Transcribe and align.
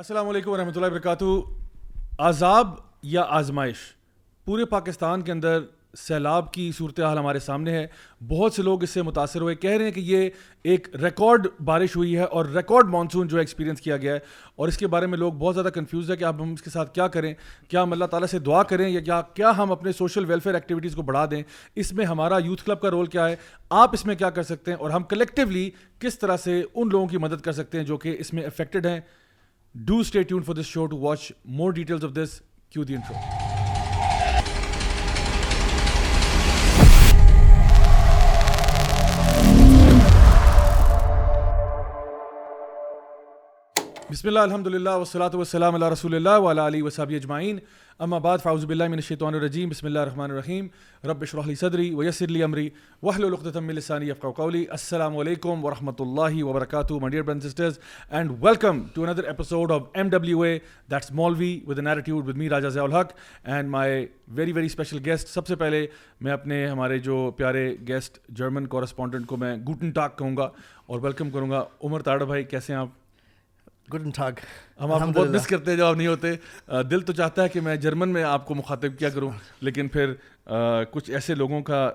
السلام 0.00 0.28
علیکم 0.28 0.50
ورحمۃ 0.50 0.76
اللہ 0.76 0.86
وبرکاتہ 0.86 1.24
عذاب 2.26 2.68
یا 3.12 3.22
آزمائش 3.38 3.76
پورے 4.46 4.64
پاکستان 4.74 5.22
کے 5.22 5.32
اندر 5.32 5.62
سیلاب 5.98 6.52
کی 6.52 6.70
صورتحال 6.76 7.18
ہمارے 7.18 7.38
سامنے 7.46 7.72
ہے 7.78 7.86
بہت 8.28 8.52
سے 8.52 8.62
لوگ 8.68 8.82
اس 8.82 8.90
سے 8.90 9.02
متاثر 9.08 9.40
ہوئے 9.40 9.54
کہہ 9.64 9.76
رہے 9.76 9.84
ہیں 9.84 9.92
کہ 9.92 10.00
یہ 10.10 10.28
ایک 10.72 10.86
ریکارڈ 11.02 11.46
بارش 11.72 11.96
ہوئی 11.96 12.16
ہے 12.18 12.22
اور 12.38 12.46
ریکارڈ 12.56 12.90
مانسون 12.92 13.28
جو 13.28 13.38
ایکسپیرینس 13.38 13.80
کیا 13.80 13.96
گیا 14.06 14.14
ہے 14.14 14.18
اور 14.56 14.68
اس 14.68 14.78
کے 14.78 14.86
بارے 14.94 15.06
میں 15.14 15.18
لوگ 15.18 15.32
بہت 15.40 15.54
زیادہ 15.54 15.72
کنفیوز 15.74 16.10
ہے 16.10 16.16
کہ 16.16 16.24
اب 16.30 16.42
ہم 16.42 16.52
اس 16.52 16.62
کے 16.62 16.70
ساتھ 16.70 16.94
کیا 16.94 17.08
کریں 17.18 17.32
کیا 17.68 17.82
ہم 17.82 17.92
اللہ 17.92 18.10
تعالیٰ 18.14 18.28
سے 18.30 18.38
دعا 18.52 18.62
کریں 18.72 18.88
یا 18.88 19.00
کیا 19.00 19.20
کیا 19.34 19.52
ہم 19.58 19.72
اپنے 19.72 19.92
سوشل 19.98 20.24
ویلفیئر 20.30 20.54
ایکٹیویٹیز 20.54 20.94
کو 20.94 21.02
بڑھا 21.12 21.26
دیں 21.30 21.42
اس 21.84 21.92
میں 22.00 22.04
ہمارا 22.14 22.38
یوتھ 22.44 22.64
کلب 22.64 22.80
کا 22.80 22.90
رول 22.90 23.06
کیا 23.16 23.28
ہے 23.28 23.36
آپ 23.82 23.94
اس 23.98 24.06
میں 24.06 24.14
کیا 24.24 24.30
کر 24.38 24.42
سکتے 24.54 24.70
ہیں 24.70 24.78
اور 24.78 24.90
ہم 24.98 25.02
کلیکٹولی 25.14 25.70
کس 26.06 26.18
طرح 26.18 26.36
سے 26.44 26.62
ان 26.74 26.88
لوگوں 26.92 27.06
کی 27.08 27.18
مدد 27.28 27.40
کر 27.44 27.52
سکتے 27.62 27.78
ہیں 27.78 27.84
جو 27.92 27.96
کہ 28.06 28.16
اس 28.18 28.32
میں 28.34 28.44
افیکٹڈ 28.46 28.86
ہیں 28.86 29.00
Do 29.82 30.02
stay 30.02 30.24
tuned 30.24 30.44
for 30.44 30.54
this 30.54 30.66
show 30.66 30.88
to 30.88 30.96
watch 30.96 31.32
more 31.44 31.72
details 31.72 32.02
of 32.02 32.14
this. 32.14 32.40
Cue 32.70 32.84
the 32.84 32.94
intro. 32.94 33.34
بسم 44.10 44.28
اللہ 44.28 44.38
الحمد 44.46 44.66
للہ 44.66 44.90
وسلۃ 45.00 45.34
وسلام 45.34 45.74
اللہ 45.74 45.88
رسول 45.92 46.14
اللہ 46.14 46.36
ولا 46.40 46.66
علیہ 46.66 46.82
وصابی 46.82 47.14
اجمعین 47.16 47.58
اما 48.04 48.18
بعد 48.26 48.38
فاؤز 48.42 48.64
بلّہ 48.66 48.84
الشیطان 48.92 49.34
الرجیم 49.34 49.68
بسم 49.68 49.86
اللہ 49.86 49.98
الرحمن 49.98 50.30
الرحیم 50.30 50.68
رب 51.10 51.24
صدری 51.60 51.88
ویسر 51.94 52.30
و 52.36 52.42
امری 52.44 52.68
وحل 53.02 53.24
وحلۃ 53.32 53.56
السانی 53.58 54.10
افقا 54.10 54.30
کو 54.30 54.42
قولی 54.42 54.64
السلام 54.76 55.16
علیکم 55.24 55.64
ورحمۃ 55.64 56.00
اللہ 56.06 56.42
وبرکاتہ 56.44 56.94
my 57.00 57.10
dear 57.10 57.22
burn 57.22 57.40
sisters 57.40 57.78
and 58.18 58.32
welcome 58.44 58.82
to 58.94 59.04
another 59.06 59.24
episode 59.34 59.72
of 59.72 59.82
M 59.94 60.08
W 60.10 60.40
A 60.42 60.56
that's 60.90 61.10
with 61.68 61.78
narratives 61.78 62.28
with 62.28 62.36
me 62.36 62.48
Raja 62.50 62.68
Zia 62.76 62.84
ul Haq 62.84 63.12
and 63.54 63.70
my 63.70 64.06
very 64.36 64.52
very 64.58 64.66
special 64.72 65.00
guest 65.06 65.28
سب 65.34 65.46
سے 65.46 65.56
پہلے 65.64 65.86
میں 66.20 66.32
اپنے 66.32 66.66
ہمارے 66.66 66.98
جو 67.10 67.30
پیارے 67.36 67.72
گیسٹ 67.88 68.18
جرمن 68.38 68.66
کورسپونڈنٹ 68.76 69.26
کو 69.26 69.36
میں 69.44 69.54
gotten 69.66 69.90
talk 70.00 70.16
کہوں 70.18 70.36
گا 70.36 70.48
اور 70.86 71.00
ویلکم 71.02 71.30
کروں 71.30 71.50
گا 71.50 71.62
عمر 71.84 72.02
تاڑ 72.10 72.22
بھائی 72.24 72.44
کیسے 72.54 72.72
ہیں 72.72 72.80
آپ 72.80 72.96
گڈن 73.92 74.10
ٹھاک 74.14 74.40
ہم 74.80 74.92
آپ 74.92 75.00
بہت 75.14 75.28
مس 75.34 75.46
کرتے 75.46 75.70
ہیں 75.70 75.78
جواب 75.78 75.96
نہیں 75.96 76.06
ہوتے 76.06 76.34
دل 76.90 77.00
تو 77.00 77.12
چاہتا 77.12 77.42
ہے 77.42 77.48
کہ 77.48 77.60
میں 77.68 77.76
جرمن 77.86 78.08
میں 78.12 78.22
آپ 78.24 78.46
کو 78.46 78.54
مخاطب 78.54 78.98
کیا 78.98 79.08
کروں 79.10 79.30
لیکن 79.68 79.88
پھر 79.96 80.12
کچھ 80.90 81.10
ایسے 81.10 81.34
لوگوں 81.34 81.62
کا 81.70 81.88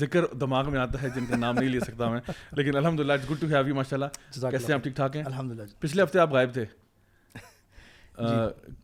ذکر 0.00 0.26
دماغ 0.40 0.70
میں 0.72 0.80
آتا 0.80 1.02
ہے 1.02 1.08
جن 1.14 1.26
کا 1.26 1.36
نام 1.36 1.58
نہیں 1.58 1.68
لے 1.68 1.80
سکتا 1.80 2.10
میں 2.10 2.20
لیکن 2.56 2.76
الحمد 2.76 3.00
للہ 3.00 3.12
it's 3.12 3.30
good 3.30 3.40
to 3.40 3.46
have 3.54 3.66
you 3.68 3.74
ماشاء 3.74 3.96
اللہ 3.96 4.50
کیسے 4.50 4.72
آپ 4.72 4.82
ٹھیک 4.82 4.96
ٹھاک 4.96 5.16
ہیں 5.16 5.22
الحمد 5.24 5.52
للہ 5.52 5.62
پچھلے 5.80 6.02
ہفتے 6.02 6.18
آپ 6.20 6.32
غائب 6.34 6.52
تھے 6.54 6.64
جی۔ 8.18 8.34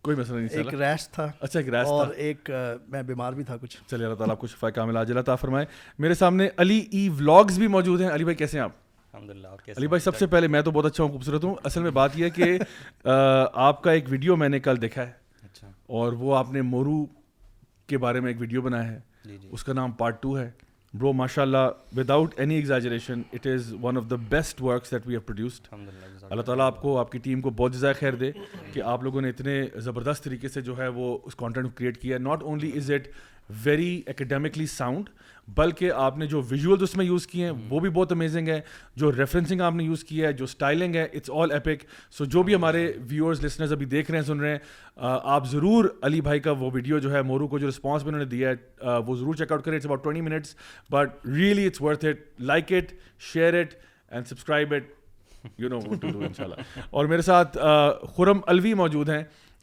کوئی 0.03 0.17
مسئلہ 0.17 0.37
نہیں 0.39 0.59
ایک 0.67 0.73
ریش 0.81 1.09
تھا 1.12 1.31
اچھا 1.41 1.59
ایک 1.61 1.69
ریش 1.75 1.87
اور 1.89 2.06
ایک 2.27 2.51
میں 2.91 3.03
بیمار 3.11 3.33
بھی 3.33 3.45
تھا 3.45 3.56
کچھ 3.62 3.77
چلیے 3.91 4.06
اللہ 4.06 4.17
تعالیٰ 4.17 4.34
آپ 4.34 4.41
کو 4.41 4.47
شفا 4.47 4.71
کا 4.77 4.84
ملا 4.84 5.03
جلا 5.11 5.21
تھا 5.23 5.34
فرمائے 5.45 5.67
میرے 6.05 6.15
سامنے 6.25 6.49
علی 6.65 6.79
ای 6.91 7.09
ولاگز 7.19 7.59
بھی 7.59 7.67
موجود 7.77 8.01
ہیں 8.01 8.11
علی 8.11 8.25
بھائی 8.25 8.37
کیسے 8.37 8.59
ہیں 8.59 8.65
آپ 8.65 8.71
الحمد 9.14 9.31
للہ 9.31 9.48
علی 9.77 9.87
بھائی 9.89 10.01
سب 10.01 10.17
سے 10.17 10.27
پہلے 10.33 10.47
میں 10.48 10.61
تو 10.62 10.70
بہت 10.70 10.84
اچھا 10.87 11.03
ہوں 11.05 11.11
خوبصورت 11.11 11.45
ہوں 11.45 11.55
اصل 11.64 11.83
میں 11.83 11.91
بات 11.98 12.19
یہ 12.19 12.25
ہے 12.25 12.31
کہ 12.31 12.59
آپ 13.67 13.83
کا 13.83 13.92
ایک 13.92 14.05
ویڈیو 14.11 14.37
میں 14.37 14.48
نے 14.48 14.59
کل 14.61 14.81
دیکھا 14.83 15.06
ہے 15.06 15.12
اچھا۔ 15.45 15.69
اور 15.98 16.12
وہ 16.23 16.34
آپ 16.37 16.50
نے 16.53 16.62
مورو 16.62 17.05
کے 17.89 17.98
بارے 17.98 18.20
میں 18.20 18.31
ایک 18.33 18.41
ویڈیو 18.41 18.62
بنایا 18.62 18.91
ہے 18.91 18.98
جی، 19.25 19.37
جی۔ 19.41 19.48
اس 19.50 19.65
کا 19.65 19.73
نام 19.73 19.92
پارٹ 20.00 20.20
ٹو 20.23 20.37
ہے 20.39 20.50
برو 20.95 21.12
ماشاء 21.12 21.42
اللہ 21.42 21.69
without 22.11 22.34
any 22.41 22.55
exaggeration 22.55 23.23
it 23.33 23.47
is 23.55 23.73
one 23.83 23.97
of 23.97 24.05
the 24.11 24.17
best 24.28 24.62
works 24.62 24.91
that 24.91 25.06
we 25.06 25.15
have 25.15 25.20
produced 25.27 25.75
اللہ 26.31 26.43
تعالیٰ 26.43 26.67
آپ 26.67 26.81
کو 26.83 26.97
آپ 26.98 27.12
کی 27.12 27.19
ٹیم 27.28 27.41
کو 27.41 27.50
بہت 27.56 27.72
جزائے 27.75 27.95
خیر 27.98 28.15
دے 28.22 28.31
کہ 28.72 28.83
آپ 28.93 29.03
لوگوں 29.05 29.20
نے 29.22 29.28
اتنے 29.31 29.62
زبردست 29.87 30.25
طریقے 30.25 30.48
سے 30.48 30.61
جو 30.69 30.78
ہے 30.78 30.89
وہ 30.98 31.17
اس 31.27 31.34
کانٹینٹ 31.43 31.67
کو 31.67 31.72
کریٹ 31.78 31.98
کیا 32.03 32.17
ہے 32.17 32.22
not 32.22 32.43
only 32.43 32.70
is 32.78 32.91
it 32.95 33.09
very 33.65 34.00
academically 34.09 34.67
sound 34.77 35.11
بلکہ 35.57 35.93
آپ 35.97 36.17
نے 36.19 36.27
جو 36.27 36.41
ویژول 36.50 36.83
اس 36.83 36.95
میں 36.97 37.05
یوز 37.05 37.27
کیے 37.27 37.45
ہیں 37.45 37.53
وہ 37.69 37.78
بھی 37.81 37.91
بہت 37.91 38.11
امیزنگ 38.12 38.49
ہے 38.49 38.61
جو 38.97 39.11
ریفرنسنگ 39.12 39.61
آپ 39.67 39.75
نے 39.75 39.84
یوز 39.84 40.03
کی 40.05 40.22
ہے 40.25 40.33
جو 40.41 40.45
اسٹائلنگ 40.45 40.95
ہے 40.95 41.03
اٹس 41.05 41.31
آل 41.43 41.50
ایپک 41.53 41.84
سو 42.17 42.25
جو 42.25 42.43
بھی 42.43 42.55
ہمارے 42.55 42.91
ویورس 43.11 43.43
لسنرز 43.45 43.72
ابھی 43.72 43.87
دیکھ 43.95 44.11
رہے 44.11 44.19
ہیں 44.19 44.27
سن 44.27 44.41
رہے 44.41 44.50
ہیں 44.50 44.59
آپ 45.34 45.47
ضرور 45.50 45.84
علی 46.09 46.21
بھائی 46.28 46.41
کا 46.41 46.50
وہ 46.59 46.71
ویڈیو 46.75 46.99
جو 46.99 47.12
ہے 47.15 47.22
مورو 47.31 47.49
کو 47.49 47.59
جو 47.59 47.69
رسپانس 47.69 48.03
میں 48.03 48.09
انہوں 48.12 48.25
نے 48.25 48.28
دیا 48.31 48.50
ہے 48.50 48.99
وہ 49.06 49.17
ضرور 49.17 49.34
چیک 49.34 49.53
آؤٹ 49.53 49.65
کریں 49.65 49.77
it's 49.77 49.87
about 49.87 50.03
twenty 50.05 50.21
minutes 50.28 50.55
but 50.91 51.27
really 51.37 51.67
it's 51.67 51.83
worth 51.83 52.05
it 52.11 52.22
like 52.53 52.72
it 52.78 52.93
share 53.33 53.61
it 53.61 53.75
and 54.11 54.28
subscribe 54.28 54.75
it 54.75 54.93
you 55.61 55.69
know 55.69 55.78
ان 56.03 56.33
شاء 56.37 56.45
اللہ 56.45 56.78
اور 56.91 57.06
میرے 57.09 57.22
ساتھ 57.22 57.59
خرم 58.17 58.41
الوی 58.47 58.75
موجود 58.83 59.09
ہیں 59.09 59.22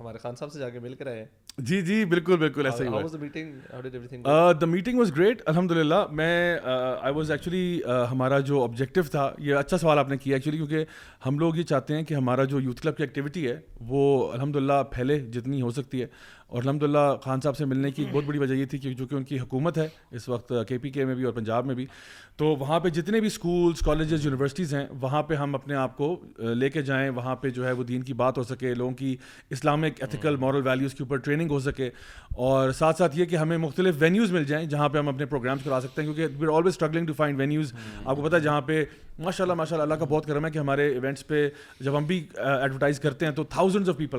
ہمارے 0.00 0.18
خان 0.18 0.36
صاحب 0.38 0.52
سے 0.52 0.58
جا 0.58 0.68
کے 0.70 0.78
مل 0.80 0.94
کر 0.98 1.06
آئے 1.06 1.24
جی 1.68 1.80
جی 1.86 2.04
بالکل 2.10 2.36
بالکل 2.38 2.66
ایسا 2.66 2.84
ہی 2.84 3.88
دا 4.60 4.66
میٹنگ 4.66 4.98
واز 4.98 5.10
گریٹ 5.16 5.42
الحمد 5.46 5.70
للہ 5.70 5.96
میں 6.20 6.56
آئی 6.72 7.14
واز 7.14 7.30
ایکچولی 7.30 7.80
ہمارا 8.10 8.38
جو 8.50 8.62
آبجیکٹیو 8.62 9.02
تھا 9.10 9.30
یہ 9.48 9.54
اچھا 9.56 9.78
سوال 9.78 9.98
آپ 9.98 10.08
نے 10.08 10.16
کیا 10.18 10.36
ایکچولی 10.36 10.56
کیونکہ 10.56 10.84
ہم 11.26 11.38
لوگ 11.38 11.56
یہ 11.56 11.62
چاہتے 11.72 11.96
ہیں 11.96 12.02
کہ 12.04 12.14
ہمارا 12.14 12.44
جو 12.54 12.60
یوتھ 12.60 12.80
کلب 12.82 12.96
کی 12.96 13.02
ایکٹیویٹی 13.02 13.46
ہے 13.48 13.58
وہ 13.88 14.02
الحمد 14.32 14.56
للہ 14.56 14.82
پھیلے 14.92 15.18
جتنی 15.32 15.62
ہو 15.62 15.70
سکتی 15.80 16.02
ہے 16.02 16.06
اور 16.50 16.62
الحمد 16.62 16.82
للہ 16.82 16.98
خان 17.22 17.40
صاحب 17.40 17.56
سے 17.56 17.64
ملنے 17.64 17.90
کی 17.90 18.02
ایک 18.02 18.12
بہت 18.14 18.24
بڑی 18.26 18.38
وجہ 18.38 18.54
یہ 18.54 18.64
تھی 18.70 18.78
کہ 18.78 18.92
جو 19.00 19.06
کہ 19.06 19.14
ان 19.14 19.24
کی 19.24 19.38
حکومت 19.38 19.76
ہے 19.78 19.86
اس 20.18 20.28
وقت 20.28 20.52
کے 20.68 20.78
پی 20.78 20.90
کے 20.90 21.04
میں 21.04 21.14
بھی 21.14 21.24
اور 21.24 21.32
پنجاب 21.32 21.66
میں 21.66 21.74
بھی 21.74 21.84
تو 22.36 22.46
وہاں 22.60 22.78
پہ 22.80 22.88
جتنے 22.96 23.20
بھی 23.20 23.26
اسکولس 23.26 23.80
کالجز 23.84 24.24
یونیورسٹیز 24.26 24.72
ہیں 24.74 24.84
وہاں 25.00 25.22
پہ 25.22 25.34
ہم 25.34 25.54
اپنے 25.54 25.74
آپ 25.82 25.96
کو 25.96 26.16
لے 26.38 26.70
کے 26.70 26.82
جائیں 26.88 27.08
وہاں 27.16 27.34
پہ 27.40 27.50
جو 27.58 27.66
ہے 27.66 27.72
وہ 27.80 27.84
دین 27.92 28.02
کی 28.04 28.12
بات 28.22 28.38
ہو 28.38 28.42
سکے 28.44 28.72
لوگوں 28.74 28.94
کی 28.98 29.14
اسلامک 29.56 30.00
ایتھیکل 30.00 30.36
مارل 30.44 30.66
ویلیوز 30.66 30.94
کے 30.94 31.02
اوپر 31.02 31.16
ٹریننگ 31.28 31.50
ہو 31.50 31.58
سکے 31.60 31.88
اور 32.48 32.70
ساتھ 32.78 32.98
ساتھ 32.98 33.18
یہ 33.18 33.24
کہ 33.30 33.36
ہمیں 33.36 33.56
مختلف 33.66 33.94
وینیوز 33.98 34.32
مل 34.32 34.44
جائیں 34.48 34.64
جہاں 34.66 34.88
پہ 34.88 34.98
ہم 34.98 35.08
اپنے 35.08 35.26
پروگرامس 35.26 35.64
کرا 35.64 35.80
سکتے 35.80 36.02
ہیں 36.02 36.12
کیونکہ 36.12 36.44
are 36.46 36.52
always 36.56 36.72
struggling 36.74 37.06
to 37.06 37.12
find 37.16 37.40
venues 37.40 37.72
آپ 38.04 38.16
کو 38.16 38.22
پتا 38.22 38.36
ہے 38.36 38.42
جہاں 38.42 38.60
پہ 38.66 38.84
ماشاء 39.24 39.44
اللہ 39.44 39.54
ماشاء 39.54 39.76
اللہ 39.76 39.82
اللہ 39.82 40.04
کا 40.04 40.04
بہت 40.14 40.26
کرم 40.26 40.44
ہے 40.46 40.50
کہ 40.50 40.58
ہمارے 40.58 40.88
ایونٹس 40.92 41.26
پہ 41.26 41.48
جب 41.80 41.96
ہم 41.96 42.04
بھی 42.06 42.16
ایڈورٹائز 42.44 43.00
کرتے 43.00 43.26
ہیں 43.26 43.32
تو 43.32 43.44
thousand 43.54 43.88
of 43.88 43.96
people 43.96 44.18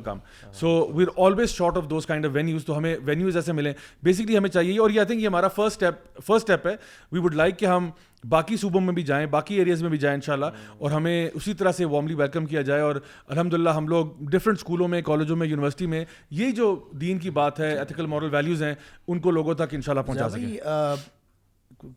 so 0.59 0.69
we 0.95 1.03
are 1.17 1.25
always 1.25 1.49
short 1.57 1.77
of 1.77 1.89
those 1.89 2.05
kind 2.07 2.20
kind 2.21 2.25
of 2.25 2.35
venues 2.35 2.65
تو 2.65 2.77
ہمیں 2.77 2.95
وینیوز 3.05 3.35
ایسے 3.35 3.53
ملیں 3.53 3.73
بیسکلی 4.03 4.37
ہمیں 4.37 4.49
چاہیے 4.49 4.77
اور 4.79 4.89
یہ 4.89 4.99
آئی 4.99 5.07
تھنک 5.07 5.21
یہ 5.21 5.27
ہمارا 5.27 5.47
فرسٹ 5.57 5.83
اسٹیپ 5.83 6.21
فرسٹ 6.25 6.49
اسٹیپ 6.51 6.67
ہے 6.67 6.75
وی 7.11 7.19
وڈ 7.23 7.35
لائک 7.35 7.57
کہ 7.59 7.65
ہم 7.65 7.89
باقی 8.29 8.57
صوبوں 8.61 8.81
میں 8.81 8.93
بھی 8.93 9.03
جائیں 9.03 9.25
باقی 9.27 9.55
ایریاز 9.59 9.81
میں 9.81 9.89
بھی 9.89 9.97
جائیں 9.97 10.15
انشاءاللہ 10.15 10.45
mm-hmm. 10.45 10.75
اور 10.79 10.91
ہمیں 10.91 11.29
اسی 11.33 11.53
طرح 11.53 11.71
سے 11.77 11.85
وارملی 11.85 12.13
ویلکم 12.15 12.45
کیا 12.51 12.61
جائے 12.67 12.81
اور 12.81 12.95
الحمد 13.27 13.53
للہ 13.53 13.69
ہم 13.77 13.87
لوگ 13.87 14.07
ڈفرینٹ 14.31 14.57
اسکولوں 14.57 14.87
میں 14.87 15.01
کالجوں 15.05 15.35
میں 15.35 15.47
یونیورسٹی 15.47 15.85
میں 15.95 16.03
یہی 16.41 16.51
جو 16.61 16.75
دین 17.01 17.17
کی 17.19 17.29
بات 17.39 17.59
ہے 17.59 17.73
ایتھیکل 17.77 18.05
مورل 18.13 18.33
ویلیوز 18.35 18.63
ہیں 18.63 18.73
ان 19.07 19.19
کو 19.21 19.31
لوگوں 19.39 19.53
تک 19.63 19.73
ان 19.75 19.81
شاء 19.85 19.91
اللہ 19.93 20.05
پہنچا 20.11 20.29
سکیں 20.29 21.19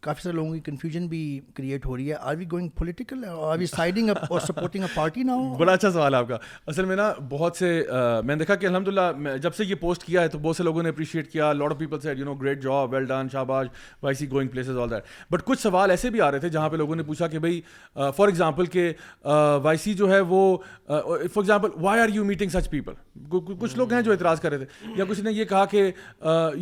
کافی 0.00 0.22
سارے 0.22 0.34
لوگوں 0.34 0.53
کی 0.55 0.61
کنفیوژن 0.65 1.06
بھی 1.09 1.21
کریٹ 1.55 1.87
ہو 1.87 1.97
رہی 1.97 2.09
ہے 2.09 2.15
are 2.15 2.21
are 2.27 2.34
we 2.34 2.39
we 2.45 2.49
going 2.53 2.69
political 2.78 3.25
siding 3.75 4.11
اور 4.28 4.41
سپورٹنگ 4.41 4.83
اے 4.83 4.89
پارٹی 4.95 5.22
نا 5.22 5.37
بڑا 5.59 5.72
اچھا 5.72 5.91
سوال 5.91 6.15
ہے 6.15 6.19
آپ 6.19 6.28
کا 6.28 6.37
اصل 6.67 6.84
میں 6.84 6.97
نا 6.97 7.12
بہت 7.31 7.56
سے 7.56 7.69
میں 8.25 8.34
نے 8.37 8.39
دیکھا 8.41 8.55
کہ 8.55 8.67
الحمد 8.67 8.89
للہ 8.89 9.37
جب 9.43 9.55
سے 9.55 9.65
یہ 9.65 9.75
پوسٹ 9.81 10.05
کیا 10.05 10.22
ہے 10.22 10.28
تو 10.28 10.39
بہت 10.43 10.56
سے 10.56 10.62
لوگوں 10.62 10.83
نے 10.83 10.89
اپریشیٹ 10.89 11.31
کیا 11.33 11.49
of 11.50 11.77
people 11.78 12.19
you 12.19 12.25
know 12.25 12.34
great 12.43 12.62
job 12.62 12.93
well 12.95 13.05
done 13.09 13.27
Y 14.03 14.15
C 14.15 14.31
going 14.31 14.49
places 14.53 14.78
all 14.83 14.91
that 14.91 15.33
but 15.33 15.45
کچھ 15.45 15.61
سوال 15.62 15.91
ایسے 15.91 16.11
بھی 16.11 16.21
آ 16.21 16.31
رہے 16.31 16.39
تھے 16.41 16.49
جہاں 16.56 16.69
پہ 16.71 16.77
لوگوں 16.77 16.97
نے 16.97 17.03
پوچھا 17.03 17.27
کہ 17.28 17.39
بھائی 17.39 17.61
فار 17.95 18.28
ایگزامپل 18.28 18.66
کہ 18.77 18.91
وائی 19.65 19.77
سی 19.83 19.95
جو 20.01 20.11
ہے 20.12 20.21
وہ 20.33 20.57
for 20.86 21.22
example 21.22 21.83
why 21.83 22.01
are 22.03 22.09
you 22.15 22.25
meeting 22.25 22.48
such 22.59 22.71
people 22.71 23.25
کچھ 23.59 23.77
لوگ 23.77 23.92
ہیں 23.92 24.01
جو 24.03 24.13
اعتراض 24.13 24.41
کر 24.41 24.51
رہے 24.53 24.65
تھے 24.65 24.92
یا 24.97 25.04
کچھ 25.09 25.21
نے 25.21 25.33
یہ 25.33 25.45
کہا 25.54 25.65
کہ 25.71 25.91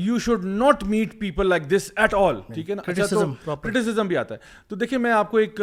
you 0.06 0.19
should 0.26 0.44
not 0.44 0.84
meet 0.92 1.19
people 1.20 1.48
like 1.48 1.70
this 1.70 1.90
at 1.96 2.14
all 2.14 2.40
ٹھیک 2.54 2.70
ہے 2.70 2.74
نا 2.74 2.82
اچھا، 2.90 3.04
بھی 3.18 4.16
آتا 4.16 4.34
ہے 4.34 4.40
تو 4.68 4.76
دیکھیے 4.76 4.98
میں 4.98 5.12
آپ 5.12 5.30
کو 5.30 5.36
ایک 5.38 5.60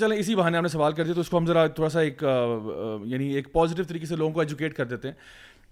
چلیں 0.00 0.16
اسی 0.18 0.34
بہانے 0.36 0.56
ہم 0.58 0.62
نے 0.62 0.68
سوال 0.68 0.92
کر 0.92 1.04
دیا 1.04 1.14
تو 1.14 1.20
اس 1.20 1.28
کو 1.30 1.38
ہم 1.38 1.46
ذرا 1.46 1.66
تھوڑا 1.74 1.88
سا 1.90 2.00
ایک 2.00 2.22
یعنی 2.26 3.28
ایک 3.34 3.52
پازیٹیو 3.52 3.84
طریقے 3.88 4.06
سے 4.06 4.16
لوگوں 4.16 4.32
کو 4.34 4.40
ایجوکیٹ 4.40 4.74
کر 4.76 4.84
دیتے 4.92 5.08
ہیں 5.08 5.14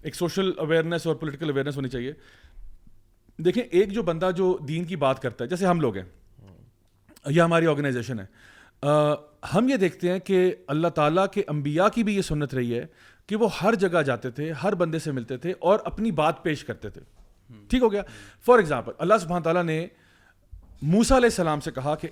ایک 0.03 0.15
سوشل 0.15 0.51
اویئرنیس 0.59 1.07
اور 1.07 1.15
پولیٹیکل 1.17 1.51
اویئرنیس 1.51 1.77
ہونی 1.77 1.89
چاہیے 1.89 2.13
دیکھیں 3.45 3.63
ایک 3.63 3.93
جو 3.93 4.03
بندہ 4.03 4.31
جو 4.37 4.57
دین 4.69 4.85
کی 4.85 4.97
بات 5.05 5.23
کرتا 5.23 5.45
ہے 5.45 5.49
جیسے 5.49 5.67
ہم 5.67 5.81
لوگ 5.81 5.97
ہیں 5.97 6.03
یا 7.31 7.45
ہماری 7.45 7.67
آرگنائزیشن 7.67 8.19
ہے 8.21 8.25
ہم 9.55 9.69
یہ 9.69 9.77
دیکھتے 9.81 10.11
ہیں 10.13 10.19
کہ 10.25 10.45
اللہ 10.75 10.89
تعالیٰ 10.95 11.27
کے 11.33 11.43
انبیاء 11.49 11.89
کی 11.95 12.03
بھی 12.05 12.17
یہ 12.17 12.23
سنت 12.29 12.55
رہی 12.55 12.79
ہے 12.79 12.85
کہ 13.29 13.37
وہ 13.37 13.49
ہر 13.63 13.75
جگہ 13.85 14.03
جاتے 14.07 14.31
تھے 14.39 14.51
ہر 14.63 14.75
بندے 14.83 14.99
سے 14.99 15.13
ملتے 15.13 15.37
تھے 15.45 15.53
اور 15.71 15.79
اپنی 15.91 16.11
بات 16.23 16.43
پیش 16.43 16.65
کرتے 16.65 16.91
تھے 16.91 17.01
ٹھیک 17.71 17.83
ہو 17.83 17.93
گیا 17.93 18.03
فار 18.47 18.59
ایگزامپل 18.59 18.93
اللہ 19.05 19.15
سبحانہ 19.21 19.45
تعالیٰ 19.45 19.63
نے 19.65 19.87
موسا 20.91 21.17
علیہ 21.17 21.27
السلام 21.27 21.61
سے 21.61 21.71
کہا 21.71 21.95
کہ 22.01 22.09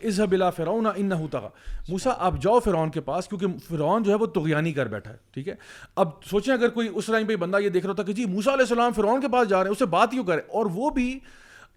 فرعون 0.56 0.86
ان 0.96 1.10
تغا 1.30 1.48
موسا 1.88 2.10
آپ 2.26 2.34
جاؤ 2.42 2.58
فرعون 2.64 2.90
کے 2.90 3.00
پاس 3.08 3.28
کیونکہ 3.28 3.46
فرعون 3.68 4.02
جو 4.02 4.10
ہے 4.10 4.16
وہ 4.20 4.26
تغیانی 4.34 4.72
کر 4.72 4.88
بیٹھا 4.88 5.12
ہے 5.12 5.16
ٹھیک 5.34 5.48
ہے 5.48 5.54
اب 6.02 6.10
سوچیں 6.30 6.52
اگر 6.54 6.68
کوئی 6.76 6.88
اس 6.94 7.06
ٹائم 7.06 7.26
بندہ 7.40 7.60
یہ 7.62 7.68
دیکھ 7.68 7.86
رہا 7.86 7.90
ہوتا 7.92 8.02
کہ 8.02 8.12
جی 8.20 8.24
موسا 8.34 8.52
علیہ 8.54 8.64
السلام 8.68 8.92
فرعون 8.96 9.20
کے 9.20 9.28
پاس 9.32 9.48
جا 9.48 9.56
رہے 9.58 9.68
ہیں 9.68 9.72
اس 9.72 9.78
سے 9.78 9.86
بات 9.96 10.10
کیوں 10.10 10.24
کرے 10.26 10.40
اور 10.58 10.66
وہ 10.74 10.90
بھی 11.00 11.18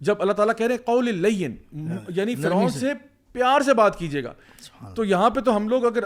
جب 0.06 0.22
اللہ 0.22 0.32
تعالیٰ 0.42 0.54
کہہ 0.56 0.66
رہے 0.66 0.74
ہیں 0.74 0.84
قول 0.86 1.24
ہاں، 1.90 1.98
یعنی 2.14 2.34
سے 2.78 2.92
پیار 3.34 3.60
سے 3.66 3.72
بات 3.74 3.96
کیجیے 3.98 4.22
گا 4.24 4.32
تو 4.94 5.04
یہاں 5.04 5.28
پہ 5.36 5.40
تو 5.44 5.54
ہم 5.56 5.68
لوگ 5.68 5.84
اگر 5.86 6.02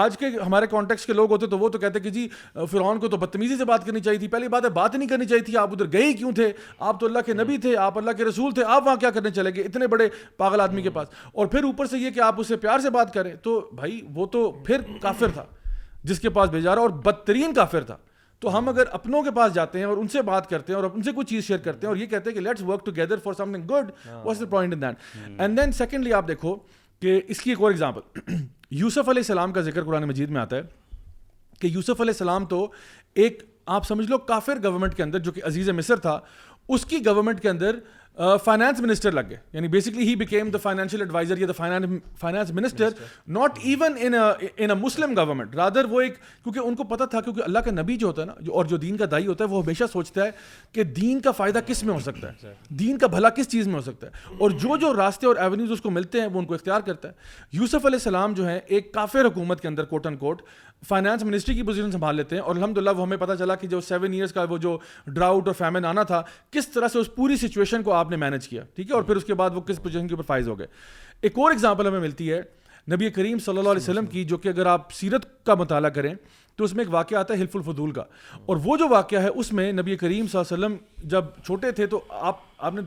آج 0.00 0.16
کے 0.18 0.26
ہمارے 0.46 0.66
کانٹیکس 0.70 1.06
کے 1.06 1.12
لوگ 1.12 1.30
ہوتے 1.30 1.46
تو 1.54 1.58
وہ 1.58 1.68
تو 1.68 1.78
کہتے 1.78 2.00
کہ 2.00 2.10
جی 2.10 2.26
فرعون 2.70 3.00
کو 3.00 3.08
تو 3.08 3.16
بدتمیزی 3.22 3.56
سے 3.58 3.64
بات 3.70 3.86
کرنی 3.86 4.00
چاہیے 4.00 4.18
تھی 4.18 4.28
پہلی 4.34 4.48
بات 4.48 4.64
ہے 4.64 4.68
بات 4.76 4.94
نہیں 4.94 5.08
کرنی 5.08 5.26
چاہیے 5.26 5.42
تھی 5.44 5.56
آپ 5.62 5.72
ادھر 5.72 5.90
گئے 5.92 6.12
کیوں 6.20 6.30
تھے 6.38 6.46
آپ 6.88 7.00
تو 7.00 7.06
اللہ 7.06 7.26
کے 7.26 7.32
نبی 7.34 7.56
تھے 7.64 7.76
آپ 7.86 7.98
اللہ 7.98 8.10
کے 8.18 8.24
رسول 8.24 8.52
تھے 8.54 8.64
آپ 8.74 8.86
وہاں 8.86 8.96
کیا 9.00 9.10
کرنے 9.18 9.30
چلے 9.40 9.54
گئے 9.56 9.64
اتنے 9.64 9.86
بڑے 9.96 10.08
پاگل 10.42 10.60
آدمی 10.60 10.82
کے 10.82 10.88
ہاں۔ 10.88 10.94
پاس 10.94 11.26
اور 11.32 11.46
پھر 11.56 11.64
اوپر 11.64 11.86
سے 11.90 11.98
یہ 11.98 12.10
کہ 12.14 12.20
آپ 12.28 12.40
اسے 12.40 12.56
پیار 12.66 12.78
سے 12.82 12.90
بات 12.98 13.12
کریں 13.14 13.34
تو 13.42 13.60
بھائی 13.82 14.00
وہ 14.14 14.26
تو 14.32 14.50
پھر 14.66 14.80
کافر 15.02 15.30
تھا 15.34 15.44
جس 16.10 16.20
کے 16.20 16.30
پاس 16.38 16.50
بھیجا 16.50 16.74
رہا 16.74 16.82
اور 16.82 16.90
بدترین 17.04 17.54
کافر 17.54 17.84
تھا 17.86 17.96
تو 18.40 18.56
ہم 18.56 18.68
اگر 18.68 18.84
اپنوں 18.92 19.22
کے 19.22 19.30
پاس 19.36 19.52
جاتے 19.54 19.78
ہیں 19.78 19.84
اور 19.86 19.96
ان 19.96 20.06
سے 20.12 20.20
بات 20.28 20.48
کرتے 20.50 20.72
ہیں 20.72 20.76
اور 20.80 20.90
ان 20.90 21.02
سے 21.02 21.10
کچھ 21.16 21.26
چیز 21.28 21.44
شیئر 21.46 21.58
کرتے 21.64 21.86
ہیں 21.86 21.88
اور 21.88 21.96
یہ 22.00 22.06
کہتے 22.10 22.30
ہیں 22.30 22.34
کہ 22.34 22.40
let's 22.42 22.62
work 22.68 22.84
together 22.86 23.18
for 23.24 23.32
something 23.52 23.66
good 23.70 23.90
what's 24.24 24.40
the 24.40 24.44
point 24.50 24.74
in 24.74 24.84
and 25.40 25.58
then 25.60 25.72
secondly 25.78 26.12
آپ 26.20 26.28
دیکھو 26.28 26.54
کہ 27.02 27.20
اس 27.28 27.40
کی 27.40 27.50
ایک 27.50 27.60
اور 27.60 27.70
ایگزامپل 27.70 28.34
یوسف 28.80 29.08
علیہ 29.08 29.22
السلام 29.26 29.52
کا 29.52 29.60
ذکر 29.68 29.84
قرآن 29.84 30.04
مجید 30.08 30.30
میں 30.30 30.40
آتا 30.40 30.56
ہے 30.56 30.62
کہ 31.60 31.66
یوسف 31.66 32.00
علیہ 32.00 32.14
السلام 32.18 32.44
تو 32.54 32.66
ایک 33.24 33.42
آپ 33.78 33.86
سمجھ 33.86 34.06
لو 34.10 34.18
کافر 34.32 34.62
گورنمنٹ 34.64 34.94
کے 34.96 35.02
اندر 35.02 35.18
جو 35.28 35.32
کہ 35.32 35.40
عزیز 35.46 35.68
مصر 35.82 35.98
تھا 36.08 36.18
اس 36.76 36.86
کی 36.86 37.04
گورنمنٹ 37.06 37.40
کے 37.42 37.48
اندر 37.48 37.76
فائنانس 38.44 38.80
منسٹر 38.80 39.12
لگ 39.12 39.20
گئے 39.28 39.36
یعنی 39.52 39.68
basically 39.68 40.08
he 40.08 40.14
became 40.16 40.48
the 40.50 40.58
financial 40.62 41.00
adviser 41.00 41.38
یا 41.38 41.46
the 41.46 41.52
finance 42.20 42.50
minister 42.54 42.88
not 43.36 43.58
even 43.62 43.94
in 44.62 44.68
Muslim 44.80 45.14
government 45.16 45.54
rather 45.56 45.84
وہ 45.90 46.00
ایک 46.00 46.16
کیونکہ 46.42 46.58
ان 46.58 46.74
کو 46.76 46.84
پتا 46.94 47.04
تھا 47.12 47.20
کیونکہ 47.20 47.42
اللہ 47.44 47.58
کا 47.64 47.70
نبی 47.72 47.96
جو 47.96 48.06
ہوتا 48.06 48.22
ہے 48.22 48.26
نا 48.26 48.32
جو 48.40 48.52
اور 48.54 48.64
جو 48.72 48.76
دین 48.76 48.96
کا 48.96 49.04
دائی 49.10 49.26
ہوتا 49.26 49.44
ہے 49.44 49.48
وہ 49.50 49.62
ہمیشہ 49.64 49.84
سوچتا 49.92 50.24
ہے 50.24 50.30
کہ 50.72 50.84
دین 51.00 51.20
کا 51.20 51.30
فائدہ 51.36 51.58
کس 51.66 51.82
میں 51.84 51.94
ہو 51.94 52.00
سکتا 52.06 52.32
ہے 52.42 52.52
دین 52.78 52.98
کا 52.98 53.06
بھلا 53.14 53.28
کس 53.36 53.48
چیز 53.48 53.66
میں 53.68 53.74
ہو 53.74 53.80
سکتا 53.90 54.06
ہے 54.06 54.36
اور 54.38 54.50
جو 54.66 54.76
جو 54.80 54.92
راستے 54.96 55.26
اور 55.26 55.36
ایونیوز 55.46 55.72
اس 55.72 55.80
کو 55.82 55.90
ملتے 55.90 56.20
ہیں 56.20 56.26
وہ 56.32 56.40
ان 56.40 56.46
کو 56.46 56.54
اختیار 56.54 56.80
کرتا 56.86 57.08
ہے 57.08 57.56
یوسف 57.58 57.86
علیہ 57.86 57.98
السلام 58.02 58.34
جو 58.34 58.48
ہے 58.48 58.58
ایک 58.66 58.92
کافر 58.94 59.26
حکومت 59.26 59.60
کے 59.60 59.68
اندر 59.68 59.84
کوٹ 59.94 60.06
ان 60.06 60.16
کوٹ 60.16 60.42
فائنانس 60.88 61.22
منسٹری 61.22 61.54
کی 61.54 61.62
پوزیشن 61.62 61.90
سنبھال 61.90 62.16
لیتے 62.16 62.36
ہیں 62.36 62.42
اور 62.42 62.56
الحمد 62.56 62.78
للہ 62.78 62.90
وہ 62.96 63.02
ہمیں 63.06 63.16
پتہ 63.16 63.32
چلا 63.38 63.54
کہ 63.54 63.68
جو 63.68 63.80
سیون 63.80 64.12
ایئرس 64.12 64.32
کا 64.32 64.44
وہ 64.50 64.58
جو 64.58 64.76
ڈراؤٹ 65.06 65.46
اور 65.46 65.54
فیمن 65.58 65.84
آنا 65.84 66.02
تھا 66.12 66.22
کس 66.52 66.68
طرح 66.68 66.88
سے 66.92 66.98
اس 66.98 67.14
پوری 67.14 67.36
سچویشن 67.36 67.82
کو 67.82 67.92
آپ 67.92 68.10
نے 68.10 68.16
مینج 68.22 68.48
کیا 68.48 68.62
ٹھیک 68.76 68.90
ہے 68.90 68.94
اور 68.94 69.02
پھر 69.02 69.16
اس 69.16 69.24
کے 69.24 69.34
بعد 69.42 69.50
وہ 69.54 69.60
کس 69.66 69.82
پوزیشن 69.82 70.08
کے 70.08 70.14
اوپر 70.14 70.26
فائز 70.26 70.48
ہو 70.48 70.58
گئے 70.58 70.66
ایک 71.22 71.38
اور 71.38 71.50
ایگزامپل 71.50 71.86
ہمیں 71.86 72.00
ملتی 72.00 72.32
ہے 72.32 72.40
نبی 72.92 73.10
کریم 73.16 73.38
صلی 73.38 73.58
اللہ 73.58 73.70
علیہ 73.70 73.82
وسلم 73.82 74.06
کی 74.12 74.24
جو 74.24 74.36
کہ 74.38 74.48
اگر 74.48 74.66
آپ 74.66 74.92
سیرت 74.92 75.24
کا 75.46 75.54
مطالعہ 75.54 75.90
کریں 75.96 76.14
تو 76.56 76.64
اس 76.64 76.72
میں 76.74 76.84
ایک 76.84 76.92
واقعہ 76.94 77.18
آتا 77.18 77.34
ہے 77.34 77.38
ہیلپ 77.38 77.56
الفدول 77.56 77.90
کا 77.92 78.02
اور 78.46 78.56
وہ 78.64 78.76
جو 78.76 78.88
واقعہ 78.88 79.22
ہے 79.22 79.28
اس 79.28 79.52
میں 79.52 79.70
نبی 79.72 79.96
کریم 79.96 80.26
صلی 80.26 80.38
اللہ 80.38 80.54
علیہ 80.54 80.64
وسلم 80.64 81.06
جب 81.10 81.24
چھوٹے 81.44 81.70
تھے 81.78 81.86
تو 81.92 82.00
آپ 82.20 82.38
آپ 82.64 82.74
نے 82.74 82.80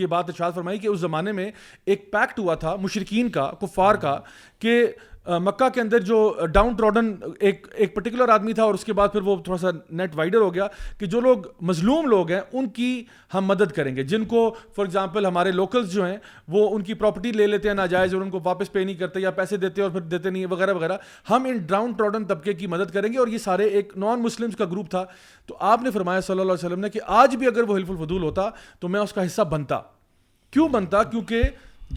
یہ 0.00 0.06
بات 0.16 0.28
ارشاد 0.30 0.52
فرمائی 0.54 0.78
کہ 0.78 0.86
اس 0.88 0.98
زمانے 1.00 1.32
میں 1.32 1.50
ایک 1.84 2.10
پیکٹ 2.12 2.38
ہوا 2.38 2.54
تھا 2.64 2.74
مشرقین 2.80 3.28
کا 3.36 3.50
کفار 3.60 3.94
کا 4.00 4.18
کہ 4.60 4.82
مکہ 5.42 5.68
کے 5.74 5.80
اندر 5.80 5.98
جو 6.04 6.16
ڈاؤن 6.52 6.74
ٹراڈن 6.76 7.10
ایک 7.40 7.66
ایک 7.74 7.94
پرٹیکولر 7.94 8.28
آدمی 8.32 8.52
تھا 8.52 8.62
اور 8.62 8.74
اس 8.74 8.84
کے 8.84 8.92
بعد 8.92 9.08
پھر 9.12 9.22
وہ 9.24 9.36
تھوڑا 9.44 9.58
سا 9.58 9.68
نیٹ 9.96 10.16
وائڈر 10.16 10.40
ہو 10.40 10.52
گیا 10.54 10.66
کہ 10.98 11.06
جو 11.14 11.20
لوگ 11.20 11.42
مظلوم 11.68 12.06
لوگ 12.10 12.30
ہیں 12.30 12.40
ان 12.52 12.68
کی 12.78 13.02
ہم 13.34 13.46
مدد 13.46 13.72
کریں 13.76 13.94
گے 13.96 14.02
جن 14.12 14.24
کو 14.32 14.46
فار 14.76 14.84
ایگزامپل 14.84 15.26
ہمارے 15.26 15.52
لوکلز 15.52 15.90
جو 15.92 16.06
ہیں 16.06 16.16
وہ 16.52 16.68
ان 16.74 16.82
کی 16.84 16.94
پراپرٹی 16.94 17.32
لے 17.32 17.46
لیتے 17.46 17.68
ہیں 17.68 17.74
ناجائز 17.76 18.14
اور 18.14 18.22
ان 18.22 18.30
کو 18.30 18.40
واپس 18.44 18.72
پے 18.72 18.84
نہیں 18.84 18.96
کرتے 18.96 19.20
یا 19.20 19.30
پیسے 19.40 19.56
دیتے 19.62 19.82
اور 19.82 19.90
پھر 19.90 20.00
دیتے 20.00 20.30
نہیں 20.30 20.46
وغیرہ 20.50 20.74
وغیرہ 20.74 20.96
ہم 21.30 21.44
ان 21.48 21.58
ڈاؤن 21.68 21.92
ٹراڈن 21.98 22.24
طبقے 22.24 22.52
کی 22.54 22.66
مدد 22.76 22.92
کریں 22.94 23.12
گے 23.12 23.18
اور 23.18 23.28
یہ 23.28 23.38
سارے 23.44 23.64
ایک 23.78 23.96
نان 23.98 24.22
مسلمس 24.22 24.56
کا 24.56 24.64
گروپ 24.72 24.90
تھا 24.90 25.04
تو 25.46 25.56
آپ 25.70 25.82
نے 25.82 25.90
فرمایا 25.94 26.20
صلی 26.20 26.40
اللہ 26.40 26.52
علیہ 26.52 26.64
وسلم 26.66 26.80
نے 26.80 26.90
کہ 26.90 27.00
آج 27.22 27.36
بھی 27.36 27.46
اگر 27.46 27.68
وہ 27.68 27.76
حلف 27.76 27.90
الفضول 27.90 28.22
ہوتا 28.22 28.48
تو 28.80 28.88
میں 28.88 29.00
اس 29.00 29.12
کا 29.12 29.26
حصہ 29.26 29.42
بنتا 29.50 29.80
کیوں 30.52 30.68
بنتا 30.68 31.02
کیونکہ 31.02 31.42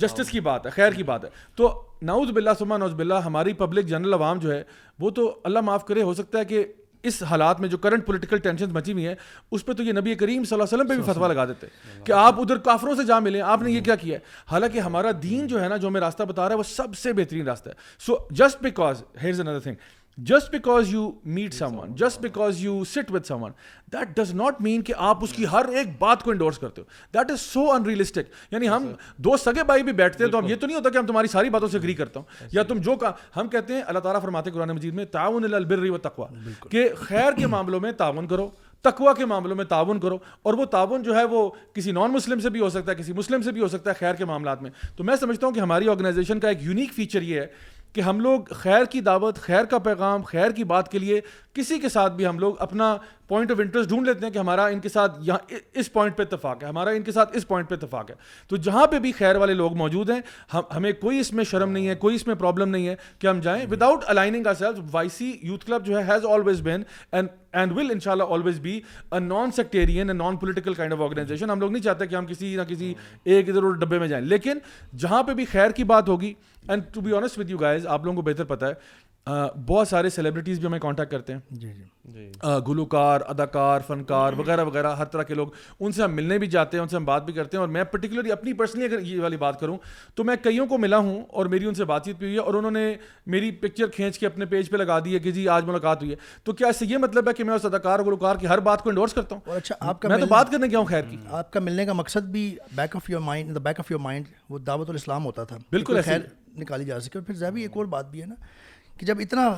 جسٹس 0.02 0.30
کی 0.30 0.40
بات 0.48 0.66
ہے 0.66 0.72
خیر 0.72 0.92
کی 0.94 1.04
بات 1.04 1.24
ہے 1.26 1.30
تو 1.56 1.70
نعوذ 2.06 2.32
بلّہ 2.32 2.50
ثم 2.60 2.76
نعوذ 2.78 2.94
باللہ 2.96 3.14
ہماری 3.26 3.54
پبلک 3.62 3.86
جنرل 3.88 4.14
عوام 4.14 4.40
جو 4.40 4.52
ہے 4.54 4.62
وہ 5.00 5.10
تو 5.20 5.34
اللہ 5.44 5.60
معاف 5.66 5.86
کرے 5.86 6.02
ہو 6.02 6.14
سکتا 6.14 6.40
ہے 6.40 6.46
کہ 6.46 6.66
اس 7.10 7.22
حالات 7.30 7.60
میں 7.62 7.68
جو 7.70 7.78
کرنٹ 7.78 8.06
پولیٹیکل 8.06 8.38
ٹینشن 8.44 8.68
بچی 8.74 8.94
ہوئی 8.94 9.08
ہیں 9.08 9.16
اس 9.52 9.66
پہ 9.66 9.74
تو 9.74 9.84
یہ 9.84 9.94
نبی 9.94 10.16
کریم 10.22 10.44
صلی 10.44 10.56
اللہ 10.60 10.64
علیہ 10.74 10.78
وسلم 10.78 10.88
پہ 10.90 10.96
بھی 11.02 11.12
فتوا 11.14 11.28
لگا 11.28 11.46
دیتے 11.46 11.68
کہ 12.06 12.12
آپ 12.12 12.40
ادھر 12.42 12.58
کافروں 12.68 12.96
سے 12.96 13.04
جا 13.08 13.20
ملیں 13.20 13.42
آپ 13.42 13.62
نے 13.62 13.72
یہ 13.72 13.82
کیا 13.86 13.96
کیا 13.96 14.18
ہے 14.20 14.24
حالانکہ 14.52 14.80
ہمارا 14.80 15.12
دین 15.24 15.48
جو 15.48 15.62
ہے 15.64 15.68
نا 15.70 15.78
جو 15.78 15.88
ہمیں 15.88 16.02
راستہ 16.02 16.24
بتا 16.32 16.44
رہا 16.44 16.54
ہے 16.54 16.58
وہ 16.58 16.64
سب 16.70 16.96
سے 17.02 17.14
بہترین 17.20 17.48
راستہ 17.48 17.70
ہے 17.70 17.74
so 18.06 18.18
just 18.42 18.64
because 18.64 19.04
another 19.24 19.60
thing 19.60 19.76
just 20.26 20.50
because 20.52 20.94
you 20.94 21.10
meet 21.26 21.54
someone 21.80 21.94
just 21.96 22.20
because 22.22 22.64
you 22.64 22.84
sit 22.92 23.12
with 23.12 23.32
one 23.42 23.52
that 23.94 24.16
does 24.18 24.34
not 24.36 24.62
mean 24.62 24.82
کہ 24.84 24.94
آپ 25.08 25.18
اس 25.24 25.34
کی 25.34 25.46
ہر 25.52 25.68
ایک 25.78 25.88
بات 26.00 26.24
کو 26.24 26.32
انڈورس 26.32 26.58
کرتے 26.60 26.82
ہو 26.82 26.86
that 27.18 27.32
is 27.32 27.42
so 27.42 27.70
in 27.72 27.86
realistic 27.86 28.30
یعنی 28.54 28.70
ہم 28.70 28.92
دو 29.26 29.36
سگے 29.44 29.64
بھائی 29.68 29.84
بھی 29.84 29.92
بیٹھتے 30.02 30.24
ہیں 30.24 30.32
تو 30.32 30.40
ہم 30.40 30.48
یہ 30.50 30.56
تو 30.62 30.68
نہیں 30.68 30.78
ہوتا 30.78 30.90
کہ 30.90 30.98
ہم 30.98 31.06
تمہاری 31.06 31.28
ساری 31.32 31.50
باتوں 31.50 31.68
سے 31.72 31.78
اگری 31.78 31.94
کرتا 32.02 32.20
ہوں 32.20 32.48
یا 32.54 32.64
تم 32.68 32.80
جو 32.86 32.96
کا 33.02 33.12
ہم 33.36 33.48
کہتے 33.50 33.74
ہیں 33.74 33.82
اللہ 33.88 34.00
تعالیٰ 34.08 34.22
فرماتے 34.22 34.52
قرآن 34.52 34.72
مجید 34.76 34.94
میں 34.94 35.06
تعاون 35.12 35.54
و 35.92 35.98
تقوا 36.08 36.20
کہ 36.70 36.90
خیر 37.06 37.32
کے 37.38 37.48
معاملوں 37.66 37.80
میں 37.80 37.92
تعاون 38.04 38.28
کرو 38.28 38.50
تقوا 38.82 39.14
کے 39.14 39.26
معاملوں 39.26 39.56
میں 39.56 39.66
تعاون 39.66 40.00
کرو 40.00 40.18
اور 40.44 40.54
وہ 40.54 40.66
تعاون 40.72 41.04
جو 41.04 41.16
ہے 41.16 41.24
وہ 41.30 41.50
کسی 41.76 41.92
نان 41.92 42.12
مسلم 42.14 42.40
سے 42.40 42.50
بھی 42.50 42.60
ہو 42.60 42.70
سکتا 42.70 42.92
ہے 42.92 42.96
کسی 42.98 43.14
مسلم 43.16 43.42
سے 43.42 43.52
بھی 43.52 43.62
ہو 43.62 43.68
سکتا 43.68 43.90
ہے 43.90 43.96
خیر 44.00 44.16
کے 44.16 44.26
معاملات 44.26 44.62
میں 44.62 44.72
تو 44.98 45.04
میں 45.04 45.16
سمجھتا 45.22 45.48
ہوں 45.48 45.54
کہ 45.54 45.60
ہماری 45.60 45.90
آرگنائزیشن 45.90 46.40
کا 46.40 46.50
ایک 46.50 46.64
یونیک 46.64 46.94
فیچر 46.96 47.22
یہ 47.22 47.40
ہے 47.42 47.48
کہ 47.98 48.02
ہم 48.02 48.20
لوگ 48.20 48.50
خیر 48.56 48.84
کی 48.90 49.00
دعوت 49.02 49.38
خیر 49.42 49.66
کا 49.70 49.78
پیغام 49.86 50.24
خیر 50.24 50.52
کی 50.56 50.64
بات 50.72 50.90
کے 50.92 51.00
لیے 51.00 51.20
کسی 51.60 51.78
کے 51.86 51.90
ساتھ 51.90 52.14
بھی 52.16 52.26
ہم 52.28 52.40
لوگ 52.40 52.56
اپنا 52.66 52.96
پوائنٹ 53.28 53.52
آف 53.52 53.60
انٹرسٹ 53.60 53.90
ڈھونڈ 53.90 54.08
لیتے 54.08 54.26
ہیں 54.26 54.32
کہ 54.34 54.40
ہمارا 54.40 54.66
ان 54.74 54.80
کے 54.80 54.90
ساتھ 54.90 55.18
یہاں 55.28 55.54
اس 55.82 55.92
پوائنٹ 55.94 56.18
پہ 56.18 56.24
اتفاق 56.24 56.64
ہے 56.64 56.68
ہمارا 56.68 56.90
ان 56.98 57.04
کے 57.04 57.12
ساتھ 57.12 57.36
اس 57.38 57.48
پوائنٹ 57.48 57.70
پہ 57.70 57.76
اتفاق 57.76 58.10
ہے 58.10 58.16
تو 58.50 58.56
جہاں 58.68 58.86
پہ 58.92 59.00
بھی 59.06 59.12
خیر 59.18 59.36
والے 59.44 59.54
لوگ 59.54 59.76
موجود 59.78 60.10
ہیں 60.10 60.20
ہمیں 60.54 60.92
کوئی 61.02 61.20
اس 61.20 61.32
میں 61.34 61.44
شرم 61.52 61.72
نہیں 61.72 61.88
ہے 61.88 61.96
کوئی 62.06 62.16
اس 62.16 62.26
میں 62.28 62.36
پرابلم 62.36 62.70
نہیں 62.70 62.88
ہے 62.88 62.96
کہ 63.20 63.28
ہم 63.28 63.40
جائیں 63.48 63.66
without 63.72 64.04
aligning 64.14 64.48
our 64.48 64.54
self 64.60 64.80
Y 64.92 65.10
C 65.18 65.32
youth 65.44 65.66
club 65.66 65.86
جو 65.86 65.98
ہے 65.98 66.04
has 66.14 66.26
always 66.34 66.62
been 66.70 66.84
and 67.12 67.72
will 67.78 67.92
ان 67.92 68.00
شاء 68.04 68.12
اللہ 68.12 68.32
always 68.34 68.60
be 68.60 68.80
a 69.12 69.20
non 69.20 69.52
sectarian 69.56 70.10
a 70.10 70.14
non 70.16 70.36
political 70.38 70.74
kind 70.74 70.94
of 70.94 71.02
organisation 71.02 71.50
ہم 71.50 71.60
لوگ 71.60 71.72
نہیں 71.72 71.84
چاہتے 71.84 72.08
کہ 72.08 72.16
ہم 72.16 72.26
کسی 72.26 72.56
نہ 72.56 72.62
کسی 72.68 72.94
ایک 73.24 73.50
ادھر 73.50 73.64
اور 73.64 73.76
ڈبے 73.86 74.00
میں 74.00 74.08
جائیں 74.08 74.24
لیکن 74.26 74.58
جہاں 75.00 75.22
پہ 75.24 75.34
بھی 75.42 75.46
خیر 75.52 75.72
کی 75.78 75.84
بات 75.94 76.10
ہوگی 76.10 76.34
and 76.68 76.84
to 76.94 77.02
be 77.02 77.14
honest 77.18 77.40
with 77.40 77.52
you 77.52 77.58
guys 77.58 77.88
آپ 77.88 78.06
لوگوں 78.06 78.16
کو 78.16 78.22
بہتر 78.30 78.46
پتا 78.46 78.68
ہے 78.68 79.06
بہت 79.68 79.88
سارے 79.88 80.10
سیلیبریٹیز 80.10 80.60
بھی 80.60 80.68
ہمیں 80.68 80.78
کانٹیکٹ 80.80 81.12
کرتے 81.12 81.34
ہیں 81.34 81.40
جی 81.52 81.68
جی, 81.68 81.84
جی۔ 82.14 82.30
گلوکار 82.68 83.22
اداکار 83.30 83.82
فنکار 83.88 84.34
وغیرہ 84.38 84.64
وغیرہ 84.66 84.94
ہر 84.96 85.06
طرح 85.06 85.24
کے 85.28 85.34
لوگ 85.34 85.48
ان 85.80 85.92
سے 85.92 86.04
ہم 86.04 86.14
ملنے 86.16 86.38
بھی 86.40 86.48
جاتے 86.48 86.78
ہیں 86.78 86.82
ان 86.82 86.88
سے 86.90 86.96
ہم 86.96 87.06
بات 87.06 87.24
بھی 87.26 87.34
کرتے 87.34 87.58
ہیں 87.58 87.62
اور 87.62 87.70
میں 87.74 87.84
پرٹیکولرلی 87.92 88.32
اپنی 88.32 88.54
پرسنلی 88.62 88.86
اگر 88.86 89.00
یہ 89.06 89.22
والی 89.22 89.38
بات 89.38 89.60
کروں 89.60 89.78
تو 90.16 90.24
میں 90.24 90.36
کئیوں 90.44 90.68
کو 90.68 90.78
ملا 90.78 90.98
ہوں 91.08 91.22
اور 91.30 91.46
میری 91.56 91.66
ان 91.66 91.74
سے 91.74 91.86
بات 91.86 92.06
چیت 92.06 92.16
بھی 92.18 92.26
ہوئی 92.26 92.36
ہے 92.38 92.42
اور 92.42 92.54
انہوں 92.54 92.72
نے 92.72 92.86
میری 93.36 93.52
پکچر 93.64 93.88
کھینچ 93.96 94.20
کے 94.20 94.26
اپنے 94.28 94.46
پیج 94.56 94.70
پہ 94.72 94.78
لگا 94.78 95.00
دی 95.06 95.14
ہے 95.14 95.20
کہ 95.28 95.32
جی 95.32 95.48
آج 95.58 95.66
ملاقات 95.68 96.02
ہوئی 96.04 96.12
ہے 96.12 96.18
تو 96.44 96.54
کیا 96.54 96.68
اس 96.68 96.78
سے 96.80 96.86
یہ 96.90 96.98
مطلب 96.98 97.28
ہے 97.30 97.34
کہ 97.34 97.44
میں 97.44 97.56
اس 97.56 97.66
اداکار 97.66 98.00
گلوکار 98.08 98.36
کی 98.40 98.48
ہر 98.48 98.60
بات 98.70 98.84
کو 98.84 98.90
انڈورس 98.90 99.14
کرتا 99.14 99.36
ہوں 99.36 99.56
اچھا 99.58 99.76
آپ 99.80 100.02
کا 100.02 100.10
میں 100.10 100.18
تو 100.18 100.26
بات 100.36 100.52
کرنے 100.52 100.68
گیا 100.72 100.80
ہوں 100.80 100.86
خیر 100.86 101.04
کی 101.10 101.18
آپ 101.42 101.52
کا 101.54 101.60
ملنے 101.64 101.86
کا 101.86 101.94
مقصد 101.94 102.30
بھی 102.38 102.50
back 102.76 102.96
of 102.96 103.10
your 103.10 103.22
mind 103.28 103.58
back 103.64 103.80
of 103.80 103.92
your 103.92 104.00
mind 104.00 104.28
وہ 104.50 104.60
دعوت 104.72 104.90
الاسلام 104.90 105.26
ہوتا 105.26 105.44
تھا 105.52 105.58
بالکل 105.72 106.00
خیر 106.06 106.20
نکالی 106.60 106.86
جا 106.86 107.00
سکے 107.00 107.18
اور 107.20 107.34
پھر 107.34 107.52
ایک 107.64 107.78
اور 107.78 107.86
بات 107.98 108.10
بھی 108.12 108.22
ہے 108.22 108.26
نا 108.28 108.36
کہ 108.98 109.06
جب 109.06 109.20
اتنا 109.22 109.52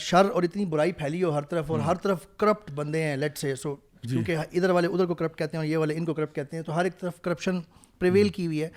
شر 0.00 0.28
اور 0.30 0.42
اتنی 0.42 0.64
برائی 0.74 0.92
پھیلی 1.00 1.22
ہو 1.22 1.30
ہر 1.34 1.42
طرف 1.50 1.70
اور 1.70 1.78
ہر 1.86 1.94
طرف 2.02 2.26
کرپٹ 2.38 2.70
بندے 2.74 3.02
ہیں 3.02 3.16
لیٹ 3.16 3.38
سے 3.38 3.54
سو 3.62 3.74
کیونکہ 4.08 4.36
ادھر 4.52 4.70
والے 4.70 4.88
ادھر 4.88 5.06
کو 5.06 5.14
کرپٹ 5.14 5.38
کہتے 5.38 5.56
ہیں 5.56 5.62
اور 5.64 5.68
یہ 5.70 5.76
والے 5.78 5.94
ان 5.96 6.04
کو 6.04 6.14
کرپٹ 6.14 6.34
کہتے 6.34 6.56
ہیں 6.56 6.62
تو 6.64 6.76
ہر 6.76 6.84
ایک 6.84 6.98
طرف 7.00 7.20
کرپشن 7.22 7.60
پریویل 7.98 8.26
جی۔ 8.26 8.32
کی 8.32 8.46
ہوئی 8.46 8.62
ہے 8.62 8.68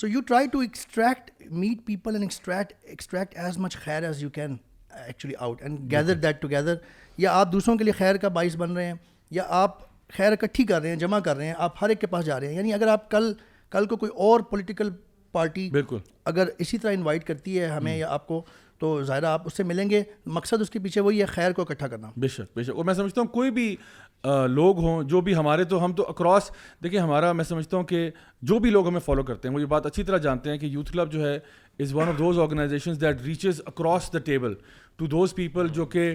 so 0.00 0.06
you 0.08 0.20
try 0.26 0.46
to 0.52 0.58
extract 0.60 1.30
meet 1.50 1.86
people 1.86 2.14
and 2.14 2.24
extract 2.24 2.72
extract 2.88 3.36
as 3.44 3.58
much 3.66 3.76
خیر 3.84 4.02
as 4.04 4.22
you 4.22 4.30
can 4.30 4.56
actually 5.06 5.34
out 5.38 5.62
and 5.62 5.78
gather 5.92 6.14
that 6.22 6.40
together 6.42 6.74
یا 7.18 7.32
آپ 7.40 7.52
دوسروں 7.52 7.76
کے 7.78 7.84
لیے 7.84 7.92
خیر 7.98 8.16
کا 8.22 8.28
باعث 8.40 8.56
بن 8.56 8.76
رہے 8.76 8.84
ہیں 8.86 8.94
یا 9.34 9.42
آپ 9.62 9.78
خیر 10.16 10.32
اکٹھی 10.32 10.64
کر 10.64 10.80
رہے 10.80 10.88
ہیں 10.88 10.96
جمع 10.96 11.18
کر 11.24 11.36
رہے 11.36 11.46
ہیں 11.46 11.54
آپ 11.58 11.82
ہر 11.82 11.88
ایک 11.88 12.00
کے 12.00 12.06
پاس 12.06 12.24
جا 12.26 12.38
رہے 12.40 12.48
ہیں 12.48 12.56
یعنی 12.56 12.72
اگر 12.72 12.88
آپ 12.88 13.10
کل 13.10 13.32
کل 13.70 13.86
کو 13.86 13.96
کوئی 13.96 14.12
اور 14.28 14.40
پولیٹیکل 14.50 14.90
پارٹی 15.32 15.68
بالکل 15.70 15.98
اگر 16.30 16.48
اسی 16.58 16.78
طرح 16.78 16.92
انوائٹ 16.92 17.24
کرتی 17.26 17.58
ہے 17.60 17.66
ہمیں 17.66 17.92
جی۔ 17.94 17.98
یا 17.98 18.08
آپ 18.14 18.26
کو 18.26 18.44
تو 18.78 18.88
ظاہر 19.08 19.22
آپ 19.24 19.42
اس 19.46 19.56
سے 19.56 19.62
ملیں 19.62 19.90
گے 19.90 20.02
مقصد 20.38 20.60
اس 20.60 20.70
کے 20.70 20.78
پیچھے 20.86 21.00
وہی 21.00 21.20
ہے 21.20 21.26
خیر 21.26 21.52
کو 21.58 21.62
اکٹھا 21.62 21.88
کرنا 21.88 22.10
بے 22.20 22.28
شک 22.28 22.56
بے 22.56 22.62
شک 22.64 22.76
اور 22.76 22.84
میں 22.84 22.94
سمجھتا 22.94 23.20
ہوں 23.20 23.28
کوئی 23.36 23.50
بھی 23.58 23.74
لوگ 24.48 24.78
ہوں 24.82 25.02
جو 25.08 25.20
بھی 25.20 25.34
ہمارے 25.34 25.64
تو 25.70 25.84
ہم 25.84 25.92
تو 25.96 26.04
اکراس 26.08 26.50
دیکھیں 26.84 26.98
ہمارا 26.98 27.32
میں 27.40 27.44
سمجھتا 27.44 27.76
ہوں 27.76 27.84
کہ 27.92 28.08
جو 28.50 28.58
بھی 28.58 28.70
لوگ 28.70 28.88
ہمیں 28.88 29.00
فالو 29.04 29.22
کرتے 29.22 29.48
ہیں 29.48 29.54
وہ 29.54 29.60
یہ 29.60 29.66
بات 29.74 29.86
اچھی 29.86 30.02
طرح 30.04 30.18
جانتے 30.26 30.50
ہیں 30.50 30.58
کہ 30.58 30.66
یوتھ 30.66 30.92
کلب 30.92 31.12
جو 31.12 31.24
ہے 31.26 31.34
is 31.82 31.94
one 31.94 32.08
of 32.08 32.18
those 32.18 32.38
organizations 32.38 33.00
that 33.00 33.22
reaches 33.24 33.60
across 33.66 34.12
the 34.12 34.18
table 34.24 34.54
to 34.96 35.06
those 35.16 35.34
people 35.34 35.68
جو 35.78 35.84
کہ 35.94 36.14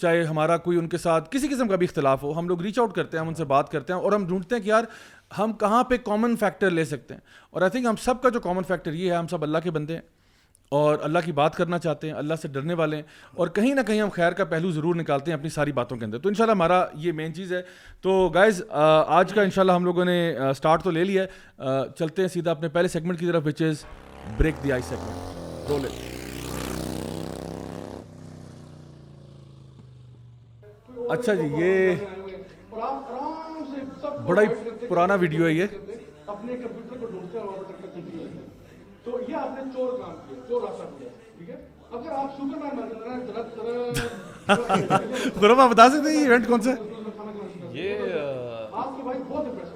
چاہے 0.00 0.22
ہمارا 0.24 0.56
کوئی 0.66 0.78
ان 0.78 0.88
کے 0.88 0.98
ساتھ 0.98 1.28
کسی 1.30 1.48
قسم 1.48 1.68
کا 1.68 1.76
بھی 1.76 1.86
اختلاف 1.90 2.22
ہو 2.22 2.38
ہم 2.38 2.48
لوگ 2.48 2.60
ریچ 2.62 2.78
آؤٹ 2.78 2.92
کرتے 2.94 3.16
ہیں 3.16 3.22
ہم 3.22 3.28
ان 3.28 3.34
سے 3.34 3.44
بات 3.54 3.70
کرتے 3.72 3.92
ہیں 3.92 4.00
اور 4.00 4.12
ہم 4.12 4.26
ڈھونڈتے 4.26 4.54
ہیں 4.54 4.62
کہ 4.62 4.68
یار 4.68 4.84
ہم 5.38 5.52
کہاں 5.60 5.82
پہ 5.84 5.96
کامن 6.04 6.36
فیکٹر 6.40 6.70
لے 6.70 6.84
سکتے 6.84 7.14
ہیں 7.14 7.20
اور 7.50 7.62
آئی 7.62 7.70
تھنک 7.70 7.86
ہم 7.86 7.96
سب 8.04 8.22
کا 8.22 8.28
جو 8.34 8.40
کامن 8.40 8.62
فیکٹر 8.68 8.92
یہ 8.92 9.10
ہے 9.10 9.16
ہم 9.16 9.26
سب 9.30 9.42
اللہ 9.42 9.58
کے 9.64 9.70
بندے 9.70 9.94
ہیں 9.94 10.00
اور 10.76 10.98
اللہ 11.02 11.18
کی 11.24 11.32
بات 11.32 11.54
کرنا 11.56 11.78
چاہتے 11.78 12.06
ہیں 12.06 12.14
اللہ 12.14 12.34
سے 12.42 12.48
ڈرنے 12.54 12.74
والے 12.80 12.96
ہیں 12.96 13.02
اور 13.34 13.48
کہیں 13.58 13.72
نہ 13.74 13.80
کہیں 13.86 14.00
ہم 14.00 14.08
خیر 14.14 14.32
کا 14.38 14.44
پہلو 14.44 14.70
ضرور 14.72 14.94
نکالتے 14.96 15.30
ہیں 15.30 15.36
اپنی 15.38 15.50
ساری 15.50 15.72
باتوں 15.78 15.96
کے 15.96 16.04
اندر 16.04 16.18
تو 16.18 16.28
انشاءاللہ 16.28 16.52
ہمارا 16.54 16.84
یہ 17.04 17.12
مین 17.20 17.34
چیز 17.34 17.52
ہے 17.52 17.60
تو 18.02 18.28
گائز 18.34 18.62
آج 18.70 19.32
کا 19.34 19.42
انشاءاللہ 19.42 19.72
ہم 19.72 19.84
لوگوں 19.84 20.04
نے 20.04 20.16
سٹارٹ 20.56 20.82
تو 20.84 20.90
لے 20.90 21.04
لیا 21.04 21.22
ہے 21.22 21.66
چلتے 21.98 22.22
ہیں 22.22 22.28
سیدھا 22.34 22.50
اپنے 22.50 22.68
پہلے 22.74 22.88
سیگمنٹ 22.88 23.20
کی 23.20 23.26
طرف 23.26 23.46
which 23.46 23.62
is 23.68 23.84
break 24.36 24.62
the 24.64 24.72
I 24.72 24.82
segment 24.88 25.68
دیا 25.68 26.16
اچھا 31.14 31.34
جی 31.34 31.46
یہ 31.58 31.94
بڑا 34.26 34.42
ہی 34.42 34.84
پرانا 34.88 35.14
ویڈیو 35.20 35.46
ہے 35.46 35.52
یہ 35.52 35.66
تو 39.10 39.18
یہ 39.30 39.34
آپ 39.36 39.48
نے 39.56 39.62
چور 39.74 39.90
کام 39.98 40.14
کیا 40.28 40.36
چور 40.48 40.60
راستہ 40.62 40.84
کیا 40.98 41.08
ٹھیک 41.36 41.48
ہے 41.50 41.56
اگر 41.96 42.10
آپ 42.12 42.30
سپر 42.36 42.56
مین 42.62 42.72
بن 42.78 42.86
جانا 42.88 43.10
ہیں 43.14 43.22
درد 43.26 43.48
گروپ 45.42 45.58
آپ 45.60 45.68
بتا 45.70 45.86
سکتے 45.90 46.08
ہیں 46.16 46.22
ایونٹ 46.24 46.44
کون 46.48 46.60
سا 46.62 46.70
یہ 47.76 47.88
آپ 48.72 48.88
کے 48.96 49.02
بھائی 49.02 49.18
بہت 49.28 49.44
امپریس 49.44 49.68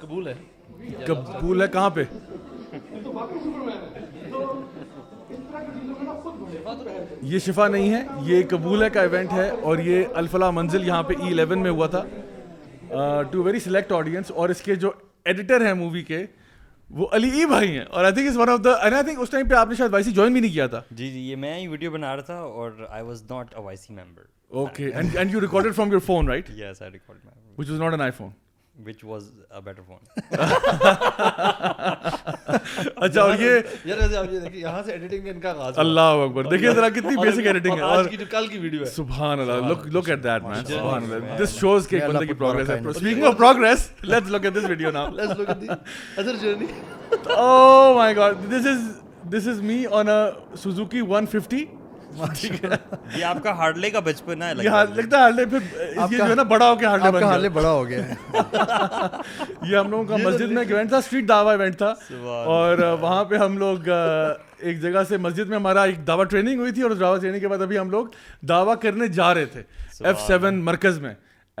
قبول 0.00 0.28
ہے 0.28 0.34
قبول 1.06 1.62
ہے 1.62 1.66
کہاں 1.72 1.90
پہ 1.98 2.02
یہ 7.22 7.38
شفا 7.46 7.66
نہیں 7.68 7.90
ہے 7.94 8.02
یہ 8.30 8.36
قبول 8.50 8.78
ہے 8.82 8.88
کا 8.90 9.00
ایونٹ 9.02 9.32
ہے 9.32 9.48
اور 9.70 9.78
یہ 9.90 10.04
الفلا 10.22 10.50
منزل 10.60 10.82
یہاں 10.86 11.02
پہ 11.10 11.14
ای 11.18 11.26
e 11.26 11.26
الیون 11.32 11.60
میں 11.62 11.70
ہوا 11.70 11.86
تھا 11.96 12.02
ٹو 13.30 13.36
ویری 13.42 13.58
سلیکٹ 13.60 13.92
آڈینس 13.92 14.30
اور 14.34 14.48
اس 14.48 14.60
کے 14.64 14.74
جو 14.86 14.90
ایڈیٹر 15.30 15.60
ہیں 15.66 15.74
مووی 15.82 16.02
کے 16.10 16.20
وہ 16.98 17.06
علی 17.12 17.30
ای 17.38 17.44
بھائی 17.46 17.70
ہیں 17.76 17.84
اور 17.84 18.04
I 18.04 18.12
think 18.14 18.28
is 18.28 18.36
one 18.36 18.48
of 18.48 18.58
the 18.64 18.72
I 18.80 19.02
think 19.04 19.18
us 19.20 19.30
time 19.30 19.48
پہ 19.48 19.54
آپ 19.54 19.68
نے 19.68 19.74
شاید 19.78 19.92
وائی 19.92 20.04
سی 20.04 20.10
جوائن 20.12 20.32
بھی 20.32 20.40
نہیں 20.40 20.52
کیا 20.52 20.66
تھا 20.74 20.80
جی 20.90 21.10
جی 21.12 21.20
یہ 21.30 21.36
میں 21.44 21.58
ہی 21.58 21.66
ویڈیو 21.68 21.90
بنا 21.90 22.14
رہا 22.16 22.22
تھا 22.26 22.34
اور 22.38 22.72
I 22.88 23.04
was 23.04 23.22
not 23.30 23.54
a 23.54 23.62
Y 23.62 23.76
C 23.76 23.92
member 23.94 24.24
okay 24.60 24.88
and 24.94 25.16
and 25.18 25.32
you 25.34 25.40
recorded 25.40 25.74
from 25.76 25.90
your 25.92 26.00
phone 26.06 26.28
right 26.28 26.50
yes 26.56 26.82
I 26.82 26.90
record 26.92 27.24
my 27.24 27.54
which 27.58 27.70
was 27.70 27.80
not 27.80 27.92
an 27.92 28.00
iPhone 28.16 28.28
اچھا، 28.84 29.62
وچ 33.24 33.40
اللہ 35.76 36.06
دس 49.32 49.46
از 49.48 49.58
می 49.62 49.78
150 49.92 51.62
یہ 52.24 53.24
آپ 53.24 53.42
کا 53.42 53.50
ہارڈلے 53.56 53.90
کا 53.90 54.00
بچپن 54.08 54.42
ہے 54.42 54.50
بڑا 56.48 56.70
ہو 56.70 56.74
ہارڈلے 56.84 57.48
بڑا 57.48 57.70
ہو 57.70 57.86
گیا 57.88 58.00
یہ 59.62 59.76
ہم 59.76 59.90
لوگوں 59.90 60.04
کا 60.04 60.16
مسجد 60.24 60.50
میں 60.50 61.74
اور 62.22 62.78
وہاں 63.00 63.22
پہ 63.30 63.36
ہم 63.44 63.58
لوگ 63.58 63.88
ایک 63.92 64.80
جگہ 64.82 65.02
سے 65.08 65.16
مسجد 65.24 65.48
میں 65.48 65.56
ہمارا 65.56 65.82
ایک 65.84 66.06
دعوی 66.06 66.24
ٹریننگ 66.30 66.60
ہوئی 66.60 66.72
تھی 66.72 66.82
اور 66.82 67.16
ٹریننگ 67.20 67.40
کے 67.40 67.48
بعد 67.48 67.62
ابھی 67.62 67.78
ہم 67.78 67.90
لوگ 67.90 68.06
دعوی 68.48 68.74
کرنے 68.82 69.08
جا 69.18 69.32
رہے 69.34 69.44
تھے 69.56 69.62
ایف 70.08 70.20
سیون 70.26 70.60
مرکز 70.64 70.98
میں 71.00 71.14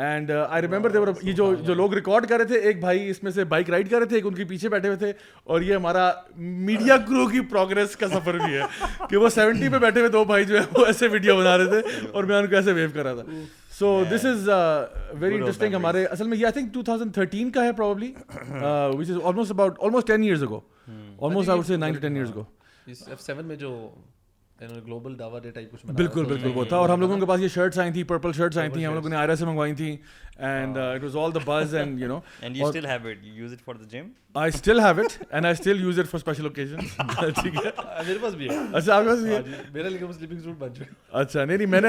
اینڈ 0.04 0.30
آئی 0.30 0.62
ریمبر 0.62 0.88
دیور 0.92 1.08
یہ 1.22 1.32
جو 1.32 1.52
جو 1.66 1.74
لوگ 1.74 1.94
ریکارڈ 1.94 2.26
کر 2.28 2.38
رہے 2.38 2.44
تھے 2.46 2.58
ایک 2.68 2.80
بھائی 2.80 3.08
اس 3.10 3.22
میں 3.22 3.30
سے 3.32 3.44
بائک 3.52 3.68
رائڈ 3.70 3.90
کر 3.90 3.98
رہے 3.98 4.06
تھے 4.06 4.16
ایک 4.16 4.26
ان 4.26 4.34
کے 4.34 4.44
پیچھے 4.48 4.68
بیٹھے 4.68 4.88
ہوئے 4.88 4.98
تھے 4.98 5.12
اور 5.44 5.60
یہ 5.60 5.74
ہمارا 5.74 6.10
میڈیا 6.66 6.96
کرو 7.08 7.26
کی 7.28 7.40
پروگرس 7.50 7.94
کا 7.96 8.08
سفر 8.08 8.34
بھی 8.44 8.54
ہے 8.56 8.62
کہ 9.10 9.16
وہ 9.16 9.28
سیونٹی 9.34 9.68
پہ 9.72 9.78
بیٹھے 9.84 10.00
ہوئے 10.00 10.10
دو 10.12 10.24
بھائی 10.32 10.44
جو 10.44 10.58
ہے 10.58 10.64
وہ 10.76 10.84
ایسے 10.86 11.08
ویڈیو 11.12 11.36
بنا 11.36 11.56
رہے 11.58 11.80
تھے 11.80 12.06
اور 12.12 12.24
میں 12.24 12.36
ان 12.38 12.46
کو 12.46 12.56
ایسے 12.56 12.72
ویو 12.72 12.88
کر 12.94 13.04
رہا 13.04 13.22
تھا 13.22 13.40
so 13.78 14.02
this 14.10 14.26
is 14.32 14.48
very 15.20 15.34
interesting 15.36 15.74
ہمارے 15.74 16.04
اصل 16.04 16.28
میں 16.28 16.38
یہ 16.38 16.44
I 16.46 16.60
think 16.60 16.72
two 16.74 16.82
thousand 16.90 17.14
thirteen 17.14 17.50
کا 17.52 17.64
ہے 17.64 17.72
probably 17.76 18.12
which 18.50 19.10
is 19.10 19.16
almost 19.24 19.50
about 19.50 19.80
almost 19.86 20.06
ten 20.06 20.22
years 20.22 20.42
ago 20.48 20.60
almost 21.26 21.48
I 21.50 21.58
would 21.58 21.66
say 21.66 21.76
nine 21.76 21.94
to 21.94 22.00
ten 22.00 22.16
years 22.16 22.34
ago 22.34 22.44
F 23.06 23.20
seven 23.22 23.44
میں 23.46 23.56
جو 23.66 23.72
بالکل 24.60 26.24
بالکل 26.24 26.50
وہ 26.54 26.64
تھا 26.68 26.76
اور 26.76 26.88
ہم 26.88 26.94
ہم 26.94 27.00
لوگوں 27.00 27.14
لوگوں 27.16 27.18
کے 27.20 27.28
پاس 27.30 27.40
یہ 27.40 27.48
شرٹس 27.54 27.78
شرٹس 28.36 28.58
آئی 28.58 28.70
آئی 28.70 28.70
تھیں 28.70 28.70
تھیں 28.72 28.72
تھیں 28.72 28.88
پرپل 28.90 29.10
نے 29.28 29.34
سے 29.36 29.44
منگوائی 29.44 29.72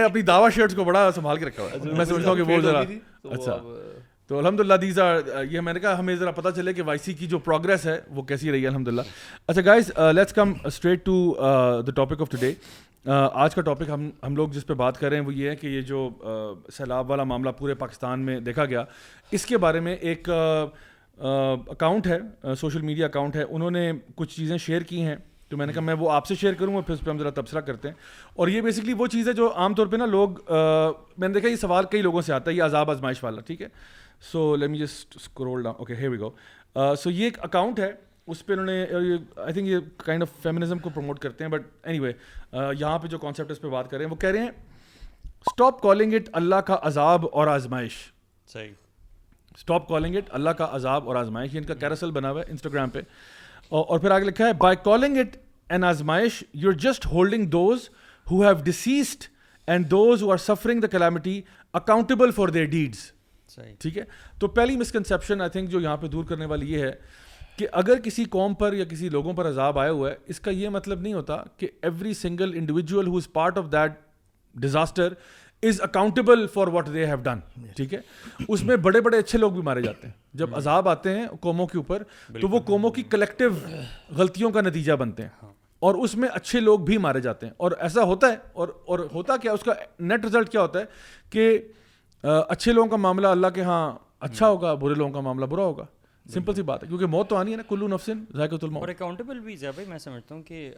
اپنی 0.04 0.50
شرٹس 0.56 0.76
کو 0.76 0.84
بڑا 0.84 1.10
سنبھال 1.16 1.38
کے 1.38 1.46
رکھا 1.46 2.84
ہوا 3.34 3.76
تو 4.28 4.38
الحمد 4.40 4.60
للہ 4.60 4.74
دیز 4.82 4.98
آر 5.00 5.18
یہ 5.52 5.62
میں 5.62 5.74
نے 5.74 5.80
کہا 5.80 6.00
ہمیں 6.00 6.16
ذرا 6.22 6.32
پتہ 6.38 6.50
چلے 6.56 6.72
کہ 6.74 6.82
وائی 6.86 7.00
سی 7.04 7.14
کی 7.20 7.28
جو 7.34 7.38
پروگرس 7.40 7.86
ہے 7.86 7.96
وہ 8.16 8.22
کیسی 8.32 8.52
رہی 8.52 8.62
ہے 8.64 8.68
الحمد 8.68 8.88
للہ 8.88 9.02
اچھا 9.48 9.62
guys 9.66 9.92
let's 10.14 10.34
come 10.34 10.52
straight 10.66 11.06
to 11.06 11.14
the 11.88 11.92
topic 11.96 12.22
of 12.22 12.30
today 12.32 12.52
آج 13.44 13.54
کا 13.56 13.62
ٹاپک 13.70 13.90
ہم 13.90 14.10
ہم 14.24 14.36
لوگ 14.36 14.50
جس 14.56 14.66
پہ 14.68 14.74
بات 14.82 15.00
کر 15.00 15.10
رہے 15.10 15.18
ہیں 15.20 15.26
وہ 15.26 15.34
یہ 15.34 15.50
ہے 15.50 15.56
کہ 15.56 15.68
یہ 15.68 15.82
جو 15.92 16.10
سیلاب 16.78 17.10
والا 17.10 17.24
معاملہ 17.32 17.50
پورے 17.60 17.74
پاکستان 17.84 18.26
میں 18.26 18.40
دیکھا 18.50 18.66
گیا 18.74 18.84
اس 19.38 19.46
کے 19.46 19.58
بارے 19.68 19.80
میں 19.88 19.96
ایک 20.00 20.30
اکاؤنٹ 20.30 22.08
ہے 22.08 22.54
سوشل 22.62 22.82
میڈیا 22.92 23.06
اکاؤنٹ 23.06 23.36
ہے 23.36 23.44
انہوں 23.44 23.72
نے 23.72 23.92
کچھ 24.16 24.36
چیزیں 24.36 24.58
شیئر 24.66 24.82
کی 24.92 25.02
ہیں 25.04 25.16
تو 25.50 25.58
میں 25.58 25.66
نے 25.68 25.74
کہا 25.74 25.82
میں 25.82 25.94
وہ 26.00 26.10
آپ 26.12 26.26
سے 26.28 26.36
شیئر 26.42 26.54
کروں 26.60 26.76
گا 26.76 26.82
پھر 26.82 26.94
اس 26.94 27.04
پہ 27.04 27.10
ہم 27.10 27.18
ذرا 27.20 27.30
تبصرہ 27.36 27.60
کرتے 27.72 27.88
ہیں 27.88 27.96
اور 28.36 28.48
یہ 28.48 28.62
بیسکلی 28.62 28.94
وہ 28.98 29.08
چیز 29.16 29.28
ہے 29.28 29.34
جو 29.34 29.52
عام 29.56 29.74
طور 29.74 29.88
پہ 29.94 29.98
نا 29.98 30.06
لوگ 30.06 30.40
میں 30.52 31.28
نے 31.28 31.34
دیکھا 31.34 31.50
یہ 31.50 31.56
سوال 31.64 31.86
کئی 31.92 32.02
لوگوں 32.02 32.22
سے 32.30 32.34
آتا 32.34 32.52
ہے 32.52 32.56
یہ 32.56 32.64
عذاب 32.64 32.92
آزمائش 32.92 33.24
والا 33.24 33.42
ٹھیک 33.46 33.62
ہے 33.62 33.68
so 34.32 34.56
let 34.56 34.70
me 34.70 34.78
just 34.78 35.16
scroll 35.22 35.64
down 35.64 35.76
okay 35.80 36.08
go 36.20 36.96
so 37.02 37.12
یہ 37.12 37.24
ایک 37.26 37.38
اکاؤنٹ 37.44 37.80
ہے 37.80 37.92
اس 38.32 38.46
پہ 38.46 38.54
انہوں 38.54 38.66
نے 38.66 38.80
آئی 39.44 39.54
تھنک 39.54 39.68
یہ 39.68 39.80
کائنڈ 40.06 40.24
آف 40.24 40.30
فیمنزم 40.44 40.78
کو 40.86 40.90
پروموٹ 40.94 41.20
کرتے 41.20 41.44
ہیں 41.44 41.52
بٹ 41.52 41.66
اینی 41.88 42.00
وے 42.00 42.12
یہاں 42.80 42.98
پہ 43.00 43.08
جو 43.08 43.18
کانسیپٹ 43.20 43.52
اس 43.52 43.62
پہ 43.62 43.68
بات 43.70 43.90
کر 43.90 43.98
رہے 43.98 44.06
ہیں 44.06 44.12
وہ 44.12 44.16
کہہ 44.22 44.30
رہے 44.30 44.40
ہیں 44.44 44.50
اسٹاپ 45.26 45.82
کالنگ 45.82 46.14
اٹ 46.14 46.30
اللہ 46.40 46.62
کا 46.70 46.78
عذاب 46.88 47.26
اور 47.32 47.48
آزمائش 47.48 47.94
صحیح 48.54 48.72
اسٹاپ 49.56 49.88
کالنگ 49.90 50.16
اٹ 50.16 50.30
اللہ 50.36 50.50
کا 50.58 50.68
عذاب 50.76 51.08
اور 51.08 51.16
آزمائش 51.16 51.54
یہ 51.54 51.60
ان 51.60 51.66
کا 51.66 51.74
کیراسل 51.74 52.12
بنا 52.12 52.32
ہوا 52.32 52.42
ہے 52.48 52.52
انسٹاگرام 52.52 52.90
پہ 52.90 53.02
اور 53.70 54.00
پھر 54.00 54.12
آگے 54.12 54.24
لکھا 54.26 54.48
ہے 54.48 54.54
بائی 54.64 54.76
کالنگ 54.84 55.18
اٹ 55.20 55.38
این 55.74 55.84
آزمائش 55.84 56.44
you 56.54 56.70
are 56.70 56.78
just 56.86 57.06
holding 57.12 57.46
those 57.58 57.90
who 58.32 58.44
who 58.44 58.56
have 58.66 59.04
and 59.68 59.90
those 59.92 60.24
are 60.32 60.38
suffering 60.38 60.82
the 60.82 60.88
calamity 60.88 61.42
accountable 61.78 62.32
for 62.36 62.48
their 62.58 62.66
deeds 62.76 63.12
ٹھیک 63.80 63.98
ہے 63.98 64.04
تو 64.40 64.48
پہلی 64.58 64.78
مسکنسیپشن 64.78 65.42
آئی 65.42 65.50
تھنک 65.50 65.70
جو 65.70 65.80
یہاں 65.82 65.98
پہ 65.98 66.08
دور 66.16 66.26
کرنے 66.30 66.46
والی 66.46 66.72
یہ 66.74 66.84
ہے 66.86 66.92
کہ 67.58 67.68
اگر 67.82 68.00
کسی 68.04 68.24
قوم 68.30 68.54
پر 68.54 68.74
یا 68.74 68.86
کسی 68.90 69.10
لوگوں 69.10 69.34
پر 69.34 69.48
عذاب 69.50 69.80
آیا 69.80 69.92
ہوا 69.92 70.10
ہے 70.10 70.16
اس 70.30 70.40
کا 70.40 70.52
یہ 70.52 70.70
مطلب 70.70 71.02
نہیں 71.02 71.14
ہوتا 71.14 71.38
کہ 71.58 71.70
every 71.82 72.14
single 72.14 72.52
individual 72.58 73.08
who 73.08 73.18
is 73.18 73.32
part 73.34 73.58
of 73.58 73.72
that 73.72 73.92
disaster 74.62 75.14
is 75.68 75.82
accountable 75.82 76.46
for 76.54 76.68
what 76.74 76.88
they 76.94 77.06
have 77.08 77.16
done 77.24 77.40
ٹھیک 77.76 77.94
ہے 77.94 78.00
اس 78.48 78.64
میں 78.64 78.76
بڑے 78.88 79.02
بڑے 79.02 79.18
اچھے 79.20 79.38
لوگ 79.40 79.52
بھی 79.52 79.62
مارے 79.70 79.82
جاتے 79.82 80.08
ہیں 80.08 80.14
جب 80.38 80.56
عذاب 80.56 80.90
آتے 80.90 81.16
ہیں 81.18 81.26
قوموں 81.42 81.68
کے 81.68 81.78
اوپر 81.78 82.04
تو 82.42 82.48
وہ 82.50 82.60
قوموں 82.66 82.92
کی 82.98 83.04
کلیکٹیو 83.12 83.50
غلطیوں 84.18 84.52
کا 84.58 84.62
نتیجہ 84.62 84.94
بنتے 85.02 85.24
ہیں 85.24 85.30
ہاں۔ 85.44 85.52
اور 85.88 85.96
اس 86.04 86.16
میں 86.22 86.30
اچھے 86.34 86.60
لوگ 86.60 86.80
بھی 86.86 86.98
مارے 86.98 87.20
جاتے 87.22 87.46
ہیں 87.46 87.54
اور 87.66 87.72
ایسا 87.88 88.04
ہوتا 88.12 88.28
ہے 88.32 88.36
اور 88.62 88.68
اور 88.94 89.00
ہوتا 89.14 89.36
کیا 89.42 89.52
اس 89.54 89.64
کا 89.64 89.74
نیٹ 90.12 90.26
رزلٹ 90.26 90.50
کیا 90.52 90.62
ہوتا 90.62 90.80
ہے 90.80 90.86
کہ 91.32 91.50
اچھے 92.24 92.72
لوگوں 92.74 92.88
کا 92.90 92.96
معاملہ 92.98 93.28
اللہ 93.28 93.48
کے 93.56 93.62
ہاں 93.64 93.92
اچھا 94.28 94.48
ہوگا 94.50 94.74
برے 94.82 94.96
لوگوں 94.96 95.14
کا 95.14 95.20
معاملہ 95.22 95.46
برا 95.46 95.64
ہوگا 95.64 95.86
سمپل 96.34 96.54
سی 96.56 96.62
بات 96.70 96.82
ہے 96.84 96.88
کیونکہ 96.88 97.06
موت 97.08 97.30
تو 97.30 97.36
آنی 97.36 97.52
ہے 97.52 97.58
نا 97.58 97.64
کلو 97.68 97.88
نفسن 97.88 98.24
الموت 98.38 98.64
اور 98.82 98.88
اکاؤنٹیبل 98.90 99.40
بھی 99.40 99.56
میں 99.88 99.98
سمجھتا 99.98 100.34
ہوں 100.36 100.42
کہ 100.44 100.70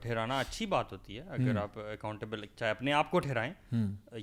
ٹھہرانا 0.00 0.38
اچھی 0.40 0.66
بات 0.72 0.92
ہوتی 0.92 1.18
ہے 1.18 1.22
اگر 1.36 1.56
آپ 1.62 1.78
اکاؤنٹیبل 1.92 2.44
چاہے 2.58 2.70
اپنے 2.70 2.92
آپ 2.92 3.10
کو 3.10 3.20
ٹھہرائیں 3.26 3.52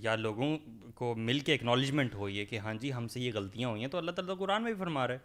یا 0.01 0.15
لوگوں 0.15 0.57
کو 0.95 1.13
مل 1.17 1.39
کے 1.49 1.53
اکنالجمنٹ 1.53 2.15
ہوئی 2.15 2.39
ہے 2.39 2.45
کہ 2.45 2.59
ہاں 2.65 2.73
جی 2.81 2.93
ہم 2.93 3.07
سے 3.13 3.19
یہ 3.19 3.31
غلطیاں 3.35 3.69
ہوئی 3.69 3.81
ہیں 3.81 3.89
تو 3.91 3.97
اللہ 3.97 4.11
تعالیٰ 4.19 4.37
قرآن 4.39 4.63
میں 4.63 4.73
بھی 4.73 4.79
فرما 4.83 5.07
ہے 5.09 5.17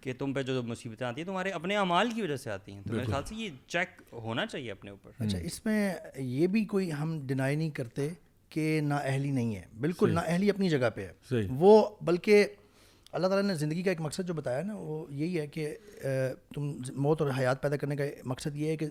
کہ 0.00 0.12
تم 0.18 0.32
پہ 0.34 0.42
جو 0.52 0.62
مصیبتیں 0.66 1.06
آتی 1.06 1.20
ہیں 1.20 1.26
تمہارے 1.28 1.50
اپنے 1.60 1.76
اعمال 1.76 2.10
کی 2.14 2.22
وجہ 2.22 2.36
سے 2.46 2.50
آتی 2.50 2.74
ہیں 2.74 2.82
تو 2.86 2.92
میرے 2.92 3.04
خیال 3.10 3.22
سے 3.28 3.34
یہ 3.34 3.50
چیک 3.72 4.00
ہونا 4.12 4.46
چاہیے 4.46 4.70
اپنے 4.72 4.90
اوپر 4.90 5.22
اچھا 5.24 5.38
اس 5.42 5.64
میں 5.66 5.92
یہ 6.18 6.46
بھی 6.56 6.64
کوئی 6.76 6.92
ہم 7.00 7.18
ڈینائی 7.26 7.56
نہیں 7.56 7.70
کرتے 7.80 8.08
کہ 8.50 8.80
نا 8.84 8.96
اہلی 9.04 9.30
نہیں 9.30 9.54
ہے 9.56 9.62
بالکل 9.80 10.14
نااہلی 10.14 10.50
اپنی 10.50 10.68
جگہ 10.70 10.90
پہ 10.94 11.06
ہے 11.32 11.42
وہ 11.58 11.82
بلکہ 12.06 12.46
اللہ 13.16 13.26
تعالیٰ 13.26 13.46
نے 13.48 13.54
زندگی 13.58 13.82
کا 13.82 13.90
ایک 13.90 14.00
مقصد 14.00 14.26
جو 14.28 14.34
بتایا 14.34 14.62
نا 14.64 14.74
وہ 14.76 15.04
یہی 15.14 15.38
ہے 15.38 15.46
کہ 15.46 15.74
تم 16.54 16.72
موت 17.02 17.22
اور 17.22 17.30
حیات 17.38 17.62
پیدا 17.62 17.76
کرنے 17.76 17.96
کا 17.96 18.04
مقصد 18.32 18.56
یہ 18.56 18.70
ہے 18.70 18.76
کہ 18.76 18.86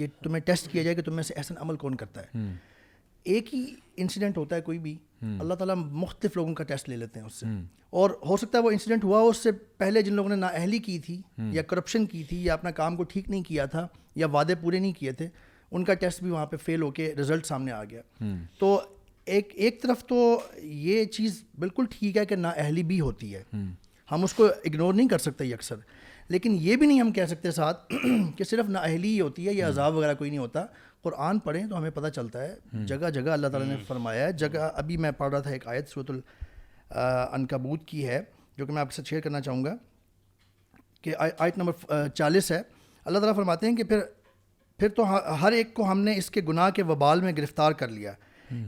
یہ 0.00 0.06
تمہیں 0.22 0.40
ٹیسٹ 0.46 0.70
کیا 0.72 0.82
جائے 0.82 0.96
کہ 0.96 1.02
تمہیں 1.02 1.22
سے 1.22 1.34
احسن 1.38 1.54
عمل 1.60 1.76
کون 1.76 1.94
کرتا 2.02 2.22
ہے 2.32 2.42
ایک 3.34 3.54
ہی 3.54 3.64
انسیڈنٹ 4.02 4.36
ہوتا 4.38 4.56
ہے 4.56 4.60
کوئی 4.62 4.78
بھی 4.78 4.96
اللہ 5.40 5.54
تعالیٰ 5.60 5.74
مختلف 5.76 6.36
لوگوں 6.36 6.54
کا 6.54 6.64
ٹیسٹ 6.72 6.88
لے 6.88 6.96
لیتے 6.96 7.20
ہیں 7.20 7.26
اس 7.26 7.34
سے 7.40 7.46
اور 8.00 8.10
ہو 8.28 8.36
سکتا 8.36 8.58
ہے 8.58 8.62
وہ 8.62 8.70
انسیڈنٹ 8.70 9.04
ہوا 9.04 9.20
اس 9.28 9.36
سے 9.42 9.52
پہلے 9.78 10.02
جن 10.02 10.14
لوگوں 10.14 10.28
نے 10.30 10.36
نااہلی 10.36 10.78
کی 10.88 10.98
تھی 11.06 11.20
یا 11.52 11.62
کرپشن 11.70 12.06
کی 12.06 12.22
تھی 12.28 12.42
یا 12.44 12.54
اپنا 12.54 12.70
کام 12.80 12.96
کو 12.96 13.02
ٹھیک 13.12 13.30
نہیں 13.30 13.42
کیا 13.42 13.66
تھا 13.76 13.86
یا 14.22 14.26
وعدے 14.32 14.54
پورے 14.60 14.78
نہیں 14.78 14.92
کیے 14.98 15.12
تھے 15.20 15.28
ان 15.70 15.84
کا 15.84 15.94
ٹیسٹ 16.02 16.22
بھی 16.22 16.30
وہاں 16.30 16.46
پہ 16.46 16.56
فیل 16.64 16.82
ہو 16.82 16.90
کے 16.98 17.12
رزلٹ 17.20 17.46
سامنے 17.46 17.72
آ 17.72 17.82
گیا 17.90 18.02
تو 18.58 18.80
ایک 19.26 19.52
ایک 19.56 19.80
طرف 19.82 20.04
تو 20.06 20.16
یہ 20.62 21.04
چیز 21.12 21.42
بالکل 21.58 21.84
ٹھیک 21.98 22.16
ہے 22.16 22.24
کہ 22.26 22.36
نااہلی 22.36 22.82
بھی 22.84 23.00
ہوتی 23.00 23.34
ہے 23.34 23.42
ہم 24.10 24.24
اس 24.24 24.32
کو 24.34 24.46
اگنور 24.64 24.94
نہیں 24.94 25.08
کر 25.08 25.18
سکتے 25.18 25.52
اکثر 25.54 25.76
لیکن 26.28 26.56
یہ 26.60 26.76
بھی 26.76 26.86
نہیں 26.86 27.00
ہم 27.00 27.10
کہہ 27.12 27.26
سکتے 27.28 27.50
ساتھ 27.50 27.92
کہ 28.36 28.44
صرف 28.44 28.68
نااہلی 28.68 29.08
ہی 29.14 29.20
ہوتی 29.20 29.46
ہے 29.46 29.52
یا 29.54 29.68
عذاب 29.68 29.96
وغیرہ 29.96 30.14
کوئی 30.18 30.30
نہیں 30.30 30.38
ہوتا 30.40 30.64
قرآن 31.02 31.38
پڑھیں 31.46 31.64
تو 31.68 31.78
ہمیں 31.78 31.90
پتہ 31.94 32.08
چلتا 32.14 32.42
ہے 32.42 32.84
جگہ 32.88 33.08
جگہ 33.14 33.30
اللہ 33.30 33.46
تعالیٰ 33.52 33.68
نے 33.68 33.76
فرمایا 33.88 34.26
ہے 34.26 34.32
جگہ 34.42 34.70
ابھی 34.78 34.96
میں 35.04 35.10
پڑھ 35.16 35.30
رہا 35.32 35.40
تھا 35.40 35.50
ایک 35.50 35.66
آیت 35.68 35.88
سرت 35.88 36.10
العنکبوت 36.10 37.84
کی 37.88 38.06
ہے 38.08 38.20
جو 38.58 38.66
کہ 38.66 38.72
میں 38.72 38.80
آپ 38.80 38.90
کے 38.90 38.96
ساتھ 38.96 39.08
شیئر 39.08 39.20
کرنا 39.20 39.40
چاہوں 39.40 39.64
گا 39.64 39.74
کہ 41.02 41.14
آیت 41.28 41.58
نمبر 41.58 42.08
چالیس 42.14 42.50
ہے 42.52 42.60
اللہ 43.04 43.18
تعالیٰ 43.18 43.36
فرماتے 43.36 43.66
ہیں 43.68 43.76
کہ 43.76 43.84
پھر 43.84 44.00
پھر 44.78 44.88
تو 44.96 45.04
ہر 45.42 45.52
ایک 45.52 45.74
کو 45.74 45.90
ہم 45.90 46.00
نے 46.04 46.16
اس 46.18 46.30
کے 46.30 46.40
گناہ 46.48 46.70
کے 46.74 46.82
وبال 46.86 47.20
میں 47.20 47.32
گرفتار 47.36 47.72
کر 47.82 47.88
لیا 47.88 48.12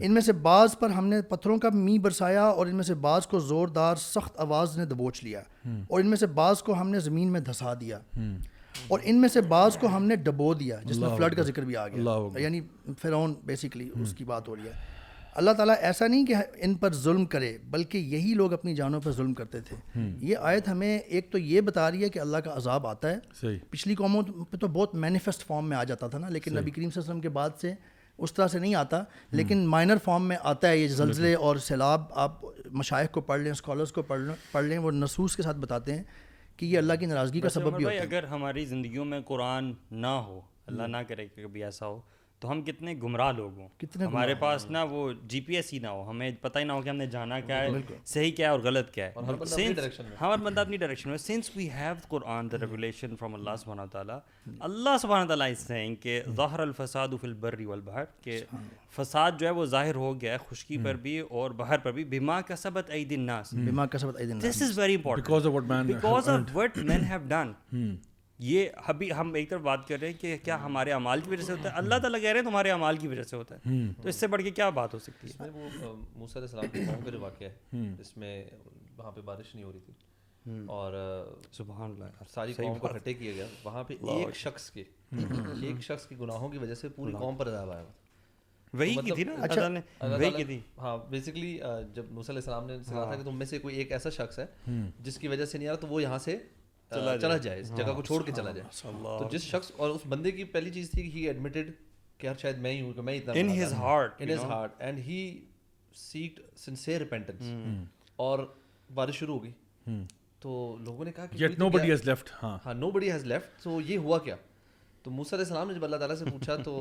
ان 0.07 0.13
میں 0.15 0.21
سے 0.23 0.33
بعض 0.47 0.77
پر 0.79 0.91
ہم 0.91 1.07
نے 1.07 1.21
پتھروں 1.29 1.57
کا 1.59 1.69
می 1.75 1.99
برسایا 2.03 2.45
اور 2.45 2.67
ان 2.67 2.75
میں 2.77 2.85
سے 2.85 2.95
بعض 3.09 3.27
کو 3.27 3.39
زوردار 3.41 3.97
سخت 4.01 4.41
آواز 4.41 4.77
نے 4.79 4.85
دبوچ 4.87 5.23
لیا 5.25 5.41
اور 5.89 6.01
ان 6.01 6.07
میں 6.11 6.17
سے 6.19 6.27
بعض 6.41 6.63
کو 6.63 6.81
ہم 6.81 6.91
نے 6.91 7.01
زمین 7.01 7.33
میں 7.33 7.41
دھسا 7.51 7.75
دیا 7.81 7.99
اور 8.89 9.01
ان 9.05 9.21
میں 9.21 9.29
سے 9.29 9.41
بعض 9.51 9.77
کو 9.81 9.97
ہم 9.97 10.05
نے 10.05 10.17
ڈبو 10.25 10.53
دیا 10.55 10.79
جس 10.85 10.99
میں 10.99 11.09
فلڈ 11.17 11.35
کا 11.37 11.43
ذکر 11.43 11.65
بھی 11.65 11.77
آ 11.83 11.87
گیا 11.89 12.15
یعنی 12.41 12.61
فرعون 13.01 13.35
اس 13.61 14.13
کی 14.17 14.25
بات 14.25 14.49
ہو 14.49 14.57
رہی 14.57 14.67
ہے 14.67 14.95
اللہ 15.41 15.51
تعالیٰ 15.57 15.75
ایسا 15.87 16.07
نہیں 16.07 16.27
کہ 16.27 16.35
ان 16.65 16.75
پر 16.83 16.93
ظلم 16.95 17.25
کرے 17.33 17.57
بلکہ 17.71 17.99
یہی 18.15 18.33
لوگ 18.35 18.53
اپنی 18.53 18.75
جانوں 18.75 19.01
پر 19.05 19.13
ظلم 19.13 19.33
کرتے 19.41 19.61
تھے 19.69 19.77
یہ 20.29 20.37
آیت 20.51 20.69
ہمیں 20.69 20.97
ایک 20.99 21.31
تو 21.33 21.39
یہ 21.39 21.61
بتا 21.61 21.91
رہی 21.91 22.03
ہے 22.05 22.09
کہ 22.09 22.19
اللہ 22.19 22.37
کا 22.45 22.55
عذاب 22.57 22.87
آتا 22.87 23.11
ہے 23.11 23.57
پچھلی 23.71 23.95
قوموں 23.95 24.23
پہ 24.51 24.57
تو 24.57 24.69
بہت 24.79 24.95
مینیفیسٹ 25.05 25.47
فارم 25.47 25.69
میں 25.69 25.77
آ 25.77 25.83
جاتا 25.91 26.09
تھا 26.15 26.19
نا 26.19 26.29
لیکن 26.29 26.55
نبی 26.59 26.71
کریم 26.71 26.91
صلی 26.91 27.01
اللہ 27.01 27.05
علیہ 27.11 27.11
وسلم 27.11 27.21
کے 27.21 27.29
بعد 27.35 27.61
سے 27.61 27.73
اس 28.25 28.33
طرح 28.35 28.47
سے 28.49 28.59
نہیں 28.59 28.75
آتا 28.75 29.03
لیکن 29.31 29.67
مائنر 29.69 29.97
فارم 30.05 30.29
میں 30.29 30.37
آتا 30.51 30.69
ہے 30.69 30.79
یہ 30.79 30.87
زلزلے 30.89 31.35
اور 31.47 31.57
سیلاب 31.67 32.05
آپ 32.25 32.45
مشائق 32.83 33.11
کو 33.13 33.21
پڑھ 33.31 33.41
لیں 33.41 33.51
اسکالرس 33.53 33.93
کو 33.93 34.03
پڑھ 34.13 34.21
لیں 34.21 34.35
پڑھ 34.53 34.65
لیں 34.65 34.79
وہ 34.87 34.91
نصوص 34.93 35.37
کے 35.37 35.43
ساتھ 35.43 35.57
بتاتے 35.59 35.95
ہیں 35.97 36.03
کہ 36.57 36.67
یہ 36.67 36.79
اللہ 36.79 36.93
کی 37.01 37.07
ناراضگی 37.07 37.41
کا 37.41 37.49
سبب 37.49 37.77
بھی 37.77 37.85
ہوتا 37.85 37.95
ہے 37.97 38.01
اگر 38.01 38.25
ہماری 38.31 38.65
زندگیوں 38.67 39.05
میں 39.05 39.21
قرآن 39.27 39.73
نہ 40.07 40.15
ہو 40.27 40.41
اللہ 40.67 40.83
نہ 40.91 41.03
کرے 41.09 41.27
کہ 41.29 41.43
کبھی 41.45 41.65
ایسا 41.65 41.87
ہو 41.87 42.01
تو 42.41 42.51
ہم 42.51 42.61
کتنے 42.63 42.95
گمراہ 43.03 43.31
لوگ 43.33 43.59
ہوں 43.59 43.69
کتنے 43.79 44.05
ہمارے 44.05 44.35
پاس 44.41 44.65
ہاں۔ 44.65 44.73
نا 44.73 44.83
وہ 44.91 45.11
جی 45.33 45.41
پی 45.41 45.55
ایس 45.57 45.73
ہی 45.73 45.79
نہ 45.83 45.87
ہو 45.89 46.05
ہمیں 46.11 46.31
پتہ 46.41 46.59
ہی 46.59 46.65
نہ 46.65 46.73
ہو 46.73 46.81
کہ 46.83 46.89
ہم 46.89 46.97
نے 46.97 47.07
جانا 47.15 47.39
کیا 47.41 47.61
ہے 47.63 47.69
صحیح 48.07 48.33
کیا 48.37 48.47
ہے 48.47 48.51
اور 48.53 48.61
غلط 48.65 48.91
کیا 48.95 49.07
ہے 49.09 49.13
ہمارا 50.21 50.35
بندہ 50.43 50.61
اپنی 50.61 50.77
ڈائریکشن 50.83 51.11
میں 51.11 51.19
since 51.19 51.51
we 51.57 51.69
have 51.75 51.95
Quran 52.09 52.51
the 52.53 52.59
regulation 52.61 53.17
from 53.21 53.35
Allah 53.35 53.57
سبحانہ 53.63 53.87
تعالیٰ 53.93 54.19
اللہ 54.69 54.97
سبحانہ 55.03 55.27
تعالیٰ 55.29 55.51
اس 55.51 55.71
ہیں 55.71 55.95
کہ 56.03 56.21
ہاں۔ 56.27 56.35
ظاہر 56.37 56.61
الفساد 56.67 57.15
فی 57.21 57.27
البر 57.27 57.61
والبحر 57.67 58.05
کہ 58.25 58.41
فساد 58.97 59.33
جو 59.39 59.47
ہے 59.47 59.51
وہ 59.61 59.65
ظاہر 59.77 59.95
ہو 60.05 60.15
گیا 60.21 60.33
ہے 60.33 60.39
خشکی 60.51 60.79
پر 60.85 60.91
ہاں۔ 60.91 61.01
بھی 61.07 61.19
اور 61.31 61.51
باہر 61.63 61.79
پر 61.85 61.93
بھی 61.93 62.05
بیما 62.13 62.41
کا 62.49 62.57
سبت 62.57 62.91
عید 62.95 63.13
الناس 63.19 63.53
بیما 63.55 63.87
کا 63.93 63.99
سبت 63.99 64.21
عید 64.21 64.31
الناس 64.31 64.55
this 64.57 64.63
is 64.63 64.79
very 64.79 64.95
important 64.95 65.27
because 65.27 65.47
of 65.47 65.53
what 65.55 65.71
men 65.71 65.87
because 65.87 66.29
of 66.29 66.55
what 66.57 66.79
men 66.85 67.05
have 67.11 67.19
done 67.29 67.53
یہ 68.39 68.69
ابھی 68.89 69.11
ہم 69.19 69.33
ایک 69.35 69.51
طرف 69.51 69.61
بات 69.63 69.87
کر 69.89 69.99
رہے 70.01 70.09
ہیں 70.09 70.19
کہ 70.21 70.37
کیا 70.45 70.57
ہاں۔ 70.57 70.65
ہمارے 70.65 70.93
امال 70.93 71.21
کی 71.21 71.31
وجہ 71.31 71.43
سے 71.43 71.53
ہوتا 71.53 71.69
ہے 71.71 71.75
اللہ 71.79 71.99
تعالیٰ 72.03 72.21
کہہ 72.21 72.31
رہے 72.33 72.41
ہیں 72.41 72.47
تمہارے 72.47 72.71
امال 72.71 72.97
کی 72.97 73.09
وجہ 73.09 73.23
سے 73.29 73.37
ہوتا 73.37 73.57
ہے 73.67 73.75
تو 74.03 74.09
اس 74.09 74.17
سے 74.17 74.27
بڑھ 74.35 74.43
کے 74.43 74.51
کیا 74.51 74.69
بات 74.79 74.95
ہو 74.95 74.99
سکتی 74.99 75.29
ہے 75.41 75.49
موسیٰ 75.51 76.43
علیہ 76.43 76.49
السلام 76.49 76.67
کے 76.73 76.85
قوم 76.87 77.01
کا 77.05 77.11
جو 77.11 77.21
واقعہ 77.21 77.49
ہے 77.73 77.91
اس 78.01 78.17
میں 78.17 78.43
وہاں 78.97 79.11
پہ 79.13 79.21
بارش 79.25 79.55
نہیں 79.55 79.65
ہو 79.65 79.73
رہی 79.73 79.81
تھی 79.87 80.59
اور 80.73 80.93
سبحان 81.53 81.91
اللہ 81.91 82.23
ساری 82.35 82.53
قوم 82.57 82.79
کو 82.79 82.89
ہٹے 82.97 83.15
کیا 83.15 83.33
گیا 83.37 83.47
وہاں 83.65 83.83
پہ 83.85 83.95
ایک 84.17 84.37
شخص 84.37 84.71
کے 84.71 84.85
ایک 85.63 85.81
شخص 85.85 86.07
کے 86.09 86.17
گناہوں 86.21 86.49
کی 86.49 86.59
وجہ 86.59 86.75
سے 86.81 86.89
پوری 86.97 87.13
قوم 87.19 87.37
پر 87.37 87.49
عذاب 87.49 87.71
آیا 87.71 87.85
وہی 88.79 88.95
کی 89.05 89.11
تھی 89.15 89.25
نا 89.25 89.35
مطلب 89.41 89.63
اللہ 89.65 89.69
نے 89.73 89.81
وہی 90.17 90.31
کی 90.37 90.45
تھی 90.45 90.59
ہاں 90.79 90.97
بیسیکلی 91.11 91.57
جب 91.95 92.11
موسیٰ 92.13 92.31
علیہ 92.35 92.41
السلام 92.49 92.67
نے 92.67 92.79
سکھا 92.83 93.05
تھا 93.05 93.17
کہ 93.17 93.23
تم 93.25 93.37
میں 93.39 93.47
سے 93.47 93.59
کوئی 93.59 93.77
ایک 93.77 93.93
ایسا 93.93 94.11
شخص 94.17 94.39
ہے 94.39 94.47
جس 95.05 95.19
کی 95.19 95.29
وجہ 95.29 95.45
سے 95.45 95.59
نہیں 95.59 95.69
آ 95.69 95.73
رہا 95.73 95.81
تو 95.81 95.87
وہ 95.89 96.03
یہاں 96.03 96.19
سے 96.29 96.37
چلا 96.91 97.37
جائے 97.37 97.61
اس 97.61 97.71
ہاں، 97.71 97.77
جگہ 97.79 97.93
کو 97.97 98.03
چھوڑ 98.07 98.23
کے 98.25 98.33
چلا 98.37 98.51
جائے 98.53 98.91
تو 99.03 99.29
جس 99.31 99.43
شخص 99.43 99.71
اور 99.77 99.91
اس 99.91 100.01
بندے 100.09 100.31
کی 100.33 100.45
پہلی 100.57 100.71
چیز 100.73 100.91
تھی 100.91 101.03
کہ 101.03 101.09
ہی 101.17 101.27
ایڈمیٹڈ 101.27 101.71
کہ 102.19 102.27
یار 102.27 102.35
شاید 102.43 102.59
میں 102.65 102.73
ہی 102.73 102.81
ہوں 102.81 102.93
کہ 102.95 103.03
میں 103.03 103.15
اتنا 103.17 103.33
in 103.41 103.49
his 103.63 103.73
heart 103.79 104.23
in 104.23 104.31
his 104.31 104.45
heart 104.51 104.81
and 104.83 104.99
he 105.07 105.17
sought 106.03 106.41
sincere 106.59 106.99
repentance 107.01 107.83
اور 108.29 108.47
بارش 108.95 109.17
شروع 109.19 109.39
ہو 109.39 109.45
گئی 109.45 109.99
تو 110.41 110.55
لوگوں 110.85 111.05
نے 111.05 111.13
کہا 111.17 111.27
کہ 111.37 111.49
نو 111.59 111.69
بڈی 111.71 111.91
ہیز 111.91 112.05
لیفٹ 112.09 112.31
ہاں 112.43 112.57
ہاں 112.67 112.75
نو 112.75 112.91
بڈی 112.91 113.11
ہیز 113.13 113.25
لیفٹ 113.33 113.63
تو 113.63 113.81
یہ 113.87 113.99
ہوا 114.07 114.19
کیا 114.25 114.37
تو 115.03 115.11
موسیٰ 115.11 115.39
علیہ 115.39 115.45
السلام 115.45 115.69
نے 115.69 115.75
جب 115.75 115.85
اللہ 115.85 115.97
تعالیٰ 115.97 116.17
سے 116.17 116.25
پوچھا 116.31 116.57
تو 116.65 116.77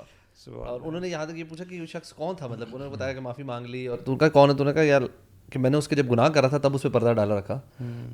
اور 0.56 0.80
انہوں 0.80 1.00
نے 1.00 1.08
یہاں 1.08 1.24
تک 1.26 1.38
یہ 1.38 1.44
پوچھا 1.48 1.64
کہ 1.68 1.74
یہ 1.74 1.86
شخص 1.86 2.12
کون 2.14 2.36
تھا 2.36 2.46
مطلب 2.48 2.68
انہوں 2.74 2.88
نے 2.88 2.94
بتایا 2.94 3.12
کہ 3.12 3.20
معافی 3.20 3.42
مانگ 3.42 3.66
لی 3.66 3.86
اور 3.86 3.98
تو 4.04 4.12
ان 4.12 4.18
کا 4.18 4.28
کون 4.28 4.50
ہے 4.50 4.54
تو 4.56 4.62
انہوں 4.62 4.74
نے 4.74 4.80
کہا 4.80 4.84
یار 4.88 5.02
کہ 5.52 5.58
میں 5.58 5.70
نے 5.70 5.76
اس 5.76 5.88
کے 5.88 5.96
جب 5.96 6.10
گناہ 6.10 6.28
کرا 6.34 6.48
تھا 6.48 6.58
تب 6.64 6.74
اس 6.74 6.82
پہ 6.82 6.88
پردہ 6.92 7.12
ڈالا 7.18 7.38
رکھا 7.38 7.58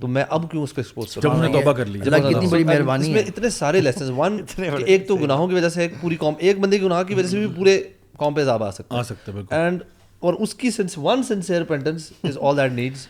تو 0.00 0.08
میں 0.14 0.24
اب 0.36 0.50
کیوں 0.50 0.62
اس 0.62 0.72
کو 0.72 0.80
ایکسپوز 0.80 1.14
کروں 1.14 1.34
جب 1.34 1.42
نے 1.42 1.52
توبہ 1.52 1.72
کر 1.78 1.86
لی 1.86 2.00
اتنی 2.08 2.46
بڑی 2.50 2.64
مہربانی 2.64 3.12
ہے 3.14 3.20
اتنے 3.32 3.50
سارے 3.58 3.80
لیسنز 3.80 4.10
ون 4.16 4.40
ایک 4.84 5.06
تو 5.08 5.16
گناہوں 5.22 5.48
کی 5.48 5.54
وجہ 5.54 5.68
سے 5.76 5.88
پوری 6.00 6.16
قوم 6.24 6.34
ایک 6.38 6.60
بندے 6.60 6.78
کے 6.78 6.84
گناہ 6.84 7.02
کی 7.08 7.14
وجہ 7.14 7.28
سے 7.28 7.46
بھی 7.46 7.54
پورے 7.56 7.82
قوم 8.18 8.34
پہ 8.34 8.40
عذاب 8.42 8.64
آ 8.64 8.70
سکتا 8.78 9.32
ہے 9.34 9.40
اینڈ 9.60 9.82
اور 10.24 10.34
اس 10.40 10.54
کی 10.60 10.70
sincere 10.70 10.96
one 10.98 11.22
sincere 11.28 11.50
repentance 11.50 12.08
is 12.24 12.36
all 12.42 12.56
that 12.58 12.72
needs 12.72 13.06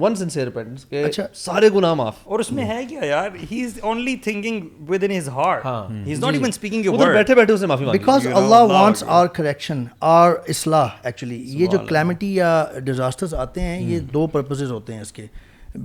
one 0.00 0.14
sincere 0.14 0.36
repentance 0.36 0.84
کے 0.86 1.02
اچھا 1.04 1.22
سارے 1.34 1.68
گناہ 1.74 1.94
معاف 1.94 2.14
اور 2.24 2.38
اس 2.40 2.50
میں 2.52 2.64
ہے 2.68 2.80
کیا 2.88 3.04
یار 3.04 3.28
he 3.50 3.62
is 3.64 3.78
only 3.82 4.16
thinking 4.24 4.66
with 4.90 5.04
in 5.04 5.16
his 5.16 5.28
heart 5.34 5.64
he 6.06 6.12
is 6.12 6.18
not 6.24 6.34
even 6.34 6.50
speaking 6.52 6.84
your 6.84 6.98
word 7.00 7.16
بیٹھے 7.16 7.34
بیٹھے 7.34 7.54
اسے 7.54 7.66
معافی 7.66 7.84
مانگ 7.84 7.98
بیکاز 7.98 8.26
اللہ 8.32 8.62
وانٹس 8.72 9.02
اور 9.06 9.26
کریکشن 9.38 9.82
اور 10.10 10.34
اصلاح 10.54 10.88
ایکچولی 11.02 11.42
یہ 11.62 11.66
جو 11.72 11.78
کلیمٹی 11.88 12.34
یا 12.34 12.52
ڈیزاسٹرز 12.84 13.34
آتے 13.34 13.60
ہیں 13.60 13.80
یہ 13.80 13.96
hmm. 13.98 14.12
دو 14.12 14.26
پرپسز 14.26 14.72
ہوتے 14.72 14.94
ہیں 14.94 15.00
اس 15.00 15.12
کے 15.12 15.26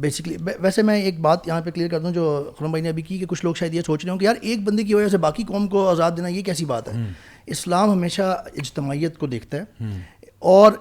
بیسکلی 0.02 0.36
ویسے 0.62 0.82
میں 0.84 0.96
ایک 1.02 1.20
بات 1.22 1.48
یہاں 1.48 1.62
پہ 1.66 1.72
کلیئر 1.72 1.90
کر 1.90 2.00
دوں 2.00 2.12
جو 2.14 2.52
خرم 2.58 2.72
بھائی 2.72 2.82
نے 2.84 2.90
ابھی 2.90 3.02
کی 3.04 3.18
کہ 3.18 3.26
کچھ 3.30 3.46
لوگ 3.46 3.54
شاید 3.60 3.74
یہ 3.74 3.82
سوچ 3.86 4.04
رہے 4.04 4.12
ہوں 4.12 4.20
کہ 4.20 4.26
یار 4.26 4.36
ایک 4.42 4.64
بندے 4.64 4.84
کی 4.84 4.94
وجہ 4.94 5.08
سے 5.10 5.18
باقی 5.24 5.44
قوم 5.48 5.68
کو 5.68 5.88
آزاد 5.90 6.12
دینا 6.18 6.28
یہ 6.28 6.42
کیسی 6.46 6.66
بات 6.66 6.88
ہے 6.88 6.94
hmm. 6.94 7.08
اسلام 7.56 7.90
ہمیشہ 7.92 8.22
اجتماعیت 8.58 9.18
کو 9.18 9.28
دیکھتا 9.28 9.58
ہے 9.58 9.84
hmm. 9.84 9.98
اور 10.40 10.72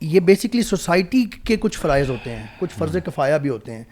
یہ 0.00 0.20
بیسکلی 0.20 0.62
سوسائٹی 0.62 1.24
کے 1.44 1.56
کچھ 1.60 1.78
فرائض 1.80 2.10
ہوتے 2.10 2.34
ہیں 2.36 2.46
کچھ 2.58 2.74
فرض 2.78 2.96
ہاں۔ 2.96 3.04
کفایا 3.06 3.36
بھی 3.36 3.50
ہوتے 3.50 3.74
ہیں 3.76 3.84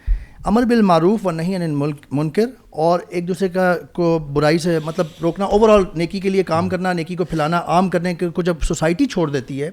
امر 0.49 0.63
بالمعروف 0.65 1.25
و 1.27 1.31
نہیں 1.31 1.67
منکر 2.11 2.45
اور 2.85 2.99
ایک 3.09 3.27
دوسرے 3.27 3.47
کا 3.49 3.73
کو 3.93 4.17
برائی 4.33 4.57
سے 4.65 4.77
مطلب 4.83 5.05
روکنا 5.21 5.45
اوور 5.45 5.69
آل 5.69 5.83
نیکی 5.99 6.19
کے 6.19 6.29
لیے 6.29 6.43
کام 6.43 6.63
ہاں۔ 6.63 6.69
کرنا 6.71 6.93
نیکی 6.99 7.15
کو 7.15 7.25
پھیلانا 7.29 7.61
عام 7.75 7.89
کرنے 7.89 8.13
کے 8.15 8.29
کو 8.35 8.41
جب 8.41 8.61
سوسائٹی 8.67 9.05
چھوڑ 9.13 9.29
دیتی 9.31 9.61
ہے 9.63 9.69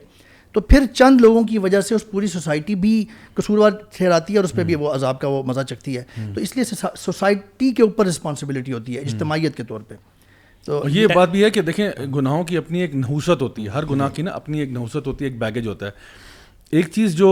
تو 0.53 0.61
پھر 0.61 0.85
چند 0.95 1.21
لوگوں 1.21 1.43
کی 1.45 1.59
وجہ 1.59 1.81
سے 1.81 1.95
اس 1.95 2.11
پوری 2.11 2.27
سوسائٹی 2.33 2.75
بھی 2.83 2.93
قصوروار 3.35 3.71
ٹھہراتی 3.97 4.33
ہے 4.33 4.39
اور 4.39 4.45
اس 4.45 4.53
پہ 4.55 4.65
بھی 4.65 4.75
ہاں۔ 4.75 4.83
وہ 4.83 4.93
عذاب 4.95 5.21
کا 5.21 5.29
وہ 5.29 5.43
مزہ 5.47 5.61
چکتی 5.71 5.97
ہے 5.97 6.03
تو 6.35 6.41
اس 6.41 6.57
لیے 6.57 6.65
سوسائٹی 6.97 7.71
کے 7.75 7.83
اوپر 7.83 8.07
رسپانسبلٹی 8.07 8.73
ہوتی 8.73 8.97
ہے 8.97 9.01
اجتماعیت 9.01 9.57
کے 9.57 9.65
طور 9.69 9.81
پہ 9.89 9.95
تو 10.67 10.83
یہ 10.93 11.07
بات 11.15 11.31
بھی 11.31 11.43
ہے 11.45 11.51
کہ 11.51 11.61
دیکھیں 11.63 11.89
گناہوں 12.15 12.45
کی 12.45 12.57
اپنی 12.57 12.81
ایک 12.81 12.95
نحوست 12.95 13.43
ہوتی 13.43 13.65
ہے 13.65 13.71
ہر 13.71 13.85
گناہ 13.87 14.09
کی 14.15 14.23
نا 14.23 14.31
اپنی 14.35 14.61
ایک 14.61 14.71
نحوست 14.73 15.07
ہوتی 15.07 15.25
ہے 15.25 15.31
ایک 15.31 15.39
بیگیج 15.41 15.67
ہوتا 15.69 15.87
ہے 15.87 15.91
ایک 16.79 16.89
چیز 16.91 17.15
جو 17.17 17.29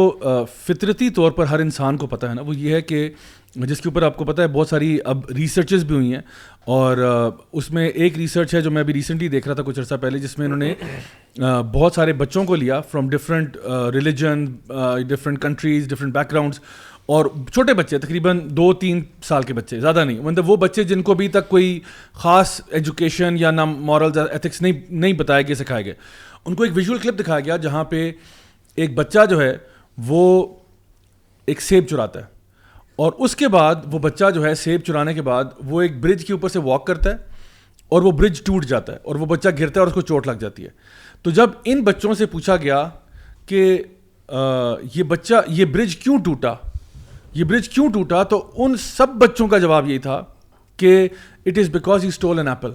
فطرتی 0.66 1.08
طور 1.18 1.30
پر 1.38 1.44
ہر 1.50 1.58
انسان 1.60 1.96
کو 1.96 2.06
پتہ 2.06 2.26
ہے 2.26 2.34
نا 2.34 2.42
وہ 2.46 2.54
یہ 2.56 2.74
ہے 2.74 2.80
کہ 2.82 3.08
جس 3.70 3.80
کے 3.80 3.88
اوپر 3.88 4.02
آپ 4.02 4.16
کو 4.16 4.24
پتہ 4.24 4.42
ہے 4.42 4.46
بہت 4.48 4.68
ساری 4.68 4.96
اب 5.12 5.30
ریسرچز 5.36 5.84
بھی 5.84 5.94
ہوئی 5.94 6.12
ہیں 6.14 6.20
اور 6.74 6.98
اس 7.60 7.70
میں 7.78 7.86
ایک 7.88 8.16
ریسرچ 8.18 8.54
ہے 8.54 8.60
جو 8.66 8.70
میں 8.70 8.82
ابھی 8.82 8.94
ریسنٹلی 8.94 9.28
دیکھ 9.28 9.48
رہا 9.48 9.54
تھا 9.54 9.62
کچھ 9.66 9.80
عرصہ 9.80 9.94
پہلے 10.00 10.18
جس 10.18 10.38
میں 10.38 10.46
انہوں 10.46 10.58
نے 10.58 10.72
بہت 11.72 11.94
سارے 11.94 12.12
بچوں 12.22 12.44
کو 12.50 12.54
لیا 12.54 12.80
from 12.90 13.08
different 13.10 13.56
religion 13.94 14.44
different 15.08 15.40
countries 15.42 15.88
different 15.90 16.14
backgrounds 16.32 16.60
اور 17.12 17.26
چھوٹے 17.52 17.72
بچے 17.74 17.98
تقریباً 17.98 18.38
دو 18.56 18.72
تین 18.82 19.00
سال 19.28 19.42
کے 19.48 19.54
بچے 19.54 19.78
زیادہ 19.80 20.04
نہیں 20.04 20.18
مطلب 20.26 20.50
وہ 20.50 20.56
بچے 20.60 20.82
جن 20.92 21.02
کو 21.08 21.12
ابھی 21.12 21.26
تک 21.32 21.48
کوئی 21.48 21.66
خاص 22.22 22.50
ایجوکیشن 22.78 23.34
یا 23.38 23.50
نہ 23.50 23.64
مورل 23.88 24.18
ایتھکس 24.18 24.60
نہیں 24.62 24.80
نہیں 25.02 25.12
بتائے 25.18 25.46
گئے 25.48 25.54
سکھائے 25.54 25.84
گئے 25.84 25.94
ان 26.44 26.54
کو 26.60 26.64
ایک 26.64 26.72
ویژول 26.76 26.98
کلپ 27.02 27.18
دکھایا 27.18 27.40
گیا 27.48 27.56
جہاں 27.66 27.82
پہ 27.90 28.00
ایک 28.82 28.94
بچہ 28.98 29.24
جو 29.30 29.40
ہے 29.42 29.50
وہ 30.08 30.22
ایک 31.52 31.62
سیب 31.62 31.86
چراتا 31.90 32.20
ہے 32.20 32.24
اور 33.06 33.12
اس 33.26 33.36
کے 33.42 33.48
بعد 33.58 33.84
وہ 33.92 33.98
بچہ 34.08 34.30
جو 34.34 34.44
ہے 34.46 34.54
سیب 34.62 34.80
چرانے 34.86 35.14
کے 35.14 35.22
بعد 35.28 35.52
وہ 35.70 35.82
ایک 35.82 36.00
برج 36.06 36.24
کے 36.26 36.32
اوپر 36.32 36.48
سے 36.56 36.64
واک 36.70 36.86
کرتا 36.86 37.10
ہے 37.10 37.16
اور 37.94 38.02
وہ 38.08 38.12
برج 38.24 38.42
ٹوٹ 38.44 38.66
جاتا 38.74 38.92
ہے 38.92 38.98
اور 39.10 39.16
وہ 39.16 39.26
بچہ 39.36 39.48
گرتا 39.58 39.80
ہے 39.80 39.86
اور 39.86 39.88
اس 39.88 39.94
کو 40.00 40.08
چوٹ 40.14 40.26
لگ 40.26 40.40
جاتی 40.48 40.64
ہے 40.64 40.70
تو 41.22 41.30
جب 41.42 41.60
ان 41.72 41.82
بچوں 41.92 42.14
سے 42.22 42.26
پوچھا 42.36 42.56
گیا 42.66 42.84
کہ 43.46 43.64
یہ 44.94 45.02
بچہ 45.08 45.42
یہ 45.60 45.64
برج 45.78 45.96
کیوں 46.02 46.18
ٹوٹا 46.24 46.54
یہ 47.34 47.44
برج 47.48 47.68
کیوں 47.68 47.88
ٹوٹا 47.92 48.22
تو 48.30 48.40
ان 48.64 48.76
سب 48.82 49.08
بچوں 49.18 49.46
کا 49.48 49.58
جواب 49.58 49.88
یہی 49.88 49.98
تھا 50.06 50.22
کہ 50.78 50.96
it 51.46 51.58
is 51.58 51.68
because 51.72 52.02
he 52.04 52.08
stole 52.08 52.38
an 52.38 52.48
apple 52.48 52.70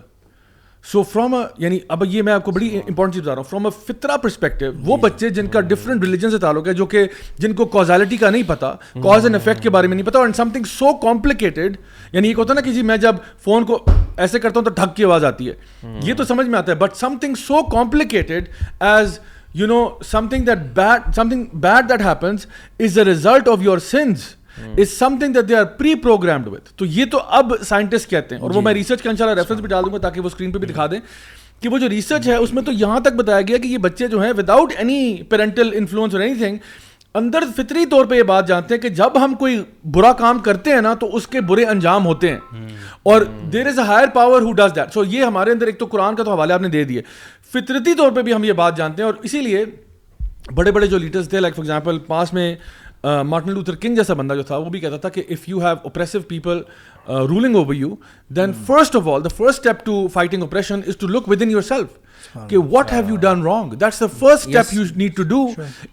so 0.92 1.02
from 1.12 1.34
یعنی 1.60 1.78
اب 1.96 2.04
یہ 2.10 2.22
میں 2.24 2.34
آپ 2.34 2.44
کو 2.46 2.52
بڑی 2.52 2.68
امپورٹنٹ 2.78 3.14
چیز 3.14 3.22
بتا 3.22 3.32
رہا 3.32 3.42
ہوں 3.42 3.50
فرام 3.50 3.66
اے 3.66 3.72
فطرہ 3.88 4.18
پرسپیکٹو 4.24 4.66
وہ 4.86 4.98
جی. 4.98 5.02
بچے 5.02 5.30
جن 5.30 5.48
کا 5.56 5.62
ڈفرنٹ 5.62 6.04
ریلیجن 6.04 6.32
سے 6.32 6.38
تعلق 6.46 6.68
ہے 6.68 6.74
جو 6.74 6.86
کہ 6.94 7.04
جن 7.40 7.54
کو 7.56 7.66
کوزالٹی 7.76 8.18
کا 8.18 8.30
نہیں 8.30 8.44
پتا 8.48 8.72
کاز 9.04 9.26
اینڈ 9.26 9.36
افیکٹ 9.36 9.64
کے 9.64 9.70
بارے 9.76 9.88
میں 9.88 9.96
نہیں 9.96 10.06
پتا 10.06 10.20
سم 10.36 10.50
تھنگ 10.54 10.64
سو 10.78 10.94
کمپلیکیٹڈ 11.02 11.78
یعنی 12.14 12.30
یہ 12.30 12.36
ہوتا 12.38 12.54
نا 12.54 12.62
کہ 12.62 12.72
جی 12.74 12.82
میں 12.92 12.98
جب 13.06 13.16
فون 13.44 13.66
کو 13.66 13.84
ایسے 14.18 14.40
کرتا 14.40 14.60
ہوں 14.60 14.66
تو 14.66 14.84
ڈھک 14.84 14.96
کی 14.98 15.04
آواز 15.04 15.26
آتی 15.26 15.50
ہے 15.50 15.90
یہ 16.04 16.14
تو 16.18 16.24
سمجھ 16.32 16.48
میں 16.48 16.60
آتا 16.60 16.72
ہے 16.72 16.78
but 16.78 16.96
something 17.22 17.36
so 17.46 17.62
complicated 17.72 18.50
as 18.94 19.20
you 19.62 19.68
know 19.68 19.88
something 20.30 20.46
that 20.46 20.66
bad 20.78 21.14
something 21.30 21.46
bad 21.68 21.90
that 21.90 22.02
happens 22.06 22.48
is 22.80 22.96
the 22.96 23.06
result 23.06 23.48
of 23.50 23.62
your 23.64 23.78
sins 23.92 24.28
Hmm. 24.58 24.70
اندر 37.16 37.44
فطری 37.56 37.84
طور 37.92 38.06
یہ 38.16 38.24
بات 38.30 38.48
جانتے 38.48 38.74
ہیں 38.74 38.82
کہ 38.82 38.90
جب 38.98 39.12
ہم 39.24 39.34
کوئی 39.40 39.58
برا 39.94 40.12
کام 40.18 40.40
کرتے 40.48 40.70
ہیں 40.74 40.82
تو 41.00 41.08
اس 41.16 41.28
کے 41.28 41.42
برے 41.52 41.64
انجام 41.66 42.06
ہوتے 42.06 42.30
ہیں 42.30 42.38
hmm. 42.54 42.68
اور 43.14 43.22
یہ 43.54 43.68
hmm. 43.80 44.94
یہ 45.14 45.24
ہمارے 45.24 45.52
اندر 45.52 45.66
ایک 45.68 45.78
تو 45.80 45.86
تو 45.86 45.92
قرآن 45.92 46.16
کا 46.16 46.24
حوالے 46.32 46.54
آپ 46.54 46.62
نے 46.62 46.70
دے 46.76 46.84
فطرتی 47.54 47.94
طور 47.98 48.12
بھی 48.20 48.34
ہم 48.34 48.44
بات 48.56 48.76
جانتے 48.78 49.02
ہیں 49.02 49.10
اور 49.10 49.18
اسی 49.30 49.42
لیے 49.42 49.64
بڑے 50.56 50.72
بڑے 50.72 50.88
جو 50.88 50.98
لیڈرس 50.98 51.34
لائک 51.34 51.56
فار 51.56 51.62
ایگزامپل 51.64 51.98
میں 52.34 52.56
مارٹن 53.24 53.52
لوتھر 53.54 53.76
کنگ 53.82 53.96
جیسا 53.96 54.14
بندہ 54.14 54.34
جو 54.36 54.44
تھا 54.44 54.58
وہ 54.58 54.70
بھی 54.70 54.80
کہتا 54.80 54.98
تھا 55.04 55.10
کہ 55.18 55.24
if 55.32 55.48
you 55.50 55.60
have 55.62 55.76
oppressive 55.84 56.20
people 56.28 56.60
ruling 57.30 57.56
over 57.56 57.74
you 57.76 57.94
then 58.36 58.52
first 58.68 58.96
of 58.96 59.08
all 59.14 59.24
the 59.24 59.30
first 59.38 59.58
step 59.60 59.86
to 59.86 60.08
fighting 60.14 60.42
oppression 60.42 60.80
is 60.88 60.98
to 61.00 61.08
look 61.08 61.30
within 61.42 61.52
yourself 61.68 62.38
کہ 62.50 62.58
what 62.72 62.92
have 62.94 63.10
you 63.10 63.16
done 63.22 63.42
wrong 63.46 63.72
that's 63.82 64.00
the 64.00 64.06
first 64.20 64.48
step 64.48 64.74
you 64.80 64.84
need 64.96 65.16
to 65.18 65.24
do 65.34 65.46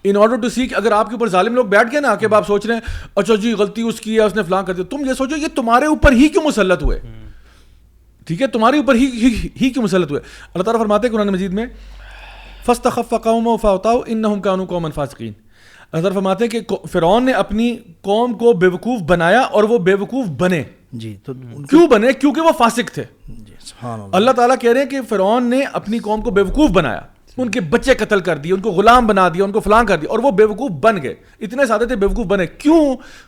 in 0.05 0.17
order 0.23 0.41
to 0.43 0.49
seek 0.55 0.75
اگر 0.77 0.93
آپ 0.93 1.09
کے 1.09 1.15
اوپر 1.15 1.29
ظالم 1.37 1.55
لوگ 1.55 1.67
بیٹھ 1.77 1.93
گئے 1.93 2.01
نا 2.01 2.15
کہ 2.21 2.27
آپ 2.35 2.47
سوچ 2.47 2.67
رہے 2.67 2.75
ہیں 2.75 3.07
اچھا 3.15 3.35
جی 3.43 3.53
غلطی 3.59 3.83
اس 3.89 4.01
کی 4.01 4.15
ہے 4.17 4.25
اس 4.25 4.35
نے 4.37 4.43
فلاں 4.49 4.63
کر 4.63 4.75
دیا 4.75 4.85
تم 4.91 5.05
یہ 5.09 5.13
سوچو 5.19 5.37
یہ 5.43 5.57
تمہارے 5.57 5.87
اوپر 5.95 6.13
ہی 6.21 6.29
کیوں 6.29 6.43
مسلط 6.45 6.83
ہوئے 6.83 6.99
ٹھیک 8.27 8.43
ہے 8.43 8.47
تمہارے 8.57 8.77
اوپر 8.77 8.95
ہی 8.95 9.07
ہی 9.61 9.71
کیوں 9.71 9.85
مسلط 9.85 10.11
ہوئے 10.11 10.21
اللہ 10.55 10.63
تعالیٰ 10.65 10.81
فرماتے 10.81 11.09
ہیں 11.09 11.15
قرآن 11.15 11.29
مجید 11.33 11.53
میں 11.61 11.67
فسط 12.67 12.87
خف 12.93 13.15
قوم 13.25 13.47
و 13.47 13.57
فاؤتاؤ 13.63 14.01
ان 14.13 14.23
نہ 14.23 14.27
قانو 14.45 14.65
قومن 14.69 14.91
فاسقین 14.95 15.33
فرماتے 16.03 16.45
ہیں 16.45 16.61
کہ 16.69 16.77
فرعون 16.93 17.25
نے 17.27 17.33
اپنی 17.33 17.77
قوم 18.03 18.33
کو 18.39 18.53
بے 18.65 18.69
بنایا 19.09 19.41
اور 19.41 19.65
وہ 19.73 19.79
بے 19.89 19.95
بنے 20.39 20.63
جی 21.03 21.15
تو 21.25 21.33
کیوں 21.71 21.87
بنے 21.89 22.13
کیونکہ 22.13 22.41
وہ 22.41 22.51
فاسق 22.59 22.91
تھے 22.95 23.05
جی، 23.29 23.53
اللہ 24.13 24.31
تعالیٰ 24.37 24.57
کہہ 24.61 24.73
رہے 24.73 24.83
ہیں 24.83 24.89
کہ 24.91 25.01
فرعون 25.09 25.49
نے 25.51 25.61
اپنی 25.81 25.99
قوم 26.03 26.21
کو 26.23 26.31
بے 26.39 26.43
بنایا 26.75 27.01
ان 27.43 27.49
کے 27.51 27.61
بچے 27.71 27.95
قتل 27.99 28.21
کر 28.27 28.39
دیے 28.39 28.53
ان 28.53 28.61
کو 28.63 28.71
غلام 28.73 29.07
بنا 29.07 29.29
دیا 29.35 29.45
ان 29.45 29.53
کو 29.53 29.61
فلاں 29.61 29.83
کر 29.85 29.97
دی 29.99 30.07
اور 30.07 30.19
وہ 30.23 30.31
بے 30.41 30.45
بن 30.83 31.01
گئے 31.03 31.15
اتنے 31.47 31.65
سادے 31.67 31.87
تھے 31.87 31.97
بے 32.03 32.07
بنے 32.33 32.47
کیوں 32.47 32.85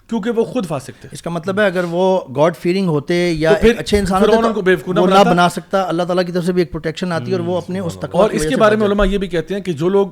کیونکہ 0.08 0.30
وہ 0.36 0.44
خود 0.50 0.66
فاسق 0.66 1.00
تھے 1.00 1.08
اس 1.12 1.22
کا 1.22 1.30
مطلب 1.36 1.60
ہے 1.60 1.64
اگر 1.66 1.84
وہ 1.90 2.02
گاڈ 2.36 2.56
فیرنگ 2.60 2.88
ہوتے 2.88 3.14
یا 3.30 3.54
اچھے 3.78 3.98
انسان 3.98 4.24
ہوتے 4.24 4.92
نہ 4.96 5.00
بنا 5.30 5.48
سکتا 5.56 5.82
اللہ 5.88 6.02
تعالیٰ 6.08 6.26
کی 6.26 6.32
طرف 6.32 6.44
سے 6.46 6.52
بھی 6.52 6.62
ایک 6.62 6.70
پروٹیکشن 6.72 7.12
آتی 7.12 7.30
ہے 7.32 7.36
اور 7.36 7.44
وہ 7.46 7.56
اپنے 7.56 7.78
اس 7.80 7.96
اس 8.02 8.08
اور 8.12 8.30
کے 8.50 8.56
بارے 8.60 8.76
میں 8.76 8.86
علماء 8.86 9.04
یہ 9.10 9.18
بھی 9.18 9.28
کہتے 9.34 9.54
ہیں 9.54 9.60
کہ 9.60 9.72
جو 9.82 9.88
لوگ 9.96 10.08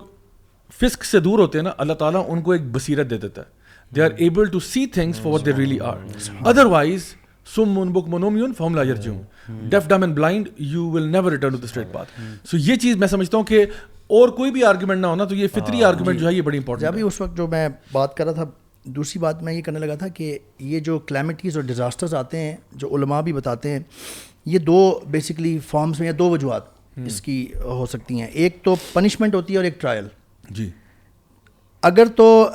فسک 0.79 1.05
سے 1.05 1.18
دور 1.20 1.38
ہوتے 1.38 1.59
ہیں 1.59 1.62
نا 1.64 1.70
اللہ 1.85 1.92
تعالیٰ 2.03 2.22
ان 2.29 2.42
کو 2.42 2.53
ایک 2.53 2.70
بصیرت 2.72 3.11
دے 3.11 3.16
دیتا 3.18 3.42
ہے 3.42 3.94
they 3.96 4.03
are 4.03 4.11
able 4.16 4.46
to 4.50 4.61
see 4.61 4.87
things 4.92 5.20
for 5.22 5.38
they 5.46 5.53
really 5.57 5.79
are 5.90 5.96
otherwise 6.66 7.14
سم 7.55 7.72
من 7.79 7.92
بک 7.92 8.07
deaf 9.70 9.88
dumb 9.88 10.03
and 10.03 10.14
blind 10.16 10.48
you 10.72 10.88
will 10.90 11.11
never 11.12 11.31
return 11.33 11.57
to 11.57 11.64
straight 11.64 11.92
path 11.92 12.12
so 12.50 12.57
یہ 12.66 12.77
چیز 12.83 12.96
میں 12.98 13.09
سمجھتا 13.09 13.37
ہوں 13.37 13.44
کہ 13.44 13.64
اور 14.16 14.29
کوئی 14.37 14.50
بھی 14.50 14.64
آرگومنٹ 14.64 15.00
نہ 15.00 15.07
ہونا 15.07 15.24
تو 15.24 15.35
یہ 15.35 15.48
فطری 15.53 15.83
آرگومنٹ 15.85 16.09
ہاں، 16.09 16.14
جی۔ 16.14 16.20
جو 16.20 16.29
ہے 16.29 16.33
یہ 16.35 16.42
بڑی 16.42 16.59
امپورٹنٹ 16.59 16.87
ابھی 16.88 17.03
اس 17.03 17.20
وقت 17.20 17.37
جو 17.37 17.46
میں 17.48 17.68
بات 17.92 18.16
کر 18.16 18.24
رہا 18.24 18.33
تھا 18.33 18.44
دوسری 18.96 19.20
بات 19.20 19.42
میں 19.42 19.53
یہ 19.53 19.62
کرنے 19.62 19.79
لگا 19.79 19.94
تھا 19.98 20.09
کہ 20.18 20.37
یہ 20.72 20.81
جو 20.88 20.98
کلیمٹیز 21.12 21.57
اور 21.57 21.64
ڈیزاسٹرز 21.66 22.14
آتے 22.14 22.40
ہیں 22.40 22.57
جو 22.83 22.88
علماء 22.96 23.20
بھی 23.29 23.33
بتاتے 23.33 23.70
ہیں 23.70 23.79
یہ 24.53 24.59
دو 24.59 24.81
بیسکلی 25.11 25.59
فارمس 25.68 26.00
میں 26.00 26.07
یا 26.07 26.12
دو 26.18 26.29
وجوہات 26.31 26.68
اس 27.07 27.20
کی 27.20 27.46
ہو 27.64 27.87
سکتی 27.92 28.20
ہیں 28.20 28.27
ایک 28.33 28.59
تو 28.64 28.74
پنشمنٹ 28.92 29.35
ہوتی 29.35 29.53
ہے 29.53 29.59
اور 29.59 29.64
ایک 29.64 29.81
ٹرائل 29.81 30.09
جی 30.50 30.68
اگر 31.83 32.07
تو 32.16 32.48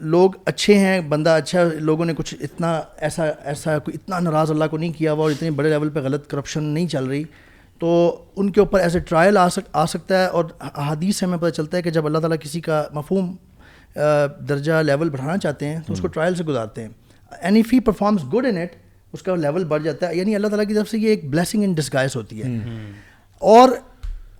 لوگ 0.00 0.30
اچھے 0.46 0.78
ہیں 0.78 1.00
بندہ 1.08 1.30
اچھا 1.42 1.62
لوگوں 1.80 2.04
نے 2.04 2.12
کچھ 2.16 2.34
اتنا 2.40 2.80
ایسا 2.96 3.24
ایسا 3.24 3.74
اتنا 3.94 4.18
ناراض 4.20 4.50
اللہ 4.50 4.64
کو 4.70 4.76
نہیں 4.78 4.92
کیا 4.96 5.12
ہوا 5.12 5.22
اور 5.22 5.30
اتنے 5.30 5.50
بڑے 5.50 5.68
لیول 5.70 5.90
پہ 5.90 6.00
غلط 6.06 6.26
کرپشن 6.30 6.64
نہیں 6.64 6.86
چل 6.88 7.04
رہی 7.06 7.22
تو 7.80 7.88
ان 8.36 8.50
کے 8.52 8.60
اوپر 8.60 8.80
ایسے 8.80 8.98
ٹرائل 9.08 9.36
آ 9.36 9.48
سک 9.48 9.68
آ 9.72 9.84
سکتا 9.86 10.18
ہے 10.22 10.26
اور 10.26 10.44
حدیث 10.88 11.16
سے 11.18 11.26
ہمیں 11.26 11.38
پتہ 11.38 11.50
چلتا 11.56 11.76
ہے 11.76 11.82
کہ 11.82 11.90
جب 11.90 12.06
اللہ 12.06 12.18
تعالیٰ 12.18 12.38
کسی 12.40 12.60
کا 12.60 12.82
مفہوم 12.94 13.34
درجہ 14.48 14.82
لیول 14.86 15.10
بڑھانا 15.10 15.36
چاہتے 15.42 15.68
ہیں 15.68 15.78
تو 15.86 15.92
اس 15.92 16.00
کو 16.00 16.08
ٹرائل 16.18 16.34
سے 16.34 16.44
گزارتے 16.44 16.82
ہیں 16.82 16.88
اینی 17.40 17.62
فی 17.62 17.78
performance 17.80 18.20
performs 18.22 18.34
good 18.34 18.46
in 18.50 18.56
it 18.60 18.74
اس 19.12 19.22
کا 19.22 19.34
لیول 19.36 19.64
بڑھ 19.68 19.82
جاتا 19.82 20.08
ہے 20.08 20.16
یعنی 20.16 20.34
اللہ 20.36 20.48
تعالیٰ 20.48 20.66
کی 20.68 20.74
طرف 20.74 20.88
سے 20.90 20.98
یہ 20.98 21.08
ایک 21.08 21.28
بلیسنگ 21.30 21.64
ان 21.64 21.72
ڈسگائز 21.74 22.16
ہوتی 22.16 22.42
ہے 22.42 22.56
اور 23.56 23.68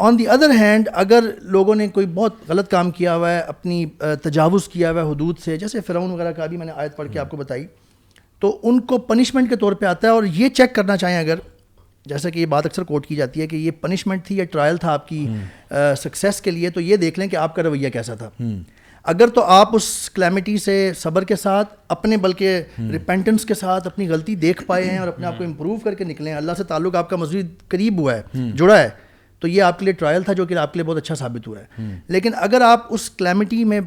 آن 0.07 0.19
دی 0.19 0.27
ادر 0.29 0.51
ہینڈ 0.59 0.89
اگر 0.93 1.25
لوگوں 1.53 1.75
نے 1.75 1.87
کوئی 1.93 2.07
بہت 2.15 2.33
غلط 2.49 2.69
کام 2.71 2.91
کیا 2.99 3.15
ہوا 3.17 3.31
ہے 3.31 3.39
اپنی 3.53 3.85
تجاوز 4.23 4.69
کیا 4.73 4.91
ہوا 4.91 5.03
ہے 5.05 5.11
حدود 5.11 5.39
سے 5.45 5.57
جیسے 5.59 5.81
فرعون 5.87 6.11
وغیرہ 6.11 6.33
کا 6.33 6.47
بھی 6.51 6.57
میں 6.57 6.67
نے 6.67 6.73
آیت 6.77 6.97
پڑھ 6.97 7.09
کے 7.13 7.19
آپ 7.19 7.31
کو 7.31 7.37
بتائی 7.37 7.67
تو 8.41 8.59
ان 8.69 8.79
کو 8.91 8.99
پنشمنٹ 9.09 9.49
کے 9.51 9.57
طور 9.61 9.73
پہ 9.81 9.87
آتا 9.87 10.07
ہے 10.09 10.13
اور 10.13 10.25
یہ 10.35 10.49
چیک 10.57 10.75
کرنا 10.75 10.97
چاہیں 10.97 11.19
اگر 11.19 11.39
جیسا 12.09 12.31
کہ 12.31 12.39
یہ 12.39 12.47
بات 12.53 12.67
اکثر 12.67 12.83
کوٹ 12.91 13.07
کی 13.07 13.17
جاتی 13.17 13.41
ہے 13.41 13.47
کہ 13.47 13.57
یہ 13.57 13.71
پنشمنٹ 13.81 14.25
تھی 14.27 14.37
یا 14.37 14.45
ٹرائل 14.53 14.77
تھا 14.85 14.93
آپ 14.93 15.09
کی 15.09 15.27
سکسیس 16.03 16.41
کے 16.43 16.51
لیے 16.51 16.71
تو 16.71 16.81
یہ 16.81 16.97
دیکھ 16.97 17.19
لیں 17.19 17.29
کہ 17.29 17.37
آپ 17.37 17.55
کا 17.57 17.63
رویہ 17.63 17.89
کیسا 17.93 18.15
تھا 18.23 18.29
اگر 19.15 19.29
تو 19.35 19.43
آپ 19.57 19.75
اس 19.77 19.89
کلیمٹی 20.15 20.57
سے 20.65 20.77
صبر 20.99 21.25
کے 21.25 21.37
ساتھ 21.37 21.75
اپنے 21.97 22.17
بلکہ 22.29 22.63
ریپینٹنس 22.93 23.45
کے 23.47 23.55
ساتھ 23.55 23.87
اپنی 23.87 24.09
غلطی 24.09 24.35
دیکھ 24.47 24.65
پائے 24.67 24.89
ہیں 24.91 24.99
اور 24.99 25.09
اپنے 25.09 25.27
آپ 25.27 25.39
کو 25.39 25.45
امپروو 25.45 25.77
کر 25.85 25.95
کے 25.95 26.05
نکلیں 26.05 26.33
اللہ 26.35 26.53
سے 26.59 26.65
تعلق 26.75 26.97
آپ 27.03 27.11
کا 27.11 27.17
مزید 27.27 27.55
قریب 27.69 27.99
ہوا 28.01 28.15
ہے 28.15 28.51
جڑا 28.57 28.79
ہے 28.83 28.89
تو 29.41 29.49
یہ 29.49 29.63
آپ 29.63 29.79
کے 29.79 29.85
لیے 29.85 29.93
ٹرائل 30.01 30.23
تھا 30.23 30.33
جو 30.39 30.45
کہ 30.47 30.55
آپ 30.59 30.73
کے 30.73 30.79
لیے 30.79 30.85
بہت 30.87 30.97
اچھا 30.97 31.15
ثابت 31.15 31.47
ہوا 31.49 31.59
ہے 31.59 31.95
لیکن 32.17 32.33
اگر 32.43 32.61
آپ 32.69 32.87
اس 32.95 33.09
کلیمٹی 33.19 33.63
میں 33.73 33.81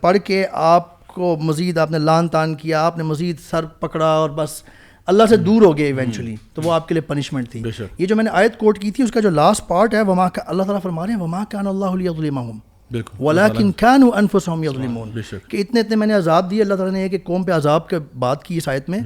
پڑھ 0.00 0.16
کے 0.24 0.44
آپ 0.72 0.96
کو 1.14 1.36
مزید 1.42 1.78
آپ 1.78 1.90
نے 1.90 1.98
لان 1.98 2.28
تان 2.28 2.54
کیا 2.62 2.84
آپ 2.86 2.96
نے 2.98 3.02
مزید 3.04 3.40
سر 3.50 3.64
پکڑا 3.80 4.06
اور 4.06 4.30
بس 4.36 4.62
اللہ 5.10 5.26
سے 5.28 5.36
دور 5.36 5.62
ہو 5.62 5.76
گئے 5.76 5.86
ایونچولی 5.86 6.34
تو 6.54 6.62
وہ 6.64 6.72
آپ 6.72 6.88
کے 6.88 6.94
لیے 6.94 7.00
پنشمنٹ 7.06 7.50
تھی 7.52 7.62
یہ 7.98 8.06
جو 8.06 8.16
میں 8.16 8.24
نے 8.24 8.30
آیت 8.40 8.58
کوٹ 8.58 8.78
کی 8.78 8.90
تھی 8.96 9.04
اس 9.04 9.12
کا 9.12 9.20
جو 9.20 9.30
لاسٹ 9.30 9.66
پارٹ 9.68 9.94
ہے 9.94 10.00
وما 10.10 10.28
کا 10.36 10.42
اللہ 10.46 10.62
تعالیٰ 10.62 10.82
فرما 10.82 11.06
رہے 11.06 11.12
ہیں 11.14 11.20
وما 11.20 11.42
کان 11.50 11.66
اللہ 11.66 11.96
علیہ 12.00 12.54
کہ 15.48 15.56
اتنے 15.60 15.80
اتنے 15.80 15.96
میں 15.96 16.06
نے 16.06 16.14
عذاب 16.14 16.50
دیے 16.50 16.62
اللہ 16.62 16.74
تعالیٰ 16.74 16.92
نے 16.94 17.08
کہ 17.08 17.18
قوم 17.24 17.42
پہ 17.44 17.52
عذاب 17.52 17.88
کے 17.88 17.98
بات 18.26 18.42
کی 18.44 18.56
اس 18.56 18.68
آیت 18.68 18.88
میں 18.90 18.98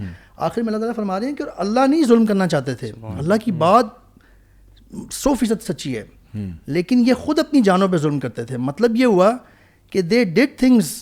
آخر 0.47 0.61
میں 0.63 0.69
اللہ 0.73 0.79
تعالیٰ 0.85 0.95
فرما 0.97 1.19
رہے 1.21 1.27
ہیں 1.29 1.35
کہ 1.37 1.45
اللہ 1.65 1.87
نہیں 1.89 2.05
ظلم 2.09 2.27
کرنا 2.27 2.47
چاہتے 2.55 2.75
تھے 2.75 2.93
اللہ 3.19 3.35
کی 3.45 3.53
بات 3.65 3.93
سو 5.21 5.35
فیصد 5.41 5.63
سچی 5.67 5.97
ہے 5.97 6.05
لیکن 6.77 7.03
یہ 7.07 7.15
خود 7.25 7.39
اپنی 7.39 7.61
جانوں 7.65 7.89
پہ 7.89 7.97
ظلم 8.05 8.19
کرتے 8.21 8.45
تھے 8.45 8.57
مطلب 8.71 8.97
یہ 8.97 9.07
ہوا 9.07 9.31
کہ 9.91 10.03
they 10.03 10.25
did 10.37 10.59
things 10.59 10.93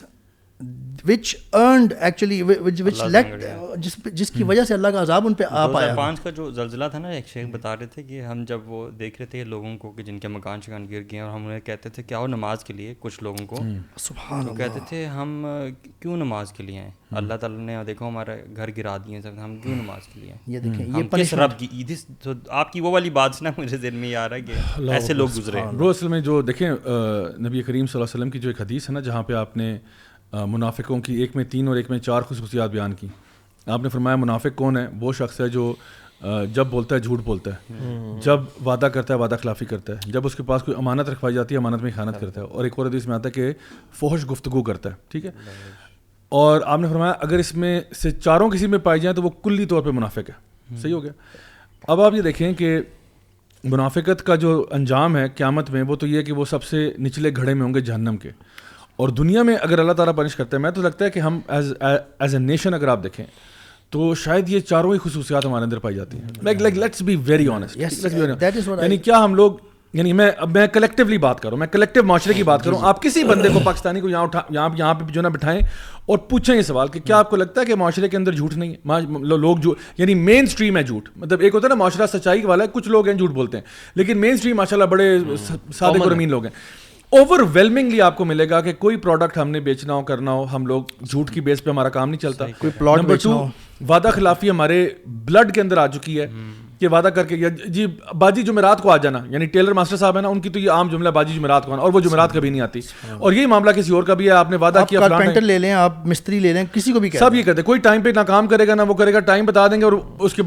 which 1.08 1.34
earned 1.56 1.92
actually 1.98 2.40
جس 2.70 3.96
جس 4.16 4.30
کی 4.30 4.44
وجہ 4.46 4.64
سے 4.64 4.74
اللہ 4.74 4.88
کا 4.92 5.00
عذاب 5.02 5.26
ان 5.26 5.34
پہ 5.34 5.44
آ 5.50 5.66
پایا 5.72 5.94
پانچ 5.94 6.20
کا 6.20 6.30
جو 6.36 6.50
زلزلہ 6.54 6.84
تھا 6.90 6.98
نا 6.98 7.08
ایک 7.16 7.28
شیخ 7.28 7.46
بتا 7.52 7.74
رہے 7.76 7.86
تھے 7.94 8.02
کہ 8.02 8.20
ہم 8.22 8.44
جب 8.48 8.68
وہ 8.70 8.88
دیکھ 8.98 9.16
رہے 9.20 9.26
تھے 9.30 9.42
لوگوں 9.44 9.76
کو 9.78 9.90
کہ 9.92 10.02
جن 10.02 10.18
کے 10.20 10.28
مکان 10.34 10.60
شکان 10.66 10.86
گر 10.90 11.02
گئے 11.10 11.20
اور 11.20 11.30
ہم 11.30 11.46
انہیں 11.46 11.60
کہتے 11.66 11.88
تھے 11.94 12.02
کہ 12.02 12.14
آؤ 12.14 12.26
نماز 12.26 12.64
کے 12.64 12.74
لیے 12.74 12.94
کچھ 13.00 13.22
لوگوں 13.22 13.46
کو 13.46 13.58
سبحان 14.00 14.40
اللہ 14.40 14.56
کہتے 14.58 14.80
تھے 14.88 15.04
ہم 15.16 15.44
کیوں 16.00 16.16
نماز 16.16 16.52
کے 16.56 16.62
لیے 16.62 16.78
ہیں 16.80 16.90
اللہ 17.20 17.34
تعالیٰ 17.40 17.58
نے 17.66 17.76
دیکھو 17.86 18.08
ہمارا 18.08 18.34
گھر 18.56 18.70
گرا 18.76 18.96
دیے 19.06 19.20
سب 19.22 19.42
ہم 19.44 19.56
کیوں 19.62 19.76
نماز 19.76 20.06
کے 20.12 20.20
لیے 20.20 20.30
ہیں 20.32 20.38
یہ 20.54 20.58
دیکھیں 20.58 20.86
یہ 20.98 21.08
کس 21.16 21.34
رب 21.40 21.58
کی 21.58 21.84
تو 22.22 22.32
آپ 22.60 22.72
کی 22.72 22.80
وہ 22.80 22.90
والی 22.90 23.10
بات 23.18 23.42
نا 23.42 23.50
مجھے 23.58 23.76
ذہن 23.76 23.96
میں 24.00 24.08
یہ 24.08 24.16
آ 24.16 24.28
رہا 24.28 24.36
ہے 24.36 24.40
کہ 24.86 24.90
ایسے 24.92 25.14
لوگ 25.14 25.28
گزرے 25.36 25.60
ہیں 25.60 25.88
اصل 25.90 26.08
میں 26.08 26.20
جو 26.30 26.40
دیکھیں 26.42 26.68
نبی 26.70 27.62
کریم 27.62 27.86
صلی 27.86 28.00
اللہ 28.00 28.14
علیہ 28.14 28.20
وسلم 28.20 28.30
کی 28.30 28.38
جو 28.38 28.48
ایک 28.50 28.60
حدیث 28.60 28.88
ہے 28.88 28.94
نا 28.94 29.00
جہاں 29.10 29.22
پہ 29.22 29.32
آپ 29.44 29.56
نے 29.56 29.76
منافقوں 30.32 31.00
کی 31.02 31.14
ایک 31.20 31.34
میں 31.36 31.44
تین 31.50 31.68
اور 31.68 31.76
ایک 31.76 31.90
میں 31.90 31.98
چار 31.98 32.22
خصوصیات 32.28 32.70
بیان 32.70 32.92
کی 33.00 33.06
آپ 33.66 33.80
نے 33.82 33.88
فرمایا 33.88 34.16
منافق 34.16 34.56
کون 34.56 34.76
ہے 34.76 34.86
وہ 35.00 35.12
شخص 35.18 35.40
ہے 35.40 35.48
جو 35.48 35.72
جب 36.54 36.66
بولتا 36.70 36.94
ہے 36.94 37.00
جھوٹ 37.00 37.20
بولتا 37.24 37.50
ہے 37.70 38.20
جب 38.24 38.40
وعدہ 38.66 38.86
کرتا 38.94 39.14
ہے 39.14 39.18
وعدہ 39.18 39.34
خلافی 39.42 39.64
کرتا 39.66 39.92
ہے 39.92 40.10
جب 40.12 40.26
اس 40.26 40.34
کے 40.34 40.42
پاس 40.46 40.62
کوئی 40.62 40.76
امانت 40.78 41.08
رکھوائی 41.10 41.34
جاتی 41.34 41.54
ہے 41.54 41.58
امانت 41.58 41.82
میں 41.82 41.90
خیانت 41.96 42.20
کرتا 42.20 42.40
ہے 42.40 42.46
اور 42.46 42.64
ایک 42.64 42.72
اور 42.76 42.86
حدیث 42.86 43.06
میں 43.06 43.14
آتا 43.14 43.28
ہے 43.28 43.32
کہ 43.32 43.52
فوہش 44.00 44.24
گفتگو 44.30 44.62
کرتا 44.70 44.90
ہے 44.90 44.94
ٹھیک 45.08 45.24
ہے 45.26 45.30
اور 46.40 46.60
آپ 46.64 46.80
نے 46.80 46.88
فرمایا 46.88 47.12
اگر 47.26 47.38
اس 47.38 47.54
میں 47.54 47.80
سے 48.02 48.10
چاروں 48.10 48.48
کسی 48.50 48.66
میں 48.74 48.78
پائی 48.88 49.00
جائیں 49.00 49.14
تو 49.16 49.22
وہ 49.22 49.30
کلی 49.44 49.66
طور 49.72 49.82
پہ 49.82 49.90
منافق 49.98 50.28
ہے 50.30 50.76
صحیح 50.82 50.94
ہو 50.94 51.02
گیا 51.02 51.12
اب 51.92 52.00
آپ 52.00 52.14
یہ 52.14 52.22
دیکھیں 52.22 52.52
کہ 52.58 52.76
منافقت 53.70 54.22
کا 54.26 54.34
جو 54.44 54.64
انجام 54.74 55.16
ہے 55.16 55.28
قیامت 55.28 55.70
میں 55.70 55.82
وہ 55.88 55.96
تو 55.96 56.06
یہ 56.06 56.22
کہ 56.22 56.32
وہ 56.32 56.44
سب 56.50 56.62
سے 56.64 56.90
نچلے 56.98 57.30
گھڑے 57.36 57.54
میں 57.54 57.62
ہوں 57.64 57.74
گے 57.74 57.80
جہنم 57.90 58.16
کے 58.22 58.30
اور 59.00 59.08
دنیا 59.18 59.42
میں 59.42 59.56
اگر 59.62 59.78
اللہ 59.78 59.92
تعالیٰ 59.98 60.14
پنش 60.16 60.36
کرتے 60.36 60.56
ہیں 60.56 60.62
میں 60.62 60.70
تو 60.78 60.82
لگتا 60.82 61.04
ہے 61.04 61.10
کہ 61.10 61.20
ہم 61.20 61.38
ایز 61.58 61.72
اے 62.34 62.38
نیشن 62.38 62.74
اگر 62.74 62.88
آپ 62.94 63.02
دیکھیں 63.02 63.24
تو 63.90 64.14
شاید 64.24 64.48
یہ 64.48 64.60
چاروں 64.68 64.92
ہی 64.94 64.98
خصوصیات 65.04 65.44
ہمارے 65.46 65.64
اندر 65.64 65.78
پائی 65.78 65.96
جاتی 65.96 66.18
ہیں 66.18 67.78
یعنی 68.82 68.96
کیا 68.96 69.24
ہم 69.24 69.34
لوگ 69.34 69.52
یعنی 69.98 70.12
میں 70.18 70.30
میں 70.52 70.66
کلیکٹیولی 70.72 71.16
بات 71.22 71.40
کروں 71.40 71.56
میں 71.58 71.66
کلیکٹو 71.70 72.02
معاشرے 72.10 72.34
کی 72.34 72.42
بات 72.42 72.62
کروں 72.64 72.74
جی، 72.76 72.80
جی۔ 72.82 72.86
آپ 72.88 73.02
کسی 73.02 73.24
بندے 73.30 73.48
کو 73.54 73.60
پاکستانی 73.64 74.00
کو 74.00 74.08
یہاں 74.08 74.26
یہاں 74.50 74.68
یہاں 74.76 74.90
اٹھا 74.92 75.04
پہ 75.04 75.12
جو 75.12 75.20
نا 75.22 75.28
بٹھائیں 75.34 75.58
اور 76.06 76.18
پوچھیں 76.28 76.54
یہ 76.56 76.62
سوال 76.68 76.88
کہ 76.92 77.00
کیا 77.00 77.18
آپ 77.18 77.30
کو 77.30 77.36
لگتا 77.36 77.60
ہے 77.60 77.66
کہ 77.66 77.74
معاشرے 77.80 78.08
کے 78.08 78.16
اندر 78.16 78.32
جھوٹ 78.34 78.54
نہیں 78.56 78.72
ہے 79.26 79.36
لوگ 79.36 79.56
جو 79.62 79.74
یعنی 79.98 80.14
مین 80.28 80.44
اسٹریم 80.48 80.76
ہے 80.76 80.82
جھوٹ 80.82 81.08
مطلب 81.16 81.40
ایک 81.40 81.54
ہوتا 81.54 81.66
ہے 81.66 81.68
نا 81.68 81.74
معاشرہ 81.82 82.06
سچائی 82.12 82.44
والا 82.44 82.64
ہے 82.64 82.68
کچھ 82.72 82.88
لوگ 82.88 83.08
ہیں 83.08 83.14
جھوٹ 83.16 83.30
بولتے 83.30 83.58
ہیں 83.58 83.64
لیکن 83.98 84.18
مین 84.20 84.32
اسٹریم 84.34 84.56
ماشاء 84.56 84.76
اللہ 84.76 84.86
بڑے 84.94 85.14
امین 85.16 86.02
ہاں۔ 86.22 86.30
لوگ 86.30 86.44
ہیں 86.44 86.52
اوور 87.18 87.40
ویلمنگلی 87.52 88.00
آپ 88.02 88.16
کو 88.16 88.24
ملے 88.24 88.48
گا 88.50 88.60
کہ 88.66 88.72
کوئی 88.80 88.96
پروڈکٹ 89.06 89.36
ہم 89.38 89.48
نے 89.50 89.60
بیچنا 89.60 89.94
ہو 89.94 90.02
کرنا 90.10 90.32
ہو 90.32 90.44
ہم 90.52 90.66
لوگ 90.66 90.82
جھوٹ 91.08 91.30
کی 91.30 91.40
بیس 91.48 91.62
پہ 91.64 91.70
ہمارا 91.70 91.88
کام 91.96 92.10
نہیں 92.10 92.20
چلتا 92.20 92.46
نمبر 92.80 93.16
ٹو 93.22 93.34
وعدہ 93.88 94.10
خلافی 94.14 94.50
ہمارے 94.50 94.78
بلڈ 95.26 95.52
کے 95.54 95.60
اندر 95.60 95.76
آ 95.78 95.86
چکی 95.96 96.18
ہے 96.20 96.26
یہ 96.82 96.88
وعدہ 96.92 97.08
کر 97.14 97.24
کے 97.26 97.36
جی 97.36 97.44
باجی 97.46 97.82
باجی 98.18 98.42
جمعرات 98.42 98.80
جمعرات 98.80 98.82
جمعرات 98.82 98.82
کو 98.82 98.82
کو 98.82 98.84
کو 98.84 98.88
کو 98.88 98.92
آ 98.92 99.02
جانا 99.02 99.18
یعنی 99.32 99.46
ٹیلر 99.56 99.72
ماسٹر 99.78 99.96
صاحب 99.96 100.14
ہے 100.14 100.18
ہے 100.18 100.22
نا 100.22 100.28
ان 100.28 100.40
کی 100.40 100.48
تو 100.54 100.58
یہ 100.58 100.64
یہ 100.64 100.70
عام 100.70 100.88
جملہ 100.90 101.08
آنا 101.08 101.20
اور 101.46 101.52
اور 101.52 101.68
اور 101.68 101.68
اور 101.78 101.92
وہ 101.92 102.00
وہ 102.12 102.26
کبھی 102.32 102.50
نہیں 102.50 102.60
آتی 102.66 102.80
یہی 103.22 103.46
معاملہ 103.52 103.70
کسی 103.72 103.92
کسی 103.92 103.98
کا 104.06 104.14
بھی 104.14 104.24
بھی 104.24 104.30
آپ 104.30 104.46
آپ 104.46 104.46
آپ 104.46 104.46
آپ 104.46 104.50
نے 104.50 104.56
وعدہ 104.64 104.84
کیا 104.88 105.00
کارپینٹر 105.00 105.40
لے 105.40 105.46
لے 105.58 105.66
لیں 105.66 105.72
لیں 105.74 105.88
مستری 106.10 106.38
دیں 106.40 106.66
سب 107.18 107.30
کوئی 107.66 107.78
ٹائم 107.86 108.02
ٹائم 108.02 108.02
پہ 108.02 108.08
نہ 108.08 108.12
نہ 108.18 108.22
کام 108.32 108.46
کرے 108.52 108.66
کرے 108.98 109.12
گا 109.12 109.20
گا 109.28 109.34
بتا 109.50 109.66
گے 109.66 109.76
اس 110.18 110.32
کے 110.34 110.42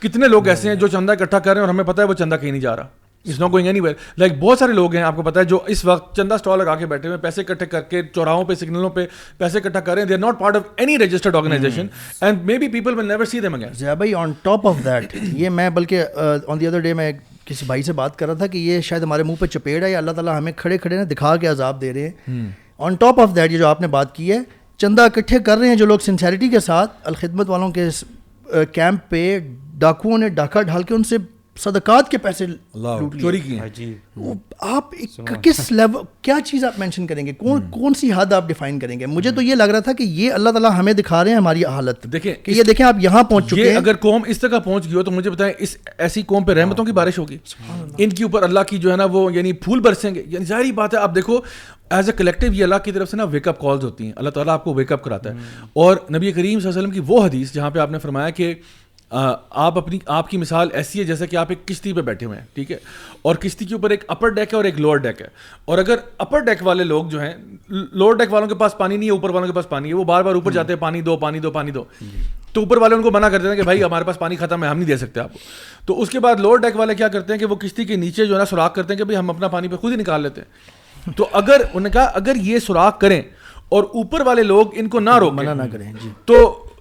کتنے 0.00 0.26
لوگ 0.28 0.48
ایسے 0.48 0.68
ہیں 0.68 0.74
جو 0.76 0.86
اکٹھا 1.20 1.38
کر 1.38 1.50
رہے 1.52 1.58
ہیں 1.60 1.66
اور 1.66 1.74
ہمیں 1.74 1.84
پتہ 1.84 2.01
ہے 2.02 2.08
وہ 2.08 2.14
چندہ 2.22 2.34
کہیں 2.40 2.50
نہیں 2.50 2.60
جا 2.60 2.76
رہا 2.76 2.88
it's 3.26 3.38
not 3.40 3.50
going 3.50 3.66
anywhere 3.80 3.94
like 4.18 4.32
بہت 4.38 4.58
سارے 4.58 4.72
لوگ 4.72 4.94
ہیں 4.94 5.02
آپ 5.08 5.16
کو 5.16 5.22
پتا 5.22 5.40
ہے 5.40 5.44
جو 5.50 5.58
اس 5.72 5.84
وقت 5.84 6.14
چندہ 6.16 6.34
اسٹال 6.34 6.58
لگا 6.58 6.74
کے 6.76 6.86
بیٹھے 6.92 7.08
ہوئے 7.08 7.18
پیسے 7.24 7.40
اکٹھے 7.40 7.66
کر 7.74 7.82
کے 7.90 8.02
چوراہوں 8.14 8.44
پہ 8.44 8.54
سگنلوں 8.62 8.90
پہ 8.96 9.06
پیسے 9.38 9.58
اکٹھا 9.58 9.80
کر 9.88 9.94
رہے 9.94 10.02
ہیں 10.02 10.08
they 10.08 10.14
are 10.14 10.18
not 10.20 10.38
part 10.40 10.56
of 10.56 10.62
any 10.84 10.96
registered 10.98 11.36
organization 11.36 11.86
and 12.20 12.42
maybe 12.58 12.68
people 12.68 12.98
will 12.98 13.08
never 13.08 13.24
see 13.32 13.40
them 13.40 13.54
again 13.54 13.94
بھائی 13.98 14.14
آن 14.22 14.32
ٹاپ 14.42 14.66
آف 14.68 14.84
دیٹ 14.84 15.16
یہ 15.40 15.50
میں 15.58 15.68
بلکہ 15.80 16.04
آن 16.46 16.60
دی 16.60 16.66
ادر 16.66 16.80
ڈے 16.88 16.94
میں 17.02 17.10
کسی 17.44 17.66
بھائی 17.66 17.82
سے 17.82 17.92
بات 18.00 18.16
کر 18.18 18.26
رہا 18.26 18.34
تھا 18.40 18.46
کہ 18.46 18.58
یہ 18.58 18.80
شاید 18.88 19.02
ہمارے 19.02 19.22
منہ 19.28 19.34
پہ 19.40 19.46
چپیڑ 19.58 19.82
ہے 19.84 19.90
یا 19.90 19.98
اللہ 19.98 20.10
تعالیٰ 20.18 20.36
ہمیں 20.38 20.52
کھڑے 20.62 20.78
کھڑے 20.78 20.96
نہ 20.98 21.04
دکھا 21.12 21.34
کے 21.40 21.46
عذاب 21.48 21.80
دے 21.80 21.92
رہے 21.94 22.08
ہیں 22.28 22.48
آن 22.86 22.94
ٹاپ 23.02 23.20
آف 23.20 23.36
دیٹ 23.36 23.52
یہ 23.52 23.58
جو 23.58 23.66
آپ 23.68 23.80
نے 23.80 23.86
بات 23.98 24.14
کی 24.14 24.30
ہے 24.32 24.38
چندہ 24.84 25.02
اکٹھے 25.10 25.38
کر 25.46 25.58
رہے 25.58 25.68
ہیں 25.68 25.76
جو 25.76 25.86
لوگ 25.86 25.98
سنسیریٹی 26.04 26.48
کے 26.48 26.60
ساتھ 26.60 26.96
الخدمت 27.08 27.48
والوں 27.48 27.70
کے 27.72 27.86
کیمپ 28.72 29.00
uh, 29.00 29.08
پہ 29.08 29.38
ڈاکوؤں 29.82 30.18
نے 30.18 30.28
ڈاکہ 30.40 30.62
ڈھال 30.62 30.82
کے 30.88 30.94
ان 30.94 31.04
سے 31.10 31.16
صدقات 31.60 32.08
کے 32.10 32.18
پیسے 32.18 32.46
چوری 33.20 33.38
کی 33.40 33.58
ہاں 33.58 33.66
جی۔ 33.74 33.92
آپ 34.74 34.92
کس 35.42 35.70
لیول 35.72 36.04
کیا 36.22 36.36
چیز 36.46 36.64
آپ 36.64 36.78
مینشن 36.78 37.06
کریں 37.06 37.24
گے 37.26 37.32
کون 37.38 37.60
کون 37.70 37.94
سی 38.00 38.10
حد 38.16 38.32
آپ 38.32 38.46
ڈیفائن 38.48 38.78
کریں 38.78 38.98
گے 39.00 39.06
مجھے 39.06 39.30
تو 39.30 39.42
یہ 39.42 39.54
لگ 39.54 39.68
رہا 39.72 39.80
تھا 39.88 39.92
کہ 39.98 40.02
یہ 40.18 40.32
اللہ 40.32 40.50
تعالیٰ 40.50 40.70
ہمیں 40.78 40.92
دکھا 40.92 41.22
رہے 41.22 41.30
ہیں 41.30 41.36
ہماری 41.38 41.64
حالت 41.64 42.04
دیکھیں 42.12 42.32
کہ 42.44 42.50
یہ 42.50 42.62
دیکھیں 42.68 42.84
آپ 42.86 43.02
یہاں 43.02 43.22
پہنچ 43.22 43.50
چکے 43.50 43.68
ہیں 43.70 43.76
اگر 43.76 43.96
قوم 44.02 44.22
اس 44.26 44.38
طرح 44.40 44.58
پہنچ 44.58 44.86
گئی 44.86 44.94
ہو 44.94 45.02
تو 45.02 45.10
مجھے 45.10 45.28
بتائیں 45.30 45.52
اس 45.58 45.76
ایسی 45.98 46.22
قوم 46.26 46.44
پہ 46.44 46.52
رحمتوں 46.60 46.84
کی 46.84 46.92
بارش 47.00 47.18
ہوگی 47.18 47.38
ان 47.98 48.08
کی 48.10 48.22
اوپر 48.22 48.42
اللہ 48.42 48.60
کی 48.68 48.78
جو 48.78 48.90
ہے 48.90 48.96
نا 48.96 49.04
وہ 49.12 49.32
یعنی 49.34 49.52
پھول 49.52 49.80
برسیں 49.80 50.10
گے 50.14 50.22
یعنی 50.26 50.44
ظاہری 50.44 50.72
بات 50.82 50.94
ہے 50.94 50.98
آپ 50.98 51.14
دیکھو 51.14 51.40
ایز 51.94 52.08
اے 52.08 52.16
کلیکٹیو 52.18 52.52
یہ 52.52 52.62
اللہ 52.64 52.76
کی 52.84 52.92
طرف 52.92 53.10
سے 53.10 53.16
نا 53.16 53.24
ویک 53.30 53.48
اپ 53.48 53.58
کالز 53.60 53.82
ہوتی 53.84 54.04
ہیں 54.04 54.12
اللہ 54.16 54.30
تعالیٰ 54.34 54.52
آپ 54.54 54.62
کو 54.64 54.74
ویک 54.74 54.92
اپ 54.92 55.02
کراتا 55.04 55.32
ہے 55.34 55.66
اور 55.84 55.96
نبی 56.16 56.32
کریم 56.32 56.58
صلی 56.60 56.68
اللہ 56.68 56.78
علیہ 56.78 56.88
وسلم 56.88 56.90
کی 57.04 57.12
وہ 57.12 57.24
حدیث 57.24 57.52
جہاں 57.54 57.70
پہ 57.70 57.78
آپ 57.78 57.90
نے 57.90 57.98
فرمایا 57.98 58.30
کہ 58.38 58.54
آپ 59.12 59.78
اپنی 59.78 59.98
آپ 60.16 60.28
کی 60.28 60.36
مثال 60.38 60.68
ایسی 60.74 60.98
ہے 60.98 61.04
جیسے 61.04 61.26
کہ 61.26 61.36
آپ 61.36 61.46
ایک 61.50 61.66
کشتی 61.68 61.92
پہ 61.92 62.00
بیٹھے 62.02 62.26
ہوئے 62.26 62.38
ہیں 62.38 62.44
ٹھیک 62.54 62.70
ہے 62.72 62.76
اور 63.30 63.34
کشتی 63.40 63.64
کے 63.64 63.74
اوپر 63.74 63.90
ایک 63.90 64.04
اپر 64.14 64.28
ڈیک 64.36 64.52
ہے 64.52 64.56
اور 64.56 64.64
ایک 64.64 64.80
لوور 64.80 64.96
ڈیک 65.06 65.20
ہے 65.22 65.26
اور 65.64 65.78
اگر 65.78 65.96
اپر 66.24 66.40
ڈیک 66.44 66.62
والے 66.66 66.84
لوگ 66.84 67.04
جو 67.10 67.20
ہیں 67.22 67.32
لوور 67.68 68.14
ڈیک 68.16 68.32
والوں 68.32 68.48
کے 68.48 68.54
پاس 68.62 68.76
پانی 68.78 68.96
نہیں 68.96 69.08
ہے 69.08 69.12
اوپر 69.12 69.30
والوں 69.34 69.46
کے 69.48 69.54
پاس 69.56 69.68
پانی 69.68 69.88
ہے 69.88 69.94
وہ 69.94 70.04
بار 70.04 70.22
بار 70.24 70.34
اوپر 70.34 70.52
جاتے 70.52 70.72
ہیں 70.72 70.80
پانی 70.80 71.00
دو 71.00 71.16
پانی 71.16 71.40
دو 71.40 71.50
پانی 71.50 71.70
دو 71.70 71.84
تو 72.52 72.60
اوپر 72.60 72.76
والے 72.76 72.94
ان 72.94 73.02
کو 73.02 73.10
منع 73.10 73.28
کرتے 73.28 73.48
ہیں 73.48 73.56
کہ 73.56 73.62
بھائی 73.70 73.82
ہمارے 73.84 74.04
پاس 74.04 74.18
پانی 74.18 74.36
ختم 74.36 74.62
ہے 74.64 74.68
ہم 74.68 74.78
نہیں 74.78 74.88
دے 74.88 74.96
سکتے 74.96 75.20
آپ 75.20 75.32
کو 75.32 75.38
تو 75.86 76.00
اس 76.02 76.10
کے 76.10 76.20
بعد 76.26 76.40
لوور 76.40 76.58
ڈیک 76.64 76.76
والے 76.76 76.94
کیا 76.94 77.08
کرتے 77.16 77.32
ہیں 77.32 77.40
کہ 77.40 77.46
وہ 77.52 77.56
کشتی 77.66 77.84
کے 77.84 77.96
نیچے 78.06 78.26
جو 78.26 78.32
ہے 78.34 78.38
نا 78.38 78.44
سوراخ 78.44 78.74
کرتے 78.74 78.92
ہیں 78.92 78.98
کہ 78.98 79.04
بھائی 79.04 79.16
ہم 79.18 79.30
اپنا 79.30 79.48
پانی 79.56 79.68
پہ 79.68 79.76
خود 79.84 79.92
ہی 79.92 79.96
نکال 79.96 80.22
لیتے 80.22 80.40
ہیں 80.40 81.12
تو 81.16 81.26
اگر 81.32 81.60
انہوں 81.62 81.80
نے 81.82 81.90
کہا 81.90 82.02
اگر 82.22 82.36
یہ 82.42 82.58
سوراخ 82.66 82.98
کریں 83.00 83.20
اور 83.76 83.84
اوپر 84.00 84.20
والے 84.26 84.42
لوگ 84.42 84.74
ان 84.78 84.88
کو 84.94 85.00
نہ 85.00 85.16
روک 85.20 85.32
منع 85.34 85.52
نہ 85.54 85.62
کریں 85.72 85.92
جی 86.02 86.08
تو 86.26 86.40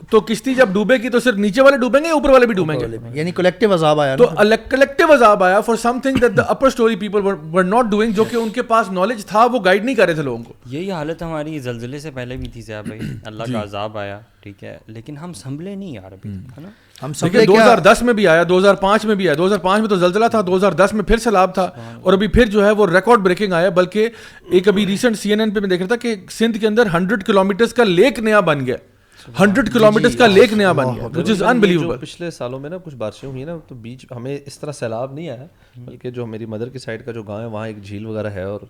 تو 0.09 0.19
کشتی 0.27 0.53
جب 0.55 0.69
ڈوبے 0.73 0.95
گی 1.03 1.09
تو 1.09 1.19
صرف 1.19 1.35
نیچے 1.39 1.61
والے 1.61 1.77
ڈوبیں 1.77 1.99
گے 2.01 2.07
یا 2.07 2.13
اوپر 2.13 2.29
والے 2.29 2.45
بھی 2.47 2.55
ڈوبیں 2.55 2.75
گے 2.79 2.85
یعنی 3.13 3.31
کلیکٹیو 3.35 3.73
عذاب 3.73 3.99
آیا 4.01 4.15
تو 4.15 4.25
کلیکٹیو 4.69 5.13
عذاب 5.13 5.43
آیا 5.43 5.59
for 5.67 5.75
something 6.03 6.17
that 6.21 6.35
the 6.37 6.41
upper 6.49 6.69
storey 6.69 6.95
people 6.99 7.25
were 7.53 7.63
not 7.63 7.89
doing 7.91 8.11
جو 8.15 8.23
کہ 8.29 8.35
ان 8.35 8.49
کے 8.55 8.61
پاس 8.71 8.91
نالج 8.91 9.25
تھا 9.25 9.45
وہ 9.51 9.59
گائیڈ 9.65 9.85
نہیں 9.85 9.95
کر 9.95 10.05
رہے 10.05 10.13
تھے 10.13 10.23
لوگوں 10.23 10.43
کو 10.43 10.53
یہی 10.73 10.91
حالت 10.91 11.23
ہماری 11.23 11.57
زلزلے 11.67 11.99
سے 11.99 12.11
پہلے 12.13 12.37
بھی 12.37 12.47
تھی 12.53 12.61
ضیاء 12.61 12.81
بھائی 12.87 12.99
اللہ 13.25 13.43
جی۔ 13.47 13.53
کا 13.53 13.61
عذاب 13.63 13.97
آیا 13.97 14.19
ٹھیک 14.43 14.63
ہے 14.63 14.77
لیکن 14.87 15.17
ہم 15.17 15.33
سنبھلے 15.33 15.75
نہیں 15.75 15.93
یار 15.93 16.11
ابھی 16.11 16.29
ہے 16.29 16.61
نا 16.61 16.69
ہم 17.03 17.13
سنبھلے 17.19 17.45
دو 17.45 17.55
ہزار 17.61 17.77
دس 17.91 18.01
میں 18.05 18.13
بھی 18.13 18.27
آیا 18.27 18.43
دو 18.49 18.57
ہزار 18.57 18.75
پانچ 18.85 19.05
میں 19.05 19.15
بھی 19.15 19.27
آیا 19.27 19.35
دو 19.37 19.45
ہزار 19.45 19.57
پانچ 19.59 19.79
میں 19.81 19.89
تو 19.89 19.95
زلزلہ 19.95 20.27
تھا 20.31 20.41
دو 20.47 20.55
ہزار 20.55 20.71
دس 20.83 20.93
میں 20.93 21.03
پھر 21.09 21.17
سیلاب 21.23 21.53
تھا 21.55 21.69
اور 22.01 22.13
ابھی 22.13 22.27
پھر 22.37 22.45
جو 22.55 22.65
ہے 22.65 22.71
وہ 22.81 22.87
ریکارڈ 22.87 23.19
بریکنگ 23.25 23.53
آیا 23.59 23.69
بلکہ 23.81 24.09
ایک 24.51 24.67
ابھی 24.67 24.85
ریسنٹ 24.87 25.17
سی 25.19 25.29
این 25.31 25.39
این 25.41 25.51
پہ 25.53 25.59
میں 25.59 25.69
دیکھ 25.69 25.81
رہا 25.81 25.87
تھا 25.87 25.95
کہ 26.07 26.15
سندھ 26.37 26.57
کے 26.59 26.67
اندر 26.67 26.89
ہنڈریڈ 26.93 27.23
کلو 27.27 27.43
کا 27.75 27.83
لیک 27.83 28.19
نیا 28.19 28.39
بن 28.51 28.65
گیا 28.65 28.75
ہنڈریڈ 29.39 29.65
جی، 29.65 29.71
کلو 29.73 29.91
میٹر 29.91 30.15
کا 30.17 30.27
جی، 30.27 30.33
لیک 30.33 30.53
نیا 30.57 30.71
بن 30.71 30.95
گیا 30.95 31.95
پچھلے 32.01 32.29
سالوں 32.31 32.59
میں 32.59 32.69
نا 32.69 32.77
کچھ 32.83 32.95
بارشیں 32.95 33.27
ہوئی 33.27 33.43
نا 33.45 33.55
تو 33.67 33.75
بیچ 33.81 34.05
ہمیں 34.15 34.37
اس 34.45 34.59
طرح 34.59 34.71
سیلاب 34.79 35.13
نہیں 35.13 35.29
آیا 35.29 35.45
بلکہ 35.85 36.11
جو 36.11 36.25
میری 36.27 36.45
مدر 36.53 36.69
کی 36.69 36.79
سائڈ 36.79 37.05
کا 37.05 37.11
جو 37.11 37.23
گاؤں 37.23 37.39
ہے 37.41 37.45
وہاں 37.45 37.67
ایک 37.67 37.81
جھیل 37.87 38.05
وغیرہ 38.05 38.29
ہے 38.31 38.43
اور 38.43 38.61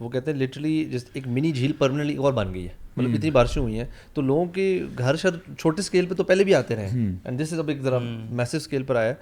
وہ 0.00 0.08
کہتے 0.10 0.30
ہیں 0.30 0.38
لٹرلی 0.38 0.84
جس 0.90 1.04
ایک 1.14 1.26
منی 1.36 1.52
جھیل 1.52 1.72
پرمنٹلی 1.78 2.16
اور 2.22 2.32
بن 2.32 2.52
گئی 2.54 2.66
ہے 2.66 2.72
مطلب 2.96 3.14
اتنی 3.18 3.30
بارشیں 3.30 3.60
ہوئی 3.62 3.78
ہیں 3.78 3.84
تو 4.14 4.20
لوگوں 4.22 4.44
کے 4.54 4.82
گھر 4.98 5.16
شر 5.22 5.36
چھوٹے 5.58 5.80
اسکیل 5.80 6.06
پہ 6.06 6.14
تو 6.14 6.24
پہلے 6.24 6.44
بھی 6.44 6.54
آتے 6.54 6.76
رہے 6.76 6.88
ہیں 6.88 7.12
اینڈ 7.24 7.40
دس 7.42 7.52
از 7.52 7.58
اب 7.58 7.68
ایک 7.68 7.82
ذرا 7.82 7.98
میسو 8.40 8.56
اسکیل 8.56 8.82
پر 8.90 8.96
آیا 8.96 9.08
ہے 9.08 9.14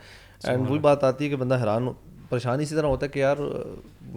اینڈ 0.50 0.70
وہی 0.70 0.78
بات 0.88 1.04
آتی 1.04 1.24
ہے 1.24 1.30
کہ 1.30 1.36
بندہ 1.36 1.60
حیران 1.60 1.88
پریشان 2.34 2.60
اسی 2.60 2.74
طرح 2.74 2.86
ہوتا 2.88 3.06
ہے 3.06 3.10
کہ 3.10 3.18
یار 3.18 3.36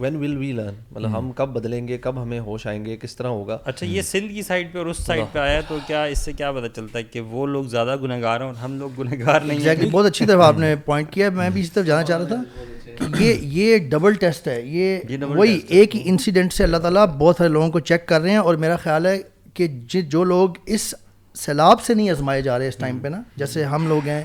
وین 0.00 0.16
ول 0.16 0.36
وی 0.36 0.50
لرن 0.52 0.74
مطلب 0.90 1.16
ہم 1.18 1.30
کب 1.36 1.48
بدلیں 1.54 1.86
گے 1.88 1.98
کب 2.06 2.22
ہمیں 2.22 2.38
ہوش 2.46 2.66
آئیں 2.72 2.84
گے 2.84 2.96
کس 3.00 3.14
طرح 3.16 3.28
ہوگا 3.38 3.58
اچھا 3.72 3.86
یہ 3.86 4.02
سندھ 4.08 4.32
کی 4.34 4.42
سائڈ 4.48 4.72
پہ 4.72 4.78
اور 4.78 4.86
اس 4.92 4.96
سائڈ 5.06 5.22
پہ 5.32 5.38
آیا 5.38 5.60
تو 5.68 5.78
کیا 5.86 6.02
اس 6.14 6.18
سے 6.24 6.32
کیا 6.40 6.50
پتا 6.52 6.68
چلتا 6.76 6.98
ہے 6.98 7.02
کہ 7.10 7.20
وہ 7.34 7.46
لوگ 7.54 7.64
زیادہ 7.76 7.96
گنہ 8.02 8.20
گار 8.22 8.40
ہیں 8.40 8.46
اور 8.48 8.56
ہم 8.64 8.76
لوگ 8.78 8.98
گنہ 9.00 9.20
گار 9.24 9.40
نہیں 9.44 9.66
ہیں 9.68 9.90
بہت 9.90 10.06
اچھی 10.06 10.26
طرح 10.26 10.44
آپ 10.46 10.58
نے 10.58 10.74
پوائنٹ 10.84 11.12
کیا 11.12 11.30
میں 11.36 11.48
بھی 11.56 11.60
اسی 11.60 11.70
طرف 11.74 11.86
جانا 11.86 12.02
چاہ 12.10 12.18
رہا 12.22 12.26
تھا 13.06 13.16
یہ 13.22 13.40
یہ 13.60 13.78
ڈبل 13.90 14.14
ٹیسٹ 14.26 14.48
ہے 14.48 14.60
یہ 14.76 15.22
وہی 15.34 15.58
ایک 15.78 15.96
ہی 15.96 16.02
انسیڈنٹ 16.10 16.52
سے 16.52 16.64
اللہ 16.64 16.76
تعالیٰ 16.88 17.06
بہت 17.18 17.36
سارے 17.38 17.48
لوگوں 17.50 17.68
کو 17.70 17.80
چیک 17.90 18.06
کر 18.08 18.20
رہے 18.20 18.30
ہیں 18.30 18.36
اور 18.46 18.54
میرا 18.64 18.76
خیال 18.84 19.06
ہے 19.06 19.18
کہ 19.54 19.66
جو 20.14 20.24
لوگ 20.24 20.56
اس 20.66 20.94
سیلاب 21.44 21.80
سے 21.86 21.94
نہیں 21.94 22.10
آزمائے 22.10 22.40
جا 22.42 22.58
رہے 22.58 22.68
اس 22.68 22.76
ٹائم 22.76 22.98
پہ 23.02 23.08
نا 23.08 23.20
جیسے 23.36 23.64
ہم 23.72 23.86
لوگ 23.88 24.06
ہیں 24.08 24.22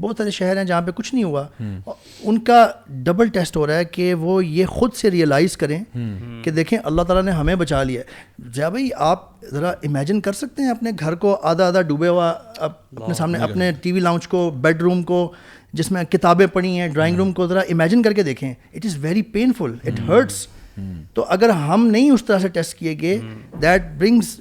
بہت 0.00 0.18
سارے 0.18 0.30
شہر 0.38 0.56
ہیں 0.56 0.64
جہاں 0.70 0.80
پہ 0.86 0.90
کچھ 0.94 1.12
نہیں 1.14 1.24
ہوا 1.24 1.44
ان 2.28 2.38
کا 2.48 2.56
ڈبل 3.08 3.28
ٹیسٹ 3.36 3.56
ہو 3.56 3.66
رہا 3.66 3.74
ہے 3.78 3.84
کہ 3.96 4.12
وہ 4.24 4.44
یہ 4.44 4.66
خود 4.78 4.94
سے 5.00 5.10
ریئلائز 5.10 5.56
کریں 5.56 5.78
کہ 6.44 6.50
دیکھیں 6.56 6.78
اللہ 6.82 7.02
تعالیٰ 7.10 7.22
نے 7.24 7.30
ہمیں 7.40 7.54
بچا 7.64 7.82
لیا 7.90 8.02
جا 8.54 8.68
بھائی 8.76 8.88
آپ 9.10 9.28
ذرا 9.52 9.70
امیجن 9.88 10.20
کر 10.20 10.32
سکتے 10.42 10.62
ہیں 10.62 10.70
اپنے 10.70 10.90
گھر 11.00 11.14
کو 11.26 11.36
آدھا 11.52 11.66
آدھا 11.68 11.82
ڈوبے 11.92 12.08
ہوا 12.08 12.30
اپنے 12.68 13.14
سامنے 13.18 13.38
اپنے 13.48 13.70
ٹی 13.82 13.92
وی 13.92 14.00
لاؤنچ 14.08 14.28
کو 14.34 14.48
بیڈ 14.66 14.82
روم 14.82 15.02
کو 15.12 15.20
جس 15.78 15.90
میں 15.92 16.04
کتابیں 16.10 16.46
پڑھی 16.52 16.78
ہیں 16.80 16.88
ڈرائنگ 16.88 17.16
روم 17.16 17.32
کو 17.38 17.46
ذرا 17.46 17.60
امیجن 17.70 18.02
کر 18.02 18.12
کے 18.12 18.22
دیکھیں 18.32 18.52
it 18.74 18.86
is 18.86 18.96
very 19.04 19.22
painful 19.38 19.74
it 19.88 20.00
hurts 20.08 20.46
تو 21.14 21.24
اگر 21.34 21.48
ہم 21.50 21.86
نہیں 21.90 22.10
اس 22.10 22.24
طرح 22.24 22.38
سے 22.38 22.48
ٹیسٹ 22.56 22.74
کیے 22.78 22.94
گئے 23.00 23.18
دیٹ 23.62 23.82
برنگس 23.98 24.38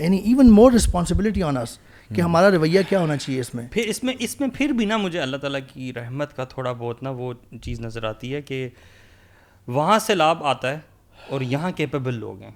یعنی 0.00 0.16
even 0.16 0.50
more 0.54 0.72
responsibility 0.72 1.42
on 1.42 1.56
us 1.56 1.78
کہ 2.14 2.20
ہمارا 2.20 2.50
رویہ 2.50 2.80
کیا 2.88 3.00
ہونا 3.00 3.16
چاہیے 3.16 3.40
اس 3.40 3.54
میں 3.54 3.66
پھر 3.72 3.88
اس 3.88 4.02
میں 4.04 4.14
اس 4.26 4.38
میں 4.40 4.48
پھر 4.56 4.72
بھی 4.76 4.84
نا 4.92 4.96
مجھے 4.96 5.20
اللہ 5.20 5.36
تعالیٰ 5.36 5.60
کی 5.72 5.92
رحمت 5.96 6.34
کا 6.36 6.44
تھوڑا 6.52 6.72
بہت 6.72 7.02
نا 7.02 7.10
وہ 7.18 7.32
چیز 7.62 7.80
نظر 7.80 8.04
آتی 8.08 8.34
ہے 8.34 8.42
کہ 8.42 8.68
وہاں 9.78 9.98
سے 10.06 10.14
لابھ 10.14 10.42
آتا 10.54 10.70
ہے 10.70 10.78
اور 11.30 11.40
یہاں 11.54 11.70
کیپیبل 11.76 12.18
لوگ 12.20 12.42
ہیں 12.42 12.50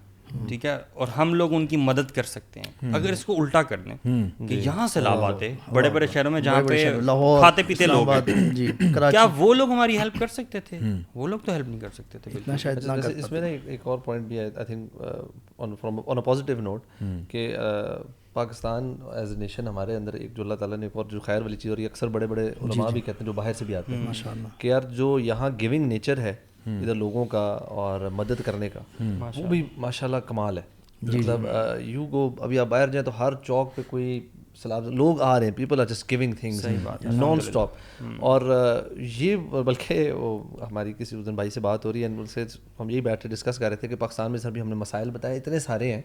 ٹھیک 0.49 0.65
ہے 0.67 0.77
اور 1.01 1.09
ہم 1.17 1.33
لوگ 1.35 1.53
ان 1.55 1.67
کی 1.67 1.77
مدد 1.77 2.11
کر 2.15 2.23
سکتے 2.29 2.61
ہیں 2.61 2.91
اگر 2.95 3.13
اس 3.13 3.25
کو 3.25 3.35
الٹا 3.43 3.63
کر 3.63 3.79
لیں 3.87 3.97
کہ 4.05 4.47
جی۔ 4.47 4.61
یہاں 4.65 4.87
سے 4.93 5.01
آتے 5.09 5.53
بڑے 5.73 5.91
بڑے 5.91 6.07
شہروں 6.13 6.31
میں 6.31 6.41
جہاں 6.41 6.63
کھاتے 7.39 7.63
پیتے 7.67 7.87
لوگ 7.87 8.07
جی، 8.55 8.71
کیا 9.11 9.27
وہ 9.37 9.53
لوگ 9.55 9.71
ہماری 9.73 9.99
ہیلپ 9.99 10.19
کر 10.21 10.27
سکتے 10.37 10.61
تھے 10.69 10.79
وہ 11.15 11.29
لوگ 11.29 11.39
تو 11.45 11.53
ہیلپ 11.53 11.69
نہیں 11.69 11.81
کر 11.81 11.91
سکتے 11.97 12.19
تھے 12.23 13.11
اس 13.19 13.31
میں 13.33 13.41
ایک 13.67 13.87
اور 13.87 13.99
پوائنٹ 14.05 14.27
بھی 14.29 14.39
پازیٹیو 16.25 16.57
uh, 16.57 16.63
نوٹ 16.63 16.85
کہ 17.31 17.49
uh, 17.61 18.03
Pakistan 18.33 18.95
as 19.17 19.31
a 19.33 19.37
nation 19.39 19.67
ہمارے 19.69 19.97
اندر 19.97 20.15
ایک 20.15 20.37
جو 20.37 20.43
اللہ 20.43 20.55
تعالیٰ 20.59 20.77
نے 20.79 20.87
ایک 20.87 20.97
اور 20.97 21.05
جو 21.11 21.21
خیر 21.21 21.43
والی 21.43 21.57
چیز 21.57 21.71
اور 21.71 21.79
یہ 21.79 21.87
اکثر 21.91 22.09
بڑے 22.17 22.27
بڑے 22.27 22.45
جی، 22.45 22.51
علماء 22.65 22.89
بھی 22.93 23.01
کہتے 23.01 23.19
ہیں 23.21 23.27
جو 23.27 23.33
باہر 23.41 23.53
سے 23.59 23.65
بھی 23.65 23.75
آتے 23.77 23.97
ہیں 23.97 24.13
کہ 24.59 24.69
یار 24.69 24.83
جو 24.97 25.19
یہاں 25.23 25.51
گیونگ 25.61 25.87
نیچر 25.87 26.19
ہے 26.21 26.35
ادھر 26.67 26.95
لوگوں 26.95 27.25
کا 27.35 27.41
اور 27.83 28.01
مدد 28.15 28.43
کرنے 28.45 28.69
کا 28.69 28.81
وہ 29.09 29.47
بھی 29.49 29.63
ماشاء 29.85 30.07
اللہ 30.07 30.17
کمال 30.27 30.59
ہے 30.59 30.63
جی، 31.03 31.11
جی۔ 31.13 31.19
مطلب 31.19 31.47
یو 31.85 32.07
گو 32.13 32.29
ابھی 32.45 32.59
آپ 32.59 32.67
باہر 32.71 32.89
جائیں 32.91 33.05
تو 33.07 33.19
ہر 33.19 33.35
چوک 33.47 33.75
پہ 33.77 33.83
کوئی 33.87 34.19
سلاب 34.61 34.87
لوگ 34.97 35.21
آ 35.23 35.39
رہے 35.41 35.47
ہیں 35.47 35.53
people 35.57 35.81
are 35.81 35.87
just 35.91 36.13
going 36.13 36.33
things 36.41 36.65
nonstop 37.41 37.71
اور 38.31 38.41
یہ 39.19 39.37
بلکہ 39.67 40.11
ہماری 40.61 40.93
کسی 40.99 41.17
اس 41.17 41.25
دن 41.27 41.35
بھائی 41.35 41.51
سے 41.51 41.61
بات 41.61 41.85
ہو 41.85 41.93
رہی 41.93 42.03
ہے 42.03 42.07
ان 42.07 42.27
سے 42.35 42.45
ہم 42.81 42.91
یہی 42.91 43.01
بیٹھے 43.01 43.29
ڈسکس 43.29 43.59
کر 43.59 43.69
رہے 43.69 43.77
تھے 43.77 43.89
کہ 43.89 43.95
پاکستان 43.97 44.31
میں 44.31 44.39
سر 44.39 44.51
بھی 44.51 44.61
ہم 44.61 44.69
نے 44.69 44.75
مسائل 44.75 45.11
بتائے 45.11 45.37
اتنے 45.37 45.59
سارے 45.67 45.93
ہیں 45.95 46.01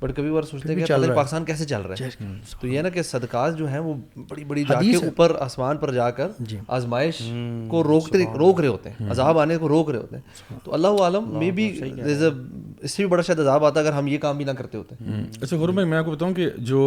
بٹ 0.00 0.16
کبھی 0.16 0.30
بار 0.32 0.42
سوچتے 0.50 0.74
ہیں 0.74 0.84
کہ 0.86 1.12
پاکستان 1.16 1.44
کیسے 1.44 1.64
چل 1.72 1.82
رہا 1.86 2.04
ہے 2.06 2.26
تو 2.60 2.66
یہ 2.66 2.82
نا 2.82 2.88
کہ 2.98 3.02
صدقات 3.02 3.58
جو 3.58 3.68
ہیں 3.68 3.78
وہ 3.78 3.94
بڑی 4.28 4.44
بڑی 4.52 4.64
جا 4.68 4.80
کے 4.80 4.94
اوپر 5.04 5.36
آسمان 5.44 5.76
پر 5.78 5.92
جا 5.94 6.10
کر 6.20 6.28
جی۔ 6.38 6.58
آزمائش 6.78 7.22
کو 7.70 7.82
روکتے 7.84 8.18
روک 8.38 8.60
رہے 8.60 8.68
ہوتے 8.68 8.90
ہیں 9.00 9.10
عذاب 9.10 9.38
آنے 9.38 9.56
کو 9.58 9.68
روک 9.68 9.90
رہے 9.90 9.98
ہوتے 9.98 10.16
ہیں 10.16 10.58
تو 10.64 10.74
اللہ 10.74 11.02
عالم 11.02 11.32
میں 11.38 11.50
بھی 11.58 11.68
اس 11.88 12.92
سے 12.92 13.02
بھی 13.02 13.06
بڑا 13.10 13.22
شاید 13.22 13.40
عذاب 13.40 13.64
آتا 13.64 13.80
اگر 13.80 13.92
ہم 13.92 14.06
یہ 14.06 14.18
کام 14.18 14.36
بھی 14.36 14.44
نہ 14.44 14.50
کرتے 14.58 14.78
ہوتے 14.78 14.94
ہیں 15.00 15.24
اچھا 15.42 15.56
غرم 15.56 15.88
میں 15.88 15.98
آپ 15.98 16.04
کو 16.04 16.10
بتاؤں 16.10 16.34
کہ 16.34 16.48
جو 16.72 16.86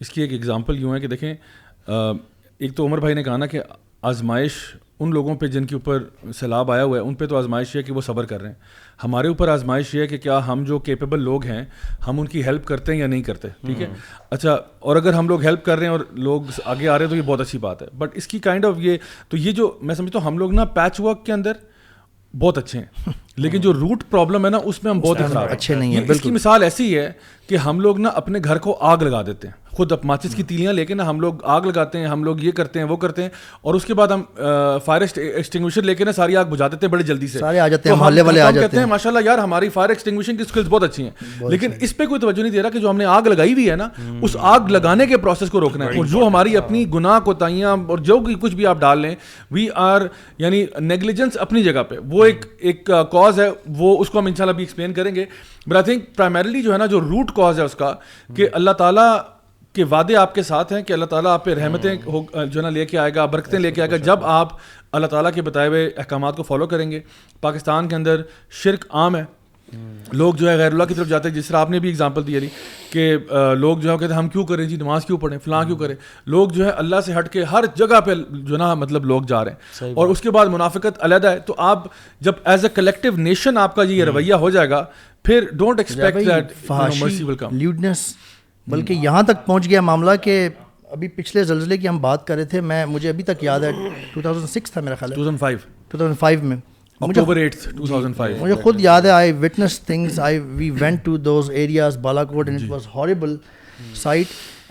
اس 0.00 0.10
کی 0.10 0.20
ایک 0.22 0.32
ایگزامپل 0.32 0.78
یوں 0.80 0.94
ہے 0.94 1.00
کہ 1.00 1.06
دیکھیں 1.08 1.32
ایک 1.88 2.76
تو 2.76 2.86
عمر 2.86 2.98
بھائی 3.00 3.14
نے 3.14 3.22
کہا 3.24 3.36
نا 3.36 3.46
کہ 3.46 3.60
آزمائش 4.10 4.52
ان 5.00 5.10
لوگوں 5.14 5.34
پہ 5.40 5.46
جن 5.46 5.64
کے 5.66 5.74
اوپر 5.74 6.02
سیلاب 6.38 6.70
آیا 6.72 6.84
ہوا 6.84 6.96
ہے 6.98 7.02
ان 7.08 7.14
پہ 7.14 7.26
تو 7.26 7.36
آزمائش 7.38 7.74
یہ 7.74 7.80
ہے 7.80 7.84
کہ 7.86 7.92
وہ 7.92 8.00
صبر 8.06 8.24
کر 8.30 8.40
رہے 8.40 8.48
ہیں 8.48 8.56
ہمارے 9.02 9.28
اوپر 9.28 9.48
آزمائش 9.48 9.94
یہ 9.94 10.00
ہے 10.00 10.06
کہ 10.06 10.18
کیا 10.24 10.38
ہم 10.46 10.62
جو 10.68 10.78
کیپیبل 10.88 11.22
لوگ 11.22 11.44
ہیں 11.46 11.64
ہم 12.06 12.20
ان 12.20 12.26
کی 12.28 12.42
ہیلپ 12.44 12.64
کرتے 12.66 12.92
ہیں 12.92 12.98
یا 13.00 13.06
نہیں 13.06 13.22
کرتے 13.28 13.48
ٹھیک 13.66 13.80
ہے 13.82 13.86
اچھا 14.36 14.56
اور 14.90 14.96
اگر 14.96 15.14
ہم 15.14 15.28
لوگ 15.28 15.42
ہیلپ 15.44 15.64
کر 15.64 15.78
رہے 15.78 15.86
ہیں 15.86 15.92
اور 15.92 16.00
لوگ 16.28 16.42
آگے 16.64 16.88
آ 16.88 16.98
رہے 16.98 17.04
ہیں 17.04 17.10
تو 17.10 17.16
یہ 17.16 17.22
بہت 17.26 17.40
اچھی 17.40 17.58
بات 17.68 17.82
ہے 17.82 17.86
بٹ 17.98 18.16
اس 18.16 18.26
کی 18.28 18.38
کائنڈ 18.48 18.64
آف 18.66 18.74
یہ 18.84 18.96
تو 19.28 19.36
یہ 19.36 19.52
جو 19.62 19.76
میں 19.82 19.94
سمجھتا 19.94 20.18
ہوں 20.18 20.26
ہم 20.26 20.38
لوگ 20.38 20.52
نا 20.54 20.64
پیچ 20.80 21.00
ورک 21.00 21.24
کے 21.26 21.32
اندر 21.32 21.56
بہت 22.38 22.58
اچھے 22.58 22.78
ہیں 22.78 23.12
لیکن 23.42 23.60
جو 23.66 23.72
روٹ 23.74 24.04
پرابلم 24.10 24.44
ہے 24.44 24.50
نا 24.50 24.58
اس 24.72 24.82
میں 24.84 24.90
ہم 24.92 25.00
بہت 25.00 25.20
اچھا، 25.20 25.40
اچھے 25.40 25.74
نہیں 25.74 25.96
ہیں 25.96 26.04
اس 26.10 26.20
کی 26.20 26.30
مثال 26.30 26.62
ایسی 26.62 26.96
ہے 26.98 27.10
کہ 27.48 27.56
ہم 27.64 27.80
لوگ 27.80 27.98
نا 28.00 28.08
اپنے 28.22 28.38
گھر 28.44 28.58
کو 28.64 28.76
آگ 28.90 29.02
لگا 29.08 29.22
دیتے 29.26 29.48
ہیں 29.48 29.66
خود 29.78 29.92
اپ 29.92 30.04
ماچس 30.06 30.34
کی 30.34 30.42
تیلیاں 30.42 30.72
لے 30.72 30.84
کے 30.86 30.94
نا 30.94 31.08
ہم 31.08 31.20
لوگ 31.20 31.42
آگ 31.54 31.62
لگاتے 31.66 31.98
ہیں 31.98 32.06
ہم 32.06 32.22
لوگ 32.24 32.40
یہ 32.42 32.52
کرتے 32.52 32.78
ہیں 32.78 32.86
وہ 32.86 32.96
کرتے 33.04 33.22
ہیں 33.22 33.28
اور 33.64 33.74
اس 33.74 33.84
کے 33.84 33.94
بعد 34.00 34.08
ہم 34.10 34.22
فائر 34.84 35.00
ایکسٹنگوشر 35.00 35.82
لے 35.82 35.94
کے 35.94 36.04
نا 36.04 36.12
ساری 36.12 36.36
آگ 36.36 36.44
بجھا 36.50 36.68
دیتے 36.72 36.86
ہیں 36.86 36.92
بڑے 36.92 37.02
جلدی 37.10 37.26
سے 37.34 37.38
سارے 37.38 37.58
آ 37.60 37.68
جاتے 37.74 37.88
ہیں 37.88 37.96
محلے 37.96 38.22
والے 38.28 38.40
آ 38.40 38.50
جاتے 38.56 38.78
ہیں 38.78 38.84
ماشاء 38.92 39.10
اللہ 39.10 39.24
یار 39.24 39.38
ہماری 39.38 39.68
فائر 39.74 39.88
ایکسٹنگوشن 39.88 40.36
کی 40.36 40.44
سکلز 40.48 40.68
بہت 40.70 40.82
اچھی 40.82 41.04
ہیں 41.04 41.44
لیکن 41.50 41.72
اس 41.88 41.96
پہ 41.96 42.06
کوئی 42.06 42.20
توجہ 42.20 42.42
نہیں 42.42 42.52
دے 42.52 42.62
رہا 42.62 42.70
کہ 42.70 42.78
جو 42.78 42.90
ہم 42.90 42.96
نے 42.96 43.04
آگ 43.16 43.28
لگائی 43.32 43.52
ہوئی 43.52 43.70
ہے 43.70 43.76
نا 43.82 43.88
اس 44.22 44.36
آگ 44.54 44.68
لگانے 44.70 45.06
کے 45.06 45.16
پروسیس 45.26 45.50
کو 45.50 45.60
روکنا 45.60 45.84
ہے 45.86 45.96
اور 45.98 46.04
جو 46.14 46.26
ہماری 46.26 46.56
اپنی 46.56 46.84
گناہ 46.94 47.18
کوتاہیاں 47.30 47.76
اور 47.88 47.98
جو 48.10 48.18
کچھ 48.40 48.54
بھی 48.54 48.66
آپ 48.72 48.80
ڈال 48.80 49.00
لیں 49.00 49.14
وی 49.50 49.68
آر 49.86 50.02
یعنی 50.38 50.64
نیگلیجنس 50.88 51.36
اپنی 51.46 51.62
جگہ 51.64 51.82
پہ 51.88 51.98
وہ 52.12 52.24
ایک 52.24 52.44
ایک 52.58 52.84
کال 53.12 53.27
کاز 53.28 53.40
ہے 53.40 53.48
وہ 53.78 53.96
اس 54.00 54.10
کو 54.10 54.18
ہم 54.18 54.26
انشاءاللہ 54.26 54.54
بھی 54.56 54.62
ایکسپلین 54.64 54.92
کریں 54.94 55.14
گے 55.14 55.24
بٹ 55.66 55.74
آئی 55.76 55.82
تھنک 55.84 56.14
پرائمریلی 56.16 56.62
جو 56.62 56.72
ہے 56.72 56.78
نا 56.78 56.86
جو 56.92 57.00
روٹ 57.00 57.30
کاز 57.36 57.58
ہے 57.60 57.64
اس 57.64 57.74
کا 57.74 57.92
کہ 58.36 58.42
hmm. 58.42 58.50
اللہ 58.54 58.70
تعالیٰ 58.82 59.10
کے 59.74 59.84
وعدے 59.90 60.16
آپ 60.16 60.34
کے 60.34 60.42
ساتھ 60.42 60.72
ہیں 60.72 60.82
کہ 60.82 60.92
اللہ 60.92 61.04
تعالیٰ 61.14 61.32
آپ 61.32 61.44
پہ 61.44 61.54
رحمتیں 61.54 61.90
hmm. 61.94 62.44
جو 62.46 62.58
ہے 62.60 62.62
نا 62.62 62.70
لے 62.78 62.86
کے 62.92 62.98
آئے 62.98 63.14
گا 63.14 63.24
برکتیں 63.34 63.58
لے 63.58 63.70
کے 63.70 63.80
آئے 63.80 63.90
گا 63.90 63.96
جب 64.10 64.24
آپ 64.38 64.48
اللہ 64.98 65.06
تعالیٰ 65.16 65.32
کے 65.34 65.42
بتائے 65.48 65.68
ہوئے 65.68 65.86
احکامات 66.02 66.36
کو 66.36 66.42
فالو 66.50 66.66
کریں 66.66 66.90
گے 66.90 67.00
پاکستان 67.40 67.88
کے 67.88 67.96
اندر 67.96 68.22
شرک 68.62 68.84
عام 69.02 69.16
ہے 69.16 69.24
لوگ 70.12 70.34
جو 70.36 70.48
ہے 70.50 70.56
غیر 70.58 70.72
اللہ 70.72 70.84
کی 70.88 70.94
طرف 70.94 71.08
جاتے 71.08 71.28
ہیں 71.28 71.34
جس 71.34 71.46
طرح 71.46 71.58
آپ 71.60 71.70
نے 71.70 71.78
بھی 71.80 71.88
اگزامپل 71.90 72.26
دیا 72.26 72.38
علی 72.38 72.46
کہ 72.90 73.12
لوگ 73.58 73.78
جو 73.78 73.90
ہے 73.90 73.96
کہتے 73.98 74.12
ہیں 74.12 74.18
ہم 74.18 74.28
کیوں 74.28 74.44
کریں 74.46 74.64
جی 74.68 74.76
نماز 74.76 75.04
کیوں 75.06 75.18
پڑھیں 75.18 75.38
فلاں 75.44 75.62
کیوں 75.64 75.76
کریں 75.78 75.94
لوگ 76.36 76.50
جو 76.54 76.64
ہے 76.64 76.70
اللہ 76.82 77.00
سے 77.06 77.12
ہٹ 77.18 77.28
کے 77.32 77.42
ہر 77.52 77.64
جگہ 77.74 78.00
پہ 78.06 78.14
جو 78.30 78.56
نا 78.56 78.72
مطلب 78.84 79.04
لوگ 79.06 79.22
جا 79.28 79.44
رہے 79.44 79.52
ہیں 79.80 79.92
اور 79.94 80.08
اس 80.08 80.20
کے 80.20 80.30
بعد 80.38 80.46
منافقت 80.52 81.02
علیحدہ 81.04 81.30
ہے 81.30 81.38
تو 81.46 81.54
آپ 81.72 81.84
جب 82.28 82.32
ایز 82.44 82.64
اے 82.64 82.70
کلیکٹیو 82.74 83.16
نیشن 83.26 83.58
آپ 83.58 83.74
کا 83.76 83.82
یہ 83.82 84.04
رویہ 84.04 84.34
ہو 84.46 84.50
جائے 84.50 84.70
گا 84.70 84.84
پھر 85.24 85.48
ڈونٹ 85.58 85.80
ایکسپیکٹ 85.80 87.52
لیوڈنس 87.52 88.12
بلکہ 88.70 88.92
یہاں 89.02 89.22
تک 89.28 89.46
پہنچ 89.46 89.68
گیا 89.68 89.80
معاملہ 89.80 90.10
کہ 90.22 90.48
ابھی 90.92 91.08
پچھلے 91.14 91.42
زلزلے 91.44 91.76
کی 91.78 91.88
ہم 91.88 91.98
بات 92.00 92.26
کر 92.26 92.34
رہے 92.36 92.44
تھے 92.50 92.60
میں 92.70 92.84
مجھے 92.86 93.08
ابھی 93.08 93.24
تک 93.24 93.44
یاد 93.44 93.60
ہے 93.62 93.70
ٹو 94.12 94.20
تھاؤزینڈ 94.20 94.48
سکس 94.50 94.72
تھا 94.72 94.80
میرا 94.80 94.94
خیال 95.00 95.10
two 95.10 95.14
thousand 95.14 95.38
five 95.40 95.58
two 95.88 95.96
thousand 95.98 96.18
five 96.20 96.38
میں 96.48 96.56
مجھے 97.00 98.54
خود 98.62 98.80
یاد 98.80 99.02
ہے 99.04 99.10
I 99.10 99.30
I 99.30 99.38
witness 99.44 99.78
things 99.86 100.18
we 100.56 100.70
went 100.80 101.04
to 101.04 101.16
those 101.16 101.50
areas 101.54 101.96
Balakot 102.24 102.48
and 102.48 102.62
it 102.62 102.70
was 102.70 102.86
sight 104.02 104.26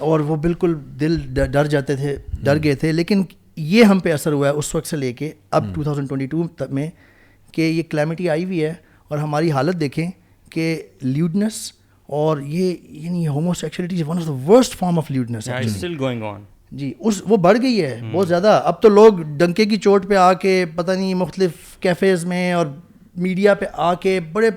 اور 0.05 0.19
وہ 0.29 0.35
بالکل 0.45 0.73
دل 0.99 1.15
ڈر 1.51 1.65
جاتے 1.67 1.95
تھے 1.95 2.15
ڈر 2.43 2.55
جی۔ 2.57 2.63
گئے 2.63 2.75
تھے 2.79 2.91
لیکن 2.91 3.21
یہ 3.57 3.83
ہم 3.91 3.99
پہ 4.03 4.11
اثر 4.13 4.31
ہوا 4.31 4.47
ہے 4.47 4.53
اس 4.53 4.73
وقت 4.75 4.87
سے 4.87 4.97
لے 4.97 5.11
کے 5.21 5.31
اب 5.59 5.73
ٹو 5.75 5.83
تھاؤزنڈ 5.83 6.07
ٹوئنٹی 6.09 6.27
ٹو 6.35 6.47
تک 6.57 6.71
میں 6.79 6.89
کہ 7.53 7.61
یہ 7.61 7.81
کلیمٹی 7.89 8.29
آئی 8.29 8.43
ہوئی 8.45 8.63
ہے 8.63 8.73
اور 9.07 9.17
ہماری 9.17 9.51
حالت 9.51 9.79
دیکھیں 9.79 10.05
کہ 10.51 10.67
لیوڈنس 11.01 11.61
اور 12.19 12.41
یہ 12.47 12.75
یعنی 13.05 13.27
homosexuality 13.61 14.03
one 14.07 14.17
of 14.19 14.27
the 14.27 14.51
worst 14.51 14.75
form 14.79 14.99
of 14.99 15.11
lewdness 15.11 15.49
جی 16.79 16.93
اس 16.99 17.21
وہ 17.29 17.37
بڑھ 17.41 17.57
گئی 17.61 17.81
ہے 17.81 17.99
بہت 18.13 18.27
زیادہ 18.27 18.59
اب 18.65 18.81
تو 18.81 18.89
لوگ 18.89 19.19
ڈنکے 19.37 19.65
کی 19.65 19.77
چوٹ 19.81 20.07
پہ 20.07 20.15
آ 20.17 20.31
کے 20.41 20.63
پتہ 20.75 20.91
نہیں 20.91 21.13
مختلف 21.15 21.77
کیفیز 21.81 22.25
میں 22.25 22.51
اور 22.53 22.65
میڈیا 23.21 23.53
پہ 23.59 23.65
آ 23.85 23.93
کے 24.01 24.19
بڑے 24.33 24.49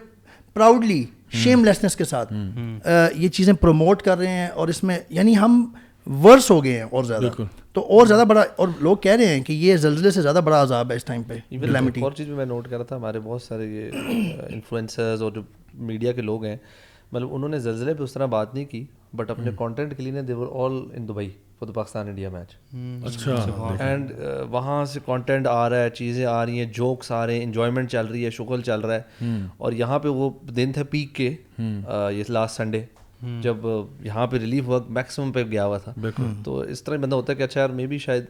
پراؤڈلی 0.55 1.03
شیم 1.43 1.65
لیسنس 1.65 1.97
کے 1.97 2.05
ساتھ 2.05 2.33
یہ 3.17 3.29
چیزیں 3.35 3.53
پروموٹ 3.61 4.03
کر 4.03 4.19
رہے 4.19 4.29
ہیں 4.37 4.47
اور 4.55 4.69
اس 4.69 4.83
میں 4.85 4.99
یعنی 5.19 5.37
ہم 5.39 5.65
ورس 6.25 6.51
ہو 6.51 6.63
گئے 6.65 6.77
ہیں 6.77 6.87
اور 6.91 7.05
زیادہ 7.05 7.31
تو 7.73 7.81
اور 7.97 8.07
زیادہ 8.07 8.25
بڑا 8.29 8.43
اور 8.63 8.69
لوگ 8.81 8.97
کہہ 9.03 9.17
رہے 9.17 9.27
ہیں 9.35 9.41
کہ 9.45 9.53
یہ 9.53 9.77
زلزلے 9.83 10.11
سے 10.11 10.23
زیادہ 10.23 10.41
بڑا 10.45 10.63
عذاب 10.63 10.91
ہے 10.91 10.97
اس 10.97 11.05
ٹائم 11.05 11.23
پہ 11.29 11.35
اور 12.03 12.13
چیز 12.13 12.29
میں 12.29 12.47
نوٹ 12.47 12.69
کر 12.71 12.77
رہا 12.77 12.85
تھا 12.85 12.97
ہمارے 12.97 13.21
بہت 13.25 13.43
سارے 13.43 13.67
یہ 13.67 13.91
انفلوئنسرز 14.49 15.23
اور 15.23 15.33
جو 15.33 15.43
میڈیا 15.91 16.13
کے 16.13 16.23
لوگ 16.23 16.45
ہیں 16.45 16.57
مطلب 17.13 17.35
انہوں 17.35 17.49
نے 17.49 17.59
زلزلے 17.59 17.95
پہ 17.99 18.03
اس 18.03 18.13
طرح 18.13 18.27
بات 18.39 18.55
نہیں 18.55 18.65
کی 18.71 18.85
بٹ 19.17 19.31
اپنے 19.31 19.51
کانٹینٹ 19.59 19.97
کے 19.97 20.03
لیے 20.03 20.21
all 20.65 20.81
in 20.97 21.09
Dubai 21.09 21.29
for 21.59 21.69
the 21.69 21.73
Pakistan 21.75 22.09
India 22.09 22.29
match 22.31 22.55
اچھا 23.07 23.75
اینڈ 23.85 24.13
uh, 24.13 24.45
وہاں 24.51 24.85
سے 24.93 25.01
کانٹینٹ 25.07 25.47
آ 25.47 25.69
رہا 25.71 25.83
ہے 25.83 25.91
چیزیں 25.95 26.25
آ 26.27 26.45
رہی 26.47 26.59
ہیں 26.59 26.67
جوکس 26.75 27.11
آ 27.13 27.25
رہے 27.27 27.35
ہیں 27.37 27.43
انجوائمنٹ 27.45 27.91
چل 27.91 28.07
رہی 28.11 28.25
ہے 28.25 28.31
شکل 28.37 28.63
چل 28.67 28.81
رہا 28.81 28.95
ہے 29.01 29.47
اور 29.59 29.73
یہاں 29.83 29.99
پہ 29.99 30.09
وہ 30.21 30.31
دن 30.57 30.73
تھا 30.73 30.83
پیک 30.91 31.15
کے 31.15 31.31
یہ 32.13 32.23
لاسٹ 32.37 32.57
سنڈے 32.57 32.83
جب 33.43 33.67
یہاں 34.03 34.27
پہ 34.27 34.37
ریلیف 34.43 34.69
ورک 34.69 34.85
میکسیمم 34.99 35.33
پہ 35.33 35.43
گیا 35.51 35.65
ہوا 35.67 35.79
تھا 35.79 35.93
تو 36.45 36.59
اس 36.59 36.83
طرح 36.85 36.97
بندہ 37.01 37.15
ہوتا 37.17 37.33
ہے 37.33 37.37
کہ 37.39 37.43
اچھا 37.43 37.61
یار 37.61 37.71
مے 37.83 37.87
بھی 37.87 37.99
شاید 38.07 38.25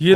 یہ 0.00 0.14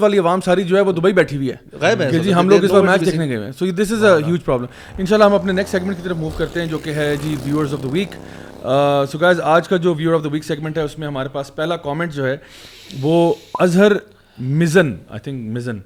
والی 0.00 0.18
عوام 0.18 0.40
ساری 0.44 0.62
ہے 0.72 0.80
ہے 0.84 0.92
دبئی 1.00 1.12
بیٹھی 1.12 1.36
ہوئی 1.36 1.48
کہ 1.80 2.06
جی 2.10 2.18
جی 2.22 2.32
ہم 2.34 2.38
ہم 2.38 2.48
لوگ 2.48 2.64
اس 2.64 2.72
میچ 2.84 3.04
دیکھنے 3.06 3.26
گئے 3.28 3.36
ہیں 3.38 3.44
ہیں 3.44 3.52
so 3.58 3.66
this 3.82 3.92
is 3.92 4.04
a 4.04 4.12
huge 4.26 4.44
problem 4.44 5.34
اپنے 5.34 5.52
نیکسٹ 5.52 5.72
سیگمنٹ 5.72 5.96
کی 5.96 6.02
طرف 6.04 6.16
موو 6.16 6.30
کرتے 6.36 6.66
جو 6.70 6.78
کہ 6.84 6.92
ہے 6.96 7.14
viewers 7.44 7.74
of 7.74 7.82
the 7.82 7.88
week 7.92 8.14
so 9.12 9.18
guys 9.20 9.40
آج 9.56 9.68
کا 9.68 9.76
جو 9.76 9.94
viewer 9.98 10.14
of 10.14 10.24
the 10.24 10.28
week 10.32 10.44
segment 10.44 10.78
ہے 10.78 10.82
اس 10.82 10.98
میں 10.98 11.06
ہمارے 11.08 11.28
پاس 11.32 11.54
پہلا 11.56 11.76
کامنٹ 11.84 12.14
جو 12.14 12.26
ہے 12.26 12.36
وہ 13.02 13.32
اظہر 13.66 13.92
مزن 14.62 14.94
آئی 15.08 15.20
تھنک 15.24 15.50
مزن 15.56 15.78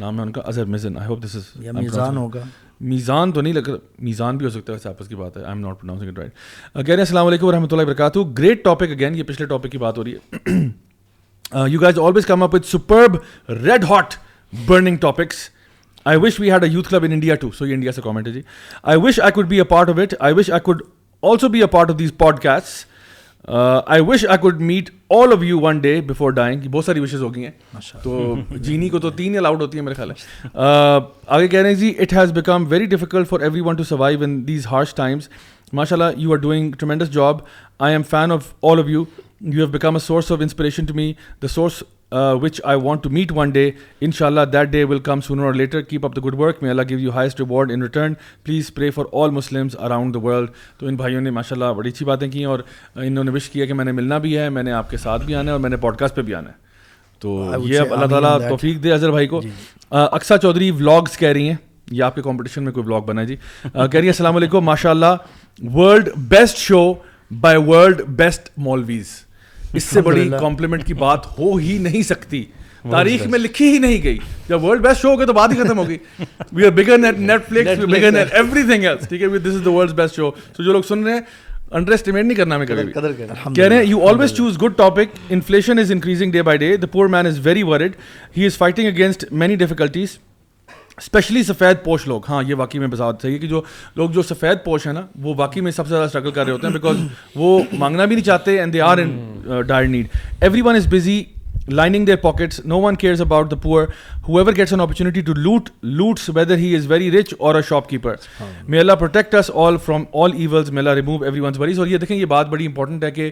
نام 0.00 0.18
ہے 0.18 0.22
ان 0.24 0.32
کا 0.32 0.40
اظہر 0.44 0.64
مزن 0.74 0.98
آئی 0.98 1.08
ہوپ 1.08 1.24
دس 1.24 1.36
از 1.36 1.56
میزان 1.74 2.16
ہوگا 2.16 2.42
میزان 2.82 3.32
تو 3.32 3.40
نہیں 3.40 3.52
لگ 3.52 3.68
میزان 4.04 4.36
بھی 4.36 4.44
ہو 4.46 4.50
سکتا 4.50 4.72
ہے 4.72 4.88
آپس 4.88 5.08
کی 5.08 5.14
بات 5.16 5.36
ہے 5.36 5.42
I 5.42 5.50
am 5.52 5.60
not 5.66 5.78
pronouncing 5.80 6.08
it 6.08 6.18
right 6.18 6.32
کہہ 6.74 6.82
رہے 6.86 6.94
ہیں 6.94 7.00
السلام 7.00 7.26
علیکم 7.26 7.46
و 7.46 7.52
رحمۃ 7.52 7.66
اللہ 7.72 7.82
وبرکاتہ 7.82 8.18
گریٹ 8.38 8.64
ٹاپک 8.64 8.90
اگین 8.92 9.14
یہ 9.14 9.22
پچھلے 9.28 9.46
ٹاپک 9.46 9.70
کی 9.72 9.78
بات 9.78 9.98
ہو 9.98 10.04
رہی 10.04 10.14
ہے 10.14 11.68
you 11.70 11.80
guys 11.80 11.98
always 12.02 12.26
come 12.26 12.42
up 12.42 12.54
with 12.54 12.66
superb 12.70 13.16
red 13.64 13.84
hot 13.90 14.14
burning 14.66 14.96
topics 15.06 15.48
I 16.12 16.18
wish 16.22 16.40
we 16.40 16.50
had 16.52 16.64
a 16.64 16.68
youth 16.70 16.88
club 16.90 17.04
India 17.10 17.34
too 17.44 17.50
so 17.58 17.66
یہ 17.66 17.74
انڈیا 17.74 17.92
سے 17.92 18.02
کامنٹ 18.04 18.28
ہے 18.28 18.32
جی 18.32 18.42
I 18.82 18.98
wish 19.02 19.20
I 19.20 19.32
could 19.34 19.46
be 19.50 19.56
a 19.58 19.64
part 19.74 19.90
of 19.90 19.98
it 20.02 20.14
I 20.18 20.34
wish 20.38 20.50
I 20.50 20.60
could 20.72 20.82
also 21.30 21.48
be 21.48 21.60
a 21.62 21.66
part 21.78 21.90
of 21.90 21.98
these 21.98 22.12
podcast 22.42 22.90
I 23.48 24.02
wish 24.08 24.24
I 24.28 24.38
could 24.42 24.60
meet 24.62 24.90
all 25.14 25.32
of 25.32 25.42
you 25.44 25.58
one 25.60 25.78
day 25.80 26.00
before 26.06 26.30
dying 26.32 26.60
کی 26.60 26.68
بہت 26.72 26.84
ساری 26.84 27.00
wishes 27.00 27.22
ہو 27.22 27.34
گئی 27.34 27.44
ہیں 27.44 27.50
تو 28.02 28.34
جینی 28.64 28.88
کو 28.88 28.98
تو 29.00 29.10
تین 29.10 29.36
allowed 29.38 29.60
ہوتی 29.62 29.78
ہیں 29.78 29.84
میرے 29.84 29.94
خیال 29.94 30.10
ہے 30.10 30.98
آگے 31.36 31.48
کہہ 31.48 31.60
رہے 31.60 31.68
ہیں 31.68 31.76
جی 31.80 31.92
it 32.00 32.12
has 32.12 32.32
become 32.32 32.64
very 32.68 32.84
difficult 32.92 33.28
for 33.28 33.40
everyone 33.68 33.76
to 33.76 33.84
survive 33.84 34.22
in 34.24 34.46
these 34.48 34.66
harsh 34.70 34.94
times 34.94 35.28
ماشاء 35.72 35.96
اللہ 35.96 36.18
you 36.20 36.32
are 36.32 36.36
doing 36.44 36.72
tremendous 36.78 37.10
job 37.14 37.38
I 37.86 37.94
am 37.94 38.02
fan 38.10 38.32
of 38.32 38.52
all 38.70 38.78
of 38.80 38.88
you 38.88 39.02
you 39.40 39.52
have 39.54 39.66
become 39.72 39.94
a 39.94 40.00
source 40.06 40.32
of 40.32 40.40
inspiration 40.42 40.84
to 40.86 40.94
me 40.94 41.12
the 41.42 41.48
source 41.54 41.82
which 42.40 42.60
I 42.64 42.78
want 42.82 43.02
to 43.02 43.10
meet 43.10 43.32
one 43.34 43.50
day 43.50 43.70
ان 44.04 44.12
شاء 44.12 44.26
اللہ 44.26 44.40
that 44.52 44.68
day 44.70 44.82
will 44.88 44.98
come 45.08 45.20
or 45.42 45.54
later 45.54 45.80
keep 45.92 46.04
up 46.06 46.16
the 46.16 46.20
good 46.26 46.34
work 46.40 46.62
may 46.62 46.70
Allah 46.70 46.82
give 46.88 46.98
you 46.98 47.10
highest 47.14 47.40
reward 47.40 47.70
in 47.72 47.82
return 47.82 48.14
please 48.44 48.70
pray 48.74 48.90
for 48.96 49.04
all 49.22 49.30
Muslims 49.34 49.76
around 49.86 50.14
the 50.14 50.18
world 50.26 50.50
تو 50.80 50.86
ان 50.86 50.96
بھائیوں 50.96 51.20
نے 51.20 51.30
ماشاء 51.38 51.56
اللہ 51.56 51.72
بڑی 51.76 51.88
اچھی 51.90 52.06
باتیں 52.06 52.28
کی 52.30 52.44
اور 52.44 52.58
انہوں 52.94 53.24
نے 53.24 53.30
وش 53.34 53.48
کیا 53.50 53.64
کہ 53.66 53.74
میں 53.74 53.84
نے 53.84 53.92
ملنا 53.92 54.18
بھی 54.26 54.36
ہے 54.38 54.48
میں 54.58 54.62
نے 54.62 54.72
آپ 54.82 54.90
کے 54.90 54.96
ساتھ 55.06 55.24
بھی 55.24 55.34
آنا 55.34 55.46
ہے 55.46 55.52
اور 55.52 55.60
میں 55.60 55.70
نے 55.70 55.76
پوڈ 55.86 55.96
کاسٹ 55.98 56.14
پہ 56.16 56.22
بھی 56.22 56.34
آنا 56.34 56.48
ہے 56.48 56.60
تو 57.20 57.50
یہ 57.68 57.78
اب 57.80 57.92
اللہ 57.94 58.06
تعالیٰ 58.10 58.38
توفیق 58.48 58.82
دے 58.84 58.92
اظہر 58.92 59.10
بھائی 59.10 59.26
کو 59.28 59.40
جی، 59.42 59.48
جی۔ 59.48 59.86
اکثر 60.12 60.38
چودھری 60.42 60.70
ولاگس 60.78 61.16
کہہ 61.18 61.28
رہی 61.36 61.48
ہیں 61.48 61.56
یہ 61.90 62.02
آپ 62.02 62.14
کے 62.14 62.22
کمپٹیشن 62.22 62.62
میں 62.64 62.72
کوئی 62.72 62.86
ولاگ 62.86 63.02
بنا 63.06 63.24
جی 63.24 63.36
کہہ 63.72 63.88
رہی 63.94 64.02
ہے 64.02 64.06
السلام 64.08 64.36
علیکم 64.36 64.64
ماشاء 64.64 64.90
اللہ 64.90 65.70
world 65.74 66.08
best 66.28 66.56
show 66.58 66.82
by 67.40 67.58
world 67.66 68.00
best 68.16 68.48
maulvis 68.66 69.10
اس 69.76 69.84
سے 69.92 70.00
بڑی 70.06 70.28
کمپلیمنٹ 70.40 70.84
کی 70.86 70.94
بات 70.94 71.26
ہو 71.38 71.54
ہی 71.56 71.76
نہیں 71.82 72.02
سکتی 72.08 72.44
تاریخ 72.90 73.26
میں 73.30 73.38
لکھی 73.38 73.72
ہی 73.72 73.78
نہیں 73.78 74.02
گئی 74.02 74.16
جب 74.48 74.64
ورلڈ 74.64 74.80
بیسٹ 74.82 75.00
شو 75.02 75.08
ہو 75.08 75.18
گیا 75.18 75.26
تو 75.26 75.32
بات 75.32 75.52
ہی 75.52 75.58
ختم 75.62 75.78
ہو 75.78 75.86
گئی 75.88 75.98
flicks 77.48 77.80
we 77.88 78.02
every 78.02 78.62
thing 78.68 78.84
else 78.84 79.08
ٹھیک 79.08 79.22
ہے 79.22 79.38
this 79.38 79.54
is 79.54 79.64
the 79.64 79.70
world 79.70 79.92
best 80.00 80.16
show 80.16 80.30
so 80.56 80.62
جو 80.62 80.72
لوگ 80.72 80.82
سن 80.88 81.04
رہے 81.04 81.12
ہیں 81.12 81.20
انڈر 81.78 81.92
اسٹیمیٹ 81.92 82.24
نہیں 82.24 82.36
کرنا 82.36 82.58
کہہ 82.64 83.62
رہے 83.64 83.76
ہیں 83.76 83.84
you 83.84 84.02
always 84.08 84.32
choose 84.36 84.58
good 84.62 84.76
topic 84.78 85.16
inflation 85.32 85.78
is 85.78 85.92
increasing 85.92 86.32
day 86.32 86.42
by 86.48 86.58
day 86.58 86.76
the 86.76 86.86
poor 86.92 87.06
man 87.14 87.26
is 87.26 87.46
very 87.46 87.62
worried 87.70 87.96
he 88.36 88.46
is 88.46 88.56
fighting 88.58 88.86
against 88.86 89.24
many 89.32 89.56
difficulties 89.56 90.18
especially 91.02 91.42
سفید 91.42 91.82
پوش 91.84 92.06
لوگ 92.08 92.24
ہاں 92.28 92.42
یہ 92.46 92.54
واقعی 92.58 92.78
میں 92.80 92.88
صحیح 92.96 93.32
ہے 93.32 93.38
کہ 93.38 93.46
جو 93.48 93.60
لوگ 93.96 94.10
جو 94.10 94.22
سفید 94.22 94.64
پوش 94.64 94.86
ہیں 94.86 94.92
نا 94.92 95.00
وہ 95.22 95.34
واقعی 95.36 95.60
میں 95.62 95.72
سب 95.72 95.86
سے 95.86 95.88
زیادہ 95.88 96.04
اسٹرگل 96.04 96.30
کر 96.30 96.44
رہے 96.44 96.52
ہوتے 96.52 96.66
ہیں 96.66 96.74
بیکاز 96.74 96.96
وہ 97.36 97.58
مانگنا 97.78 98.04
بھی 98.04 98.14
نہیں 98.16 98.24
چاہتے 98.24 98.58
and 98.60 98.72
they 98.72 98.80
are 98.88 98.98
in 99.02 99.16
dire 99.66 99.86
need 99.94 100.08
everyone 100.64 100.76
is 100.76 100.86
busy 100.92 101.22
lining 101.68 102.04
their 102.06 102.16
pockets 102.22 102.60
no 102.66 102.80
one 102.80 102.96
cares 103.02 103.20
about 103.20 103.50
the 103.50 103.56
poor 103.62 103.86
whoever 104.38 104.52
gets 104.56 104.72
an 104.72 104.80
opportunity 104.80 105.20
to 105.20 105.34
loot 105.36 105.68
loots 105.82 106.30
whether 106.34 106.56
he 106.58 106.74
is 106.76 106.90
very 106.90 107.10
rich 107.18 107.34
or 107.38 107.54
a 107.54 107.62
shopkeeper 107.88 108.14
Allah 108.78 108.92
protect 108.98 109.34
us 109.34 109.50
all 109.64 109.76
from 109.84 110.04
all 110.22 110.32
evils 110.36 110.70
Allah 110.76 110.90
remove 111.00 111.22
everyone's 111.40 111.58
worries 111.60 111.78
اور 111.78 111.86
یہ 111.86 111.98
دیکھیں 111.98 112.16
یہ 112.16 112.24
بات 112.36 112.48
بڑی 112.48 112.66
important 112.66 113.04
ہے 113.04 113.10
کہ 113.20 113.30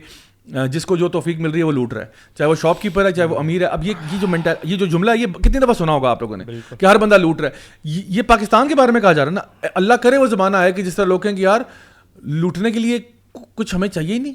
جس 0.72 0.86
کو 0.86 0.97
جو 0.97 1.09
توفیق 1.09 1.41
مل 1.41 1.51
رہی 1.51 1.59
ہے 1.59 1.64
وہ 1.64 1.72
لوٹ 1.72 1.93
رہا 1.95 2.03
ہے 2.03 2.07
چاہے 2.38 2.49
وہ 2.51 2.55
شاپ 2.61 2.80
کیپر 2.82 3.05
ہے 3.05 3.11
چاہے 3.12 3.26
وہ 3.28 3.38
امیر 3.38 3.61
ہے 3.61 3.66
اب 3.66 3.86
یہ 3.86 3.93
یہ 4.12 4.16
جو 4.20 4.26
مینٹل 4.28 4.68
یہ 4.70 4.76
جو 4.78 4.86
جملہ 4.93 5.11
ہے 5.11 5.18
یہ 5.18 5.26
کتنی 5.47 5.59
دفعہ 5.61 5.74
سنا 5.78 5.93
ہوگا 5.93 6.11
آپ 6.11 6.22
لوگوں 6.22 6.36
نے 6.36 6.45
کہ 6.78 6.86
ہر 6.86 6.99
بندہ 6.99 7.14
لوٹ 7.18 7.41
رہا 7.41 7.49
ہے 7.49 8.01
یہ 8.16 8.22
پاکستان 8.26 8.68
کے 8.68 8.74
بارے 8.74 8.93
میں 8.93 9.01
کہا 9.01 9.12
جا 9.12 9.24
رہا 9.24 9.30
ہے 9.30 9.34
نا 9.62 9.68
اللہ 9.80 9.95
کرے 10.03 10.16
وہ 10.18 10.26
زمانہ 10.26 10.57
ہے 10.62 10.72
کہ 10.72 10.82
جس 10.82 10.97
طرح 10.97 11.05
لوگ 11.07 11.26
ہیں 11.26 11.34
کہ 11.36 11.43
یار 11.43 11.61
لوٹنے 12.41 12.70
کے 12.72 12.78
لیے 12.80 12.99
کچھ 13.55 13.74
ہمیں 13.74 13.88
چاہیے 13.88 14.14
ہی 14.14 14.18
نہیں 14.18 14.34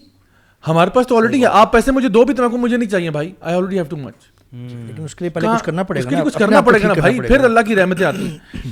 ہمارے 0.68 0.89
پاس 0.93 1.08
تو 1.08 1.18
آلریڈی 1.18 1.41
ہے 1.41 1.47
آپ 1.60 1.72
پیسے 1.72 1.91
مجھے 1.91 2.10
دو 2.10 2.24
بھی 2.26 2.34
تمہیں 2.36 2.58
مجھے 2.60 2.78
نہیں 2.78 2.89
چاہیے 2.89 3.10
بھائی 3.18 3.32
I 3.41 3.56
already 3.56 3.76
have 3.78 3.86
too 3.89 3.97
much 3.97 4.26
لیکن 4.53 5.03
اس 5.03 5.16
کے 5.16 5.26
لیے 5.26 5.30
پہلے 5.34 5.47
کچھ 5.53 5.64
کرنا 5.64 5.84
پڑے 5.84 6.03
گا 6.03 6.24
کچھ 6.24 6.38
کرنا 6.39 6.62
پڑے 6.70 6.82
گا 6.82 6.88
نا 6.88 6.93
بھائی 6.99 7.20
پھر 7.22 7.43
اللہ 7.43 7.60
کی 7.68 7.76
رحمتیں 7.76 8.06
آتی 8.06 8.28
ہیں 8.30 8.72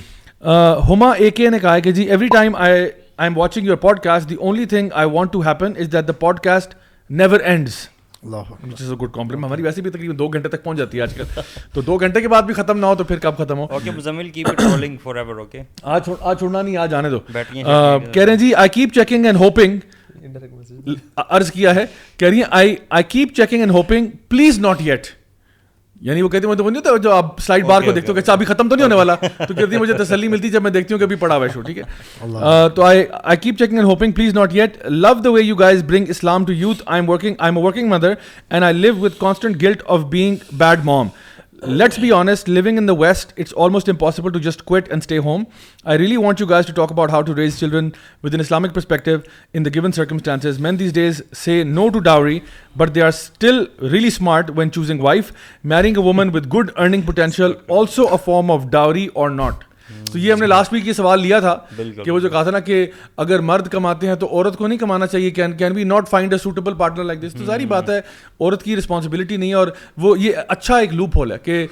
ہما 0.90 1.12
اے 1.18 1.30
کے 1.42 1.50
نے 1.50 1.60
کہا 1.60 1.78
کہ 1.80 1.92
جی 1.98 2.04
every 2.10 2.28
time 2.34 2.56
I 2.56 2.74
I 2.82 3.30
am 3.30 3.38
watching 3.38 3.66
your 3.68 3.76
podcast 4.04 4.30
the 4.30 4.36
only 4.36 4.66
thing 4.66 4.90
I 5.02 5.10
want 5.12 5.32
to 5.34 5.42
happen 5.46 5.74
is 5.80 5.92
that 5.94 6.08
the 6.08 6.14
podcast 6.44 6.74
never 7.10 7.40
ends 7.40 7.76
ہماری 8.26 9.62
ویسے 9.62 9.82
بھی 9.82 9.92
تقریباً 9.92 10.18
دو 10.20 10.28
گھنٹے 10.28 10.50
تک 10.50 10.64
پہنچ 10.64 10.78
جاتی 10.78 10.98
ہے 10.98 11.02
آج 11.04 11.14
کل 11.14 11.42
تو 11.74 11.82
دو 11.88 11.98
گھنٹے 11.98 12.22
کے 12.22 12.28
بعد 12.30 12.44
بھی 12.44 12.54
ختم 12.54 12.80
نہ 12.80 12.86
ہو 12.86 12.96
تو 12.96 13.04
پھر 13.04 13.20
کب 13.26 13.38
ختم 13.38 13.58
ہو 13.60 13.80
چھوڑنا 15.84 16.62
نہیں 16.62 16.78
آج 16.78 16.94
آنے 16.94 17.10
دو 17.10 17.20
کہہ 17.32 18.24
رہے 18.24 18.30
ہیں 18.30 18.36
جی 18.38 18.54
I 18.56 18.70
keep 18.74 18.94
checking 18.96 19.26
and 19.26 19.38
hoping 19.40 19.78
کیا 21.54 21.76
ہے 21.76 21.86
کہہ 22.18 22.28
رہی 22.28 22.38
ہیں 22.38 22.80
I 22.90 23.04
keep 23.10 23.36
checking 23.36 23.60
and 23.62 23.72
hoping 23.74 24.08
please 24.30 24.60
not 24.60 24.82
yet 24.86 25.08
یعنی 26.08 26.22
وہ 26.22 26.30
کہتے 26.30 26.48
ہیں 26.48 26.98
تو 27.04 27.12
آپ 27.14 27.40
سلائڈ 27.42 27.66
بار 27.66 27.82
کو 27.82 27.92
دیکھتے 27.92 28.12
ہو 28.12 28.16
کہ 28.16 28.22
چابی 28.22 28.46
اچھا، 28.46 28.54
ختم 28.54 28.70
تو 28.70 28.76
نہیں 28.76 28.84
ہونے 28.84 28.96
والا 28.96 29.16
تو 29.48 29.54
کہتی 29.54 29.78
مجھے 29.78 29.94
تسلی 30.04 30.28
ملتی 30.28 30.50
جب 30.56 30.62
میں 30.62 30.72
دیکھتی 30.72 30.94
ہوں 30.94 31.00
کہ 31.00 31.04
ابھی 31.06 31.16
پڑا 31.22 31.36
ہوا 31.36 31.46
ہے 31.46 31.52
شو 31.54 31.62
ٹھیک 31.68 31.78
ہے 31.78 32.68
تو 32.76 32.84
I 32.86 33.04
I 33.24 33.38
keep 33.42 33.58
checking 33.60 33.78
and 33.78 33.90
hoping 33.90 34.12
please 34.18 34.34
not 34.38 34.56
yet 34.56 34.78
love 34.90 35.14
the 35.24 35.30
way 35.32 35.42
you 35.42 35.56
guys 35.64 35.84
bring 35.90 36.10
Islam 36.16 36.46
to 36.46 36.54
youth 36.64 36.82
I 36.86 37.02
am 37.02 37.10
working 37.10 37.36
I 37.38 37.54
am 37.54 37.66
working 37.66 37.90
mother 37.90 38.14
and 38.50 38.64
I 38.66 38.74
live 38.74 38.96
with 39.00 39.20
constant 39.20 39.62
guilt 39.62 39.84
of 39.98 40.04
being 40.12 40.54
bad 40.64 40.86
mom 40.86 41.08
Let's 41.68 41.98
be 41.98 42.12
honest, 42.12 42.50
living 42.50 42.76
in 42.78 42.88
the 42.88 42.94
West, 42.94 43.32
it's 43.38 43.54
almost 43.54 43.88
impossible 43.88 44.34
to 44.34 44.40
just 44.42 44.66
quit 44.66 44.90
and 44.90 45.02
stay 45.02 45.16
home. 45.16 45.48
I 45.86 45.94
really 45.96 46.18
want 46.18 46.42
you 46.42 46.46
guys 46.46 46.66
to 46.66 46.74
talk 46.74 46.92
about 46.92 47.10
how 47.10 47.22
to 47.24 47.34
raise 47.34 47.58
children 47.58 47.96
with 48.22 48.34
an 48.34 48.42
Islamic 48.42 48.74
perspective 48.74 49.26
in 49.54 49.64
the 49.64 49.70
given 49.70 49.94
circumstances. 49.94 50.60
Men 50.60 50.76
these 50.76 50.92
days 50.92 51.22
say 51.32 51.64
no 51.64 51.90
to 51.90 52.02
dowry, 52.02 52.44
but 52.76 52.94
they 52.94 53.00
are 53.00 53.14
still 53.14 53.70
really 53.80 54.10
smart 54.10 54.56
when 54.56 54.72
choosing 54.72 54.98
wife. 54.98 55.32
Marrying 55.64 55.96
a 55.96 56.02
woman 56.02 56.34
with 56.34 56.50
good 56.50 56.74
earning 56.78 57.02
potential, 57.02 57.54
also 57.70 58.08
a 58.08 58.18
form 58.18 58.52
of 58.52 58.70
dowry 58.70 59.08
or 59.16 59.30
not? 59.30 59.62
تو 60.14 60.20
یہ 60.20 60.32
ہم 60.32 60.40
نے 60.40 60.48
last 60.48 60.74
week 60.74 60.88
یہ 60.88 60.94
سوال 60.94 61.22
لیا 61.22 61.40
تھا 61.40 61.56
کہ 62.04 62.12
وہ 62.12 62.20
جو 62.20 62.30
کہا 62.30 62.42
تھا 62.44 62.52
نا 62.52 62.60
کہ 62.66 62.86
اگر 63.24 63.40
مرد 63.50 63.68
کماتے 63.72 64.08
ہیں 64.08 64.16
تو 64.24 64.28
عورت 64.32 64.58
کو 64.58 64.68
نہیں 64.68 64.78
کمانا 64.80 65.06
چاہیے 65.08 65.30
can 65.38 65.54
can 65.58 65.88
not 65.88 66.10
find 66.10 66.34
a 66.34 66.38
suitable 66.44 66.74
partner 66.78 67.04
like 67.04 67.22
this 67.22 67.34
تو 67.38 67.46
ساری 67.46 67.66
بات 67.72 67.90
ہے 67.90 67.98
عورت 68.40 68.64
کی 68.64 68.76
رسپانسبلٹی 68.76 69.38
نہیں 69.38 69.54
اور 69.62 69.68
وہ 70.02 70.18
یہ 70.20 70.36
اچھا 70.48 70.78
ایک 70.78 70.94
لوپ 70.94 71.18
ہول 71.18 71.32
ہے 71.32 71.38
کہ 71.44 71.66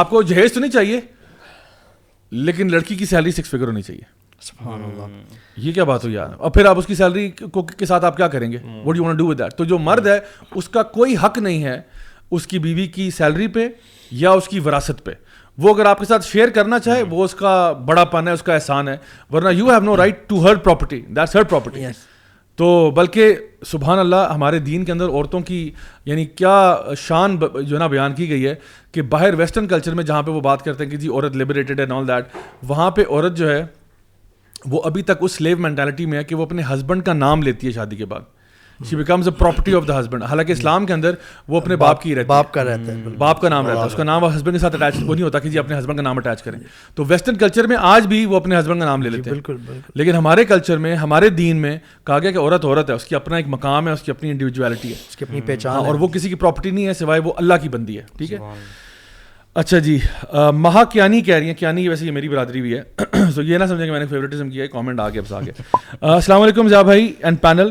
آپ 0.00 0.10
کو 0.10 0.22
جہیز 0.30 0.52
تو 0.52 0.60
نہیں 0.60 0.70
چاہیے 0.70 1.00
لیکن 2.48 2.70
لڑکی 2.70 2.96
کی 2.96 3.06
سیلری 3.14 3.30
سکس 3.32 3.50
فگر 3.50 3.66
ہونی 3.66 3.82
چاہیے 3.82 4.66
یہ 5.60 5.72
کیا 5.72 5.84
بات 5.84 6.04
ہو 6.04 6.10
یار 6.10 6.34
اور 6.36 6.50
پھر 6.56 6.66
آپ 6.66 6.78
اس 6.78 6.86
کی 6.86 6.94
سیلری 6.94 7.28
کو 7.52 7.62
کے 7.66 7.86
ساتھ 7.86 8.04
آپ 8.04 8.16
کیا 8.16 8.28
کریں 8.36 8.50
گے 8.52 8.58
what 8.84 8.96
you 8.96 9.04
want 9.04 9.18
do 9.18 9.32
that 9.40 9.54
تو 9.58 9.64
جو 9.72 9.78
مرد 9.90 10.06
ہے 10.06 10.18
اس 10.60 10.68
کا 10.76 10.82
کوئی 10.98 11.16
حق 11.22 11.38
نہیں 11.48 11.64
ہے 11.64 11.80
اس 12.36 12.46
کی 12.46 12.58
بیوی 12.68 12.86
کی 12.98 13.10
سیلری 13.16 13.48
پہ 13.58 13.66
یا 14.24 14.30
اس 14.40 14.48
کی 14.48 14.60
وراثت 14.66 15.04
پہ 15.04 15.12
وہ 15.62 15.72
اگر 15.74 15.84
آپ 15.86 15.98
کے 15.98 16.04
ساتھ 16.06 16.24
شیئر 16.26 16.48
کرنا 16.54 16.78
چاہے 16.78 17.02
وہ 17.10 17.24
اس 17.24 17.34
کا 17.34 17.52
بڑا 17.86 18.04
پن 18.12 18.28
ہے 18.28 18.32
اس 18.32 18.42
کا 18.42 18.54
احسان 18.54 18.88
ہے 18.88 18.96
ورنہ 19.32 19.48
you 19.58 19.70
have 19.70 19.80
no 19.84 19.96
right 19.96 20.28
to 20.28 20.44
her 20.46 20.56
property 20.66 21.00
that's 21.16 21.34
her 21.36 21.42
property 21.52 21.84
تو 22.56 22.68
بلکہ 22.94 23.34
سبحان 23.70 23.98
اللہ 23.98 24.30
ہمارے 24.34 24.58
دین 24.68 24.84
کے 24.84 24.92
اندر 24.92 25.08
عورتوں 25.08 25.40
کی 25.48 25.58
یعنی 26.06 26.24
کیا 26.40 26.52
شان 27.06 27.36
جو 27.68 27.78
نا 27.78 27.86
بیان 27.92 28.14
کی 28.14 28.28
گئی 28.30 28.46
ہے 28.46 28.54
کہ 28.92 29.02
باہر 29.14 29.34
ویسٹرن 29.38 29.66
کلچر 29.68 29.94
میں 29.94 30.04
جہاں 30.04 30.22
پہ 30.22 30.30
وہ 30.30 30.40
بات 30.46 30.62
کرتے 30.64 30.84
ہیں 30.84 30.90
کہ 30.90 30.96
جی 30.96 31.08
عورت 31.08 31.36
لبریٹڈ 31.36 31.80
اینڈ 31.80 31.92
آل 31.92 32.08
دیٹ 32.08 32.36
وہاں 32.68 32.90
پہ 32.98 33.02
عورت 33.08 33.36
جو 33.36 33.50
ہے 33.52 33.64
وہ 34.70 34.80
ابھی 34.84 35.02
تک 35.10 35.22
اس 35.26 35.32
سلیو 35.36 35.58
مینٹیلٹی 35.66 36.06
میں 36.12 36.18
ہے 36.18 36.24
کہ 36.30 36.34
وہ 36.34 36.42
اپنے 36.44 36.62
ہسبینڈ 36.72 37.04
کا 37.06 37.12
نام 37.12 37.42
لیتی 37.42 37.66
ہے 37.66 37.72
شادی 37.72 37.96
کے 37.96 38.04
بعد 38.14 38.20
she 38.86 38.96
becomes 38.96 39.28
a 39.28 39.32
property 39.38 39.74
of 39.74 39.86
the 39.88 39.98
husband 40.00 40.22
حالانکہ 40.30 40.52
اسلام 40.52 40.84
کے 40.86 40.92
اندر 40.92 41.14
وہ 41.48 41.56
اپنے 41.60 41.76
باپ 41.76 42.00
کی 42.02 42.14
رہتی 42.14 42.26
باپ 42.26 42.52
کا 42.54 42.64
رہتا 42.64 42.92
ہے 42.94 43.14
باپ 43.18 43.40
کا 43.40 43.48
نام 43.48 43.66
رہتا 43.66 43.80
ہے 43.80 43.86
اس 43.86 43.94
کا 43.94 44.04
نام 44.04 44.22
وہ 44.22 44.34
ہسبینڈ 44.34 44.54
کے 44.56 44.58
ساتھ 44.60 44.74
اٹیچ 44.82 45.02
وہ 45.06 45.14
نہیں 45.14 45.24
ہوتا 45.24 45.38
کہ 45.38 45.48
جی 45.50 45.58
اپنے 45.58 45.78
ہسبینڈ 45.78 45.98
کا 45.98 46.02
نام 46.02 46.18
اٹیچ 46.18 46.42
کریں 46.42 46.58
تو 46.94 47.04
ویسٹرن 47.08 47.36
کلچر 47.38 47.66
میں 47.66 47.76
آج 47.90 48.06
بھی 48.06 48.24
وہ 48.26 48.36
اپنے 48.36 48.58
ہسبینڈ 48.58 48.80
کا 48.80 48.86
نام 48.86 49.02
لے 49.02 49.10
جی، 49.10 49.16
لیتے 49.16 49.30
ہیں 49.30 49.34
بالکل 49.34 49.56
لیکن 49.98 50.14
ہمارے 50.16 50.44
کلچر 50.44 50.78
میں 50.86 50.94
ہمارے 50.96 51.28
دین 51.28 51.56
میں 51.62 51.76
کہا 52.06 52.18
گیا 52.18 52.30
کہ 52.30 52.38
عورت 52.38 52.64
عورت 52.64 52.90
ہے 52.90 52.94
اس 52.94 53.04
کی 53.04 53.14
اپنا 53.14 53.36
ایک 53.36 53.48
مقام 53.54 53.88
ہے 53.88 53.92
اس 53.92 54.02
کی 54.02 54.10
اپنی 54.10 54.30
انڈیویجویلٹی 54.30 54.88
ہے 54.88 54.94
اس 55.08 55.16
کی 55.16 55.24
اپنی 55.28 55.40
پہچان 55.46 55.72
ہاں، 55.76 55.84
اور 55.84 55.94
وہ 56.00 56.08
کسی 56.16 56.28
کی 56.28 56.34
پراپرٹی 56.34 56.70
نہیں 56.70 56.86
ہے 56.86 56.94
سوائے 56.94 57.20
وہ 57.24 57.32
اللہ 57.36 57.54
کی 57.62 57.68
بندی 57.68 57.98
ہے 57.98 58.02
ٹھیک 58.18 58.32
ہے 58.32 58.38
اچھا 59.62 59.78
جی 59.88 59.98
مہا 60.52 60.84
کیانی 60.92 61.20
کہہ 61.20 61.34
رہی 61.36 61.46
ہیں 61.46 61.54
کیانی 61.58 61.88
ویسے 61.88 62.06
یہ 62.06 62.10
میری 62.12 62.28
برادری 62.28 62.60
بھی 62.62 62.76
ہے 62.78 62.82
تو 63.34 63.42
یہ 63.42 63.58
نہ 63.58 63.64
سمجھیں 63.68 63.84
کہ 63.86 63.90
میں 63.92 64.00
نے 64.00 64.06
فیوریٹزم 64.10 64.50
کیا 64.50 64.62
ہے 64.62 64.68
کامنٹ 64.68 65.00
آ 65.00 65.08
گیا 65.08 65.22
بس 65.22 65.32
آ 65.32 65.40
گیا 65.46 65.94
السلام 66.12 66.42
علیکم 66.42 66.68
زیا 66.68 66.82
بھائی 66.92 67.12
اینڈ 67.22 67.40
پینل 67.42 67.70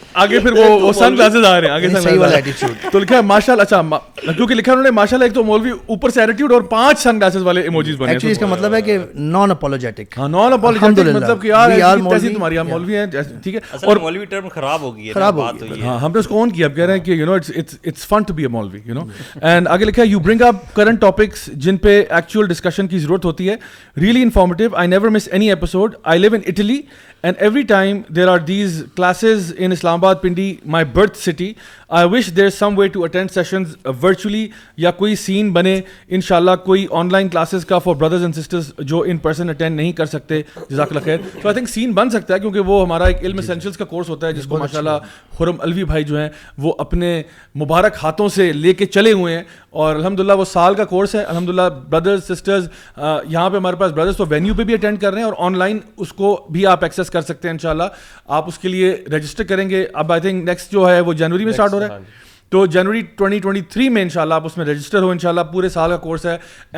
آگے 0.19 0.39
پھر 0.39 0.51
وہ 0.81 0.91
سن 0.93 1.13
گلاسز 1.13 1.45
آ 1.45 1.59
رہے 1.61 1.67
ہیں 1.67 1.73
آگے 1.73 2.57
سن 2.59 2.73
تو 2.91 2.99
لکھا 2.99 3.15
ہے 3.15 3.21
ماشاء 3.29 3.53
اللہ 3.53 3.63
اچھا 3.63 4.31
کیونکہ 4.35 4.55
لکھا 4.55 4.71
انہوں 4.71 4.83
نے 4.83 4.91
ماشاء 4.91 5.15
اللہ 5.17 5.25
ایک 5.25 5.33
تو 5.33 5.43
مولوی 5.43 5.69
اوپر 5.71 6.09
سے 6.09 6.19
ایٹیٹیوڈ 6.21 6.51
اور 6.53 6.61
پانچ 6.71 6.99
سن 7.01 7.17
گلاسز 7.19 7.43
والے 7.43 7.61
ایموجیز 7.61 7.95
بنے 7.99 8.15
ہیں 8.23 8.29
اس 8.31 8.39
کا 8.39 8.45
مطلب 8.45 8.73
ہے 8.73 8.81
کہ 8.81 8.97
نان 9.15 9.51
اپولوجیٹک 9.51 10.17
ہاں 10.19 10.27
نان 10.29 10.53
اپولوجیٹک 10.53 11.13
مطلب 11.15 11.41
کہ 11.41 11.47
یار 11.47 11.77
یار 11.77 11.97
تیزی 12.09 12.33
تمہاری 12.33 12.59
ہم 12.59 12.67
مولوی 12.69 12.97
ہیں 12.97 13.05
ٹھیک 13.43 13.55
ہے 13.55 13.59
اور 13.83 13.97
مولوی 13.97 14.25
ٹرم 14.29 14.47
خراب 14.55 14.81
ہو 14.81 14.95
گئی 14.95 15.07
ہے 15.07 15.13
خراب 15.13 15.37
ہو 15.37 15.47
گئی 15.61 15.81
ہاں 15.81 15.97
ہم 15.99 16.11
نے 16.13 16.19
اس 16.19 16.27
کو 16.27 16.41
آن 16.41 16.51
کیا 16.51 16.67
اب 16.67 16.75
کہہ 16.75 16.85
رہے 16.85 16.97
ہیں 16.97 17.03
کہ 17.05 17.11
you 17.11 17.25
know 17.25 17.33
it's 17.33 17.71
it's 17.83 18.05
fun 18.07 18.23
to 18.27 18.33
be 18.33 18.43
a 18.43 18.47
maulvi 18.57 18.79
you 18.85 18.93
know 18.95 19.03
and 19.41 19.67
آگے 19.67 19.85
لکھا 19.85 20.01
ہے 20.01 20.07
you 20.07 20.19
bring 20.27 20.41
up 20.47 20.73
current 20.75 21.01
topics 21.01 21.45
جن 21.65 21.77
پہ 21.87 21.99
ایکچوئل 22.09 22.47
ڈسکشن 22.47 22.87
کی 22.87 22.99
ضرورت 23.05 23.25
ہوتی 23.25 23.49
ہے 23.49 23.55
really 24.01 24.21
informative 24.23 24.75
I 24.75 24.87
never 24.89 25.09
miss 25.17 25.27
any 25.31 25.49
episode 25.49 25.95
I 26.03 26.19
live 26.19 26.33
in 26.33 26.41
Italy 26.47 26.79
and 27.23 27.41
every 27.43 27.61
time 27.67 27.99
there 28.15 28.27
are 28.27 28.37
these 28.47 28.81
classes 28.95 29.51
in 29.57 29.71
Islamabad 29.99 30.15
Pindi 30.21 30.53
my 30.75 30.85
birth 30.93 31.17
city 31.19 31.51
I 31.97 32.07
wish 32.11 32.29
there 32.35 32.49
some 32.49 32.77
way 32.77 32.87
to 32.87 33.03
attend 33.03 33.31
sessions 33.31 33.75
virtually 34.03 34.47
یا 34.83 34.91
کوئی 34.99 35.15
سین 35.25 35.51
بنے 35.53 35.79
ان 36.07 36.21
شاء 36.27 36.35
اللہ 36.37 36.55
کوئی 36.65 36.85
on 36.99 37.09
line 37.11 37.29
classes 37.29 37.65
کا 37.69 37.77
for 37.79 37.95
brothers 37.95 38.21
and 38.21 38.35
sisters 38.35 38.71
جو 38.89 39.01
in 39.07 39.17
person 39.27 39.49
attend 39.49 39.75
نہیں 39.79 39.91
کر 39.99 40.05
سکتے 40.05 40.41
جزاک 40.69 40.91
اللہ 40.91 41.03
خیر 41.05 41.17
تو 41.41 41.47
آئی 41.47 41.53
تھنک 41.55 41.69
سین 41.69 41.91
بن 42.01 42.09
سکتا 42.09 42.33
ہے 42.33 42.39
کیونکہ 42.39 42.59
وہ 42.71 42.81
ہمارا 42.83 43.05
ایک 43.07 43.23
علم 43.25 43.37
اسینشلس 43.39 43.77
کا 43.77 43.85
کورس 43.93 44.09
ہوتا 44.09 44.27
ہے 44.27 44.33
جس 44.33 44.45
کو 44.49 44.57
ماشاء 44.57 44.79
اللہ 44.79 44.97
خرم 45.37 45.61
الوی 45.67 45.83
بھائی 45.93 46.03
جو 46.03 46.17
ہیں 46.19 46.29
وہ 46.61 46.73
اپنے 46.85 47.21
مبارک 47.63 47.97
ہاتھوں 48.03 48.29
سے 48.35 48.51
لے 48.53 48.73
کے 48.81 48.85
چلے 48.85 49.11
ہوئے 49.13 49.35
ہیں 49.37 49.43
اور 49.79 49.95
الحمد 49.95 50.19
للہ 50.19 50.33
وہ 50.37 50.45
سال 50.45 50.73
کا 50.75 50.83
کورس 50.85 51.13
ہے 51.15 51.21
الحمد 51.23 51.49
للہ 51.49 51.61
بردرز 51.89 52.23
سسٹرز 52.31 52.67
یہاں 53.05 53.49
پہ 53.49 53.57
ہمارے 53.57 53.75
پاس 53.79 53.91
بردرس 53.91 54.17
تو 54.17 54.25
وینیو 54.29 54.53
پہ 54.57 54.63
بھی 54.69 54.73
اٹینڈ 54.73 55.01
کر 55.01 55.13
رہے 55.13 55.21
ہیں 55.21 55.27
اور 55.27 55.33
آن 55.45 55.57
لائن 55.57 55.79
اس 56.03 56.11
کو 56.13 56.35
بھی 56.51 56.65
آپ 56.73 56.83
ایکسیس 56.83 57.09
کر 57.09 57.21
سکتے 57.21 57.47
ہیں 57.47 57.53
ان 57.53 57.59
شاء 57.61 57.69
اللہ 57.69 58.27
آپ 58.39 58.47
اس 58.47 58.57
کے 58.59 58.69
لیے 58.69 58.91
رجسٹر 59.15 59.43
کریں 59.53 59.69
گے 59.69 59.85
اب 60.03 60.11
آئی 60.11 60.21
تھنک 60.21 60.43
نیکسٹ 60.49 60.71
جو 60.71 60.87
ہے 60.91 60.99
وہ 60.99 61.13
جنوری 61.23 61.45
میں 61.45 61.51
اسٹارٹ 61.51 61.73
ہو 61.73 61.79
رہا 61.79 61.85
ہے 61.87 61.91
ہاں 61.91 61.99
جی۔ 61.99 62.29
تو 62.51 62.65
جنوری 62.75 63.01
2023 63.21 63.87
میں 63.95 64.01
انشاءاللہ 64.01 64.33
آپ 64.33 64.45
اس 64.45 64.55
میں 64.57 64.63
رجسٹر 64.65 65.01
ہو 65.03 65.09
انشاءاللہ 65.09 65.41
پورے 65.51 65.67
سال 65.75 65.89
کا 65.89 65.97
کورس 66.05 66.25
ہے 66.25 66.35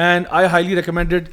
and 0.07 0.25
I 0.39 0.47
highly 0.51 0.75
recommended 0.75 1.29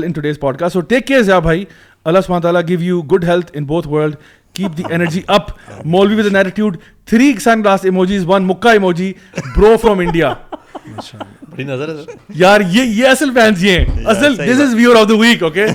ہیں 0.60 0.68
سو 0.72 0.80
ٹیک 0.92 1.06
کیئر 1.06 1.40
بھائی 1.42 1.64
اللہ 2.08 2.18
سبحانہ 2.26 2.42
تعالیٰ 2.42 2.60
give 2.68 3.00
good 3.12 3.24
health 3.28 3.56
both 3.68 3.88
world 3.88 4.14
keep 4.54 4.76
the 4.78 4.82
energy 4.92 5.20
up 5.36 5.50
maulvi 5.94 6.20
with 6.20 6.34
attitude 6.36 6.76
three 7.10 7.32
sunglass 7.64 7.84
emojis 7.84 8.24
one 8.28 8.50
emoji 8.72 9.12
bro 9.56 9.76
from 9.82 9.98
India 9.98 10.32
یار 12.36 12.60
اصل 13.10 13.30
اصل 13.34 13.34
fans 13.34 14.38
this 14.38 14.74
viewer 14.74 14.96
of 14.96 15.08
the 15.08 15.14
week 15.20 15.42
okay 15.42 15.66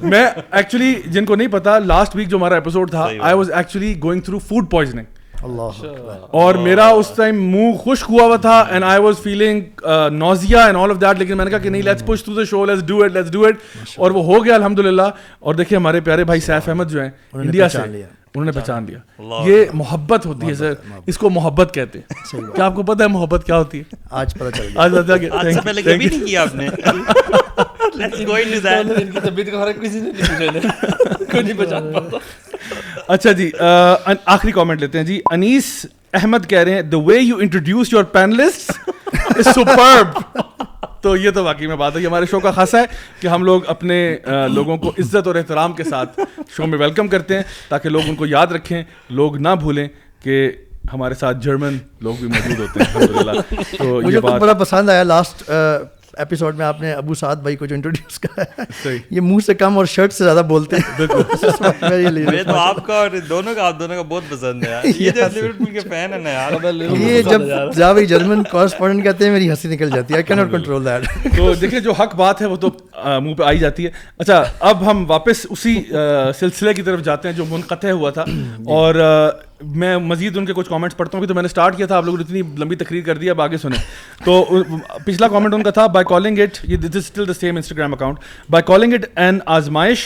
میں 0.00 0.26
actually 0.50 0.94
جن 1.12 1.24
کو 1.24 1.36
نہیں 1.36 1.48
پتا 1.50 1.78
لاسٹ 1.78 2.16
ویک 2.16 2.28
جو 2.28 2.36
ہمارا 2.36 2.54
ایپیسوڈ 2.54 2.90
تھا 2.90 3.04
I 3.18 3.34
was 3.36 3.50
actually 3.56 3.94
going 4.02 4.20
through 4.24 4.38
food 4.48 4.70
poisoning 4.70 5.04
اللہ 5.44 5.62
اچھا۔ 5.62 6.16
اور 6.40 6.54
میرا 6.64 6.86
اس 6.98 7.10
ٹائم 7.16 7.42
منہ 7.52 7.72
خشک 7.84 8.10
ہوا 8.10 8.24
ہوا 8.26 8.36
تھا 8.46 8.58
and 8.70 8.84
I 8.84 9.00
was 9.02 9.18
feeling 9.22 9.86
nausea 10.18 10.64
and 10.66 10.76
all 10.80 10.90
of 10.90 11.00
that 11.00 11.18
لیکن 11.18 11.36
میں 11.36 11.44
نے 11.44 11.50
کہا 11.50 11.58
کہ 11.62 11.70
نہیں 11.70 11.82
let's 11.82 12.06
push 12.06 12.22
to 12.24 12.34
the 12.34 12.44
show 12.50 12.64
let's 12.64 12.84
do 12.88 13.02
it 13.04 13.12
let's 13.16 13.30
do 13.32 13.44
it 13.46 13.56
اور 13.96 14.10
وہ 14.10 14.24
ہو 14.24 14.44
گیا 14.44 14.54
الحمد 14.54 14.78
للہ 14.86 15.08
اور 15.40 15.54
دیکھیے 15.54 15.76
ہمارے 15.78 16.00
پیارے 16.08 16.24
بھائی 16.30 16.40
سیف 16.48 16.68
احمد 16.68 16.90
جو 16.90 17.02
ہیں 17.02 17.10
انڈیا 17.32 17.68
سے 17.68 17.82
انہوں 17.82 18.44
نے 18.44 18.52
پہچان 18.52 18.84
لیا 18.88 19.42
یہ 19.46 19.64
محبت 19.80 20.26
ہوتی 20.26 20.46
ہے 20.48 20.54
سر 20.54 20.72
اس 21.06 21.18
کو 21.18 21.30
محبت 21.30 21.74
کہتے 21.74 21.98
ہیں 21.98 22.40
کیا 22.54 22.64
آپ 22.64 22.74
کو 22.74 22.82
پتا 22.82 23.04
ہے 23.04 23.08
محبت 23.08 23.44
کیا 23.46 23.58
ہوتی 23.58 23.78
ہے 23.80 23.96
آج 24.20 24.34
پتا 24.38 24.50
چل 24.56 25.10
گیا 25.10 25.30
آج 25.38 25.58
پہلے 25.64 25.82
کبھی 25.82 26.06
نہیں 26.06 26.26
کیا 26.26 26.42
آپ 26.42 26.54
نے 26.54 26.68
اچھا 33.08 33.32
جی 33.36 33.50
آخری 34.24 34.52
کامنٹ 34.52 34.80
لیتے 34.80 34.98
ہیں 34.98 35.04
جی 35.04 35.20
انیس 35.32 35.72
احمد 36.18 36.46
کہہ 36.48 36.58
رہے 36.58 36.72
ہیں 36.72 37.52
تو 37.52 38.04
تو 41.02 41.16
یہ 41.16 41.30
واقعی 41.36 41.66
میں 41.66 41.76
بات 41.76 41.96
ہے 41.96 42.00
یہ 42.00 42.06
ہمارے 42.06 42.26
شو 42.30 42.38
کا 42.40 42.50
خاصا 42.58 42.78
ہے 42.80 42.84
کہ 43.20 43.26
ہم 43.28 43.42
لوگ 43.44 43.66
اپنے 43.68 43.96
لوگوں 44.52 44.76
کو 44.84 44.90
عزت 44.98 45.26
اور 45.26 45.34
احترام 45.36 45.72
کے 45.80 45.84
ساتھ 45.84 46.20
شو 46.56 46.66
میں 46.66 46.78
ویلکم 46.78 47.08
کرتے 47.14 47.36
ہیں 47.36 47.42
تاکہ 47.68 47.88
لوگ 47.88 48.08
ان 48.08 48.14
کو 48.20 48.26
یاد 48.26 48.52
رکھیں 48.56 48.82
لوگ 49.18 49.36
نہ 49.36 49.54
بھولیں 49.60 49.86
کہ 50.22 50.48
ہمارے 50.92 51.14
ساتھ 51.20 51.36
جرمن 51.42 51.76
لوگ 52.04 52.14
بھی 52.20 52.28
موجود 52.28 52.58
ہوتے 52.60 52.80
ہیں 52.80 53.62
تو 53.78 54.00
یہ 54.10 54.18
بڑا 54.20 54.52
پسند 54.52 54.90
آیا 54.90 55.02
لاسٹ 55.02 55.42
ایپیسوڈ 56.18 56.56
میں 56.56 56.64
آپ 56.66 56.80
نے 56.80 56.92
ابو 56.92 57.14
سعد 57.14 57.36
بھائی 57.42 57.56
کو 57.56 57.66
جو 57.66 57.74
انٹروڈیوس 57.74 58.18
کرا 58.20 58.62
یہ 59.10 59.20
منہ 59.20 59.38
سے 59.46 59.54
کم 59.54 59.76
اور 59.78 59.86
شرٹ 59.94 60.12
سے 60.12 60.24
زیادہ 60.24 60.42
بولتے 60.48 60.76
ہیں 60.76 60.82
آپ 62.46 62.84
کا 62.86 62.94
اور 62.94 63.08
دونوں 63.28 63.54
کا 63.54 63.66
آپ 63.66 63.78
دونوں 63.78 63.96
کا 63.96 64.02
بہت 64.08 64.22
پسند 64.28 64.64
ہے 64.64 64.80
یہ 64.98 65.12
جب 67.30 67.40
جاوی 67.76 68.06
جرمن 68.06 68.42
کورسپونڈنٹ 68.50 69.04
کہتے 69.04 69.24
ہیں 69.24 69.32
میری 69.32 69.48
ہنسی 69.50 69.68
نکل 69.68 69.90
جاتی 69.94 70.14
ہے 70.14 70.16
I 70.18 70.24
can 70.24 70.36
not 70.38 70.50
control 70.52 70.84
that 70.84 71.02
تو 71.36 71.52
دیکھیں 71.60 71.78
جو 71.80 71.92
حق 72.02 72.14
بات 72.16 72.40
ہے 72.42 72.46
وہ 72.46 72.56
تو 72.66 72.70
منہ 73.22 73.34
پہ 73.38 73.42
آئی 73.46 73.58
جاتی 73.58 73.86
ہے 73.86 73.90
اچھا 74.18 74.42
اب 74.70 74.76
ہم 74.90 75.04
واپس 75.10 75.46
اسی 75.50 75.74
سلسلے 76.38 76.74
کی 76.74 76.82
طرف 76.82 77.02
جاتے 77.04 77.28
ہیں 77.28 77.34
جو 77.36 77.44
منقطع 77.50 77.90
ہوا 77.90 78.10
تھا 78.18 78.24
جی۔ 78.26 78.42
اور 78.74 78.94
میں 79.80 79.96
مزید 79.98 80.36
ان 80.36 80.46
کے 80.46 80.52
کچھ 80.52 80.68
کامنٹس 80.68 80.96
پڑھتا 80.96 81.16
ہوں 81.16 81.22
کہ 81.24 81.28
تو 81.28 81.34
میں 81.34 81.42
نے 81.42 81.48
سٹارٹ 81.48 81.76
کیا 81.76 81.86
تھا 81.86 81.96
آپ 81.96 82.04
لوگوں 82.04 82.18
نے 82.18 82.24
اتنی 82.24 82.42
لمبی 82.62 82.76
تقریر 82.76 83.02
کر 83.04 83.16
دی 83.18 83.30
اب 83.30 83.40
آگے 83.42 83.56
سنیں 83.58 83.78
تو 84.24 84.44
پچھلا 85.04 85.28
کامنٹ 85.32 85.54
ان 85.54 85.62
کا 85.62 85.70
تھا 85.76 85.86
بائی 85.94 86.03
بائی 86.04 86.20
کالنگ 86.20 86.38
اٹ 86.42 86.58
یہ 86.70 86.76
this 86.76 86.96
is 86.96 87.04
still 87.04 87.26
the 87.28 87.32
same 87.34 87.56
Instagram 87.56 87.92
account 87.94 88.18
by 88.50 88.62
calling 88.66 88.92
it 88.92 89.04
an 89.18 89.38
آزمائش 89.56 90.02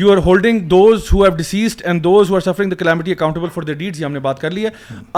you 0.00 0.10
are 0.12 0.16
holding 0.24 0.58
those 0.68 1.02
who 1.12 1.22
have 1.22 1.34
deceased 1.36 1.80
and 1.86 2.02
those 2.04 2.30
who 2.30 2.34
are 2.34 2.40
suffering 2.40 2.70
the 2.70 2.76
calamity 2.82 3.12
accountable 3.12 3.48
for 3.54 3.62
the 3.62 3.72
deeds 3.72 4.00
یہ 4.00 4.04
ہم 4.04 4.12
نے 4.12 4.18
بات 4.26 4.40
کر 4.40 4.50
لی 4.50 4.64
ہے 4.64 4.70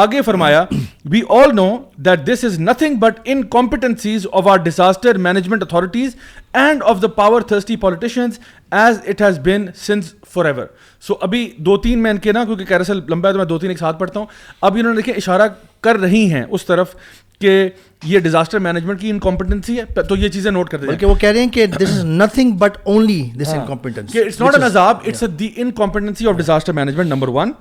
آگے 0.05 0.23
فرمایا 0.27 0.65
we 1.11 1.21
all 1.39 1.55
know 1.57 1.69
that 2.07 2.27
this 2.27 2.45
is 2.45 2.59
nothing 2.61 2.97
but 3.01 3.21
incompetencies 3.57 4.27
of 4.33 4.47
our 4.53 4.59
disaster 4.65 5.19
management 5.29 5.63
authorities 5.63 6.17
and 6.63 6.83
of 6.95 7.03
the 7.03 7.09
power 7.21 7.41
thirsty 7.53 7.77
politicians 7.87 8.39
as 8.85 9.01
it 9.09 9.23
has 9.23 9.39
been 9.45 9.67
since 9.87 10.13
for 10.33 10.45
ever 10.45 10.67
so 11.07 11.15
ابھی 11.23 11.47
دو 11.67 11.77
تین 11.87 12.03
میں 12.03 12.11
ان 12.11 12.19
کے 12.27 12.33
نا 12.33 12.45
کیونکہ 12.45 12.65
کیرسل 12.65 13.01
لمبا 13.11 13.29
ہے 13.29 13.33
تو 13.35 13.39
میں 13.39 13.47
دو 13.55 13.59
تین 13.59 13.71
ایک 13.71 13.79
ساتھ 13.79 13.99
پڑھتا 13.99 14.21
ہوں 14.21 14.27
اب 14.61 14.77
انہوں 14.81 14.95
نے 14.95 14.97
دیکھیں 15.01 15.15
اشارہ 15.15 15.47
کر 15.89 15.99
رہی 16.01 16.25
ہیں 16.33 16.45
اس 16.51 16.65
طرف 16.67 16.95
کہ 17.41 17.69
یہ 18.05 18.19
ڈیزاسٹر 18.21 18.59
مینجمنٹ 18.61 19.01
کی 19.01 19.11
انکمپٹنسی 19.11 19.79
ہے 19.79 20.03
تو 20.09 20.17
یہ 20.17 20.29
چیزیں 20.29 20.51
نوٹ 20.51 20.71
کر 20.71 20.79
دیں 20.79 20.97
کہ 20.99 21.07
وہ 21.07 21.15
کہہ 21.21 21.29
رہے 21.29 21.41
ہیں 21.45 21.51
کہ 21.53 21.67
this 21.67 21.77
this 21.83 21.91
is 21.97 22.05
nothing 22.05 22.57
but 22.59 22.77
only 22.93 23.21
incompetence 23.55 24.13
کہ 24.13 24.19
اٹس 24.19 24.41
اٹس 24.41 24.41
ناٹ 24.41 24.65
عذاب 24.65 25.05
the 25.39 25.51
incompetency 25.63 26.33
disaster 26.37 26.73
management 26.73 27.09
number 27.09 27.29
one 27.39 27.53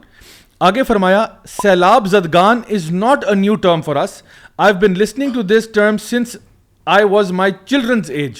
آگے 0.68 0.84
فرمایا 0.88 1.26
سیلاب 1.62 2.08
زدگان 2.10 2.62
is 2.76 2.90
not 3.06 3.26
a 3.30 3.36
new 3.40 3.56
term 3.66 3.82
for 3.86 3.96
us 4.04 4.22
listening 5.02 5.34
to 5.34 5.42
this 5.56 5.68
term 5.74 5.98
since 6.10 6.36
I 6.96 7.06
was 7.12 7.32
my 7.32 7.52
children's 7.66 8.10
age 8.10 8.40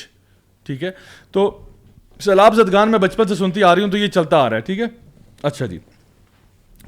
ٹھیک 0.66 0.84
ہے 0.84 0.92
تو 1.32 1.50
سیلاب 2.24 2.56
زدگان 2.56 2.92
میں 2.92 3.00
بچپن 3.00 3.28
سے 3.28 3.36
سنتی 3.36 3.64
آ 3.64 3.74
رہی 3.76 3.84
ہوں 3.84 3.92
تو 3.92 3.98
یہ 3.98 4.08
چلتا 4.08 4.38
آ 4.44 4.50
رہا 4.50 4.58
ہے 4.58 4.62
ٹھیک 4.62 4.80
ہے 4.80 4.86
اچھا 5.44 5.66
جی 5.66 5.80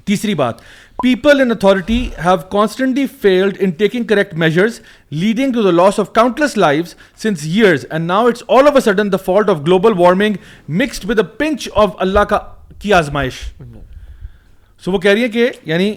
تیسری 0.06 0.34
بات 0.36 0.58
people 1.04 1.42
in 1.42 1.52
authority 1.52 1.98
have 2.26 2.36
constantly 2.50 3.06
failed 3.22 3.58
in 3.60 3.70
taking 3.80 4.04
correct 4.10 4.34
measures 4.44 4.80
leading 5.22 5.54
to 5.54 5.62
the 5.64 5.72
loss 5.72 6.00
of 6.00 6.12
countless 6.14 6.58
life 6.58 6.94
since 7.22 7.44
years 7.54 7.86
and 7.90 8.06
now 8.08 8.28
it's 8.28 8.44
all 8.58 8.68
of 8.68 8.76
a 8.76 8.82
sudden 8.86 9.12
the 9.12 9.18
fault 9.26 9.50
of 9.50 9.58
global 9.68 9.98
warming 10.00 10.36
mixed 10.84 11.10
with 11.10 11.20
a 11.20 11.26
punch 11.38 11.70
of 11.86 11.96
اللہ 12.08 12.24
کا 12.30 12.40
کی 12.82 12.94
آزمائش 12.94 13.42
so 14.86 14.92
وہ 14.92 15.00
کہہ 15.00 15.12
رہی 15.12 15.24
ہے 15.24 15.30
کہ 15.30 15.50
یعنی 15.66 15.94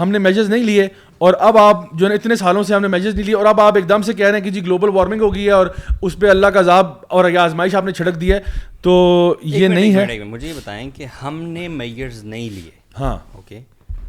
ہم 0.00 0.10
نے 0.10 0.18
میجرز 0.18 0.48
نہیں 0.50 0.62
لیے 0.64 0.86
اور 1.24 1.34
اب 1.48 1.56
آپ 1.58 1.82
جو 1.98 2.08
ہے 2.10 2.14
اتنے 2.14 2.36
سالوں 2.36 2.62
سے 2.68 2.74
ہم 2.74 2.80
نے 2.82 2.88
میجرز 2.88 3.14
نہیں 3.14 3.24
لیے 3.26 3.34
اور 3.34 3.46
اب 3.46 3.60
آپ 3.60 3.76
ایک 3.76 3.88
دم 3.88 4.02
سے 4.02 4.12
کہہ 4.12 4.26
رہے 4.26 4.38
ہیں 4.38 4.44
کہ 4.44 4.50
جی 4.50 4.62
گلوبل 4.66 4.88
وارمنگ 4.94 5.20
ہو 5.20 5.34
گئی 5.34 5.46
ہے 5.46 5.50
اور 5.58 5.66
اس 6.02 6.18
پہ 6.20 6.30
اللہ 6.30 6.46
کا 6.54 6.60
عذاب 6.60 6.90
اور 7.18 7.30
آزمائش 7.44 7.74
آپ 7.74 7.84
نے 7.84 7.92
چھڑک 7.98 8.20
دی 8.20 8.32
ہے 8.32 8.38
تو 8.82 8.94
یہ 9.58 9.68
نہیں 9.68 9.94
ہے 9.94 10.22
مجھے 10.24 10.48
یہ 10.48 10.52
بتائیں 10.56 10.90
کہ 10.94 11.06
ہم 11.22 11.42
نے 11.48 11.68
میجرز 11.82 12.24
نہیں 12.24 12.48
لیے 12.54 12.70
ہاں 12.98 13.14
اوکے 13.36 13.60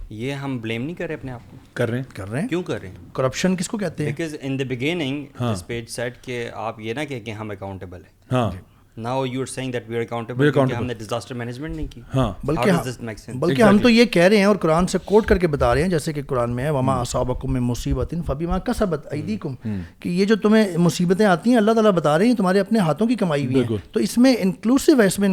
یہ 0.09 0.33
ہم 0.43 0.57
بلیم 0.61 0.83
نہیں 0.83 0.95
کر 0.95 1.07
رہے 1.07 1.15
اپنے 1.15 1.31
آپ 1.31 1.49
کو 1.51 1.57
کر 1.73 1.89
رہے 1.89 1.97
ہیں 1.99 2.15
کر 2.15 2.29
رہے 2.29 2.41
ہیں 2.41 2.47
کیوں 2.49 2.61
کر 2.63 2.79
رہے 2.81 2.89
ہیں 2.89 3.05
کرپشن 3.15 3.55
کس 3.57 3.67
کو 3.69 3.77
کہتے 3.77 4.09
ہیں 4.19 4.57
بگیننگ 4.69 5.25
پیج 5.67 5.87
سیٹ 5.89 6.21
کہ 6.23 6.43
آپ 6.65 6.79
یہ 6.79 6.93
نہ 6.93 7.05
کہ 7.09 7.31
ہم 7.39 7.51
اکاؤنٹیبل 7.51 8.01
ہیں 8.05 8.33
ہاں 8.37 8.49
بلکہ 8.97 10.81
ہم 13.61 13.77
تو 13.83 13.89
یہ 13.89 14.05
کہہ 14.11 14.23
رہے 14.23 14.37
ہیں 14.37 14.45
اور 14.45 14.55
قرآن 14.61 14.87
سے 14.87 14.97
کوٹ 15.05 15.25
کر 15.27 15.37
کے 15.37 15.47
بتا 15.47 15.73
رہے 15.73 15.81
ہیں 15.81 15.89
جیسے 15.89 16.13
کہ 16.13 16.21
قرآن 16.27 16.51
میں 16.55 16.63
ہے 16.63 16.69
وما 16.77 17.03
صابقم 17.11 17.51
میں 17.53 17.61
مصیبت 17.61 18.13
فبیما 18.27 18.57
کسبت 18.69 19.07
ایدیکم 19.13 19.53
کہ 19.99 20.09
یہ 20.09 20.25
جو 20.25 20.35
تمہیں 20.43 20.77
مصیبتیں 20.85 21.25
آتی 21.25 21.49
ہیں 21.49 21.57
اللہ 21.57 21.71
تعالیٰ 21.73 21.91
بتا 21.99 22.13
رہے 22.17 22.27
ہیں 22.27 22.35
تمہارے 22.37 22.59
اپنے 22.59 22.79
ہاتھوں 22.87 23.07
کی 23.07 23.15
کمائی 23.25 23.45
ہوئی 23.45 23.55
ہے 23.61 23.67
تو 23.91 23.99
اس 23.99 24.17
میں 24.17 24.35
انکلوسیو 24.39 24.95
ہے 25.01 25.07
اس 25.07 25.17
میں 25.19 25.29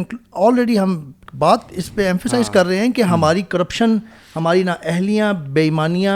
آلریڈی 0.47 0.75
ہم 0.79 0.99
بات 1.39 1.59
اس 1.77 1.87
پہ 1.95 2.01
ایمفیسائز 2.07 2.49
کر 2.53 2.63
رہے 2.65 2.77
ہیں 2.79 2.91
کہ 2.93 3.01
ہماری 3.15 3.41
کرپشن 3.49 3.97
ہماری 4.35 4.63
نا 4.63 4.75
اہلیاں 4.91 5.33
بے 5.53 5.61
ایمانیاں 5.61 6.15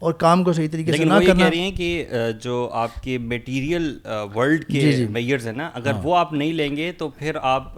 اور 0.00 0.12
کام 0.18 0.42
کو 0.44 0.52
صحیح 0.52 0.68
طریقے 0.72 0.92
سے 0.92 1.04
نہ 1.04 1.14
کرنا 1.26 1.34
کہہ 1.48 1.48
رہی 1.54 1.60
ہیں 1.60 1.70
کہ 1.76 2.30
جو 2.42 2.68
آپ 2.82 3.02
کے 3.02 3.16
میٹیریل 3.18 3.96
ورلڈ 4.34 4.64
کے 4.64 4.80
میئرز 5.10 5.42
جی، 5.42 5.44
جی۔ 5.44 5.48
ہیں 5.48 5.56
نا 5.56 5.68
اگر 5.74 5.92
ہاں۔ 5.92 6.00
وہ 6.02 6.16
آپ 6.16 6.32
نہیں 6.32 6.52
لیں 6.52 6.76
گے 6.76 6.90
تو 6.98 7.08
پھر 7.18 7.36
آپ 7.42 7.74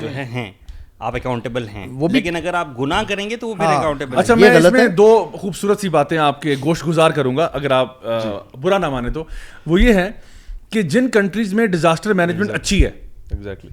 جو 0.00 0.14
ہے 0.14 0.24
ہیں 0.32 0.50
آپ 1.08 1.14
اکاؤنٹیبل 1.16 1.68
ہیں 1.68 1.86
وہ 2.00 2.08
لیکن 2.12 2.36
اگر 2.36 2.54
آپ 2.54 2.78
گناہ 2.80 3.02
کریں 3.08 3.28
گے 3.30 3.36
تو 3.36 3.48
وہ 3.48 3.54
پھر 3.54 3.64
اکاؤنٹیبل 3.66 4.14
ہاں۔ 4.14 4.22
اچھا 4.22 4.34
میں 4.34 4.50
اس 4.56 4.70
میں 4.72 4.86
دو 4.96 5.08
خوبصورت 5.40 5.80
سی 5.80 5.88
باتیں 5.98 6.16
آپ 6.28 6.40
کے 6.42 6.54
گوشت 6.64 6.86
گزار 6.86 7.10
کروں 7.18 7.36
گا 7.36 7.44
اگر 7.60 7.70
آپ 7.80 8.02
جی۔ 8.02 8.58
برا 8.62 8.78
نہ 8.78 8.88
مانے 8.96 9.10
تو 9.14 9.24
وہ 9.66 9.80
یہ 9.80 9.94
ہے 9.94 10.10
کہ 10.72 10.82
جن 10.94 11.08
کنٹریز 11.10 11.54
میں 11.54 11.66
ڈیزاسٹر 11.76 12.12
مینجمنٹ 12.14 12.50
اچھی 12.54 12.84
ہے 12.84 12.90
ایگزیکٹلی 13.30 13.70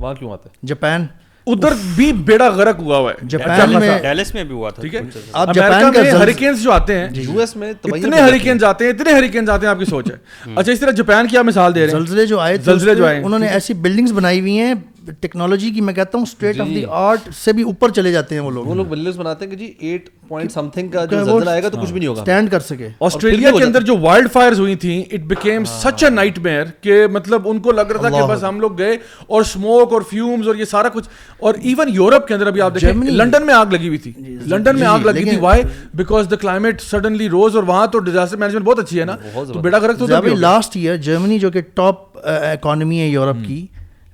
وہاں 0.00 0.14
کیوں 0.14 0.32
آتا 0.32 0.48
ہے 0.50 0.66
جاپان 0.66 1.06
ادھر 1.46 1.72
بھی 1.94 2.12
بیڑا 2.26 2.48
غرق 2.56 2.78
ہوا 2.80 2.96
ہوا 2.98 3.12
ہے 3.12 3.26
جاپان 3.28 3.72
میں 3.80 3.88
ڈیلس 4.02 4.32
میں 4.34 4.44
بھی 4.44 4.54
ہوا 4.54 4.70
تھا 4.70 4.82
ٹھیک 4.82 4.94
ہے 4.94 5.00
آپ 5.32 5.54
جاپان 5.54 6.52
جو 6.62 6.72
آتے 6.72 6.98
ہیں 6.98 7.08
جی، 7.10 7.22
جی۔ 7.22 7.32
یو 7.32 7.40
ایس 7.40 7.54
میں 7.56 7.70
اتنے 7.70 8.20
ہریکینز 8.20 8.60
جاتے 8.60 8.84
ہیں 8.86 8.92
اتنے 8.92 9.12
ہریکین 9.12 9.44
جاتے 9.44 9.66
ہیں 9.66 9.70
آپ 9.70 9.78
کی 9.78 9.84
سوچ 9.84 10.10
ہے 10.10 10.52
اچھا 10.54 10.72
اس 10.72 10.80
طرح 10.80 10.90
جاپان 11.00 11.28
کی 11.28 11.38
آپ 11.38 11.44
مثال 11.44 11.74
دے 11.74 11.86
رہے 11.86 11.92
ہیں 11.92 12.00
زلزلے 12.00 12.26
جو 12.26 12.40
آئے 12.40 12.56
زلزلے 12.64 12.94
جو 12.94 13.06
آئے 13.06 13.22
انہوں 13.24 13.38
نے 13.38 13.48
ایسی 13.48 13.74
بلڈنگز 13.86 14.12
بنائی 14.12 14.40
ہوئی 14.40 14.58
ہیں 14.58 14.74
ٹیکنالوجی 15.20 15.70
کی 15.74 15.80
میں 15.80 15.92
کہتا 15.94 16.18
ہوں 16.18 16.24
اسٹیٹ 16.28 16.60
آف 16.60 16.66
دی 16.74 16.82
آرٹ 16.88 17.28
سے 17.44 17.52
بھی 17.52 17.62
اوپر 17.62 17.90
چلے 17.96 18.12
جاتے 18.12 18.34
ہیں 18.34 18.42
وہ 18.42 18.50
لوگ 18.50 18.66
وہ 18.66 18.74
لوگ 18.74 18.86
بلڈرز 18.86 19.18
بناتے 19.18 19.44
ہیں 19.44 19.50
کہ 19.50 19.56
جی 19.58 19.72
ایٹ 19.86 20.08
پوائنٹ 20.28 20.52
سم 20.52 20.68
تھنگ 20.74 20.88
کا 20.88 21.04
جو 21.04 21.22
زلزلہ 21.24 21.50
آئے 21.50 21.62
گا 21.62 21.68
تو 21.68 21.78
کچھ 21.80 21.92
بھی 21.92 21.98
نہیں 22.00 22.08
ہوگا 22.08 22.22
سٹینڈ 22.22 22.50
کر 22.50 22.60
سکے 22.68 22.88
آسٹریلیا 23.08 23.50
کے 23.56 23.64
اندر 23.64 23.82
جو 23.88 23.96
وائلڈ 24.00 24.30
فائرز 24.32 24.60
ہوئی 24.60 24.74
تھیں 24.84 25.00
it 25.02 25.24
became 25.32 25.64
such 25.72 26.04
a 26.04 26.10
nightmare 26.46 26.64
کہ 26.80 27.06
مطلب 27.12 27.48
ان 27.50 27.58
کو 27.62 27.72
لگ 27.72 27.92
رہا 27.92 28.08
تھا 28.08 28.18
کہ 28.20 28.30
بس 28.32 28.44
ہم 28.48 28.60
لوگ 28.60 28.76
گئے 28.78 28.96
اور 29.26 29.42
سموک 29.52 29.92
اور 29.92 30.02
فیومز 30.10 30.48
اور 30.48 30.56
یہ 30.56 30.64
سارا 30.70 30.88
کچھ 30.94 31.08
اور 31.40 31.54
ایون 31.62 31.94
یورپ 31.94 32.26
کے 32.28 32.34
اندر 32.34 32.46
ابھی 32.46 32.60
آپ 32.60 32.74
دیکھیں 32.74 33.04
لنڈن 33.10 33.46
میں 33.46 33.54
آگ 33.54 33.72
لگی 33.72 33.88
ہوئی 33.88 33.98
تھی 33.98 34.12
لنڈن 34.52 34.76
جی، 34.76 34.78
جی، 34.78 34.80
میں 34.80 34.86
جی، 34.86 34.86
آگ 34.86 35.06
لگی 35.06 35.24
تھی 35.28 35.36
why 35.40 35.62
because 35.96 36.30
the 36.30 36.36
climate 36.36 36.80
suddenly 36.82 37.28
rose 37.28 37.56
اور 37.56 37.64
وہاں 37.66 37.86
تو 37.92 37.98
ڈیزاسٹر 38.08 38.36
مینجمنٹ 38.36 38.64
بہت 38.64 38.78
اچھی 38.78 39.00
ہے 39.00 39.04
نا 39.04 39.16
تو 39.52 39.58
بیٹا 39.60 39.78
گرک 39.82 39.98
تو 39.98 40.06
لاسٹ 40.36 40.76
ایئر 40.76 40.96
جرمنی 41.10 41.38
جو 41.38 41.50
کہ 41.50 41.60
ٹاپ 41.74 42.00
اکانومی 42.28 42.96
uh, 42.96 43.00
ہے 43.02 43.06
یورپ 43.08 43.36
کی 43.46 43.66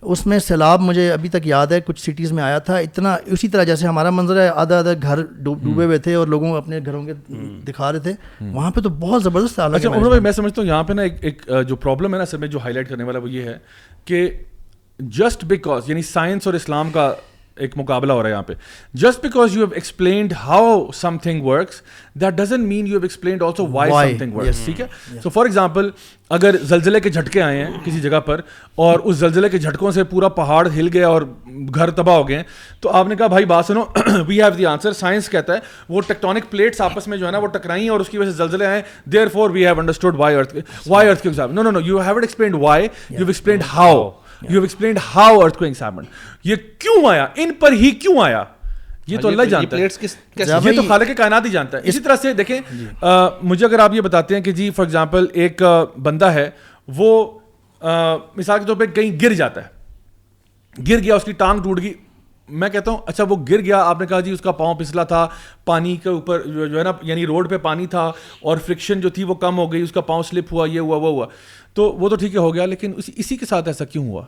اس 0.02 0.26
میں 0.26 0.38
سیلاب 0.38 0.80
مجھے 0.80 1.10
ابھی 1.12 1.28
تک 1.28 1.46
یاد 1.46 1.66
ہے 1.72 1.80
کچھ 1.86 2.00
سٹیز 2.00 2.32
میں 2.32 2.42
آیا 2.42 2.58
تھا 2.66 2.76
اتنا 2.76 3.16
اسی 3.32 3.48
طرح 3.48 3.64
جیسے 3.64 3.86
ہمارا 3.86 4.10
منظر 4.10 4.40
ہے 4.40 4.48
آدھا 4.48 4.78
آدھا 4.78 4.92
گھر 5.02 5.24
ڈوبے 5.46 5.84
ہوئے 5.84 5.98
تھے 6.04 6.14
اور 6.14 6.26
لوگوں 6.26 6.50
کو 6.50 6.56
اپنے 6.56 6.78
گھروں 6.86 7.02
کے 7.06 7.12
دکھا 7.68 7.90
رہے 7.92 7.98
تھے 8.00 8.12
وہاں 8.52 8.70
پہ 8.70 8.80
تو 8.80 8.88
بہت 9.00 9.22
زبردست 9.22 9.58
اچھا 9.60 10.18
میں 10.18 10.32
سمجھتا 10.32 10.60
ہوں 10.60 10.68
یہاں 10.68 10.82
پہ 10.84 10.92
نا 10.92 11.02
ایک 11.02 11.48
جو 11.68 11.76
پرابلم 11.76 12.14
ہے 12.14 12.18
نا 12.18 12.24
سر 12.26 12.38
میں 12.38 12.48
جو 12.48 12.58
ہائی 12.62 12.74
لائٹ 12.74 12.88
کرنے 12.88 13.04
والا 13.04 13.18
وہ 13.22 13.30
یہ 13.30 13.42
ہے 13.48 13.56
کہ 14.04 14.28
جسٹ 15.18 15.44
بیکاز 15.48 15.88
یعنی 15.90 16.02
سائنس 16.02 16.46
اور 16.46 16.54
اسلام 16.54 16.90
کا 16.92 17.12
ایک 17.62 17.76
مقابلہ 17.78 18.12
ہو 18.12 18.22
رہا 18.22 18.28
ہے 18.28 18.32
یہاں 18.32 18.42
پہ 18.42 18.52
just 19.04 19.22
because 19.22 19.56
you 19.56 19.64
have 19.64 19.72
explained 19.74 20.32
how 20.44 20.90
something 21.22 21.44
works 21.46 21.80
that 22.20 22.34
doesn't 22.38 22.66
mean 22.68 22.86
you 22.86 22.92
have 22.92 23.02
explained 23.02 23.42
also 23.42 23.66
why 23.72 23.90
something 24.18 24.34
works 24.36 24.64
ٹھیک 24.64 24.80
ہے 24.80 24.86
سو 25.22 25.30
فار 25.30 25.46
ایگزامپل 25.46 25.90
اگر 26.36 26.56
زلزلے 26.68 27.00
کے 27.00 27.10
جھٹکے 27.10 27.40
آئے 27.42 27.64
ہیں 27.64 27.70
کسی 27.84 28.00
جگہ 28.00 28.20
پر 28.26 28.40
اور 28.86 28.98
اس 29.10 29.16
زلزلے 29.16 29.48
کے 29.48 29.58
جھٹکوں 29.58 29.90
سے 29.98 30.04
پورا 30.04 30.28
پہاڑ 30.38 30.66
ہل 30.76 30.88
گیا 30.92 31.08
اور 31.08 31.22
گھر 31.74 31.90
تباہ 32.00 32.16
ہو 32.16 32.28
گئے 32.28 32.42
تو 32.80 32.90
آپ 33.00 33.06
نے 33.08 33.16
کہا 33.16 33.26
بھائی 33.36 33.44
بات 33.52 33.66
سنو 33.66 33.84
we 34.28 34.42
have 34.42 34.50
the 34.58 34.66
answer 34.72 34.92
science 35.00 35.28
کہتا 35.30 35.54
ہے 35.54 35.58
وہ 35.88 36.00
ٹیکٹونک 36.06 36.50
پلیٹس 36.50 36.80
آپس 36.80 37.08
میں 37.08 37.18
جو 37.18 37.26
ہے 37.26 37.30
نا 37.32 37.38
وہ 37.38 37.46
ٹکرائی 37.56 37.88
اور 37.94 38.00
اس 38.00 38.08
کی 38.08 38.18
وجہ 38.18 38.30
سے 38.30 38.36
زلزلے 38.36 38.66
آئے 38.66 38.82
therefore 39.32 39.50
we 39.50 39.66
have 39.66 39.80
understood 39.80 40.16
why 40.18 40.36
earth 40.36 40.56
why 40.88 41.08
earth 41.08 41.22
کے 41.22 41.28
no 41.50 41.62
no 41.62 41.70
no 41.70 41.80
you 41.84 42.00
have 42.06 42.16
explained 42.22 42.54
why 42.60 42.88
you 43.10 43.26
explained 43.26 43.62
how 43.74 44.10
you 44.42 44.50
have 44.50 44.60
explain 44.62 44.96
how 45.14 45.40
earthquakes 45.58 45.82
happened 45.82 46.06
یہ 46.44 46.56
کیوں 46.80 47.04
آیا 47.10 47.26
ان 47.44 47.52
پر 47.60 47.72
ہی 47.80 47.90
کیوں 48.02 48.18
آیا 48.24 48.44
یہ 49.06 49.18
تو 49.18 49.28
ہاں، 49.28 49.32
اللہ 49.36 49.48
جانتا 49.50 49.76
ہے 49.76 49.82
یہ 49.82 50.58
جی، 50.70 50.76
تو 50.76 50.82
خالق 50.88 51.16
کائنات 51.18 51.44
ہی 51.44 51.50
جانتا 51.50 51.78
ہے 51.78 51.82
اسی 51.88 52.00
طرح 52.00 52.16
سے 52.22 52.32
دیکھیں 52.40 52.58
جی۔ 52.70 52.86
مجھے 53.42 53.64
اگر 53.66 53.78
آپ 53.80 53.94
یہ 53.94 54.00
بتاتے 54.00 54.34
ہیں 54.34 54.42
کہ 54.42 54.52
جی 54.58 54.68
فار 54.76 54.84
ایگزامپل 54.86 55.26
ایک 55.42 55.62
بندہ 56.02 56.26
ہے 56.32 56.48
وہ 56.96 57.14
مثال 58.36 58.58
کے 58.60 58.64
طور 58.66 58.76
پہ 58.76 58.86
کہیں 58.94 59.10
گر 59.22 59.32
جاتا 59.40 59.64
ہے 59.64 60.84
گر 60.88 61.02
گیا 61.02 61.14
اس 61.14 61.24
کی 61.24 61.32
ٹانگ 61.42 61.62
ٹوٹ 61.62 61.80
گئی 61.82 61.92
میں 62.60 62.68
کہتا 62.68 62.90
ہوں 62.90 62.98
اچھا 63.06 63.24
وہ 63.28 63.36
گر 63.48 63.60
گیا 63.64 63.82
آپ 63.84 64.00
نے 64.00 64.06
کہا 64.06 64.20
جی 64.26 64.30
اس 64.32 64.40
کا 64.40 64.52
پاؤں 64.60 64.74
پسلا 64.74 65.02
تھا 65.04 65.26
پانی 65.66 65.96
کے 66.02 66.08
اوپر 66.08 66.42
جو 66.46 66.78
ہے 66.78 66.84
نا 66.84 66.92
یعنی 67.08 67.26
روڈ 67.26 67.50
پہ 67.50 67.56
پانی 67.62 67.86
تھا 67.94 68.10
اور 68.40 68.58
فرکشن 68.66 69.00
جو 69.00 69.08
تھی 69.16 69.24
وہ 69.30 69.34
کم 69.42 69.58
ہو 69.58 69.70
گئی 69.72 69.82
اس 69.82 69.92
کا 69.92 70.00
پاؤں 70.10 70.22
سلپ 70.28 70.52
ہوا 70.52 70.66
یہ 70.70 70.80
ہوا 70.80 70.96
وہ 70.96 71.10
ہوا 71.10 71.26
تو 71.74 71.90
وہ 71.98 72.08
تو 72.08 72.16
ٹھیک 72.16 72.34
ہے 72.34 72.40
ہو 72.40 72.54
گیا 72.54 72.66
لیکن 72.66 72.92
اسی 73.18 73.36
کے 73.36 73.46
ساتھ 73.46 73.68
ایسا 73.68 73.84
کیوں 73.84 74.06
ہوا 74.08 74.22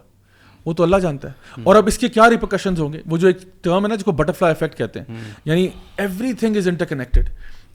وہ 0.64 0.72
تو 0.76 0.82
اللہ 0.82 0.96
جانتا 1.02 1.28
ہے 1.28 1.62
اور 1.64 1.76
اب 1.76 1.86
اس 1.86 1.98
کے 1.98 2.08
کیا 2.08 2.28
ریپرکشنز 2.30 2.80
ہوں 2.80 2.92
گے 2.92 3.00
وہ 3.10 3.16
جو 3.18 3.26
ایک 3.26 3.36
ٹرم 3.64 3.84
ہے 3.84 3.88
نا 3.88 3.94
جس 3.94 4.04
کو 4.04 4.12
بٹر 4.20 4.32
فلائی 4.38 4.54
افیکٹ 4.54 4.76
کہتے 4.78 5.00
ہیں 5.08 5.20
یعنی 5.44 5.66
every 6.04 6.32
thing 6.40 6.56
is 6.56 6.68
inter 6.68 6.84
connected 6.86 7.28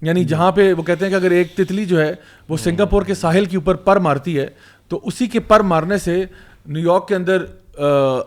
یعنی 0.07 0.23
جہاں 0.33 0.51
پہ 0.51 0.71
وہ 0.77 0.83
کہتے 0.83 1.05
ہیں 1.05 1.09
کہ 1.11 1.15
اگر 1.15 1.31
ایک 1.31 1.55
تتلی 1.55 1.85
جو 1.85 2.01
ہے 2.01 2.13
وہ 2.49 2.57
سنگاپور 2.63 3.01
کے 3.05 3.13
ساحل 3.15 3.45
کے 3.45 3.57
اوپر 3.57 3.75
پر 3.89 3.99
مارتی 4.07 4.37
ہے 4.39 4.47
تو 4.89 4.99
اسی 5.07 5.27
کے 5.27 5.39
پر 5.51 5.59
مارنے 5.73 5.97
سے 5.97 6.23
نیو 6.65 6.85
یارک 6.91 7.07
کے 7.07 7.15
اندر 7.15 7.45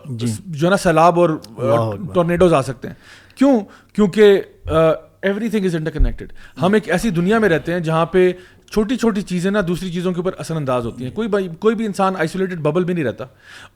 جی۔ 0.09 0.27
جو 0.45 0.65
ہے 0.65 0.69
نا 0.71 0.77
سیلاب 0.77 1.19
اور 1.19 1.29
ٹورنیڈوز 2.13 2.53
آ 2.53 2.61
سکتے 2.61 2.87
ہیں 2.87 2.95
کیوں 3.35 3.59
کیونکہ 3.93 4.41
every 5.25 5.49
thing 5.49 5.65
is 5.65 5.75
inter 5.75 5.91
connected 5.91 6.31
ہم 6.61 6.73
ایک 6.73 6.89
ایسی 6.89 7.09
دنیا 7.21 7.39
میں 7.39 7.49
رہتے 7.49 7.71
ہیں 7.73 7.79
جہاں 7.87 8.05
پہ 8.11 8.31
چھوٹی 8.71 8.95
چھوٹی 8.97 9.21
چیزیں 9.21 9.49
نہ 9.51 9.59
دوسری 9.67 9.91
چیزوں 9.91 10.11
کے 10.13 10.19
اوپر 10.19 10.33
اثر 10.39 10.55
انداز 10.55 10.85
ہوتی 10.85 11.03
ہیں 11.03 11.11
کوئی 11.11 11.29
کوئی 11.59 11.75
بھی 11.75 11.85
انسان 11.85 12.15
آئسولیٹڈ 12.19 12.59
ببل 12.63 12.83
بھی 12.83 12.93
نہیں 12.93 13.03
رہتا 13.05 13.25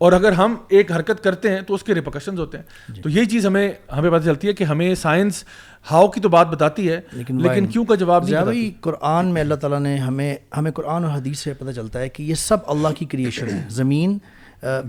اور 0.06 0.12
اگر 0.14 0.32
ہم 0.42 0.56
ایک 0.78 0.92
حرکت 0.92 1.24
کرتے 1.24 1.50
ہیں 1.54 1.62
تو 1.68 1.74
اس 1.74 1.84
کے 1.84 1.96
ریپرکشنز 1.96 2.40
ہوتے 2.40 2.58
ہیں 2.58 2.94
جی۔ 2.96 3.02
تو 3.02 3.10
یہی 3.10 3.26
چیز 3.30 3.46
ہمیں 3.46 3.68
ہمیں 3.98 4.10
پتہ 4.10 4.22
چلتی 4.26 4.48
ہے 4.48 4.54
کہ 4.60 4.64
ہمیں 4.74 4.94
سائنس 5.02 5.44
ہاؤ 5.92 6.08
کی 6.12 6.22
تو 6.22 6.30
بات 6.36 6.48
بتاتی 6.52 6.90
ہے 6.90 7.00
لیکن 7.14 7.66
کیوں 7.72 7.86
کا 7.86 7.96
جواب 8.04 8.28
نہیں 8.28 8.44
بھائی 8.44 8.70
قرآن 8.82 9.34
میں 9.34 9.42
اللہ 9.42 9.56
تعالیٰ 9.64 9.80
نے 9.80 9.96
ہمیں 9.98 10.34
ہمیں 10.58 10.72
قرآن 10.76 11.06
اور 11.06 11.14
حدیث 11.18 11.40
سے 11.44 11.54
پتہ 11.64 11.72
چلتا 11.76 12.00
ہے 12.00 12.10
کہ 12.10 12.24
یہ 12.24 12.36
سب 12.46 12.72
اللہ 12.76 12.98
کی 12.98 13.06
کریشن 13.14 13.50
ہے 13.54 13.62
زمین 13.82 14.18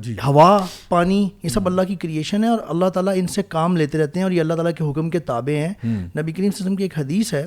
جی۔ 0.00 0.14
ہوا 0.26 0.56
پانی 0.88 1.28
یہ 1.42 1.48
سب 1.48 1.66
اللہ 1.66 1.82
کی 1.88 1.94
کریشن 2.02 2.44
ہے 2.44 2.48
اور 2.48 2.58
اللہ 2.74 2.88
تعالیٰ 2.94 3.14
ان 3.18 3.26
سے 3.34 3.42
کام 3.48 3.76
لیتے 3.76 3.98
رہتے 3.98 4.18
ہیں 4.18 4.24
اور 4.24 4.32
یہ 4.32 4.40
اللہ 4.40 4.54
تعالیٰ 4.54 4.72
کے 4.78 4.90
حکم 4.90 5.10
کے 5.10 5.18
تابع 5.32 5.56
ہیں 5.66 6.02
نبی 6.18 6.32
کریم 6.32 6.50
وسلم 6.54 6.76
کی 6.76 6.82
ایک 6.84 6.98
حدیث 6.98 7.34
ہے 7.34 7.46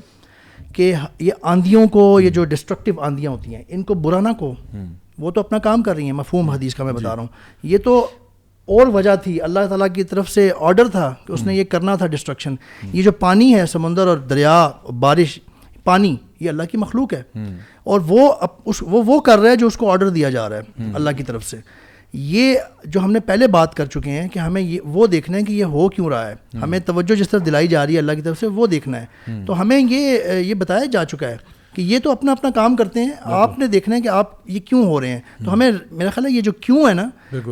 کہ 0.73 0.93
یہ 1.19 1.31
آندھیوں 1.51 1.87
کو 1.97 2.19
یہ 2.21 2.29
جو 2.37 2.43
ڈسٹرکٹیو 2.45 2.99
آندھیاں 3.07 3.31
ہوتی 3.31 3.55
ہیں 3.55 3.63
ان 3.67 3.83
کو 3.83 3.93
برانا 4.05 4.33
کو 4.39 4.53
وہ 5.19 5.31
تو 5.31 5.41
اپنا 5.41 5.57
کام 5.67 5.83
کر 5.83 5.95
رہی 5.95 6.05
ہیں 6.05 6.11
مفہوم 6.13 6.49
حدیث 6.49 6.75
کا 6.75 6.83
میں 6.83 6.93
جی۔ 6.93 6.99
بتا 6.99 7.15
رہا 7.15 7.21
ہوں 7.21 7.27
یہ 7.69 7.77
تو 7.83 7.97
اور 8.77 8.87
وجہ 8.93 9.15
تھی 9.23 9.41
اللہ 9.41 9.65
تعالیٰ 9.69 9.87
کی 9.95 10.03
طرف 10.03 10.29
سے 10.29 10.49
آرڈر 10.67 10.87
تھا 10.91 11.13
کہ 11.27 11.31
اس 11.33 11.43
نے 11.45 11.55
یہ 11.55 11.63
کرنا 11.71 11.95
تھا 11.95 12.07
ڈسٹرکشن 12.15 12.55
یہ 12.93 13.03
جو 13.03 13.11
پانی 13.19 13.53
ہے 13.53 13.65
سمندر 13.71 14.07
اور 14.07 14.17
دریا 14.31 14.57
بارش 14.99 15.37
پانی 15.83 16.15
یہ 16.39 16.49
اللہ 16.49 16.63
کی 16.71 16.77
مخلوق 16.77 17.13
ہے 17.13 17.21
اور 17.91 17.99
وہ 18.07 18.31
وہ 18.81 19.19
کر 19.29 19.39
رہا 19.39 19.49
ہے 19.51 19.55
جو 19.55 19.67
اس 19.67 19.77
کو 19.77 19.91
آرڈر 19.91 20.09
دیا 20.19 20.29
جا 20.29 20.47
رہا 20.49 20.57
ہے 20.83 20.91
اللہ 20.95 21.09
کی 21.17 21.23
طرف 21.23 21.43
سے 21.49 21.57
یہ 22.13 22.55
جو 22.85 22.99
ہم 23.03 23.11
نے 23.11 23.19
پہلے 23.25 23.47
بات 23.51 23.73
کر 23.75 23.85
چکے 23.85 24.09
ہیں 24.11 24.27
کہ 24.33 24.39
ہمیں 24.39 24.61
یہ 24.61 24.79
وہ 24.93 25.07
دیکھنا 25.07 25.37
ہے 25.37 25.43
کہ 25.45 25.53
یہ 25.53 25.63
ہو 25.73 25.87
کیوں 25.95 26.09
رہا 26.09 26.29
ہے 26.29 26.35
ہمیں 26.61 26.79
توجہ 26.85 27.15
جس 27.19 27.29
طرح 27.29 27.39
دلائی 27.45 27.67
جا 27.67 27.85
رہی 27.85 27.93
ہے 27.93 27.99
اللہ 27.99 28.11
کی 28.15 28.21
طرف 28.21 28.39
سے 28.39 28.47
وہ 28.47 28.67
دیکھنا 28.67 29.01
ہے 29.01 29.41
تو 29.47 29.59
ہمیں 29.61 29.77
یہ 29.79 30.31
یہ 30.39 30.53
بتایا 30.59 30.85
جا 30.91 31.03
چکا 31.05 31.27
ہے 31.29 31.37
کہ 31.75 31.81
یہ 31.81 31.99
تو 32.03 32.11
اپنا 32.11 32.31
اپنا 32.31 32.49
کام 32.55 32.75
کرتے 32.75 33.03
ہیں 33.03 33.11
آپ 33.39 33.57
نے 33.59 33.67
دیکھنا 33.71 33.95
ہے 33.95 34.01
کہ 34.01 34.07
آپ 34.09 34.29
یہ 34.49 34.59
کیوں 34.65 34.83
ہو 34.85 34.99
رہے 35.01 35.09
ہیں 35.09 35.19
تو 35.45 35.53
ہمیں 35.53 35.71
میرا 35.91 36.09
خیال 36.13 36.25
ہے 36.25 36.31
یہ 36.31 36.41
جو 36.41 36.51
کیوں 36.65 36.87
ہے 36.87 36.93
نا 36.93 37.07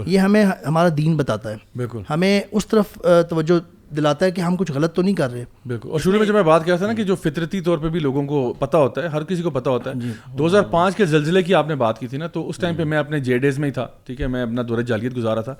یہ 0.05 0.19
ہمیں 0.19 0.43
ہمارا 0.45 0.89
دین 0.97 1.15
بتاتا 1.17 1.51
ہے 1.51 1.55
بالکل 1.77 2.01
ہمیں 2.09 2.39
اس 2.51 2.65
طرف 2.67 2.97
توجہ 3.29 3.59
دلاتا 3.95 4.25
ہے 4.25 4.31
کہ 4.31 4.41
ہم 4.41 4.55
کچھ 4.57 4.71
غلط 4.71 4.93
تو 4.95 5.01
نہیں 5.01 5.15
کر 5.15 5.31
رہے 5.31 5.43
بالکل 5.67 5.89
اور 5.91 5.99
شروع 5.99 6.19
میں 6.19 6.25
جب 6.27 6.33
میں 6.33 6.41
بات 6.43 6.65
کیا 6.65 6.75
تھا 6.75 6.87
نا 6.87 6.93
کہ 6.93 7.03
جو 7.03 7.15
فطرتی 7.15 7.59
طور 7.61 7.77
پہ 7.77 7.89
بھی 7.89 7.99
لوگوں 7.99 8.25
کو 8.27 8.41
پتا 8.59 8.77
ہوتا 8.77 9.03
ہے 9.03 9.07
ہر 9.15 9.23
کسی 9.29 9.41
کو 9.43 9.49
پتا 9.51 9.69
ہوتا 9.69 9.89
ہے 9.89 9.95
جی۔ 10.01 10.11
دو 10.37 10.45
ہزار 10.45 10.63
پانچ 10.71 10.95
کے 10.97 11.05
زلزلے 11.05 11.43
کی 11.43 11.53
آپ 11.55 11.67
نے 11.67 11.75
بات 11.83 11.99
کی 11.99 12.07
تھی 12.07 12.17
نا 12.17 12.27
تو 12.33 12.47
اس 12.49 12.57
ٹائم 12.59 12.75
پہ 12.75 12.83
میں 12.83 12.97
اپنے 12.97 13.19
جے 13.27 13.37
ڈیز 13.37 13.59
میں 13.59 13.67
ہی 13.69 13.73
تھا 13.73 13.87
ٹھیک 14.05 14.21
ہے 14.21 14.27
میں 14.27 14.43
اپنا 14.43 14.61
دور 14.67 14.81
جالیت 14.81 15.15
گزارا 15.17 15.41
تھا 15.41 15.55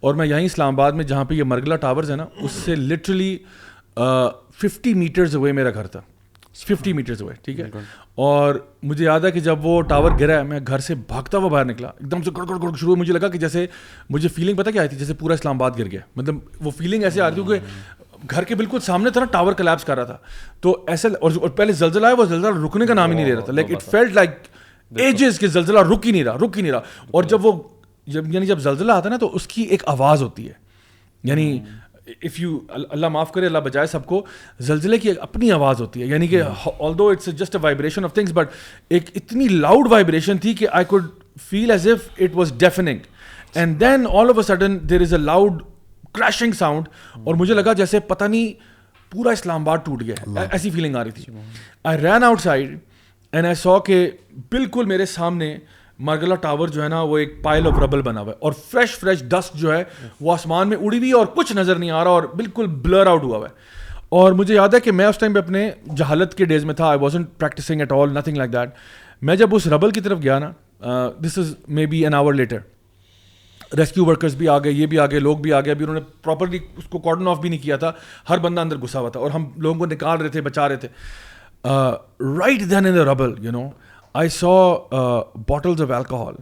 اور 0.00 0.14
میں 0.14 0.26
یہیں 0.26 0.46
اسلام 0.46 0.74
آباد 0.74 0.92
میں 1.00 1.04
جہاں 1.04 1.24
پہ 1.24 1.34
یہ 1.34 1.44
مرغلہ 1.54 1.74
ٹاورز 1.80 2.10
ہے 2.10 2.16
نا 2.16 2.26
اس 2.42 2.52
سے 2.64 2.76
لٹرلی 2.76 3.36
ففٹی 4.62 4.94
میٹرز 4.94 5.36
ہوئے 5.36 5.52
میرا 5.52 5.70
گھر 5.74 5.86
تھا 5.86 6.00
ففٹی 6.66 6.92
میٹرز 6.92 7.20
ہوئے 7.22 7.34
ٹھیک 7.42 7.60
ہے 7.60 7.66
اور 8.22 8.54
مجھے 8.88 9.04
یاد 9.04 9.20
ہے 9.24 9.30
کہ 9.32 9.40
جب 9.40 9.64
وہ 9.66 9.80
ٹاور 9.90 10.12
گرا 10.20 10.34
ہے 10.38 10.42
میں 10.46 10.58
گھر 10.68 10.78
سے 10.86 10.94
بھاگتا 11.08 11.38
ہوا 11.38 11.48
باہر 11.48 11.64
نکلا 11.64 11.88
ایک 11.88 12.10
دم 12.10 12.22
سے 12.22 12.30
گڑ 12.36 12.42
گڑ 12.48 12.54
گڑ 12.62 12.74
شروع 12.80 12.96
مجھے 13.02 13.12
لگا 13.12 13.28
کہ 13.34 13.38
جیسے 13.44 13.66
مجھے 14.16 14.28
فیلنگ 14.38 14.56
پتہ 14.56 14.70
کیا 14.70 14.80
آئی 14.82 14.88
تھی 14.88 14.96
جیسے 14.98 15.14
پورا 15.20 15.34
اسلام 15.34 15.56
آباد 15.62 15.78
گر 15.78 15.90
گیا 15.90 16.00
مطلب 16.16 16.66
وہ 16.66 16.70
فیلنگ 16.78 17.04
ایسے 17.10 17.20
آتی 17.26 17.40
ہوں 17.40 17.46
کہ 17.48 18.36
گھر 18.36 18.44
کے 18.50 18.54
بالکل 18.60 18.80
سامنے 18.86 19.10
تھا 19.10 19.20
نا 19.20 19.26
ٹاور 19.36 19.52
کلیپس 19.60 19.84
کر 19.90 19.96
رہا 19.98 20.04
تھا 20.04 20.16
تو 20.66 20.76
ایسا 20.96 21.08
پہلے 21.56 21.72
زلزلہ 21.80 22.06
آیا 22.06 22.14
وہ 22.18 22.24
زلزلہ 22.34 22.54
رکنے 22.66 22.86
کا 22.86 22.94
نام 23.00 23.10
ہی 23.10 23.16
نہیں 23.22 23.30
رہا 23.32 23.44
تھا 23.44 23.52
like 23.52 23.72
it 23.74 23.90
felt 23.90 24.14
like 24.14 24.36
ages 25.06 25.38
کہ 25.38 25.46
زلزلہ 25.56 25.86
رک 25.92 26.06
ہی 26.06 26.12
نہیں 26.12 26.24
رہا 26.24 26.36
رک 26.44 26.56
ہی 26.56 26.62
نہیں 26.62 26.72
رہا 26.72 27.06
اور 27.18 27.30
جب 27.34 27.46
وہ 27.46 27.52
جب 28.18 28.32
یعنی 28.34 28.46
جب 28.46 28.58
زلزلہ 28.68 28.92
آتا 28.92 29.08
ہے 29.08 29.10
نا 29.14 29.18
تو 29.26 29.34
اس 29.36 29.46
کی 29.54 29.62
ایک 29.76 29.82
آواز 29.96 30.22
ہوتی 30.22 30.48
ہے 30.48 30.52
یعنی 31.30 31.48
اف 32.24 32.38
یو 32.40 32.58
اللہ 32.92 33.08
معاف 33.12 33.30
کرے 33.32 33.46
اللہ 33.46 33.58
بجائے 33.64 33.86
سب 33.86 34.04
کو 34.06 34.24
زلزلے 34.68 34.98
کی 34.98 35.10
اپنی 35.20 35.50
آواز 35.52 35.80
ہوتی 35.80 36.00
ہے 36.02 36.06
یعنی 36.06 36.26
کہ 36.28 36.42
although 36.98 37.08
it's 37.10 37.28
just 37.38 37.56
a 37.56 37.60
vibration 37.62 38.04
of 38.04 38.12
things 38.14 38.32
but 38.34 38.50
ایک 38.98 39.10
اتنی 39.16 39.48
لاؤڈ 39.48 39.90
وائبریشن 39.90 40.38
تھی 40.46 40.54
کہ 40.54 40.66
I 40.72 40.84
could 40.88 41.06
feel 41.48 41.70
as 41.70 41.86
if 41.92 42.08
it 42.22 42.36
was 42.36 42.52
deafening 42.58 42.98
and 43.56 43.80
then 43.80 44.06
all 44.14 44.30
of 44.30 44.36
a 44.38 44.42
sudden 44.54 44.78
there 44.90 45.00
is 45.00 45.12
a 45.14 45.18
loud 45.20 45.62
crashing 46.18 46.52
sound 46.58 46.88
اور 47.24 47.34
مجھے 47.38 47.54
لگا 47.54 47.72
جیسے 47.82 48.00
پتہ 48.08 48.24
نہیں 48.24 48.52
پورا 49.12 49.30
اسلام 49.32 49.60
آباد 49.62 49.78
ٹوٹ 49.84 50.02
گیا 50.06 50.42
ایسی 50.50 50.70
فیلنگ 50.70 50.96
آ 50.96 51.04
رہی 51.04 51.10
تھی 51.24 51.32
I 51.92 51.98
ran 52.02 52.24
outside 52.40 52.78
and 53.32 53.46
I 53.46 53.54
saw 53.54 53.78
کہ 53.86 54.08
بالکل 54.50 54.84
میرے 54.86 55.06
سامنے 55.06 55.56
مارگلا 56.08 56.34
ٹاور 56.40 56.68
جو 56.74 56.82
ہے 56.82 56.88
نا 56.88 57.00
وہ 57.12 57.16
ایک 57.18 57.42
پائل 57.42 57.66
آف 57.66 57.78
ربل 57.82 58.02
بنا 58.02 58.20
ہوا 58.20 58.30
ہے 58.32 58.36
اور 58.48 58.52
فریش 58.70 58.96
فریش 58.98 59.22
ڈسٹ 59.30 59.56
جو 59.60 59.74
ہے 59.76 59.82
وہ 60.20 60.32
آسمان 60.32 60.68
میں 60.68 60.76
اڑی 60.76 60.98
ہوئی 60.98 61.10
اور 61.18 61.26
کچھ 61.34 61.52
نظر 61.56 61.76
نہیں 61.78 61.90
آ 61.90 62.02
رہا 62.04 62.10
اور 62.10 62.22
بالکل 62.36 62.66
بلر 62.86 63.06
آؤٹ 63.06 63.22
ہوا 63.22 63.36
ہوا 63.38 63.48
ہے 63.48 63.68
اور 64.20 64.32
مجھے 64.38 64.54
یاد 64.54 64.74
ہے 64.74 64.80
کہ 64.84 64.92
میں 64.98 65.06
اس 65.06 65.18
ٹائم 65.18 65.32
پہ 65.34 65.38
اپنے 65.38 65.70
جہالت 65.96 66.34
کے 66.34 66.44
ڈیز 66.52 66.64
میں 66.64 66.74
تھا 66.74 66.88
I 66.88 66.98
wasn't 67.00 67.24
practising 67.38 67.80
at 67.80 67.92
all 67.92 68.14
nothing 68.18 68.36
like 68.36 68.52
that 68.52 68.70
میں 69.28 69.36
جب 69.36 69.54
اس 69.54 69.66
ربل 69.74 69.90
کی 69.90 70.00
طرف 70.06 70.22
گیا 70.22 70.38
نا 70.46 70.50
this 71.26 71.38
is 71.38 71.54
maybe 71.86 72.02
an 72.04 72.14
hour 72.14 72.34
later 72.34 72.58
rescue 73.78 74.04
workers 74.06 74.34
بھی 74.34 74.48
آ 74.48 74.58
گئے 74.58 74.72
یہ 74.72 74.86
بھی 74.92 74.98
آ 74.98 75.06
گئے 75.10 75.18
لوگ 75.20 75.36
بھی 75.38 75.52
آ 75.52 75.60
گئے 75.60 75.72
ابھی 75.72 75.84
انہوں 75.84 76.00
نے 76.00 76.04
پراپرلی 76.22 76.58
اس 76.76 76.84
کو 76.90 76.98
کارڈن 77.00 77.28
آف 77.28 77.38
بھی 77.40 77.48
نہیں 77.48 77.62
کیا 77.62 77.76
تھا 77.84 77.92
ہر 78.30 78.38
بندہ 78.46 78.60
اندر 78.60 78.78
گھسا 78.82 79.00
ہوا 79.00 79.08
تھا 79.16 79.20
اور 79.20 79.30
ہم 79.30 79.46
لوگوں 79.56 79.78
کو 79.78 79.86
نکال 79.92 80.18
رہے 80.20 80.28
تھے 80.36 80.40
بچا 80.48 80.68
رہے 80.68 80.76
تھے 80.84 80.88
right 82.38 82.68
then 82.70 82.86
in 82.86 82.96
the 82.96 83.04
rubble 83.12 83.34
you 83.44 83.50
know 83.52 83.68
I 84.18 84.28
bottles 85.48 85.82
of 85.82 85.90
alcohol 85.96 86.34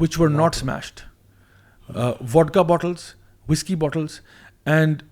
which 0.00 0.18
were 0.20 0.28
not 0.28 0.56
smashed 0.56 1.00
smash 1.98 2.56
bottles 2.68 3.00
whisky 3.48 3.74
bottles 3.76 4.18
and 4.72 5.02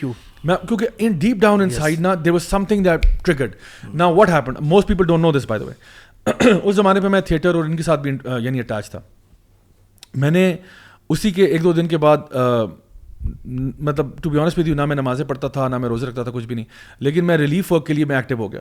کیونکہ 0.00 0.86
in 1.06 1.12
deep 1.18 1.36
down 1.40 1.60
in 1.60 1.70
side 1.70 2.00
نا 2.00 2.14
there 2.24 2.32
was 2.32 2.42
some 2.42 2.64
thing 2.68 2.84
that 2.84 3.56
نا 3.94 4.06
what 4.06 4.28
what in 4.30 4.54
most 4.70 4.88
people 4.88 5.06
don't 5.06 5.22
know 5.22 5.30
this 5.38 5.44
by 5.48 5.60
the 5.60 5.66
way 5.66 5.72
اس 6.28 6.74
زمانے 6.76 7.00
پہ 7.00 7.08
میں 7.08 7.20
theatre 7.26 7.54
اور 7.54 7.64
ان 7.64 7.76
کے 7.76 7.82
ساتھ 7.82 8.00
بھی 8.02 8.10
یعنی 8.44 8.58
اٹیچ 8.60 8.90
تھا 8.90 9.00
میں 10.24 10.30
نے 10.30 10.52
اسی 11.14 11.30
کے 11.30 11.44
ایک 11.44 11.62
دو 11.64 11.72
دن 11.72 11.88
کے 11.88 11.98
بعد 12.04 12.34
مطلب 13.44 14.08
ٹو 14.22 14.30
بی 14.30 14.38
آنسٹ 14.38 14.54
بھی 14.56 14.62
تھی 14.64 14.72
نہ 14.74 14.84
میں 14.86 14.96
نمازیں 14.96 15.24
پڑھتا 15.26 15.48
تھا 15.56 15.66
نہ 15.68 15.78
میں 15.78 15.88
روزے 15.88 16.06
رکھتا 16.06 16.22
تھا 16.22 16.30
کچھ 16.34 16.46
بھی 16.46 16.54
نہیں 16.54 16.64
لیکن 17.04 17.24
میں 17.26 17.36
ریلیف 17.38 17.72
ورک 17.72 17.86
کے 17.86 17.94
لیے 17.94 18.04
میں 18.04 18.16
ایکٹیو 18.16 18.36
ہو 18.38 18.50
گیا 18.52 18.60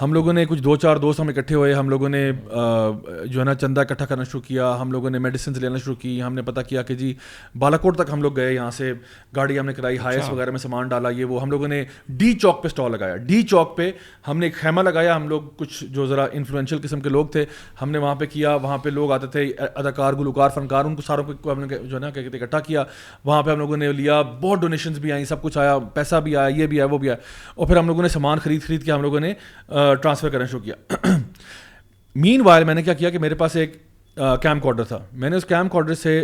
ہم 0.00 0.12
لوگوں 0.12 0.32
نے 0.32 0.44
کچھ 0.48 0.60
دو 0.62 0.74
چار 0.82 0.96
دوست 0.96 1.20
ہم 1.20 1.28
اکٹھے 1.28 1.54
ہوئے 1.54 1.72
ہم 1.74 1.88
لوگوں 1.88 2.08
نے 2.08 2.22
جو 2.42 3.38
ہے 3.40 3.44
نا 3.44 3.54
چندہ 3.54 3.80
اکٹھا 3.80 4.06
کرنا 4.06 4.24
شروع 4.24 4.40
کیا 4.46 4.70
ہم 4.80 4.92
لوگوں 4.92 5.10
نے 5.10 5.18
میڈیسنس 5.24 5.58
لینا 5.64 5.78
شروع 5.84 5.94
کی 6.00 6.20
ہم 6.22 6.34
نے 6.34 6.42
پتہ 6.42 6.60
کیا 6.68 6.82
کہ 6.82 6.94
جی 6.96 7.12
بالاکوٹ 7.60 7.96
تک 7.98 8.10
ہم 8.12 8.22
لوگ 8.22 8.36
گئے 8.36 8.52
یہاں 8.54 8.70
سے 8.76 8.92
گاڑی 9.36 9.58
ہم 9.58 9.66
نے 9.66 9.74
کرائی 9.74 9.98
ہائیس 10.04 10.20
اچھا. 10.22 10.32
وغیرہ 10.32 10.50
میں 10.50 10.58
سامان 10.58 10.88
ڈالا 10.88 11.08
یہ 11.16 11.24
وہ 11.34 11.42
ہم 11.42 11.50
لوگوں 11.50 11.68
نے 11.68 11.84
ڈی 12.08 12.32
چوک 12.40 12.62
پہ 12.62 12.68
اسٹال 12.68 12.92
لگایا 12.92 13.16
ڈی 13.26 13.42
چوک 13.50 13.76
پہ 13.76 13.90
ہم 14.28 14.38
نے 14.38 14.46
ایک 14.46 14.54
خیمہ 14.60 14.82
لگایا 14.82 15.16
ہم 15.16 15.28
لوگ 15.28 15.42
کچھ 15.56 15.84
جو 15.94 16.06
ذرا 16.06 16.26
انفلوئنشیل 16.32 16.78
قسم 16.82 17.00
کے 17.00 17.08
لوگ 17.08 17.26
تھے 17.36 17.44
ہم 17.82 17.90
نے 17.90 17.98
وہاں 18.06 18.14
پہ 18.20 18.26
کیا 18.32 18.54
وہاں 18.62 18.78
پہ 18.86 18.90
لوگ 18.90 19.12
آتے 19.12 19.26
تھے 19.32 19.44
اداکار 19.74 20.12
گلوکار 20.20 20.50
فنکار 20.54 20.84
ان 20.84 20.96
کو 20.96 21.02
ساروں 21.06 21.24
کو 21.40 21.52
ہم 21.52 21.60
نے 21.64 21.78
جو 21.78 21.94
ہے 21.94 22.00
نا 22.00 22.10
کہتے 22.10 22.38
اکٹھا 22.38 22.60
کیا 22.70 22.84
وہاں 23.24 23.42
پہ 23.42 23.50
ہم 23.50 23.58
لوگوں 23.58 23.76
نے 23.76 23.88
لیا 24.02 24.20
بہت 24.40 24.60
ڈونیشنز 24.60 24.98
بھی 24.98 25.12
آئیں 25.12 25.24
سب 25.28 25.42
کچھ 25.42 25.58
آیا 25.58 25.78
پیسہ 25.94 26.16
بھی 26.26 26.36
آیا 26.36 26.48
یہ 26.56 26.66
بھی 26.72 26.80
آیا 26.80 26.86
وہ 26.92 26.98
بھی 26.98 27.08
آیا 27.10 27.16
اور 27.54 27.66
پھر 27.66 27.76
ہم 27.76 27.86
لوگوں 27.86 28.02
نے 28.02 28.08
سامان 28.16 28.38
خرید 28.44 28.62
خرید 28.66 28.84
کے 28.84 28.92
ہم 28.92 29.02
لوگوں 29.02 29.20
نے 29.20 29.32
ٹرانسفر 29.72 30.28
کرنا 30.30 30.46
شروع 30.52 30.60
کیا 30.60 30.74
مین 32.24 32.42
وائر 32.46 32.64
میں 32.70 32.74
نے 32.74 32.82
کیا 32.82 32.94
کیا 33.02 33.10
کہ 33.10 33.18
میرے 33.26 33.34
پاس 33.42 33.56
ایک 33.62 33.76
کیمپ 34.42 34.62
کارڈر 34.62 34.84
تھا 34.90 34.98
میں 35.24 35.30
نے 35.30 35.36
اس 35.36 35.44
کیمپ 35.52 35.72
کارڈر 35.72 35.94
سے 36.04 36.14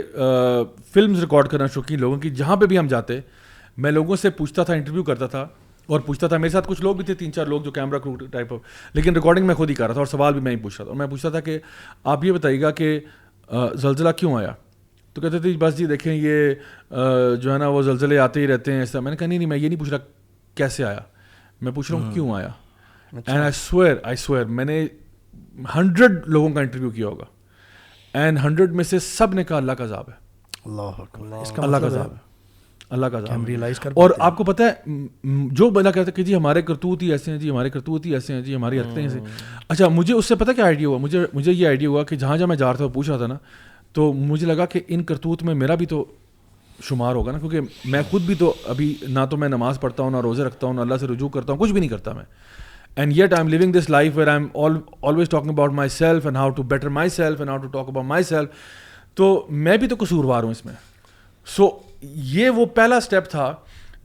فلمز 0.95 1.20
ریکارڈ 1.20 1.49
کرنا 1.49 1.66
شروع 1.74 1.83
کی 1.89 1.97
لوگوں 2.05 2.16
کی 2.24 2.31
جہاں 2.43 2.57
پہ 2.62 2.66
بھی 2.72 2.79
ہم 2.79 2.87
جاتے 2.95 3.20
میں 3.85 3.91
لوگوں 3.91 4.16
سے 4.24 4.31
پوچھتا 4.43 4.62
تھا 4.70 4.74
انٹرویو 4.74 5.03
کرتا 5.11 5.26
تھا 5.37 5.47
اور 5.97 6.01
پوچھتا 6.07 6.26
تھا 6.29 6.37
میرے 6.45 6.51
ساتھ 6.53 6.66
کچھ 6.68 6.81
لوگ 6.83 6.97
بھی 6.97 7.05
تھے 7.11 7.14
تین 7.20 7.33
چار 7.33 7.47
لوگ 7.53 7.62
جو 7.66 7.70
کیمرہ 7.76 7.99
کرو 8.07 8.26
ٹائپ 8.33 8.53
آف 8.55 8.95
لیکن 8.95 9.14
ریکارڈنگ 9.18 9.47
میں 9.47 9.55
خود 9.61 9.70
ہی 9.70 9.74
کر 9.74 9.85
رہا 9.85 9.93
تھا 9.95 10.01
اور 10.01 10.07
سوال 10.16 10.33
بھی 10.33 10.41
میں 10.49 10.53
ہی 10.53 10.57
پوچھ 10.62 10.74
رہا 10.79 10.85
تھا 10.85 10.91
اور 10.93 10.97
میں 10.99 11.07
پوچھتا 11.11 11.29
تھا 11.37 11.41
کہ 11.49 11.59
آپ 12.14 12.24
یہ 12.24 12.33
بتائیے 12.33 12.61
گا 12.62 12.70
کہ 12.81 12.99
زلزلہ 13.83 14.09
کیوں 14.16 14.35
آیا 14.39 14.53
تو 15.19 15.27
کہتے 15.29 15.39
تھے 15.43 15.53
بس 15.59 15.77
جی 15.77 15.87
دیکھیں 15.87 16.12
یہ 16.12 16.55
جو 17.43 17.53
ہے 17.53 17.57
نا 17.59 17.69
وہ 17.69 17.83
زلزلے 17.83 18.19
آتے 18.19 18.41
ہی 18.41 18.47
رہتے 18.47 18.73
ہیں 18.73 18.79
ایسا 18.81 19.01
میں 19.01 19.11
نے 19.11 19.16
کہا 19.16 19.27
نہیں 19.27 19.39
نہیں 19.39 19.49
میں 19.49 19.57
یہ 19.59 19.69
نہیں 19.69 19.79
پوچھ 19.79 19.91
رہا 19.91 19.99
کیسے 20.61 20.85
آیا 20.85 21.01
میں 21.62 21.73
پوچھ 21.73 21.91
رہا 21.91 21.99
ہوں 21.99 22.05
ہاں۔ 22.07 22.12
کیوں 22.14 22.31
آیا 22.35 22.49
and 23.12 23.39
I 23.41 23.53
swear 23.57 23.97
I 24.11 24.16
swear 24.25 24.45
میں 24.59 24.64
نے 24.64 24.81
ہنڈریڈ 25.75 26.23
لوگوں 26.27 26.51
کا 26.55 26.61
انٹرویو 26.61 26.91
کیا 26.91 27.07
ہوگا 27.07 27.25
اینڈ 28.23 28.39
ہنڈریڈ 28.45 28.73
میں 28.81 28.85
سے 28.85 28.99
سب 29.12 29.35
نے 29.35 29.45
کہا 29.45 29.57
اللہ 29.57 29.73
کا 29.79 29.85
عذاب 29.85 30.09
ہے 30.09 30.16
اللہ 30.64 31.03
کا 31.12 31.62
مطلب 31.66 31.85
عذاب 31.85 32.12
ہے 32.12 32.27
اللہ 32.97 33.07
کا 33.12 33.21
کر 33.81 33.91
اور 34.01 34.11
آپ 34.27 34.37
کو 34.37 34.45
پتہ 34.45 34.62
ہے 34.62 35.05
جو 35.61 35.69
بنا 35.71 35.91
کہتا 35.91 36.07
ہے 36.07 36.12
کہ 36.16 36.23
جی 36.25 36.35
ہمارے 36.35 36.61
کرتوت 36.69 37.03
ہی 37.03 37.11
ایسے 37.12 37.31
ہیں 37.31 37.39
جی 37.39 37.51
ہمارے 37.51 37.71
کرتوت 37.71 38.07
ہی 38.07 38.12
ایسے 38.14 38.33
ہیں 38.35 38.41
جی 38.43 38.55
ہماری 38.55 38.81
حرکتیں 38.81 39.03
ایسے 39.03 39.19
ہاں۔ 39.19 39.62
اچھا 39.69 39.89
مجھے 39.97 40.14
اس 40.14 40.27
سے 40.27 40.35
پتہ 40.43 40.53
کیا 40.57 40.64
آئیڈیا 40.64 40.89
ہوا 40.89 40.99
مجھے 40.99 41.25
مجھے 41.33 41.53
یہ 41.53 41.66
آئیڈیا 41.69 41.89
ہوا 41.89 42.05
کہ 42.11 42.16
جہاں 42.25 42.37
جہاں 42.37 42.49
میں 42.49 42.57
جا 42.57 42.66
رہا 42.73 42.77
تھا 42.77 42.87
پوچھ 42.95 43.09
رہا 43.09 43.16
تھا 43.19 43.27
نا 43.27 43.35
تو 43.95 44.12
مجھے 44.12 44.47
لگا 44.47 44.66
کہ 44.72 44.80
ان 44.95 45.03
کرتوت 45.05 45.43
میں 45.43 45.55
میرا 45.62 45.74
بھی 45.82 45.86
تو 45.86 46.05
شمار 46.89 47.14
ہوگا 47.14 47.32
نا 47.32 47.39
کیونکہ 47.39 47.86
میں 47.91 48.01
خود 48.11 48.22
بھی 48.26 48.34
تو 48.39 48.53
ابھی 48.72 48.95
نہ 49.11 49.20
تو 49.30 49.36
میں 49.36 49.49
نماز 49.49 49.80
پڑھتا 49.80 50.03
ہوں 50.03 50.11
نہ 50.11 50.16
روزے 50.22 50.45
رکھتا 50.45 50.66
ہوں 50.66 50.74
نہ 50.74 50.80
اللہ 50.80 50.97
سے 51.01 51.07
رجوع 51.07 51.28
کرتا 51.36 51.53
ہوں 51.53 51.59
کچھ 51.61 51.72
بھی 51.72 51.80
نہیں 51.80 51.91
کرتا 51.91 52.12
میں 52.18 52.24
and 52.97 53.16
yet 53.18 53.32
I 53.32 53.41
am 53.47 53.49
living 53.49 53.72
this 53.72 53.89
life 53.91 54.16
where 54.16 54.28
I 54.32 54.41
am 54.66 54.76
always 55.09 55.28
talking 55.30 55.51
about 55.51 55.72
myself 55.97 56.26
and 56.26 56.36
how 56.36 56.51
to 56.57 56.62
better 56.74 56.89
myself 57.16 57.41
and 57.41 57.51
how 57.51 57.59
to 57.61 57.68
talk 57.78 57.89
about 57.89 58.07
myself 58.24 58.49
تو 59.16 59.47
میں 59.66 59.76
بھی 59.76 59.89
تو 59.89 59.97
قصوروار 60.01 60.43
ہوں 60.43 60.51
اس 60.51 60.64
میں 60.64 60.74
سو 61.57 61.68
یہ 62.34 62.51
وہ 62.57 62.66
پہلا 62.74 62.97
اسٹیپ 62.97 63.28
تھا 63.30 63.53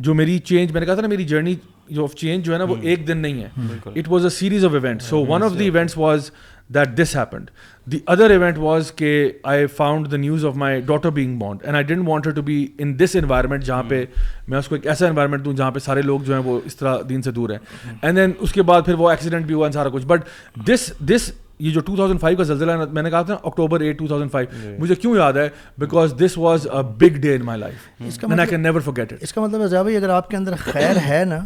جو 0.05 0.13
میری 0.13 0.38
چینج 0.39 0.71
میں 0.71 0.79
نے 0.81 0.86
کہا 0.86 0.93
تھا 0.95 1.01
نا 1.01 1.07
میری 1.07 1.23
جرنی 1.31 1.55
جو 1.89 2.03
آف 2.03 2.13
چینج 2.17 2.45
جو 2.45 2.53
ہے 2.53 2.57
نا 2.57 2.63
وہ 2.63 2.75
ایک 2.81 3.07
دن 3.07 3.17
نہیں 3.17 3.43
ہے 3.43 3.97
it 3.99 4.07
was 4.09 4.23
a 4.23 4.29
series 4.39 4.65
of 4.65 4.73
event 4.84 5.01
so 5.01 5.23
one 5.25 5.43
of 5.43 5.57
the 5.59 5.63
events 5.63 5.97
was 5.97 6.29
that 6.73 6.97
this 6.99 7.15
happened 7.15 7.49
the 7.91 7.97
other 8.07 8.29
event 8.31 8.57
was 8.57 8.91
کہ 8.95 9.07
I 9.53 9.65
found 9.77 10.11
the 10.11 10.17
news 10.17 10.45
of 10.45 10.55
my 10.57 10.81
daughter 10.86 11.09
being 11.13 11.38
bond 11.39 11.63
and 11.63 11.75
I 11.75 11.84
didn't 11.86 12.07
want 12.07 12.23
to 12.36 12.41
be 12.45 12.65
in 12.77 12.97
this 12.99 13.15
environment 13.19 13.63
جہاں 13.65 13.84
پہ 13.88 14.03
میں 14.47 14.57
اس 14.57 14.67
کو 14.67 14.75
ایک 14.75 14.88
ایسا 14.88 15.07
environment 15.07 15.45
دوں 15.45 15.53
جہاں 15.53 15.71
پہ 15.71 15.79
سارے 15.86 16.01
لوگ 16.01 16.19
جو 16.25 16.34
ہیں 16.34 16.41
وہ 16.45 16.59
اس 16.65 16.75
طرح 16.75 16.95
دین 17.09 17.21
سے 17.21 17.31
دور 17.31 17.49
ہیں 17.49 17.57
اینڈ 18.01 18.17
دین 18.17 18.31
اس 18.39 18.51
کے 18.53 18.61
بعد 18.71 18.81
پھر 18.86 18.93
وہ 18.99 19.09
ایکسیڈنٹ 19.09 19.45
بھی 19.45 19.55
ہوا 19.55 19.71
سارا 19.73 19.89
کچھ 19.93 20.05
بٹ 20.07 20.27
دس 20.67 20.91
دس 21.09 21.31
یہ 21.63 21.71
جو 21.71 21.81
ٹو 21.86 21.95
تھاؤزینڈ 21.95 22.19
فائیو 22.19 22.38
کا 22.38 22.43
زلزلہ 22.43 22.71
ہے 22.79 22.86
میں 22.93 23.03
نے 23.03 23.09
کہا 23.09 23.21
تھا 23.21 23.38
October 23.43 23.79
eight 23.81 23.97
two 23.99 24.07
thousand 24.07 24.31
five 24.31 24.75
مجھے 24.79 24.95
کیوں 24.95 25.15
یاد 25.15 25.34
ہے 25.38 25.47
because 25.79 26.13
this 26.25 26.38
was 26.38 26.67
a 26.71 26.81
big 27.05 27.19
day 27.21 27.36
in 27.36 27.41
my 27.45 27.59
life 27.59 28.23
never 28.53 28.79
forget 28.97 29.13
it 29.13 29.23
اس 29.23 29.34
کا 29.34 29.41
مطلب 29.45 29.88
ہے 29.89 29.95
اگر 29.97 30.09
آپ 30.09 30.29
کے 30.29 30.38
اندر 30.38 30.55
خیر 30.63 30.97
ہے 31.07 31.23
نا 31.27 31.39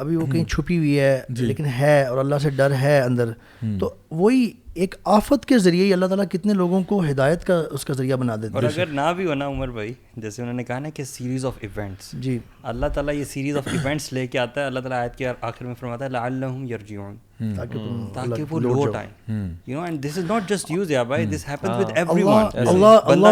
ابھی 0.00 0.16
وہ 0.16 0.26
کہیں 0.32 0.44
چھپی 0.44 0.76
ہوئی 0.78 0.98
ہے 1.00 1.20
لیکن 1.36 1.64
ہے 1.78 2.02
اور 2.08 2.18
اللہ 2.18 2.34
سے 2.42 2.50
ڈر 2.56 2.72
ہے 2.80 2.98
اندر 3.00 3.30
تو 3.80 3.88
وہی 4.18 4.50
ایک 4.84 4.94
آفت 5.12 5.46
کے 5.50 5.56
ذریعے 5.58 5.92
اللہ 5.94 6.06
تعالیٰ 6.10 6.24
کتنے 6.32 6.52
لوگوں 6.54 6.82
کو 6.88 7.00
ہدایت 7.04 7.44
کا 7.44 7.54
اس 7.78 7.84
کا 7.84 7.92
ذریعہ 8.00 8.16
بنا 8.16 8.36
دیتے 8.42 8.54
اور 8.56 8.62
اگر 8.68 8.92
نہ 8.98 9.12
بھی 9.16 9.26
ہونا 9.26 9.46
عمر 9.54 9.68
بھائی 9.78 9.92
جیسے 10.20 10.42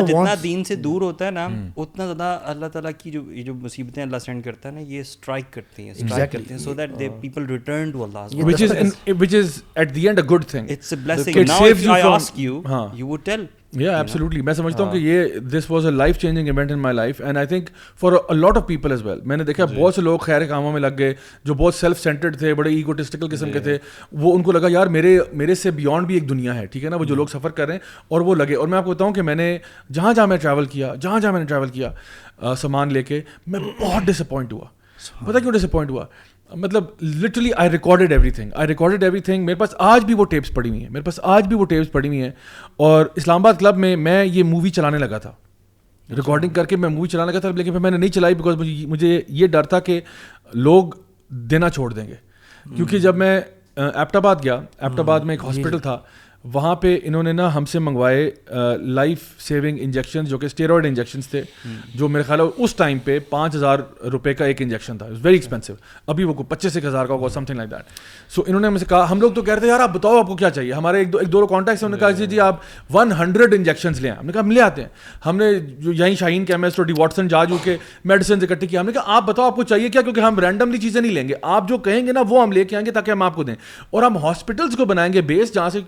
جتنا 0.07 0.35
دین 0.43 0.63
سے 0.65 0.75
دور 0.75 1.03
ہوتا 1.03 1.27
ہے 1.27 1.31
نا 1.31 1.47
اتنا 1.77 2.07
زیادہ 2.07 2.39
اللہ 2.45 2.67
تعالیٰ 2.73 2.91
کی 2.99 3.11
جو 3.47 3.55
مصیبتیں 3.55 4.03
اللہ 4.03 4.19
سینڈ 4.25 4.45
کرتا 4.45 4.73
ہے 4.73 5.85
اللہ 12.07 12.15
یا 13.79 13.97
ایپسلیوٹلی 13.99 14.41
میں 14.43 14.53
سمجھتا 14.55 14.83
ہوں 14.83 14.93
کہ 14.93 14.99
uh, 14.99 15.03
یہ 15.05 15.39
this 15.51 15.71
was 15.71 15.87
a 15.87 15.91
life 15.93 16.19
changing 16.19 16.47
event 16.49 16.73
in 16.73 16.79
my 16.81 16.95
life 16.97 17.21
and 17.25 17.39
I 17.39 17.47
think 17.47 17.69
for 18.01 18.13
lot 18.35 18.57
of 18.57 18.67
people 18.67 18.91
as 18.93 19.03
well 19.07 19.21
میں 19.25 19.37
نے 19.37 19.45
دیکھا 19.45 19.65
جی. 19.65 19.77
بہت 19.81 19.95
سے 19.95 20.01
لوگ 20.03 20.19
خیر 20.19 20.45
کاموں 20.49 20.73
میں 20.73 20.81
لگ 20.81 20.95
گئے 20.99 21.15
جو 21.45 21.55
بہت 21.55 21.75
سیلف 21.75 22.01
سینٹرڈ 22.03 22.39
تھے 22.39 22.53
بڑے 22.55 22.75
اکوٹسٹیکل 22.81 23.29
قسم 23.35 23.53
کے 23.53 23.59
جی. 23.59 23.65
تھے 23.65 23.79
وہ 24.21 24.35
ان 24.37 24.43
کو 24.43 24.53
لگا 24.53 24.69
یار 24.73 24.87
میرے 24.97 25.19
میرے 25.33 25.55
سے 25.55 25.71
بیانڈ 25.81 26.07
بھی 26.07 26.15
ایک 26.15 26.29
دنیا 26.29 26.55
ہے 26.59 26.65
ٹھیک 26.67 26.85
ہے 26.85 26.89
نا 26.91 26.97
وہ 26.97 27.05
جو 27.05 27.15
جی. 27.15 27.19
لوگ 27.19 27.27
سفر 27.33 27.51
کر 27.51 27.67
رہے 27.67 27.75
ہیں 27.75 28.05
اور 28.09 28.21
وہ 28.21 28.35
لگے 28.35 28.55
اور 28.55 28.69
میں 28.69 28.79
آپ 28.79 28.85
کو 28.85 28.91
بتاؤں 28.91 29.13
کہ 29.15 29.23
میں 29.23 29.35
نے 29.35 29.57
جہاں 29.93 30.15
جہاں 30.17 30.27
میں 30.27 30.37
ٹریول 30.37 30.65
کیا 30.77 30.95
جہاں 31.01 31.21
جہاں 31.21 31.33
میں 31.33 31.41
نے 31.41 31.47
ٹریول 31.47 31.69
کیا 31.69 32.55
سامان 32.61 32.93
لے 32.93 33.03
کے 33.03 33.21
میں 33.47 33.61
بہت 33.81 34.07
ڈس 34.07 34.21
اپوائنٹ 34.21 34.53
ہوا 34.53 35.25
پتہ 35.27 35.39
کیوں 35.39 35.53
ڈس 35.53 35.65
اپوائنٹ 35.65 35.91
ہوا 35.91 36.05
مطلب 36.55 36.85
literally 37.23 37.51
I 37.57 37.71
recorded 37.71 38.13
everything 38.31 38.51
I 38.55 38.69
recorded 38.69 39.03
everything 39.21 39.45
میرے 39.47 39.57
پاس 39.59 39.75
آج 39.81 40.05
بھی 40.05 40.15
وہ 40.15 40.25
ٹیپس 40.31 40.53
پڑی 40.55 40.69
ہوئی 40.69 40.83
ہیں 40.83 40.91
میرے 40.91 41.05
پاس 41.05 41.19
آج 41.23 41.47
بھی 41.49 41.57
وہ 41.57 41.65
ٹیپس 41.71 41.91
پڑی 41.93 42.09
ہوئی 42.09 42.23
ہیں 42.23 42.31
اور 42.89 43.07
اسلام 43.17 43.41
آباد 43.45 43.55
کلب 43.61 43.77
میں 43.85 43.95
میں 43.97 44.25
یہ 44.25 44.43
مووی 44.45 44.71
چلانے 44.77 44.99
لگا 44.99 45.19
تھا 45.19 45.33
ریکارڈنگ 46.17 46.51
کر 46.55 46.65
کے 46.67 46.77
میں 46.77 46.89
مووی 46.89 47.09
چلانے 47.09 47.33
لگا 47.33 47.41
تھا 47.41 47.51
لیکن 47.57 47.71
پھر 47.73 47.81
میں 47.81 47.91
نے 47.91 47.97
نہیں 47.97 48.11
چلائی 48.13 48.35
بیکاز 48.35 48.61
مجھے 48.91 49.21
یہ 49.29 49.47
ڈر 49.47 49.63
تھا 49.73 49.81
کہ 49.89 50.01
لوگ 50.55 50.93
دینا 51.51 51.71
چھوڑ 51.71 51.93
دیں 51.93 52.07
گے 52.09 52.15
کیونکہ 52.77 52.99
جب 52.99 53.17
میں 53.17 53.41
ایپٹ 53.77 54.17
آباد 54.17 54.37
گیا 54.45 54.61
ایپٹ 54.79 55.01
آباد 55.01 55.21
میں 55.27 55.35
ایک 55.35 55.45
ہاسپٹل 55.45 55.79
تھا 55.79 55.99
وہاں 56.53 56.75
پہ 56.77 56.99
انہوں 57.03 57.23
نے 57.23 57.33
نا 57.33 57.55
ہم 57.55 57.65
سے 57.71 57.79
منگوائے 57.79 58.31
لائف 58.97 59.21
سیونگ 59.43 59.79
انجیکشن 59.83 60.25
جو 60.25 60.39
کہ 60.39 60.47
اسٹیرائڈ 60.47 60.87
انجیکشنس 60.87 61.29
تھے 61.29 61.43
جو 61.95 62.09
میرے 62.09 62.23
خیال 62.25 62.41
ہے 62.41 62.45
اس 62.65 62.75
ٹائم 62.77 62.99
پہ 63.05 63.19
پانچ 63.29 63.55
ہزار 63.55 63.79
روپے 64.13 64.35
کا 64.35 64.45
ایک 64.45 64.63
انجیکشن 64.63 64.99
تھا 64.99 65.07
ویری 65.23 65.37
ایکسپینسو 65.37 65.73
ابھی 66.07 66.25
وہ 66.25 66.33
پچیس 66.49 66.77
ایک 66.77 66.85
ہزار 66.85 67.07
کا 67.07 67.15
ہوگا 67.15 67.29
some 67.35 67.45
thing 67.45 67.57
like 67.59 67.71
that 67.71 67.91
so 68.35 68.43
انہوں 68.47 68.61
نے 68.61 68.67
ہم 68.67 68.77
سے 68.79 68.85
کہا 68.89 69.11
ہم 69.11 69.21
لوگ 69.21 69.33
تو 69.33 69.43
کہتے 69.43 69.61
ہیں 69.67 69.69
یار 69.69 69.81
آپ 69.81 69.93
بتاؤ 69.95 70.19
آپ 70.19 70.27
کو 70.27 70.37
کیا 70.37 70.51
چاہیے 70.51 70.73
ہمارے 70.73 70.99
ایک 70.99 71.09
ایک 71.21 71.33
دو 71.33 71.41
دو 71.41 71.47
کانٹیکٹ 71.47 72.19
جی، 72.19 72.27
جی، 72.27 72.41
آپ 72.41 72.61
ون 72.95 73.13
ہنڈریڈ 73.21 73.55
انجیکشنس 73.55 74.01
لیں 74.01 74.11
ہم 74.11 74.27
نے 74.27 74.33
کہا 74.33 74.41
ہم 74.41 74.51
لے 74.51 74.61
آتے 74.63 74.83
ہیں 74.83 74.89
ہم 75.27 75.37
نے 75.37 75.53
جو 75.85 75.93
یہیں 75.93 76.15
شاہین 76.21 76.45
کیمسٹ 76.45 76.79
اور 76.81 76.87
ڈی 76.87 76.95
واٹسن 76.99 77.29
جا 77.29 77.43
جو 77.45 77.57
کے 77.65 77.77
میڈیسنس 78.05 78.43
اکٹھے 78.51 78.67
کیا 78.67 78.81
ہم 78.81 78.87
نے 78.87 78.93
کہا 78.93 79.17
آپ 79.17 79.27
بتاؤ 79.27 79.47
آپ 79.47 79.57
کو 79.57 79.63
چاہیے 79.75 79.89
کیا 79.89 80.03
کیونکہ 80.03 80.21
ہم 80.29 80.39
رینڈملی 80.41 80.79
چیزیں 80.79 81.01
نہیں 81.01 81.13
لیں 81.13 81.29
گے 81.29 81.35
آپ 81.57 81.69
جو 81.69 81.79
کہیں 81.89 82.07
گے 82.07 82.13
نا 82.13 82.23
وہ 82.29 82.43
ہم 82.43 82.53
لے 82.53 82.65
کے 82.65 82.77
آئیں 82.77 82.87
گے 82.87 82.91
تاکہ 82.99 83.11
ہم 83.11 83.23
آپ 83.23 83.35
کو 83.35 83.43
دیں 83.45 83.55
اور 83.91 84.03
ہم 84.03 84.17
ہاسپٹلس 84.23 84.77
کو 84.77 84.85
بنائیں 84.95 85.13
گے 85.13 85.21
بیس 85.33 85.55
جہاں 85.55 85.69
سے 85.71 85.81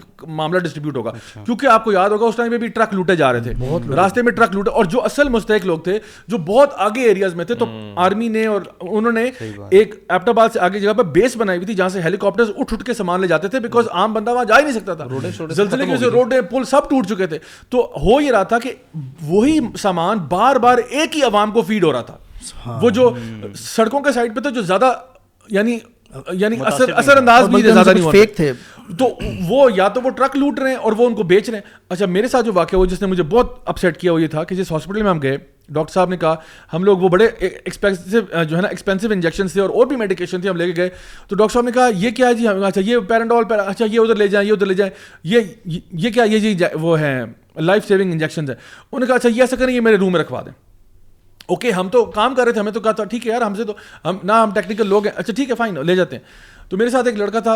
معاملہ 0.49 0.63
ڈسٹریبیوٹ 0.67 0.97
ہوگا 0.97 1.11
اچھا۔ 1.15 1.43
کیونکہ 1.45 1.67
آپ 1.77 1.85
کو 1.85 1.93
یاد 1.93 2.11
ہوگا 2.11 2.27
اس 2.27 2.37
ٹائم 2.37 2.51
پہ 2.51 2.59
بھی 2.59 2.69
ٹرک 2.77 2.95
لوٹے 2.95 3.17
جا 3.17 3.33
رہے 3.33 3.41
تھے 3.55 3.95
راستے 3.97 4.23
میں 4.23 4.33
ٹرک 4.33 4.55
لوٹے 4.55 4.71
اور 4.71 4.85
جو 4.95 5.05
اصل 5.05 5.29
مستحق 5.35 5.67
لوگ 5.67 5.79
تھے 5.89 5.99
جو 6.29 6.39
بہت 6.53 6.73
آگے 6.87 7.03
ایریاز 7.09 7.35
میں 7.35 7.45
تھے 7.45 7.55
تو 7.63 7.67
آرمی 8.07 8.29
نے 8.37 8.47
اور 8.53 8.61
انہوں 8.81 9.13
نے 9.13 9.25
ایک 9.25 9.95
ایپٹ 10.09 10.29
آباد 10.29 10.49
سے 10.53 10.61
آگے 10.69 10.81
جگہ 10.81 10.93
پہ 10.99 11.03
بیس 11.19 11.37
بنائی 11.43 11.59
ہوئی 11.59 11.67
تھی 11.67 11.75
جہاں 11.75 11.89
سے 11.97 12.01
ہیلی 12.03 12.17
کاپٹر 12.21 12.53
اٹھ 12.57 12.73
اٹھ 12.75 12.85
کے 12.85 12.95
سامان 13.01 13.21
لے 13.21 13.27
جاتے 13.35 13.49
تھے 13.55 13.61
بیکاز 13.67 13.89
عام 13.93 14.13
بندہ 14.13 14.33
وہاں 14.35 14.45
جا 14.53 14.59
ہی 14.59 14.63
نہیں 14.65 14.79
سکتا 14.81 14.95
تھا 15.03 15.51
زلزلے 15.57 15.87
کی 15.87 16.05
روڈیں 16.13 16.41
پل 16.51 16.65
سب 16.75 16.89
ٹوٹ 16.91 17.07
چکے 17.09 17.27
تھے 17.27 17.39
تو 17.71 17.85
ہو 18.05 18.21
یہ 18.21 18.31
رہا 18.33 18.43
تھا 18.53 18.59
کہ 18.63 18.73
وہی 19.29 19.59
سامان 19.83 20.19
بار 20.31 20.57
بار 20.67 20.79
ایک 20.89 21.17
ہی 21.17 21.23
عوام 21.33 21.51
کو 21.53 21.63
فیڈ 21.69 21.85
ہو 21.85 21.93
رہا 21.93 22.03
تھا 22.11 22.17
ہاں۔ 22.67 22.79
وہ 22.83 22.91
جو 22.97 23.11
سڑکوں 23.61 24.01
کے 24.01 24.13
سائڈ 24.13 24.35
پہ 24.35 24.41
تھا 24.41 24.51
جو 24.59 24.63
زیادہ 24.63 24.93
یعنی 25.51 25.79
یعنی 26.39 26.57
اثر 26.97 27.17
انداز 27.17 27.91
تھے 28.37 28.53
تو 28.99 29.07
وہ 29.49 29.65
یا 29.77 29.87
تو 29.95 30.01
وہ 30.05 30.11
ٹرک 30.17 30.37
لوٹ 30.37 30.59
رہے 30.61 30.71
ہیں 30.71 30.77
اور 30.77 30.93
وہ 30.97 31.07
ان 31.07 31.15
کو 31.15 31.23
بیچ 31.31 31.49
رہے 31.49 31.59
ہیں 31.59 31.75
اچھا 31.89 32.07
میرے 32.07 32.29
ساتھ 32.29 32.45
جو 32.47 32.53
واقعہ 32.55 32.77
ہوا 32.79 32.87
جس 32.91 33.01
نے 33.01 33.07
مجھے 33.09 33.23
بہت 33.31 33.59
اپسیٹ 33.69 33.97
کیا 34.01 34.13
وہ 34.13 34.21
یہ 34.23 34.27
تھا 34.31 34.45
کہ 34.45 34.55
جس 34.57 34.71
ہاسپٹل 34.73 35.03
میں 35.03 35.11
ہم 35.11 35.21
گئے 35.23 35.37
ڈاکٹر 35.77 35.93
صاحب 35.93 36.09
نے 36.11 36.17
کہا 36.17 36.35
ہم 36.73 36.85
لوگ 36.85 36.99
وہ 36.99 37.09
بڑے 37.09 37.27
ایکسپینسو 37.41 38.21
جو 38.43 38.57
ہے 38.57 38.63
نا 38.63 38.69
ایکسپینسو 38.69 39.09
انجیکشن 39.13 39.49
تھے 39.49 39.61
اور 39.61 39.87
بھی 39.87 39.97
میڈیکیشن 39.97 40.41
تھے 40.41 40.49
ہم 40.49 40.57
لے 40.57 40.67
کے 40.67 40.73
گئے 40.77 40.89
تو 41.29 41.37
ڈاکٹر 41.37 41.53
صاحب 41.55 41.65
نے 41.65 41.73
کہا 41.73 41.89
یہ 42.05 42.11
کیا 42.17 42.29
ہے 42.29 42.35
جی 42.35 42.47
اچھا 42.67 42.81
یہ 42.85 42.97
پیرنڈول 43.09 43.45
اچھا 43.65 43.85
یہ 43.85 43.99
ادھر 44.01 44.15
لے 44.15 44.29
جائیں 44.29 44.47
یہ 44.49 44.53
ادھر 44.53 44.67
لے 44.67 44.75
جائیں 44.75 44.91
یہ 45.31 45.79
یہ 46.05 46.11
کیا 46.11 46.25
یہ 46.31 46.39
جی 46.49 46.55
وہ 46.81 46.99
ہے 47.01 47.15
لائف 47.61 47.89
سیونگ 47.89 48.13
انجیکشن 48.13 48.49
ہے 48.49 48.55
انہوں 48.55 49.01
نے 49.01 49.07
کہا 49.07 49.15
اچھا 49.15 49.29
یہ 49.29 49.41
ایسا 49.43 49.57
کریں 49.59 49.75
یہ 49.75 49.81
میرے 49.81 49.97
روم 49.99 50.13
میں 50.13 50.21
رکھوا 50.21 50.43
دیں 50.47 50.53
اوکے 51.51 51.71
ہم 51.73 51.89
تو 51.93 52.05
کام 52.15 52.35
کر 52.35 52.45
رہے 52.45 52.53
تھے 52.53 52.61
ہمیں 52.61 52.73
تو 52.73 52.81
کہا 52.81 52.93
تھا 53.01 53.05
ٹھیک 53.13 53.27
ہے 53.27 53.33
یار 53.33 53.43
ہم 53.43 53.55
سے 53.55 53.65
تو 53.65 53.75
ہم 54.05 54.17
نہ 54.23 54.33
ہم 54.43 54.51
ٹیکنیکل 54.55 54.87
لوگ 54.87 55.07
ہیں 55.07 55.13
اچھا 55.19 55.33
ٹھیک 55.37 55.51
ہے 55.51 55.55
فائن 55.61 55.79
لے 55.87 55.95
جاتے 55.97 56.17
ہیں 56.17 56.69
تو 56.71 56.77
میرے 56.77 56.91
ساتھ 56.91 57.07
ایک 57.07 57.17
لڑکا 57.19 57.41
تھا 57.47 57.55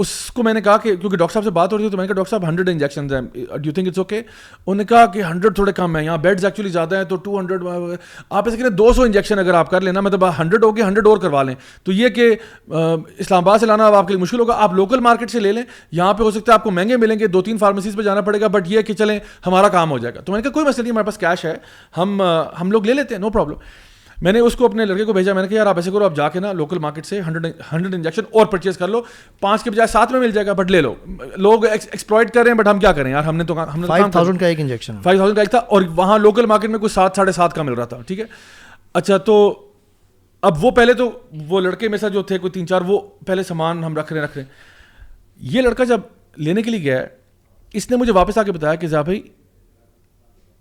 اس 0.00 0.10
کو 0.34 0.42
میں 0.42 0.52
نے 0.54 0.60
کہا 0.62 0.76
کہ 0.76 0.94
کیونکہ 0.96 1.16
ڈاکٹر 1.18 1.32
صاحب 1.32 1.44
سے 1.44 1.50
بات 1.50 1.72
ہو 1.72 1.78
رہی 1.78 1.84
تھی 1.84 1.90
تو 1.90 1.96
میں 1.96 2.04
نے 2.04 2.08
کہا 2.08 2.14
ڈاکٹر 2.16 2.30
صاحب 2.30 2.46
ہنڈریڈ 2.48 2.68
انجیکشن 2.68 3.06
ہیں 3.14 3.46
do you 3.62 3.72
think 3.74 3.86
it's 3.88 3.98
okay 3.98 4.18
انہوں 4.18 4.74
نے 4.74 4.84
کہا 4.88 5.06
کہ 5.12 5.22
ہنڈریڈ 5.30 5.54
تھوڑے 5.54 5.72
کم 5.78 5.96
ہیں 5.96 6.04
یہاں 6.04 6.18
بیڈز 6.26 6.44
ایکچولی 6.44 6.68
زیادہ 6.76 6.96
ہیں 6.96 7.04
تو 7.04 7.16
ٹو 7.16 7.38
ہنڈریڈ 7.38 7.62
uh, 7.64 7.96
آپ 8.30 8.48
ایسے 8.48 8.62
کہ 8.62 8.68
دو 8.68 8.92
سو 8.92 9.02
انجیکشن 9.02 9.38
اگر 9.38 9.54
آپ 9.54 9.70
کر 9.70 9.80
لینا 9.80 10.00
مطلب 10.00 10.24
ہنڈریڈ 10.38 10.64
ہو 10.64 10.76
گیا 10.76 10.86
ہنڈریڈ 10.88 11.06
اور 11.06 11.18
کروا 11.22 11.42
لیں 11.42 11.54
تو 11.84 11.92
یہ 11.92 12.08
کہ 12.18 12.30
uh, 12.30 12.96
اسلام 13.18 13.42
آباد 13.42 13.58
سے 13.60 13.66
لانا 13.66 13.86
آپ 13.98 14.06
کے 14.08 14.14
لیے 14.14 14.22
مشکل 14.22 14.40
ہوگا 14.40 14.56
آپ 14.68 14.74
لوکل 14.74 15.00
مارکیٹ 15.08 15.30
سے 15.30 15.40
لے 15.40 15.52
لیں 15.52 15.62
یہاں 16.00 16.12
پہ 16.14 16.22
ہو 16.22 16.30
سکتا 16.30 16.52
ہے 16.52 16.54
آپ 16.58 16.64
کو 16.64 16.70
مہنگے 16.78 16.96
ملیں 17.06 17.18
گے 17.18 17.26
دو 17.38 17.42
تین 17.48 17.58
فارمیسیز 17.58 17.96
پہ 17.96 18.02
جانا 18.02 18.20
پڑے 18.30 18.40
گا 18.40 18.46
بٹ 18.58 18.70
یہ 18.70 18.82
کہ 18.90 18.94
چلیں 19.02 19.18
ہمارا 19.46 19.68
کام 19.78 19.90
ہو 19.90 19.98
جائے 19.98 20.14
گا 20.14 20.20
تو 20.20 20.32
میں 20.32 20.38
نے 20.38 20.42
کہا 20.42 20.52
کوئی 20.52 20.66
مسئلہ 20.66 20.82
نہیں 20.82 20.92
ہمارے 20.92 21.06
پاس 21.06 21.18
کیش 21.18 21.44
ہے 21.44 21.54
ہم 21.96 22.22
uh, 22.22 22.44
ہم 22.60 22.72
لوگ 22.72 22.86
لے 22.86 22.94
لیتے 22.94 23.14
ہیں 23.14 23.20
نو 23.20 23.30
پرابلم 23.30 23.64
میں 24.22 24.32
نے 24.32 24.38
اس 24.40 24.54
کو 24.56 24.64
اپنے 24.64 24.84
لڑکے 24.86 25.04
کو 25.04 25.12
بھیجا 25.12 25.32
میں 25.34 25.42
نے 25.42 25.48
کہا 25.48 25.56
یار 25.56 25.66
آپ 25.66 25.70
آپ 25.74 25.78
ایسے 25.78 25.90
کرو 25.90 26.08
جا 26.14 26.28
کے 26.28 26.40
نا 26.40 26.52
لوکل 26.60 26.78
مارکیٹ 26.84 27.06
سے 27.06 27.20
ہنڈریڈ 27.26 27.94
انجیکشن 27.94 28.22
اور 28.38 28.46
پرچیز 28.52 28.76
کر 28.78 28.88
لو 28.88 29.00
پانچ 29.40 29.62
کے 29.64 29.70
بجائے 29.70 29.86
ساتھ 29.92 30.12
میں 30.12 30.20
مل 30.20 30.30
جائے 30.30 30.46
گا 30.46 30.52
بٹ 30.60 30.70
لے 30.70 30.80
لو 30.80 30.94
لوگ 31.36 31.62
کر 32.08 32.36
رہے 32.36 32.50
ہیں 32.50 32.54
بٹ 32.58 32.68
ہم 32.68 32.78
کیا 32.80 32.92
کریں 32.92 33.10
یار 33.10 33.22
ہم 33.24 33.28
ہم 33.28 33.36
نے 33.36 33.42
نے 33.42 33.46
تو 33.48 33.54
فائیو 33.54 33.86
فائیو 33.86 34.08
تھاؤزینڈ 34.10 34.12
تھاؤزینڈ 34.12 34.38
کا 34.40 34.40
کا 34.44 34.48
ایک 34.48 34.58
ایک 34.58 34.64
انجیکشن 34.64 34.98
تھا 35.50 35.58
اور 35.58 35.82
وہاں 35.96 36.18
لوکل 36.18 36.46
مارکیٹ 36.54 36.70
میں 36.70 36.78
کچھ 36.78 36.92
سات 36.92 37.16
ساڑھے 37.16 37.32
سات 37.32 37.54
کا 37.54 37.62
مل 37.62 37.72
رہا 37.74 37.84
تھا 37.92 38.00
ٹھیک 38.06 38.18
ہے 38.20 38.24
اچھا 39.00 39.16
تو 39.30 39.38
اب 40.50 40.64
وہ 40.64 40.70
پہلے 40.70 40.92
تو 40.94 41.10
وہ 41.48 41.60
لڑکے 41.60 41.88
میں 41.88 41.98
سے 41.98 42.10
جو 42.10 42.22
تھے 42.30 42.38
کوئی 42.38 42.50
تین 42.50 42.66
چار 42.66 42.80
وہ 42.86 43.00
پہلے 43.26 43.42
سامان 43.52 43.84
ہم 43.84 43.96
رکھ 43.96 44.12
رکھ 44.12 44.12
رہے 44.38 44.42
رہے 44.42 44.42
ہیں 44.42 45.48
یہ 45.54 45.62
لڑکا 45.62 45.84
جب 45.92 46.00
لینے 46.48 46.62
کے 46.62 46.70
لیے 46.70 46.82
گیا 46.82 47.00
ہے 47.00 47.06
اس 47.78 47.90
نے 47.90 47.96
مجھے 47.96 48.12
واپس 48.12 48.38
آ 48.38 48.42
کے 48.42 48.52
بتایا 48.52 48.74
کہ 48.74 48.86
ذا 48.88 49.00
بھائی 49.08 49.20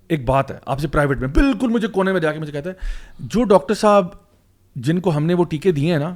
ایک 0.07 0.25
بات 0.25 0.51
ہے 0.51 0.57
آپ 0.73 0.79
سے 0.79 0.87
پرائیویٹ 0.87 1.19
میں 1.19 1.27
بالکل 1.35 1.69
مجھے 1.71 1.87
کونے 1.93 2.11
میں 2.11 2.19
جا 2.21 2.31
کے 2.33 2.39
مجھے 2.39 2.51
کہتا 2.51 2.69
ہے 2.69 2.75
جو 3.33 3.43
ڈاکٹر 3.53 3.73
صاحب 3.75 4.05
جن 4.87 4.97
کو 4.99 5.09
ہم 5.15 5.23
نے 5.25 5.33
وہ 5.33 5.45
ٹیکے 5.51 5.71
دیے 5.71 5.91
ہیں 5.91 5.99
نا 5.99 6.13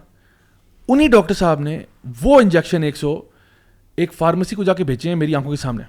انہیں 0.87 1.07
ڈاکٹر 1.07 1.33
صاحب 1.33 1.59
نے 1.61 1.77
وہ 2.21 2.39
انجیکشن 2.41 2.83
ایک 2.83 2.95
سو 2.97 3.21
ایک 4.03 4.13
فارمیسی 4.17 4.55
کو 4.55 4.63
جا 4.63 4.73
کے 4.73 4.83
بھیجے 4.83 5.09
ہیں 5.09 5.15
میری 5.15 5.35
آنکھوں 5.35 5.51
کے 5.51 5.57
سامنے 5.61 5.83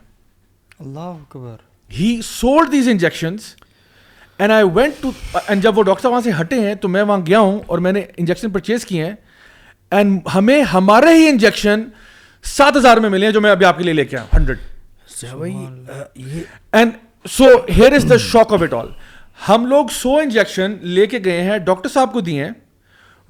اللہ 0.85 1.01
اکبر 1.21 1.57
he 1.99 2.17
sold 2.25 2.71
these 2.73 2.89
injections 2.89 3.55
and 4.39 4.53
I 4.53 4.65
went 4.75 5.03
to 5.03 5.11
and 5.47 5.63
جب 5.63 5.79
وہ 5.79 5.83
ڈاکٹر 5.85 6.03
صاحب 6.03 6.13
وہاں 6.13 6.23
سے 6.25 6.31
ہٹے 6.41 6.59
ہیں 6.67 6.75
تو 6.83 6.87
میں 6.89 7.03
وہاں 7.03 7.19
گیا 7.27 7.41
ہوں 7.41 7.59
اور 7.67 7.79
میں 7.87 7.93
نے 7.93 8.01
انجیکشن 8.17 8.51
پرچیز 8.51 8.85
کیے 8.87 9.05
ہیں 9.05 9.15
اینڈ 9.97 10.09
ہمیں 10.35 10.61
ہمارے 10.75 11.11
ہی 11.19 11.25
انجیکشن 11.29 11.79
سات 12.57 12.75
ہزار 12.77 12.97
میں 13.03 13.11
ملے 13.11 13.25
ہیں 13.27 13.33
جو 13.33 13.41
میں 13.41 13.51
ابھی 13.51 13.67
آپ 13.67 13.77
کے 13.79 13.85
لیے 13.85 13.93
لے 13.95 14.05
کے 14.05 14.17
آیا 14.17 14.25
ہوں 14.25 14.33
hundred 14.39 14.59
and 16.73 16.93
so 17.31 17.45
here 17.77 17.93
is 17.95 18.09
the 18.11 18.17
shock 18.21 18.53
of 18.53 18.63
it 18.63 18.73
all 18.75 18.87
ہم 19.49 19.67
لوگ 19.67 19.87
سو 19.93 20.17
انجیکشن 20.19 20.75
لے 20.95 21.05
کے 21.07 21.19
گئے 21.25 21.41
ہیں 21.43 21.59
ڈاکٹر 21.67 21.89
صاحب 21.89 22.13
کو 22.13 22.21
دیے 22.21 22.45
ہیں 22.45 22.51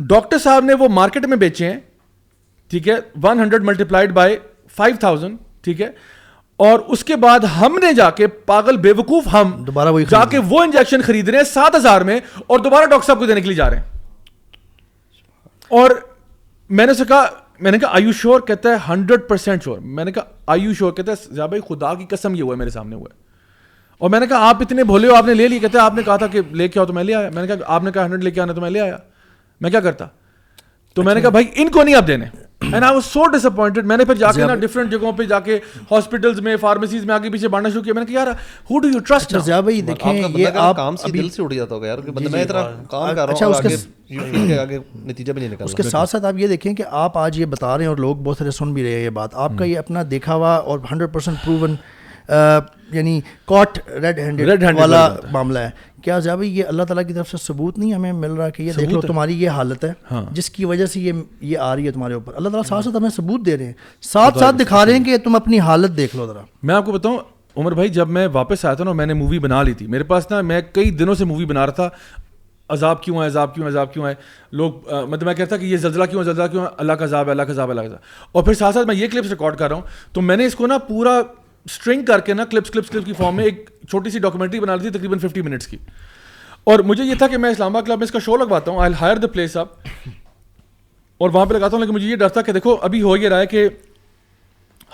ڈاکٹر 0.08 0.38
صاحب 0.42 0.64
نے 0.64 0.74
وہ 0.78 0.88
مارکیٹ 0.94 1.26
میں 1.26 1.36
بیچے 1.36 1.66
ہیں 1.70 1.78
ٹھیک 2.70 2.88
ہے 2.88 2.94
one 3.22 3.40
hundred 3.40 3.64
multiplied 3.88 4.12
by 4.14 4.36
five 4.76 4.94
thousand 5.00 5.36
ٹھیک 5.64 5.80
ہے 5.80 5.90
اور 6.68 6.78
اس 6.96 7.04
کے 7.04 7.16
بعد 7.26 7.40
ہم 7.60 7.78
نے 7.82 7.92
جا 7.94 8.08
کے 8.16 8.26
پاگل 8.50 8.76
بے 8.86 8.92
وقوف 8.98 9.26
ہم 9.32 9.50
دوبارہ 9.66 9.90
وہی 9.92 10.04
جا 10.10 10.24
کے 10.30 10.38
وہ 10.48 10.60
انجیکشن 10.62 11.02
خرید 11.06 11.28
رہے 11.28 11.38
ہیں 11.38 11.44
سات 11.52 11.74
ہزار 11.76 12.00
میں 12.12 12.18
اور 12.46 12.58
دوبارہ 12.58 12.86
ڈاکٹر 12.90 13.06
صاحب 13.06 13.18
کو 13.18 13.26
دینے 13.26 13.40
کے 13.40 13.46
لیے 13.46 13.56
جا 13.56 13.68
رہے 13.70 13.76
ہیں 13.76 13.90
اور 15.80 15.90
میں 16.80 16.86
نے 16.86 16.92
کہا 17.08 17.24
میں 17.60 17.70
نے 17.70 17.78
کہا 17.78 17.90
آئیو 17.94 18.12
شور 18.20 18.40
کہتا 18.46 18.68
ہے 18.68 18.74
ہنڈریڈ 18.88 19.28
پرسینٹ 19.28 19.64
شور 19.64 19.78
میں 19.78 20.04
نے 20.04 20.12
کہا 20.12 20.24
آئیو 20.56 20.72
شور 20.78 20.92
کہتا 20.92 21.12
ہے 21.42 21.46
بھائی 21.48 21.60
خدا 21.68 21.92
کی 21.94 22.06
قسم 22.10 22.34
یہ 22.34 22.42
ہوا 22.42 22.54
ہے 22.54 22.58
میرے 22.58 22.70
سامنے 22.70 22.94
ہوا 22.96 23.06
ہے 23.10 23.20
اور 24.02 24.10
میں 24.10 24.18
نے 24.20 24.26
کہا 24.26 24.48
آپ 24.48 24.62
اتنے 24.62 24.84
بھولے 24.84 25.08
ہو 25.08 25.14
آپ 25.14 25.24
نے 25.26 25.34
لے 25.34 25.46
لی 25.48 25.58
کہتے 25.64 25.78
آپ 25.78 25.94
نے 25.94 26.02
کہا 26.04 26.14
تھا 26.20 26.26
کہ 26.30 26.40
لے 26.60 26.66
کے 26.68 26.78
آؤ 26.80 26.84
تو 26.86 26.92
میں 26.92 27.02
لے 27.04 27.14
آیا 27.14 27.28
میں 27.34 27.42
نے 27.42 27.46
کہا 27.48 27.74
آپ 27.74 27.82
نے 27.84 27.90
کہا 27.92 28.04
ہنڈریڈ 28.04 28.24
لے 28.24 28.30
کے 28.30 28.40
آنا 28.40 28.52
تو 28.52 28.60
میں 28.60 28.70
لے 28.70 28.80
آیا 28.80 28.96
میں 29.60 29.70
کیا 29.70 29.80
کرتا 29.80 30.06
تو 30.94 31.02
میں 31.02 31.14
نے 31.14 31.20
اچھا۔ 31.20 31.28
کہا 31.28 31.32
بھائی 31.38 31.62
ان 31.62 31.68
کو 31.76 31.82
نہیں 31.82 31.94
آپ 31.94 32.06
دینے 32.06 32.24
میں 33.84 33.96
نے 33.96 34.04
پھر 34.04 34.14
جا 34.14 34.30
کے 34.32 34.40
جی، 34.40 34.46
نا 34.48 34.54
ڈفرنٹ 34.64 34.90
جگہوں 34.90 35.12
پہ 35.18 35.22
جا 35.32 35.38
کے 35.46 35.58
ہاسپٹل 35.90 36.40
میں 36.48 36.56
فارمیسیز 36.60 37.04
میں 37.04 37.14
آگے 37.14 37.30
پیچھے 37.32 37.48
بانٹنا 37.48 37.70
شروع 37.72 37.82
کیا 37.82 37.94
میں 37.94 38.04
نے 38.04 38.12
کہا 38.12 38.20
یار 38.20 38.26
ہو 38.70 38.78
ڈو 38.80 38.88
یو 38.88 38.98
ٹرسٹ 39.08 39.36
دیکھیں 39.86 40.22
یہ 40.40 40.48
آپ 40.58 40.76
کام 40.76 40.96
سے 40.96 41.10
دل 41.12 41.28
سے 41.36 41.42
اٹھ 41.42 41.54
جاتا 41.54 41.74
ہوگا 41.74 41.86
یار 41.86 41.98
جی، 42.06 42.12
میں 42.12 42.26
جی، 42.28 42.40
اتنا 42.46 42.62
کام 42.90 43.08
کر 43.14 43.24
رہا 43.26 43.32
اچھا، 43.32 43.46
ہوں 43.46 44.78
اس 45.68 45.74
کے 45.76 45.82
ساتھ 45.90 46.10
ساتھ 46.10 46.24
آپ 46.24 46.38
یہ 46.38 46.46
دیکھیں 46.56 46.72
کہ 46.74 46.84
آپ 47.06 47.18
آج 47.18 47.38
یہ 47.40 47.44
بتا 47.56 47.76
رہے 47.76 47.84
ہیں 47.84 47.90
اور 47.90 47.96
لوگ 48.08 48.16
بہت 48.24 48.38
سارے 48.38 48.50
سن 48.60 48.72
بھی 48.74 48.82
رہے 48.82 48.96
ہیں 48.96 49.04
یہ 49.04 49.10
بات 49.22 49.34
آپ 49.48 49.58
کا 49.58 49.64
یہ 49.64 49.78
اپنا 49.78 50.02
دیکھا 50.10 50.34
ہوا 50.34 50.54
اور 50.54 50.78
ہنڈریڈ 50.92 51.12
پرسینٹ 51.14 51.44
پروون 51.44 51.74
یعنی 52.92 53.20
کاٹ 53.46 53.78
ریڈ 54.02 54.18
ہینڈ 54.18 54.78
والا 54.78 55.08
معاملہ 55.32 55.58
ہے 55.58 55.70
کیا 56.04 56.18
زیادہ 56.18 56.42
یہ 56.42 56.64
اللہ 56.68 56.82
تعالیٰ 56.82 57.06
کی 57.06 57.12
طرف 57.14 57.30
سے 57.30 57.36
ثبوت 57.42 57.78
نہیں 57.78 57.92
ہمیں 57.94 58.12
مل 58.12 58.32
رہا 58.34 58.48
کہ 58.50 58.62
یہ 58.62 58.72
دیکھ 58.78 58.90
لو 58.90 59.00
تمہاری 59.00 59.34
یہ 59.42 59.50
حالت 59.56 59.84
ہے 59.84 59.92
ہاں۔ 60.10 60.24
جس 60.34 60.48
کی 60.50 60.64
وجہ 60.64 60.86
سے 60.92 61.00
یہ 61.00 61.12
یہ 61.50 61.58
آ 61.58 61.74
رہی 61.74 61.86
ہے 61.86 61.90
تمہارے 61.92 62.14
اوپر 62.14 62.34
اللہ 62.36 62.48
تعالیٰ 62.48 62.68
ساتھ 62.68 62.84
ساتھ 62.84 62.96
ہمیں 62.96 63.10
ثبوت 63.16 63.44
دے 63.46 63.56
رہے 63.58 63.64
ہیں 63.66 63.72
ساتھ 64.12 64.38
ساتھ 64.38 64.56
دکھا 64.56 64.84
رہے 64.86 64.96
ہیں 64.96 65.04
کہ 65.04 65.16
تم 65.24 65.36
اپنی 65.36 65.60
حالت 65.68 65.96
دیکھ 65.96 66.16
لو 66.16 66.26
ذرا 66.26 66.40
میں 66.70 66.74
آپ 66.74 66.84
کو 66.86 66.92
بتاؤں 66.92 67.18
عمر 67.56 67.72
بھائی 67.74 67.88
جب 67.98 68.08
میں 68.08 68.26
واپس 68.32 68.64
آیا 68.64 68.74
تھا 68.74 68.84
نا 68.84 68.92
میں 69.00 69.06
نے 69.06 69.14
مووی 69.14 69.38
بنا 69.38 69.62
لی 69.62 69.72
تھی 69.78 69.86
میرے 69.94 70.04
پاس 70.10 70.30
نا 70.30 70.40
میں 70.50 70.60
کئی 70.74 70.90
دنوں 71.00 71.14
سے 71.14 71.24
مووی 71.24 71.44
بنا 71.46 71.66
رہا 71.66 71.72
تھا 71.74 71.88
عذاب 72.74 73.02
کیوں 73.02 73.20
ہے 73.20 73.26
عذاب 73.26 73.54
کیوں 73.54 73.64
ہے 73.64 73.68
عذاب 73.70 73.92
کیوں 73.92 74.06
ہے 74.06 74.12
لوگ 74.58 74.72
مطلب 74.92 75.24
میں 75.26 75.34
کہتا 75.34 75.56
کہ 75.56 75.64
یہ 75.66 75.76
زلزلہ 75.76 76.04
کیوں 76.10 76.20
ہے 76.20 76.24
زلزلہ 76.24 76.46
کیوں 76.50 76.62
ہے 76.62 76.68
اللہ 76.78 76.92
کا 76.98 77.04
عذاب 77.04 77.26
ہے 77.26 77.30
اللہ 77.30 77.42
کا 77.42 77.52
عذاب 77.52 77.70
اللہ 77.70 77.80
کا 77.82 77.86
عذاب 77.88 78.30
اور 78.36 78.44
پھر 78.44 78.54
ساتھ 78.60 78.74
ساتھ 78.74 78.86
میں 78.86 78.94
یہ 78.94 79.06
کلپس 79.12 79.30
ریکارڈ 79.30 79.58
کر 79.58 79.68
رہا 79.68 79.76
ہوں 79.76 80.12
تو 80.12 80.20
میں 80.20 80.36
نے 80.36 80.46
اس 80.46 80.54
کو 80.54 80.66
نا 80.66 80.78
پورا 80.88 81.20
اسٹرنگ 81.66 82.04
کر 82.04 82.20
کے 82.26 82.34
نا 82.34 82.44
کلپس 82.50 82.70
کلپس 82.70 82.90
کلپس 82.90 83.06
کی 83.06 83.12
فارم 83.18 83.36
میں 83.36 83.44
ایک 83.44 83.68
چھوٹی 83.90 84.10
سی 84.10 84.18
ڈاکومنٹری 84.18 84.60
بنا 84.60 84.74
لی 84.76 84.82
تھی 84.82 84.90
تقریباً 84.98 85.18
ففٹی 85.28 85.42
منٹس 85.42 85.66
کی 85.68 85.76
اور 86.72 86.78
مجھے 86.88 87.04
یہ 87.04 87.14
تھا 87.18 87.26
کہ 87.26 87.36
میں 87.42 87.50
اسلام 87.50 87.76
آباد 87.76 87.86
کلب 87.86 87.98
میں 87.98 88.04
اس 88.06 88.10
کا 88.12 88.18
شو 88.26 88.36
لگواتا 88.36 88.70
ہوں 88.70 88.82
آئی 88.82 88.92
ہائر 89.00 89.16
دا 89.22 89.26
پلیس 89.34 89.56
آپ 89.56 89.88
اور 91.22 91.30
وہاں 91.32 91.46
پہ 91.46 91.54
لگاتا 91.54 91.76
ہوں 91.76 91.80
لیکن 91.82 91.94
مجھے 91.94 92.06
یہ 92.08 92.16
ڈر 92.16 92.28
تھا 92.28 92.40
کہ 92.42 92.52
دیکھو 92.52 92.74
ابھی 92.88 93.02
ہو 93.02 93.16
یہ 93.16 93.28
رہا 93.28 93.38
ہے 93.40 93.46
کہ 93.54 93.68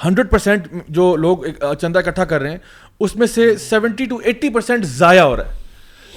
ہنڈریڈ 0.04 0.30
پرسینٹ 0.30 0.68
جو 0.98 1.14
لوگ 1.16 1.44
چندہ 1.80 1.98
اکٹھا 1.98 2.24
کر 2.32 2.40
رہے 2.40 2.50
ہیں 2.50 2.58
اس 3.06 3.16
میں 3.16 3.26
سے 3.26 3.54
سیونٹی 3.68 4.04
ٹو 4.12 4.16
ایٹی 4.24 4.48
پرسینٹ 4.54 4.84
ضائع 4.96 5.22
ہو 5.22 5.36
رہا 5.36 5.44
ہے 5.48 5.66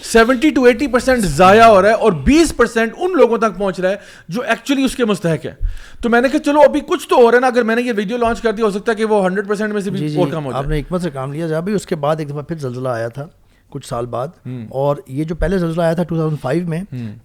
سیونٹی 0.10 0.50
ٹو 0.56 0.64
ایٹی 0.66 0.88
پرسینٹ 0.92 1.24
ضائع 1.36 1.64
ہو 1.64 1.82
رہا 1.82 1.90
ہے 1.90 1.94
اور 1.94 2.12
بیس 2.24 2.56
پرسینٹ 2.58 2.94
ان 2.98 3.12
لوگوں 3.18 3.38
تک 3.38 3.58
پہنچ 3.58 3.80
رہا 3.80 3.90
ہے 3.90 3.96
جو 4.30 4.42
ایکچولی 4.42 4.84
اس 4.84 4.96
کے 4.96 5.06
مستحق 5.06 5.46
ہے 5.46 5.54
تو 6.02 6.10
میں 6.10 6.22
نے 6.22 6.30
کہا 6.30 6.40
چلو 6.46 6.62
ابھی 6.70 6.80
کچھ 6.88 7.08
تو 7.10 7.16
ہو 7.18 7.30
رہا 7.30 7.36
ہے 7.38 7.42
نا 7.42 7.48
اگر 7.48 7.64
میں 7.70 7.76
نے 7.76 7.82
یہ 7.82 7.94
ویڈیو 7.98 8.18
لانچ 8.18 8.42
کر 8.42 8.52
دی 8.52 8.62
ہو 8.62 8.70
سکتا 8.72 8.92
ہے 8.92 8.98
کہ 8.98 9.06
وہ 9.14 9.24
ہنڈریڈ 9.26 9.48
پرسینٹ 9.48 9.74
میں 9.74 9.82
سے 9.82 9.90
بھی 9.90 10.00
جی، 10.00 10.10
جی، 10.10 10.18
ہو 10.20 10.28
جائے 10.30 10.54
آپ 10.54 10.70
ایک 10.70 10.86
حکمت 10.86 11.02
سے 11.02 11.10
کام 11.14 11.34
لیا 11.34 11.48
جا 11.48 11.62
کے 11.90 11.96
بعد 12.06 12.20
ایک 12.20 12.30
دفعہ 12.30 12.42
پھر 12.42 12.58
زلزلہ 12.68 12.90
آیا 12.90 13.08
تھا 13.20 13.28
کچھ 13.72 13.88
سال 13.88 14.06
بعد 14.16 14.28
اور 14.84 14.96
یہ 15.18 15.24
جو 15.24 15.36
پہلے 15.44 15.58
زلزلہ 15.60 15.82
آیا 15.82 15.94
تھا 16.00 16.04
2005 16.14 16.66
میں 16.74 16.82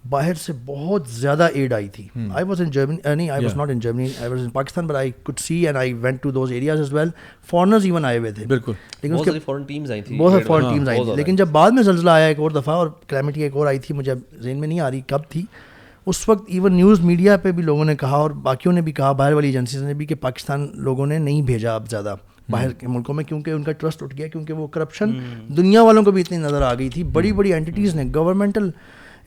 باہر 0.09 0.33
سے 0.45 0.53
بہت 0.65 1.07
زیادہ 1.19 1.47
ایڈ 1.53 1.73
آئی 1.73 1.87
تھی 1.97 2.07
آئی 2.33 2.45
واز 2.47 2.61
ان 2.61 2.69
جرمنی 2.77 3.13
نہیں 3.15 3.29
I 3.29 3.43
was 3.45 3.55
not 3.57 3.69
in 3.69 3.79
Germany 3.85 4.07
I 4.21 4.29
was 4.31 4.41
in 4.41 4.49
Pakistan 4.59 4.87
but 4.87 4.95
I 4.95 5.11
could 5.25 5.39
see 5.39 5.55
and 5.67 5.77
I 5.77 5.93
went 6.05 6.21
to 6.23 6.31
those 6.37 6.51
areas 6.51 6.79
as 6.81 6.93
well 6.93 7.09
foreigners 7.51 7.85
even 7.85 8.05
آئے 8.05 8.17
ہوئے 8.17 8.31
تھے 8.37 8.45
بالکل 8.53 8.71
لیکن 9.01 9.39
فارن 9.45 9.63
ٹیمز 9.67 9.91
آئی 9.91 10.01
تھیں 10.01 10.17
بہت 10.19 10.31
سارے 10.31 10.43
فارن 10.47 10.69
ٹیمز 10.73 10.89
آئی 10.89 11.03
تھیں 11.03 11.15
لیکن 11.15 11.35
جب 11.35 11.47
بعد 11.57 11.71
میں 11.79 11.83
زلزلہ 11.83 12.09
آیا 12.09 12.27
ایک 12.27 12.39
اور 12.45 12.51
دفعہ 12.61 12.75
اور 12.75 12.87
کلائمیٹی 13.07 13.43
ایک 13.43 13.55
اور 13.57 13.67
آئی 13.67 13.79
تھی 13.87 13.95
مجھے 13.95 14.13
ذہن 14.43 14.57
میں 14.59 14.67
نہیں 14.67 14.79
آ 14.79 14.89
رہی 14.91 15.01
کب 15.07 15.29
تھی 15.29 15.43
اس 16.11 16.27
وقت 16.29 16.43
ایون 16.47 16.73
نیوز 16.73 17.01
میڈیا 17.05 17.35
پہ 17.43 17.51
بھی 17.51 17.63
لوگوں 17.63 17.85
نے 17.85 17.95
کہا 18.01 18.15
اور 18.25 18.31
باقیوں 18.47 18.73
نے 18.73 18.81
بھی 18.81 18.91
کہا 18.99 19.11
باہر 19.21 19.33
والی 19.33 19.47
ایجنسیز 19.47 19.81
نے 19.83 19.93
بھی 20.01 20.05
کہ 20.05 20.15
پاکستان 20.27 20.67
لوگوں 20.83 21.05
نے 21.07 21.17
نہیں 21.19 21.41
بھیجا 21.49 21.73
اب 21.75 21.89
زیادہ 21.89 22.15
باہر 22.51 22.71
کے 22.79 22.87
ملکوں 22.87 23.15
میں 23.15 23.23
کیونکہ 23.23 23.51
ان 23.51 23.63
کا 23.63 23.71
ٹرسٹ 23.77 24.03
اٹھ 24.03 24.15
گیا 24.17 24.27
کیونکہ 24.27 24.53
وہ 24.53 24.67
کرپشن 24.75 25.11
دنیا 25.57 25.81
والوں 25.83 26.03
کو 26.03 26.11
بھی 26.11 26.21
اتنی 26.21 26.37
نظر 26.37 26.61
آ 26.61 26.73
گئی 26.79 26.89
تھی 26.89 27.03
بڑی 27.17 27.31
بڑی 27.39 27.53
اینٹیز 27.53 27.95
نے 27.95 28.03
نے 28.03 28.09
گورنمنٹل 28.15 28.69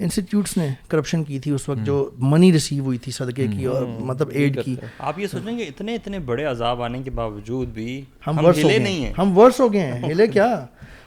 انسٹیٹیوٹس 0.05 0.59
کرپشن 0.89 1.23
کی 1.25 1.39
تھی 1.39 1.51
اس 1.53 1.69
وقت 1.69 1.85
جو 1.87 1.99
منی 2.21 2.53
ریسیو 2.53 2.85
ہوئی 2.85 2.99
تھی 2.99 3.13
صدقے 3.13 3.47
کی 3.47 3.65
اور 3.73 3.83
مطلب 4.09 4.29
ایڈ 4.33 4.59
کی 4.65 4.75
آپ 4.99 5.19
یہ 5.19 5.37
اتنے 5.67 5.95
اتنے 5.97 6.19
بڑے 6.31 6.45
عذاب 6.53 6.83
آنے 6.83 7.03
کے 7.03 7.11
باوجود 7.19 7.69
بھی 7.73 8.01
ہم 8.27 9.27
ورس 9.39 9.61
ہو 9.61 9.73
گئے 9.73 9.81
ہیں 9.93 10.03
ہلے 10.11 10.27
کیا 10.29 10.47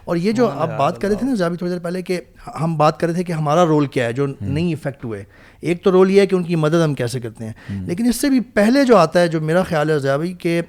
اور 0.06 0.16
یہ 0.18 0.32
جو 0.38 0.48
آپ 0.50 0.70
بات 0.78 1.00
کر 1.02 1.08
رہے 1.08 1.16
تھے 1.16 1.26
نا 1.28 1.34
زیادہ 1.36 1.54
تھوڑی 1.60 1.72
دیر 1.72 1.80
پہلے 1.84 2.02
کہ 2.02 2.20
ہم 2.62 2.76
بات 2.78 3.00
کر 3.00 3.08
رہے 3.08 3.16
تھے 3.16 3.24
کہ 3.24 3.34
ہمارا 3.34 3.66
رول 3.66 3.86
کیا 3.98 4.06
ہے 4.08 4.14
جو 4.14 4.26
نہیں 4.28 4.72
افیکٹ 4.74 5.06
ہوئے 5.06 5.24
ایک 5.62 5.84
تو 5.84 5.92
رول 5.92 6.12
یہ 6.12 6.22
ہے 6.22 6.26
کہ 6.28 6.36
ان 6.36 6.44
کی 6.44 6.56
مدد 6.66 6.84
ہم 6.84 6.94
کیسے 7.02 7.20
کرتے 7.22 7.46
ہیں 7.46 7.82
لیکن 7.88 8.08
اس 8.10 8.22
سے 8.22 8.30
بھی 8.30 8.40
پہلے 8.60 8.84
جو 8.86 8.98
آتا 8.98 9.22
ہے 9.22 9.28
جو 9.36 9.42
میرا 9.52 9.64
خیال 9.70 9.90
ہے 9.90 10.00
زیادہ 10.00 10.24
کہ 10.40 10.62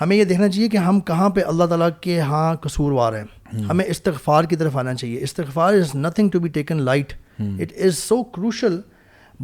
ہمیں 0.00 0.16
یہ 0.16 0.24
دیکھنا 0.24 0.48
چاہیے 0.48 0.68
کہ 0.68 0.76
ہم 0.86 0.98
کہاں 1.10 1.28
پہ 1.34 1.40
اللہ 1.46 1.64
تعالیٰ 1.70 1.88
کے 2.00 2.20
ہاں 2.20 2.54
قصوروار 2.62 3.12
ہیں 3.12 3.60
ہمیں 3.68 3.84
استغفار 3.88 4.44
کی 4.50 4.56
طرف 4.56 4.76
آنا 4.76 4.94
چاہیے 4.94 5.22
استغفار 5.22 5.74
is 5.74 5.94
nothing 5.96 6.28
to 6.30 6.40
be 6.40 6.48
taken 6.54 6.82
light 6.82 7.12
it 7.40 7.72
is 7.86 7.98
so 8.08 8.22
crucial 8.36 8.80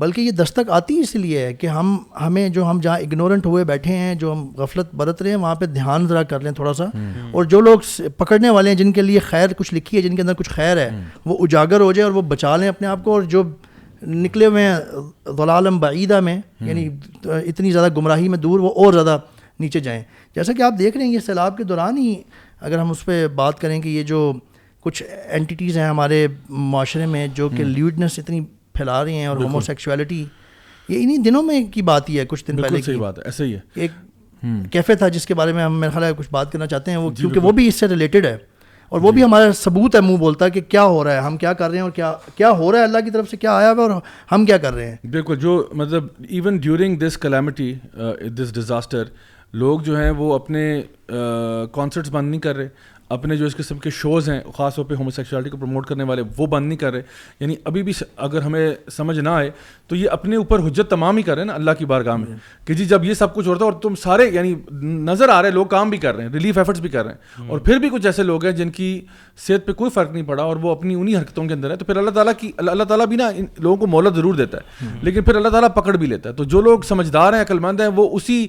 بلکہ 0.01 0.21
یہ 0.21 0.31
دستک 0.39 0.71
آتی 0.73 0.99
اس 1.01 1.15
لیے 1.15 1.45
ہے 1.47 1.53
کہ 1.61 1.67
ہم 1.67 1.97
ہمیں 2.21 2.49
جو 2.49 2.69
ہم 2.71 2.81
جہاں 2.83 2.99
اگنورنٹ 2.99 3.47
ہوئے 3.47 3.65
بیٹھے 3.65 3.97
ہیں 3.97 4.15
جو 4.21 4.33
ہم 4.33 4.45
غفلت 4.57 4.95
برت 4.97 5.23
رہے 5.23 5.31
ہیں 5.31 5.37
وہاں 5.45 5.55
پہ 5.63 5.67
دھیان 5.67 6.07
ذرا 6.09 6.23
کر 6.33 6.41
لیں 6.41 6.51
تھوڑا 6.59 6.73
سا 6.75 6.85
اور 7.33 7.45
جو 7.55 7.61
لوگ 7.61 7.79
پکڑنے 8.17 8.51
والے 8.57 8.71
ہیں 8.71 8.77
جن 8.77 8.93
کے 8.99 9.03
لیے 9.03 9.19
خیر 9.29 9.53
کچھ 9.59 9.73
لکھی 9.75 9.97
ہے 9.99 10.03
جن 10.03 10.17
کے 10.17 10.23
اندر 10.23 10.35
کچھ 10.39 10.51
خیر 10.51 10.77
ہے 10.85 10.89
وہ 11.27 11.37
اجاگر 11.45 11.81
ہو 11.81 11.93
جائے 11.93 12.05
اور 12.05 12.13
وہ 12.17 12.23
بچا 12.33 12.57
لیں 12.57 12.69
اپنے 12.69 12.87
آپ 12.89 13.05
کو 13.05 13.13
اور 13.13 13.23
جو 13.35 13.43
نکلے 14.07 14.47
ہوئے 14.47 14.63
ہیں 14.67 15.33
غلالم 15.39 15.79
بعیدہ 15.81 16.21
میں 16.29 16.39
یعنی 16.61 16.89
اتنی 17.45 17.71
زیادہ 17.73 17.93
گمراہی 17.97 18.29
میں 18.29 18.39
دور 18.47 18.61
وہ 18.61 18.71
اور 18.85 18.93
زیادہ 18.93 19.19
نیچے 19.61 19.81
جائیں 19.81 20.03
جیسا 20.35 20.53
کہ 20.57 20.63
آپ 20.63 20.75
دیکھ 20.79 20.97
رہے 20.97 21.05
ہیں 21.07 21.13
یہ 21.13 21.19
سیلاب 21.27 21.57
کے 21.59 21.65
دوران 21.71 21.97
ہی 21.99 22.15
اگر 22.69 22.79
ہم 22.79 22.91
اس 22.91 23.05
پہ 23.05 23.27
بات 23.35 23.61
کریں 23.61 23.81
کہ 23.83 23.89
یہ 23.89 24.03
جو 24.11 24.33
کچھ 24.85 25.03
اینٹیز 25.29 25.77
ہیں 25.79 25.85
ہمارے 25.87 26.27
معاشرے 26.49 27.07
میں 27.15 27.27
جو 27.35 27.49
کہ 27.57 27.65
لیوڈنس 27.65 28.19
اتنی 28.19 28.41
پھیلا 28.75 29.03
رہی 29.05 29.17
ہیں 29.17 29.27
اور 29.27 29.37
ہومو 29.37 29.61
سیکچویلٹی 29.61 30.25
یہ 30.89 31.03
انہی 31.03 31.17
دنوں 31.23 31.43
میں 31.43 31.63
کی 31.73 31.83
بات 31.91 32.09
ہی 32.11 32.19
ہے 32.19 32.25
کچھ 32.29 32.45
دن 32.49 32.63
پہلے 32.63 32.81
کی 32.83 32.95
بات 32.99 33.19
ہے 33.19 33.23
ایسے 33.27 33.45
ہی 33.45 33.55
ہے 33.55 33.61
ایک 33.83 33.91
کیفے 34.73 34.95
تھا 35.01 35.09
جس 35.17 35.27
کے 35.27 35.35
بارے 35.41 35.53
میں 35.53 35.65
ہم 35.65 35.81
میرے 35.81 35.91
خیال 35.93 36.05
ہے 36.05 36.11
کچھ 36.19 36.29
بات 36.31 36.53
کرنا 36.53 36.67
چاہتے 36.67 36.91
ہیں 36.91 36.99
وہ 36.99 37.11
جی، 37.11 37.17
کیونکہ 37.17 37.41
وہ 37.47 37.53
بھی 37.59 37.67
اس 37.69 37.75
سے 37.81 37.89
ریلیٹڈ 37.89 38.27
ہے 38.27 38.37
اور 38.89 39.01
وہ 39.01 39.11
بھی 39.13 39.21
جی۔ 39.21 39.25
ہمارا 39.25 39.51
ثبوت 39.57 39.95
ہے 39.95 40.01
منہ 40.01 40.17
بولتا 40.19 40.45
ہے 40.45 40.51
کہ 40.51 40.61
کیا 40.69 40.83
ہو 40.85 41.03
رہا 41.05 41.13
ہے 41.13 41.19
ہم 41.27 41.37
کیا 41.37 41.53
کر 41.53 41.69
رہے 41.71 41.77
ہیں 41.79 41.83
اور 41.83 41.91
کیا 41.97 42.13
کیا 42.37 42.51
ہو 42.59 42.71
رہا 42.73 42.79
ہے 42.79 42.85
اللہ 42.85 43.05
کی 43.05 43.11
طرف 43.11 43.31
سے 43.31 43.37
کیا 43.37 43.57
آیا 43.57 43.73
ہوا 43.73 43.85
ہے 43.87 43.93
اور 43.93 44.01
ہم 44.33 44.45
کیا 44.47 44.57
کر 44.59 44.75
رہے 44.75 44.87
ہیں 44.89 45.07
بالکل 45.11 45.37
جو 45.41 45.63
مطلب 45.83 46.07
even 46.29 46.57
during 46.61 46.97
this 47.07 47.19
calamity 47.23 47.73
this 48.39 48.55
disaster 48.55 49.05
لوگ 49.59 49.81
جو 49.85 49.97
ہیں 50.01 50.11
وہ 50.17 50.33
اپنے 50.35 50.63
کانسرٹس 51.73 52.11
بند 52.13 52.29
نہیں 52.31 52.41
کر 52.41 52.57
رہے 52.57 52.69
اپنے 53.15 53.37
جو 53.37 53.47
اس 53.47 53.55
قسم 53.57 53.79
کے 53.83 53.91
شوز 53.91 54.29
ہیں 54.31 54.41
خاص 54.57 54.75
طور 54.75 54.85
پہ 54.85 54.95
ہومو 54.95 55.11
سیکشوالٹی 55.11 55.51
کو 55.51 55.57
پروموٹ 55.59 55.87
کرنے 55.87 56.05
والے 56.11 56.23
وہ 56.37 56.47
بند 56.47 56.67
نہیں 56.69 56.79
کر 56.79 56.93
رہے 56.93 57.01
یعنی 57.41 57.55
ابھی 57.71 57.83
بھی 57.83 57.93
اگر 58.27 58.43
ہمیں 58.43 58.73
سمجھ 58.97 59.19
نہ 59.19 59.29
آئے 59.29 59.51
تو 59.89 59.97
یہ 59.97 60.11
اپنے 60.11 60.37
اوپر 60.37 60.61
حجت 60.67 60.91
تمام 60.91 61.17
ہی 61.17 61.23
کر 61.23 61.35
رہے 61.35 61.41
ہیں 61.43 61.47
نا 61.47 61.55
اللہ 61.55 61.71
کی 61.79 61.85
بارگاہ 61.93 62.17
میں 62.17 62.27
جی۔ 62.27 62.35
کہ 62.65 62.75
جی 62.75 62.85
جب 62.93 63.05
یہ 63.05 63.15
سب 63.15 63.35
کچھ 63.35 63.49
ہوتا 63.49 63.65
ہے 63.65 63.71
اور 63.71 63.81
تم 63.83 63.95
سارے 64.03 64.25
یعنی 64.33 64.55
نظر 65.11 65.29
آ 65.29 65.41
رہے 65.43 65.51
لوگ 65.51 65.67
کام 65.67 65.91
بھی 65.91 65.99
کر 65.99 66.15
رہے 66.17 66.27
ہیں 66.27 66.33
ریلیف 66.33 66.59
ایفرٹس 66.59 66.81
بھی 66.81 66.89
کر 66.89 67.05
رہے 67.07 67.13
ہیں 67.39 67.49
اور 67.49 67.59
پھر 67.69 67.79
بھی 67.79 67.89
کچھ 67.93 68.07
ایسے 68.07 68.23
لوگ 68.23 68.45
ہیں 68.45 68.53
جن 68.61 68.71
کی 68.79 69.01
صحت 69.47 69.67
پہ 69.67 69.73
کوئی 69.73 69.91
فرق 69.95 70.13
نہیں 70.13 70.27
پڑا 70.29 70.43
اور 70.43 70.57
وہ 70.63 70.71
اپنی 70.73 70.95
انہیں 71.01 71.17
حرکتوں 71.17 71.45
کے 71.49 71.55
اندر 71.55 71.71
ہے 71.71 71.77
تو 71.77 71.85
پھر 71.85 71.97
اللہ 71.97 72.11
تعالیٰ 72.17 72.33
کی 72.41 72.53
اللہ 72.71 72.85
تعالیٰ 72.91 73.07
بھی 73.07 73.17
نا 73.17 73.27
ان 73.35 73.47
لوگوں 73.59 73.77
کو 73.77 73.87
مولت 73.97 74.17
ضرور 74.17 74.35
دیتا 74.35 74.59
ہے 74.83 74.95
لیکن 75.03 75.23
پھر 75.25 75.37
اللہ 75.37 75.49
تعالیٰ 75.57 75.75
پکڑ 75.83 75.97
بھی 75.97 76.07
لیتا 76.07 76.29
ہے 76.31 76.35
تو 76.35 76.45
جو 76.55 76.61
لوگ 76.63 76.81
سمجھدار 76.89 77.33
ہیں 77.33 77.41
عقلمند 77.43 77.81
ہیں 77.81 77.89
وہ 77.97 78.09
اسی 78.17 78.47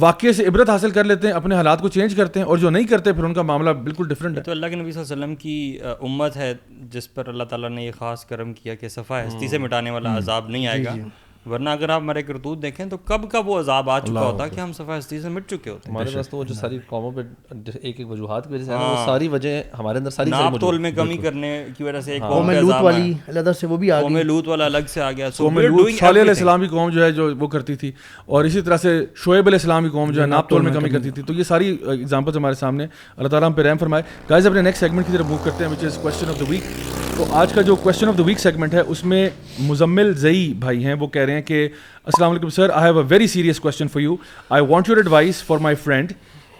واقعے 0.00 0.32
سے 0.36 0.46
عبرت 0.46 0.70
حاصل 0.70 0.90
کر 0.90 1.04
لیتے 1.04 1.26
ہیں 1.26 1.34
اپنے 1.34 1.54
حالات 1.54 1.80
کو 1.80 1.88
چینج 1.88 2.14
کرتے 2.16 2.40
ہیں 2.40 2.46
اور 2.46 2.58
جو 2.58 2.70
نہیں 2.70 2.86
کرتے 2.86 3.12
پھر 3.12 3.24
ان 3.24 3.34
کا 3.34 3.42
معاملہ 3.50 3.70
بالکل 3.84 4.08
ڈفرینٹ 4.08 4.36
ہے 4.38 4.42
تو 4.42 4.50
اللہ 4.50 4.66
کے 4.66 4.76
نبی 4.76 4.92
صلی 4.92 5.00
اللہ 5.00 5.12
علیہ 5.12 5.22
وسلم 5.24 5.34
کی 5.42 5.78
امت 6.10 6.36
ہے 6.36 6.52
جس 6.92 7.12
پر 7.14 7.28
اللہ 7.28 7.44
تعالیٰ 7.50 7.70
نے 7.70 7.84
یہ 7.84 7.92
خاص 7.98 8.24
کرم 8.26 8.52
کیا 8.52 8.74
کہ 8.74 8.88
صفحہ 8.88 9.22
ہستی 9.26 9.44
ہاں۔ 9.44 9.50
سے 9.50 9.58
مٹانے 9.58 9.90
والا 9.90 10.08
ہاں۔ 10.10 10.16
عذاب 10.18 10.48
نہیں 10.48 10.62
جی، 10.62 10.68
آئے 10.68 10.84
گا 10.84 10.94
جی۔ 10.94 11.02
ورنہ 11.50 11.70
اگر 11.70 11.88
آپ 11.90 12.00
ہمارے 12.00 12.22
کرتوت 12.22 12.62
دیکھیں 12.62 12.84
تو 12.90 12.96
کب 13.04 13.30
کب 13.30 13.48
وہ 13.48 13.58
عذاب 13.60 13.88
آ 13.90 13.98
چکا 14.00 14.20
ہوتا 14.24 14.46
کہ 14.48 14.60
ہم 14.60 14.72
صفحہ 14.76 14.98
ہستی 14.98 15.20
سے 15.20 15.28
مٹ 15.28 15.48
چکے 15.50 15.70
ہوتے 15.70 15.88
ہیں 15.88 15.94
ہمارے 15.94 16.10
پاس 16.14 16.28
تو 16.28 16.36
وہ 16.36 16.44
جو 16.44 16.54
ساری 16.54 16.78
قوموں 16.88 17.10
پہ 17.16 17.20
ایک 17.80 17.98
ایک 18.00 18.08
وجوہات 18.10 18.48
کی 18.48 18.54
وجہ 18.54 18.64
سے 18.64 18.70
وہ 18.74 18.78
ہاں۔ 18.94 19.04
ساری 19.06 19.28
وجہ 19.34 19.48
ہمارے 19.78 19.98
اندر 19.98 20.10
ساری 20.10 20.30
ناپ 20.30 20.58
تول 20.60 20.78
میں 20.78 20.90
کمی 20.96 21.16
کرنے 21.26 21.50
کی 21.78 21.84
وجہ 21.84 22.00
سے 22.04 22.12
ایک 22.12 22.22
ہاں۔ 22.22 22.30
قوم 22.30 22.46
میں 22.46 22.60
لوت 22.60 22.80
والی 22.82 23.12
علیحدہ 23.28 23.52
سے 23.60 23.66
وہ 23.66 23.76
بھی 23.76 23.90
آ 23.90 24.00
گئی 24.00 24.08
قوم 24.08 24.18
لوت 24.26 24.48
والا 24.48 24.64
الگ 24.64 24.86
سے 24.94 25.00
آ 25.02 25.10
گیا 25.16 25.28
قوم 25.36 25.60
لوت 25.60 25.90
صالح 25.98 26.20
علیہ 26.20 26.30
السلام 26.30 26.60
کی 26.62 26.68
قوم 26.70 26.90
جو 26.94 27.04
ہے 27.04 27.10
جو 27.12 27.28
وہ 27.38 27.46
کرتی 27.56 27.76
تھی 27.76 27.92
اور 28.26 28.44
اسی 28.44 28.60
طرح 28.60 28.76
سے 28.86 28.98
شعیب 29.24 29.46
علیہ 29.46 29.58
السلام 29.62 29.84
کی 29.84 29.90
قوم 29.98 30.10
جو 30.10 30.20
ہے 30.22 30.26
ناپ 30.26 30.48
تول 30.50 30.62
میں 30.62 30.72
کمی 30.74 30.90
کرتی 30.90 31.10
تھی 31.10 31.22
تو 31.26 31.32
یہ 31.32 31.42
ساری 31.52 31.76
ایگزامپلز 31.98 32.36
ہمارے 32.36 32.54
سامنے 32.64 32.86
اللہ 33.16 33.28
تعالیٰ 33.28 33.48
ہم 33.48 33.54
پہ 33.54 33.62
رحم 33.68 33.78
فرمائے 33.78 34.02
گائز 34.30 34.46
اپنے 34.46 34.60
نیکسٹ 34.62 34.80
سیگمنٹ 34.84 35.06
کی 35.06 35.16
طرف 35.16 35.26
موو 35.26 35.38
کرتے 35.44 35.64
ہیں 35.64 35.70
which 35.72 35.84
is 35.84 35.98
question 36.02 36.28
of 36.30 36.40
the 36.40 36.44
week 36.48 37.02
تو 37.16 37.24
آج 37.40 37.52
کا 37.52 37.62
جو 37.62 37.74
question 37.82 38.08
of 38.08 38.16
the 38.18 38.22
week 38.24 38.38
segment 38.40 38.72
ہے 38.74 38.80
اس 38.92 39.02
میں 39.10 39.28
مزمل 39.66 40.12
زئی 40.18 40.40
بھائی 40.60 40.84
ہیں 40.84 40.94
وہ 41.00 41.06
کہہ 41.14 41.22
رہے 41.22 41.34
ہیں 41.34 41.42
کہ 41.50 41.60
السلام 42.06 42.30
علیکم 42.30 42.48
sir 42.56 42.70
I 42.74 42.88
have 42.90 42.98
a 43.00 43.04
very 43.08 43.26
serious 43.34 43.60
question 43.60 43.88
for 43.88 44.00
you 44.02 44.14
I 44.54 44.64
want 44.68 44.88
your 44.88 44.96
advice 44.96 45.42
for 45.46 45.58
my 45.66 45.76
friend 45.82 46.12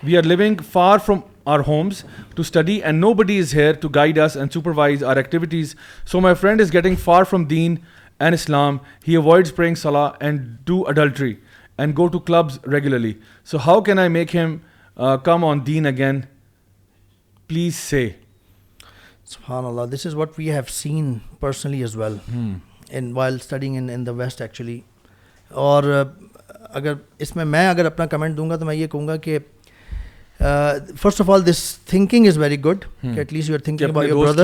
we 0.04 0.16
are 0.16 0.22
living 0.22 0.62
far 0.72 0.98
from 1.06 1.18
our 1.54 1.60
homes 1.68 2.02
to 2.34 2.40
study 2.42 2.76
and 2.84 3.00
nobody 3.22 3.38
is 3.38 3.54
here 3.54 3.72
to 3.82 3.88
guide 3.94 4.18
us 4.24 4.36
and 4.36 4.52
supervise 4.54 5.04
our 5.04 5.16
activities 5.16 5.74
so 6.12 6.20
my 6.20 6.34
friend 6.40 6.60
is 6.60 6.72
getting 6.74 6.96
far 7.04 7.24
from 7.30 7.44
then 7.54 7.74
and 8.18 8.34
Islam 8.34 8.78
he 9.08 9.16
avoid 9.16 9.46
praying 9.46 9.74
سلا 9.82 10.08
and 10.20 10.46
do 10.66 10.82
adultery 10.88 11.34
and 11.78 11.96
go 11.98 12.06
to 12.12 12.18
clubs 12.30 12.58
regularly 12.72 13.12
so 13.50 13.58
how 13.66 13.80
can 13.90 13.98
I 13.98 14.08
make 14.18 14.36
him 14.36 14.56
come 15.24 15.44
on 15.44 15.66
then 15.66 15.86
again 15.86 16.20
please 17.48 17.74
say 17.90 18.08
سبحان 19.30 19.64
اللہ 19.64 19.84
this 19.94 20.04
is 20.06 20.14
what 20.14 20.30
we 20.38 20.50
have 20.52 20.62
seen 20.70 21.12
personally 21.40 21.80
as 21.82 21.94
well 21.96 22.16
in 22.96 23.12
while 23.16 23.34
studying 23.42 23.76
in 23.76 23.88
in 23.92 24.06
the 24.06 24.12
west 24.16 24.40
actually 24.42 24.78
اور 25.48 25.82
uh, 25.82 26.04
اگر 26.70 26.94
اس 27.24 27.34
میں 27.36 27.44
میں 27.44 27.66
اگر 27.68 27.84
اپنا 27.86 28.06
comment 28.14 28.36
دوں 28.36 28.48
گا 28.50 28.56
تو 28.56 28.64
میں 28.66 28.74
یہ 28.74 28.86
کہوں 28.92 29.06
گا 29.08 29.16
کہ 29.26 29.38
first 31.02 31.20
of 31.20 31.30
all 31.30 31.44
this 31.46 31.58
thinking 31.88 32.26
is 32.26 32.38
very 32.38 32.58
good 32.64 32.84
at 33.18 33.32
least 33.32 33.50
you 33.50 34.36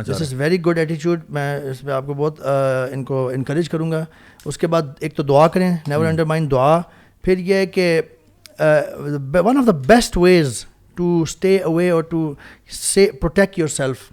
this 0.00 0.22
is 0.22 0.32
very 0.38 0.60
good 0.66 0.78
ایٹیچیوڈ 0.78 1.20
میں 1.38 1.54
اس 1.70 1.82
میں 1.84 1.94
آپ 1.94 2.06
کو 2.06 2.14
بہت 2.14 2.40
uh, 2.40 2.88
ان 2.92 3.04
کو 3.10 3.28
انکریج 3.34 3.68
کروں 3.70 3.90
گا 3.90 4.04
اس 4.44 4.58
کے 4.58 4.66
بعد 4.74 4.82
ایک 5.00 5.16
تو 5.16 5.22
دعا 5.22 5.46
کریں 5.54 5.70
نیور 5.88 6.06
انڈر 6.06 6.24
مائنڈ 6.34 6.50
دعا 6.50 6.80
پھر 7.24 7.38
یہ 7.50 7.54
ہے 7.54 7.66
کہ 7.78 8.00
one 9.44 9.58
of 9.58 9.66
the 9.66 9.72
best 9.86 10.16
ways 10.20 10.64
to 10.94 11.18
stay 11.28 11.56
away 11.64 11.90
اور 11.90 12.02
to 12.08 12.32
say 12.80 13.06
protect 13.20 13.58
your 13.58 13.68
self 13.68 14.10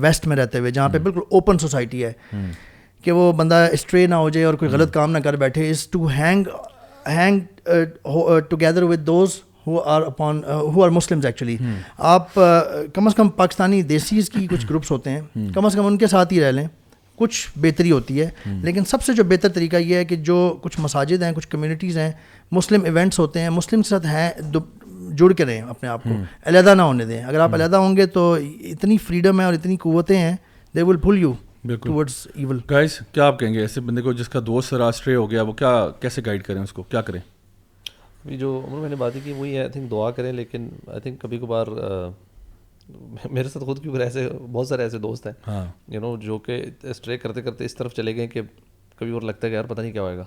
waste 0.00 0.26
میں 0.26 0.36
رہتے 0.36 0.58
ہوئے 0.58 0.70
جہاں 0.70 0.88
پہ 0.88 0.98
hmm. 0.98 1.04
بالکل 1.04 1.20
اوپن 1.34 1.58
سوسائٹی 1.58 2.04
ہے 2.04 2.12
hmm. 2.34 2.50
کہ 3.04 3.12
وہ 3.12 3.30
بندہ 3.36 3.66
اسٹرے 3.72 4.06
نہ 4.06 4.14
ہو 4.14 4.28
جائے 4.30 4.46
اور 4.46 4.54
کوئی 4.54 4.70
hmm. 4.70 4.76
غلط 4.80 4.92
کام 4.94 5.12
نہ 5.12 5.18
کر 5.24 5.36
بیٹھے 5.44 5.68
is 5.70 5.86
to 5.90 6.06
hang 6.18 6.44
hang 7.16 8.48
together 8.48 8.82
with 8.82 9.06
those 9.06 9.40
who 9.66 9.80
are 9.90 10.02
upon 10.06 10.42
who 10.74 10.82
are 10.84 10.88
Muslims 10.90 11.26
actually 11.26 11.56
آپ 11.96 12.38
uh, 12.38 12.64
کم 12.94 13.06
از 13.06 13.14
کم 13.14 13.28
پاکستانی 13.40 13.80
دیسیز 13.94 14.30
کی 14.30 14.46
کچھ 14.50 14.66
گروپس 14.70 14.90
ہوتے 14.90 15.10
ہیں 15.10 15.20
کم 15.54 15.66
از 15.66 15.74
کم 15.74 15.86
ان 15.86 15.98
کے 15.98 16.06
ساتھ 16.06 16.32
ہی 16.32 16.40
رہ 16.44 16.50
لیں 16.50 16.66
کچھ 17.18 17.46
بہتری 17.60 17.90
ہوتی 17.90 18.20
ہے 18.20 18.28
لیکن 18.62 18.84
سب 18.88 19.02
سے 19.02 19.12
جو 19.14 19.22
بہتر 19.28 19.48
طریقہ 19.52 19.76
یہ 19.76 19.94
ہے 19.96 20.04
کہ 20.10 20.16
جو 20.26 20.36
کچھ 20.62 20.78
مساجد 20.80 21.22
ہیں 21.22 21.30
کچھ 21.36 21.48
کمیونٹیز 21.48 21.96
ہیں 21.98 22.10
مسلم 22.58 22.84
ایونٹس 22.84 23.18
ہوتے 23.18 23.40
ہیں 23.40 23.50
مسلم 23.50 23.82
کے 23.82 23.88
ساتھ 23.88 24.06
ہیں 24.06 24.30
جڑ 25.16 25.32
کے 25.32 25.44
رہیں 25.46 25.60
اپنے 25.68 25.88
آپ 25.88 26.02
کو 26.04 26.10
علیحدہ 26.48 26.74
نہ 26.74 26.82
ہونے 26.82 27.04
دیں 27.04 27.22
اگر 27.24 27.40
آپ 27.40 27.54
علیحدہ 27.54 27.76
ہوں 27.76 27.96
گے 27.96 28.06
تو 28.16 28.32
اتنی 28.70 28.96
فریڈم 29.06 29.40
ہے 29.40 29.44
اور 29.44 29.54
اتنی 29.54 29.76
قوتیں 29.82 30.16
ہیں 30.16 30.34
دے 30.76 30.82
ول 30.82 31.18
یو 31.20 31.32
بالکل 31.66 32.58
گائز 32.70 32.98
کیا 33.12 33.26
آپ 33.26 33.38
کہیں 33.38 33.52
گے 33.54 33.60
ایسے 33.60 33.80
بندے 33.80 34.02
کو 34.02 34.12
جس 34.12 34.28
کا 34.28 34.40
دوست 34.46 34.74
ہو 35.08 35.30
گیا 35.30 35.42
وہ 35.42 35.52
کیا 35.60 35.72
کیسے 36.00 36.22
گائڈ 36.26 36.42
کریں 36.44 36.60
اس 36.62 36.72
کو 36.72 36.82
کیا 36.82 37.00
کریں 37.02 37.20
ابھی 37.20 38.36
جو 38.36 38.60
عمر 38.66 38.78
میں 38.80 38.88
نے 38.88 38.96
بات 38.98 39.12
کی 39.24 39.32
وہی 39.32 39.54
ہے 39.56 39.60
آئی 39.60 39.68
تھنک 39.72 39.90
دعا 39.90 40.10
کریں 40.10 40.32
لیکن 40.32 40.68
آئی 40.92 41.00
تھنک 41.00 41.20
کبھی 41.20 41.38
کبھار 41.38 41.66
میرے 43.30 43.48
ساتھ 43.48 43.64
خود 43.64 43.82
کی 43.82 43.90
ایسے 44.02 44.28
بہت 44.52 44.68
سارے 44.68 44.82
ایسے 44.82 44.98
دوست 44.98 45.26
ہیں 45.26 45.32
یو 45.46 45.52
ہاں۔ 45.52 46.00
نو 46.00 46.16
جو 46.22 46.38
کہ 46.46 46.62
اسٹرے 46.90 47.16
کرتے 47.18 47.42
کرتے 47.42 47.64
اس 47.64 47.74
طرف 47.76 47.94
چلے 47.94 48.14
گئے 48.16 48.26
کہ 48.28 48.42
کبھی 48.98 49.12
اور 49.12 49.22
لگتا 49.22 49.46
ہے 49.46 49.50
کہ 49.50 49.54
یار 49.56 49.64
پتہ 49.68 49.80
نہیں 49.80 49.92
کیا 49.92 50.02
ہوئے 50.02 50.16
گا 50.18 50.24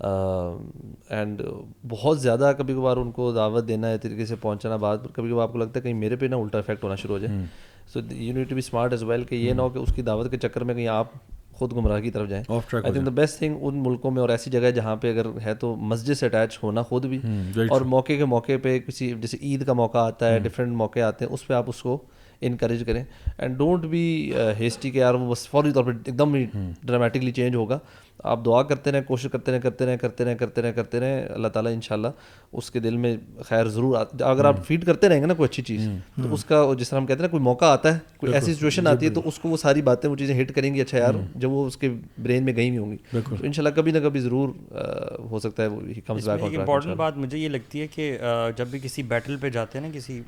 اینڈ 0.00 1.40
بہت 1.88 2.20
زیادہ 2.22 2.52
کبھی 2.58 2.74
کبھار 2.74 2.96
ان 2.96 3.10
کو 3.12 3.30
دعوت 3.32 3.68
دینا 3.68 3.88
ہے 3.90 3.98
طریقے 3.98 4.26
سے 4.26 4.36
پہنچنا 4.40 4.76
بعد 4.76 4.96
کبھی 5.12 5.30
کبھار 5.30 5.42
آپ 5.42 5.52
کو 5.52 5.58
لگتا 5.58 5.78
ہے 5.78 5.82
کہیں 5.84 5.94
میرے 6.00 6.16
پہ 6.16 6.26
نہ 6.30 6.34
الٹا 6.34 6.58
افیکٹ 6.58 6.84
ہونا 6.84 6.94
شروع 7.02 7.14
ہو 7.14 7.18
جائے 7.26 7.44
so 7.92 8.00
you 8.16 8.44
to 8.48 8.54
be 8.54 8.58
smart 8.66 8.92
as 8.92 9.02
well 9.02 9.24
کہ 9.24 9.34
یہ 9.34 9.52
نہ 9.54 9.62
ہو 9.62 9.68
کہ 9.70 9.78
اس 9.78 9.92
کی 9.96 10.02
دعوت 10.02 10.30
کے 10.30 10.38
چکر 10.48 10.64
میں 10.64 10.74
کہیں 10.74 10.88
آپ 10.96 11.12
خود 11.58 11.72
گمراہ 11.76 12.00
کی 12.00 12.10
طرف 12.10 12.28
جائیں 12.28 12.42
I 12.50 12.92
think 12.92 13.04
the 13.06 13.10
best 13.20 13.38
thing 13.38 13.56
ان 13.66 13.82
ملکوں 13.82 14.10
میں 14.10 14.20
اور 14.20 14.28
ایسی 14.28 14.50
جگہ 14.50 14.70
جہاں 14.74 14.94
پہ 15.00 15.10
اگر 15.10 15.26
ہے 15.44 15.54
تو 15.60 15.74
مسجد 15.92 16.14
سے 16.18 16.26
اٹیچ 16.26 16.58
ہونا 16.62 16.82
خود 16.90 17.06
بھی 17.14 17.18
اور 17.70 17.80
موقع 17.92 18.12
کے 18.18 18.24
موقع 18.24 18.56
پہ 18.62 18.78
کسی 18.86 19.12
جیسے 19.20 19.36
عید 19.42 19.64
کا 19.66 19.72
موقع 19.72 19.98
آتا 19.98 20.32
ہے 20.32 20.38
ڈفرینٹ 20.48 20.76
موقع 20.76 21.00
آتے 21.06 21.24
ہیں 21.24 21.32
اس 21.32 21.46
پہ 21.46 21.54
آپ 21.54 21.68
اس 21.68 21.82
کو 21.82 21.96
انکریج 22.46 22.82
کریں 22.86 23.02
اینڈ 23.36 23.56
ڈونٹ 23.58 23.84
بی 23.90 24.32
ہسٹری 24.66 24.90
کے 24.90 24.98
یار 24.98 25.14
وہ 25.14 25.30
بس 25.30 25.48
فوری 25.48 25.70
طور 25.72 25.84
پہ 25.84 25.90
ایک 26.04 26.18
دم 26.18 26.34
ہی 26.34 26.44
ڈرامیٹکلی 26.84 27.30
چینج 27.36 27.54
ہوگا 27.56 27.78
آپ 28.24 28.44
دعا 28.44 28.62
کرتے 28.62 28.92
رہیں 28.92 29.02
کوشش 29.06 29.26
کرتے 29.32 29.52
رہیں 29.52 29.60
کرتے 29.60 29.86
رہیں 29.86 29.96
کرتے 29.98 30.24
رہیں 30.24 30.34
کرتے 30.38 30.62
رہیں 30.62 30.72
کرتے 30.72 31.00
رہیں 31.00 31.24
اللہ 31.34 31.48
تعالیٰ 31.54 31.72
ان 31.72 31.80
شاء 31.82 31.94
اللہ 31.96 32.08
اس 32.58 32.70
کے 32.70 32.80
دل 32.80 32.96
میں 32.96 33.16
خیر 33.48 33.68
ضرور 33.68 33.96
اگر 34.24 34.44
آپ 34.44 34.64
فیڈ 34.66 34.84
کرتے 34.86 35.08
رہیں 35.08 35.20
گے 35.20 35.26
نا 35.26 35.34
کوئی 35.34 35.48
اچھی 35.50 35.62
چیز 35.62 35.88
تو 36.22 36.32
اس 36.34 36.44
کا 36.44 36.62
جس 36.78 36.90
طرح 36.90 36.98
ہم 36.98 37.06
کہتے 37.06 37.18
ہیں 37.20 37.26
نا 37.28 37.30
کوئی 37.30 37.42
موقع 37.42 37.64
آتا 37.64 37.94
ہے 37.94 37.98
کوئی 38.16 38.34
ایسی 38.34 38.54
سچویشن 38.54 38.86
آتی 38.86 39.06
ہے 39.06 39.10
تو 39.14 39.20
اس 39.28 39.38
کو 39.38 39.48
وہ 39.48 39.56
ساری 39.62 39.82
باتیں 39.82 40.08
وہ 40.10 40.16
چیزیں 40.16 40.34
ہٹ 40.40 40.54
کریں 40.54 40.72
گی 40.74 40.80
اچھا 40.80 40.98
یار 40.98 41.14
جب 41.34 41.52
وہ 41.52 41.66
اس 41.66 41.76
کے 41.76 41.92
برین 42.22 42.44
میں 42.44 42.56
گئی 42.56 42.68
ہوئی 42.68 42.78
ہوں 42.78 42.90
گی 42.92 43.20
تو 43.36 43.42
ان 43.42 43.52
شاء 43.52 43.62
اللہ 43.64 43.74
کبھی 43.80 43.92
نہ 43.92 43.98
کبھی 44.04 44.20
ضرور 44.20 44.48
ہو 45.30 45.38
سکتا 45.42 45.62
ہے 45.62 45.68
وہ 45.68 45.80
امپورٹنٹ 46.08 46.96
بات 46.96 47.16
مجھے 47.18 47.38
یہ 47.38 47.48
لگتی 47.48 47.80
ہے 47.80 47.86
کہ 47.94 48.16
جب 48.56 48.66
بھی 48.70 48.78
کسی 48.82 49.02
بیٹل 49.14 49.36
پہ 49.40 49.50
جاتے 49.58 49.78
ہیں 49.78 49.86
نا 49.88 49.92
کسی 49.96 50.20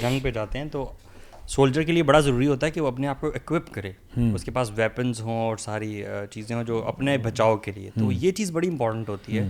جنگ 0.00 0.18
پہ 0.22 0.30
جاتے 0.34 0.58
ہیں 0.58 0.68
تو 0.72 0.90
سولجر 1.50 1.82
کے 1.82 1.92
لیے 1.92 2.02
بڑا 2.02 2.18
ضروری 2.20 2.46
ہوتا 2.46 2.66
ہے 2.66 2.70
کہ 2.70 2.80
وہ 2.80 2.86
اپنے 2.86 3.06
آپ 3.08 3.20
کو 3.20 3.26
اکوپ 3.34 3.72
کرے 3.74 3.92
اس 4.34 4.42
کے 4.44 4.50
پاس 4.52 4.70
ویپنز 4.76 5.20
ہوں 5.20 5.38
اور 5.42 5.56
ساری 5.58 6.02
چیزیں 6.30 6.54
ہوں 6.56 6.62
جو 6.70 6.82
اپنے 6.88 7.16
بچاؤ 7.22 7.56
کے 7.66 7.72
لیے 7.76 7.90
تو 7.98 8.10
یہ 8.12 8.32
چیز 8.40 8.50
بڑی 8.52 8.68
امپورٹنٹ 8.68 9.08
ہوتی 9.08 9.38
ہے 9.38 9.48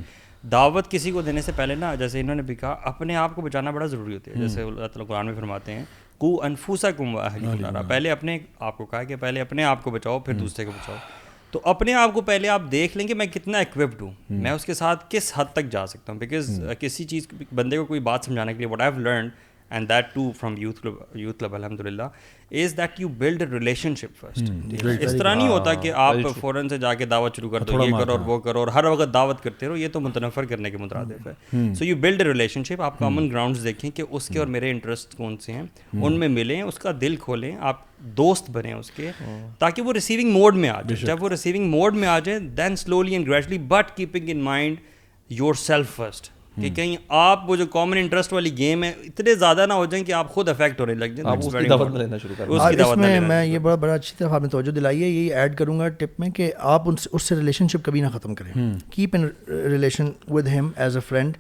دعوت 0.53 0.91
کسی 0.91 1.11
کو 1.13 1.23
دینے 1.23 1.43
سے 1.43 1.53
پہلے 1.57 1.75
نا 1.75 1.95
جیسے 2.03 2.21
انہوں 2.21 2.37
نے 2.37 2.43
بھی 2.51 2.55
کہا 2.55 2.77
اپنے 2.91 3.17
آپ 3.23 3.35
کو 3.35 3.43
بچانا 3.43 3.71
بڑا 3.79 3.87
ضروری 3.95 4.15
ہوتا 4.15 4.31
ہے 4.31 4.41
جیسے 4.43 4.63
اللہ 4.63 4.87
تعالیٰ 4.93 5.07
قرآن 5.07 5.27
میں 5.27 5.35
فرماتے 5.35 5.73
ہیں 5.75 5.85
کو 6.19 6.31
انفوسا 6.45 6.91
کمارا 6.97 7.83
پہلے 7.89 8.11
اپنے 8.11 8.39
آپ 8.69 8.77
کو 8.77 8.85
کہا 8.87 9.03
کہ 9.11 9.17
پہلے 9.21 9.41
اپنے 9.41 9.65
آپ 9.65 9.83
کو 9.85 9.91
بچاؤ 9.91 10.19
پھر 10.29 10.35
دوسرے 10.39 10.65
کو 10.65 10.71
بچاؤ 10.77 10.97
تو 11.51 11.61
اپنے 11.65 11.93
آپ 11.95 12.13
کو 12.15 12.21
پہلے 12.21 12.49
آپ 12.55 12.63
دیکھ 12.73 12.97
لیں 12.97 13.07
کہ 13.09 13.15
میں 13.15 13.27
کتنا 13.35 13.59
اکوپڈ 13.59 14.01
ہوں 14.03 14.11
میں 14.47 14.51
اس 14.51 14.65
کے 14.65 14.75
ساتھ 14.75 15.05
کس 15.11 15.33
حد 15.37 15.53
تک 15.53 15.69
جا 15.71 15.87
سکتا 15.93 16.13
ہوں 16.13 16.19
بیکاز 16.21 16.59
کسی 16.81 17.05
چیز 17.13 17.27
بندے 17.55 17.77
کو 17.79 17.85
کوئی 17.93 18.01
بات 18.09 18.25
سمجھانے 18.25 18.53
کے 18.53 18.59
لیے 18.59 18.67
what 18.73 18.81
I 18.83 18.93
have 18.93 19.01
learn 19.03 19.29
and 19.71 19.89
that 19.89 20.13
too 20.15 20.31
from 20.39 20.55
youth 20.59 20.81
club 20.83 21.17
youth 21.19 21.39
club 21.39 21.55
الحمد 21.55 21.81
للہ 21.87 22.03
is 22.63 22.77
that 22.77 23.01
you 23.01 23.09
relationship 24.01 24.21
first 24.21 24.51
اس 25.05 25.13
طرح 25.19 25.35
نہیں 25.35 25.49
ہوتا 25.49 25.75
کہ 25.83 25.91
آپ 26.05 26.17
فوراً 26.41 26.69
سے 26.69 26.79
جا 26.85 26.93
کے 27.01 27.05
دعوت 27.07 27.37
شروع 27.37 27.51
کر 27.51 27.63
دو 27.65 27.83
یہ 27.85 27.91
کرو 27.99 28.13
اور 28.13 28.21
وہ 28.27 28.39
کرو 28.47 28.59
اور 28.61 28.69
ہر 28.75 28.85
وقت 28.85 29.13
دعوت 29.15 29.43
کرتے 29.43 29.67
رہو 29.69 29.77
یہ 29.77 29.89
تو 29.93 30.01
متنفر 30.01 30.45
کرنے 30.53 30.71
کے 30.71 30.77
مترادف 30.79 31.27
ہے 31.27 31.73
سو 31.79 31.85
یو 31.85 31.97
بلڈ 32.01 32.43
شپ 32.67 32.83
آپ 32.83 32.99
کامن 32.99 33.31
گراؤنڈس 33.31 33.65
دیکھیں 33.65 33.91
کہ 33.97 34.05
اس 34.09 34.29
کے 34.29 34.39
اور 34.39 34.47
میرے 34.57 34.71
انٹرسٹ 34.71 35.17
کون 35.17 35.37
سے 35.43 35.53
ہیں 35.53 35.63
ان 36.03 36.19
میں 36.21 36.29
ملیں 36.39 36.63
اس 36.63 36.79
کا 36.79 36.93
دل 37.01 37.17
کھولیں 37.25 37.55
آپ 37.61 37.85
دوست 38.17 38.51
بنے 38.51 38.73
اس 38.73 38.91
کے 38.97 39.11
تاکہ 39.59 39.83
وہ 39.83 39.93
ریسیونگ 39.93 40.31
موڈ 40.33 40.55
میں 40.65 40.69
آ 40.69 40.81
جائے 40.89 41.05
جب 41.07 41.23
وہ 41.23 41.29
ریسیونگ 41.29 41.71
موڈ 41.71 41.97
میں 41.97 42.09
آ 42.09 42.19
جائے 42.25 42.39
then 42.63 42.77
slowly 42.77 43.13
and 43.13 43.29
gradually 43.29 43.59
but 43.69 43.97
keeping 43.97 44.29
in 44.31 44.41
mind 44.45 44.77
yourself 45.67 45.95
first 46.01 46.31
کہ 46.61 46.71
کہیں 46.77 46.97
آپ 47.19 47.49
وہ 47.51 47.57
جو 47.57 47.67
کامن 47.73 47.99
انٹرسٹ 47.99 48.33
والی 48.33 48.57
گیم 48.59 48.83
ہے 48.85 48.91
اتنے 49.07 49.35
زیادہ 49.35 49.67
نہ 49.69 49.73
ہو 49.81 49.85
جائیں 49.93 50.05
کہ 50.07 50.13
آپ 50.13 50.31
خود 50.35 50.49
افیکٹ 50.49 50.81
ہونے 50.81 50.95
لگ 50.95 51.15
جائیں 51.17 51.37
اس 51.37 51.53
کی 51.53 51.69
دعوت 51.69 51.97
لینا 51.99 52.19
شروع 52.23 52.35
کریں 52.39 52.85
اس 52.85 52.97
میں 52.99 53.19
میں 53.29 53.45
یہ 53.45 53.59
بڑا 53.67 53.75
بڑا 53.85 53.95
اچھی 53.95 54.15
طرح 54.19 54.35
آپ 54.35 54.43
نے 54.43 54.49
توجہ 54.55 54.73
دلائی 54.77 55.03
ہے 55.03 55.09
یہی 55.09 55.33
ایڈ 55.35 55.57
کروں 55.59 55.79
گا 55.79 55.89
ٹپ 55.99 56.21
میں 56.21 56.31
کہ 56.37 56.51
آپ 56.77 56.89
اس 56.89 57.09
سے 57.23 57.37
ریلیشن 57.37 57.69
شپ 57.73 57.85
کبھی 57.85 58.01
نہ 58.01 58.09
ختم 58.17 58.35
کریں 58.35 58.53
keep 58.91 59.17
in 59.19 59.29
relation 59.65 60.11
with 60.29 60.49
him 60.55 60.71
as 60.77 60.97
a 60.97 61.03
friend 61.09 61.37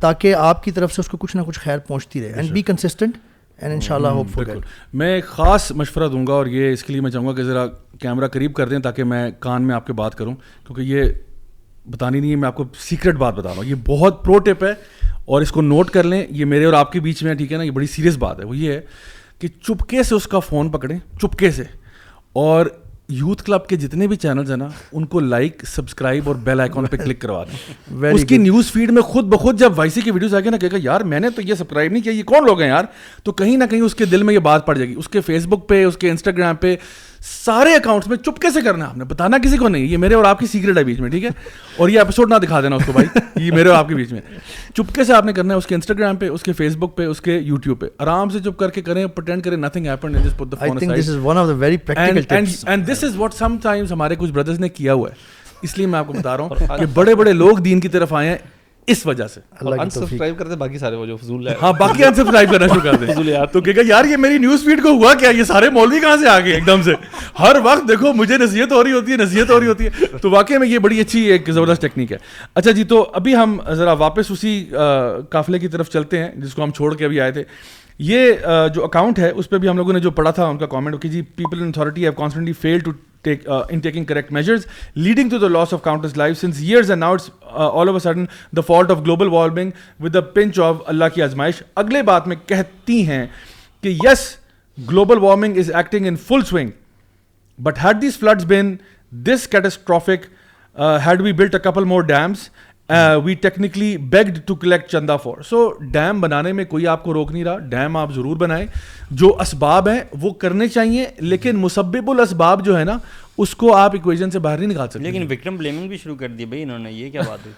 تاکہ 0.00 0.34
آپ 0.38 0.62
کی 0.64 0.70
طرف 0.72 0.92
سے 0.94 1.00
اس 1.00 1.08
کو 1.08 1.16
کچھ 1.20 1.36
نہ 1.36 1.42
کچھ 1.46 1.58
خیر 1.60 1.78
پہنچتی 1.86 2.20
رہے 2.24 2.32
اینڈ 2.36 2.50
بی 2.52 2.62
کنسسٹنٹ 2.62 3.16
اینڈ 3.62 3.74
ان 3.74 3.80
شاء 3.80 3.94
اللہ 3.94 4.08
ہوپ 4.20 4.28
فل 4.34 4.58
میں 5.00 5.12
ایک 5.14 5.24
خاص 5.26 5.70
مشورہ 5.76 6.08
دوں 6.08 6.26
گا 6.26 6.32
اور 6.32 6.46
یہ 6.56 6.72
اس 6.72 6.82
کے 6.84 6.92
لیے 6.92 7.02
میں 7.02 7.10
چاہوں 7.10 7.26
گا 7.28 7.32
کہ 7.34 7.42
ذرا 7.50 7.66
کیمرہ 8.00 8.28
قریب 8.36 8.54
کر 8.54 8.68
دیں 8.68 8.78
تاکہ 8.86 9.04
میں 9.12 9.30
کان 9.40 9.66
میں 9.66 9.74
آپ 9.74 9.86
کے 9.86 9.92
بات 10.00 10.14
کروں 10.18 10.34
کیونکہ 10.66 10.80
یہ 10.92 11.08
بتانی 11.90 12.20
نہیں 12.20 12.30
ہے 12.30 12.36
میں 12.36 12.46
آپ 12.48 12.54
کو 12.56 12.64
سیکرٹ 12.80 13.16
بات 13.18 13.34
بتا 13.34 13.48
رہا 13.48 13.56
ہوں 13.56 13.64
یہ 13.64 13.74
بہت 13.86 14.24
پرو 14.24 14.38
ٹپ 14.44 14.64
ہے 14.64 14.72
اور 15.32 15.42
اس 15.42 15.50
کو 15.52 15.62
نوٹ 15.62 15.90
کر 15.90 16.04
لیں 16.04 16.24
یہ 16.30 16.44
میرے 16.44 16.64
اور 16.64 16.72
آپ 16.74 16.92
کے 16.92 17.00
بیچ 17.00 17.22
میں 17.22 17.30
ہے 17.30 17.36
ٹھیک 17.36 17.52
ہے 17.52 17.56
نا 17.56 17.62
یہ 17.62 17.70
بڑی 17.80 17.86
سیریس 17.94 18.16
بات 18.18 18.40
ہے 18.40 18.44
وہ 18.44 18.56
یہ 18.56 18.72
ہے 18.72 18.80
کہ 19.38 19.48
چپکے 19.66 20.02
سے 20.02 20.14
اس 20.14 20.26
کا 20.28 20.38
فون 20.38 20.68
پکڑیں 20.70 20.98
چپکے 21.22 21.50
سے 21.50 21.62
اور 22.46 22.66
یوتھ 23.08 23.42
کلب 23.44 23.66
کے 23.68 23.76
جتنے 23.76 24.06
بھی 24.08 24.16
چینلز 24.16 24.50
ہیں 24.50 24.56
نا 24.56 24.68
ان 24.92 25.04
کو 25.12 25.20
لائک 25.20 25.62
سبسکرائب 25.74 26.28
اور 26.28 26.34
بیل 26.44 26.60
آئیکن 26.60 26.86
پہ 26.90 26.96
کلک 26.96 27.20
کروا 27.20 27.42
دیں 27.50 28.10
اس 28.12 28.24
کی 28.28 28.36
نیوز 28.38 28.70
فیڈ 28.72 28.90
میں 28.92 29.02
خود 29.02 29.24
بخود 29.32 29.58
جب 29.60 29.78
وائی 29.78 29.90
سی 29.90 30.00
کی 30.00 30.10
ویڈیوز 30.10 30.34
آ 30.34 30.38
نا 30.44 30.50
نا 30.50 30.56
کہ 30.58 30.76
یار 30.82 31.00
میں 31.10 31.20
نے 31.20 31.30
تو 31.36 31.42
یہ 31.42 31.54
سبسکرائب 31.54 31.92
نہیں 31.92 32.02
کیا 32.02 32.12
یہ 32.12 32.22
کون 32.32 32.46
لوگ 32.46 32.60
ہیں 32.60 32.68
یار 32.68 32.84
تو 33.24 33.32
کہیں 33.40 33.56
نہ 33.56 33.64
کہیں 33.70 33.80
اس 33.80 33.94
کے 33.94 34.04
دل 34.12 34.22
میں 34.22 34.34
یہ 34.34 34.38
بات 34.48 34.66
پڑ 34.66 34.76
جائے 34.76 34.88
گی 34.88 34.94
اس 34.98 35.08
کے 35.08 35.20
فیس 35.26 35.46
بک 35.50 35.68
پہ 35.68 35.84
اس 35.84 35.96
کے 35.96 36.10
انسٹاگرام 36.10 36.56
پہ 36.60 36.74
سارے 37.30 37.74
اکاؤنٹس 37.74 38.06
میں 38.08 38.16
چپکے 38.16 38.48
سے 38.54 38.60
کرنا 38.62 38.86
آپ 38.86 38.96
نے 38.96 39.04
بتانا 39.08 39.36
کسی 39.42 39.56
کو 39.58 39.68
نہیں 39.68 39.84
یہ 39.88 39.96
میرے 39.98 40.14
اور 40.14 40.24
آپ 40.24 40.38
کی 40.40 40.46
سیکرٹ 40.46 40.78
ہے 40.78 40.82
بیچ 40.84 40.98
میں 41.00 41.10
ٹھیک 41.10 41.24
ہے 41.24 41.28
اور 41.76 41.88
یہ 41.88 42.00
اپیسوڈ 42.00 42.32
نہ 42.32 42.38
دکھا 42.44 42.60
دینا 42.60 42.76
اس 42.76 42.82
کو 42.86 42.92
بھائی 42.92 43.06
یہ 43.46 43.50
میرے 43.52 43.68
اور 43.68 43.76
آپ 43.76 43.88
کے 43.88 43.94
بیچ 43.94 44.12
میں 44.12 44.20
چپکے 44.76 45.04
سے 45.04 45.12
آپ 45.14 45.24
نے 45.24 45.32
کرنا 45.32 45.54
ہے 45.54 45.58
اس 45.58 45.66
کے 45.66 45.74
انسٹاگرام 45.74 46.16
پہ 46.16 46.28
اس 46.28 46.42
کے 46.42 46.52
فیس 46.58 46.76
بک 46.78 46.96
پہ 46.96 47.04
اس 47.06 47.20
کے 47.20 47.38
یوٹیوب 47.38 47.80
پہ 47.80 47.86
آرام 48.02 48.28
سے 48.30 48.40
چپ 48.44 48.56
کر 48.58 48.70
کے 48.70 48.82
کریں 48.90 49.04
پرٹینڈ 49.16 49.44
کریں 49.44 49.56
نتھنگ 49.56 49.86
ہیپن 49.86 50.16
جس 50.24 50.36
put 50.38 50.52
the 50.52 50.64
phone 50.66 51.38
and 52.66 52.86
this 52.92 53.04
is 53.04 53.16
what 53.16 53.34
sometimes 53.62 53.92
ہمارے 53.92 54.16
کچھ 54.18 54.32
بردرز 54.32 54.60
نے 54.60 54.68
کیا 54.78 54.92
ہوا 54.94 55.10
ہے 55.10 55.32
اس 55.64 55.76
لیے 55.78 55.86
میں 55.86 55.98
آپ 55.98 56.06
کو 56.06 56.12
بتا 56.12 56.36
رہا 56.36 56.44
ہوں 56.68 56.78
کہ 56.78 56.86
بڑے 56.94 57.14
بڑے 57.14 57.32
لوگ 57.32 57.58
دین 57.66 57.80
کی 57.80 57.88
طرف 57.88 58.12
آئے 58.14 58.28
ہیں 58.28 58.36
اس 58.92 59.04
وجہ 59.06 59.26
سے 59.34 59.40
انسبسکرائب 59.60 60.36
کر 60.38 60.46
دیں 60.48 60.56
باقی 60.56 60.78
سارے 60.78 60.96
وہ 60.96 61.04
جو 61.06 61.16
فضول 61.16 61.46
ہے 61.48 61.54
ہاں 61.62 61.72
باقی 61.78 62.04
انسبسکرائب 62.04 62.50
کرنا 62.50 62.66
شروع 62.66 62.80
کر 62.82 62.94
دیں 62.96 63.06
فضول 63.12 63.28
یار 63.28 63.46
تو 63.52 63.60
کہے 63.60 63.76
گا 63.76 63.80
یار 63.88 64.04
یہ 64.10 64.16
میری 64.24 64.38
نیوز 64.38 64.64
فیڈ 64.64 64.82
کو 64.82 64.88
ہوا 64.96 65.12
کیا 65.20 65.30
یہ 65.36 65.44
سارے 65.48 65.70
مولوی 65.76 66.00
کہاں 66.00 66.16
سے 66.22 66.28
آگئے 66.28 66.54
ایک 66.54 66.66
دم 66.66 66.82
سے 66.84 66.94
ہر 67.38 67.56
وقت 67.64 67.88
دیکھو 67.88 68.12
مجھے 68.16 68.38
نصیحت 68.42 68.72
ہو 68.72 68.82
رہی 68.84 68.92
ہوتی 68.92 69.12
ہے 69.12 69.16
نصیحت 69.16 69.50
ہو 69.50 69.60
رہی 69.60 69.68
ہوتی 69.68 69.86
ہے 69.86 70.18
تو 70.22 70.30
واقعی 70.30 70.58
میں 70.58 70.68
یہ 70.68 70.78
بڑی 70.88 71.00
اچھی 71.00 71.22
ایک 71.32 71.50
زبردست 71.50 71.82
ٹیکنیک 71.82 72.12
ہے 72.12 72.16
اچھا 72.54 72.70
جی 72.70 72.84
تو 72.94 73.04
ابھی 73.22 73.36
ہم 73.36 73.56
ذرا 73.76 73.92
واپس 74.04 74.30
اسی 74.30 74.54
قافلے 75.30 75.58
کی 75.58 75.68
طرف 75.76 75.90
چلتے 75.92 76.22
ہیں 76.24 76.28
جس 76.40 76.54
کو 76.54 76.64
ہم 76.64 76.70
چھوڑ 76.76 76.94
کے 76.94 77.04
ابھی 77.04 77.20
آئے 77.20 77.32
تھے 77.32 77.42
یہ 78.10 78.30
جو 78.74 78.84
اکاؤنٹ 78.84 79.18
ہے 79.18 79.30
اس 79.30 79.48
پہ 79.50 79.58
بھی 79.64 79.68
ہم 79.68 79.76
لوگوں 79.76 79.92
نے 79.92 79.98
جو 80.04 80.10
پڑھا 80.10 80.30
تھا 80.38 80.44
ان 80.46 80.58
کا 80.58 80.66
کامنٹ 80.66 81.02
کہ 81.02 81.08
جی 81.08 81.22
people 81.36 81.62
in 81.62 81.68
authority 81.68 82.02
have 82.04 82.12
constantly 82.16 82.52
fail 82.60 82.78
to 82.84 82.90
in 83.26 83.78
taking 83.82 84.04
correct 84.04 84.32
measures 84.32 84.66
leading 84.96 85.30
to 85.30 85.38
the 85.38 85.50
loss 85.50 85.72
of 85.74 85.82
counter sources 85.82 86.90
out 87.02 87.22
all 87.42 87.88
over 87.88 88.00
sudden 88.00 88.24
fault 88.66 88.90
of 88.90 88.98
global 89.04 89.28
warming 89.32 89.70
with 90.02 90.14
the 90.14 90.20
punch 90.38 90.58
of 90.64 90.76
Allah 90.92 91.14
کی 91.14 91.22
آزمائش 91.22 91.62
اگلے 91.84 92.02
بات 92.10 92.26
میں 92.28 92.36
کہتی 92.46 93.06
ہیں 93.08 93.24
کہ 93.82 93.96
yes 94.04 94.28
global 94.88 95.18
warming 95.22 95.58
is 95.58 95.70
acting 95.74 96.06
in 96.06 96.16
full 96.26 96.44
swing 96.48 96.70
but 97.62 97.78
had 97.84 98.00
these 98.02 98.18
floods 98.18 98.44
been 98.46 98.74
this 99.26 99.46
catastrophic 99.48 100.26
had 101.06 101.20
we 101.22 101.32
built 101.32 101.54
a 101.54 101.60
couple 101.70 101.84
more 101.94 102.02
dams 102.02 102.48
we 103.24 103.34
technically 103.42 103.96
begged 104.10 104.38
to 104.46 104.54
collect 104.54 104.90
Chanda 104.90 105.16
for 105.16 105.40
so 105.48 105.68
dam 105.92 106.20
بنانے 106.20 106.52
میں 106.52 106.64
کوئی 106.68 106.86
آپ 106.86 107.02
کو 107.04 107.14
روک 107.14 107.30
نہیں 107.32 107.44
رہا 107.44 107.58
dam 107.68 107.96
آپ 107.96 108.10
ضرور 108.14 108.36
بنائیں 108.36 108.66
جو 109.10 109.32
اسباب 109.40 109.88
ہیں 109.88 110.00
وہ 110.20 110.30
کرنے 110.42 110.68
چاہیے 110.68 111.06
لیکن 111.20 111.56
مسبب 111.60 112.10
الاسباب 112.10 112.64
جو 112.64 112.78
ہے 112.78 112.84
نا 112.84 112.98
اس 113.42 113.54
کو 113.60 113.74
آپ 113.76 113.94
اکویژن 114.00 114.30
سے 114.30 114.38
باہر 114.38 114.58
نہیں 114.58 114.68
نکال 114.70 114.88
سکتے 114.88 115.04
لیکن 115.04 115.26
وکرم 115.30 115.56
بلیمنگ 115.56 115.88
بھی 115.88 115.96
شروع 116.02 116.16
کر 116.16 116.28
دی 116.38 116.46
بھائی 116.46 116.62
انہوں 116.62 116.78
نے 116.78 116.92
یہ 116.92 117.10
کیا 117.10 117.22
بات 117.28 117.46
ہے 117.46 117.52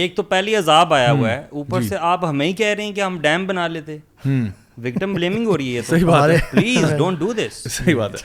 ایک 0.00 0.16
تو 0.16 0.22
پہلی 0.22 0.56
عذاب 0.56 0.94
آیا 0.94 1.12
ہوا 1.12 1.30
ہے 1.30 1.42
اوپر 1.60 1.82
سے 1.82 1.96
آپ 2.14 2.24
ہمیں 2.24 2.46
ہی 2.46 2.52
کہہ 2.52 2.74
رہے 2.76 2.84
ہیں 2.84 2.92
کہ 2.94 3.00
ہم 3.00 3.18
ڈیم 3.20 3.46
بنا 3.46 3.66
لیتے 3.68 3.96
وکٹم 4.84 5.14
بلیمنگ 5.14 5.46
ہو 5.46 5.56
رہی 5.56 5.76
ہے 5.76 5.80
صحیح 5.88 6.04
بات 6.06 6.30
ہے 6.30 6.36
پلیز 6.50 6.92
ڈونٹ 6.98 7.18
ڈو 7.18 7.32
دس 7.36 7.60
صحیح 7.70 7.94
بات 7.96 8.14
ہے 8.14 8.18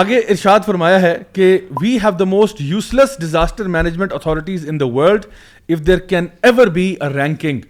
آگے 0.00 0.18
ارشاد 0.34 0.60
فرمایا 0.66 1.00
ہے 1.02 1.16
کہ 1.32 1.46
we 1.80 1.96
have 2.02 2.10
the 2.18 2.24
most 2.34 2.60
useless 2.94 3.18
disaster 3.20 3.68
management 3.78 4.12
authorities 4.12 4.68
in 4.68 4.80
the 4.80 4.86
world 4.98 5.24
if 5.72 5.86
there 5.86 5.98
can 6.12 6.26
ever 6.42 6.66
be 6.78 6.88
a 7.00 7.12
ranking 7.14 7.60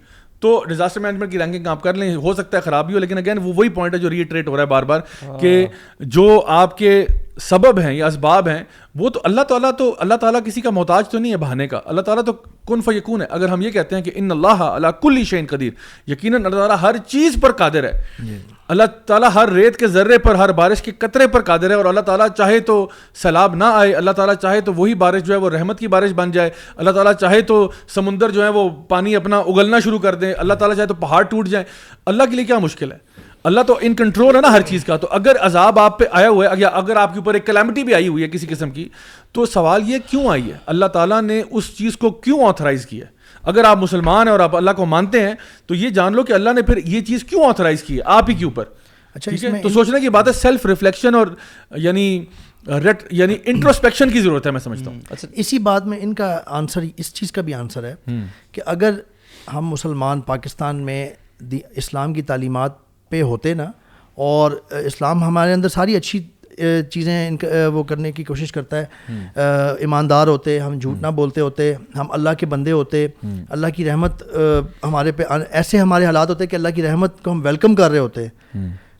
تو 0.41 0.62
ڈیزاسٹر 0.68 1.01
مینجمنٹ 1.01 1.30
کی 1.32 1.39
رینکنگ 1.39 1.66
آپ 1.76 1.82
کر 1.82 1.95
لیں 2.01 2.14
ہو 2.22 2.32
سکتا 2.41 2.57
ہے 2.57 2.62
خراب 2.62 2.87
بھی 2.87 2.95
ہو 2.95 2.99
لیکن 2.99 3.18
اگین 3.18 3.39
وہ 3.43 3.53
وہی 3.57 3.68
پوائنٹ 3.78 3.95
ہے 3.95 3.99
جو 4.01 4.11
ریٹریٹ 4.11 4.49
ہو 4.49 4.57
رہا 4.57 4.62
ہے 4.62 4.68
بار 4.68 4.82
بار 4.93 5.01
کہ 5.41 5.57
ہاں۔ 5.66 6.05
جو 6.16 6.41
آپ 6.62 6.76
کے 6.78 7.05
سبب 7.43 7.78
ہیں 7.80 7.93
یا 7.93 8.07
اسباب 8.07 8.49
ہیں 8.49 8.62
وہ 8.99 9.09
تو 9.11 9.20
اللہ 9.24 9.41
تعالیٰ 9.49 9.70
تو 9.78 9.95
اللہ 10.01 10.14
تعالیٰ 10.20 10.41
کسی 10.45 10.61
کا 10.61 10.70
محتاج 10.70 11.09
تو 11.11 11.18
نہیں 11.18 11.32
ہے 11.32 11.37
بہانے 11.39 11.66
کا 11.69 11.81
اللہ 11.85 12.01
تعالیٰ 12.02 12.24
تو 12.24 12.32
کن 12.69 12.81
فیکون 12.82 13.20
ہے 13.20 13.27
اگر 13.31 13.48
ہم 13.48 13.62
یہ 13.62 13.70
کہتے 13.70 13.97
ہیں 13.97 14.02
کہ 14.02 14.10
ان 14.15 14.31
اللہ 14.31 14.62
اللہ 14.62 14.90
کل 15.02 15.19
قدیر 15.51 15.73
یقیناً 16.10 16.44
اللہ 16.47 16.56
تعالیٰ 16.59 16.77
ہر 16.82 16.97
چیز 17.06 17.36
پر 17.40 17.52
قادر 17.62 17.85
ہے 17.89 17.93
جی۔ 18.27 18.39
اللہ 18.74 18.82
تعالیٰ 19.06 19.28
ہر 19.35 19.48
ریت 19.52 19.77
کے 19.78 19.86
ذرے 19.86 20.19
پر 20.19 20.35
ہر 20.35 20.52
بارش 20.62 20.81
کے 20.82 20.93
قطرے 20.98 21.27
پر 21.35 21.43
قادر 21.51 21.70
ہے 21.70 21.74
اور 21.77 21.85
اللہ 21.93 22.01
تعالیٰ 22.09 22.27
چاہے 22.36 22.59
تو 22.70 22.86
سیلاب 23.23 23.55
نہ 23.56 23.65
آئے 23.74 23.93
اللہ 23.94 24.10
تعالیٰ 24.16 24.35
چاہے 24.43 24.60
تو 24.69 24.74
وہی 24.77 24.94
بارش 25.05 25.23
جو 25.24 25.32
ہے 25.35 25.39
وہ 25.40 25.51
رحمت 25.51 25.78
کی 25.78 25.89
بارش 25.89 26.12
بن 26.23 26.31
جائے 26.31 26.51
اللہ 26.77 26.90
تعالیٰ 26.90 27.12
چاہے 27.20 27.40
تو 27.52 27.66
سمندر 27.94 28.31
جو 28.39 28.43
ہے 28.44 28.48
وہ 28.59 28.69
پانی 28.89 29.16
اپنا 29.16 29.39
اگلنا 29.47 29.81
شروع 29.85 29.98
کر 29.98 30.15
دیں 30.24 30.32
اللہ 30.39 30.55
تعالیٰ 30.62 30.77
چاہے 30.77 30.86
تو 30.86 30.94
پہاڑ 31.01 31.23
ٹوٹ 31.31 31.48
جائیں 31.48 31.65
اللہ 32.15 32.31
کے 32.31 32.36
لیے 32.36 32.44
کیا 32.44 32.59
مشکل 32.59 32.93
ہے 32.93 33.15
اللہ 33.47 33.62
تو 33.66 33.77
ان 33.86 33.94
کنٹرول 33.97 34.36
ہے 34.36 34.40
نا 34.40 34.51
ہر 34.52 34.60
چیز 34.68 34.85
کا 34.85 34.97
تو 35.02 35.09
اگر 35.16 35.36
عذاب 35.47 35.78
آپ 35.78 35.98
پہ 35.98 36.05
آیا 36.20 36.28
ہوا 36.28 36.47
ہے 36.51 36.60
یا 36.60 36.68
اگر 36.78 36.97
آپ 37.02 37.12
کے 37.14 37.18
اوپر 37.18 37.35
ایک 37.35 37.44
کلیمٹی 37.47 37.82
بھی 37.89 37.94
آئی 37.94 38.06
ہوئی 38.09 38.23
ہے 38.23 38.28
کسی 38.28 38.47
قسم 38.51 38.70
کی 38.78 38.86
تو 39.39 39.44
سوال 39.47 39.82
یہ 39.90 39.98
کیوں 40.10 40.24
آئی 40.31 40.51
ہے 40.52 40.56
اللہ 40.73 40.86
تعالیٰ 40.94 41.20
نے 41.23 41.40
اس 41.51 41.68
چیز 41.77 41.97
کو 42.05 42.10
کیوں 42.24 42.39
آتھرائز 42.47 42.86
کیا 42.86 43.05
ہے 43.06 43.14
اگر 43.52 43.64
آپ 43.64 43.77
مسلمان 43.82 44.27
ہیں 44.27 44.32
اور 44.32 44.40
آپ 44.48 44.56
اللہ 44.56 44.70
کو 44.77 44.86
مانتے 44.94 45.20
ہیں 45.27 45.35
تو 45.66 45.74
یہ 45.82 45.90
جان 45.98 46.16
لو 46.16 46.23
کہ 46.28 46.32
اللہ 46.39 46.55
نے 46.56 46.62
پھر 46.70 46.77
یہ 46.94 47.01
چیز 47.10 47.23
کیوں 47.24 47.44
آتھرائز 47.48 47.82
کی 47.82 47.97
ہے 47.97 48.02
آپ 48.14 48.31
ہی 48.31 48.35
کے 48.40 48.44
اوپر 48.44 48.64
اچھا 49.14 49.56
تو 49.62 49.68
سوچنے 49.77 50.01
کی 50.01 50.09
بات 50.18 50.28
ہے 50.28 50.32
سیلف 50.40 50.64
ریفلیکشن 50.66 51.14
اور 51.14 51.27
یعنی 51.85 52.05
ریٹ 52.85 53.02
یعنی 53.18 53.36
انٹروسپیکشن 53.52 54.10
کی 54.10 54.20
ضرورت 54.20 54.47
ہے 54.47 54.51
میں 54.56 54.60
سمجھتا 54.64 54.90
ہوں 54.90 54.98
اچھا 55.10 55.28
اسی 55.44 55.59
بات 55.68 55.86
میں 55.93 55.98
ان 56.01 56.14
کا 56.23 56.28
آنسر 56.60 56.85
اس 57.05 57.12
چیز 57.20 57.32
کا 57.32 57.40
بھی 57.51 57.55
آنسر 57.60 57.85
ہے 57.90 57.94
کہ 58.52 58.62
اگر 58.74 58.98
ہم 59.55 59.66
مسلمان 59.74 60.20
پاکستان 60.32 60.85
میں 60.86 60.98
اسلام 61.82 62.12
کی 62.14 62.23
تعلیمات 62.32 62.85
پہ 63.11 63.20
ہوتے 63.23 63.55
نا 63.55 63.70
اور 64.28 64.51
اسلام 64.85 65.23
ہمارے 65.24 65.53
اندر 65.53 65.69
ساری 65.69 65.97
اچھی 65.97 66.27
چیزیں 66.91 67.12
ان 67.28 67.37
وہ 67.73 67.83
کرنے 67.89 68.11
کی 68.12 68.24
کوشش 68.24 68.53
کرتا 68.53 68.81
ہے 68.81 69.41
ایماندار 69.87 70.27
ہوتے 70.27 70.59
ہم 70.61 70.78
جھوٹ 70.78 71.03
نہ 71.03 71.07
بولتے 71.16 71.41
ہوتے 71.41 71.73
ہم 71.97 72.11
اللہ 72.19 72.35
کے 72.41 72.47
بندے 72.53 72.73
ہوتے 72.73 73.07
اللہ 73.49 73.74
کی 73.77 73.85
رحمت 73.85 74.23
ہمارے 74.85 75.12
پہ 75.16 75.23
ایسے 75.51 75.78
ہمارے 75.78 76.07
حالات 76.07 76.31
ہوتے 76.31 76.47
کہ 76.47 76.57
اللہ 76.57 76.69
کی 76.74 76.83
رحمت 76.83 77.23
کو 77.24 77.31
ہم 77.33 77.41
ویلکم 77.45 77.74
کر 77.83 77.91
رہے 77.91 77.99
ہوتے 77.99 78.27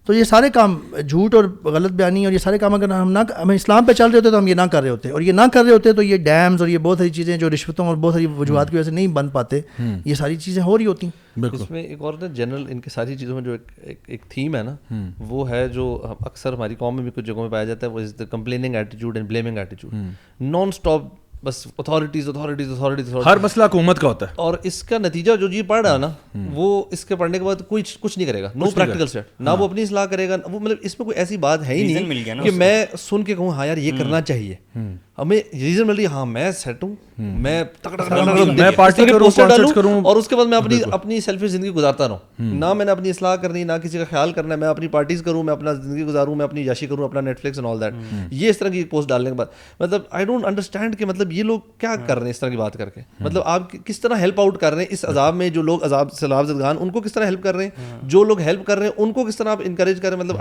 تو 0.07 0.13
یہ 0.15 0.25
سارے 0.25 0.49
کام 0.55 0.77
جھوٹ 1.09 1.35
اور 1.35 1.45
غلط 1.73 1.93
بیانی 2.01 2.25
اور 2.25 2.33
یہ 2.33 2.39
سارے 2.39 2.59
کام 2.59 2.75
اگر 2.75 2.91
ہم 2.93 3.11
نہ 3.13 3.19
ہم 3.39 3.49
اسلام 3.51 3.85
پہ 3.85 3.93
چل 3.93 4.11
رہے 4.11 4.17
ہوتے 4.19 4.31
تو 4.31 4.39
ہم 4.39 4.47
یہ 4.49 4.55
نہ 4.55 4.67
کر 4.73 4.83
رہے 4.83 4.91
ہوتے 4.91 5.11
اور 5.11 5.21
یہ 5.21 5.33
نہ 5.33 5.47
کر 5.53 5.65
رہے 5.65 5.73
ہوتے 5.73 5.93
تو 5.93 6.03
یہ 6.03 6.17
ڈیمز 6.27 6.61
اور 6.63 6.69
یہ 6.69 6.79
بہت 6.83 6.99
ساری 6.99 7.11
چیزیں 7.15 7.37
جو 7.37 7.51
رشوتوں 7.55 7.87
اور 7.87 7.97
بہت 8.05 8.13
ساری 8.15 8.27
وجوہات 8.37 8.71
کی 8.71 8.77
وجہ 8.77 8.83
سے 8.85 8.91
نہیں 8.91 9.07
بن 9.17 9.29
پاتے 9.29 9.61
یہ 10.05 10.15
ساری 10.23 10.37
چیزیں 10.45 10.63
ہو 10.63 10.77
رہی 10.79 10.87
ہوتی 10.87 11.07
ہیں 11.07 11.45
اس 11.53 11.71
میں 11.71 11.83
ایک 11.83 12.03
اور 12.11 12.15
جنرل 12.35 12.65
ان 12.71 12.81
کی 12.81 12.91
ساری 12.91 13.17
چیزوں 13.17 13.41
میں 13.41 13.43
جو 13.45 13.57
ایک 13.83 14.31
تھیم 14.35 14.57
ہے 14.57 14.63
نا 14.71 14.77
وہ 15.31 15.49
ہے 15.51 15.67
جو 15.75 15.89
اکثر 16.21 16.53
ہماری 16.53 16.75
قوم 16.85 16.95
میں 16.97 17.03
بھی 17.03 17.11
کچھ 17.15 17.25
جگہوں 17.25 17.43
میں 17.43 17.51
پایا 17.51 17.65
جاتا 17.73 17.87
ہے 17.87 17.93
وہ 17.93 18.01
is 18.01 18.15
the 18.19 18.25
complaining 18.37 18.75
and 18.75 18.95
blaming 19.29 19.59
nonstop 20.69 21.13
بس 21.47 21.67
اتھارٹیز 21.79 22.29
اتھارٹیز 22.29 22.71
اتھارٹیز 22.73 23.15
ہر 23.27 23.37
مسئلہ 23.43 23.65
حکومت 23.65 23.99
کا 24.01 24.09
ہوتا 24.09 24.27
ہے 24.29 24.33
اور 24.47 24.55
اس 24.71 24.83
کا 24.89 24.99
نتیجہ 24.99 25.37
جو 25.41 25.49
جی 25.49 25.63
پڑھ 25.71 25.85
رہا 25.87 25.93
ہے 25.93 25.99
نا 25.99 26.11
وہ 26.55 26.71
اس 26.93 27.05
کے 27.05 27.17
پڑھنے 27.17 27.39
کے 27.39 27.45
بعد 27.45 27.63
کوئی 27.69 27.83
کچھ 28.01 28.19
نہیں 28.19 28.29
کرے 28.31 28.43
گا 28.43 28.51
نو 28.55 28.71
پریکٹیکل 28.75 29.07
سیٹ 29.07 29.41
نہ 29.41 29.51
وہ 29.59 29.67
ہاں۔ 29.67 29.67
اپنی 29.69 29.83
اصلاح 29.83 30.07
کرے 30.13 30.29
گا 30.29 30.37
وہ 30.53 30.61
مطلب 30.61 30.79
اس 30.89 30.99
میں 30.99 31.05
کوئی 31.07 31.17
ایسی 31.19 31.37
بات 31.47 31.67
ہے 31.69 31.75
ہی 31.75 31.93
نہیں 32.01 32.43
کہ 32.45 32.51
میں 32.63 32.75
سن 33.09 33.23
کے 33.25 33.35
کہوں 33.35 33.51
ہاں 33.59 33.67
یار 33.67 33.77
یہ 33.87 33.93
کرنا 33.99 34.21
چاہیے 34.31 34.55
ہمیں 35.19 35.37
ریزن 35.53 35.87
مل 35.87 35.95
رہی 35.97 36.07
ہاں 36.15 36.25
میں 36.27 36.43
میں 36.45 36.51
سیٹ 36.61 36.83
ہوں 36.83 36.95
پارٹی 38.77 39.05
کروں 39.75 40.01
اور 40.05 40.17
اس 40.17 40.29
کے 40.29 40.37
بعد 40.37 40.47
میں 40.47 40.59
اپنی 40.59 40.79
اپنی 40.93 41.21
سیلفی 41.27 41.49
زندگی 41.55 41.71
گزارتا 41.77 42.09
رہوں 42.09 42.45
نہ 42.63 42.73
میں 42.81 42.85
نے 42.87 42.91
اپنی 42.93 43.11
اصلاح 43.11 43.37
کرنی 43.45 43.63
نہ 43.71 43.79
کسی 43.83 43.99
کا 43.99 44.05
خیال 44.11 44.33
کرنا 44.39 44.55
ہے 44.55 44.59
میں 44.61 44.69
اپنی 44.69 44.89
پارٹیز 44.97 45.23
کروں 45.27 45.43
میں 45.43 45.53
اپنا 45.53 45.73
زندگی 45.73 46.03
گزاروں 46.07 46.35
میں 46.41 46.45
اپنی 46.45 46.65
یاشی 46.67 46.87
کروں 46.87 47.05
اپنا 47.05 47.21
net 47.29 47.41
flicks 47.41 47.59
and 47.59 47.69
all 47.71 47.81
that 47.81 48.33
یہ 48.43 48.49
اس 48.51 48.59
طرح 48.59 48.69
کی 48.75 48.85
پوسٹ 48.93 49.09
ڈالنے 49.09 49.31
کے 49.31 49.35
بعد 49.37 49.57
مطلب 49.81 50.03
آئی 50.19 50.25
ڈونٹ 50.27 50.45
انڈرسٹینڈ 50.47 50.99
کہ 50.99 51.07
مطلب 51.13 51.33
یہ 51.37 51.43
لوگ 51.43 51.61
کیا 51.79 51.89
ہاں۔ 51.91 51.97
کر 52.07 52.17
رہے 52.19 52.25
ہیں 52.25 52.31
اس 52.31 52.39
طرح 52.41 52.49
کی 52.51 52.57
بات 52.57 52.77
کر 52.79 52.89
کے 52.91 53.01
مطلب 53.25 53.43
آپ 53.55 53.73
کس 53.87 54.01
طرح 54.01 54.17
ہیلپ 54.21 54.41
آؤٹ 54.41 54.57
کر 54.59 54.75
رہے 54.75 54.83
ہیں 54.83 54.93
اس 54.93 55.05
ہاں۔ 55.05 55.11
عذاب 55.13 55.35
میں 55.37 55.49
جو 55.57 55.63
لوگ 55.69 55.85
عذاب 55.85 56.11
زدگان 56.21 56.77
ان 56.81 56.91
کو 56.91 57.01
کس 57.07 57.13
طرح 57.13 57.25
ہیلپ 57.27 57.43
کر 57.43 57.55
رہے 57.57 57.65
ہیں 57.65 57.91
ہاں۔ 57.91 57.99
جو 58.15 58.23
لوگ 58.31 58.41
ہیلپ 58.47 58.65
کر 58.67 58.79
رہے 58.79 58.87
ہیں 58.87 59.03
ان 59.05 59.13
کو 59.17 59.25
کس 59.27 59.37
طرح 59.37 59.51
آپ 59.53 59.61
انکریج 59.65 60.01
کر 60.01 60.09
رہے 60.09 60.17
ہیں 60.19 60.25
مطلب 60.25 60.41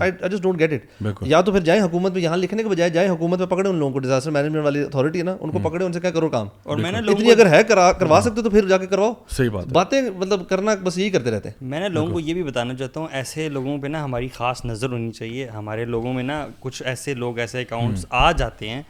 گیٹ 0.59 0.71
اٹ 0.95 1.23
یا 1.27 1.39
تو 1.41 1.51
پھر 1.51 1.59
جائیں 1.67 1.81
حکومت 1.81 2.13
میں 2.13 2.21
یہاں 2.21 2.37
لکھنے 2.37 2.63
کے 2.63 2.69
بجائے 2.69 2.89
جائیں 2.97 3.09
حکومت 3.09 3.39
میں 3.39 3.47
پکڑے 3.55 3.67
ان 3.69 3.75
لوگوں 3.77 3.91
کو 3.93 3.99
ڈیزاسٹر 3.99 4.31
مینجمنٹ 4.31 4.63
والی 4.65 4.81
اتھارٹی 4.83 5.19
ہے 5.19 5.23
نا 5.23 5.35
ان 5.39 5.51
کو 5.51 5.59
پکڑے 5.69 5.85
ان 5.85 5.93
سے 5.93 5.99
کیا 5.99 6.11
کرو 6.17 6.29
کام 6.29 6.47
اور 6.63 6.77
میں 6.77 6.91
نے 6.91 6.97
اتنی 7.11 7.31
اگر 7.31 7.49
ہے 7.53 7.61
کروا 7.67 8.19
سکتے 8.23 8.41
تو 8.41 8.49
پھر 8.49 8.67
جا 8.67 8.77
کے 8.77 8.85
کرواؤ 8.95 9.13
صحیح 9.37 9.49
بات 9.53 9.67
باتیں 9.79 10.01
مطلب 10.09 10.47
کرنا 10.49 10.75
بس 10.83 10.97
یہی 10.97 11.09
کرتے 11.09 11.31
رہتے 11.31 11.49
ہیں 11.49 11.67
میں 11.69 11.79
نے 11.79 11.89
لوگوں 11.89 12.11
کو 12.13 12.19
یہ 12.19 12.33
بھی 12.33 12.43
بتانا 12.43 12.75
چاہتا 12.79 12.99
ہوں 12.99 13.07
ایسے 13.21 13.47
لوگوں 13.55 13.77
پہ 13.81 13.87
نا 13.87 14.03
ہماری 14.03 14.27
خاص 14.33 14.63
نظر 14.65 14.91
ہونی 14.91 15.11
چاہیے 15.11 15.47
ہمارے 15.55 15.85
لوگوں 15.95 16.13
میں 16.13 16.23
نا 16.23 16.45
کچھ 16.59 16.81
ایسے 16.93 17.13
لوگ 17.23 17.39
ایسے 17.39 17.61
اکاؤنٹس 17.61 18.05
آ 18.25 18.31
جاتے 18.39 18.69
ہیں 18.69 18.81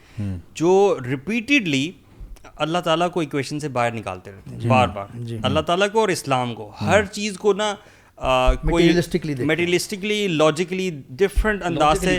جو 0.54 0.70
ریپیٹڈلی 1.06 1.90
اللہ 2.64 2.78
تعالیٰ 2.84 3.10
کو 3.12 3.20
ایکویشن 3.20 3.60
سے 3.60 3.68
باہر 3.68 3.92
نکالتے 3.94 4.30
رہتے 4.32 4.50
ہیں 4.50 4.60
جی، 4.60 4.68
بار 4.68 4.88
بار 4.94 5.06
جی، 5.14 5.24
جی۔ 5.28 5.38
اللہ 5.44 5.60
تعالیٰ 5.66 5.86
کو 5.92 6.00
اور 6.00 6.08
اسلام 6.08 6.54
کو 6.54 6.70
ہر 6.80 7.04
چیز 7.12 7.38
کو 7.38 7.52
نا 7.52 7.74
میٹیریلسٹکلی 8.64 10.26
لاجیکلی 10.28 10.88
ڈفرنٹ 11.18 11.62
انداز 11.66 12.00
سے 12.00 12.18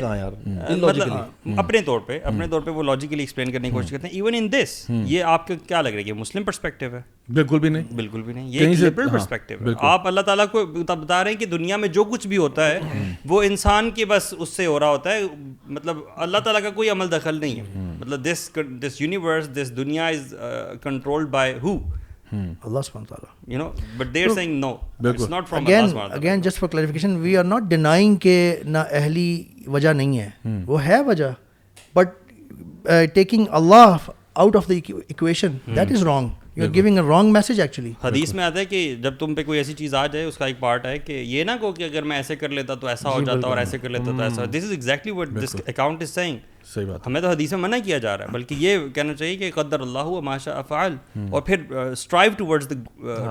مطلب، 0.81 1.11
ہاں، 1.11 1.55
اپنے 1.57 1.81
طور 1.85 1.99
پہ 2.07 2.19
اپنے 2.23 2.47
طور 2.51 2.61
پہ 2.61 2.71
وہ 2.71 2.83
لاجیکلی 2.83 3.19
ایکسپلین 3.19 3.51
کرنے 3.51 3.67
کی 3.69 3.73
کوشش 3.75 3.89
کرتے 3.91 4.07
ہیں 4.07 4.13
ایون 4.15 4.35
ان 4.37 4.51
دس 4.51 4.75
یہ 4.89 5.23
آپ 5.33 5.47
کو 5.47 5.53
کیا 5.67 5.81
لگ 5.81 5.89
رہا 5.89 5.97
ہے 5.99 6.03
یہ 6.07 6.13
مسلم 6.13 6.43
پرسپیکٹو 6.43 6.85
ہے 6.95 7.01
بالکل 7.33 7.59
بھی 7.59 7.69
نہیں 7.69 7.93
بالکل 7.95 8.21
بھی 8.23 8.33
نہیں 8.33 8.49
یہ 8.51 8.75
لبرل 8.83 9.09
پرسپیکٹو 9.11 9.55
ہاں، 9.65 9.69
ہے 9.73 9.87
آپ 9.93 10.07
اللہ 10.07 10.21
تعالیٰ 10.29 10.45
کو 10.51 10.65
بتا 10.65 11.23
رہے 11.23 11.31
ہیں 11.31 11.39
کہ 11.39 11.45
دنیا 11.55 11.77
میں 11.77 11.87
جو 11.97 12.03
کچھ 12.11 12.27
بھی 12.27 12.37
ہوتا 12.45 12.67
ہے 12.71 13.11
وہ 13.29 13.41
انسان 13.43 13.91
کے 13.95 14.05
بس 14.13 14.33
اس 14.37 14.49
سے 14.49 14.65
ہو 14.65 14.79
رہا 14.79 14.89
ہوتا 14.89 15.13
ہے 15.13 15.21
مطلب 15.79 15.97
اللہ 16.15 16.37
تعالیٰ 16.43 16.61
کا 16.63 16.69
کوئی 16.79 16.89
عمل 16.89 17.11
دخل 17.19 17.39
نہیں 17.39 17.59
ہے 17.59 17.81
مطلب 17.99 18.23
دس 18.31 18.49
دس 18.87 19.01
یونیورس 19.01 19.53
دس 19.61 19.75
دنیا 19.77 20.07
از 20.07 20.33
کنٹرولڈ 20.83 21.27
بائی 21.31 21.53
ہو 21.63 21.77
اللہ 22.31 22.97
نہیں 24.35 24.57
میسج 37.31 37.59
ایکچولی 37.61 37.91
حدیث 38.03 38.33
میں 38.33 38.47
کوئی 39.45 39.59
ایسی 39.59 39.73
چیز 39.73 39.93
آ 39.95 40.05
جائے 40.07 40.25
اس 40.25 40.37
کا 40.37 40.45
ایک 40.45 40.59
پارٹ 40.59 40.85
ہے 40.85 40.97
کہ 40.99 41.13
یہ 41.13 41.43
نہ 41.43 41.51
کہ 41.77 41.83
اگر 41.83 42.03
میں 42.11 42.17
ایسے 42.17 42.35
کر 42.35 42.49
لیتا 42.49 42.75
تو 42.81 42.87
ایسا 42.87 43.09
ہو 43.09 43.19
جی، 43.19 43.25
جاتا 43.25 43.47
اور 43.47 43.57
ایسے 43.57 43.77
کر 43.77 43.89
لیتا 43.89 44.11
تو 44.17 44.21
ایسا 44.23 44.45
this 44.45 44.49
this 44.51 44.63
is 44.63 44.63
is 44.63 44.71
exactly 44.71 45.11
what 45.17 45.37
account 45.69 46.03
saying 46.07 46.37
صحیح 46.73 46.85
بات 46.87 47.05
ہمیں 47.07 47.19
تو 47.21 47.27
حدیث 47.29 47.51
میں 47.53 47.59
منع 47.59 47.77
کیا 47.83 47.97
جا 48.05 48.17
رہا 48.17 48.25
ہے 48.25 48.31
بلکہ 48.31 48.55
یہ 48.59 48.79
کہنا 48.93 49.13
چاہیے 49.19 49.35
کہ 49.37 49.49
قدر 49.55 49.79
اللہ 49.79 50.07
ماشا 50.27 50.51
افعال 50.59 50.95
اور 51.31 51.41
پھر 51.49 51.59
strive 51.91 52.31
to 52.37 52.45
word 52.45 52.63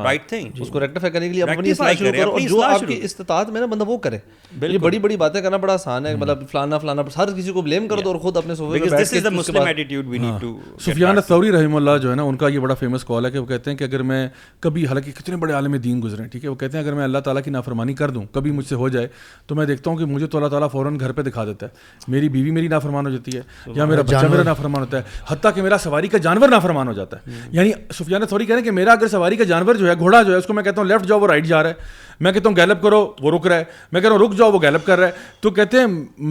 right 0.05 0.27
thing 0.29 0.61
اس 0.63 0.69
کو 0.73 0.81
ریکٹیفائی 0.81 1.13
کرنے 1.13 1.29
کے 1.29 1.35
لیے 1.35 1.43
اپنی 1.43 1.71
اصلاح 1.71 1.93
شروع 1.99 2.13
کرو 2.17 2.31
اور 2.31 2.41
جو 2.51 2.63
آپ 2.63 2.87
کی 2.89 2.99
استطاعت 3.09 3.51
میں 3.57 3.61
نا 3.61 3.67
بندہ 3.75 3.85
وہ 3.89 3.97
کرے 4.07 4.19
یہ 4.63 4.79
بڑی 4.87 4.99
بڑی 5.07 5.17
باتیں 5.25 5.41
کرنا 5.41 5.57
بڑا 5.67 5.73
آسان 5.75 6.07
ہے 6.07 6.15
مطلب 6.23 6.47
فلانا 6.51 6.79
فلانا 6.87 7.03
ہر 7.17 7.33
کسی 7.39 7.53
کو 7.59 7.63
بلیم 7.69 7.89
کر 7.89 8.01
دو 8.05 8.11
اور 8.11 8.19
خود 8.21 8.37
اپنے 8.43 8.55
سوفے 8.63 8.79
کے 8.87 8.91
بیٹھ 8.91 9.11
کے 9.25 9.29
مسلم 9.39 9.67
ایٹیٹیوڈ 9.67 10.07
بھی 10.15 10.19
need 10.19 10.41
to 10.41 10.57
Sufyan 10.87 11.17
al Thawri 11.17 11.53
رحم 11.53 11.77
اللہ 11.77 11.99
جو 12.03 12.11
ہے 12.11 12.15
نا 12.17 12.23
ان 12.31 12.37
کا 12.45 12.49
یہ 12.55 12.59
بڑا 12.67 12.75
فیمس 12.85 13.05
کال 13.13 13.27
ہے 13.27 13.31
کہ 13.31 13.39
وہ 13.39 13.47
کہتے 13.53 13.71
ہیں 13.71 13.77
کہ 13.79 13.85
اگر 13.85 14.03
میں 14.13 14.27
کبھی 14.69 14.87
حالانکہ 14.87 15.13
کتنے 15.21 15.37
بڑے 15.47 15.53
عالم 15.61 15.77
دین 15.91 16.01
گزرے 16.05 16.23
ہیں 16.23 16.29
ٹھیک 16.31 16.45
ہے 16.45 16.49
وہ 16.51 16.55
کہتے 16.65 16.79
ہیں 16.79 16.85
اگر 16.85 16.95
میں 17.01 17.05
اللہ 17.05 17.19
تعالیٰ 17.29 17.43
کی 17.45 17.51
نافرمانی 17.51 17.95
کر 18.03 18.11
دوں 18.19 18.25
کبھی 18.33 18.51
مجھ 18.61 18.67
سے 18.69 18.75
ہو 18.85 18.89
جائے 18.97 19.09
تو 19.47 19.55
میں 19.55 19.67
دیکھتا 19.67 19.91
ہوں 19.91 19.97
کہ 19.99 20.05
مجھے 20.17 20.27
تو 20.33 20.39
اللہ 20.39 20.49
تعالیٰ 20.57 20.71
فوراً 20.73 20.99
گھر 21.01 21.13
پہ 21.13 21.23
دکھا 21.31 21.45
دیتا 21.45 21.67
ہے 21.67 22.11
میری 22.17 22.29
بیوی 22.39 22.51
میری 22.59 22.69
نافرمان 22.69 23.07
ہو 23.07 23.11
جاتی 23.13 23.25
ہوتی 23.27 23.37
ہے 23.39 23.73
یا 23.77 23.85
میرا 23.85 24.03
بچہ 24.03 24.25
میرا 24.31 24.43
نافرمان 24.43 24.83
ہوتا 24.83 24.97
ہے 24.99 25.03
حتیٰ 25.31 25.51
کہ 25.55 25.63
میرا 25.63 25.79
سواری 25.83 26.09
کا 26.09 26.19
جانور 26.27 26.49
نافرمان 26.49 26.89
ہو 26.89 26.93
جاتا 26.93 27.17
ہے 27.27 27.39
یعنی 27.53 27.73
سفیان 27.99 28.27
سوری 28.31 28.47
کہہ 28.47 28.55
رہے 28.55 28.61
ہیں 28.63 28.65
کہ 28.65 28.71
میرا 28.71 28.93
اگر 28.93 29.09
سواری 29.09 29.37
کا 29.37 29.45
جانور 29.53 29.75
جو 29.75 29.89
ہے 29.89 29.95
گھوڑا 29.99 30.23
جو 30.23 30.33
ہے 30.33 30.39
اس 30.39 30.47
کو 30.47 30.53
میں 30.55 30.63
کہتا 30.65 30.81
ہوں 30.81 30.89
لیفٹ 30.89 31.07
جاؤ 31.09 31.21
وہ 31.21 31.27
رائٹ 31.29 31.47
جا 31.47 31.63
رہا 31.63 31.71
ہے 31.71 32.05
میں 32.25 32.33
کہتا 32.33 32.49
ہوں 32.49 32.57
گیلپ 32.57 32.83
کرو 32.83 33.01
وہ 33.23 33.31
رک 33.39 33.47
رہا 33.47 33.57
ہے 33.59 33.65
میں 33.93 34.01
کہہ 34.01 34.09
رہا 34.11 34.17
ہوں 34.17 34.27
رک 34.27 34.37
جاؤ 34.39 34.53
وہ 34.53 34.61
گیلپ 34.63 34.87
کر 34.87 34.99
رہا 34.99 35.07
ہے 35.07 35.13
تو 35.41 35.51
کہتے 35.59 35.79
ہیں 35.81 35.87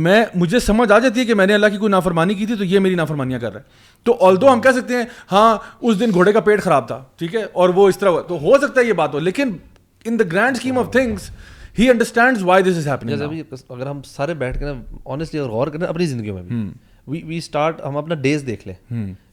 میں 0.06 0.24
مجھے 0.36 0.60
سمجھ 0.68 0.92
آ 0.92 1.00
جاتی 1.00 1.20
ہے 1.20 1.26
کہ 1.26 1.34
میں 1.42 1.46
نے 1.48 1.54
اللہ 1.54 1.68
کی 1.74 1.78
کوئی 1.78 1.92
نافرمانی 1.92 2.34
کی 2.36 2.46
تھی 2.46 2.56
تو 2.58 2.64
یہ 2.72 2.80
میری 2.86 2.96
نافرمانیاں 3.02 3.40
کر 3.40 3.52
رہا 3.52 3.60
ہے 3.60 3.94
تو 4.06 4.18
آل 4.28 4.40
دو 4.42 4.52
ہم 4.54 4.62
کہہ 4.62 4.72
سکتے 4.80 4.96
ہیں 4.96 5.04
ہاں 5.32 5.58
اس 5.82 6.00
دن 6.00 6.12
گھوڑے 6.14 6.34
کا 6.34 6.40
پیٹ 6.48 6.62
خراب 6.64 6.88
تھا 6.88 7.02
ٹھیک 7.20 7.36
ہے 7.36 7.44
اور 7.64 7.70
وہ 7.76 7.88
اس 7.90 7.98
طرح 8.00 8.20
تو 8.28 8.38
ہو 8.42 8.58
سکتا 8.62 8.82
ہے 8.82 8.86
یہ 8.86 8.94
بات 9.04 9.14
ہو 9.14 9.20
لیکن 9.30 9.56
in 10.06 10.20
the 10.20 10.24
grand 10.32 10.56
scheme 10.58 10.80
of 10.80 10.92
things 10.92 11.30
he 11.80 11.89
understand 11.89 12.41
why 12.45 12.64
this 12.64 12.77
is 12.88 12.88
ابھی 13.22 13.41
اگر 13.69 13.85
ہم 13.88 14.02
سارے 14.06 14.34
بیٹھ 14.43 14.60
کے 14.60 15.38
اور 15.39 15.49
غور 15.49 15.68
کریں 15.68 15.88
اپنی 15.88 16.06
زندگیوں 16.06 16.38
میں 16.43 16.64
وی 17.07 17.22
وی 17.26 17.38
اسٹارٹ 17.38 17.81
ہم 17.85 17.97
اپنا 17.97 18.15
ڈیز 18.22 18.43
دیکھ 18.47 18.68
لیں 18.68 18.73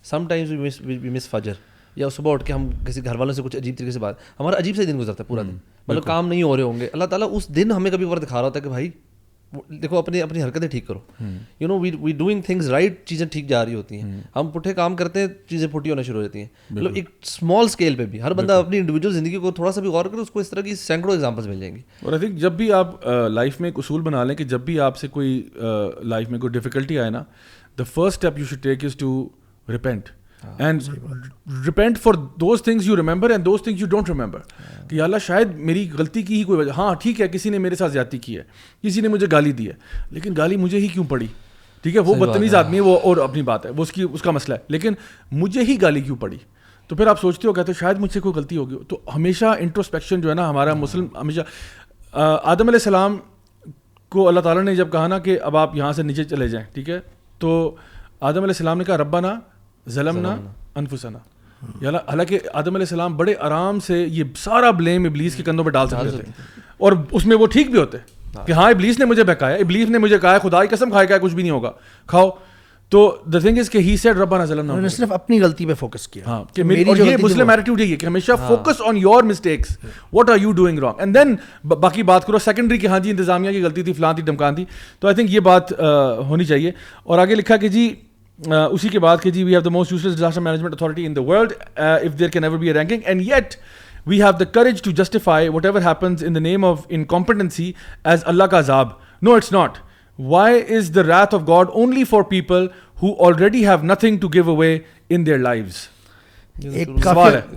سم 0.05 0.27
ٹائمز 0.29 0.53
وی 0.87 1.11
مس 1.13 1.29
فجر 1.29 1.53
یا 1.97 2.09
صبح 2.17 2.33
اٹھ 2.33 2.45
کے 2.45 2.53
ہم 2.53 2.69
کسی 2.87 3.05
گھر 3.05 3.17
والوں 3.19 3.35
سے 3.35 3.43
کچھ 3.45 3.57
عجیب 3.57 3.77
طریقے 3.79 3.91
سے 3.93 3.99
بات 4.01 4.17
ہمارا 4.41 4.59
عجیب 4.59 4.77
سے 4.77 4.85
دن 4.87 4.99
گزرتا 4.99 5.23
ہے 5.25 5.29
پورا 5.29 5.43
دن 5.43 5.57
مطلب 5.89 6.05
کام 6.05 6.29
نہیں 6.29 6.43
ہو 6.43 6.57
رہے 6.57 6.63
ہوں 6.63 6.81
گے 6.81 6.89
اللہ 6.93 7.05
تعالیٰ 7.13 7.29
اس 7.37 7.49
دن 7.57 7.71
ہمیں 7.73 7.91
کبھی 7.91 8.07
اور 8.07 8.17
دکھا 8.25 8.37
رہا 8.39 8.47
ہوتا 8.49 8.59
ہے 8.59 8.63
کہ 8.65 8.71
بھائی 8.71 8.91
دیکھو 9.83 9.97
اپنی 9.99 10.21
اپنی 10.23 10.43
حرکتیں 10.43 10.67
ٹھیک 10.69 10.87
کرو 10.87 10.99
you 11.61 11.69
know 11.69 11.79
we 11.81 11.91
we 12.01 12.13
doing 12.17 12.41
things 12.47 12.69
right 12.71 13.05
چیزیں 13.07 13.27
ٹھیک 13.33 13.49
جا 13.49 13.65
رہی 13.65 13.75
ہوتی 13.75 14.01
ہیں 14.01 14.21
ہم 14.37 14.49
پٹھے 14.53 14.73
کام 14.75 14.97
کرتے 14.97 15.21
ہیں 15.21 15.27
چیزیں 15.49 15.67
پھٹی 15.73 15.91
ہونا 15.91 16.03
شروع 16.03 16.21
ہو 16.21 16.27
جاتی 16.27 16.39
ہیں 16.39 16.47
مطلب 16.71 16.95
ایک 16.97 17.09
اسمال 17.23 17.65
اسکیل 17.65 17.95
پہ 17.97 18.07
بھی 18.15 18.23
ہر 18.23 18.33
بندہ 18.35 18.53
اپنی 18.63 18.79
انڈیویجول 18.79 19.13
زندگی 19.15 19.37
کو 19.43 19.51
تھوڑا 19.59 19.73
سا 19.73 19.81
بھی 19.81 19.91
غور 19.91 20.05
کرے 20.13 20.21
اس 20.21 20.31
کو 20.31 20.41
اس 20.41 20.51
طرح 20.51 20.61
کی 20.63 20.75
سینکڑوں 20.75 21.15
ایگزامپلس 21.15 21.47
مل 21.47 21.61
جائیں 21.61 21.75
گے 21.77 21.81
اور 22.05 22.19
تھنک 22.19 22.37
جب 22.41 22.53
بھی 22.57 22.73
آپ 22.79 23.07
لائف 23.33 23.61
میں 23.61 23.69
ایک 23.69 23.79
اصول 23.79 24.03
بنا 24.03 24.25
لیں 24.25 24.37
کہ 24.37 24.45
جب 24.55 24.61
بھی 24.65 24.79
آپ 24.89 24.97
سے 24.99 25.09
کوئی 25.17 25.43
لائف 26.15 26.29
میں 26.31 26.39
کوئی 26.39 26.53
ڈیفیکلٹی 26.53 26.99
آئے 26.99 27.11
نا 27.11 27.23
the 27.79 27.83
first 27.95 28.25
step 28.25 28.39
you 28.39 28.45
should 28.51 28.57
take 28.63 28.85
is 28.85 28.97
to 28.99 29.13
repent 29.73 30.09
and 30.59 30.83
repent 31.67 31.99
for 32.03 32.15
those 32.41 32.63
things 32.63 32.87
you 32.89 32.97
remember 32.97 33.31
and 33.31 33.45
those 33.45 33.63
things 33.63 33.81
you 33.81 33.87
don't 33.91 34.09
remember 34.09 34.41
کہ 34.89 35.01
اللہ 35.03 35.19
شاید 35.27 35.55
میری 35.69 35.89
غلطی 35.99 36.23
کی 36.23 36.35
ہی 36.39 36.45
کوئی 36.45 36.59
وجہ 36.59 36.73
ہاں 36.77 36.95
ٹھیک 37.01 37.21
ہے 37.21 37.29
کسی 37.33 37.51
نے 37.51 37.59
میرے 37.59 37.75
ساتھ 37.77 37.93
زیادتی 37.93 38.19
کی 38.19 38.37
ہے 38.39 38.43
کسی 38.83 39.01
نے 39.01 39.09
مجھے 39.09 39.27
گالی 39.33 39.53
دی 39.61 39.67
ہے 39.69 39.73
لیکن 40.11 40.35
گالی 40.37 40.57
مجھے 40.57 40.79
ہی 40.79 40.89
کیوں 40.93 41.05
پڑی 41.09 41.27
ٹھیک 41.83 41.95
ہے 41.97 42.01
وہ 42.07 42.15
بدتمیز 42.15 42.55
آدمی 42.55 42.77
ہے 42.77 42.81
وہ 42.81 42.99
اور 43.03 43.17
اپنی 43.29 43.43
بات 43.43 43.65
ہے 43.67 43.71
وہ 43.77 43.83
اس 43.83 43.93
کی 43.93 44.03
اس 44.13 44.23
کا 44.23 44.31
مسئلہ 44.31 44.55
ہے 44.55 44.65
لیکن 44.73 44.95
مجھے 45.41 45.63
ہی 45.69 45.81
گالی 45.83 46.01
کیوں 46.01 46.17
پڑی 46.21 46.37
تو 46.89 46.97
پھر 46.97 47.07
آپ 47.07 47.21
سوچتے 47.21 47.49
ہو 47.49 47.53
کہتے 47.53 47.73
ہو 47.73 47.79
شاید 47.81 47.99
مجھ 47.99 48.13
سے 48.13 48.21
کوئی 48.21 48.35
غلطی 48.35 48.57
ہوگی 48.57 48.77
تو 48.89 48.99
ہمیشہ 49.15 49.55
انٹروسپیکشن 49.59 50.21
جو 50.21 50.29
ہے 50.31 50.35
نا 50.35 50.49
ہمارا 50.51 50.75
مسلم 50.75 51.07
ہمیشہ 51.21 51.41
آدم 52.23 52.69
علیہ 52.69 52.79
السلام 52.83 53.17
کو 54.13 54.27
اللہ 54.29 54.41
تعالیٰ 54.41 54.63
نے 54.63 54.75
جب 54.77 54.91
کہا 54.93 55.07
نا 55.09 55.19
کہ 55.27 55.39
اب 55.43 55.57
آپ 55.57 55.77
یہاں 55.77 55.93
سے 55.93 56.03
نیچے 56.03 56.25
چلے 56.25 56.49
جائیں 56.49 56.67
ٹھیک 56.75 56.91
ہے 56.91 56.99
تو 57.41 57.53
آدم 58.21 58.39
علیہ 58.41 58.55
السلام 58.57 58.79
نے 58.79 58.85
کہا 58.85 58.97
ربا 58.99 59.21
نا 59.21 59.35
ظلمنا 59.91 60.37
انفسنا 60.81 61.19
حالانکہ 61.85 62.39
آدم 62.59 62.75
علیہ 62.75 62.85
السلام 62.89 63.17
بڑے 63.17 63.35
آرام 63.49 63.81
سے 63.87 63.99
یہ 63.99 64.25
سارا 64.45 64.71
بلیم 64.79 65.05
ابلیس 65.07 65.35
کے 65.37 65.43
کندھوں 65.43 65.65
پہ 65.65 65.71
ڈال 65.71 65.89
سکتے 65.89 66.11
تھے 66.23 66.33
اور 66.85 66.93
اس 67.11 67.27
میں 67.27 67.37
وہ 67.41 67.47
ٹھیک 67.53 67.71
بھی 67.71 67.79
ہوتے 67.81 67.99
ہاں۔ 68.37 68.45
کہ 68.47 68.53
ہاں 68.59 68.69
ابلیس 68.71 68.99
نے 68.99 69.05
مجھے 69.05 69.25
بہکایا 69.25 69.57
ابلیس 69.65 69.89
نے 69.91 69.99
مجھے 69.99 70.19
کہا 70.19 70.37
خدا 70.43 70.65
کی 70.65 70.75
قسم 70.75 70.91
کھائے 70.91 71.07
کہا 71.07 71.19
کچھ 71.23 71.35
بھی 71.35 71.43
نہیں 71.43 71.53
ہوگا 71.53 71.71
کھاؤ 72.09 72.31
تو 72.91 73.01
دا 73.33 73.39
تھنگ 73.39 73.59
از 73.59 73.71
کہ 73.71 73.79
ہی 73.79 73.97
سیڈ 73.97 74.17
ربا 74.19 74.39
نہ 74.39 74.45
ظلم 74.47 74.73
نہ 74.81 74.89
صرف 74.95 75.13
اپنی 75.13 75.41
غلطی 75.43 75.67
پہ 75.67 75.75
فوکس 75.79 76.07
کیا 76.15 76.25
ہاں 76.27 76.43
کہ 76.55 76.63
میری 76.63 76.85
جو 76.97 77.05
یہ 77.05 77.17
مسلم 77.23 77.51
ایٹیٹیوڈ 77.51 77.81
یہی 77.81 77.91
ہے 77.93 77.97
کہ 77.97 78.07
ہمیشہ 78.07 78.33
focus 78.47 78.81
on 78.89 78.97
your 79.03 79.23
mistakes 79.31 79.77
what 80.13 80.31
are 80.31 80.39
you 80.41 80.53
doing 80.63 80.79
wrong 80.79 81.01
and 81.01 81.15
then 81.15 81.35
باقی 81.81 82.03
بات 82.13 82.27
کرو 82.27 82.39
سیکنڈری 82.45 82.79
کی 82.79 82.87
ہاں 82.87 82.99
جی 83.01 83.11
انتظامیہ 83.11 83.51
کی 83.53 83.63
غلطی 83.63 83.83
تھی 83.83 83.93
فلاں 83.93 84.13
تھی 84.15 84.23
ڈمکان 84.23 84.55
تھی 84.55 84.65
تو 85.01 85.09
آئی 85.09 85.15
تھنک 85.17 85.31
یہ 85.35 85.41
بات 85.53 85.73
ہونی 86.29 86.45
چاہیے 86.51 86.73
اور 87.05 87.19
آگے 87.19 87.35
لکھا 87.35 87.57
کہ 87.65 87.69
جی 87.79 87.89
اسی 88.51 88.89
کے 88.89 88.99
بعد 88.99 89.17
کہ 89.23 89.31
جی 89.31 89.43
we 89.45 89.53
have 89.53 89.61
the 89.61 89.71
most 89.71 89.93
disaster 90.03 90.41
management 90.41 90.73
authority 90.75 91.07
in 91.07 91.17
the 91.17 91.21
world 91.27 91.53
if 91.79 92.19
there 92.19 92.29
can 92.29 92.45
ever 92.45 92.59
be 92.59 92.73
ranking 92.75 93.01
and 93.05 93.23
yet 93.29 93.55
we 94.07 94.23
have 94.23 94.31
the 94.41 94.45
courage 94.53 94.83
to 94.83 94.91
justify 95.03 95.49
whatever 95.67 95.81
happens 95.83 96.25
in 96.27 96.35
the 96.35 96.41
name 96.41 96.65
of 96.65 96.87
as 96.91 98.23
Allah 98.25 98.45
کا 98.51 98.59
عذاب 98.59 98.89
no 99.27 99.35
it's 99.35 99.53
not 99.53 99.79
why 100.31 100.63
is 100.77 100.91
the 100.95 101.03
wrath 101.07 101.35
of 101.35 101.43
God 101.49 101.69
only 101.83 102.05
for 102.11 102.23
people 102.31 102.67
who 103.03 103.13
already 103.27 103.67
have 103.69 103.83
nothing 103.93 104.19
to 104.21 104.29
give 104.35 104.51
away 104.51 104.77
in 105.11 105.27
their 105.27 105.47
ایک 106.73 106.89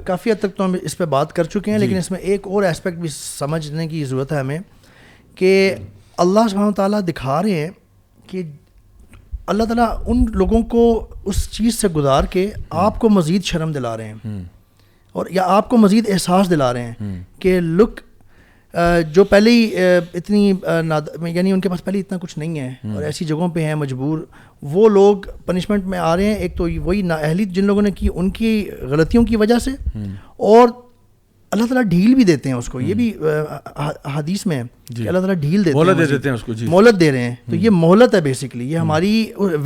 کافی 0.05 0.31
حد 0.31 0.39
تک 0.39 0.55
تو 0.57 0.65
ہم 0.65 0.75
اس 0.81 0.97
پہ 0.97 1.05
بات 1.13 1.33
کر 1.35 1.43
چکے 1.43 1.71
ہیں 1.71 1.77
جی۔ 1.79 1.85
لیکن 1.85 1.97
اس 1.97 2.09
میں 2.11 2.19
ایک 2.19 2.47
اور 2.47 2.63
اسپیکٹ 2.63 2.97
بھی 2.99 3.09
سمجھنے 3.13 3.87
کی 3.87 4.03
ضرورت 4.05 4.31
ہے 4.31 4.37
ہمیں 4.39 4.57
کہ 5.37 5.49
اللہ 6.23 6.47
سبحانہ 6.51 6.71
تعالیٰ 6.75 7.01
دکھا 7.07 7.41
رہے 7.43 7.55
ہیں 7.65 7.69
کہ 8.29 8.43
اللہ 9.53 9.63
تعالیٰ 9.69 9.87
ان 10.11 10.23
لوگوں 10.37 10.61
کو 10.69 10.83
اس 11.29 11.49
چیز 11.53 11.75
سے 11.79 11.87
گزار 11.95 12.23
کے 12.31 12.49
آپ 12.85 12.99
کو 12.99 13.09
مزید 13.09 13.43
شرم 13.45 13.71
دلا 13.71 13.95
رہے 13.97 14.11
ہیں 14.13 14.41
اور 15.19 15.25
یا 15.31 15.43
آپ 15.57 15.69
کو 15.69 15.77
مزید 15.77 16.09
احساس 16.11 16.49
دلا 16.49 16.71
رہے 16.73 16.91
ہیں 17.01 17.21
کہ 17.39 17.59
لک 17.61 17.99
جو 19.13 19.23
پہلے 19.23 19.51
ہی 19.51 19.71
اتنی 20.19 20.47
یعنی 21.33 21.51
ان 21.51 21.61
کے 21.61 21.69
پاس 21.69 21.83
پہلے 21.83 21.99
اتنا 21.99 22.17
کچھ 22.21 22.37
نہیں 22.39 22.59
ہے 22.59 22.93
اور 22.95 23.03
ایسی 23.03 23.25
جگہوں 23.25 23.47
پہ 23.53 23.63
ہیں 23.65 23.75
مجبور 23.83 24.19
وہ 24.73 24.87
لوگ 24.89 25.25
پنشمنٹ 25.45 25.85
میں 25.93 25.97
آ 25.99 26.15
رہے 26.15 26.25
ہیں 26.25 26.35
ایک 26.35 26.57
تو 26.57 26.67
وہی 26.85 27.01
نااہلی 27.11 27.45
جن 27.55 27.65
لوگوں 27.65 27.81
نے 27.81 27.91
کی 27.99 28.09
ان 28.13 28.29
کی 28.39 28.51
غلطیوں 28.89 29.23
کی 29.25 29.35
وجہ 29.43 29.59
سے 29.65 29.71
اور 30.51 30.67
اللہ 31.55 31.65
تعالیٰ 31.69 31.83
ڈھیل 31.89 32.13
بھی 32.15 32.23
دیتے 32.29 32.49
ہیں 32.49 32.55
اس 32.55 32.67
کو 32.69 32.79
یہ 32.81 32.93
بھی 32.99 33.11
حدیث 34.15 34.45
میں 34.51 34.57
ہے 34.57 34.63
جی۔ 34.97 35.07
اللہ 35.07 35.19
تعالیٰ 35.25 35.35
ڈھیل 35.41 35.65
دیتے 35.65 35.75
مولت 35.77 35.97
دے 35.99 36.05
دیتے 36.11 36.29
ہیں 36.29 36.33
اس 36.35 36.43
کو 36.43 36.53
جی 36.59 36.65
مولت 36.69 36.99
دے 36.99 37.11
رہے 37.11 37.23
ہیں 37.29 37.35
تو 37.49 37.55
یہ 37.63 37.69
مہلت 37.83 38.15
ہے 38.15 38.21
بیسکلی 38.27 38.71
یہ 38.71 38.77
ہماری 38.77 39.11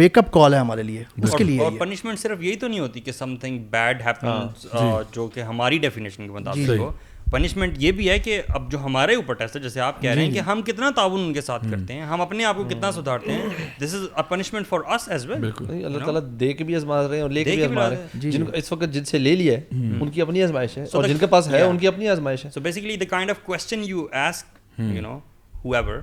ویک 0.02 0.18
اپ 0.18 0.32
کال 0.34 0.54
ہے 0.54 0.60
ہمارے 0.60 0.84
لیے 0.90 1.04
اس 1.24 1.36
کے 1.38 1.44
لیے 1.44 1.60
اور 1.64 1.72
پنشمنٹ 1.80 2.20
صرف 2.20 2.42
یہی 2.44 2.56
تو 2.64 2.68
نہیں 2.68 2.80
ہوتی 2.80 3.00
کہ 3.08 3.12
سم 3.12 3.36
تھنگ 3.46 3.64
بیڈ 3.72 4.02
ہیپن 4.06 4.82
جو 5.16 5.28
کہ 5.34 5.40
ہماری 5.54 5.78
ڈیفینیشن 5.88 6.26
کے 6.28 6.32
مطابق 6.34 6.72
جی۔ 6.72 6.78
ہو 6.78 6.92
پنشمنٹ 7.32 7.76
یہ 7.80 7.92
بھی 7.98 8.10
ہے 8.10 8.18
کہ 8.20 8.42
اب 8.56 8.72
جو 8.72 8.80
ہمارے 8.84 9.16
اوپر 9.16 9.34
ٹیسٹ 9.40 9.56
ہے 9.56 9.62
جیسے 9.62 9.80
آپ 9.88 10.02
کہہ 10.02 10.10
رہے 10.12 10.22
ہیں 10.22 10.28
جی، 10.30 10.34
جی۔ 10.36 10.40
کہ 10.40 10.44
ہم 10.50 10.62
کتنا 10.66 10.90
تعاون 10.96 11.20
ان 11.20 11.34
کے 11.34 11.42
ساتھ 11.42 11.66
کرتے 11.72 11.94
ہیں 11.94 12.02
ہم 12.12 12.22
اپنے 12.22 12.46
آپ 12.46 12.56
کو 12.58 12.64
کتنا 12.70 12.92
سدھارتے 12.92 13.32
ہیں 13.32 13.50
this 13.82 13.94
is 13.96 14.06
a 14.14 14.24
punishment 14.30 14.68
for 14.68 14.80
us 14.96 15.08
as 15.12 15.26
well 15.30 15.46
Allah 15.86 16.04
تعالیٰ 16.06 16.22
دے 16.40 16.52
کے 16.54 16.64
بھی 16.64 16.76
ازماز 16.76 17.06
رہے 17.08 17.16
ہیں 17.16 17.24
اور 17.24 17.32
لے 17.32 17.44
کے 17.44 17.54
بھی 17.56 17.64
ازما 17.64 17.90
رہے 17.90 18.20
ہیں 18.30 18.46
اس 18.58 18.72
وقت 18.72 18.94
جن 18.94 19.04
سے 19.12 19.18
لے 19.20 19.36
لیا 19.36 19.58
ہے 19.60 19.80
ان 20.02 20.10
کی 20.14 20.22
اپنی 20.22 20.44
ازمائش 20.44 20.78
ہے 20.78 20.86
اور 20.94 21.08
جن 21.08 21.18
کے 21.20 21.28
پاس 21.36 21.48
ہے 21.54 21.62
ان 21.62 21.78
کی 21.78 21.88
اپنی 21.88 22.10
ازمائش 22.10 22.46
ہے 22.46 22.50
so 22.54 22.62
basically 22.70 22.96
the 22.98 23.06
kind 23.10 23.30
of 23.30 23.44
question 23.46 23.82
you 23.90 24.06
ask 24.26 24.80
you 24.96 25.02
know 25.02 25.18
whoever 25.76 26.00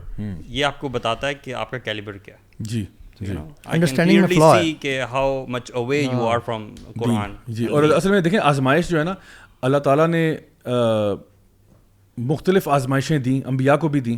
یہ 0.46 0.64
آپ 0.64 0.80
کو 0.80 0.88
بتاتا 0.98 1.28
ہے 1.28 1.34
کہ 1.42 1.54
آپ 1.54 1.70
کا 1.70 1.78
کیلیبر 1.78 2.16
کیا 2.24 2.34
جی،, 2.58 2.84
ہاں۔ 3.20 4.62
جی 7.48 7.66
اور 7.66 7.82
اصل 7.84 8.10
میں 8.10 8.20
دیکھیں 8.20 8.38
آزمائش 8.40 8.88
جو 8.88 8.98
ہے 8.98 9.04
نا 9.04 9.14
اللہ 9.66 9.78
تعالیٰ 9.86 10.06
نے 10.08 10.20
مختلف 12.16 12.68
آزمائشیں 12.68 13.18
دیں 13.18 13.40
انبیاء 13.48 13.76
کو 13.80 13.88
بھی 13.88 14.00
دیں 14.00 14.16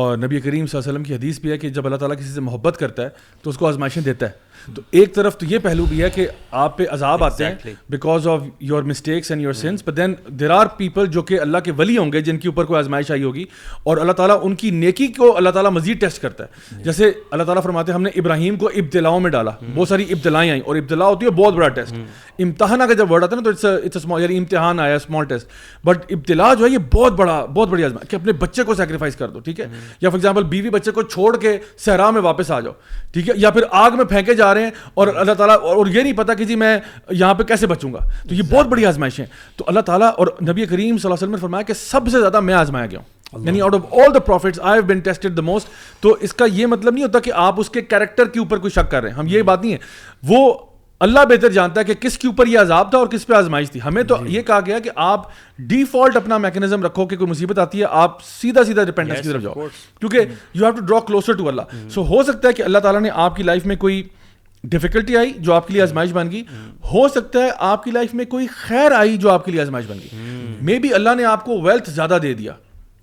اور 0.00 0.16
نبی 0.18 0.40
کریم 0.40 0.66
صلی 0.66 0.78
اللہ 0.78 0.90
علیہ 0.90 0.92
وسلم 0.92 1.02
کی 1.04 1.14
حدیث 1.14 1.40
بھی 1.40 1.50
ہے 1.50 1.58
کہ 1.58 1.68
جب 1.70 1.86
اللہ 1.86 1.96
تعالیٰ 2.02 2.16
کسی 2.18 2.30
سے 2.34 2.40
محبت 2.40 2.76
کرتا 2.80 3.04
ہے 3.04 3.08
تو 3.42 3.50
اس 3.50 3.58
کو 3.58 3.66
آزمائشیں 3.68 4.02
دیتا 4.02 4.26
ہے 4.28 4.51
تو 4.74 4.82
ایک 4.98 5.14
طرف 5.14 5.34
تو 5.38 5.46
یہ 5.48 5.58
پہلو 5.62 5.84
بھی 5.88 6.02
ہے 6.02 6.08
کہ 6.14 6.26
آپ 6.64 6.76
پہ 6.78 6.84
عذاب 6.92 7.22
آتے 7.24 7.44
ہیں 7.46 7.74
because 7.90 8.26
of 8.28 8.42
your 8.70 8.82
mistakes 8.90 9.30
and 9.30 9.42
your 9.42 9.52
sins 9.60 9.82
but 9.86 9.96
then 9.96 10.14
there 10.40 10.50
are 10.50 10.66
people 10.76 11.06
جو 11.16 11.22
کہ 11.30 11.40
اللہ 11.40 11.58
کے 11.64 11.72
ولی 11.78 11.96
ہوں 11.98 12.12
گے 12.12 12.20
جن 12.28 12.38
کے 12.38 12.48
اوپر 12.48 12.64
کوئی 12.64 12.78
آزمائش 12.78 13.10
آئی 13.10 13.22
ہوگی 13.22 13.44
اور 13.84 13.96
اللہ 13.96 14.12
تعالیٰ 14.20 14.36
ان 14.42 14.54
کی 14.62 14.70
نیکی 14.70 15.06
کو 15.16 15.36
اللہ 15.36 15.50
تعالیٰ 15.56 15.70
مزید 15.72 16.00
ٹیسٹ 16.00 16.22
کرتا 16.22 16.44
ہے 16.44 16.78
جیسے 16.84 17.10
اللہ 17.30 17.42
تعالیٰ 17.44 17.62
فرماتے 17.62 17.92
ہیں 17.92 17.96
ہم 17.96 18.02
نے 18.02 18.10
ابراہیم 18.20 18.56
کو 18.56 18.68
ابتلاؤں 18.74 19.20
میں 19.20 19.30
ڈالا 19.30 19.50
hmm. 19.50 19.74
بہت 19.74 19.88
ساری 19.88 20.04
ابتلائیں 20.12 20.50
آئیں 20.50 20.60
اور 20.64 20.76
ابتلا 20.76 21.06
ہوتی 21.08 21.26
ہے 21.26 21.30
بہت 21.42 21.54
بڑا 21.54 21.68
ٹیسٹ 21.80 21.94
hmm. 21.94 22.06
امتحان 22.42 22.86
کا 22.88 22.92
جب 22.94 23.10
ورڈ 23.12 23.24
آتا 23.24 23.36
ہے 23.36 23.40
نا 23.40 23.76
تو 24.04 24.18
یعنی 24.20 24.38
امتحان 24.38 24.80
آیا 24.80 24.94
اسمال 24.96 25.24
ٹیسٹ 25.28 25.46
بٹ 25.86 26.12
ابتلا 26.12 26.52
جو 26.54 26.64
ہے 26.64 26.70
یہ 26.70 26.78
بہت 26.94 27.12
بڑا 27.18 27.44
بہت 27.44 27.68
بڑی 27.68 27.84
آزمائش 27.84 28.08
کہ 28.10 28.16
اپنے 28.16 28.32
بچے 28.46 28.62
کو 28.64 28.74
سیکریفائز 28.74 29.16
کر 29.16 29.28
دو 29.30 29.40
ٹھیک 29.40 29.60
ہے 29.60 29.64
hmm. 29.64 29.76
یا 30.00 30.10
فار 30.10 30.18
ایگزامپل 30.18 30.44
بیوی 30.54 30.70
بچے 30.70 30.90
کو 30.90 31.02
چھوڑ 31.02 31.36
کے 31.40 31.58
صحرا 31.84 32.10
میں 32.10 32.20
واپس 32.22 32.50
آ 32.50 32.60
جاؤ 32.60 32.72
ٹھیک 33.12 33.28
ہے 33.28 33.34
یا 33.36 33.50
پھر 33.50 33.62
آگ 33.84 33.96
میں 33.96 34.04
پھینکے 34.12 34.34
جا 34.42 34.52
رہے 34.54 34.62
ہیں 34.62 34.90
اور 35.02 35.14
اللہ 35.24 35.38
تعالیٰ 35.42 35.56
اور 35.76 35.86
یہ 35.96 36.02
نہیں 36.08 36.18
پتا 36.24 36.34
کہ 36.40 36.44
جی 36.52 36.60
میں 36.64 36.72
یہاں 36.76 37.34
پہ 37.40 37.44
کیسے 37.52 37.66
بچوں 37.74 37.92
گا 37.94 38.04
تو 38.28 38.34
یہ 38.34 38.42
بہت 38.52 38.72
بڑی 38.74 38.86
آزمائش 38.92 39.20
ہے 39.20 39.26
تو 39.60 39.64
اللہ 39.72 39.88
تعالیٰ 39.92 40.10
اور 40.22 40.32
نبی 40.50 40.66
کریم 40.74 40.98
صلی 40.98 41.10
اللہ 41.10 41.18
علیہ 41.18 41.26
وسلم 41.26 41.34
نے 41.38 41.44
فرمایا 41.46 41.68
کہ 41.72 41.78
سب 41.84 42.10
سے 42.16 42.20
زیادہ 42.26 42.40
میں 42.50 42.54
آزمایا 42.64 42.86
گیا 42.94 43.04
ہوں 43.32 43.46
یعنی 43.46 43.60
out 43.66 43.74
of 43.74 43.94
all 44.00 44.14
the 44.14 44.18
prophets 44.30 44.58
I 44.70 44.80
have 44.80 44.82
been 44.88 44.98
tested 45.08 45.36
the 45.36 45.42
most 45.52 45.68
تو 46.06 46.16
اس 46.28 46.34
کا 46.40 46.46
یہ 46.60 46.66
مطلب 46.76 46.94
نہیں 46.94 47.04
ہوتا 47.04 47.18
کہ 47.28 47.32
آپ 47.44 47.60
اس 47.60 47.70
کے 47.76 47.82
کیریکٹر 47.94 48.28
کے 48.34 48.38
اوپر 48.40 48.58
کوئی 48.66 48.70
شک 48.80 48.90
کر 48.90 49.02
رہے 49.02 49.10
ہیں 49.10 49.18
ہم 49.18 49.30
یہ 49.36 49.42
بات 49.50 49.62
نہیں 49.64 49.72
ہے 49.78 50.32
وہ 50.34 50.44
اللہ 51.06 51.24
بہتر 51.30 51.52
جانتا 51.54 51.80
ہے 51.80 51.84
کہ 51.84 51.94
کس 52.00 52.16
کے 52.22 52.26
اوپر 52.28 52.46
یہ 52.50 52.58
عذاب 52.58 52.90
تھا 52.90 52.98
اور 52.98 53.06
کس 53.14 53.26
پہ 53.30 53.34
آزمائش 53.36 53.70
تھی 53.70 53.80
ہمیں 53.84 54.02
تو 54.10 54.16
جی۔ 54.26 54.34
یہ 54.34 54.42
کہا 54.50 54.58
گیا 54.66 54.78
کہ 54.84 54.90
آپ 55.04 55.24
ڈیفالٹ 55.70 56.16
اپنا 56.22 56.36
میکنزم 56.44 56.82
رکھو 56.86 57.06
کہ 57.12 57.16
کوئی 57.22 57.30
مصیبت 57.30 57.58
آتی 57.64 57.80
ہے 57.80 57.86
آپ 58.02 58.22
سیدھا 58.24 58.64
سیدھا 58.64 58.82
ڈیپینڈنس 58.90 59.22
کی 59.22 59.28
طرف 59.28 59.42
جاؤ 59.42 59.66
کیونکہ 60.00 60.18
you 60.18 60.64
have 60.64 60.70
to 60.76 60.84
draw 60.90 61.00
closer 61.06 61.36
to 61.40 61.48
Allah 61.48 61.74
so 61.94 62.04
ہو 62.12 62.22
سکتا 62.32 62.48
ہے 62.48 62.52
کہ 62.58 62.62
اللہ 62.62 62.84
تعالیٰ 62.86 63.00
نے 63.00 63.10
آپ 63.24 63.36
کی 63.36 63.42
لائف 63.50 63.66
میں 63.72 63.76
کوئی 63.86 64.02
ڈیفیکلٹی 64.70 65.16
آئی 65.16 65.32
جو 65.38 65.52
آپ 65.52 65.66
کے 65.68 65.72
لیے 65.72 65.82
آزمائش 65.82 66.12
بن 66.12 66.30
گئی 66.32 66.42
ہو 66.92 67.06
سکتا 67.14 67.42
ہے 67.44 67.50
آپ 67.70 67.84
کی 67.84 67.90
لائف 67.90 68.12
میں 68.14 68.24
کوئی 68.34 68.46
خیر 68.56 68.92
آئی 68.98 69.16
جو 69.16 69.30
آپ 69.30 69.44
کے 69.44 69.52
لیے 69.52 69.60
آزمائش 69.60 69.84
بن 69.88 69.98
گئی 70.02 70.56
مے 70.66 70.78
بی 70.82 70.92
اللہ 70.94 71.14
نے 71.16 71.24
آپ 71.24 71.44
کو 71.44 71.60
ویلتھ 71.62 71.90
زیادہ 71.90 72.18
دے 72.22 72.32
دیا 72.34 72.52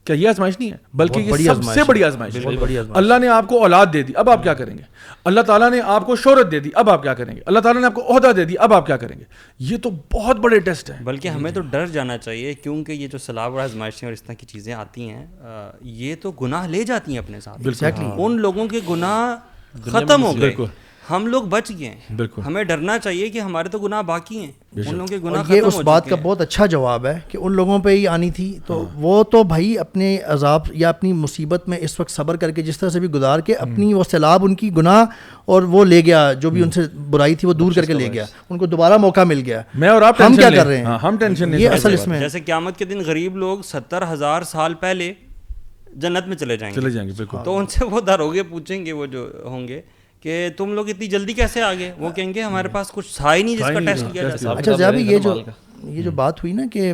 کیا 0.06 0.15
یہ 0.15 0.30
آزمائش 0.30 0.60
نہیں 0.60 0.72
ہے 0.72 0.77
بلکہ 0.99 1.19
یہ 1.27 1.44
سب 1.52 1.64
سے 1.73 1.84
بڑی 1.88 2.03
آزمائش 2.03 2.38
اللہ 2.90 3.19
نے 3.22 3.27
آپ 3.30 3.48
کو 3.48 3.60
اولاد 3.64 3.88
دے 3.94 4.02
دی 4.03 4.14
اب 4.18 4.30
آپ 4.30 4.44
کیا 4.44 4.53
کریں 4.53 4.77
گے 4.77 4.84
اللہ 5.31 5.41
تعالیٰ 5.48 5.69
نے 5.72 5.81
آپ 5.95 6.06
کو 6.06 6.15
شہرت 6.23 6.52
دے 6.52 6.60
دی 6.60 6.69
اب 6.84 6.90
آپ 6.90 7.03
کیا 7.03 7.14
کریں 7.14 7.36
گے 7.36 7.41
اللہ 7.45 7.60
تعالیٰ 7.65 7.81
نے 7.81 7.88
آپ 7.88 7.94
کو 7.94 8.15
عہدہ 8.15 8.31
دے 8.38 8.45
دی 8.45 8.57
اب 8.68 8.73
آپ 8.73 8.86
کیا 8.86 8.98
کریں 8.98 9.18
گے 9.19 9.23
یہ 9.69 9.77
تو 9.84 9.90
بہت 10.14 10.40
بڑے 10.45 10.60
ٹیسٹ 10.72 10.90
ہیں 10.90 11.02
بلکہ 11.06 11.27
ہمیں 11.27 11.52
تو 11.53 11.61
ڈر 11.72 11.86
جانا 11.94 12.18
چاہیے 12.18 12.53
کیونکہ 12.64 12.91
یہ 12.91 13.07
جو 13.07 13.18
سلاب 13.26 13.56
اور 13.56 13.64
آزمائشیں 13.64 14.07
اور 14.07 14.14
اس 14.14 14.23
طرح 14.23 14.36
کی 14.40 14.45
چیزیں 14.45 14.73
آتی 14.73 15.10
ہیں 15.10 15.26
یہ 16.06 16.15
تو 16.22 16.31
گناہ 16.41 16.68
لے 16.68 16.84
جاتی 16.91 17.11
ہیں 17.11 17.19
اپنے 17.19 17.40
ساتھ 17.80 17.99
ان 18.18 18.40
لوگوں 18.41 18.68
کے 18.68 18.80
گناہ 18.90 19.84
ختم 19.91 20.23
ہو 20.23 20.40
گئے 20.41 20.53
ہم 21.10 21.26
لوگ 21.27 21.44
بچ 21.49 21.69
گئے 21.77 21.95
بالکل 22.15 22.41
ہمیں 22.45 22.64
ڈرنا 22.64 22.98
چاہیے 22.99 23.27
کہ 23.30 23.40
ہمارے 23.40 23.69
تو 23.69 23.77
گنا 23.80 23.99
باقی 24.10 24.38
ہیں 24.40 24.52
یہ 25.52 25.61
اس 25.68 25.77
بات 25.86 26.07
کا 26.10 26.15
بہت 26.23 26.41
اچھا 26.41 26.65
جواب 26.73 27.06
ہے 27.06 27.14
کہ 27.30 27.38
ان 27.41 27.52
لوگوں 27.56 27.77
پہ 27.84 27.90
ہی 27.95 28.06
آنی 28.07 28.30
تھی 28.31 28.45
تو 28.65 28.77
ہاں۔ 28.81 28.99
وہ 29.03 29.23
تو 29.31 29.41
بھائی 29.52 29.77
اپنے 29.80 30.15
عذاب 30.34 30.64
یا 30.81 30.90
اپنی 30.90 31.14
مصیبت 31.23 31.68
میں 31.69 31.77
اس 31.88 31.99
وقت 31.99 32.11
صبر 32.11 32.36
کر 32.44 32.52
کے 32.57 32.61
جس 32.64 32.77
طرح 32.80 32.90
سے 32.90 32.99
بھی 32.99 33.07
گزار 33.11 33.40
کے 33.48 33.53
اپنی 33.65 33.91
ہاں۔ 33.91 33.98
وہ 33.99 34.03
سیلاب 34.10 34.45
ان 34.45 34.56
کی 34.56 34.69
گناہ 34.77 35.03
اور 35.52 35.64
وہ 35.76 35.84
لے 35.86 36.02
گیا 36.06 36.22
جو 36.41 36.49
بھی 36.49 36.61
ہاں۔ 36.61 36.65
ان 36.68 36.72
سے 36.72 36.81
برائی 37.10 37.36
تھی 37.36 37.48
وہ 37.48 37.53
دور 37.53 37.72
کر 37.76 37.86
کے 37.86 37.94
لے 37.94 38.11
گیا 38.14 38.26
ان 38.49 38.57
کو 38.57 38.65
دوبارہ 38.65 38.98
موقع 39.06 39.23
مل 39.30 39.41
گیا 39.45 39.61
میں 39.80 39.90
اور 39.90 40.02
آپ 40.10 40.22
ہم 40.22 40.36
کیا 40.40 40.49
کر 40.49 40.65
رہے 40.65 40.77
ہیں 40.77 40.98
ہم 41.03 41.18
ٹینشن 41.19 41.53
یہ 41.60 41.69
اصل 41.69 41.94
اس 41.94 42.07
میں 42.07 42.19
جیسے 42.19 42.40
قیامت 42.40 42.77
کے 42.80 42.86
دن 42.86 43.02
غریب 43.06 43.38
لوگ 43.38 43.61
ستر 43.72 44.11
ہزار 44.14 44.41
سال 44.52 44.73
پہلے 44.84 45.14
جنت 46.02 46.27
میں 46.27 46.36
چلے 46.38 46.57
چلے 46.57 46.72
جائیں 46.72 46.90
جائیں 46.90 47.07
گے 47.07 47.11
گے 47.11 47.15
بالکل 47.18 47.38
تو 47.45 47.57
ان 47.57 47.65
سے 47.69 47.86
وہ 47.91 48.02
داروگے 48.07 48.44
پوچھیں 48.49 48.86
گے 48.86 48.91
وہ 48.94 49.06
جو 49.18 49.26
ہوں 49.45 49.68
گے 49.68 49.80
کہ 50.23 50.47
تم 50.57 50.73
لوگ 50.75 50.89
اتنی 50.89 51.07
جلدی 51.07 51.33
کیسے 51.33 51.61
آ 51.61 51.73
گئے 51.79 51.91
وہ 51.97 52.05
ہاں. 52.07 52.15
کہیں 52.15 52.33
گے 52.33 52.41
ہمارے 52.41 52.67
پاس 52.71 52.91
کچھ 52.91 53.15
تھا 53.15 53.35
ہی 53.35 53.43
نہیں 53.43 53.55
جس 53.57 53.71
کا 53.73 53.79
ٹیسٹ 53.85 54.05
کیا 54.13 54.27
جاتا 54.29 54.51
اچھا 54.51 54.75
جا 54.79 54.89
بھی 54.91 55.07
یہ 55.11 55.19
جو 55.23 55.33
یہ 55.83 56.01
جو 56.03 56.11
بات 56.15 56.43
ہوئی 56.43 56.53
نا 56.53 56.63
کہ 56.71 56.91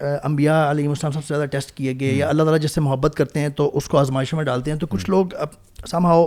انبیاء 0.00 0.70
علیہ 0.70 0.88
السلام 0.88 1.12
سب 1.12 1.24
سے 1.24 1.34
زیادہ 1.34 1.46
ٹیسٹ 1.50 1.70
کیے 1.76 1.92
گئے 2.00 2.12
یا 2.14 2.28
اللہ 2.28 2.42
تعالیٰ 2.42 2.60
جس 2.62 2.74
سے 2.74 2.80
محبت 2.80 3.14
کرتے 3.16 3.40
ہیں 3.40 3.48
تو 3.56 3.70
اس 3.78 3.86
کو 3.88 3.98
آزمائشوں 3.98 4.36
میں 4.38 4.44
ڈالتے 4.44 4.70
ہیں 4.70 4.78
تو 4.78 4.86
کچھ 4.94 5.08
لوگ 5.10 5.26
somehow 6.06 6.26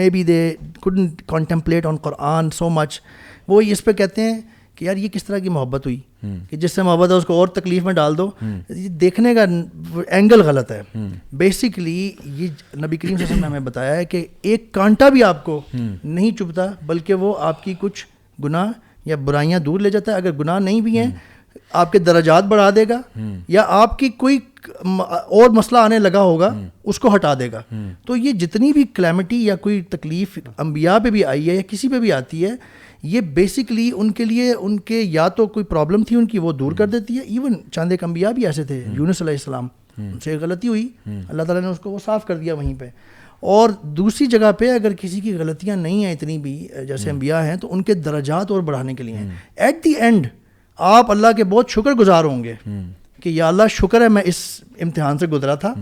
maybe 0.10 0.22
they 0.24 0.40
good 0.86 1.00
contemplate 1.28 1.86
on 1.86 1.96
Quran 2.02 2.50
so 2.58 2.68
much 2.80 3.00
وہ 3.48 3.60
اس 3.70 3.84
پہ 3.84 3.92
کہتے 3.92 4.22
ہیں 4.30 4.40
کہ 4.76 4.84
یار 4.84 4.96
یہ 4.96 5.08
کس 5.12 5.24
طرح 5.24 5.38
کی 5.38 5.48
محبت 5.56 5.86
ہوئی 5.86 5.96
کہ 6.50 6.56
جس 6.62 6.72
سے 6.72 6.82
محبت 6.82 7.10
ہے 7.10 7.16
اس 7.16 7.24
کو 7.26 7.34
اور 7.40 7.48
تکلیف 7.58 7.82
میں 7.84 7.92
ڈال 7.94 8.16
دو 8.18 8.28
یہ 8.42 8.88
دیکھنے 9.02 9.34
کا 9.34 9.44
اینگل 10.06 10.42
غلط 10.46 10.70
ہے 10.72 10.80
بیسکلی 11.42 11.98
یہ 12.24 12.46
نبی 12.84 12.96
کریم 12.96 13.16
صلی 13.16 13.24
اللہ 13.24 13.24
وسلم 13.32 13.40
نے 13.42 13.46
ہمیں 13.46 13.66
بتایا 13.70 13.94
ہے 13.96 14.04
کہ 14.14 14.26
ایک 14.52 14.70
کانٹا 14.74 15.08
بھی 15.16 15.22
آپ 15.24 15.44
کو 15.44 15.60
نہیں 15.74 16.36
چبھتا 16.38 16.66
بلکہ 16.86 17.14
وہ 17.24 17.34
آپ 17.52 17.62
کی 17.64 17.74
کچھ 17.80 18.04
گناہ 18.44 18.72
یا 19.08 19.16
برائیاں 19.24 19.58
دور 19.60 19.80
لے 19.80 19.90
جاتا 19.90 20.12
ہے 20.12 20.16
اگر 20.16 20.32
گناہ 20.38 20.58
نہیں 20.58 20.80
بھی 20.80 20.98
ہیں 20.98 21.06
آپ 21.80 21.92
کے 21.92 21.98
درجات 21.98 22.44
بڑھا 22.48 22.68
دے 22.76 22.84
گا 22.88 23.00
یا 23.48 23.64
آپ 23.80 23.98
کی 23.98 24.08
کوئی 24.22 24.38
اور 24.78 25.50
مسئلہ 25.56 25.78
آنے 25.78 25.98
لگا 25.98 26.20
ہوگا 26.22 26.48
اس 26.92 26.98
کو 27.00 27.14
ہٹا 27.14 27.32
دے 27.38 27.50
گا 27.52 27.60
تو 28.06 28.16
یہ 28.16 28.32
جتنی 28.42 28.72
بھی 28.72 28.82
کلیمٹی 28.94 29.44
یا 29.46 29.56
کوئی 29.66 29.80
تکلیف 29.90 30.38
انبیاء 30.64 30.96
پہ 31.04 31.10
بھی 31.16 31.24
آئی 31.32 31.48
ہے 31.48 31.54
یا 31.54 31.62
کسی 31.70 31.88
پہ 31.88 31.98
بھی 32.00 32.12
آتی 32.12 32.44
ہے 32.44 32.50
یہ 33.12 33.20
بیسکلی 33.36 33.90
ان 33.94 34.10
کے 34.18 34.24
لیے 34.24 34.52
ان 34.58 34.78
کے 34.90 35.00
یا 35.00 35.26
تو 35.40 35.46
کوئی 35.56 35.64
پرابلم 35.72 36.02
تھی 36.08 36.16
ان 36.16 36.26
کی 36.26 36.38
وہ 36.44 36.52
دور 36.52 36.72
کر 36.78 36.86
دیتی 36.88 37.16
ہے 37.16 37.22
ایون 37.22 37.54
چاند 37.72 37.92
ایک 37.92 38.04
بھی 38.34 38.46
ایسے 38.46 38.64
تھے 38.64 38.82
یونس 38.96 39.20
علیہ 39.22 39.32
السلام 39.34 39.66
ان 39.98 40.18
سے 40.24 40.36
غلطی 40.40 40.68
ہوئی 40.68 40.88
اللہ 41.28 41.42
تعالیٰ 41.42 41.62
نے 41.62 41.68
اس 41.68 41.78
کو 41.80 41.90
وہ 41.90 41.98
صاف 42.04 42.24
کر 42.26 42.36
دیا 42.36 42.54
وہیں 42.54 42.74
پہ 42.78 42.88
اور 43.54 43.70
دوسری 43.98 44.26
جگہ 44.34 44.50
پہ 44.58 44.70
اگر 44.74 44.92
کسی 45.00 45.20
کی 45.20 45.34
غلطیاں 45.38 45.76
نہیں 45.76 46.04
ہیں 46.04 46.12
اتنی 46.12 46.38
بھی 46.46 46.56
جیسے 46.88 47.10
انبیاء 47.10 47.42
ہیں 47.46 47.56
تو 47.60 47.72
ان 47.74 47.82
کے 47.90 47.94
درجات 48.08 48.50
اور 48.50 48.60
بڑھانے 48.70 48.94
کے 48.94 49.02
لیے 49.02 49.16
ہیں 49.16 49.28
ایٹ 49.66 49.84
دی 49.84 49.92
اینڈ 50.06 50.26
آپ 50.94 51.10
اللہ 51.10 51.36
کے 51.36 51.44
بہت 51.52 51.70
شکر 51.76 51.94
گزار 52.00 52.24
ہوں 52.24 52.42
گے 52.44 52.54
کہ 53.22 53.28
یا 53.30 53.48
اللہ 53.48 53.68
شکر 53.70 54.00
ہے 54.02 54.08
میں 54.14 54.22
اس 54.30 54.36
امتحان 54.82 55.18
سے 55.18 55.26
گزرا 55.34 55.54
تھا 55.64 55.74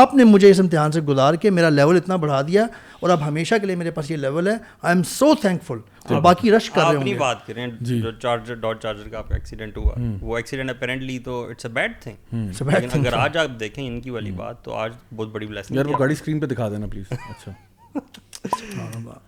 آپ 0.00 0.14
نے 0.14 0.24
مجھے 0.34 0.50
اس 0.50 0.60
امتحان 0.60 0.92
سے 0.92 1.00
گزار 1.08 1.34
کے 1.40 1.50
میرا 1.58 1.68
لیول 1.68 1.96
اتنا 1.96 2.16
بڑھا 2.26 2.40
دیا 2.48 2.66
اور 3.00 3.10
اب 3.10 3.26
ہمیشہ 3.26 3.54
کے 3.60 3.66
لیے 3.66 3.76
میرے 3.76 3.90
پاس 3.98 4.10
یہ 4.10 4.16
لیول 4.28 4.48
ہے 4.48 4.54
آئی 4.82 4.94
ایم 4.96 5.02
سو 5.16 5.34
تھینک 5.40 5.62
فل 5.66 5.78
باقی 6.22 6.50
رش 6.52 6.70
کر 6.70 6.82
رہے 6.84 6.96
ہوں 7.12 7.18
بات 7.18 7.46
کریں 7.46 7.66
جی۔ 7.80 8.00
جو 8.02 8.10
چارجر 8.22 8.54
ڈاٹ 8.64 8.82
چارجر 8.82 9.08
کا 9.10 9.18
آپ 9.18 9.28
کا 9.28 9.34
ایکسیڈنٹ 9.34 9.76
ہوا 9.76 9.94
وہ 10.20 10.36
ایکسیڈنٹ 10.36 10.70
اپیرنٹلی 10.70 11.18
تو 11.24 11.42
اٹس 11.50 11.66
اے 11.66 11.70
بیڈ 11.72 11.92
تھنگ 12.02 12.62
لیکن 12.70 12.98
اگر 13.00 13.12
آج 13.18 13.36
آپ 13.38 13.58
دیکھیں 13.60 13.86
ان 13.86 14.00
کی 14.00 14.10
والی 14.10 14.30
بات 14.36 14.62
تو 14.64 14.74
آج 14.74 14.92
بہت 15.14 15.28
بڑی 15.32 15.46
بلیسنگ 15.46 15.76
یار 15.76 15.86
وہ 15.86 15.98
گاڑی 15.98 16.12
اسکرین 16.12 16.40
پہ 16.40 16.46
دکھا 16.46 16.68
دینا 16.68 16.86
پلیز 16.92 17.12
اچھا 17.30 19.18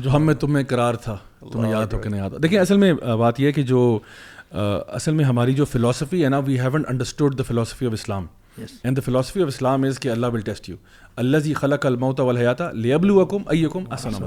جو 0.00 0.10
ہم 0.14 0.26
میں 0.26 0.34
تمہیں 0.40 0.64
قرار 0.68 0.94
تھا 1.04 1.16
تمہیں 1.52 1.70
یاد 1.70 1.92
ہو 1.92 1.98
کہ 2.00 2.08
نہیں 2.08 2.20
یاد 2.20 2.42
دیکھیں 2.42 2.58
اصل 2.58 2.76
میں 2.78 2.92
بات 3.18 3.40
یہ 3.40 3.46
ہے 3.46 3.52
کہ 3.52 3.62
جو 3.72 3.80
اصل 4.98 5.14
میں 5.14 5.24
ہماری 5.24 5.52
جو 5.54 5.64
فلاسفی 5.64 6.24
ہے 6.24 6.28
نا 6.28 6.38
we 6.46 6.58
haven't 6.60 6.82
understood 6.88 7.38
the 7.38 7.42
philosophy 7.48 7.86
of 7.86 7.92
Islam 7.92 8.26
and 8.82 8.96
the 8.96 9.02
philosophy 9.04 9.42
of 9.42 9.48
Islam 9.48 9.82
is 9.84 9.98
کہ 10.00 10.08
اللہ 10.10 10.26
ول 10.32 10.40
ٹیسٹ 10.44 10.68
یو 10.68 10.76
اللہ 11.22 11.36
زی 11.44 11.52
خلق 11.54 11.86
المعتا 11.86 12.22
ولحیاتا 12.22 12.70
لیبلو 12.72 13.20
اکم 13.20 13.42
ایم 13.50 13.92
اسن 13.92 14.22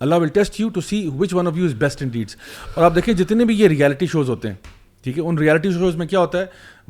Allah 0.00 0.14
will 0.14 0.28
test 0.38 0.60
you 0.60 0.68
to 0.74 0.80
see 0.88 1.06
which 1.18 1.34
one 1.34 1.46
of 1.46 1.56
you 1.56 1.64
is 1.64 1.74
best 1.84 2.02
in 2.02 2.08
deeds 2.12 2.36
اور 2.74 2.84
آپ 2.84 2.94
دیکھیں 2.94 3.12
جتنے 3.14 3.44
بھی 3.44 3.58
یہ 3.60 3.68
ریالٹی 3.68 4.06
شوز 4.12 4.30
ہوتے 4.30 4.48
ہیں 4.48 4.54
ٹھیک 5.04 5.18
ہے 5.18 5.22
ان 5.28 5.38
ریالٹی 5.38 5.72
شوز 5.72 5.96
میں 5.96 6.06
کیا 6.06 6.18
ہوتا 6.18 6.40
ہے 6.40 6.46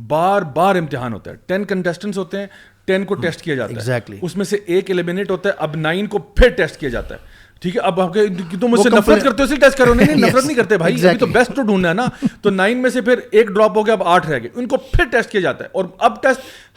بار 0.09 0.43
بار 0.55 0.77
امتحان 0.77 1.13
ہوتا 1.13 1.31
ہے 1.31 1.37
ٹین 1.47 1.65
کنٹیسٹنٹس 1.65 2.19
ہوتے 2.19 2.39
ہیں 2.39 2.47
ٹین 2.87 3.05
کو 3.05 3.15
ٹیسٹ 3.23 3.41
کیا 3.43 3.55
جاتا 3.55 3.95
ہے 3.97 4.19
اس 4.23 4.37
میں 4.37 4.45
سے 4.47 4.57
ایک 4.75 4.91
ایلیمنیٹ 4.91 5.31
ہوتا 5.31 5.49
ہے 5.49 5.55
اب 5.67 5.77
نائن 5.77 6.07
کو 6.07 6.19
پھر 6.19 6.49
ٹیسٹ 6.57 6.77
کیا 6.81 6.89
جاتا 6.91 7.15
ہے 7.15 7.35
ٹھیک 7.61 7.77
ہے 7.77 7.81
اب 7.81 7.99
تم 8.61 8.67
مجھ 8.71 8.81
سے 8.81 8.91
نفرت 8.91 9.23
کرتے 9.25 9.43
ہو 9.43 9.55
ٹیسٹ 9.61 9.79
کرو 9.79 9.95
نہیں 9.95 10.17
نفرت 10.21 10.45
نہیں 10.45 10.57
کرتے 10.57 10.77
بھائی 10.79 10.95
ابھی 10.95 11.19
تو 11.19 11.27
تو 11.27 11.27
تو 11.27 11.33
بیسٹ 11.33 11.55
ڈھونڈنا 11.61 11.89
ہے 11.89 11.95
نا 11.95 12.51
نائن 12.55 12.83
میں 12.83 12.91
سے 12.91 13.01
پھر 13.03 13.21
ایک 13.31 13.49
ڈراپ 13.51 13.77
ہو 13.77 13.85
گیا 13.87 13.95
اب 13.95 14.03
آٹھ 14.15 14.27
رہ 14.27 14.39
گئے 14.43 14.49
ان 14.55 14.67
کو 14.69 14.77
پھر 14.93 15.05
ٹیسٹ 15.05 15.13
ٹیسٹ 15.13 15.13
ٹیسٹ 15.13 15.31
کیا 15.31 15.41
جاتا 15.41 15.65
ہے 15.65 15.69
ہے 15.69 15.81
ہے 15.81 15.81
اور 15.81 15.85
اب 16.11 16.19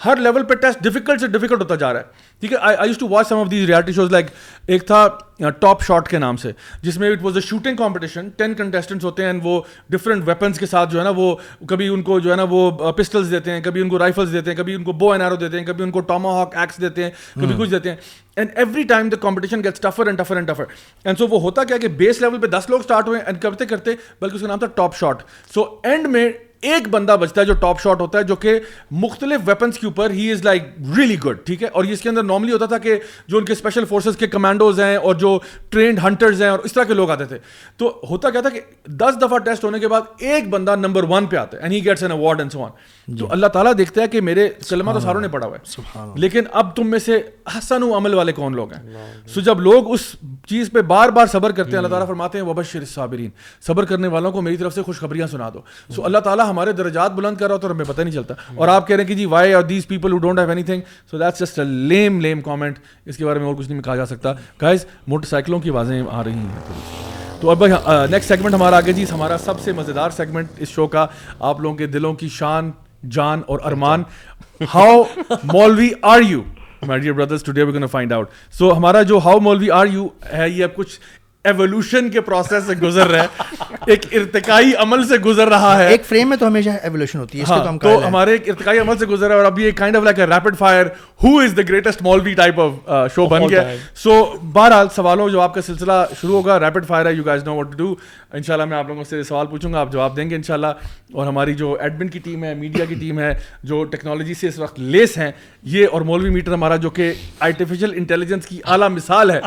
ہر 0.05 0.15
لیول 0.17 0.43
پہ 0.49 0.53
ڈیفیکلٹ 0.83 1.21
ڈیفیکلٹ 1.31 1.57
سے 1.59 1.63
ہوتا 1.63 1.75
جا 1.75 1.91
رہا 1.93 2.01
ٹھیک 2.39 2.53
I 2.61 2.93
to 2.99 3.07
watch 3.09 3.27
some 3.27 3.37
of 3.37 3.49
these 3.51 3.65
reality 3.69 3.93
shows 3.93 4.11
like 4.11 4.25
ایک 4.65 4.85
تھا 4.87 5.07
ٹاپ 5.59 5.77
uh, 5.79 5.85
شاٹ 5.87 6.07
کے 6.09 6.19
نام 6.19 6.37
سے 6.37 6.51
جس 6.81 6.97
میں 6.97 7.09
it 7.11 7.23
was 7.23 7.35
a 7.37 7.41
shooting 7.47 7.75
competition 7.77 8.29
ten 8.37 8.53
contestants 8.53 9.05
ہوتے 9.05 9.25
ہیں 9.25 9.31
وہ 9.43 9.59
ڈفرنٹ 9.91 10.27
ویپنس 10.27 10.59
کے 10.59 10.65
ساتھ 10.65 10.91
جو 10.91 10.99
ہے 10.99 11.03
نا 11.03 11.09
وہ 11.15 11.35
کبھی 11.69 11.87
ان 11.93 12.01
کو 12.09 12.19
جو 12.19 12.31
ہے 12.31 12.35
نا 12.35 12.45
وہ 12.49 12.69
پسٹلس 12.97 13.25
uh, 13.25 13.31
دیتے 13.31 13.51
ہیں 13.51 13.61
کبھی 13.63 13.81
ان 13.81 13.89
کو 13.89 13.99
رائفلس 13.99 14.31
دیتے 14.33 14.49
ہیں 14.49 14.57
کبھی 14.57 14.73
ان 14.75 14.83
کو 14.83 14.91
بو 15.03 15.11
این 15.11 15.21
آر 15.21 15.31
ایکس 15.31 16.81
دیتے 16.81 17.03
ہیں 17.03 17.09
کبھی 17.33 17.47
hmm. 17.47 17.59
کچھ 17.59 17.69
دیتے 17.71 17.89
ہیں 17.89 17.95
and 18.39 18.49
every 18.57 18.83
time 18.87 19.07
the 19.09 19.15
competition 19.21 19.63
gets 19.63 19.79
tougher 19.81 20.07
and 20.07 20.19
tougher 20.19 20.35
and 20.35 20.47
tougher 20.47 20.63
and 21.03 21.17
so 21.17 21.27
وہ 21.29 21.39
ہوتا 21.41 21.63
کیا 21.71 21.77
کہ 21.77 21.87
بیس 22.01 22.21
لیول 22.21 22.39
پہ 22.41 22.47
دس 22.57 22.69
لوگ 22.69 22.79
اسٹارٹ 22.79 23.07
ہوئے 23.07 23.19
اینڈ 23.25 23.41
کرتے 23.41 23.65
کرتے 23.65 23.95
بلکہ 24.21 24.35
اس 24.35 24.41
کا 24.41 24.47
نام 24.47 24.59
تھا 24.59 24.67
ٹاپ 24.75 24.95
شاٹ 24.99 25.23
سو 25.53 25.63
اینڈ 25.89 26.07
میں 26.15 26.29
ایک 26.69 26.87
بندہ 26.91 27.15
بچتا 27.19 27.41
ہے 27.41 27.45
جو 27.45 27.53
ٹاپ 27.59 27.81
شاٹ 27.81 28.01
ہوتا 28.01 28.17
ہے 28.19 28.23
جو 28.29 28.35
کہ 28.45 28.53
مختلف 29.01 29.41
ویپنس 29.45 29.77
کے 29.79 29.85
اوپر 29.87 30.09
he 30.11 30.31
is 30.31 30.43
like 30.45 30.63
really 30.97 31.15
good 31.25 31.37
ٹھیک 31.45 31.61
ہے 31.63 31.67
اور 31.67 31.85
یہ 31.85 31.93
اس 31.93 32.01
کے 32.01 32.09
اندر 32.09 32.23
نارملی 32.23 32.51
ہوتا 32.51 32.65
تھا 32.73 32.77
کہ 32.85 32.97
جو 33.27 33.37
ان 33.37 33.45
کے 33.45 33.53
اسپیشل 33.53 33.85
فورسز 33.89 34.17
کے 34.19 34.27
کمانڈوز 34.27 34.79
ہیں 34.79 34.95
اور 34.97 35.15
جو 35.21 35.37
ٹرینڈ 35.69 35.99
ہنٹرز 36.03 36.41
ہیں 36.41 36.49
اور 36.49 36.59
اس 36.69 36.73
طرح 36.73 36.83
کے 36.87 36.93
لوگ 36.93 37.11
آتے 37.11 37.25
تھے 37.25 37.37
تو 37.77 37.89
ہوتا 38.09 38.29
کیا 38.29 38.41
تھا 38.41 38.49
کہ 38.49 38.59
دس 39.03 39.21
دفعہ 39.21 39.37
ٹیسٹ 39.45 39.63
ہونے 39.63 39.79
کے 39.79 39.87
بعد 39.95 40.11
ایک 40.19 40.49
بندہ 40.49 40.75
نمبر 40.79 41.03
ون 41.09 41.25
پہ 41.25 41.35
آتا 41.37 41.57
ہے 41.57 41.61
and 41.61 41.73
he 41.73 41.83
gets 41.85 42.03
an 42.03 42.11
award 42.11 42.39
and 42.39 42.51
so 42.53 42.63
on 42.65 42.71
تو 43.17 43.27
اللہ 43.31 43.47
تعالیٰ 43.53 43.71
دیکھتا 43.77 44.01
ہے 44.01 44.07
کہ 44.07 44.21
میرے 44.21 44.47
کلمہ 44.69 44.91
تو 44.93 44.99
ساروں 44.99 45.21
نے 45.21 45.27
پڑھا 45.31 45.47
ہوا 45.47 45.57
ہے 45.95 46.01
لیکن 46.19 46.43
اب 46.61 46.75
تم 46.75 46.89
میں 46.91 46.99
سے 46.99 47.19
حسن 47.57 47.83
و 47.83 47.93
عمل 47.97 48.13
والے 48.13 48.31
کون 48.33 48.55
لوگ 48.55 48.73
ہیں 48.73 48.95
سو 49.33 49.41
جب 49.41 49.59
لوگ 49.61 49.91
اس 49.93 50.01
چیز 50.49 50.69
پہ 50.73 50.81
بار 50.91 51.09
بار 51.17 51.25
صبر 51.31 51.51
کرتے 51.51 51.71
ہیں 51.71 51.77
اللہ 51.77 51.87
جی۔ 51.87 51.91
تعالیٰ 51.91 52.07
فرماتے 52.07 52.37
ہیں 52.37 52.45
وبشر 52.45 52.85
صابرین 52.93 53.29
صبر 53.67 53.85
کرنے 53.85 54.07
والوں 54.15 54.31
کو 54.31 54.41
میری 54.41 54.57
طرف 54.57 54.73
سے 54.75 54.81
خوشخبریاں 54.83 55.27
سنا 55.31 55.49
دو 55.53 55.59
سو 55.95 56.05
اللہ 56.05 56.17
تعالیٰ 56.27 56.49
ہمارے 56.49 56.71
درجات 56.81 57.11
بلند 57.15 57.37
کر 57.37 57.45
رہا 57.47 57.55
ہوتا 57.55 57.67
اور 57.67 57.73
ہمیں 57.75 57.85
پتہ 57.85 58.01
نہیں 58.01 58.13
چلتا 58.13 58.33
اور 58.55 58.67
آپ 58.73 58.87
کہہ 58.87 58.95
رہے 58.95 59.03
ہیں 59.03 59.07
کہ 59.07 59.15
جی 59.15 59.25
why 59.35 59.53
are 59.53 59.61
these 59.69 59.87
people 59.87 60.11
who 60.11 60.17
don't 60.17 60.39
have 60.39 60.49
anything 60.63 60.81
so 61.11 61.17
that's 61.17 61.39
just 61.39 61.59
a 61.59 61.65
lame 61.65 62.19
lame 62.21 62.41
comment 62.41 62.77
اس 63.05 63.17
کے 63.17 63.25
بارے 63.25 63.39
میں 63.39 63.47
اور 63.47 63.55
کچھ 63.55 63.69
نہیں 63.69 63.81
کہا 63.81 63.95
جا 63.95 64.05
سکتا 64.05 64.33
گائز 64.61 64.85
موٹر 65.07 65.27
سائیکلوں 65.27 65.59
کی 65.59 65.69
آوازیں 65.69 66.01
آ 66.11 66.23
رہی 66.23 66.33
ہیں 66.33 67.17
تو 67.41 67.49
اب 67.49 67.65
نیکسٹ 68.09 68.27
سیگمنٹ 68.27 68.53
ہمارا 68.53 68.77
آگے 68.77 68.93
جی 68.93 69.05
ہمارا 69.11 69.37
سب 69.43 69.59
سے 69.63 69.71
مزیدار 69.73 70.09
سیگمنٹ 70.15 70.61
اس 70.61 70.69
شو 70.69 70.87
کا 70.97 71.05
آپ 71.39 71.59
لوگوں 71.61 71.75
کے 71.77 71.85
دلوں 71.97 72.13
کی 72.21 72.27
شان 72.37 72.71
جان 73.11 73.41
اور 73.47 73.59
ارمان 73.71 74.03
how 74.73 75.03
maulvi 75.51 75.89
are 76.11 76.21
you 76.29 76.41
my 76.87 77.11
brothers 77.11 77.41
to 77.43 77.51
today 77.51 77.63
we 77.63 77.71
can 77.73 77.87
find 77.91 78.13
out 78.13 78.29
so 78.57 78.75
ہمارا 78.77 79.01
جو 79.11 79.17
ہاؤ 79.25 79.39
مولوی 79.43 79.69
آر 79.71 79.87
یو 79.91 80.07
ہے 80.33 80.49
یہ 80.49 80.63
اب 80.63 80.75
کچھ 80.75 80.99
ایولیوشن 81.47 82.09
کے 82.11 82.21
پروسیس 82.21 82.63
سے 82.67 82.73
گزر 82.81 83.07
رہا 83.07 83.23
ہے 83.23 83.75
ایک 83.91 84.05
ارتقائی 84.11 84.73
عمل 84.83 85.03
سے 85.07 85.17
گزر 85.25 85.47
رہا 85.49 85.77
ہے 85.79 85.87
ایک 85.91 86.03
فریم 86.05 86.29
میں 86.29 86.37
تو 86.37 86.47
ہمیشہ 86.47 86.69
ایولیوشن 86.81 87.19
ہوتی 87.19 87.37
ہے 87.37 87.43
اس 87.43 87.49
کو 87.49 87.53
ہاں، 87.55 87.77
تو 87.81 88.07
ہمارے 88.07 88.31
ایک 88.31 88.49
ارتقائی 88.49 88.79
عمل 88.79 88.97
سے 88.97 89.05
گزر 89.05 89.27
رہا 89.27 89.35
ہے 89.35 89.39
اور 89.41 89.45
ابھی 89.51 89.63
ایک 89.65 89.77
kind 89.77 89.95
of 89.97 90.03
like 90.03 90.19
rapid 90.33 90.57
fire 90.57 90.85
who 91.23 91.37
is 91.39 91.55
the 91.57 91.61
greatest 91.69 92.01
maulvi 92.03 92.33
type 92.33 92.59
of 92.61 93.11
شو 93.15 93.25
بن 93.29 93.47
گیا 93.49 93.63
سو 94.03 94.15
بہرحال 94.53 94.87
سوالوں 94.95 95.29
جو 95.29 95.41
آپ 95.41 95.53
کا 95.53 95.61
سلسلہ 95.67 95.91
شروع 96.21 96.35
ہوگا 96.35 96.59
ریپڈ 96.59 96.85
فائر 96.87 97.05
ہے 97.05 97.13
you 97.13 97.23
guys 97.25 97.43
know 97.43 97.55
what 97.57 97.73
do 97.77 97.93
ان 98.33 98.43
شاء 98.47 98.53
اللہ 98.53 98.65
میں 98.73 98.77
آپ 98.77 98.87
لوگوں 98.87 99.03
سے 99.09 99.21
سوال 99.23 99.47
پوچھوں 99.51 99.73
گا 99.73 99.79
آپ 99.79 99.91
جواب 99.93 100.15
دیں 100.17 100.29
گے 100.29 100.35
ان 100.35 100.43
شاء 100.47 100.53
اللہ 100.53 100.83
اور 101.13 101.27
ہماری 101.27 101.53
جو 101.63 101.75
ایڈمن 101.79 102.07
کی 102.09 102.19
ٹیم 102.23 102.43
ہے 102.43 102.53
میڈیا 102.55 102.85
کی 102.89 102.95
ٹیم 102.99 103.19
ہے 103.19 103.33
جو 103.69 103.83
ٹیکنالوجی 103.91 104.33
سے 104.41 104.47
اس 104.47 104.59
وقت 104.59 104.79
لیس 104.79 105.17
ہیں 105.17 105.31
یہ 105.77 105.87
اور 105.91 106.01
مولوی 106.11 106.29
میٹر 106.33 106.53
ہمارا 106.53 106.75
جو 106.83 106.89
کہ 106.99 107.11
آرٹیفیشیل 107.47 107.93
انٹیلیجنس 107.97 108.45
کی 108.47 108.59
اعلیٰ 108.65 108.89
مثال 108.89 109.31
ہے 109.31 109.39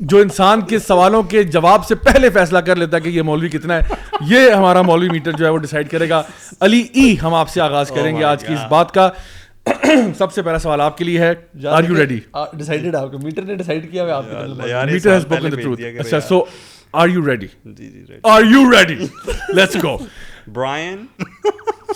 جو 0.00 0.18
انسان 0.22 0.60
کے 0.68 0.78
سوالوں 0.78 1.22
کے 1.30 1.42
جواب 1.54 1.84
سے 1.86 1.94
پہلے 2.04 2.28
فیصلہ 2.34 2.58
کر 2.66 2.76
لیتا 2.76 2.96
ہے 2.96 3.00
کہ 3.02 3.08
یہ 3.08 3.22
مولوی 3.22 3.48
کتنا 3.48 3.76
ہے 3.76 3.94
یہ 4.28 4.50
ہمارا 4.50 4.82
مولوی 4.82 5.08
میٹر 5.12 5.32
جو 5.38 5.44
ہے 5.44 5.50
وہ 5.50 5.58
ڈیسائیڈ 5.58 5.90
کرے 5.90 6.08
گا 6.08 6.22
علی 6.66 6.84
ای 6.92 7.14
ہم 7.22 7.34
آپ 7.34 7.48
سے 7.50 7.60
آغاز 7.60 7.90
oh 7.90 7.96
کریں 7.98 8.16
گے 8.16 8.24
آج 8.24 8.44
کی 8.46 8.52
اس 8.54 8.60
بات 8.70 8.92
کا 8.94 9.08
سب 10.18 10.32
سے 10.32 10.42
پہلا 10.42 10.58
سوال 10.58 10.80
آپ 10.80 10.98
کے 10.98 11.04
لیے 11.04 11.18
ہے 11.20 11.32
آر 11.68 11.84
یو 11.88 11.96
ریڈی 11.96 12.18
ڈیسائڈیڈ 12.58 12.94
آپ 12.96 13.10
کے 13.10 13.18
میٹر 13.22 13.42
نے 13.44 13.54
ڈیسائیڈ 13.54 13.90
کیا 13.90 14.04
ہے 14.06 14.10
آپ 14.10 14.24
کے 14.30 14.90
میٹر 14.92 15.16
ہیز 15.16 15.82
ہے 15.84 15.96
اچھا 15.98 16.20
so 16.28 16.42
are 17.00 17.08
you 17.08 17.26
ready 17.30 17.46
are 18.34 18.42
you 18.52 18.62
ready 18.72 18.96
let's 19.54 19.82
go 19.84 19.96
Brian 20.54 21.04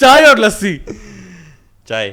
چائے 0.01 0.25
اور 0.27 0.37
لسی 0.37 0.77
چائے 1.89 2.13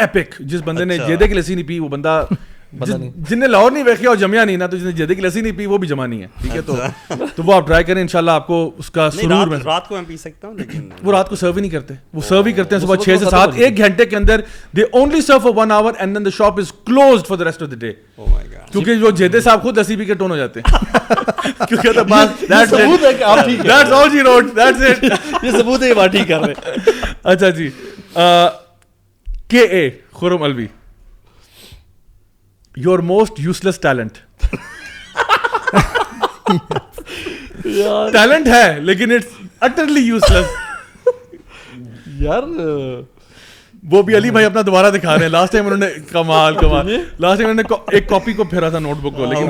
ایپک 0.00 0.38
جس 0.52 0.60
بندے 0.64 0.84
نے 0.84 0.94
اچھا۔ 0.94 1.06
جیدے 1.06 1.26
کی 1.28 1.34
لسی 1.34 1.54
نہیں 1.54 1.68
پی 1.68 1.78
وہ 1.78 1.88
بندہ 1.88 2.24
جن 3.28 3.38
نے 3.40 3.46
لاہور 3.46 3.70
نہیں 3.72 3.84
ویکیا 3.86 4.08
اور 4.08 4.16
جمیا 4.16 4.44
نہیں 4.44 4.56
نا 4.56 4.66
تو 4.66 4.76
جن 4.76 4.84
نے 4.84 4.92
جیدے 4.92 5.14
کی 5.14 5.22
لسی 5.22 5.40
نہیں 5.40 5.52
پی 5.56 5.66
وہ 5.66 5.76
بھی 5.78 5.88
جمع 5.88 6.06
نہیں 6.06 6.22
ہے 6.22 6.26
ٹھیک 6.40 6.54
ہے 6.56 6.60
تو 6.66 6.76
اچھا۔ 6.82 7.14
وہ 7.44 7.54
آپ 7.54 7.66
ٹرائی 7.66 7.84
کریں 7.84 8.00
انشاءاللہ 8.00 8.30
آپ 8.30 8.46
کو 8.46 8.56
اس 8.78 8.90
کا 8.90 9.08
سرور 9.10 9.46
میں 9.48 9.58
رات 9.64 9.86
کو 9.88 9.94
میں 9.96 10.02
پی 10.06 10.16
سکتا 10.16 10.48
ہوں 10.48 10.54
لیکن 10.58 10.88
وہ 11.04 11.12
رات 11.12 11.28
کو 11.28 11.36
سرو 11.36 11.52
ہی 11.56 11.60
نہیں 11.60 11.70
کرتے 11.70 11.94
وہ 12.14 12.20
سرو 12.28 12.42
ہی 12.46 12.52
کرتے 12.52 12.74
ہیں 12.76 12.82
صبح 12.82 12.96
چھ 13.04 13.18
سے 13.18 13.24
سات 13.30 13.48
ایک 13.54 13.78
گھنٹے 13.78 14.06
کے 14.06 14.16
اندر 14.16 14.40
they 14.76 14.82
only 14.92 15.20
serve 15.26 15.38
for 15.44 15.52
one 15.56 15.72
hour 15.72 15.92
and 15.98 16.16
then 16.16 16.24
the 16.24 16.30
shop 16.38 16.58
is 16.60 16.72
closed 16.86 17.26
for 17.26 17.36
the 17.36 17.44
rest 17.44 17.62
of 17.62 17.70
the 17.70 17.76
day 17.86 17.92
کیونکہ 18.72 18.94
جو 18.94 19.10
جیدے 19.22 19.40
صاحب 19.40 19.62
خود 19.62 19.78
لسی 19.78 19.96
پی 19.96 20.04
کے 20.04 20.14
ٹون 20.24 20.30
ہو 20.30 20.36
جاتے 20.36 20.60
ہیں 20.60 21.66
کیونکہ 21.66 21.88
یہ 25.46 25.50
ثبوت 25.58 25.82
ہے 25.82 25.88
یہ 25.88 25.94
بات 25.96 26.12
ٹھیک 26.12 26.28
کر 26.28 26.40
رہے 26.40 26.90
اچھا 27.22 27.48
جی 27.48 27.68
کے 29.54 29.62
اے 29.76 29.82
Khurram 30.18 30.44
most 33.06 33.38
useless 33.64 33.78
talent 33.80 34.16
talent 38.12 38.48
ہے 38.54 38.62
لیکن 38.88 39.12
اٹس 39.12 39.34
اٹرلی 39.68 40.00
یوز 40.04 40.26
لیس 40.32 40.56
یار 42.22 42.42
وہ 43.92 43.98
بھی 44.08 44.12
علی 44.16 44.28
بھائی 44.36 44.46
اپنا 44.46 44.62
دوبارہ 44.66 44.88
دکھا 44.90 45.12
رہے 45.14 45.22
ہیں 45.22 45.30
لاسٹ 45.30 45.52
ٹائم 45.52 45.64
انہوں 45.66 45.78
نے 45.80 45.86
کمال 46.12 46.52
کمال 46.60 46.84
لاسٹ 46.92 47.36
ٹائم 47.42 47.50
انہوں 47.50 47.62
نے 47.62 47.66
ایک 47.98 48.04
کاپی 48.08 48.32
کو 48.38 48.42
پھیرا 48.54 48.68
تھا 48.74 48.78
نوٹ 48.88 48.98
بک 49.02 49.12
کو 49.16 49.22
لیکن 49.32 49.46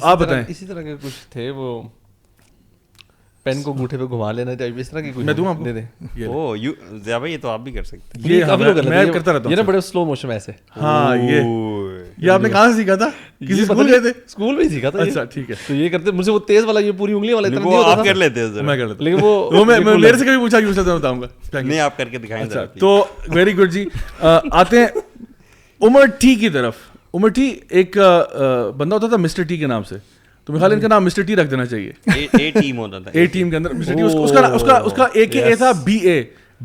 آپ 0.00 0.16
بتائیں 0.18 0.44
اسی 0.48 0.64
طرح 0.66 0.82
کے 0.88 0.94
کچھ 1.02 1.18
تھے 1.32 1.46
وہ 1.60 1.70
پین 3.44 3.60
کو 3.62 3.72
گوٹھے 3.78 3.96
پہ 3.98 4.02
گھما 4.10 4.30
لینا 4.32 4.54
چاہیے 4.56 4.80
اس 4.80 4.90
طرح 4.90 5.00
کی 5.00 5.10
کوئی 5.12 5.26
میں 5.26 5.32
دوں 5.34 5.46
آپ 5.48 5.56
دے 5.64 5.72
دیں 5.72 6.26
او 6.26 6.54
یو 6.58 6.70
ضیا 7.04 7.16
بھائی 7.18 7.32
یہ 7.32 7.38
تو 7.40 7.48
آپ 7.48 7.60
بھی 7.64 7.72
کر 7.72 7.82
سکتے 7.84 8.28
یہ 8.28 8.44
کافی 8.46 8.64
لوگ 8.64 8.88
میں 8.88 9.04
کرتا 9.12 9.32
رہتا 9.32 9.44
ہوں 9.44 9.50
یہ 9.50 9.56
نا 9.56 9.62
بڑے 9.68 9.80
سلو 9.88 10.04
موشن 10.06 10.28
میں 10.28 10.36
ایسے 10.36 10.52
ہاں 10.76 11.16
یہ 11.16 11.40
یہ 12.26 12.30
آپ 12.30 12.40
نے 12.42 12.48
کہاں 12.48 12.70
سے 12.70 12.76
سیکھا 12.76 12.94
تھا 13.02 13.08
کسی 13.48 13.64
سکول 13.64 13.90
گئے 13.90 13.98
تھے 14.00 14.10
سکول 14.28 14.56
میں 14.56 14.68
سیکھا 14.68 14.90
تھا 14.90 14.98
اچھا 15.02 15.24
ٹھیک 15.34 15.50
ہے 15.50 15.56
تو 15.66 15.74
یہ 15.74 15.88
کرتے 15.88 16.10
مجھے 16.20 16.30
وہ 16.32 16.38
تیز 16.52 16.64
والا 16.64 16.80
یہ 16.86 16.92
پوری 16.98 17.12
انگلی 17.12 17.32
والا 17.32 17.48
اتنا 17.48 17.60
نہیں 17.66 17.92
آپ 17.92 18.04
کر 18.04 18.14
لیتے 18.14 18.40
ہیں 18.46 18.62
میں 18.62 18.76
کر 18.78 18.88
لیتا 18.88 19.04
لیکن 19.04 19.22
وہ 19.24 19.34
وہ 19.58 19.64
میں 19.64 19.78
میرے 19.80 20.16
سے 20.18 20.24
کبھی 20.24 20.38
پوچھا 20.38 20.60
کہ 20.60 20.64
اسے 20.66 20.82
بتاؤں 20.82 21.20
گا 21.22 21.60
نہیں 21.60 21.80
آپ 21.80 21.96
کر 21.96 22.08
کے 22.08 22.18
دکھائیں 22.18 22.44
اچھا 22.44 22.64
تو 22.80 22.96
ویری 23.34 23.56
گڈ 23.58 23.72
جی 23.72 23.84
آتے 24.62 24.78
ہیں 24.80 24.88
عمر 25.88 26.06
ٹی 26.18 26.34
کی 26.44 26.48
طرف 26.58 26.76
عمر 27.14 27.28
ٹی 27.34 27.52
ایک 27.80 27.96
بندہ 28.76 28.94
ہوتا 28.94 29.06
تھا 29.08 29.16
مسٹر 29.26 29.42
ٹی 29.48 29.56
کے 29.56 29.66
نام 29.66 29.82
سے 29.88 29.96
تو 30.46 30.52
میرے 30.52 30.60
خیال 30.60 30.72
ان 30.72 30.80
کا 30.80 30.88
نام 30.88 31.04
مسٹر 31.04 31.22
ٹی 31.26 31.36
رکھ 31.36 31.50
دینا 31.50 31.64
چاہیے 31.66 31.92
اے 32.36 33.26
ٹیم 33.26 33.50
کے 33.50 33.56
اندر 33.56 33.72
مسٹر 33.74 33.94
ٹی 33.94 34.02
اس 34.02 34.12
کا 34.32 34.46
اس 34.54 34.62
کا 34.66 34.76
اس 34.84 34.92
کا 34.96 35.04
اے 35.14 35.24
کے 35.26 35.42
اے 35.44 35.54
تھا 35.56 35.70
بی 35.84 35.96
اے 36.08 36.22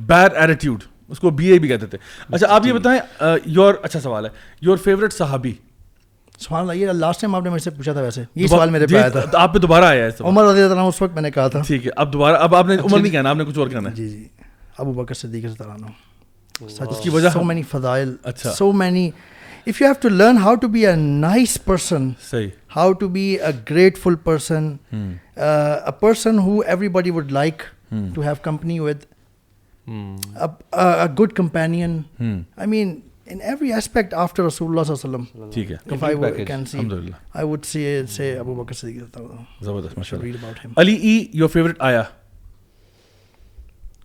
بیڈ 0.08 0.36
ایٹیٹیوڈ 0.36 0.84
اس 1.12 1.20
کو 1.20 1.30
بی 1.42 1.52
اے 1.52 1.60
بھی 1.60 1.68
کہتے 1.70 1.86
تھے 1.92 1.98
اچھا 2.30 2.48
آپ 2.56 2.68
یہ 2.68 2.74
بتائیں 2.74 3.00
یور 3.46 3.74
اچھا 3.84 4.00
سوال 4.00 4.26
ہے 4.26 4.30
یور 4.68 4.78
فیوریٹ 4.84 5.14
صحابی 5.14 5.52
سوال 6.40 6.62
اللہ 6.62 6.80
یہ 6.82 6.92
لاسٹ 7.06 7.22
ٹائم 7.22 7.36
آپ 7.36 7.44
نے 7.44 7.50
مجھ 7.50 7.62
سے 7.64 7.70
پوچھا 7.78 7.94
تھا 7.94 8.02
ویسے 8.02 8.24
یہ 8.42 8.48
سوال 8.48 8.70
میرے 8.70 8.88
پہ 8.88 8.96
آیا 8.98 9.10
تھا 9.10 9.22
آپ 9.44 9.54
پہ 9.54 9.60
دوبارہ 9.60 9.86
آیا 9.86 10.04
ہے 10.06 10.10
عمر 10.28 10.46
رضی 10.48 10.62
اللہ 10.62 10.74
عنہ 10.80 10.88
اس 10.88 11.02
وقت 11.02 11.14
میں 11.14 11.22
نے 11.22 11.32
کہا 11.32 11.48
تھا 11.56 11.62
ٹھیک 11.68 11.86
ہے 11.86 11.92
اب 11.96 12.14
دوبارہ 12.14 12.38
اب 12.44 12.56
آپ 12.56 12.66
نے 12.68 12.74
اچھا، 12.76 12.86
عمر 12.86 12.98
جی۔ 12.98 13.02
نہیں 13.04 13.12
کہنا 13.12 13.30
آپ 13.30 13.36
نے 13.38 13.44
کچھ 13.48 13.58
اور 13.60 13.68
کہنا 13.70 13.90
ہے 13.90 13.96
جی 13.96 14.08
جی 14.10 14.24
ابو 14.78 14.94
بکر 15.02 15.14
صدیق 15.22 15.46
رضی 15.46 15.64
اللہ 15.64 15.74
عنہ 15.86 16.70
سچ 16.76 17.02
کی 17.04 17.10
وجہ 17.10 17.30
سو 17.34 17.44
مینی 17.50 17.62
فضائل 17.72 18.16
اچھا 18.32 18.52
so 18.54 18.72
many 18.84 19.10
if 19.70 19.82
you 19.82 19.88
have 19.88 19.94
to 20.02 20.10
learn 20.10 20.38
how 20.44 20.56
to 20.62 20.68
be 20.74 20.86
a 20.88 20.96
nice 20.96 21.58
person 21.64 22.10
how 22.76 22.92
to 23.00 23.08
be 23.16 23.24
a 23.26 23.38
a 23.48 23.52
grateful 23.70 24.16
person 24.24 24.70
person 26.00 26.40
who 26.46 26.60
everybody 26.98 27.12
would 27.18 27.32
like 27.32 27.64
to 28.16 28.22
have 28.22 28.34
company 28.44 28.80
with 28.80 29.04
good 31.20 31.34
companion 31.36 32.00
I 32.20 32.68
mean 32.70 33.00
in 33.34 33.42
every 33.48 33.74
aspect 33.74 34.14
after 34.24 34.44
رسول 34.46 34.70
اللہ 34.80 34.92
اللہ 34.92 34.96
صلی 34.96 35.16
علیہ 35.16 36.32
وسلم 36.32 37.10
I 37.36 37.46
would 37.48 37.66
سی 37.66 37.86
سے 38.16 38.36
ابو 38.40 38.56
Bakr 38.64 38.74
Siddiq 38.80 39.18
زبردست 39.66 40.14
Ali 40.80 40.94
ای 40.96 41.24
your 41.40 41.48
favourite 41.54 41.82
آیا 41.92 42.04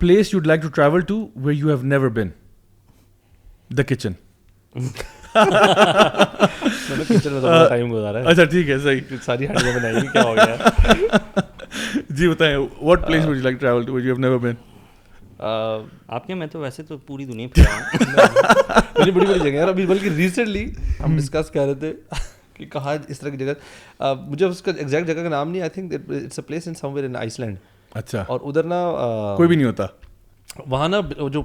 place 0.00 0.32
you'd 0.32 0.46
like 0.46 0.60
to 0.62 0.68
travel 0.74 1.00
to 1.08 1.16
you 1.52 1.68
have 1.68 1.76
never 1.86 2.08
been 2.10 2.28
the 3.76 3.82
kitchen 3.88 4.12
اچھا 8.14 8.44
ٹھیک 8.50 8.68
ہے 8.68 8.78
صحیح 8.82 9.00
ساری 9.24 9.46
جی 12.18 12.28
بتائیں 12.28 12.56
what 12.82 13.06
place 13.06 13.24
you 13.24 13.32
like 13.34 13.60
travel 13.60 13.84
to 13.86 13.96
have 13.96 14.16
never 14.18 14.52
آپ 16.16 16.26
کے 16.26 16.34
میں 16.34 16.46
تو 16.52 16.58
ویسے 16.60 16.82
تو 16.88 16.96
پوری 17.06 17.24
دنیا 17.24 17.48
پہ 17.54 19.00
بڑی 19.00 19.10
بڑی 19.10 19.26
بڑی 19.26 19.38
جگہ 19.38 19.58
ہے 19.58 19.62
ابھی 19.62 19.86
بلکہ 19.86 20.10
ریسنٹلی 20.16 20.64
ہم 21.00 21.16
ڈسکس 21.16 21.50
کر 21.50 21.64
رہے 21.66 21.74
تھے 21.80 21.92
کہ 22.54 22.66
کہاں 22.72 22.94
اس 23.08 23.20
طرح 23.20 23.30
کی 23.30 23.36
جگہ 23.36 24.14
مجھے 24.28 24.46
اس 24.46 24.62
کا 24.62 24.72
ایگزیکٹ 24.76 25.06
جگہ 25.06 25.22
کا 25.22 25.28
نام 25.28 25.50
نہیں 25.50 25.60
I 25.62 25.70
think 25.74 25.94
it's 25.94 26.38
a 26.38 26.42
place 26.48 26.68
in 26.68 26.74
somewhere 26.92 27.04
in 27.06 27.16
Iceland 27.40 27.56
اچھا 27.94 28.22
اور 28.26 28.40
ادھر 28.48 28.62
نا 28.66 28.80
کوئی 29.36 29.48
بھی 29.48 29.56
نہیں 29.56 29.66
ہوتا 29.66 29.86
وہاں 30.70 30.88
نا 30.88 30.98
جو 31.32 31.42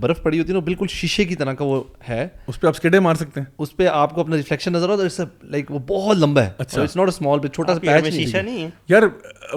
برف 0.00 0.22
پڑی 0.22 0.38
ہوتی 0.38 0.50
ہے 0.50 0.54
نا 0.56 0.60
بالکل 0.64 0.86
شیشے 0.90 1.24
کی 1.24 1.34
طرح 1.42 1.52
کا 1.58 1.64
وہ 1.64 1.82
ہے 2.08 2.26
اس 2.48 2.60
پہ 2.60 2.66
آپ 2.66 2.72
اسکیڈے 2.76 3.00
مار 3.06 3.14
سکتے 3.20 3.40
ہیں 3.40 3.46
اس 3.64 3.76
پہ 3.76 3.86
آپ 3.92 4.14
کو 4.14 4.20
اپنا 4.20 4.36
ریفلیکشن 4.36 4.72
نظر 4.72 4.90
آتا 4.94 5.06
ہے 5.22 5.24
لائک 5.52 5.70
وہ 5.70 5.78
بہت 5.88 6.16
لمبا 6.16 6.42
ہے 6.46 6.82
اسمال 6.82 7.38
اچھا۔ 7.38 7.48
چھوٹا 7.48 7.74
سا 7.74 7.80
پیچ 7.80 8.12
شیشہ 8.14 8.36
نہیں 8.36 8.62
ہے 8.62 8.68
یار 8.88 9.02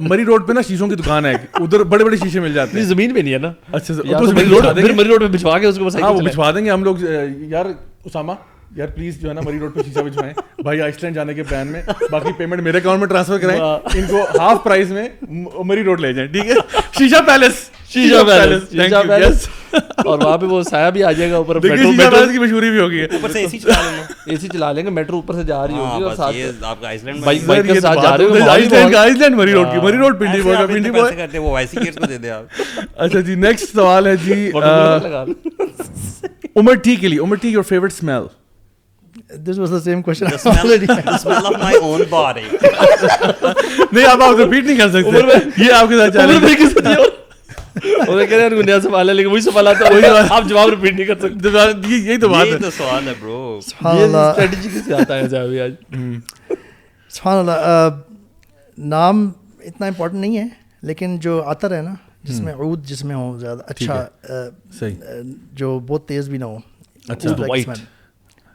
مری 0.08 0.26
روڈ 0.26 0.48
پہ 0.48 0.54
نا 0.54 0.62
شیشوں 0.68 0.88
کی 0.90 0.96
دکان 1.02 1.26
ہے 1.26 1.34
ادھر 1.62 1.84
بڑے 1.96 2.04
بڑے 2.06 2.18
شیشے 2.24 2.40
مل 2.40 2.54
جاتے 2.54 2.78
ہیں 2.80 2.86
زمین 2.88 3.14
پہ 3.16 3.20
نہیں 3.20 3.34
ہے 3.34 3.40
نا 3.48 3.52
اچھا 3.72 4.74
مری 4.76 5.10
روڈ 5.10 5.22
پہ 5.22 5.28
بچھوا 5.38 5.58
کے 5.60 5.68
اس 5.68 5.78
کو 5.80 5.88
ہاں، 6.04 6.14
بچھوا 6.24 6.52
دیں 6.56 6.66
گے 6.66 6.72
ہم 6.72 6.84
لوگ 6.84 7.04
یار 7.50 7.66
اسامہ 8.06 8.34
یار 8.76 8.88
پلیز 8.96 9.20
جو 9.22 9.30
ہے 9.30 9.34
نا 9.34 9.42
مری 9.46 9.60
روڈ 9.60 9.74
پہ 9.74 10.62
بھائی 10.64 10.80
آئس 10.82 11.02
لینڈ 11.04 11.16
جانے 11.16 11.34
کے 11.34 11.44
پلان 11.50 11.68
میں 11.72 11.82
باقی 12.12 12.32
پیمنٹ 12.38 12.62
میرے 12.64 12.78
اکاؤنٹ 12.78 13.00
میں 13.00 13.08
ٹرانسفر 13.08 13.50
ان 13.98 14.06
کو 14.10 14.24
ہاف 14.38 14.64
پرائز 14.64 14.92
میں 14.92 15.08
مری 15.68 15.84
روڈ 15.84 16.00
لے 16.02 16.14
جائیں 16.14 16.32
ٹھیک 16.34 16.50
ہے 16.50 16.56
shisha 16.98 17.22
palace 17.28 17.62
shisha 17.94 18.24
palace 18.28 18.70
palace 19.08 19.48
اور 20.06 20.20
وہاں 20.24 20.38
پہ 20.38 20.46
وہ 20.46 20.62
سایہ 20.70 20.90
بھی 20.92 21.04
آ 21.04 21.12
جائے 21.18 21.30
گا 21.32 21.38
اوپر 21.38 21.60
کی 21.60 22.40
مشہوری 22.40 22.70
بھی 22.70 22.80
ہوگی 22.80 23.00
اے 23.30 24.36
سی 24.42 24.48
چلا 24.48 24.72
لیں 24.72 24.86
گے 24.86 24.90
میٹرو 24.98 25.16
اوپر 25.16 25.36
سے 25.36 25.44
جا 25.44 25.66
رہی 25.68 25.74
ہاں، 25.76 25.92
ہوگی 25.92 26.62
اور 32.30 32.44
اچھا 32.96 33.20
جی 33.26 33.36
نیکسٹ 33.36 33.74
سوال 33.76 34.08
ہے 34.08 34.16
جی 34.26 34.52
امر 36.56 36.74
ٹھیک 36.84 37.06
فیورٹ 37.68 37.94
سمیل 37.94 38.28
نہیں 39.34 40.02
نہیں 44.52 44.78
ریپیٹ 44.78 44.78
کر 44.78 44.90
سکتے 44.90 45.52
یہ 45.58 45.84
کے 54.70 55.08
ساتھ 55.10 55.12
ہے 57.48 57.82
نام 58.78 59.30
اتنا 59.66 59.86
امپورٹنٹ 59.88 60.20
نہیں 60.20 60.38
ہے 60.38 60.46
لیکن 60.88 61.18
جو 61.22 61.42
آتا 61.48 61.76
ہے 61.76 61.82
نا 61.82 61.94
جس 62.28 62.40
میں 62.42 62.54
عود 62.54 62.86
جس 62.88 63.04
میں 63.06 63.16
ہو 63.16 63.36
زیادہ 63.40 63.62
اچھا 63.68 64.06
جو 65.56 65.80
بہت 65.88 66.08
تیز 66.08 66.30
بھی 66.30 66.38
نہ 66.38 66.46
ہو 66.46 66.58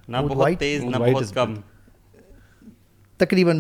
کم 0.09 1.55
تقریباً 3.19 3.59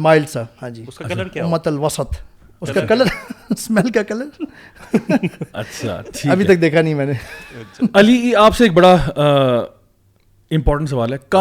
ابھی 6.30 6.44
تک 6.44 6.60
دیکھا 6.60 6.80
نہیں 6.80 6.94
میں 6.94 7.06
نے 7.06 7.12
اچھا۔ 7.58 7.86
علی 8.00 8.34
آپ 8.40 8.56
سے 8.56 8.64
ایک 8.64 8.72
بڑا 8.74 8.92
امپورٹنٹ 10.56 10.88
سوال 10.90 11.12
ہے 11.12 11.36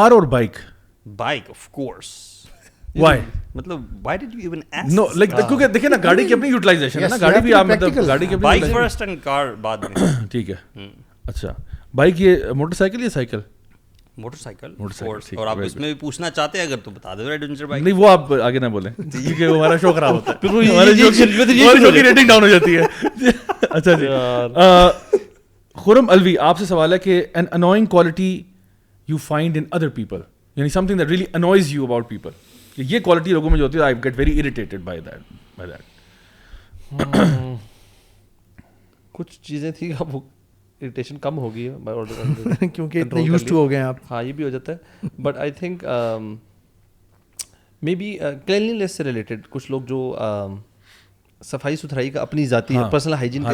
اچھا 11.27 11.53
بائک 11.99 12.19
یہ 12.21 12.51
موٹر 12.55 12.75
سائیکل 12.75 13.03
یا 13.03 13.09
سائیکل 13.09 13.39
موٹر 14.21 14.37
سائیکل 14.41 14.73
اور 15.37 15.47
آپ 15.47 15.57
اس 15.65 15.75
میں 15.75 15.91
بھی 15.93 15.93
پوچھنا 15.99 16.29
چاہتے 16.29 16.57
ہیں 16.59 16.65
اگر 16.65 16.77
تو 16.83 16.91
بتا 16.91 17.13
دو 17.15 17.27
ایڈونچر 17.29 17.65
بائک 17.71 17.83
نہیں 17.83 17.93
وہ 17.97 18.07
آپ 18.09 18.31
آگے 18.43 18.59
نہ 18.59 18.65
بولیں 18.75 18.91
کیونکہ 19.01 19.43
ہمارا 19.43 19.77
شو 19.81 19.91
خراب 19.93 20.15
ہوتا 20.15 20.31
ہے 20.43 20.65
ہمارے 20.69 20.95
شو 21.01 21.11
کی 21.91 22.03
ریٹنگ 22.03 22.27
ڈاؤن 22.27 22.43
ہو 22.43 22.47
جاتی 22.47 22.75
ہے 22.77 23.31
اچھا 23.69 23.93
جی 23.99 24.07
خورم 25.83 26.09
الوی 26.09 26.37
آپ 26.49 26.59
سے 26.59 26.65
سوال 26.65 26.93
ہے 26.93 26.99
کہ 26.99 27.23
an 27.33 27.45
annoying 27.57 27.85
quality 27.95 28.29
you 29.07 29.17
find 29.25 29.57
in 29.57 29.63
other 29.77 29.89
people 29.99 30.21
یعنی 30.55 30.69
something 30.87 30.97
that 30.97 31.07
really 31.09 31.25
annoys 31.41 31.73
you 31.73 31.83
about 31.83 32.09
people 32.09 32.83
یہ 32.93 32.99
کوالٹی 33.03 33.31
لوگوں 33.31 33.49
میں 33.49 33.57
جو 33.57 33.63
ہوتی 33.65 33.77
ہے 33.77 33.83
I 33.83 33.95
get 34.03 34.17
very 34.19 34.37
irritated 34.39 34.81
by 34.87 34.99
that 35.05 35.33
by 35.59 35.69
that 35.71 37.15
کچھ 39.17 39.39
چیزیں 39.41 39.71
تھیں 39.77 39.91
آپ 39.99 40.15
اریٹیشن 40.81 41.17
کم 41.19 41.37
ہوگی 41.37 41.69
کیونکہ 42.73 43.03
یوز 43.25 43.43
ٹو 43.47 43.55
ہو 43.55 43.69
گئے 43.69 43.79
آپ 43.81 43.95
ہاں 44.11 44.21
یہ 44.23 44.31
بھی 44.33 44.43
ہو 44.43 44.49
جاتا 44.49 44.71
ہے 45.03 45.07
but 45.21 45.37
I 45.45 45.51
think 45.59 45.83
maybe 47.95 48.17
less 48.57 48.95
سے 48.97 49.03
ریلیٹڈ 49.03 49.47
کچھ 49.49 49.69
لوگ 49.71 49.81
جو 49.87 50.01
um, 50.23 50.55
صفائی 51.45 51.75
ستھرائی 51.75 52.09
کا 52.09 52.21
اپنی 52.21 52.45
ذاتی 52.47 52.73
ہے 52.73 52.79
ہاں۔ 52.79 52.89
ہاں، 52.93 52.99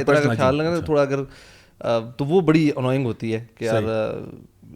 خیال 0.05 0.59
رکھنا 0.59 0.73
اچھا۔ 0.73 0.85
تھوڑا 0.85 1.01
اگر 1.01 1.19
uh, 1.21 2.11
تو 2.17 2.25
وہ 2.25 2.41
بڑی 2.49 2.69
انوائنگ 2.75 3.05
ہوتی 3.05 3.33
ہے 3.33 3.43
کہ 3.57 3.65
یار 3.65 3.83
uh, 3.83 4.25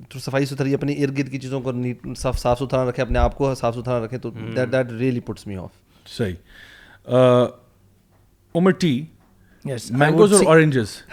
تو 0.10 0.20
صفائی 0.20 0.46
ستھرائی 0.46 0.74
اپنے 0.74 0.94
ارد 1.04 1.18
گرد 1.18 1.30
کی 1.32 1.40
چیزوں 1.40 1.62
کو 1.62 1.72
نیٹ 1.72 2.08
صاف 2.18 2.40
صاف 2.40 2.60
ستھرا 2.60 2.84
رکھیں 2.90 3.04
اپنے 3.06 3.20
آپ 3.20 3.38
کو 3.38 3.54
صاف 3.56 3.76
ستھرا 3.76 4.04
رکھیں 4.06 4.18
تو 4.20 4.30
that 4.56 4.72
that 4.72 4.92
really 5.00 5.20
puts 5.30 5.48
me 5.48 5.56
off 5.58 6.10
صحیح 6.18 7.14
uh, 7.14 8.66
Yes. 9.64 9.90
Mangoes 9.92 10.32
or 10.34 10.46
oranges? 10.46 11.04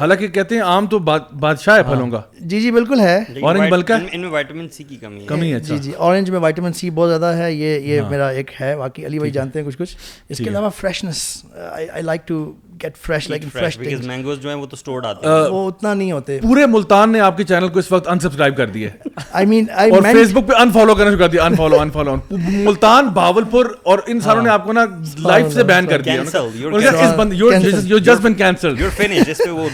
حالانکہ 0.00 0.26
کہتے 0.32 0.54
ہیں 0.54 0.62
آم 0.66 0.86
تو 0.90 0.98
بادشاہ 1.08 1.74
ہے 1.76 1.80
ہاں۔ 1.82 1.92
پھلوں 1.92 2.06
کا 2.10 2.20
جی 2.52 2.60
جی 2.60 2.70
بالکل 2.72 3.00
ہے 3.00 3.06
ہے 3.08 3.34
ہے 3.34 3.40
اورنج 3.40 3.70
بلکہ 3.72 3.92
ان 4.12 4.20
میں 4.32 4.66
سی 4.72 4.84
کی 4.84 4.96
کمی 4.96 5.26
کمی 5.26 5.46
جی 5.48 5.54
اچھا۔ 5.54 5.76
جی 5.82 5.92
اورنج 5.92 6.30
میں 6.30 6.72
سی 6.74 6.90
بہت 6.90 7.08
زیادہ 7.08 7.34
ہے 7.36 7.52
یہ 7.52 7.78
یہ 7.88 8.00
ہاں۔ 8.00 8.10
میرا 8.10 8.28
ایک 8.38 8.50
ہے 8.60 8.74
باقی 8.76 9.06
علی 9.06 9.18
بھائی 9.18 9.30
جانتے 9.32 9.58
ہیں 9.60 9.66
کچھ 9.66 9.78
کچھ 9.78 9.96
اس 10.28 10.38
کے 10.38 10.48
علاوہ 10.50 10.68
freshness 10.80 11.22
I 11.70 12.02
like 12.02 12.26
to 12.28 12.42
get 12.82 12.96
fresh 13.06 13.26
fresh 13.52 13.76
like 13.78 13.78
because 13.78 14.06
mangoes 14.06 14.38
جو 14.40 14.48
ہیں 14.48 14.54
ہیں 14.56 14.60
وہ 14.60 14.60
وہ 14.66 14.70
تو 14.70 14.76
سٹورڈ 14.76 15.06
آتے 15.06 15.26
اتنا 15.66 15.92
نہیں 15.94 16.12
ہوتے 16.12 16.38
پورے 16.42 16.66
ملتان 16.74 17.12
نے 17.12 17.20
آپ 17.20 17.36
کے 17.36 17.44
چینل 17.44 17.68
کو 17.68 17.78
اس 17.78 17.90
وقت 17.92 18.08
ان 18.08 18.18
سبسکرائب 18.18 18.56
کر 18.56 18.66
دیا 18.76 18.88
ہے 18.92 19.08
آئی 19.40 19.46
مین 19.46 19.64
اور 19.94 20.02
فیس 20.12 20.32
بک 20.34 20.48
پہ 20.48 20.60
ان 20.62 20.70
فالو 20.72 20.94
فالو 20.94 20.96
فالو 20.96 20.96
کرنا 20.98 21.10
شروع 21.10 21.18
کر 21.18 21.28
دیا 21.32 21.44
ان 21.44 21.54
ان 21.58 22.08
ان 22.08 22.64
ملتان 22.64 23.08
بھاولپور 23.14 23.66
اور 23.94 23.98
ساروں 24.24 24.42
نے 24.42 24.50
آپ 24.50 24.62
کو 24.62 24.66
کو 24.72 24.72
نا 24.72 24.84
لائف 25.28 25.52
سے 25.54 25.62
بین 25.62 25.84
بین 25.86 25.86
کر 25.86 26.02
کر 26.02 26.02
دیا 26.02 27.58
کینسل 27.60 28.00
جسٹ 28.00 28.92
فنش 28.96 29.28
اس 29.28 29.40
پہ 29.44 29.50
وہ 29.50 29.68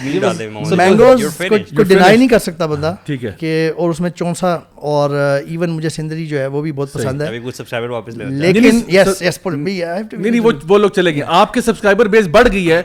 مینگوز 0.77 1.43
ڈینائی 1.89 2.17
نہیں 2.17 2.39
سکتا 2.45 2.67
بندہ 2.67 2.95
ٹھیک 3.07 3.25
ہے 3.25 3.35
کہ 3.41 3.53
اور 3.77 3.91
اس 3.91 4.01
میں 4.01 4.11
چونسا 4.11 4.57
اور 4.95 5.11
ایون 5.47 5.71
مجھے 5.71 5.89
سندری 5.89 6.27
جو 6.27 6.39
ہے 6.39 6.47
وہ 6.55 6.61
بھی 6.63 6.73
بہت 6.79 6.93
پسند 6.93 7.21
ہے 7.23 7.27
ابھی 7.29 7.39
کچھ 7.45 7.57
سبسکرائبر 7.57 7.91
واپس 7.91 8.17
لے 8.17 8.25
لیکن 8.53 8.81
یس 8.97 9.23
یس 9.23 9.39
نہیں 9.47 10.41
وہ 10.43 10.79
لوگ 10.79 10.91
چلے 10.97 11.15
گئے 11.15 11.23
آپ 11.43 11.53
کے 11.55 11.61
سبسکرائبر 11.61 12.07
بیس 12.15 12.27
بڑھ 12.33 12.49
گئی 12.53 12.71
ہے 12.71 12.83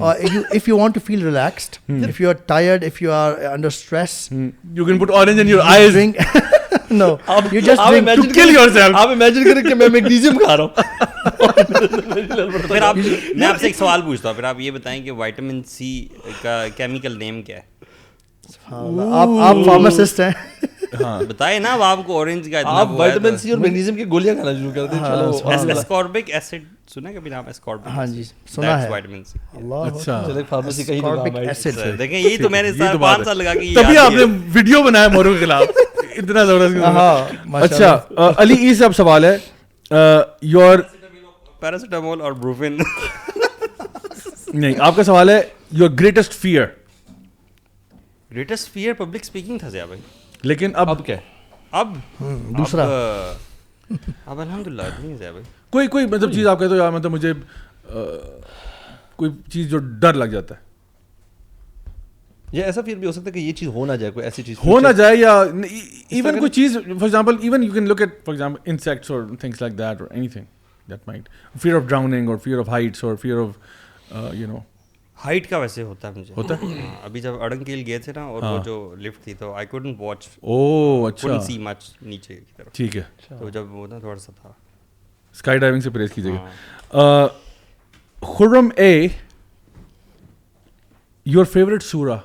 if 0.00 0.20
if 0.20 0.34
if 0.34 0.34
you 0.34 0.34
you 0.34 0.44
you 0.52 0.60
you 0.66 0.74
you 0.74 0.78
want 0.78 0.94
to 0.94 1.00
to 1.00 1.06
feel 1.06 1.22
relaxed 1.24 1.76
or 1.90 2.26
or 2.28 2.34
tired 2.46 2.84
under 3.50 3.66
stress 3.66 4.16
can 4.86 4.98
put 4.98 5.10
in 5.10 5.38
your 5.38 5.46
your 5.48 5.60
eyes 5.74 5.96
no 6.90 7.14
just 7.52 7.82
drink 7.90 8.34
کل 8.34 8.54
سیلف 8.72 8.96
امیجن 9.10 9.44
کریں 9.44 9.62
کہ 9.68 9.74
میں 9.74 9.88
میگنیزیم 9.92 10.38
کھا 10.38 10.56
رہا 10.56 10.64
ہوں 10.64 11.48
پھر 12.68 12.82
آپ 12.82 12.96
سے 13.60 13.66
ایک 13.66 13.76
سوال 13.76 14.02
پوچھتا 14.02 14.28
ہوں 14.28 14.34
پھر 14.36 14.44
آپ 14.44 14.60
یہ 14.60 14.70
بتائیں 14.70 15.02
کہ 15.04 15.10
وائٹمن 15.22 15.62
سی 15.76 15.96
کا 16.42 16.62
کیمیکل 16.76 17.18
نیم 17.18 17.42
کیا 17.42 17.56
ہے 17.56 17.72
فارماسسٹ 18.70 20.20
ہیں 20.20 20.30
ہاں، 21.02 21.18
بتائے 21.28 21.58
نا 21.58 21.74
آپ 21.90 21.98
کو 22.06 22.16
اورنج 22.18 22.50
کا 22.52 22.60
آپ 22.80 22.90
وائٹامن 22.98 23.36
سی 23.38 23.50
اور 23.50 23.58
میگنیزیم 23.58 23.96
کی 23.96 24.04
گولیاں 24.10 24.34
کھانا 24.34 24.52
شروع 24.58 24.72
کر 24.74 24.86
دیں 24.92 24.98
ہاں، 24.98 25.72
اسکاربک 25.74 26.30
ایسڈ 26.34 26.64
سنا 26.94 27.12
کبھی 27.12 27.30
نام 27.30 27.46
اسکاربک 27.48 27.86
ہاں 27.96 28.06
جی 28.06 28.22
سنا 28.54 28.80
ہے 28.82 28.88
وائٹامن 28.90 29.24
سی 29.24 29.38
اللہ 29.56 29.90
اچھا۔ 29.96 30.22
چلے 30.26 30.42
فارمیسی 30.48 30.84
کہیں 30.84 30.96
اسکاربک 30.98 31.38
ایسڈ 31.48 31.78
دیکھیں 31.98 32.18
یہی 32.18 32.36
تو 32.42 32.50
میں 32.50 32.62
نے 32.62 32.72
سال 32.78 32.98
پانچ 33.02 33.24
سال 33.24 33.38
لگا 33.38 33.54
کے 33.54 33.72
تبھی 33.74 33.98
آپ 33.98 34.12
نے 34.12 34.24
ویڈیو 34.54 34.82
بنایا 34.82 35.08
مورو 35.12 35.32
کے 35.38 35.44
خلاف 35.44 35.62
اتنا 36.16 36.44
زبردست 36.44 36.84
ہاں, 36.84 37.16
ہاں، 37.52 37.62
اچھا 37.62 38.32
علی 38.42 38.54
یہ 38.60 38.74
سب 38.78 38.96
سوال 38.96 39.24
ہے 39.24 39.36
یور 40.52 40.78
پیراسیٹامول 41.60 42.20
اور 42.20 42.32
بروفین 42.32 42.78
نہیں 44.54 44.74
آپ 44.78 44.96
کا 44.96 45.04
سوال 45.04 45.30
ہے 45.30 45.40
your 45.78 45.90
greatest 46.00 46.34
fear 46.40 46.66
greatest 48.34 48.72
fear 48.74 48.92
public 48.98 49.20
speaking 49.22 49.58
تھا 49.58 49.68
ضیا 49.68 49.84
بھائی 49.86 50.00
لیکن 50.48 50.70
اب 50.80 50.90
اب 50.90 51.04
کیا 51.06 51.16
اب 51.80 51.94
دوسرا 52.58 52.84
اب 52.94 54.40
الحمد 54.40 54.66
للہ 54.66 54.82
بھائی 55.18 55.42
کوئی 55.70 55.86
کوئی 55.94 56.06
مطلب 56.06 56.32
چیز 56.32 56.46
آپ 56.46 56.58
کہتے 56.58 56.72
ہو 56.72 56.76
یار 56.76 56.90
مطلب 56.92 57.12
مجھے 57.12 57.32
کوئی 59.16 59.30
چیز 59.52 59.68
جو 59.70 59.78
ڈر 60.04 60.14
لگ 60.22 60.26
جاتا 60.38 60.54
ہے 60.54 60.62
یا 62.58 62.64
ایسا 62.66 62.82
پھر 62.82 62.96
بھی 62.96 63.06
ہو 63.06 63.12
سکتا 63.12 63.26
ہے 63.28 63.32
کہ 63.32 63.38
یہ 63.38 63.52
چیز 63.60 63.68
ہو 63.74 63.86
نہ 63.86 63.92
جائے 64.00 64.12
کوئی 64.12 64.24
ایسی 64.24 64.42
چیز 64.46 64.56
ہو 64.64 64.78
نہ 64.80 64.88
جائے 64.96 65.16
یا 65.16 65.32
ایون 65.42 66.38
کوئی 66.38 66.50
چیز 66.58 66.74
for 66.84 66.92
example 67.08 67.36
even 67.42 67.62
you 67.62 67.72
can 67.72 67.88
look 67.88 68.00
at 68.00 68.14
for 68.24 68.34
example 68.34 68.70
insects 68.70 69.10
اور 69.10 69.22
تھنگس 69.40 69.62
لائک 69.62 69.78
دیٹ 69.78 70.02
اور 70.02 70.10
anything 70.36 70.44
that 70.90 71.08
might 71.08 71.28
fear 71.62 71.76
of 71.76 71.82
drowning 71.88 72.28
اور 72.28 72.36
فیئر 72.44 72.58
آف 72.58 72.68
ہائٹس 72.68 73.04
اور 73.04 73.16
fear 73.22 73.42
of 73.42 74.14
you 74.34 74.48
know 74.48 74.58
height 75.24 75.48
کا 75.50 75.58
ویسے 75.58 75.82
ہوتا 75.82 76.08
ہے 76.08 76.20
مجھے 76.20 76.34
ہوتا 76.36 76.54
ہے 76.62 76.80
ہاں، 76.80 76.94
ابھی 77.04 77.20
جب 77.20 77.40
اڑنگیل 77.42 77.82
گئے 77.86 77.98
تھے 78.06 78.12
نا 78.16 78.22
اور 78.24 78.42
وہ 78.42 78.46
ہاں۔ 78.48 78.62
جو 78.64 78.76
لفٹ 79.00 79.22
تھی 79.24 79.34
تو 79.38 79.52
آئی 79.54 79.66
کوڈنٹ 79.66 80.00
واچ 80.00 80.28
او 80.42 81.06
اچھا 81.06 81.40
سی 81.46 81.58
مچ 81.66 81.90
نیچے 82.02 82.34
کی 82.36 82.52
طرف 82.56 82.72
ٹھیک 82.76 82.96
ہے 82.96 83.02
تو 83.28 83.34
اچھا۔ 83.34 83.48
جب 83.58 83.72
وہ 83.74 83.86
نا 83.90 83.98
تھوڑا 83.98 84.16
سا 84.20 84.32
تھا 84.40 84.48
اسکائی 85.34 85.58
ڈائیونگ 85.58 85.80
سے 85.80 85.90
پریز 85.90 86.12
کیجیے 86.14 86.32
گا 86.32 86.50
ہاں۔ 87.00 87.26
خرم 88.38 88.68
اے 88.76 89.06
یور 91.32 91.44
فیوریٹ 91.52 91.82
سورا 91.82 92.16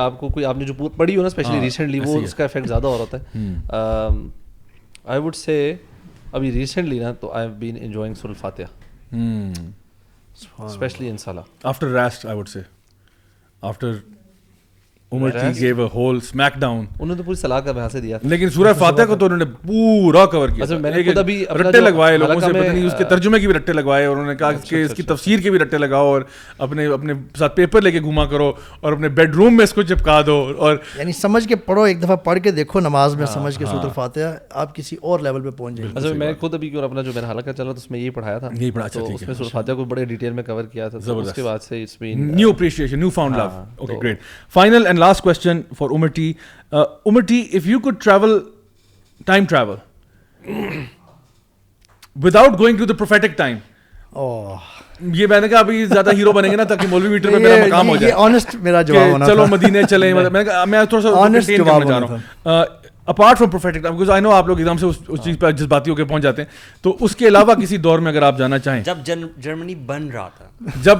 نے 0.59 0.65
جو 0.65 0.89
پڑھی 0.97 1.15
ہو 1.15 1.19
ہو 1.19 1.23
نا 1.23 1.27
اسپیشلی 1.27 1.59
ریسنٹلی 1.61 1.99
وہ 2.05 2.19
اس 2.23 2.35
کا 2.35 2.43
افیکٹ 2.43 2.67
زیادہ 2.67 2.87
رہا 2.87 3.05
ہوتا 3.07 3.17
ہے 3.17 4.27
آئی 5.13 5.21
وڈ 5.21 5.35
سے 5.35 5.57
ابھی 6.39 6.51
ریسنٹلی 6.59 6.99
نا 6.99 7.11
تو 7.21 7.31
I 7.31 7.39
I 7.45 7.49
have 7.49 7.57
been 7.59 7.77
enjoying 7.85 8.13
سور 8.21 8.29
الفاتحہ 8.29 9.19
اسپیشلی 10.65 11.09
ان 11.09 11.17
سالہ 11.25 11.39
آفٹر 11.63 11.97
آفٹر 11.97 11.97
ریسٹ 12.03 12.25
وڈ 12.25 12.49
سے 12.49 12.61
جی 15.11 15.69
اپنے 15.69 16.47
گا 16.59 16.95
کرو 28.31 28.51
اور 28.81 28.93
چپکا 29.87 30.19
دو 30.25 30.35
اور 30.57 30.77
یعنی 30.97 31.55
پڑھو 31.65 31.83
ایک 31.83 32.01
دفعہ 32.03 32.15
پڑھ 32.15 32.37
کے 32.37 32.39
کے 32.43 32.51
دیکھو 32.55 32.79
نماز 32.79 33.15
میں 33.15 33.25
ہاں، 33.25 33.33
سمجھ 33.33 33.63
ہاں۔ 33.97 34.31
آپ 34.49 34.75
کسی 34.75 34.95
اور 35.01 35.19
لیول 35.19 35.41
پہ 35.41 35.49
پہنچ 35.57 35.75
جائے 35.75 36.33
خود 36.39 36.53
ابھی 36.53 36.69
اور 36.77 37.01
چلا 37.51 37.97
یہ 37.97 38.09
پڑھایا 38.13 38.37
تھا 38.39 38.47
اچھا، 38.83 39.01
اچھا۔ 39.51 39.73
بڑے 39.91 40.03
ڈیٹیل 40.05 40.31
میں 40.33 40.43
لاسٹ 45.03 45.21
کوشچن 45.23 45.61
فار 45.77 46.07
ٹی 46.17 46.31
امرٹی 46.71 47.41
T 47.43 47.57
if 47.57 47.67
you 47.67 47.79
could 47.87 48.01
travel 48.03 48.39
time 49.25 49.45
travel 49.49 50.55
without 52.23 52.59
going 52.59 52.77
to 52.77 52.85
the 52.85 52.93
prophetic 53.03 53.37
time 53.37 53.57
یہ 55.17 55.27
میں 55.27 55.39
نے 55.41 55.47
کہا 55.49 55.59
ابھی 55.59 55.83
زیادہ 55.93 56.11
ہیرو 56.17 56.31
بنے 56.33 56.49
گے 56.51 56.55
نا 56.55 56.63
تاکہ 56.71 56.87
مولوی 56.89 57.09
میٹر 57.13 57.29
میں 57.31 57.39
میرا 57.39 57.67
کام 57.69 57.89
ہو 57.89 57.95
جائے 58.01 58.11
آنےسٹ 58.25 58.55
میرا 58.67 58.81
جواب 58.89 59.09
ہونا 59.11 59.25
چلو 59.27 59.45
مدینے 59.51 59.81
چلے 59.89 60.11
میں 60.13 60.43
میں 60.73 60.83
تھوڑا 60.91 61.01
سا 61.03 61.17
آنےسٹ 61.23 61.49
جواب 61.57 61.87
دینا 61.87 61.99
رہا 61.99 62.15
ہوں 62.15 62.79
apart 63.11 63.37
from 63.37 63.49
prophetic 63.49 63.81
time 63.83 63.93
because 63.95 64.09
I 64.15 64.21
know 64.21 64.31
آپ 64.31 64.47
لوگ 64.47 64.57
ایگزام 64.59 64.77
سے 64.77 64.85
اس 64.95 65.23
چیز 65.23 65.37
پہ 65.39 65.51
جس 65.61 65.65
باتی 65.75 65.91
ہو 65.91 65.95
کے 65.95 66.03
پہنچ 66.11 66.23
جاتے 66.23 66.41
ہیں 66.41 66.49
تو 66.83 66.95
اس 67.07 67.15
کے 67.21 67.27
علاوہ 67.27 67.53
کسی 67.61 67.77
دور 67.87 67.99
میں 68.07 68.11
اگر 68.11 68.21
آپ 68.31 68.37
جانا 68.37 68.59
چاہیں 68.67 68.83
جب 68.91 68.97
جرمنی 69.45 69.75
بن 69.93 70.07
رہا 70.13 70.27
تھا 70.37 70.69
جب 70.89 70.99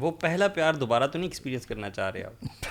وہ 0.00 0.10
پہلا 0.20 0.46
پیار 0.48 0.74
دوبارہ 0.74 1.06
تو 1.06 1.18
نہیں 1.18 1.28
ایکسپیرینس 1.28 1.66
کرنا 1.66 1.90
چاہ 1.90 2.10
رہے 2.10 2.22
آپ 2.24 2.66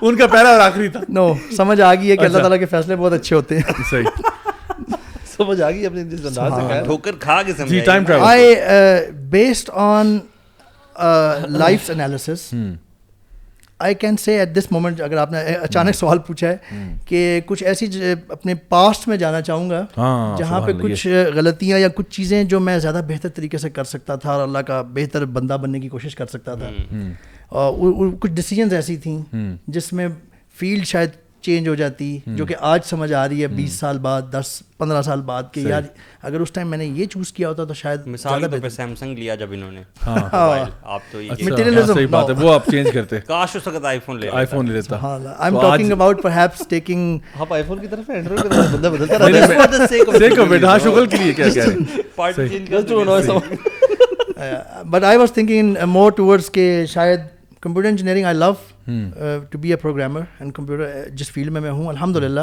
ان 0.04 0.16
کا 0.16 0.26
پہلا 0.26 0.50
اور 0.50 0.60
آخری 0.60 0.88
تھا 0.94 1.00
نو 1.08 1.32
سمجھ 1.56 1.80
آ 1.80 1.92
گئی 1.94 2.10
ہے 2.10 2.16
کہ 2.16 2.24
اللہ 2.24 2.36
اچھا۔ 2.36 2.40
تعالیٰ 2.42 2.58
کے 2.58 2.66
فیصلے 2.74 2.96
بہت 2.96 3.12
اچھے 3.12 3.36
ہوتے 3.36 3.58
ہیں 3.58 3.72
صحیح 3.90 4.94
سمجھ 5.36 5.60
آ 5.60 5.70
گئی 5.70 5.86
اپنے 5.86 6.04
جس 6.04 6.26
انداز 6.38 6.98
کھا 7.20 7.42
کے 7.42 7.52
سمجھ 7.58 7.70
جی، 7.70 7.80
I 8.22 8.54
based 9.30 9.70
on 9.88 10.18
life 11.58 11.90
analysis 11.94 12.52
I 13.84 13.94
can 14.00 14.16
say 14.24 14.38
at 14.38 14.54
this 14.56 14.70
moment 14.72 15.00
اگر 15.00 15.16
آپ 15.18 15.30
نے 15.32 15.38
اچانک 15.52 15.94
سوال 15.96 16.18
پوچھا 16.26 16.48
ہے 16.48 16.76
کہ 17.06 17.40
کچھ 17.46 17.62
ایسی 17.72 17.86
اپنے 18.36 18.54
پاسٹ 18.74 19.08
میں 19.08 19.16
جانا 19.22 19.40
چاہوں 19.48 19.68
گا 19.70 19.84
ہاں، 19.96 20.36
جہاں 20.38 20.60
پہ 20.66 20.72
کچھ 20.82 21.06
غلطیاں 21.34 21.78
یا 21.78 21.88
کچھ 21.94 22.10
چیزیں 22.16 22.42
جو 22.52 22.60
میں 22.68 22.78
زیادہ 22.78 23.00
بہتر 23.08 23.28
طریقے 23.36 23.58
سے 23.64 23.70
کر 23.78 23.84
سکتا 23.94 24.16
تھا 24.24 24.32
اور 24.32 24.42
اللہ 24.42 24.58
کا 24.66 24.80
بہتر 24.94 25.24
بندہ 25.38 25.56
بننے 25.62 25.80
کی 25.80 25.88
کوشش 25.96 26.14
کر 26.16 26.26
سکتا 26.36 26.54
تھا 26.62 26.70
اور 27.48 28.12
کچھ 28.20 28.32
ڈسیزنز 28.34 28.74
ایسی 28.74 28.96
تھیں 29.06 29.18
جس 29.76 29.92
میں 29.98 30.08
فیلڈ 30.58 30.86
شاید 30.86 31.10
چینج 31.44 31.68
ہو 31.68 31.74
جاتی 31.74 32.08
جو 32.36 32.44
کہ 32.46 32.54
آج 32.72 32.80
سمجھ 32.86 33.12
آ 33.12 33.26
رہی 33.28 33.42
ہے 33.42 33.46
بیس 33.60 33.72
سال 33.78 33.98
بعد 34.06 34.22
دس 34.32 34.52
پندرہ 34.78 35.00
سال 35.02 35.20
بعد 35.30 35.42
کہ 35.52 35.60
یار 35.68 35.82
اگر 36.28 36.40
اس 36.40 36.50
ٹائم 36.52 36.68
میں 36.70 36.78
نے 36.78 36.84
یہ 36.96 37.06
چوز 37.12 37.32
کیا 37.32 37.48
ہوتا 37.48 37.64
تو 37.70 37.74
شاید 37.74 38.04
سیمسنگ 38.76 39.18
لیا 39.18 39.34
جب 39.34 39.52
انہوں 39.52 39.72
نے 39.72 39.82
ہے 57.00 57.16
computer 57.62 57.88
engineering 57.88 58.24
I 58.24 58.34
love 58.34 58.52
to 59.50 59.58
be 59.60 59.70
a 59.70 59.76
programmer 59.82 60.20
and 60.40 60.52
computer 60.54 61.08
جس 61.16 61.30
فیلڈ 61.32 61.50
میں 61.52 61.60
میں 61.60 61.70
ہوں 61.70 61.88
الحمد 61.88 62.16
للہ 62.24 62.40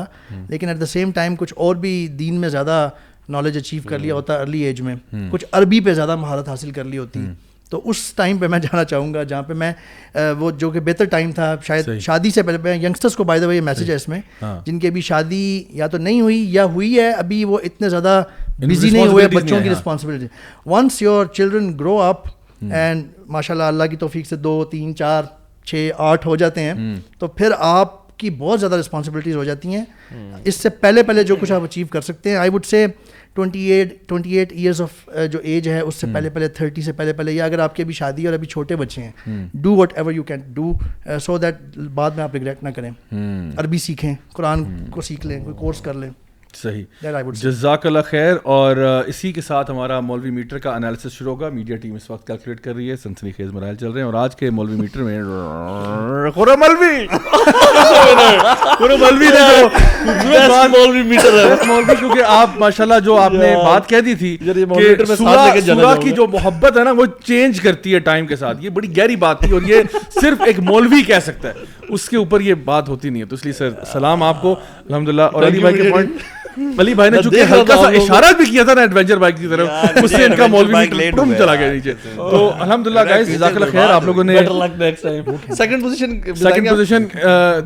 لیکن 0.50 0.68
ایٹ 0.70 0.80
دا 0.82 0.86
سیم 0.86 1.12
ٹائم 1.16 1.36
کچھ 1.40 1.54
اور 1.56 1.76
بھی 1.86 1.96
دین 2.20 2.40
میں 2.42 2.50
زیادہ 2.50 2.88
نالج 3.36 3.58
اچیو 3.58 3.82
کر 3.90 4.00
لیا 4.00 4.14
ہوتا 4.16 4.36
ارلی 4.42 4.62
ایج 4.66 4.82
میں 4.82 4.96
کچھ 5.32 5.46
عربی 5.52 5.80
پہ 5.86 5.94
زیادہ 5.94 6.16
مہارت 6.16 6.48
حاصل 6.50 6.72
کر 6.78 6.84
لی 6.84 6.98
ہوتی 6.98 7.26
تو 7.70 7.82
اس 7.90 7.98
ٹائم 8.16 8.38
پہ 8.38 8.48
میں 8.50 8.60
جانا 8.60 8.84
چاہوں 8.92 9.14
گا 9.14 9.24
جہاں 9.32 9.42
پہ 9.48 9.54
میں 9.54 9.72
uh, 10.18 10.36
وہ 10.38 10.50
جو 10.62 10.70
کہ 10.72 10.80
بہتر 10.86 11.06
ٹائم 11.10 11.32
تھا 11.32 11.54
شاید 11.66 11.90
شادی 12.02 12.30
سے 12.38 12.44
پہلے 12.44 12.58
میں 12.64 12.76
یگسٹرس 12.76 13.16
کو 13.16 13.24
بائی 13.32 13.42
دا 13.42 13.46
بھائی 13.46 13.60
میسج 13.68 13.90
ہے 13.90 13.96
اس 13.96 14.08
میں 14.10 14.20
ہاں۔ 14.42 14.58
جن 14.66 14.80
کی 14.80 14.88
ابھی 14.88 15.02
شادی 15.12 15.44
یا 15.80 15.88
تو 15.88 15.98
نہیں 15.98 16.22
ہوئی 16.22 16.40
یا 16.54 16.64
ہوئی 16.76 16.94
ہے 17.00 17.10
ابھی 17.12 17.44
وہ 17.46 17.60
اتنے 17.64 17.90
زیادہ 17.90 18.22
بزی 18.70 18.90
نہیں 18.90 19.08
ہوئے 19.08 19.28
بچوں 19.36 19.60
کی 19.64 19.70
responsibility 19.70 20.28
once 20.74 21.02
your 21.02 21.26
children 21.36 21.72
grow 21.80 22.00
up 22.02 22.26
and 22.62 23.08
ماشاء 23.32 23.54
اللہ 23.56 23.64
اللہ 23.64 23.84
کی 23.92 23.96
توفیق 24.00 24.28
سے 24.28 24.36
دو 24.36 24.64
تین 24.72 24.96
چار 24.96 25.24
چھ 25.68 25.90
آٹھ 26.10 26.28
ہو 26.28 26.36
جاتے 26.36 26.62
ہیں 26.62 26.74
تو 27.20 27.28
پھر 27.28 27.52
آپ 27.58 27.98
کی 28.20 28.30
بہت 28.38 28.60
زیادہ 28.60 28.76
رسپانسبلٹیز 28.76 29.36
ہو 29.36 29.44
جاتی 29.44 29.76
ہیں 29.76 29.84
اس 30.44 30.56
سے 30.62 30.70
پہلے 30.80 31.04
پہلے 31.04 31.24
جو 31.24 31.36
کچھ 31.42 31.52
آپ 31.52 31.64
اچیو 31.64 31.88
کر 31.92 32.02
سکتے 32.02 32.30
ہیں 32.30 32.38
I 32.38 32.50
would 32.54 32.66
say 32.66 32.86
twenty 33.36 33.60
eight 33.72 33.94
twenty 34.08 34.32
eight 34.38 34.52
years 34.54 34.82
of 34.82 34.94
جو 35.32 35.40
ایج 35.50 35.68
ہے 35.70 35.80
اس 35.80 35.96
سے 36.02 36.08
پہلے 36.14 36.30
پہلے 36.30 36.48
تھرٹی 36.58 36.82
سے 36.82 36.92
پہلے 36.94 37.14
پہلے 37.14 37.32
یا 37.34 37.46
اگر 37.46 37.60
آپ 37.64 37.76
کی 37.76 37.84
ابھی 37.84 37.94
شادی 37.94 38.26
اور 38.28 38.34
ابھی 38.34 38.48
چھوٹے 38.48 38.76
بچے 38.76 39.02
ہیں 39.04 39.46
do 39.62 39.76
whatever 39.98 40.12
you 40.14 40.24
can 40.24 40.42
do 40.54 40.74
so 41.26 41.38
that 41.38 41.78
بعد 41.94 42.12
میں 42.16 42.24
آپ 42.24 42.34
ریگریٹ 42.36 42.64
نہ 42.64 42.70
کریں 42.76 42.90
عربی 43.60 43.78
سیکھیں 43.86 44.14
قرآن 44.34 44.64
کو 44.92 45.02
سیکھ 45.10 45.28
لیں 45.28 45.40
کوئی 45.44 45.56
کورس 45.60 45.82
کر 45.82 45.94
لیں 45.94 46.10
صحیح 46.58 46.86
جزاک 47.42 47.86
اللہ 47.86 48.00
خیر 48.06 48.36
اور 48.54 48.78
اسی 49.08 49.32
کے 49.34 49.42
ساتھ 49.42 49.70
ہمارا 49.72 50.00
مولوی 50.00 50.30
میٹر 50.32 50.58
کا 50.60 50.72
انالیسس 50.76 51.12
شروع 51.14 51.32
ہوگا 51.34 51.50
میڈیا 51.54 51.76
ٹیم 51.82 51.96
اس 51.96 52.10
وقت 52.10 52.26
کیلکولیٹ 52.28 52.60
کر 52.64 52.76
رہی 52.76 52.90
ہے 52.90 52.96
سنسنی 53.04 53.32
خیز 53.38 53.52
مرائل 53.54 53.76
چل 53.76 53.88
رہے 53.90 54.00
ہیں 54.00 54.06
اور 54.06 54.14
آج 54.24 54.36
کے 54.36 54.50
مولوی 54.50 54.76
میٹر 54.82 55.02
میں 55.04 55.20
خورا 56.36 56.56
مولوی 56.62 57.06
خورا 58.78 58.96
مولوی 59.00 59.28
نے 59.34 59.48
جو 60.06 60.34
مولوی 60.78 61.02
میٹر 61.10 61.38
ہے 61.40 61.56
مولوی 61.68 61.96
کیونکہ 62.00 62.22
آپ 62.38 62.58
ماشاءاللہ 62.60 63.00
جو 63.06 63.18
آپ 63.22 63.34
نے 63.34 63.54
بات 63.66 63.90
کہہ 63.90 64.02
دی 64.06 64.16
تھی 64.16 64.36
یعنی 64.42 64.64
کہ 65.06 65.16
سورہ 65.16 65.96
کی 66.04 66.12
جو 66.12 66.28
محبت 66.34 66.78
ہے 66.78 66.84
نا 66.84 66.92
وہ 66.98 67.06
چینج 67.24 67.62
کرتی 67.62 67.94
ہے 67.94 68.00
ٹائم 68.10 68.28
کے 68.28 68.36
ساتھ 68.36 68.64
یہ 68.66 68.70
بڑی 68.80 68.96
گہری 68.98 69.16
بات 69.26 69.40
تھی 69.42 69.52
اور 69.54 69.62
یہ 69.68 69.82
صرف 70.22 70.42
ایک 70.48 70.60
مولوی 70.74 71.02
کہہ 71.08 71.20
سکتا 71.26 71.50
ہے 71.50 71.68
اس 71.98 72.10
کے 72.10 72.18
اوپر 72.18 72.42
یہ 72.42 72.54
بات 72.66 72.90
ہوتی 72.90 73.10
نہیں 73.10 73.22
ہے 73.22 73.28
تو 73.28 73.34
اس 73.36 73.44
لیے 73.44 73.54
سر 73.54 73.70
سلام 73.94 74.24
آپ 74.24 74.42
کو 74.42 74.56
الحمد 74.90 75.10
للہ 75.10 75.22
اور 75.22 75.44
علی 75.48 75.60
بھائی 75.60 75.76
کے 75.78 75.90
پوائنٹ 75.90 76.22
علی 76.80 76.94
بھائی 76.94 77.10
نے 77.12 77.22
چونکہ 77.24 77.44
ہلکا 77.52 77.76
سا 77.82 77.88
اشارہ 77.98 78.32
بھی 78.38 78.46
کیا 78.46 78.64
تھا 78.66 78.74
نا 78.74 78.82
ایڈونچر 78.82 79.18
بائک 79.20 79.38
کی 79.38 79.48
طرف 79.48 79.68
اس 80.04 80.12
سے 80.12 80.24
ان 80.26 80.36
کا 80.38 80.46
مولوی 80.52 81.10
ٹرم 81.12 81.34
چلا 81.38 81.56
گیا 81.56 81.72
نیچے 81.72 81.94
تو 82.16 82.52
الحمد 82.62 82.88
للہ 82.88 83.00
گائز 83.10 83.28
جزاک 83.34 83.56
اللہ 83.56 83.72
خیر 83.72 83.90
آپ 83.94 84.04
لوگوں 84.06 84.24
نے 84.24 84.38
second 85.58 85.84
position 85.84 86.20
second 86.36 86.70
position 86.70 87.04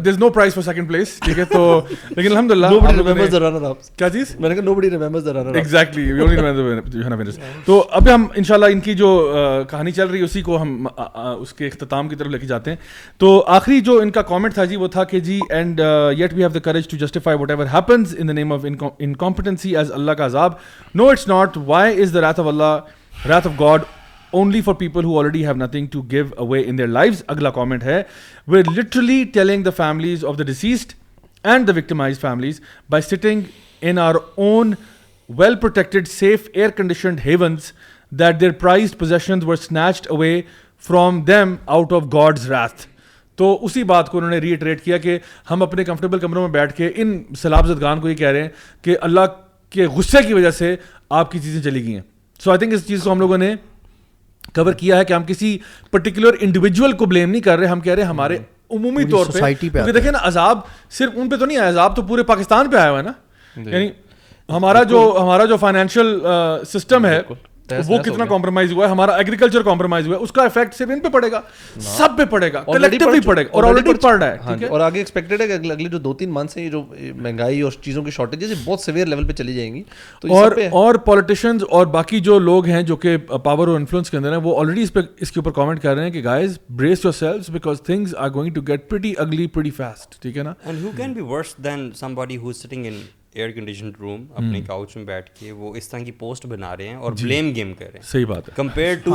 there 0.05 0.11
is 0.13 0.17
no 0.19 0.29
prize 0.37 0.53
for 0.55 0.63
second 0.63 0.87
place 0.87 1.13
ٹھیک 1.25 1.39
ہے 1.39 1.45
تو 1.51 1.61
لیکن 2.09 2.29
الحمد 2.31 2.51
للہ 2.51 2.65
آپ 2.65 2.91
لوگوں 2.97 3.13
نے 3.15 3.71
کیا 3.97 4.09
چیز 4.09 4.35
میں 4.39 4.49
نے 4.49 4.55
کہا 4.55 4.63
نو 4.63 4.73
بڑی 4.75 4.91
remembers 4.91 5.25
دران 5.25 5.55
exactly 5.55 6.11
we 6.11 6.19
only 6.19 6.35
remember 6.41 6.93
you 6.93 6.97
have 7.01 7.09
remembers 7.09 7.39
تو 7.65 7.83
ابھی 7.99 8.11
ہم 8.13 8.25
انشاءاللہ 8.35 8.65
ان 8.71 8.79
کی 8.79 8.93
جو 8.93 9.09
uh, 9.31 9.65
کہانی 9.69 9.91
چل 9.91 10.07
رہی 10.09 10.19
ہے 10.19 10.23
اسی 10.25 10.41
کو 10.41 10.61
ہم 10.61 10.87
uh, 10.87 11.03
uh, 11.05 11.35
اس 11.41 11.53
کے 11.53 11.67
اختتام 11.67 12.09
کی 12.09 12.15
طرف 12.15 12.27
لے 12.31 12.39
کے 12.39 12.47
جاتے 12.47 12.69
ہیں 12.71 12.77
تو 13.17 13.43
آخری 13.57 13.79
جو 13.89 13.97
ان 14.01 14.11
کا 14.11 14.21
کامنٹ 14.35 14.53
تھا 14.53 14.65
جی 14.65 14.75
وہ 14.83 14.87
تھا 14.97 15.03
کہ 15.13 15.19
جی 15.29 15.39
and 15.49 15.81
yet 16.17 16.33
we 16.33 16.41
have 16.41 16.49
the 16.53 16.59
courage 16.69 16.87
to 16.91 16.97
justify 17.05 17.37
whatever 17.51 17.65
happens 17.73 18.15
in 18.19 18.27
the 18.27 18.33
name 18.33 18.53
of 18.53 18.65
in 18.67 18.75
incompetency 18.99 19.75
as 19.77 19.91
Allah 19.91 20.11
کا 20.17 20.25
عذاب 20.25 20.53
no 20.95 21.07
it's 21.09 21.27
not 21.27 21.57
why 21.65 22.01
is 22.03 22.13
the 22.13 22.21
wrath 22.27 22.39
of 22.39 22.47
Allah 22.47 23.27
wrath 23.29 23.47
of 23.47 23.59
God 23.59 23.81
only 24.39 24.61
for 24.65 24.73
people 24.73 25.03
who 25.05 25.17
already 25.19 25.45
have 25.45 25.53
nothing 25.55 25.87
to 25.91 26.01
give 26.11 26.25
away 26.45 26.61
in 26.67 26.77
their 26.77 26.87
life 26.87 27.21
اگلا 27.33 27.49
comment 27.57 27.83
ہے 27.83 28.01
we 28.47 28.59
are 28.59 28.71
literally 28.77 29.23
telling 29.33 29.63
the 29.63 29.69
families 29.77 30.25
of 30.25 30.37
the 30.39 30.43
deceased 30.51 30.93
and 31.53 31.67
the 31.67 31.73
victimized 31.77 32.19
families 32.19 32.61
by 32.89 33.01
sitting 33.15 33.41
in 33.85 33.97
are 33.99 34.15
on 34.35 34.73
well 35.37 35.55
protected 35.61 36.07
safe 36.07 36.47
air 36.53 36.69
conditioned 36.77 37.19
havens 37.25 37.71
that 38.19 38.39
their 38.39 38.51
prize 38.61 38.97
positions 38.97 39.45
were 39.45 39.53
snatched 39.53 40.07
away 40.11 40.39
from 40.87 41.21
them 41.27 41.55
out 41.75 41.93
of 41.93 42.03
God's 42.13 42.51
wrath 42.51 42.87
تو 43.37 43.57
اسی 43.65 43.83
بات 43.91 44.09
کو 44.09 44.17
انہوں 44.17 44.29
نے 44.31 44.37
retreat 44.39 44.81
کیا 44.83 44.97
کہ 45.05 45.17
ہم 45.49 45.61
اپنے 45.63 45.83
کمفرٹیبل 45.83 46.19
کمروں 46.19 46.41
میں 46.41 46.49
بیٹھ 46.53 46.73
کے 46.77 46.89
ان 47.03 47.17
زدگان 47.41 47.99
کو 48.01 48.09
یہ 48.09 48.15
کہہ 48.15 48.27
رہے 48.31 48.41
ہیں 48.41 48.49
کہ 48.83 48.95
اللہ 49.09 49.19
کے 49.75 49.85
غصے 49.95 50.21
کی 50.27 50.33
وجہ 50.33 50.49
سے 50.57 50.75
آپ 51.19 51.31
کی 51.31 51.39
چیزیں 51.43 51.61
چلی 51.61 51.83
گئی 51.85 51.93
ہیں 51.93 52.01
سو 52.43 52.51
آئی 52.51 52.59
تھنک 52.59 52.73
اس 52.73 52.87
چیز 52.87 53.03
کو 53.03 53.11
ہم 53.11 53.19
لوگوں 53.19 53.37
نے 53.37 53.53
کور 54.55 54.73
کیا 54.79 54.97
ہے 54.97 55.05
کہ 55.05 55.13
ہم 55.13 55.23
کسی 55.27 55.57
پرٹیکولر 55.91 56.35
انڈیویجول 56.47 56.91
کو 56.97 57.05
بلیم 57.13 57.29
نہیں 57.29 57.41
کر 57.41 57.57
رہے 57.59 57.67
ہم 57.67 57.79
کہہ 57.81 57.93
رہے 57.93 58.03
ہمارے 58.13 58.37
عمومی 58.75 59.03
طور 59.11 59.25
پہ 59.33 59.91
دیکھیں 59.91 60.11
نا 60.11 60.19
عذاب 60.27 60.59
صرف 60.97 61.11
ان 61.15 61.29
پہ 61.29 61.35
تو 61.35 61.45
نہیں 61.45 61.57
آیا 61.57 61.69
عذاب 61.69 61.95
تو 61.95 62.01
پورے 62.11 62.23
پاکستان 62.31 62.69
پہ 62.71 62.77
آیا 62.77 62.89
ہوا 62.89 62.97
ہے 62.97 63.03
نا 63.03 63.11
جی۔ 63.55 63.71
یعنی 63.71 63.89
ہمارا 64.53 64.83
جو 64.91 64.99
ہمارا 65.21 65.45
جو 65.51 65.57
فائنینشیل 65.57 66.17
سسٹم 66.73 67.05
ہے 67.05 67.21
وہ 67.87 67.97
کتنا 68.03 68.25
کمپرومائز 68.25 68.71
ہوا 68.71 68.85
ہے 68.85 68.91
ہمارا 68.91 69.11
ایگریکلچر 69.17 69.63
کمپرومائز 69.63 70.07
ہوا 70.07 70.15
ہے 70.15 70.21
اس 70.23 70.31
کا 70.31 70.41
افیکٹ 70.43 70.75
صرف 70.75 70.89
ان 70.93 70.99
پہ 70.99 71.09
پڑے 71.11 71.31
گا 71.31 71.39
سب 71.81 72.17
پہ 72.17 72.25
پڑے 72.31 72.51
گا 72.53 72.61
کلیکٹیولی 72.67 73.19
پڑے 73.25 73.43
گا 73.45 73.49
اور 73.53 73.63
آلریڈی 73.63 73.93
پڑ 74.01 74.13
رہا 74.21 74.35
ہاں 74.45 74.55
جی۔ 74.57 74.63
ہے 74.65 74.69
اور 74.69 74.79
آگے 74.79 74.97
ایکسپیکٹڈ 74.99 75.41
ہے 75.41 75.47
کہ 75.47 75.53
اگلے 75.53 75.87
جو 75.91 75.97
دو 75.97 76.13
تین 76.19 76.33
منتھس 76.33 76.57
ہیں 76.57 76.63
یہ 76.65 76.69
جو 76.71 76.81
مہنگائی 77.15 77.61
اور 77.61 77.71
چیزوں 77.83 78.03
کی 78.03 78.11
شارٹیجز 78.11 78.51
یہ 78.51 78.55
بہت 78.65 78.79
سیویئر 78.81 79.05
لیول 79.13 79.27
پہ 79.27 79.33
چلی 79.33 79.53
جائیں 79.55 79.73
گی 79.75 79.83
اور 80.39 80.51
اور 80.81 80.95
پولیٹیشینز 81.05 81.63
اور 81.69 81.85
باقی 81.95 82.19
جو 82.29 82.37
لوگ 82.49 82.65
ہیں 82.67 82.81
جو 82.91 82.95
کہ 83.05 83.15
پاور 83.43 83.67
اور 83.67 83.75
انفلوئنس 83.75 84.09
کے 84.11 84.17
اندر 84.17 84.31
ہیں 84.35 84.39
وہ 84.43 84.59
آلریڈی 84.59 84.81
اس 84.83 84.93
پہ 84.93 84.99
اس 85.21 85.31
کے 85.31 85.39
اوپر 85.39 85.51
کامنٹ 85.61 85.81
کر 85.83 85.95
رہے 85.95 86.03
ہیں 86.03 86.11
کہ 86.11 86.23
guys 86.23 86.57
brace 86.69 87.05
yourselves 87.19 87.49
because 87.49 87.81
things 87.85 88.15
are 88.15 88.33
going 88.33 88.53
to 88.53 88.61
get 88.67 88.89
pretty 88.89 89.13
ugly 89.25 89.47
pretty 89.47 89.71
fast 89.81 90.21
ٹھیک 90.21 90.37
ہے 90.37 90.43
نا 90.43 90.53
and 90.65 90.83
who 90.85 90.91
can 90.97 91.13
be 91.13 91.21
worse 91.33 91.55
than 91.63 91.89
somebody 92.15 92.37
who 92.37 92.49
is 92.49 92.61
sitting 92.63 92.85
in 92.85 93.01
air 93.35 93.51
condition 93.51 93.91
room 93.99 94.25
اپنے 94.35 94.61
کاؤچ 94.67 94.95
میں 94.95 95.03
بیٹھ 95.05 95.29
کے 95.39 95.51
وہ 95.51 95.73
اس 95.75 95.87
طرح 95.89 95.99
کی 96.03 96.11
پوسٹ 96.17 96.45
بنا 96.47 96.75
رہے 96.77 96.87
ہیں 96.87 96.95
اور 96.95 97.11
بلیم 97.21 97.47
جی۔ 97.49 97.55
گیم 97.55 97.73
کر 97.77 97.85
رہے 97.91 97.99
ہیں 97.99 98.09
صحیح 98.11 98.25
بات 98.29 98.49
ہے 98.49 98.53
compare 98.55 98.95
to 99.03 99.13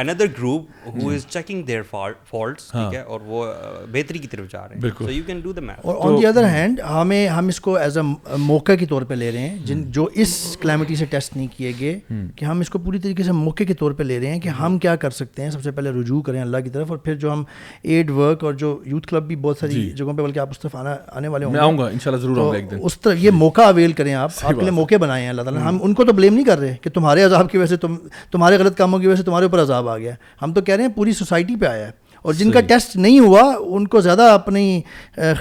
another 0.00 0.26
group 0.38 0.86
who 1.02 1.08
is 1.14 1.26
checking 1.30 1.62
their 1.66 1.80
faults 1.90 2.70
ٹھیک 2.70 2.94
ہے 2.94 3.00
اور 3.00 3.20
وہ 3.26 3.44
بہتری 3.92 4.18
کی 4.18 4.28
طرف 4.28 4.46
جا 4.52 4.58
رہے 4.68 4.74
ہیں 4.74 4.80
بالکل 4.82 5.04
so 5.06 5.10
you 5.12 5.22
can 5.26 5.40
do 5.44 5.52
the 5.52 5.60
math 5.60 5.80
or 5.82 5.96
on 6.10 6.16
the 6.20 6.26
other 6.26 6.44
hand 6.48 6.80
ہمیں 6.90 7.26
ہم 7.28 7.48
اس 7.48 7.60
کو 7.60 7.74
ایز 7.76 7.98
اے 7.98 8.36
موقع 8.46 8.74
کے 8.80 8.86
طور 8.90 9.02
پہ 9.08 9.14
لے 9.14 9.30
رہے 9.32 9.48
ہیں 9.48 9.58
جن 9.66 9.82
جو 9.94 10.04
اس 10.24 10.32
کلیمٹی 10.60 10.94
سے 10.96 11.04
ٹیسٹ 11.10 11.36
نہیں 11.36 11.46
کیے 11.56 11.72
گئے 11.80 11.98
کہ 12.36 12.44
ہم 12.44 12.60
اس 12.60 12.70
کو 12.70 12.78
پوری 12.84 12.98
طریقے 12.98 13.22
سے 13.22 13.32
موقع 13.32 13.64
کے 13.68 13.74
طور 13.80 13.92
پہ 13.98 14.02
لے 14.02 14.18
رہے 14.20 14.30
ہیں 14.32 14.38
کہ 14.40 14.48
ہم 14.62 14.78
کیا 14.82 14.94
کر 15.02 15.10
سکتے 15.18 15.42
ہیں 15.42 15.50
سب 15.50 15.62
سے 15.62 15.70
پہلے 15.70 15.90
رجوع 16.00 16.20
کریں 16.30 16.40
اللہ 16.40 16.60
کی 16.64 16.70
طرف 16.70 16.90
اور 16.90 16.98
پھر 17.04 17.14
جو 17.24 17.32
ہم 17.32 17.42
ایڈ 17.82 18.10
ورک 18.16 18.44
اور 18.44 18.54
جو 18.64 18.76
یوتھ 18.92 19.06
کلب 19.08 19.26
بھی 19.26 19.36
بہت 19.44 19.58
ساری 19.60 19.72
جی۔ 19.74 19.88
جگہوں 19.96 20.14
پہ 20.16 20.22
بلکہ 20.22 20.38
آپ 20.40 20.50
اس 20.50 20.58
طرف 20.60 20.76
آنا 20.76 20.96
آنے 21.16 21.28
والے 21.36 21.44
ہوں 21.44 21.52
میں 21.52 21.60
آؤں 21.60 21.78
گا 21.78 21.88
ان 21.88 21.98
شاء 22.04 22.10
اللہ 22.12 22.22
ضرور 22.22 22.36
آؤں 22.38 22.50
گا 22.52 22.56
ایک 22.56 22.70
دن 22.70 22.78
اس 22.84 22.98
طرف 23.00 23.16
یہ 23.16 23.30
جی۔ 23.30 23.36
موقع 23.36 23.60
اویل 23.62 23.92
کریں 24.00 24.12
آپ 24.14 24.30
آپ 24.42 24.52
کے 24.54 24.60
لیے 24.60 24.70
موقع 24.80 24.94
بنائے 25.00 25.22
ہیں 25.22 25.28
اللہ 25.30 25.42
تعالیٰ 25.42 25.62
ہم 25.68 25.78
ان 25.84 25.94
کو 25.94 26.04
تو 26.04 26.12
بلیم 26.12 26.34
نہیں 26.34 26.44
کر 26.44 26.58
رہے 26.58 26.76
کہ 26.82 26.90
تمہارے 26.94 27.24
عذاب 27.24 27.50
کی 27.50 27.58
وجہ 27.58 27.74
سے 27.74 27.86
تمہارے 28.30 28.56
غلط 28.64 28.76
کاموں 28.78 28.98
کی 28.98 29.06
وجہ 29.06 29.16
سے 29.16 29.22
تمہارے 29.22 29.44
اوپر 29.44 29.62
عذاب 29.62 29.80
عذاب 29.82 29.94
آ 29.94 29.98
گیا 29.98 30.12
ہم 30.42 30.52
تو 30.54 30.60
کہہ 30.62 30.74
رہے 30.74 30.84
ہیں 30.84 30.90
پوری 30.94 31.12
سوسائٹی 31.24 31.56
پہ 31.60 31.66
آیا 31.66 31.86
ہے 31.86 32.00
اور 32.22 32.34
جن 32.38 32.50
کا 32.52 32.60
ٹیسٹ 32.68 32.96
نہیں 32.96 33.18
ہوا 33.20 33.40
ان 33.60 33.86
کو 33.92 34.00
زیادہ 34.00 34.22
اپنی 34.32 34.62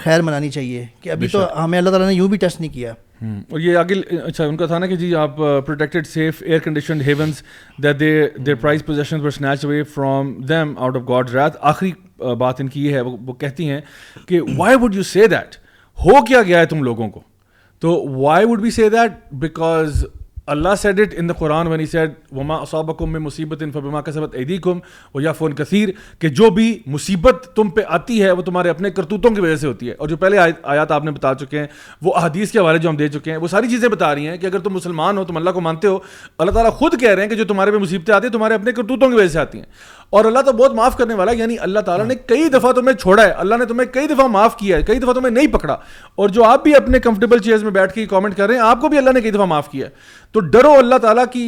خیر 0.04 0.22
منانی 0.28 0.50
چاہیے 0.52 0.86
کہ 1.02 1.10
ابھی 1.16 1.28
تو 1.34 1.46
ہمیں 1.64 1.78
اللہ 1.78 1.90
تعالیٰ 1.90 2.08
نے 2.08 2.14
یوں 2.14 2.28
بھی 2.30 2.38
ٹیسٹ 2.44 2.60
نہیں 2.62 2.74
کیا 2.74 2.94
اور 3.52 3.60
یہ 3.60 3.76
آگے 3.78 3.94
اچھا 4.26 4.46
ان 4.46 4.56
کا 4.58 4.66
تھا 4.68 4.78
نا 4.80 4.88
کہ 4.88 4.96
جی 5.02 5.14
آپ 5.24 5.36
protected 5.38 6.08
safe 6.08 6.42
air 6.46 6.60
condition 6.60 7.02
havens 7.08 7.42
they 7.84 7.92
their 8.46 8.56
prize 8.62 8.86
position 8.86 9.20
per 9.22 9.28
snatch 9.28 9.66
away 9.66 9.84
from 9.96 10.34
them 10.50 10.74
out 10.78 10.96
of 10.98 11.02
God 11.10 11.30
wrath 11.34 11.58
آخری 11.74 11.92
بات 12.38 12.62
ان 12.62 12.68
کی 12.70 12.86
یہ 12.86 12.94
ہے 12.96 13.02
وہ 13.02 13.34
کہتی 13.44 13.70
ہیں 13.70 13.80
کہ 14.28 14.40
why 14.58 14.76
would 14.82 14.96
you 14.96 15.04
say 15.12 15.28
that 15.36 15.56
ہو 16.06 16.24
کیا 16.26 16.42
گیا 16.48 16.60
ہے 16.60 16.66
تم 16.74 16.84
لوگوں 16.84 17.10
کو 17.10 17.22
تو 17.82 17.92
why 18.20 18.46
would 18.46 18.62
be 18.62 18.72
say 18.72 18.90
that 18.90 19.34
because 19.46 20.04
Allah 20.50 20.76
said 20.82 21.00
it 21.00 21.14
in 21.18 21.28
the 21.30 21.34
Quran 21.40 21.68
he 21.74 21.86
said 21.86 22.12
وما 22.36 22.58
صابح 22.70 23.06
میں 23.08 23.20
مصیبت 23.20 23.64
فبما 23.74 24.00
کا 24.02 24.12
عیدی 24.38 24.58
کم 24.64 24.80
و 25.16 25.22
یا 25.22 25.32
فون 25.32 25.54
کثیر 25.56 25.90
کہ 26.20 26.30
جو 26.40 26.50
بھی 26.52 26.68
مصیبت 26.94 27.48
تم 27.56 27.70
پہ 27.76 27.82
آتی 27.98 28.22
ہے 28.24 28.32
وہ 28.32 28.42
تمہارے 28.42 28.70
اپنے 28.70 28.90
کرتوتوں 28.92 29.32
کی 29.36 29.42
وجہ 29.42 29.56
سے 29.56 29.68
ہوتی 29.68 29.90
ہے 29.90 29.94
اور 29.94 30.08
جو 30.10 30.18
پہلے 30.18 30.38
آیات 30.64 30.92
آپ 30.92 31.04
نے 31.06 31.12
بتا 31.12 31.34
چکے 31.40 31.60
ہیں 31.60 31.68
وہ 32.04 32.14
احادیث 32.18 32.52
کے 32.52 32.60
حوالے 32.60 32.78
جو 32.86 32.90
ہم 32.90 32.96
دے 32.98 33.08
چکے 33.16 33.32
ہیں 33.32 33.38
وہ 33.38 33.48
ساری 33.52 33.70
چیزیں 33.70 33.88
بتا 33.90 34.14
رہی 34.16 34.28
ہیں 34.28 34.38
کہ 34.38 34.46
اگر 34.46 34.60
تم 34.60 34.74
مسلمان 34.74 35.18
ہو 35.18 35.24
تم 35.26 35.38
اللہ 35.38 35.50
کو 35.54 35.62
مانتے 35.62 35.88
ہو 35.88 36.00
اللہ 36.38 36.52
تعالیٰ 36.52 36.72
خود 36.80 37.00
کہہ 37.00 37.10
رہے 37.14 37.22
ہیں 37.22 37.30
کہ 37.30 37.36
جو 37.36 37.46
تمہارے 37.54 37.72
پہ 37.72 37.78
مصیبتیں 37.86 38.14
آتی 38.16 38.28
ہیں 38.28 38.34
تمہارے 38.34 38.54
اپنے 38.54 38.72
کرتوتوں 38.72 39.10
کی 39.10 39.16
وجہ 39.16 39.28
سے 39.34 39.40
آتی 39.40 39.58
ہیں 39.58 39.66
اور 40.18 40.26
اللہ 40.26 40.40
تو 40.46 40.52
بہت 40.52 40.74
معاف 40.76 40.96
کرنے 40.98 41.14
والا 41.14 41.32
ہے 41.32 41.38
یعنی 41.38 41.58
اللہ 41.66 41.80
تعالیٰ 41.86 42.06
نے 42.06 42.16
کئی 42.30 42.48
دفعہ 42.54 42.72
تمہیں 42.80 42.96
چھوڑا 42.96 43.24
ہے 43.24 43.30
اللہ 43.44 43.56
نے 43.60 43.66
تمہیں 43.66 43.88
کئی 43.94 44.08
دفعہ 44.08 44.26
معاف 44.32 44.56
کیا 44.58 44.78
ہے 44.78 44.84
کئی 44.88 45.00
دفعہ 45.00 45.14
تمہیں 45.14 45.30
نہیں 45.34 45.48
پکڑا 45.54 45.78
اور 46.24 46.30
جو 46.38 46.44
آپ 46.44 46.64
بھی 46.64 46.76
اپنے 46.76 47.00
کمفرٹیبل 47.06 47.40
چیئرز 47.46 47.64
میں 47.64 47.72
بیٹھ 47.78 47.94
کے 47.94 48.06
کامنٹ 48.14 48.36
کر 48.38 48.48
رہے 48.48 48.56
ہیں 48.56 48.62
آپ 48.64 48.82
کو 48.82 48.88
بھی 48.90 48.98
اللہ 48.98 49.12
نے 49.16 49.22
کئی 49.22 49.32
دفعہ 49.32 49.46
معاف 49.54 49.70
کیا 49.72 49.86
ہے 49.86 49.92
تو 50.32 50.40
ڈرو 50.56 50.72
اللہ 50.78 50.98
تعالیٰ 51.02 51.24
کی 51.34 51.44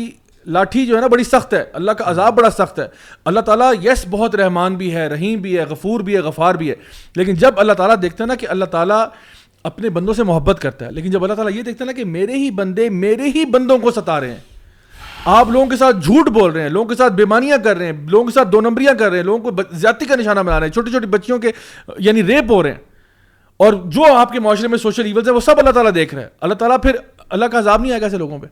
لاٹھی 0.58 0.86
جو 0.86 0.96
ہے 0.96 1.02
نا 1.02 1.08
بڑی 1.08 1.24
سخت 1.24 1.54
ہے 1.54 1.64
اللہ 1.82 1.92
کا 2.00 2.10
عذاب 2.12 2.36
بڑا 2.38 2.50
سخت 2.58 2.80
ہے 2.80 2.88
اللہ 3.32 3.40
تعالیٰ 3.50 3.72
یس 3.86 4.06
بہت 4.12 4.36
رحمان 4.36 4.76
بھی 4.76 4.94
ہے 4.96 5.06
رحیم 5.16 5.42
بھی 5.42 5.58
ہے 5.58 5.64
غفور 5.70 6.00
بھی 6.10 6.16
ہے 6.16 6.20
غفار 6.22 6.56
بھی 6.64 6.70
ہے 6.70 6.76
لیکن 7.16 7.36
جب 7.44 7.60
اللہ 7.66 7.74
تعالیٰ 7.84 7.96
دیکھتا 8.02 8.24
ہے 8.24 8.28
نا 8.28 8.36
کہ 8.44 8.48
اللہ 8.56 8.66
تعالیٰ 8.78 9.04
اپنے 9.72 9.90
بندوں 9.98 10.14
سے 10.14 10.24
محبت 10.32 10.60
کرتا 10.62 10.86
ہے 10.86 10.92
لیکن 10.92 11.12
جب 11.12 11.24
اللہ 11.24 11.34
تعالیٰ 11.42 11.54
یہ 11.58 11.62
دیکھتا 11.64 11.84
ہے 11.86 11.88
نا 11.88 11.94
کہ 11.98 12.06
میرے 12.18 12.36
ہی 12.44 12.50
بندے 12.62 12.90
میرے 13.06 13.30
ہی 13.36 13.46
بندوں 13.58 13.78
کو 13.86 13.92
ستا 14.00 14.20
رہے 14.20 14.32
ہیں 14.32 14.53
آپ 15.32 15.50
لوگوں 15.52 15.66
کے 15.70 15.76
ساتھ 15.78 15.98
جھوٹ 16.04 16.30
بول 16.34 16.52
رہے 16.52 16.62
ہیں 16.62 16.70
لوگوں 16.70 16.88
کے 16.90 16.96
ساتھ 16.96 17.14
بیمانیاں 17.14 17.58
کر 17.64 17.78
رہے 17.78 17.86
ہیں 17.86 18.06
لوگوں 18.10 18.26
کے 18.28 18.32
ساتھ 18.34 18.48
دو 18.52 18.62
نمبریاں 18.62 18.94
کر 19.00 19.10
رہے 19.10 19.18
ہیں 19.18 19.26
لوگوں 19.26 19.52
کو 19.52 19.62
زیادتی 19.72 20.06
کا 20.06 20.16
نشانہ 20.20 20.40
بنا 20.40 20.60
رہے 20.60 20.68
ہیں 20.68 20.74
چھوٹی 20.74 20.92
چھوٹی 20.92 21.06
بچیوں 21.08 21.38
کے 21.40 21.52
یعنی 22.06 22.24
ریپ 22.28 22.52
ہو 22.52 22.62
رہے 22.64 22.72
ہیں 22.72 22.78
اور 23.64 23.74
جو 23.94 24.14
آپ 24.16 24.32
کے 24.32 24.40
معاشرے 24.40 24.68
میں 24.68 24.78
سوشل 24.78 25.06
ایونس 25.06 25.28
ہیں 25.28 25.34
وہ 25.36 25.40
سب 25.46 25.60
اللہ 25.60 25.72
تعالیٰ 25.74 25.94
دیکھ 25.96 26.14
رہے 26.16 26.24
ہیں 26.24 26.30
اللہ 26.42 26.54
تعالیٰ 26.62 26.78
پھر 26.84 26.96
اللہ 27.30 27.46
کا 27.52 27.60
عذاب 27.60 27.82
نہیں 27.82 27.92
آئے 27.92 28.02
گا 28.02 28.06
ایسے 28.06 28.18
لوگوں 28.18 28.40
پہ 28.40 28.48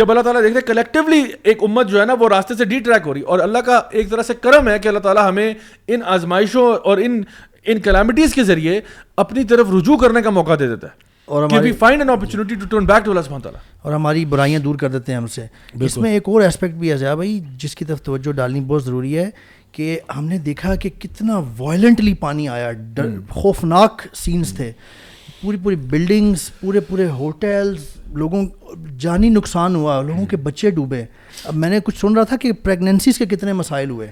جب 0.00 0.10
اللہ 0.10 0.22
تعالیٰ 0.22 0.42
دیکھ 0.42 0.52
رہے 0.52 0.60
ہیں 0.60 0.66
کلیکٹیولی 0.66 1.22
ایک 1.50 1.62
امت 1.64 1.88
جو 1.88 2.00
ہے 2.00 2.04
نا 2.06 2.14
وہ 2.20 2.28
راستے 2.28 2.54
سے 2.54 2.64
ڈی 2.72 2.78
ٹریک 2.86 3.06
ہو 3.06 3.14
رہی 3.14 3.22
اور 3.34 3.38
اللہ 3.40 3.58
کا 3.66 3.80
ایک 3.90 4.10
طرح 4.10 4.22
سے 4.26 4.34
کرم 4.40 4.68
ہے 4.68 4.78
کہ 4.78 4.88
اللہ 4.88 5.00
تعالیٰ 5.08 5.28
ہمیں 5.28 5.52
ان 5.86 6.00
آزمائشوں 6.16 6.72
اور 6.84 6.98
ان 7.04 7.20
ان 7.66 7.80
کلامٹیز 7.82 8.34
کے 8.34 8.42
ذریعے 8.50 8.80
اپنی 9.24 9.44
طرف 9.52 9.74
رجوع 9.78 9.96
کرنے 10.02 10.22
کا 10.22 10.30
موقع 10.30 10.52
دے 10.58 10.68
دیتا 10.68 10.86
ہے 10.88 11.06
اور 13.78 13.92
ہماری 13.92 14.24
برائیاں 14.24 14.58
دور 14.60 14.74
کر 14.78 14.90
دیتے 14.92 15.12
ہیں 15.12 15.16
ہم 15.18 15.26
سے 15.34 15.44
اس 15.84 15.96
میں 15.98 16.10
ایک 16.12 16.28
اور 16.28 16.40
اسپیکٹ 16.42 16.74
بھی 16.74 16.90
ہے 16.90 16.96
زیادہ 16.96 17.16
بھائی 17.16 17.40
جس 17.62 17.74
کی 17.76 17.84
طرف 17.84 18.02
توجہ 18.02 18.32
ڈالنی 18.36 18.60
بہت 18.66 18.84
ضروری 18.84 19.16
ہے 19.18 19.28
کہ 19.72 19.98
ہم 20.16 20.24
نے 20.28 20.38
دیکھا 20.46 20.74
کہ 20.84 20.88
کتنا 20.98 21.38
وائلنٹلی 21.58 22.14
پانی 22.20 22.48
آیا 22.48 22.70
خوفناک 23.30 24.06
سینز 24.24 24.52
تھے 24.56 24.70
پوری 25.40 25.56
پوری 25.62 25.76
بلڈنگس 25.90 26.50
پورے 26.60 26.80
پورے 26.88 27.06
ہوٹلز 27.18 27.82
لوگوں 28.18 28.44
جانی 29.00 29.28
نقصان 29.30 29.74
ہوا 29.76 30.00
لوگوں 30.06 30.24
کے 30.26 30.36
بچے 30.46 30.70
ڈوبے 30.78 31.02
اب 31.48 31.54
میں 31.62 31.68
نے 31.70 31.78
کچھ 31.84 31.98
سن 31.98 32.14
رہا 32.16 32.24
تھا 32.30 32.36
کہ 32.40 32.52
پریگنینسیز 32.62 33.18
کے 33.18 33.26
کتنے 33.36 33.52
مسائل 33.60 33.90
ہوئے 33.90 34.10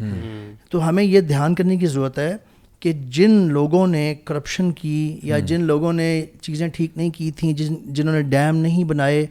تو 0.71 0.89
ہمیں 0.89 1.03
یہ 1.05 1.21
دھیان 1.33 1.55
کرنے 1.55 1.77
کی 1.77 1.87
ضرورت 1.95 2.19
ہے 2.19 2.35
کہ 2.81 2.93
جن 3.17 3.31
لوگوں 3.53 3.87
نے 3.87 4.03
کرپشن 4.25 4.71
کی 4.81 4.95
یا 5.23 5.39
جن 5.51 5.63
لوگوں 5.67 5.93
نے 5.93 6.09
چیزیں 6.43 6.67
ٹھیک 6.75 6.97
نہیں 6.97 7.11
کی 7.17 7.31
تھیں 7.37 7.53
جن 7.59 7.75
جنہوں 7.95 8.15
نے 8.15 8.23
ڈیم 8.31 8.57
نہیں 8.63 8.85
بنائے 8.89 9.25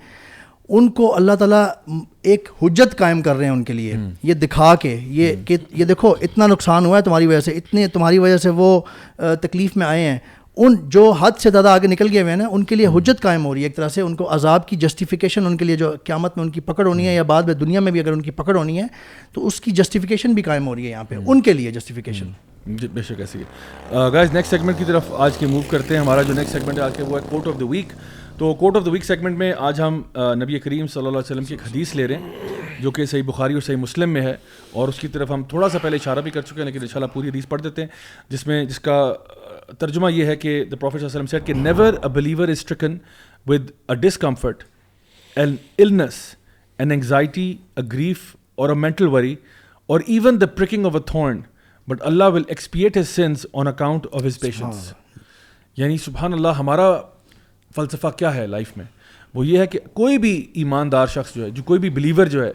ان 0.78 0.90
کو 0.98 1.16
اللہ 1.16 1.32
تعالیٰ 1.40 1.66
ایک 2.34 2.50
حجت 2.62 2.98
قائم 2.98 3.22
کر 3.22 3.36
رہے 3.36 3.46
ہیں 3.46 3.52
ان 3.52 3.64
کے 3.64 3.74
لیے 3.74 3.96
یہ 4.24 4.34
دکھا 4.44 4.74
کے 4.82 4.98
یہ 5.18 5.36
کہ 5.48 5.58
یہ 5.80 5.86
دیکھو 5.86 6.14
اتنا 6.28 6.48
نقصان 6.48 6.86
ہوا 6.86 6.98
ہے 6.98 7.02
تمہاری 7.04 7.28
وجہ 7.28 7.40
سے 7.40 7.52
اتنے 7.58 7.88
تمہاری 7.94 8.20
وجہ 8.20 8.38
سے 8.38 8.50
وہ 8.62 8.80
تکلیف 9.42 9.76
میں 9.78 9.86
آئے 9.88 10.10
ہیں 10.10 10.18
ان 10.58 10.76
جو 10.96 11.10
حد 11.20 11.40
سے 11.40 11.50
زیادہ 11.52 11.68
آگے 11.70 11.88
نکل 11.88 12.08
گئے 12.12 12.22
ہوئے 12.22 12.32
ہیں 12.34 12.38
نا 12.42 12.48
ان 12.52 12.64
کے 12.66 12.76
لیے 12.76 12.88
حجت 12.96 13.22
قائم 13.22 13.46
ہو 13.46 13.54
رہی 13.54 13.62
ہے 13.62 13.66
ایک 13.68 13.76
طرح 13.76 13.90
سے 13.96 14.02
ان 14.02 14.16
کو 14.16 14.34
عذاب 14.34 14.68
کی 14.68 14.76
جسٹیفیکیشن 14.86 15.46
ان 15.46 15.58
کے 15.58 15.66
لیے 15.66 15.76
جو 15.78 15.92
قیامت 16.04 16.38
میں 16.38 16.46
ان 16.46 16.52
کی 16.52 16.60
پکڑ 16.72 16.88
ہونی 16.88 17.08
ہے 17.08 17.16
یا 17.16 17.24
بعد 17.34 17.44
میں 17.44 17.54
دنیا 17.64 17.80
میں 17.88 17.92
بھی 17.92 18.00
اگر 18.00 18.12
ان 18.14 18.22
کی 18.22 18.32
پکڑ 18.42 18.56
ہونی 18.58 18.80
ہے 18.82 18.88
تو 19.34 19.46
اس 19.48 19.62
کی 19.62 19.72
جسٹیفیکیشن 19.82 20.34
بھی 20.34 20.42
قائم 20.44 20.68
ہو 20.68 20.76
رہی 20.76 20.86
ہے 20.86 20.90
یہاں 20.92 21.04
پہ 21.10 21.16
ان 21.26 21.42
کے 21.48 21.54
لیے 21.54 21.72
جسٹیفیکیشن 21.80 22.30
جی 22.66 22.88
بے 22.94 23.02
شک 23.08 23.20
ایسی 23.22 23.40
ہے 23.40 24.08
گائز 24.14 24.32
نیکسٹ 24.34 24.52
سیگمنٹ 24.52 24.78
کی 24.78 24.86
طرف 24.86 25.12
آج 25.24 25.38
کے 25.38 25.48
موو 25.48 25.62
کرتے 25.70 25.94
ہیں 25.94 26.02
ہمارا 26.02 26.22
جو 26.28 26.34
نیکسٹ 26.34 26.54
سیگمنٹ 26.54 26.78
ہے 26.78 26.84
آج 26.84 26.96
کے 26.98 27.04
وہ 27.08 27.20
ہے 27.20 27.26
کورٹ 27.30 27.48
آف 27.48 27.60
دا 27.60 27.66
ویک 27.70 27.92
تو 28.38 28.54
quote 28.62 28.76
of 28.78 28.86
the 28.86 28.92
week 28.92 29.06
segment 29.06 29.38
میں 29.38 29.52
آج 29.68 29.82
ہم 29.82 30.02
نبی 30.42 30.60
کریم 30.60 30.88
صلی 30.88 31.00
اللہ 31.06 31.18
علیہ 31.18 31.32
وسلم 31.32 31.44
کی 31.46 31.54
ایک 31.54 31.62
حدیث 31.68 31.94
لے 31.96 32.08
رہے 32.08 32.16
ہیں 32.50 32.82
جو 32.84 32.92
کہ 32.92 33.06
صحیح 33.06 33.24
بخاری 33.26 33.54
اور 33.54 33.62
صحیح 33.62 33.76
مسلم 33.84 34.10
میں 34.14 34.22
ہے 34.22 34.36
اور 34.80 34.88
اس 34.88 35.00
کی 35.00 35.08
طرف 35.08 35.32
ہم 35.32 35.44
تھوڑا 35.50 35.70
سا 35.70 35.78
پہلے 35.82 35.98
اشارہ 36.02 36.22
بھی 36.22 36.32
کر 36.32 36.42
چکے 36.42 36.62
ہیں 36.64 36.72
لیکن 36.72 36.88
شاء 36.88 37.00
اللہ 37.00 37.12
پوری 37.14 37.30
حدیث 37.30 37.48
پڑھ 37.50 37.62
دیتے 37.62 37.82
ہیں 37.82 37.88
جس 38.30 38.46
میں 38.48 38.64
جس 38.66 38.80
کا 38.88 38.98
ترجمہ 39.80 40.12
یہ 40.14 40.26
ہے 40.26 40.36
کہ 40.36 40.64
دا 40.72 40.76
پروفیٹ 40.80 41.02
صلی 41.02 41.08
اللہ 41.08 41.18
علیہ 41.20 41.28
وسلم 41.28 41.40
سیٹ 41.40 41.48
کہ 41.48 41.54
never 41.62 41.94
a 42.02 42.10
believer 42.20 42.48
is 42.48 42.66
stricken 42.66 42.98
with 43.48 43.70
a 43.88 43.96
discomfort 44.10 44.64
an 45.38 45.56
illness 45.86 46.20
an 46.80 46.92
anxiety 46.92 47.50
a 47.76 47.84
grief 47.94 48.36
or 48.62 48.70
a 48.70 48.76
mental 48.80 49.08
worry 49.16 49.36
or 49.94 50.00
even 50.08 50.42
the 50.42 50.46
pricking 50.60 50.86
of 50.86 50.96
a 50.96 51.02
thorn 51.12 51.40
but 51.88 52.02
Allah 52.06 52.30
will 52.34 52.44
expiate 52.50 52.98
sins 53.08 53.46
on 53.62 53.68
account 53.68 54.06
of 54.12 54.26
his 54.26 54.40
patience 54.40 54.92
یعنی 55.78 55.98
سبحان 56.06 56.34
اللہ 56.34 56.56
ہمارا 56.60 56.86
فلسفہ 57.76 58.08
کیا 58.18 58.34
ہے 58.36 58.46
life 58.48 58.72
میں 58.78 58.86
وہ 59.34 59.46
یہ 59.48 59.60
ہے 59.60 59.68
کہ 59.68 59.80
کوئی 59.94 60.18
بھی 60.24 60.32
ایماندار 60.64 61.08
شخص 61.14 61.34
جو 61.36 61.44
ہے 61.44 61.50
جو 61.58 61.64
کوئی 61.66 61.80
بھی 61.80 61.90
بلیور 62.00 62.28
جو 62.36 62.44
ہے 62.44 62.52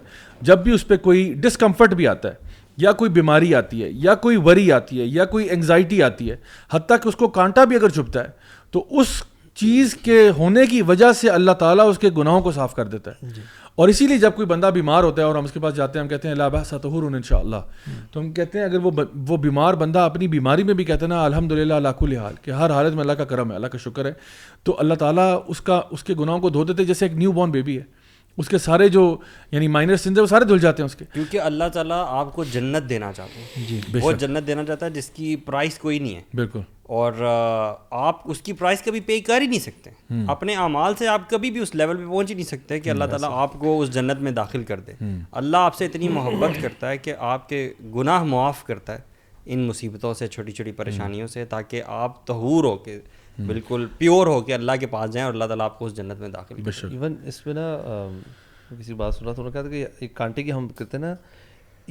جب 0.51 0.63
بھی 0.65 0.73
اس 0.73 0.87
پہ 0.89 0.97
کوئی 1.09 1.33
ڈسکمفرٹ 1.41 1.95
بھی 1.95 2.07
آتا 2.09 2.29
ہے 2.29 2.49
یا 2.87 2.93
کوئی 3.03 3.11
بیماری 3.11 3.55
آتی 3.55 3.83
ہے 3.85 3.89
یا 4.07 4.15
کوئی 4.25 4.37
وری 4.45 4.71
آتی 4.73 5.01
ہے 5.01 5.07
یا 5.07 5.25
کوئی 5.35 5.49
انگزائٹی 5.51 6.03
آتی 6.03 6.31
ہے 6.31 6.37
حتیٰ 6.73 6.97
کہ 7.03 7.09
اس 7.09 7.17
کو 7.23 7.29
کانٹا 7.39 7.65
بھی 7.73 7.77
اگر 7.77 7.89
چھپتا 7.99 8.25
ہے 8.25 8.31
تو 8.73 8.85
اس 9.01 9.23
چیز 9.61 9.95
کے 10.03 10.29
ہونے 10.39 10.67
کی 10.71 10.81
وجہ 10.91 11.13
سے 11.21 11.29
اللہ 11.31 11.53
تعالیٰ 11.63 11.89
اس 11.91 11.99
کے 11.99 12.11
گناہوں 12.17 12.41
کو 12.43 12.53
صاف 12.59 12.75
کر 12.75 12.87
دیتا 12.89 13.11
ہے 13.23 13.31
جی۔ 13.35 13.43
اور 13.77 13.89
اسی 13.89 14.07
لیے 14.07 14.17
جب 14.19 14.35
کوئی 14.37 14.47
بندہ 14.49 14.71
بیمار 14.75 15.05
ہوتا 15.05 15.23
ہے 15.23 15.27
اور 15.27 15.35
ہم 15.37 15.45
اس 15.45 15.53
کے 15.53 15.61
پاس 15.61 15.75
جاتے 15.77 15.99
ہیں 15.99 16.03
ہم 16.05 16.09
کہتے 16.09 16.29
ہیں 16.29 16.35
اللہ 16.35 16.63
ستحر 16.71 17.03
ان 17.13 17.23
شاء 17.29 17.39
اللہ 17.39 17.87
تو 18.13 18.21
ہم 18.21 18.33
کہتے 18.33 18.59
ہیں 18.59 18.65
اگر 18.65 18.79
وہ 18.85 18.91
وہ 19.29 19.37
بیمار 19.45 19.75
بندہ 19.83 19.99
اپنی 20.13 20.29
بیماری 20.35 20.63
میں 20.71 20.75
بھی 20.75 20.85
کہتے 20.85 21.05
ہیں 21.05 21.11
نا 21.13 21.25
الحمد 21.25 21.53
للہ 21.53 21.75
اللہ 21.75 22.27
کہ 22.43 22.51
ہر 22.51 22.71
حالت 22.75 22.95
میں 22.95 23.01
اللہ 23.03 23.13
کا 23.21 23.25
کرم 23.35 23.51
ہے 23.51 23.57
اللہ 23.57 23.67
کا 23.67 23.79
شکر 23.85 24.05
ہے 24.07 24.13
تو 24.65 24.77
اللہ 24.81 24.95
تعالیٰ 25.05 25.35
اس 25.49 25.61
کا 25.71 25.81
اس 25.91 26.05
کے 26.05 26.15
گناہوں 26.21 26.39
کو 26.41 26.49
دھو 26.59 26.65
دیتے 26.65 26.85
جیسے 26.85 27.05
ایک 27.07 27.17
نیو 27.19 27.33
بورن 27.33 27.51
بیبی 27.51 27.77
ہے 27.79 27.83
اس 28.39 28.49
کے 28.49 28.59
سارے 28.59 28.89
جو 28.89 29.05
یعنی 29.53 29.69
مائنر 29.69 29.97
سنز 29.97 30.19
ہے 30.19 30.23
وہ 30.23 30.27
سارے 30.27 30.45
دھل 30.45 30.59
جاتے 30.59 30.83
ہیں 30.83 30.87
اس 30.89 30.95
کے 30.97 31.05
کیونکہ 31.15 31.41
اللہ 31.41 31.69
تعالیٰ 31.73 32.05
آپ 32.19 32.33
کو 32.35 32.45
جنت 32.53 32.89
دینا 32.91 33.13
چاہتے 33.17 33.41
ہیں 33.57 33.67
جی 33.69 33.81
وہ 34.03 34.13
جنت 34.21 34.47
دینا 34.47 34.65
چاہتا 34.65 34.87
ہے 34.87 34.91
جس 34.91 35.11
کی 35.17 35.35
پرائز 35.47 35.79
کوئی 35.79 35.99
نہیں 35.99 36.15
ہے 36.17 36.21
بالکل 36.37 36.61
اور 36.99 37.13
آپ 37.25 38.21
اس 38.31 38.41
کی 38.43 38.53
پرائز 38.53 38.81
کبھی 38.83 39.01
پے 39.07 39.19
کر 39.27 39.41
ہی 39.41 39.47
نہیں 39.47 39.61
سکتے 39.61 39.91
اپنے 40.33 40.55
اعمال 40.63 40.95
سے 40.99 41.07
آپ 41.09 41.29
کبھی 41.31 41.51
بھی 41.57 41.61
اس 41.61 41.75
لیول 41.75 41.97
پہ 41.97 42.07
پہنچ 42.09 42.31
ہی 42.31 42.35
نہیں 42.35 42.45
سکتے 42.47 42.79
کہ 42.81 42.91
اللہ 42.91 43.05
تعالیٰ 43.11 43.29
آپ 43.43 43.53
کو 43.59 43.81
اس 43.83 43.91
جنت 43.95 44.21
میں 44.23 44.33
داخل 44.39 44.63
کر 44.71 44.81
دے 44.87 44.93
اللہ 45.43 45.57
آپ 45.69 45.75
سے 45.77 45.85
اتنی 45.87 46.09
محبت 46.19 46.61
کرتا 46.63 46.91
ہے 46.91 46.97
کہ 46.99 47.15
آپ 47.35 47.49
کے 47.49 47.61
گناہ 47.97 48.23
معاف 48.33 48.65
کرتا 48.67 48.95
ہے 48.95 49.03
ان 49.53 49.67
مصیبتوں 49.67 50.13
سے 50.15 50.27
چھوٹی 50.35 50.53
چھوٹی 50.53 50.73
پریشانیوں 50.83 51.27
سے 51.37 51.45
تاکہ 51.55 51.83
آپ 52.03 52.27
تہور 52.27 52.65
ہو 52.65 52.77
کے 52.89 52.99
بالکل 53.47 53.87
پیور 53.99 54.27
ہو 54.27 54.41
کے 54.51 54.55
اللہ 54.55 54.77
کے 54.81 54.87
پاس 54.99 55.13
جائیں 55.13 55.25
اور 55.27 55.35
اللہ 55.35 55.45
تعالیٰ 55.53 55.65
آپ 55.67 55.79
کو 55.79 55.87
اس 55.87 55.97
جنت 55.97 56.21
میں 56.21 56.29
داخل 56.29 56.63
ایون 56.93 57.15
اس 57.33 57.45
میں 57.47 57.55
نا 57.55 57.75
کسی 58.79 58.95
بات 58.95 59.23
ایک 59.53 60.15
کانٹے 60.15 60.43
کی 60.43 60.53
ہم 60.53 60.69
کہتے 60.69 60.97
ہیں 60.97 61.05
نا 61.05 61.15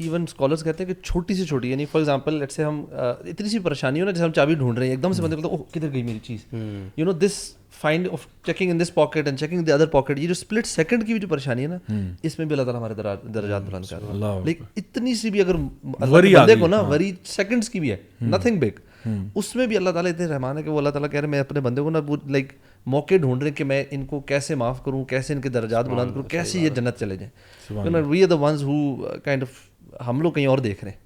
ایون 0.03 0.23
اسکالرس 0.27 0.63
کہتے 0.63 0.83
ہیں 0.83 0.93
کہ 0.93 1.01
چھوٹی 1.03 1.33
سے 1.35 1.45
چھوٹی 1.45 1.69
یعنی 1.71 1.85
فار 1.91 1.99
ایگزامپل 2.01 2.33
لیٹ 2.39 2.51
سے 2.51 2.63
ہم 2.63 2.83
اتنی 3.31 3.49
سی 3.49 3.59
پریشانی 3.69 4.01
ہو 4.01 4.05
نا 4.05 4.11
جیسے 4.11 4.23
ہم 4.23 4.31
چابی 4.35 4.55
ڈھونڈ 4.55 4.77
رہے 4.79 4.85
ہیں 4.87 4.93
ایک 4.93 5.03
دم 5.03 5.13
سے 5.13 5.21
بندے 5.21 5.35
کو 5.41 5.57
کدھر 5.73 5.91
گئی 5.93 6.03
میری 6.03 6.19
چیز 6.23 6.45
you 6.97 7.05
know 7.05 7.11
this 7.25 7.37
find 7.81 8.07
of 8.11 8.25
checking 8.45 8.71
in 8.71 8.79
this 8.79 8.93
pocket 8.93 9.27
and 9.27 9.39
checking 9.39 9.61
the 9.65 9.71
other 9.73 9.85
pocket 9.95 10.19
یہ 10.19 10.27
جو 10.27 10.31
اسپلٹ 10.37 10.67
سیکنڈ 10.67 11.05
کی 11.07 11.13
بھی 11.13 11.19
جو 11.21 11.27
پریشانی 11.27 11.63
ہے 11.63 11.67
نا 11.67 12.03
اس 12.23 12.37
میں 12.39 12.45
بھی 12.45 12.55
اللہ 12.59 12.71
تعالیٰ 12.71 12.79
ہمارے 12.81 13.27
درجات 13.33 13.63
بلند 13.69 13.85
کر 13.89 14.01
رہا 14.07 14.33
ہے 14.35 14.41
لیکن 14.45 14.63
اتنی 14.77 15.15
سی 15.21 15.29
بھی 15.35 15.41
اگر 15.41 15.55
بندے 15.55 16.55
کو 16.59 16.67
نا 16.67 16.79
وری 16.93 17.11
سیکنڈس 17.35 17.69
کی 17.69 17.79
بھی 17.79 17.91
ہے 17.91 17.97
نتھنگ 18.29 18.59
بگ 18.59 18.79
اس 19.35 19.55
میں 19.55 19.65
بھی 19.67 19.77
اللہ 19.77 19.89
تعالیٰ 19.95 20.11
اتنے 20.11 20.25
رحمان 20.27 20.57
ہے 20.57 20.63
کہ 20.63 20.69
وہ 20.69 20.77
اللہ 20.77 20.89
تعالیٰ 20.89 21.09
کہہ 21.11 21.19
رہے 21.19 21.27
ہیں 21.27 21.31
میں 21.31 21.39
اپنے 21.39 21.59
بندے 21.67 21.81
کو 21.81 21.89
نا 21.89 21.99
لائک 22.31 22.51
موقع 22.95 23.15
ڈھونڈ 23.21 23.41
رہے 23.41 23.49
ہیں 23.49 23.55
کہ 23.57 23.63
میں 23.63 23.83
ان 23.95 24.03
کو 24.05 24.19
کیسے 24.31 24.55
معاف 24.63 24.83
کروں 24.83 25.03
کیسے 25.11 25.33
ان 25.33 25.41
کے 25.41 25.49
درجات 25.49 25.87
بلند 25.89 26.11
کروں 26.13 26.23
کیسے 26.29 26.59
یہ 26.59 26.69
جنت 26.75 26.99
چلے 26.99 27.17
جائیں 27.17 28.01
we 28.07 28.21
are 28.23 28.27
the 28.29 28.35
ones 28.43 28.63
who 28.63 28.75
kind 29.23 29.43
of 29.43 29.59
ہم 30.07 30.21
لوگ 30.21 30.31
کہیں 30.33 30.45
اور 30.47 30.57
دیکھ 30.57 30.83
رہے 30.83 30.91
ہیں 30.91 30.99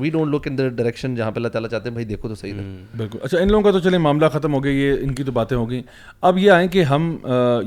وی 0.00 0.10
ڈونٹ 0.10 0.34
لک 0.34 0.46
ان 0.46 0.54
ڈائریکشن 0.56 1.14
جہاں 1.14 1.30
پہ 1.30 1.38
اللہ 1.38 1.48
تعالیٰ 1.54 1.68
چاہتے 1.70 1.88
ہیں 1.88 1.92
بھائی 1.94 2.04
دیکھو 2.06 2.28
تو 2.28 2.34
صحیح 2.34 2.52
ہے 2.58 2.62
بالکل 2.96 3.18
اچھا 3.22 3.38
ان 3.38 3.48
لوگوں 3.52 3.62
کا 3.62 3.70
تو 3.70 3.80
چلے 3.88 3.98
معاملہ 3.98 4.26
ختم 4.32 4.54
ہو 4.54 4.62
گیا 4.64 4.72
یہ 4.72 5.02
ان 5.04 5.14
کی 5.14 5.24
تو 5.24 5.32
باتیں 5.32 5.56
ہو 5.56 5.68
گئیں 5.70 5.82
اب 6.30 6.38
یہ 6.38 6.50
آئیں 6.50 6.68
کہ 6.68 6.82
ہم 6.92 7.10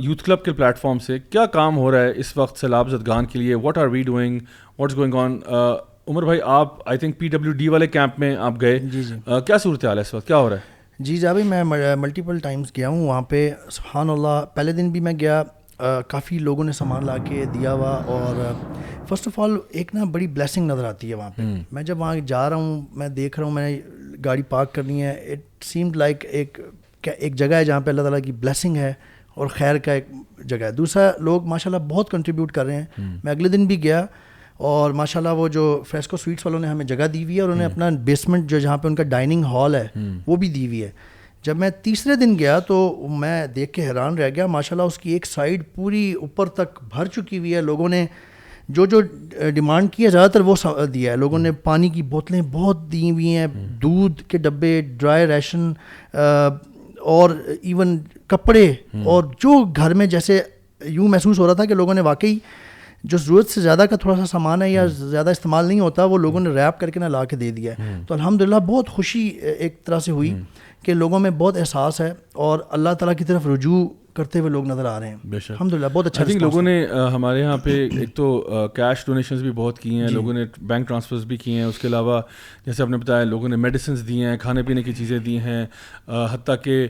یوتھ 0.04 0.24
کلب 0.24 0.44
کے 0.46 0.54
پلیٹ 0.58 0.80
فارم 0.80 1.00
سے 1.06 1.18
کیا 1.30 1.46
کام 1.56 1.78
ہو 1.78 1.90
رہا 1.92 2.02
ہے 2.02 2.12
اس 2.20 2.36
وقت 2.38 2.60
سیلاب 2.60 2.90
زدگان 2.92 3.26
کے 3.34 3.40
لیے 3.40 3.56
what 3.66 3.78
are 3.78 3.88
we 3.96 4.02
doing 4.12 4.40
what 4.80 4.96
going 4.96 5.14
on 5.24 5.40
Umar 5.56 6.24
بھائی 6.26 6.40
آپ 6.60 6.88
I 6.90 6.98
think 7.00 7.18
P 7.18 7.28
W 7.34 7.52
D 7.58 7.68
والے 7.70 7.88
کیمپ 7.88 8.20
میں 8.20 8.36
آپ 8.48 8.62
گئے 8.62 8.78
جی 8.80 9.04
جی 9.04 9.14
کیا 9.48 9.58
صورت 9.64 9.86
حال 9.86 9.98
ہے 9.98 10.02
اس 10.02 10.14
وقت 10.14 10.28
کیا 10.28 10.38
ہو 10.38 10.50
رہا 10.50 10.56
ہے 10.56 10.72
جی 11.04 11.18
جی 11.18 11.28
میں 11.50 11.64
ملٹیپل 11.98 12.40
ٹائمس 12.40 12.72
گیا 12.78 12.90
ہوں 12.90 13.06
وہاں 13.08 13.22
پہ 13.30 13.50
سبحان 13.72 14.10
اللہ 14.10 14.44
پہلے 14.56 14.72
دن 14.74 14.90
بھی 14.92 15.00
میں 15.08 15.14
گیا 15.20 15.42
کافی 16.08 16.38
لوگوں 16.40 16.64
نے 16.64 16.72
سامان 16.72 17.06
لا 17.06 17.18
کے 17.28 17.44
دیا 17.54 17.72
ہوا 17.74 17.90
اور 18.14 18.36
فرسٹ 19.10 19.28
آف 19.28 19.40
آل 19.40 19.58
ایک 19.80 19.94
نا 19.96 20.04
بڑی 20.12 20.28
بلیسنگ 20.28 20.70
نظر 20.72 20.86
آتی 20.86 21.10
ہے 21.10 21.16
وہاں 21.16 21.30
پہ 21.38 21.42
میں 21.72 21.84
جب 21.84 22.00
وہاں 22.00 22.16
جا 22.28 22.50
رہا 22.50 22.56
ہوں 22.56 22.82
میں 22.98 23.08
دیکھ 23.20 23.40
رہا 23.40 23.48
ہوں 23.48 23.54
میں 23.56 23.70
نے 23.70 23.80
گاڑی 24.26 24.42
پارک 24.50 24.74
کرنی 24.74 25.02
ہے 25.04 25.12
اٹ 25.34 25.64
سیم 25.66 25.92
لائک 25.96 26.26
ایک 26.30 26.58
ایک 27.18 27.36
جگہ 27.36 27.54
ہے 27.56 27.66
جہاں 27.66 27.80
پہ 27.86 27.90
اللہ 27.92 28.02
تعالیٰ 28.02 28.22
کی 28.24 28.32
بلیسنگ 28.32 28.76
ہے 28.78 28.94
اور 29.36 29.48
خیر 29.54 29.78
کا 29.86 29.92
ایک 29.94 30.08
جگہ 30.46 30.64
ہے 30.66 30.72
دوسرا 30.72 31.10
لوگ 31.20 31.46
ماشاء 31.50 31.72
اللہ 31.72 31.84
بہت 31.90 32.12
کنٹریبیوٹ 32.12 32.52
کر 32.52 32.66
رہے 32.66 32.82
ہیں 32.82 33.18
میں 33.24 33.32
اگلے 33.32 33.50
دن 33.50 33.66
بھی 33.68 33.82
گیا 33.84 34.06
اور 34.72 34.92
ماشاء 35.02 35.20
اللہ 35.20 35.34
وہ 35.40 35.48
جو 35.48 35.64
فریسکو 35.90 36.18
سویٹس 36.18 36.46
والوں 36.46 36.60
نے 36.60 36.68
ہمیں 36.68 36.86
جگہ 36.86 37.06
دی 37.14 37.24
ہوئی 37.24 37.36
ہے 37.36 37.42
اور 37.42 37.50
انہوں 37.50 37.60
نے 37.68 37.72
اپنا 37.72 37.90
بیسمنٹ 38.10 38.50
جو 38.50 38.60
جہاں 38.60 38.78
پہ 38.78 38.88
ان 38.88 38.96
کا 38.96 39.04
ڈائننگ 39.14 39.44
ہال 39.52 39.76
ہے 39.76 39.88
وہ 40.28 40.36
بھی 40.44 40.50
دی 40.54 40.66
ہوئی 40.68 40.84
ہے 40.84 40.90
جب 41.46 41.56
میں 41.60 41.70
تیسرے 41.84 42.16
دن 42.16 42.38
گیا 42.40 42.58
تو 42.68 42.76
میں 43.20 43.36
دیکھ 43.56 43.72
کے 43.74 43.88
حیران 43.88 44.18
رہ 44.18 44.30
گیا 44.36 44.46
ماشاءاللہ 44.48 44.86
اس 44.88 44.98
کی 45.00 45.12
ایک 45.14 45.26
سائڈ 45.26 45.64
پوری 45.76 46.12
اوپر 46.22 46.50
تک 46.60 46.80
بھر 46.94 47.06
چکی 47.16 47.38
ہوئی 47.38 47.56
ہے 47.56 47.62
لوگوں 47.62 47.90
نے 47.90 48.06
جو 48.78 48.86
جو 48.94 49.02
ڈیمانڈ 49.56 49.92
کی 49.92 50.04
ہے 50.06 50.10
زیادہ 50.10 50.30
تر 50.32 50.42
وہ 50.50 50.56
دیا 50.94 51.12
ہے 51.12 51.18
لوگوں 51.18 51.40
نے 51.40 51.52
پانی 51.64 51.90
کی 51.96 52.02
بوتلیں 52.12 52.42
بہت 52.52 52.92
دی 52.92 53.10
ہوئی 53.12 53.36
ہیں 53.38 53.48
دودھ 53.82 54.24
کے 54.30 54.38
ڈبے 54.48 54.80
ڈرائی 55.00 55.28
ریشن 55.28 55.72
اور 57.16 57.30
ایون 57.62 57.98
کپڑے 58.34 58.66
اور 59.06 59.24
جو 59.44 59.64
گھر 59.76 59.94
میں 60.02 60.06
جیسے 60.16 60.42
یوں 60.98 61.08
محسوس 61.08 61.40
ہو 61.40 61.48
رہا 61.48 61.54
تھا 61.54 61.66
کہ 61.66 61.74
لوگوں 61.76 61.94
نے 61.94 62.02
واقعی 62.12 62.38
جو 63.12 63.18
ضرورت 63.18 63.50
سے 63.50 63.62
زیادہ 63.62 63.86
کا 63.90 63.96
تھوڑا 64.02 64.16
سا 64.18 64.26
سامان 64.26 64.62
ہے 64.62 64.70
یا 64.72 64.86
زیادہ 64.98 65.30
استعمال 65.30 65.66
نہیں 65.66 65.80
ہوتا 65.80 66.04
وہ 66.12 66.18
لوگوں 66.18 66.40
نے 66.40 66.50
ریپ 66.56 66.80
کر 66.80 66.90
کے 66.90 67.00
نہ 67.00 67.06
لا 67.16 67.24
کے 67.32 67.36
دے 67.36 67.50
دیا 67.52 67.74
ہے 67.80 68.00
تو 68.08 68.14
الحمدللہ 68.14 68.56
بہت 68.68 68.90
خوشی 68.90 69.28
ایک 69.58 69.84
طرح 69.86 70.00
سے 70.06 70.12
ہوئی 70.12 70.34
کہ 70.84 70.94
لوگوں 70.94 71.20
میں 71.20 71.30
بہت 71.38 71.58
احساس 71.58 72.00
ہے 72.02 72.12
اور 72.46 72.60
اللہ 72.78 72.94
تعالیٰ 73.00 73.16
کی 73.18 73.24
طرف 73.26 73.46
رجوع 73.48 73.88
کرتے 74.16 74.40
ہوئے 74.40 74.50
لوگ 74.52 74.66
نظر 74.68 74.86
آ 74.86 75.00
رہے 75.00 75.08
ہیں 75.10 75.16
بے 75.30 75.40
شک 75.40 75.52
الحمد 75.52 75.74
للہ 75.74 75.86
بہت 75.94 76.06
اچھا 76.08 76.24
لوگوں 76.40 76.62
نے 76.62 76.74
ہمارے 77.14 77.40
یہاں 77.40 77.56
پہ 77.64 77.72
ایک 78.00 78.16
تو 78.16 78.26
کیش 78.76 79.06
ڈونیشنز 79.06 79.42
بھی 79.44 79.52
بہت 79.60 79.80
کی 79.80 79.96
ہیں 80.00 80.08
جی۔ 80.08 80.14
لوگوں 80.14 80.34
نے 80.34 80.44
بینک 80.72 80.88
ٹرانسفرز 80.88 81.24
بھی 81.26 81.38
کیے 81.44 81.56
ہیں 81.60 81.64
اس 81.66 81.78
کے 81.80 81.88
علاوہ 81.88 82.22
جیسے 82.66 82.84
آپ 82.84 82.90
نے 82.90 82.98
بتایا 82.98 83.24
لوگوں 83.24 83.50
نے 83.50 83.56
میڈیسنس 83.64 84.08
دیے 84.08 84.28
ہیں 84.28 84.38
کھانے 84.42 84.64
پینے 84.64 84.84
کی 84.84 84.94
چیزیں 85.00 85.18
دی 85.30 85.38
ہیں 85.46 85.66
حتیٰ 86.34 86.56
کہ 86.64 86.88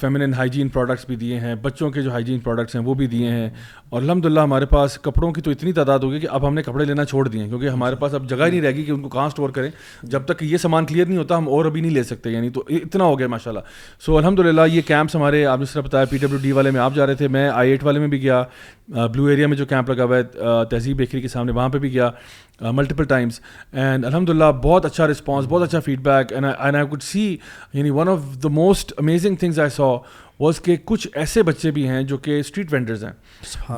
فیمنن 0.00 0.34
ہائیجین 0.36 0.68
پروڈکٹس 0.76 1.04
بھی 1.06 1.16
دیے 1.16 1.38
ہیں 1.40 1.54
بچوں 1.68 1.90
کے 1.90 2.02
جو 2.02 2.10
ہائیجین 2.12 2.38
پروڈکٹس 2.48 2.74
ہیں 2.76 2.82
وہ 2.86 2.94
بھی 3.02 3.06
دیے 3.14 3.28
ہیں 3.30 3.48
اور 3.94 4.02
الحمد 4.02 4.24
للہ 4.26 4.40
ہمارے 4.40 4.66
پاس 4.66 4.96
کپڑوں 5.02 5.30
کی 5.32 5.40
تو 5.42 5.50
اتنی 5.50 5.72
تعداد 5.72 5.98
ہوگی 6.04 6.18
کہ 6.20 6.26
اب 6.36 6.46
ہم 6.46 6.54
نے 6.54 6.62
کپڑے 6.62 6.84
لینا 6.84 7.04
چھوڑ 7.04 7.26
دیے 7.26 7.46
کیونکہ 7.48 7.68
ہمارے 7.68 7.96
پاس 7.96 8.14
اب 8.14 8.28
جگہ 8.30 8.44
ہی 8.44 8.50
نہیں 8.50 8.60
رہے 8.60 8.74
گی 8.74 8.82
کہ 8.84 8.90
ان 8.92 9.02
کو 9.02 9.08
کہاں 9.08 9.26
اسٹور 9.26 9.50
کریں 9.58 9.68
جب 10.14 10.24
تک 10.26 10.42
یہ 10.42 10.56
سامان 10.64 10.86
کلیئر 10.86 11.06
نہیں 11.06 11.18
ہوتا 11.18 11.36
ہم 11.38 11.48
اور 11.58 11.64
ابھی 11.64 11.80
نہیں 11.80 11.92
لے 11.92 12.02
سکتے 12.04 12.30
یعنی 12.30 12.50
تو 12.56 12.62
اتنا 12.80 13.04
ہو 13.04 13.18
گیا 13.18 13.26
ماشاء 13.34 13.50
اللہ 13.50 13.64
سو 14.06 14.16
الحمد 14.16 14.38
للہ 14.46 14.60
یہ 14.72 14.82
کیمپس 14.86 15.16
ہمارے 15.16 15.44
آپ 15.52 15.58
نے 15.58 15.64
صرف 15.72 15.84
بتایا 15.84 16.04
پی 16.10 16.16
ڈبلیو 16.20 16.38
ڈی 16.42 16.52
والے 16.52 16.70
میں 16.70 16.80
آپ 16.80 16.94
جا 16.94 17.06
رہے 17.06 17.14
تھے 17.22 17.28
میں 17.36 17.48
آئی 17.50 17.70
ایٹ 17.70 17.84
والے 17.84 17.98
میں 17.98 18.08
بھی 18.16 18.20
گیا 18.22 18.42
بلو 18.96 19.26
ایریا 19.26 19.46
میں 19.48 19.56
جو 19.56 19.66
کیمپ 19.66 19.90
لگا 19.90 20.04
ہوا 20.04 20.16
ہے 20.16 20.22
تہذیب 20.70 20.96
بیکری 20.96 21.20
کے 21.20 21.28
سامنے 21.28 21.52
وہاں 21.52 21.68
پہ 21.68 21.78
بھی 21.86 21.92
گیا 21.92 22.10
ملٹیپل 22.72 23.04
ٹائمس 23.14 23.40
اینڈ 23.72 24.04
الحمد 24.06 24.28
للہ 24.30 24.50
بہت 24.64 24.84
اچھا 24.86 25.06
رسپانس 25.08 25.46
بہت 25.48 25.62
اچھا 25.68 25.80
feedback 26.08 26.32
and 26.42 26.76
I 26.76 26.86
could 26.90 27.02
see 27.02 27.24
یعنی 27.74 27.90
one 28.00 28.08
of 28.08 28.18
the 28.42 28.48
most 28.60 28.92
amazing 28.98 29.36
things 29.36 29.60
I 29.60 29.70
saw 29.76 29.96
was 30.40 30.60
کہ 30.62 30.76
کچھ 30.84 31.06
ایسے 31.14 31.42
بچے 31.42 31.70
بھی 31.70 31.86
ہیں 31.88 32.02
جو 32.02 32.16
کہ 32.18 32.38
اسٹریٹ 32.40 32.72
وینڈرز 32.72 33.04
ہیں 33.04 33.10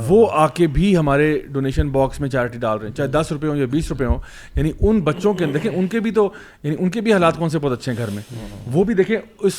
وہ 0.08 0.26
آ 0.32 0.46
کے 0.54 0.66
بھی 0.76 0.96
ہمارے 0.96 1.26
ڈونیشن 1.52 1.88
باکس 1.92 2.20
میں 2.20 2.28
چیریٹی 2.30 2.58
ڈال 2.58 2.78
رہے 2.78 2.88
ہیں 2.88 2.94
چاہے 2.96 3.08
دس 3.08 3.32
روپے 3.32 3.46
ہوں 3.48 3.56
یا 3.56 3.66
بیس 3.70 3.88
روپے 3.90 4.04
ہوں 4.04 4.18
یعنی 4.54 4.72
ان 4.80 5.00
بچوں 5.08 5.32
کے 5.34 5.46
دیکھیں 5.54 5.70
ان 5.70 5.86
کے 5.88 6.00
بھی 6.00 6.10
تو 6.20 6.28
یعنی 6.62 6.76
ان 6.78 6.90
کے 6.90 7.00
بھی 7.00 7.12
حالات 7.12 7.38
کون 7.38 7.48
سے 7.50 7.58
بہت 7.58 7.78
اچھے 7.78 7.92
ہیں 7.92 7.98
گھر 8.06 8.10
میں 8.14 8.22
وہ 8.72 8.84
بھی 8.84 8.94
دیکھیں 9.02 9.16
اس 9.38 9.54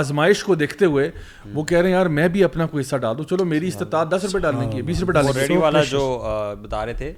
آزمائش 0.00 0.42
کو 0.44 0.54
دیکھتے 0.54 0.84
ہوئے 0.84 1.10
وہ 1.54 1.64
کہہ 1.64 1.78
رہے 1.78 1.88
ہیں 1.88 1.96
یار 1.96 2.06
میں 2.20 2.28
بھی 2.36 2.44
اپنا 2.44 2.66
کوئی 2.66 2.82
حصہ 2.82 2.96
ڈال 3.06 3.18
دوں 3.18 3.24
چلو 3.30 3.44
میری 3.44 3.68
استطاعت 3.68 4.10
دس 4.10 4.24
روپے 4.24 4.38
ڈالنے 4.46 4.66
کی 4.70 4.76
ہے 4.76 4.82
بیس 4.82 5.00
روپے 5.00 5.12
ڈالنے 5.12 5.32
کی 5.32 5.38
ریڈی 5.48 5.56
والا 5.62 5.80
جو 5.90 6.00
بتا 6.62 6.84
رہے 6.86 6.92
تھے 6.94 7.12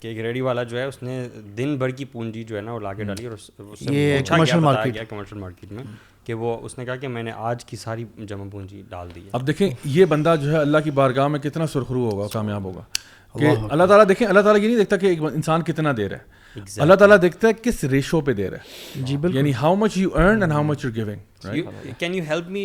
کہ 0.00 0.08
ایک 0.08 0.18
ریڈی 0.24 0.40
والا 0.40 0.62
جو 0.68 0.78
ہے 0.78 0.84
اس 0.84 1.02
نے 1.02 1.22
دن 1.56 1.76
بھر 1.78 1.90
کی 1.96 2.04
پونجی 2.12 2.42
جو 2.48 2.56
ہے 2.56 2.60
نا 2.62 2.72
وہ 2.74 2.80
لا 2.80 2.92
کے 2.92 3.04
ڈالی 3.04 3.26
اور 3.26 4.28
کمرشل 4.28 5.38
مارکیٹ 5.38 5.72
میں 5.72 5.82
کہ 6.30 6.34
وہ 6.40 6.50
اس 6.66 6.76
نے 6.78 6.84
کہا 6.84 6.96
کہ 7.02 7.08
میں 7.12 7.22
نے 7.22 7.32
آج 7.52 7.64
کی 7.70 7.76
ساری 7.76 8.04
جمع 8.30 8.44
پونجی 8.50 8.82
ڈال 8.88 9.08
دی 9.14 9.20
اب 9.38 9.46
دیکھیں 9.46 9.68
یہ 9.92 10.04
بندہ 10.12 10.34
جو 10.42 10.50
ہے 10.52 10.56
اللہ 10.58 10.78
کی 10.84 10.90
بارگاہ 10.98 11.28
میں 11.34 11.38
کتنا 11.46 11.66
سرخرو 11.72 12.04
ہوگا 12.10 12.26
کامیاب 12.32 12.64
ہوگا 12.64 12.82
کہ 13.38 13.46
اللہ 13.76 13.86
تعالیٰ 13.92 14.06
دیکھیں 14.08 14.26
اللہ 14.26 14.40
تعالیٰ 14.46 14.60
یہ 14.62 14.66
نہیں 14.66 14.76
دیکھتا 14.78 14.96
کہ 15.02 15.06
ایک 15.06 15.22
انسان 15.34 15.62
کتنا 15.70 15.92
دے 15.96 16.08
رہا 16.08 16.18
ہے 16.18 16.38
اللہ 16.84 16.94
تعالیٰ 17.02 17.16
دیکھتا 17.22 17.48
ہے 17.48 17.52
کس 17.62 17.82
ریشو 17.94 18.20
پہ 18.28 18.32
دے 18.40 18.48
رہا 18.50 18.58
ہے 18.96 19.02
جی 19.08 19.16
بالکل 19.24 19.36
یعنی 19.36 19.52
how 19.60 19.74
much 19.82 19.96
you 19.96 20.10
earn 20.20 20.42
and 20.46 20.52
how 20.52 20.62
much 20.70 20.84
you 20.84 20.90
giving 20.96 21.86
can 21.98 22.14
you 22.14 22.22
help 22.28 22.48
me 22.56 22.64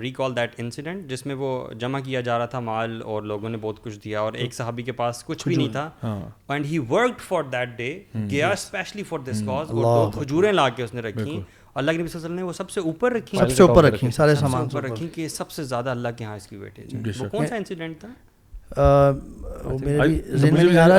recall 0.00 0.36
that 0.36 0.54
incident 0.64 1.08
جس 1.10 1.24
میں 1.26 1.34
وہ 1.42 1.50
جمع 1.84 2.00
کیا 2.04 2.20
جا 2.30 2.36
رہا 2.38 2.46
تھا 2.54 2.60
مال 2.70 3.00
اور 3.14 3.22
لوگوں 3.32 3.48
نے 3.50 3.58
بہت 3.64 3.82
کچھ 3.84 3.98
دیا 4.04 4.20
اور 4.20 4.32
ایک 4.44 4.54
صحابی 4.60 4.82
کے 4.88 4.92
پاس 5.02 5.24
کچھ 5.26 5.46
بھی 5.48 5.56
نہیں 5.56 5.72
تھا 5.78 5.88
and 6.12 6.66
he 6.72 6.78
work 6.90 7.20
for 7.28 7.42
that 7.52 7.76
day 7.78 7.92
گیا 8.30 8.50
اسپیشلی 8.58 9.02
فار 9.10 9.18
دس 9.30 9.42
کاز 9.46 9.70
اور 9.84 10.12
کھجوریں 10.18 10.52
لا 10.52 10.68
کے 10.76 10.82
اس 10.82 10.94
نے 10.94 11.00
رکھی 11.08 11.40
اللہ 11.80 11.90
کے 11.90 11.98
نبی 11.98 12.08
صلی 12.08 12.16
اللہ 12.16 12.26
علیہ 12.26 12.34
وسلم 12.34 12.38
نے 12.38 12.42
وہ 12.48 12.52
سب 12.52 12.70
سے 12.70 12.80
اوپر 12.80 13.12
رکھی 13.12 13.38
سب 13.38 13.50
سے 13.56 13.62
اوپر 13.62 13.84
رکھی 13.84 14.10
سارے 14.16 14.34
سامان 14.40 14.62
اوپر 14.62 14.82
رکھی 14.84 15.08
کہ 15.14 15.28
سب 15.34 15.50
سے 15.50 15.64
زیادہ 15.64 15.90
اللہ 15.90 16.08
کے 16.16 16.24
ہاں 16.24 16.36
اس 16.36 16.46
کی 16.46 16.56
ویٹیج 16.56 16.94
ہے 16.94 17.22
وہ 17.24 17.28
کون 17.36 17.46
سا 17.46 17.56
انسیڈنٹ 17.56 18.00
تھا 18.00 18.08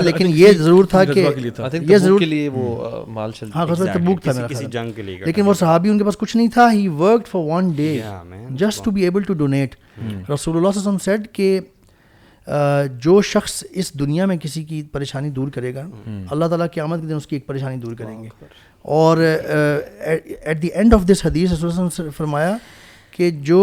لیکن 0.05 0.27
یہ 0.33 0.51
ضرور 0.57 0.85
تھا 0.89 1.03
کہ 1.05 1.25
یہ 1.87 1.97
ضرور 1.97 2.19
تھا 4.23 4.31
لیکن 5.25 5.45
وہ 5.45 5.53
صحابی 5.59 5.89
ان 5.89 5.97
کے 5.97 6.03
پاس 6.05 6.17
کچھ 6.17 6.35
نہیں 6.37 6.47
تھا 6.53 6.71
he 6.73 6.87
work 6.99 7.27
for 7.27 7.43
one 7.49 7.71
day 7.75 7.93
just 8.61 8.83
to 8.85 8.91
be 8.97 9.03
able 9.03 9.23
to 9.27 9.33
donate 9.39 9.75
رسول 10.33 10.57
اللہ 10.57 10.77
وسلم 10.77 10.97
سیڈ 11.05 11.27
کہ 11.33 11.59
جو 13.03 13.21
شخص 13.31 13.63
اس 13.71 13.93
دنیا 13.99 14.25
میں 14.25 14.35
کسی 14.43 14.63
کی 14.69 14.81
پریشانی 14.91 15.29
دور 15.39 15.47
کرے 15.55 15.73
گا 15.75 15.85
اللہ 16.31 16.45
تعالیٰ 16.53 16.65
قیامت 16.73 17.01
کے 17.01 17.07
دن 17.07 17.15
اس 17.15 17.27
کی 17.27 17.35
ایک 17.35 17.45
پریشانی 17.47 17.77
دور 17.81 17.93
کریں 17.99 18.23
گے 18.23 18.29
اور 18.83 19.17
at 19.17 20.61
the 20.61 20.67
end 20.73 20.93
of 20.93 21.05
this 21.11 21.25
حدیث 21.25 21.51
فرمایا 22.17 22.55
کہ 23.11 23.29
جو 23.51 23.59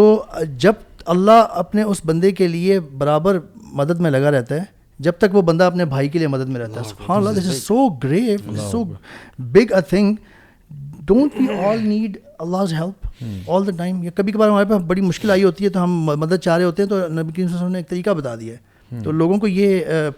جب 0.59 0.73
اللہ 1.13 1.45
اپنے 1.61 1.83
اس 1.83 2.01
بندے 2.05 2.31
کے 2.31 2.47
لیے 2.47 2.79
برابر 2.79 3.39
مدد 3.73 3.99
میں 4.01 4.11
لگا 4.11 4.31
رہتا 4.31 4.55
ہے 4.55 4.63
جب 5.05 5.11
تک 5.19 5.35
وہ 5.35 5.41
بندہ 5.41 5.63
اپنے 5.63 5.85
بھائی 5.93 6.09
کے 6.09 6.19
لیے 6.19 6.27
مدد 6.27 6.49
میں 6.49 6.61
رہتا 6.61 6.79
ہے 6.81 6.85
سبحان 6.89 7.17
اللہ 7.17 7.39
this 7.39 7.47
is 7.49 7.61
so 7.63 7.87
grave 8.03 8.55
so 8.71 8.83
big 9.53 9.73
a 9.75 9.81
thing 9.89 10.15
don't 11.07 11.35
we 11.39 11.45
all 11.65 11.87
need 11.87 12.17
Allah 12.39 12.73
help 12.79 13.49
all 13.51 13.65
the 13.67 13.71
time 13.77 14.03
یا 14.03 14.11
کبھی 14.15 14.31
کبھار 14.33 14.49
ہمارے 14.49 14.69
پاس 14.69 14.81
بڑی 14.87 15.01
مشکل 15.01 15.31
آئی 15.31 15.43
ہوتی 15.43 15.63
ہے 15.65 15.69
تو 15.69 15.83
ہم 15.83 15.99
مدد 16.17 16.39
چاہ 16.43 16.57
رہے 16.57 16.63
ہوتے 16.65 16.83
ہیں 16.83 16.89
تو 16.89 17.07
نبی 17.07 17.31
کریم 17.31 17.31
صلی 17.31 17.41
اللہ 17.41 17.55
علیہ 17.55 17.55
وسلم 17.55 17.71
نے 17.71 17.79
ایک 17.79 17.89
طریقہ 17.89 18.09
بتا 18.21 18.35
دیا 18.39 18.53
ہے 18.55 18.99
تو 19.03 19.11
لوگوں 19.11 19.37
کو 19.39 19.47
یہ 19.47 20.09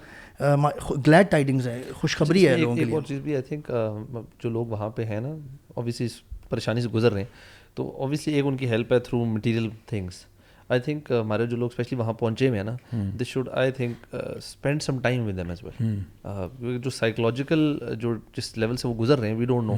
گلیڈ 1.05 1.29
ٹائڈنگز 1.31 1.67
ہیں 1.67 1.81
خوشخبری 1.99 2.39
جی، 2.39 2.47
ہے 2.47 2.57
لوگوں 2.57 2.75
کے 2.75 2.81
ایک 2.83 2.93
اور 2.93 3.01
چیز 3.07 3.19
بھی 3.23 3.33
آئی 3.35 3.41
تھنک 3.47 3.71
جو 4.43 4.49
لوگ 4.49 4.65
وہاں 4.67 4.89
پہ 4.95 5.05
ہیں 5.05 5.19
نا 5.21 5.33
اوبیسلی 5.73 6.05
اس 6.05 6.19
پریشانی 6.49 6.81
سے 6.81 6.89
گزر 6.93 7.11
رہے 7.13 7.21
ہیں 7.21 7.75
تو 7.75 7.89
اوبیسلی 8.03 8.33
ایک 8.33 8.45
ان 8.45 8.57
کی 8.57 8.69
ہیلپ 8.69 8.91
ہے 8.93 8.99
through 9.07 9.23
material 9.33 9.69
things 9.89 10.23
I 10.73 10.79
think 10.81 11.11
ہمارے 11.19 11.45
جو 11.45 11.57
لوگ 11.57 11.69
اسپیشلی 11.71 11.97
وہاں 11.97 12.13
پہنچے 12.19 12.47
ہوئے 12.49 12.59
ہیں 12.59 12.65
نا 12.65 12.75
this 13.21 13.27
should 13.27 13.49
I 13.51 13.71
think 13.77 14.05
spend 14.15 14.81
some 14.83 14.99
time 15.03 15.25
with 15.27 15.37
them 15.37 15.49
as 15.49 15.63
well 15.63 16.77
جو 16.83 16.89
سائیکولوجیکل 16.97 17.77
جو 18.01 18.13
جس 18.37 18.57
لیول 18.57 18.77
سے 18.77 18.87
وہ 18.87 18.93
گزر 18.99 19.19
رہے 19.19 19.29
ہیں 19.29 19.35
وی 19.37 19.45
ڈونٹ 19.45 19.67
نو 19.67 19.75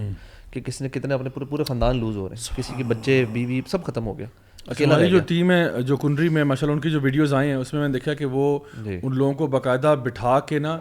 کہ 0.52 0.62
کس 0.66 0.82
نے 0.82 0.90
کتنے 0.90 1.14
اپنے 1.14 1.30
پورے 1.34 1.46
پورے 1.50 1.64
خاندان 1.68 1.98
لوز 2.00 2.18
ہو 2.18 2.28
رہے 2.30 2.36
ہیں 2.40 2.58
کسی 2.58 2.74
کے 2.78 2.84
بچے 2.94 3.24
بیوی 3.32 3.62
سب 3.68 3.84
ختم 3.86 4.06
ہو 4.08 4.18
گیا 4.20 4.28
ہماری 4.86 5.10
جو 5.10 5.20
ٹیم 5.28 5.52
ہے 5.52 5.64
جو 5.86 5.98
کنری 5.98 6.30
میں 6.36 6.44
ماشاء 6.44 6.66
اللہ 6.68 6.76
ان 6.76 6.80
کی 6.82 6.90
جو 6.92 7.00
ویڈیوز 7.02 7.34
آئے 7.34 7.48
ہیں 7.48 7.56
اس 7.56 7.74
میں 7.74 7.80
میں 7.82 7.88
نے 7.88 7.94
دیکھا 7.94 8.14
کہ 8.22 8.26
وہ 8.26 8.58
جی۔ 8.84 8.98
ان 9.02 9.16
لوگوں 9.18 9.34
کو 9.42 9.48
باقاعدہ 9.48 9.94
بٹھا 10.04 10.40
کے 10.48 10.60
نا 10.60 10.78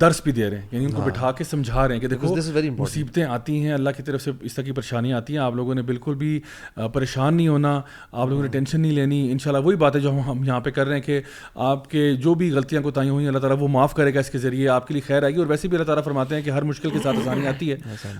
درس 0.00 0.20
بھی 0.24 0.32
دے 0.32 0.48
رہے 0.50 0.58
ہیں 0.58 0.66
یعنی 0.72 0.84
ان 0.84 0.90
کو 0.92 1.00
ہاں۔ 1.00 1.08
بٹھا 1.08 1.30
کے 1.38 1.44
سمجھا 1.44 1.86
رہے 1.88 1.94
ہیں 1.94 2.00
کہ 2.00 2.08
دیکھو 2.08 2.34
مصیبتیں 2.78 3.22
آتی 3.22 3.58
ہیں 3.64 3.72
اللہ 3.72 3.90
کی 3.96 4.02
طرف 4.02 4.22
سے 4.22 4.30
اس 4.40 4.54
طرح 4.54 4.64
کی 4.64 4.72
پریشانیاں 4.72 5.16
آتی 5.16 5.32
ہیں 5.32 5.40
آپ 5.44 5.54
لوگوں 5.54 5.74
نے 5.74 5.82
بالکل 5.90 6.14
بھی 6.22 6.38
پریشان 6.92 7.34
نہیں 7.36 7.48
ہونا 7.48 7.72
آپ 8.12 8.28
لوگوں 8.28 8.42
نے 8.42 8.46
ہاں۔ 8.48 8.52
ٹینشن 8.52 8.80
نہیں 8.80 8.92
لینی 8.92 9.30
ان 9.32 9.38
شاء 9.38 9.50
اللہ 9.52 9.64
وہی 9.66 10.00
جو 10.02 10.10
ہم 10.30 10.44
یہاں 10.44 10.60
پہ 10.60 10.70
کر 10.70 10.86
رہے 10.86 10.94
ہیں 10.94 11.02
کہ 11.02 11.20
آپ 11.70 11.88
کے 11.90 12.12
جو 12.24 12.34
بھی 12.42 12.50
غلطیاں 12.52 12.80
ہوئی 12.96 13.18
ہیں 13.24 13.28
اللہ 13.28 13.38
تعالیٰ 13.38 13.56
وہ 13.60 13.68
معاف 13.68 13.94
کرے 13.94 14.14
گا 14.14 14.20
اس 14.20 14.30
کے 14.30 14.38
ذریعے 14.38 14.68
آپ 14.68 14.86
کے 14.86 14.94
لیے 14.94 15.02
خیر 15.06 15.22
آئے 15.22 15.32
گی 15.34 15.38
اور 15.38 15.46
ویسے 15.46 15.68
بھی 15.68 15.76
اللہ 15.76 15.86
تعالیٰ 15.86 16.04
فرماتے 16.04 16.34
ہیں 16.34 16.42
کہ 16.42 16.50
ہر 16.50 16.62
مشکل 16.70 16.90
کے 16.90 16.98
ساتھ 17.02 17.16
آسانی 17.18 17.46
آتی 17.46 17.70
ہے 17.70 17.76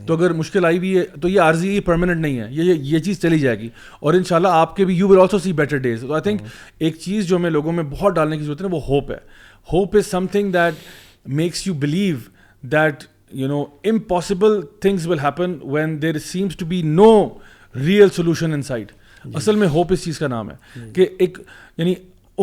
تو 0.06 0.14
اگر 0.16 0.32
مشکل 0.40 0.64
آئی 0.64 0.78
بھی 0.80 0.96
ہے 0.98 1.04
تو 1.20 1.28
یہ 1.28 1.62
یہ 1.62 1.80
پرماننٹ 1.84 2.20
نہیں 2.20 2.38
ہے 2.40 2.46
یہ 2.50 2.72
یہ 2.92 2.98
چیز 3.06 3.20
چلی 3.22 3.38
جائے 3.38 3.58
گی 3.58 3.68
اور 4.00 4.14
ان 4.14 4.24
شاء 4.28 4.36
اللہ 4.36 4.56
آپ 4.62 4.74
کے 4.76 4.84
بھی 4.84 4.94
you 4.96 5.08
will 5.08 5.20
also 5.20 5.38
see 5.38 5.52
better 5.60 5.78
days 5.86 6.00
تو 6.00 6.12
آئی 6.14 6.22
تھنک 6.22 6.42
ایک 6.86 6.98
چیز 7.00 7.26
جو 7.26 7.36
ہمیں 7.36 7.50
لوگوں 7.50 7.72
میں 7.72 7.84
بہت 7.90 8.14
ڈالنے 8.14 8.36
کی 8.38 8.44
ضرورت 8.44 8.62
ہے 8.62 8.66
وہ 8.70 8.80
ہوپ 8.88 9.10
ہے 9.10 9.16
hope 9.72 9.96
is 9.96 10.06
something 10.32 10.50
that 10.52 10.74
makes 11.40 11.66
you 11.66 11.74
believe 11.80 12.16
that 12.72 13.04
you 13.38 13.48
know 13.48 13.62
impossible 13.90 14.60
things 14.80 15.06
will 15.06 15.18
happen 15.22 15.56
when 15.72 16.00
there 16.02 16.18
seems 16.26 16.56
to 16.56 16.66
be 16.66 16.80
no 16.84 17.10
real 17.84 18.08
solution 18.14 18.52
inside 18.62 18.90
اصل 19.34 19.56
میں 19.56 19.68
ہوپ 19.72 19.92
اس 19.92 20.04
چیز 20.04 20.18
کا 20.18 20.28
نام 20.28 20.50
ہے 20.50 20.84
کہ 20.94 21.06
ایک 21.18 21.38
یعنی 21.78 21.94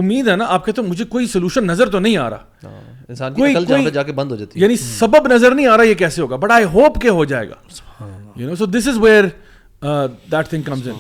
امید 0.02 0.28
ہے 0.28 0.36
نا 0.36 0.46
آپ 0.54 0.66
کہتے 0.66 0.82
ہیں 0.82 0.90
مجھے 0.90 1.06
کوئی 1.10 1.28
سولوشن 1.28 1.66
نظر 1.68 1.90
تو 1.92 2.00
نہیں 2.00 2.18
آ 2.18 2.30
رہا 2.30 2.38
ہاں، 2.64 2.80
انسان 3.10 3.34
کے 4.06 4.12
بند 4.16 4.32
ہو 4.32 4.36
جاتی 4.36 4.60
یعنی 4.62 4.76
سبب 4.78 5.28
نظر 5.34 5.56
نہیں 5.56 5.68
آ 5.68 5.78
رہا 5.78 5.84
یہ 5.84 5.94
کیسے 6.04 6.22
ہوگا 6.22 6.36
بٹ 6.46 6.52
آئی 6.52 6.66
ہوپ 6.74 7.02
کہ 7.02 7.08
ہو 7.08 7.26
جائے 7.32 7.50
گا 7.50 8.04
you 8.36 8.50
know 8.50 8.56
so 8.56 8.66
this 8.66 8.88
is 8.88 8.98
where 9.02 9.24
that 10.32 10.48
thing 10.50 10.62
comes 10.66 10.88
in 10.90 10.98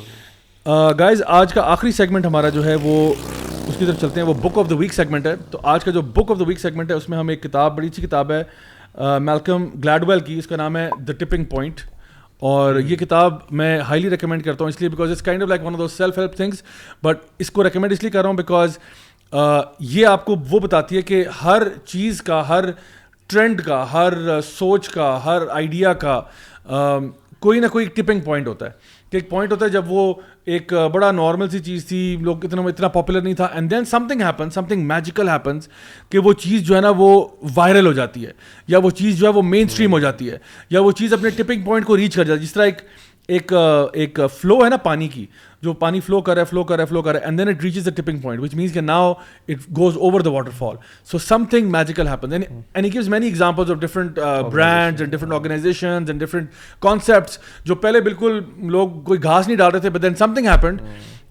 guys 0.99 1.21
آج 1.37 1.53
کا 1.53 1.61
آخری 1.73 1.91
سیگمنٹ 1.91 2.25
ہمارا 2.25 2.49
جو 2.57 2.65
ہے 2.65 2.75
وہ 2.81 2.97
اس 3.69 3.75
کی 3.77 3.85
طرف 3.85 3.99
چلتے 4.01 4.19
ہیں 4.19 4.27
وہ 4.27 4.33
book 4.41 4.57
of 4.57 4.69
the 4.69 4.75
week 4.75 4.93
segment 4.93 5.25
ہے 5.27 5.33
تو 5.51 5.59
آج 5.71 5.83
کا 5.83 5.91
جو 5.91 6.01
book 6.13 6.31
of 6.31 6.39
the 6.39 6.43
week 6.47 6.59
segment 6.59 6.91
ہے 6.91 6.95
اس 6.95 7.07
میں 7.09 7.17
ہم 7.17 7.27
ایک 7.29 7.41
کتاب 7.43 7.75
بڑی 7.75 7.87
اچھی 7.87 8.03
کتاب 8.05 8.31
ہے 8.31 8.41
میلکم 9.25 9.65
گلیڈویل 9.83 10.19
کی 10.29 10.37
اس 10.39 10.47
کا 10.47 10.55
نام 10.55 10.77
ہے 10.77 10.89
دا 11.07 11.13
ٹپنگ 11.19 11.43
پوائنٹ 11.51 11.81
اور 12.51 12.79
یہ 12.79 12.95
کتاب 12.97 13.37
میں 13.59 13.79
ہائیلی 13.89 14.09
ریکمینڈ 14.09 14.43
کرتا 14.45 14.63
ہوں 14.63 14.69
اس 14.69 14.79
لیے 14.79 14.89
because 14.89 15.11
it's 15.11 15.21
kind 15.21 15.43
of 15.43 15.49
like 15.49 15.65
one 15.65 15.73
of 15.75 15.79
the 15.81 15.87
self 15.97 16.17
help 16.17 16.35
things 16.35 16.63
but 17.03 17.17
اس 17.45 17.51
کو 17.57 17.63
ریکمینڈ 17.63 17.93
اس 17.93 18.01
لیے 18.03 18.11
کر 18.11 18.21
رہا 18.21 18.29
ہوں 18.29 18.37
بیکاز 18.37 18.77
یہ 19.93 20.05
آپ 20.07 20.25
کو 20.25 20.35
وہ 20.51 20.59
بتاتی 20.59 20.97
ہے 20.97 21.01
کہ 21.11 21.23
ہر 21.43 21.63
چیز 21.85 22.21
کا 22.31 22.47
ہر 22.49 22.71
ٹرینڈ 23.33 23.61
کا 23.65 23.85
ہر 23.93 24.13
سوچ 24.55 24.89
کا 24.89 25.17
ہر 25.25 25.47
آئیڈیا 25.61 25.93
کا 26.05 26.21
کوئی 27.45 27.59
نہ 27.59 27.67
کوئی 27.71 27.85
ٹپنگ 27.95 28.19
پوائنٹ 28.25 28.47
ہوتا 28.47 28.65
ہے 28.65 28.87
کہ 29.11 29.17
ایک 29.17 29.29
پوائنٹ 29.29 29.51
ہوتا 29.51 29.65
ہے 29.65 29.69
جب 29.71 29.91
وہ 29.91 30.13
ایک 30.55 30.73
بڑا 30.93 31.11
نارمل 31.11 31.49
سی 31.49 31.59
چیز 31.67 31.85
تھی 31.87 32.01
لوگ 32.21 32.45
اتنا 32.45 32.61
اتنا 32.69 32.87
پاپولر 32.97 33.21
نہیں 33.21 33.33
تھا 33.35 33.45
and 33.53 33.71
then 33.71 33.85
something 34.07 34.21
happen 34.21 34.49
something 34.67 34.85
magical 34.87 35.29
happens 35.29 35.67
کہ 36.09 36.19
وہ 36.27 36.33
چیز 36.43 36.63
جو 36.67 36.75
ہے 36.75 36.81
نا 36.81 36.89
وہ 36.97 37.09
وائرل 37.55 37.87
ہو 37.87 37.93
جاتی 38.01 38.25
ہے 38.25 38.31
یا 38.73 38.77
وہ 38.83 38.89
چیز 38.99 39.17
جو 39.17 39.27
ہے 39.27 39.31
وہ 39.33 39.41
مین 39.53 39.67
اسٹریم 39.69 39.93
ہو 39.93 39.99
جاتی 39.99 40.29
ہے 40.31 40.37
یا 40.75 40.79
وہ 40.81 40.91
چیز 40.99 41.13
اپنے 41.13 41.29
ٹپنگ 41.37 41.63
پوائنٹ 41.65 41.85
کو 41.85 41.97
ریچ 41.97 42.15
کر 42.15 42.23
جاتی 42.23 42.39
ہے 42.39 42.45
جس 42.45 42.53
طرح 42.53 42.65
ایک 42.65 42.81
ایک 43.37 43.53
ایک 44.03 44.19
فلو 44.39 44.63
ہے 44.63 44.69
نا 44.69 44.77
پانی 44.83 45.07
کی 45.07 45.25
جو 45.63 45.73
پانی 45.79 45.99
فلو 46.01 46.19
کر 46.21 46.33
رہا 46.33 46.41
ہے 46.41 46.45
فلو 46.49 46.63
کر 46.63 46.75
رہا 46.75 46.83
ہے 46.83 46.87
فلو 46.87 47.01
کر 47.01 47.11
رہا 47.13 47.19
ہے 47.19 47.25
and 47.25 47.39
then 47.39 47.47
it 47.49 47.63
reaches 47.63 47.87
a 47.87 47.91
tipping 48.01 48.19
point 48.21 48.41
which 48.43 48.53
means 48.55 48.73
کہ 48.73 48.81
now 48.81 49.11
it 49.49 49.67
goes 49.77 49.97
over 49.99 50.21
the 50.21 50.29
waterfall 50.57 50.75
so 51.11 51.17
something 51.49 51.71
magical 51.71 52.07
happen 52.07 52.31
and 52.33 52.85
he 52.85 52.91
gives 52.93 53.09
many 53.09 53.25
example 53.27 53.71
of 53.71 53.79
different 53.79 54.19
brands 54.51 55.01
and 55.01 55.13
different 55.13 55.33
organizations 55.33 56.09
and 56.09 56.21
different 56.23 56.49
concepts 56.87 57.37
جو 57.65 57.75
پہلے 57.87 58.01
بالکل 58.01 58.39
لوگ 58.71 59.01
کوئی 59.05 59.23
گھاس 59.23 59.47
نہیں 59.47 59.57
ڈال 59.57 59.71
رہے 59.71 59.79
تھے 59.79 59.89
but 59.97 60.01
then 60.01 60.15
some 60.21 60.33
thing 60.33 60.47
happened 60.47 60.81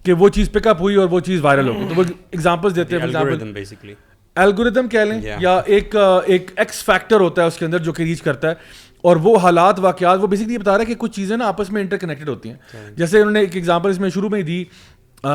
کہ 0.05 0.13
وہ 0.19 0.29
چیز 0.35 0.51
پک 0.51 0.67
اپ 0.67 0.81
ہوئی 0.81 0.95
اور 0.95 1.07
وہ 1.11 1.19
چیز 1.29 1.41
وائرل 1.45 1.67
ہو 1.67 1.73
گئی 1.79 1.87
تو 1.89 1.93
وہ 1.99 2.03
ایگزامپلس 2.31 2.75
دیتے 2.75 2.95
ہیں 2.95 3.97
الگوریدم 4.39 4.87
کہہ 4.87 4.99
لیں 5.05 5.19
یا 5.39 5.55
ایک 5.75 5.95
ایک 6.25 6.51
ایکس 6.55 6.83
فیکٹر 6.85 7.19
ہوتا 7.19 7.41
ہے 7.41 7.47
اس 7.47 7.57
کے 7.57 7.65
اندر 7.65 7.79
جو 7.83 7.93
کہ 7.93 8.03
ریچ 8.03 8.21
کرتا 8.23 8.49
ہے 8.49 8.77
اور 9.07 9.17
وہ 9.23 9.37
حالات 9.41 9.79
واقعات 9.79 10.19
وہ 10.21 10.27
بیسکلی 10.27 10.57
بتا 10.57 10.71
رہا 10.71 10.79
ہے 10.81 10.85
کہ 10.85 10.95
کچھ 10.99 11.11
چیزیں 11.15 11.35
نا 11.37 11.47
آپس 11.47 11.69
میں 11.71 11.81
انٹر 11.81 11.97
کنیکٹڈ 11.97 12.29
ہوتی 12.29 12.49
ہیں 12.49 12.89
جیسے 12.97 13.19
انہوں 13.19 13.31
نے 13.31 13.39
ایک 13.39 13.55
ایگزامپل 13.55 13.89
اس 13.89 13.99
میں 13.99 14.09
شروع 14.13 14.29
میں 14.29 14.39
ہی 14.39 14.43
دی 14.45 14.63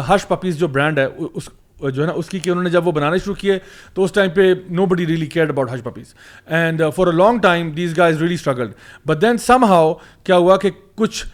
ہرش 0.08 0.26
پپیز 0.28 0.58
جو 0.58 0.68
برانڈ 0.76 0.98
ہے 0.98 1.06
اس 1.38 1.48
جو 1.94 2.00
ہے 2.02 2.06
نا 2.06 2.12
اس 2.18 2.28
کی 2.28 2.38
کہ 2.38 2.50
انہوں 2.50 2.62
نے 2.64 2.70
جب 2.70 2.86
وہ 2.86 2.92
بنانے 2.98 3.18
شروع 3.24 3.34
کیے 3.38 3.58
تو 3.94 4.04
اس 4.04 4.12
ٹائم 4.12 4.30
پہ 4.34 4.52
nobody 4.86 5.06
really 5.06 5.26
care 5.34 5.48
about 5.50 5.70
Hush 5.70 5.82
Puppies 5.82 6.14
and 6.58 6.82
for 6.96 7.06
a 7.06 7.12
long 7.16 7.38
time 7.42 7.70
these 7.76 7.96
guys 8.06 8.22
really 8.22 8.34
struggled 8.34 8.72
but 9.06 9.20
then 9.22 9.38
somehow 9.68 9.92
کیا 10.24 10.36
ہوا 10.36 10.56
کہ 10.62 10.70
کچھ 10.96 11.24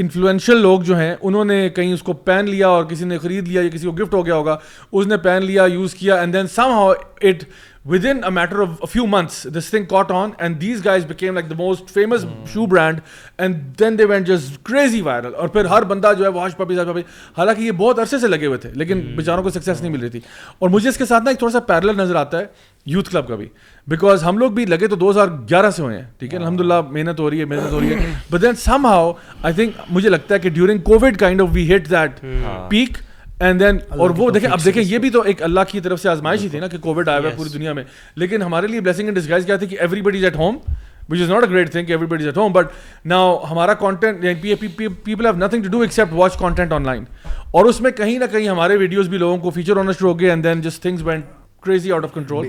انفلوئنشیل 0.00 0.60
لوگ 0.60 0.80
جو 0.82 0.98
ہیں 0.98 1.14
انہوں 1.20 1.44
نے 1.44 1.68
کہیں 1.76 1.92
اس 1.92 2.02
کو 2.02 2.12
پین 2.28 2.44
لیا 2.50 2.68
اور 2.68 2.84
کسی 2.90 3.04
نے 3.06 3.18
خرید 3.22 3.48
لیا 3.48 3.62
یا 3.62 3.68
کسی 3.74 3.86
کو 3.86 3.92
گفٹ 4.02 4.14
ہو 4.14 4.24
گیا 4.26 4.34
ہوگا 4.34 4.56
اس 4.92 5.06
نے 5.06 5.16
پین 5.24 5.44
لیا 5.44 5.64
یوز 5.72 5.94
کیا 5.94 6.14
and 6.20 6.34
then 6.34 6.46
somehow 6.72 6.90
it 6.90 7.44
with 7.86 8.06
a 8.06 8.28
matter 8.34 8.58
of 8.60 8.90
few 8.92 9.04
months 9.06 9.46
this 9.56 9.68
thing 9.70 9.84
caught 9.90 10.10
on 10.12 10.30
and 10.38 10.60
these 10.60 10.84
guys 10.84 11.04
became 11.08 11.34
like 11.34 11.48
the 11.50 11.54
most 11.58 11.90
famous 11.94 12.24
shoe 12.52 12.64
brand 12.66 13.00
and 13.38 13.62
then 13.78 13.98
they 13.98 14.04
went 14.10 14.26
just 14.26 14.62
crazy 14.68 15.00
viral 15.02 15.34
اور 15.34 15.48
پھر 15.48 15.64
ہر 15.74 15.82
بندہ 15.92 16.12
جو 16.18 16.24
ہے 16.24 16.28
wash 16.38 16.56
puppies 16.56 16.78
حالانکہ 17.36 17.60
یہ 17.62 17.72
بہت 17.76 17.98
عرصے 17.98 18.18
سے 18.18 18.28
لگے 18.28 18.46
ہوئے 18.46 18.58
تھے 18.58 18.70
لیکن 18.74 18.98
hmm. 19.00 19.14
بیچاروں 19.16 19.42
کو 19.42 19.50
سکسیس 19.50 19.80
نہیں 19.80 19.90
hmm. 19.90 19.92
مل 19.96 20.00
رہی 20.02 20.10
تھی 20.10 20.20
اور 20.58 20.68
مجھے 20.70 20.88
اس 20.88 20.96
کے 20.96 21.06
ساتھ 21.06 21.24
نا 21.24 21.30
ایک 21.30 21.38
تھوڑا 21.38 21.52
سا 21.52 21.60
پیرل 21.72 21.96
نظر 21.96 22.14
آتا 22.24 22.38
ہے 22.38 22.44
یوتھ 22.86 23.10
کلب 23.10 23.28
کا 23.28 23.34
بھی 23.36 23.46
بیکاز 23.88 24.24
ہم 24.24 24.38
لوگ 24.38 24.50
بھی 24.52 24.64
لگے 24.66 24.86
تو 24.88 24.96
دو 24.96 25.10
ہزار 25.10 25.28
گیارہ 25.50 25.70
سے 25.76 25.82
ہوئے 25.82 25.96
ہیں 25.98 26.04
ٹھیک 26.18 26.32
ہے 26.34 26.38
hmm. 26.38 26.44
الحمد 26.46 26.60
للہ 26.64 26.80
محنت 26.90 27.20
ہو 27.20 27.30
رہی 27.30 27.40
ہے 27.40 27.44
محنت 27.54 27.72
ہو 27.72 27.80
رہی 27.80 27.92
ہے 27.94 28.12
but 28.30 28.42
then 28.42 28.54
somehow 28.86 29.12
I 29.42 29.54
think 29.54 29.80
مجھے 29.90 30.08
لگتا 30.08 30.34
ہے 30.34 30.38
کہ 30.40 30.50
during 30.50 30.78
covid 30.90 31.16
kind 31.18 31.42
of 31.42 31.48
we 31.52 31.74
hit 31.74 31.90
that 31.90 32.20
peak 32.70 32.96
and 33.46 33.60
then 33.60 33.76
اور 33.98 34.10
وہ 34.16 34.30
دیکھیں 34.30 34.48
اب 34.50 34.64
دیکھیں 34.64 34.82
یہ 34.86 34.98
بھی 34.98 35.10
تو 35.10 35.20
ایک 35.32 35.42
اللہ 35.42 35.60
کی 35.68 35.80
طرف 35.80 36.00
سے 36.02 36.08
آزمائش 36.08 36.40
ہی 36.42 36.48
تھی 36.48 36.58
نا 36.60 36.66
کہ 36.68 36.78
کووڈ 36.82 37.08
آیا 37.08 37.18
ہوا 37.18 37.30
ہے 37.30 37.34
پوری 37.36 37.48
دنیا 37.52 37.72
میں 37.72 37.82
لیکن 38.22 38.42
ہمارے 38.42 38.66
لیے 38.66 38.80
بلیسنگ 38.80 39.10
ڈسگائز 39.14 39.44
کیا 39.46 39.56
تھی 39.56 39.66
کہ 39.66 39.76
everybody 40.02 40.18
is 40.18 40.24
at 40.24 40.36
home 40.36 40.56
which 41.10 41.20
is 41.22 41.30
not 41.30 41.42
a 41.44 41.50
great 41.50 41.70
thing 41.72 41.88
everybody 42.06 42.24
is 42.24 42.26
at 42.28 42.36
home 42.36 42.52
but 42.52 42.72
now 43.12 43.36
ہمارا 43.50 43.74
content 43.82 44.22
people 44.78 45.26
have 45.26 45.36
nothing 45.44 45.62
to 45.62 45.70
do 45.70 45.84
watch 46.16 46.36
content 46.38 46.72
online 46.86 47.04
اور 47.58 47.64
اس 47.64 47.80
میں 47.80 47.90
کہیں 47.90 48.18
نہ 48.18 48.24
کہیں 48.32 48.48
ہمارے 48.48 48.76
ویڈیوز 48.78 49.08
بھی 49.08 49.18
لوگوں 49.18 49.36
کو 49.46 49.50
فیچر 49.50 49.76
ہونا 49.76 49.92
شروع 49.98 50.12
ہو 50.12 50.18
گئے 50.20 50.30
اینڈ 50.30 50.44
دین 50.44 50.60
جس 50.62 50.80
things 50.80 51.02
went 51.06 51.24
crazy 51.64 51.92
out 51.92 52.04
of 52.04 52.12
control 52.14 52.46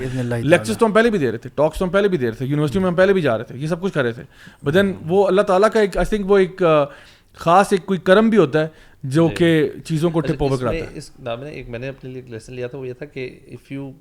lectures 0.47 0.77
تو 0.77 0.85
ہم 0.85 0.91
پہلے 0.93 1.09
بھی 1.09 1.19
دے 1.19 1.29
رہے 1.31 1.37
تھے 1.37 1.49
ٹاکس 1.55 1.79
تو 1.79 1.85
ہم 1.85 1.89
پہلے 1.91 2.07
بھی 2.07 2.17
دے 2.17 2.25
رہے 2.29 2.35
تھے 2.37 2.45
یونیورسٹی 2.45 2.79
میں 2.79 2.87
ہم 2.87 2.95
پہلے 2.95 3.13
بھی 3.13 3.21
جا 3.21 3.37
رہے 3.37 3.43
تھے 3.43 3.57
یہ 3.59 3.67
سب 3.67 3.81
کچھ 3.81 3.93
کر 3.93 4.03
رہے 4.03 4.11
تھے 4.13 4.23
بٹ 4.63 4.73
دین 4.73 4.93
وہ 5.07 5.25
اللہ 5.27 5.41
تعالیٰ 5.51 5.69
کا 5.73 5.79
ایک 5.79 5.97
آئی 5.97 6.05
تھنک 6.15 6.29
وہ 6.31 6.37
ایک 6.37 6.61
خاص 7.37 7.67
ایک 7.71 7.85
کوئی 7.85 7.99
کرم 8.05 8.29
بھی 8.29 8.37
ہوتا 8.37 8.61
ہے 8.63 8.67
جو 9.03 9.27
جی۔ 9.27 9.35
کہ 9.35 9.69
چیزوں 9.85 10.09
کو 10.11 10.19
اچھا، 10.19 10.33
ٹپ 10.33 10.43
اوور 10.43 10.57
کراتا 10.59 10.75
ہے 10.77 10.97
اس 10.97 11.09
نام 11.23 11.43
نے 11.43 11.49
ایک 11.49 11.69
میں 11.69 11.79
نے 11.79 11.87
اپنے 11.89 12.09
لیے 12.09 12.21
لیسن 12.29 12.53
لیا 12.53 12.67
تھا 12.67 12.77
وہ 12.77 12.87
یہ 12.87 12.93
تھا 12.97 13.05
کہ 13.05 13.29
اف 13.51 13.71
یو 13.71 13.91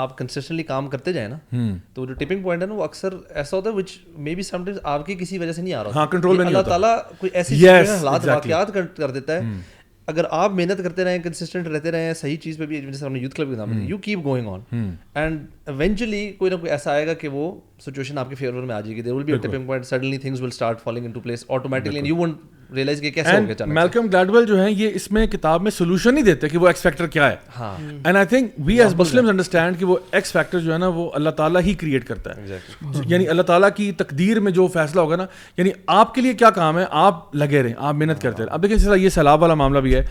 آپ 0.00 0.16
کنسسٹنٹلی 0.18 0.62
کام 0.62 0.88
کرتے 0.88 1.12
جائیں 1.12 1.28
نا 1.28 1.68
تو 1.94 2.04
جو 2.06 2.12
ٹپنگ 2.14 2.42
پوائنٹ 2.42 2.62
ہے 2.62 2.66
نا 2.68 2.74
وہ 2.74 2.82
اکثر 2.84 3.12
ایسا 3.28 3.56
ہوتا 3.56 3.70
ہے 3.70 3.74
وچ 3.74 3.92
مے 4.16 4.34
بی 4.34 4.42
سم 4.42 4.64
ٹائمز 4.64 4.78
آپ 4.84 5.06
کی 5.06 5.14
کسی 5.20 5.38
وجہ 5.38 5.52
سے 5.52 5.62
نہیں 5.62 5.74
آ 5.74 5.82
رہا 5.84 5.90
ہاں 5.94 6.06
کنٹرول 6.10 6.36
میں 6.36 6.44
نہیں 6.44 6.54
ہوتا 6.54 6.74
اللہ 6.74 6.86
تعالی 7.02 7.14
کوئی 7.18 7.30
ایسی 7.36 7.66
حالات 7.68 8.26
واقعات 8.28 8.74
کر 8.98 9.10
دیتا 9.10 9.36
ہے 9.42 9.60
اگر 10.08 10.24
آپ 10.30 10.52
محنت 10.56 10.82
کرتے 10.82 11.04
رہیں 11.04 11.18
کنسسٹنٹ 11.22 11.66
رہتے 11.68 11.90
رہیں 11.92 12.12
صحیح 12.16 12.36
چیز 12.42 12.58
پہ 12.58 12.66
بھی 12.66 12.80
جیسے 12.80 13.04
ہم 13.04 13.12
نے 13.12 13.18
یوتھ 13.20 13.34
کلب 13.34 13.50
کے 13.50 13.56
نام 13.56 13.80
you 13.88 13.98
keep 14.04 14.24
going 14.24 14.48
on 14.48 14.90
and 15.14 15.42
eventually 15.80 16.26
کوئی 16.38 16.50
نہ 16.50 16.56
کوئی 16.60 16.70
ایسا 16.72 16.92
آئے 16.92 17.06
گا 17.06 17.14
کہ 17.22 17.28
وہ 17.32 17.50
سچویشن 17.86 18.18
آپ 18.18 18.28
کے 18.30 18.34
فیور 18.34 18.62
میں 18.62 18.74
آ 18.74 18.80
جائے 18.80 18.96
گی 18.96 19.02
there 19.02 19.12
will 19.12 19.24
be 19.24 19.36
tipping 19.42 19.66
point 19.66 19.86
suddenly 19.86 20.18
things 20.18 20.42
will 20.42 20.48
start 20.52 20.80
falling 20.82 21.04
into 21.12 21.20
place 21.20 21.44
automatically 21.48 21.96
and 21.96 22.08
you 22.08 22.16
won't 22.16 22.40
کتاب 25.30 25.62
میں 25.62 25.70
سولوشن 25.70 26.14
نہیں 26.14 26.24
دیتے 26.24 26.46
ہی 31.64 31.74
کریٹ 31.74 32.06
کرتا 32.06 32.30
ہے 32.36 32.56
یعنی 33.06 33.26
اللہ 33.28 33.42
تعالیٰ 33.46 33.68
کی 33.76 33.90
تقدیر 33.98 34.40
میں 34.40 34.52
جو 34.52 34.66
فیصلہ 34.74 35.00
ہوگا 35.00 35.16
نا 35.16 35.26
یعنی 35.56 35.70
آپ 35.96 36.14
کے 36.14 36.20
لیے 36.20 36.32
کیا 36.42 36.50
کام 36.60 36.78
ہے 36.78 36.84
آپ 37.06 37.34
لگے 37.36 37.62
رہے 37.62 37.72
آپ 37.76 37.94
محنت 37.94 38.22
کرتے 38.22 38.42
رہیں 38.42 38.52
اب 38.54 38.62
دیکھیے 38.62 38.96
یہ 39.04 39.08
سلاب 39.18 39.42
والا 39.42 39.54
معاملہ 39.62 39.78
بھی 39.88 39.94
ہے 39.94 40.02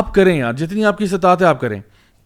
آپ 0.00 0.14
کریں 0.14 0.36
یار 0.38 0.52
جتنی 0.64 0.84
آپ 0.86 0.98
کی 0.98 1.06
سطح 1.16 1.34
ہے 1.40 1.46
آپ 1.46 1.60
کریں 1.60 1.80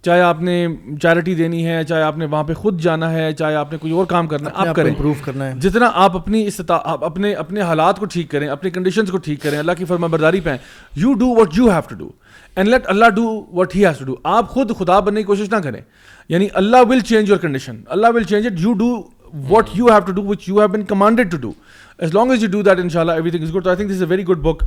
چاہے 0.04 0.20
آپ 0.20 0.40
نے 0.42 0.66
چیریٹی 1.02 1.34
دینی 1.34 1.64
ہے 1.66 1.82
چاہے 1.88 2.02
آپ 2.02 2.18
نے 2.18 2.24
وہاں 2.30 2.42
پہ 2.44 2.54
خود 2.54 2.80
جانا 2.80 3.12
ہے 3.12 3.32
چاہے 3.38 3.54
آپ 3.56 3.72
نے 3.72 3.78
کوئی 3.78 3.92
اور 3.92 4.06
کام 4.06 4.26
کرنا 4.26 4.50
ہے 4.50 4.66
آپ 4.68 4.74
کریں 4.76 4.92
پروف 4.98 5.22
کرنا 5.24 5.46
ہے 5.50 5.54
جتنا 5.60 5.90
آپ 6.04 6.16
اپنی 6.16 6.44
استطاع 6.46 6.78
اپنے 7.06 7.32
اپنے 7.44 7.60
حالات 7.70 7.98
کو 7.98 8.06
ٹھیک 8.14 8.30
کریں 8.30 8.48
اپنے 8.48 8.70
کنڈیشنز 8.70 9.10
کو 9.10 9.18
ٹھیک 9.26 9.40
کریں 9.42 9.58
اللہ 9.58 9.72
کی 9.78 9.84
فرما 9.84 10.06
برداری 10.12 10.40
پہ 10.44 10.54
you 10.96 11.12
do 11.20 11.28
what 11.40 11.58
you 11.58 11.70
have 11.70 11.80
to 11.88 11.94
do 11.98 12.08
and 12.56 12.68
let 12.68 12.86
Allah 12.88 13.08
do 13.16 13.28
do 13.54 13.62
he 13.74 13.84
has 13.86 13.98
to 14.06 14.14
آپ 14.36 14.48
خود 14.50 14.76
خدا 14.78 14.98
بننے 15.06 15.20
کی 15.20 15.26
کوشش 15.26 15.50
نہ 15.52 15.60
کریں 15.64 15.80
یعنی 16.28 16.48
Allah 16.62 16.88
will 16.88 17.00
change 17.08 17.28
your 17.30 17.38
condition 17.38 17.80
Allah 17.96 18.14
will 18.14 18.22
change 18.24 18.46
it 18.46 18.60
you 18.60 18.68
you 18.68 18.68
you 18.68 18.72
do 18.72 19.60
do 19.60 19.74
have 19.76 19.86
have 19.86 20.00
to 20.06 20.12
to 20.12 20.22
which 20.26 20.50
been 20.72 20.84
commanded 20.90 21.34
do 21.40 21.52
as 21.98 22.14
long 22.14 22.30
as 22.30 22.42
you 22.42 22.48
do 22.50 22.62
that 22.62 22.78
ان 22.80 22.88
شاء 22.88 23.00
اللہ 23.00 23.12
everything 23.30 23.42
is 23.42 23.54
good 23.56 23.66
I 23.66 23.76
think 23.76 23.90
this 23.90 24.00
a 24.00 24.06
very 24.08 24.24
good 24.28 24.42
book 24.42 24.62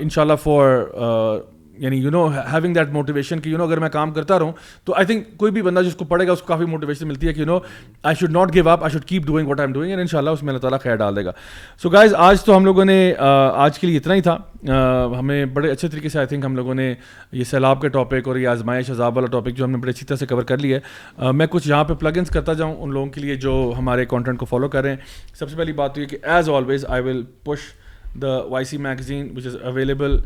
ان 0.00 0.08
شاء 0.14 0.22
اللہ 0.22 0.34
for 0.42 1.40
یعنی 1.82 1.96
you 2.00 2.10
know 2.10 2.26
having 2.52 2.74
that 2.74 2.92
motivation 2.92 3.40
کہ 3.40 3.48
you 3.50 3.58
know 3.58 3.64
اگر 3.64 3.78
میں 3.78 3.88
کام 3.92 4.10
کرتا 4.12 4.38
رہوں 4.38 4.52
تو 4.84 4.94
آئی 4.96 5.06
تھنک 5.06 5.36
کوئی 5.38 5.52
بھی 5.52 5.62
بندہ 5.62 5.80
جس 5.86 5.94
کو 5.96 6.04
پڑے 6.04 6.26
گا 6.26 6.32
اس 6.32 6.40
کو 6.40 6.46
کافی 6.46 6.64
موٹیویشن 6.70 7.08
ملتی 7.08 7.26
ہے 7.28 7.32
کہ 7.32 7.40
you 7.40 7.46
know 7.46 7.58
I 8.02 8.16
should 8.20 8.30
not 8.36 8.52
give 8.54 8.68
up 8.68 8.84
I 8.84 8.92
should 8.92 9.04
keep 9.04 9.26
doing 9.26 9.48
what 9.48 9.60
I 9.60 9.66
am 9.66 9.72
doing 9.74 9.90
and 9.90 10.00
ان 10.00 10.06
شاء 10.10 10.18
اللہ 10.18 10.30
اس 10.30 10.42
میں 10.42 10.50
اللہ 10.52 10.60
تعالیٰ 10.60 10.78
خیر 10.82 10.96
ڈال 10.96 11.16
دے 11.16 11.24
گا 11.24 11.32
سو 11.82 11.88
گائز 11.90 12.14
آج 12.28 12.44
تو 12.44 12.56
ہم 12.56 12.64
لوگوں 12.64 12.84
نے 12.84 12.98
آج 13.64 13.78
کے 13.78 13.86
لیے 13.86 13.96
اتنا 13.96 14.14
ہی 14.14 14.20
تھا 14.28 14.36
ہمیں 15.18 15.44
بڑے 15.54 15.70
اچھے 15.70 15.88
طریقے 15.88 16.08
سے 16.08 16.18
آئی 16.18 16.26
تھنک 16.26 16.44
ہم 16.44 16.56
لوگوں 16.56 16.74
نے 16.74 16.92
یہ 17.32 17.44
سیلاب 17.50 17.80
کے 17.82 17.88
ٹاپک 17.96 18.28
اور 18.28 18.36
یہ 18.36 18.48
آزمائش 18.48 18.90
عذاب 18.90 19.16
والا 19.16 19.26
ٹاپک 19.32 19.56
جو 19.56 19.64
ہم 19.64 19.70
نے 19.70 19.76
بڑے 19.78 19.90
اچھی 19.90 20.06
طرح 20.06 20.16
سے 20.16 20.26
کور 20.26 20.42
کر 20.52 20.58
لی 20.58 20.74
ہے 20.74 21.32
میں 21.34 21.46
کچھ 21.50 21.68
یہاں 21.68 21.84
پہ 21.84 21.94
پلگ 22.00 22.18
انس 22.18 22.30
کرتا 22.34 22.52
جاؤں 22.52 22.74
ان 22.82 22.92
لوگوں 22.92 23.06
کے 23.12 23.20
لیے 23.20 23.34
جو 23.46 23.72
ہمارے 23.78 24.04
کانٹینٹ 24.14 24.38
کو 24.38 24.46
فالو 24.46 24.68
کریں 24.68 24.94
سب 25.38 25.50
سے 25.50 25.56
پہلی 25.56 25.72
بات 25.82 25.94
تو 25.94 26.00
یہ 26.00 26.06
کہ 26.08 26.16
as 26.36 26.48
always 26.56 26.84
I 26.88 27.02
will 27.04 27.22
push 27.44 27.58
the 28.22 28.36
Y 28.50 28.64
C 28.64 28.76
magazine 28.84 29.28
which 29.36 29.46
is 29.46 29.56
available 29.62 30.16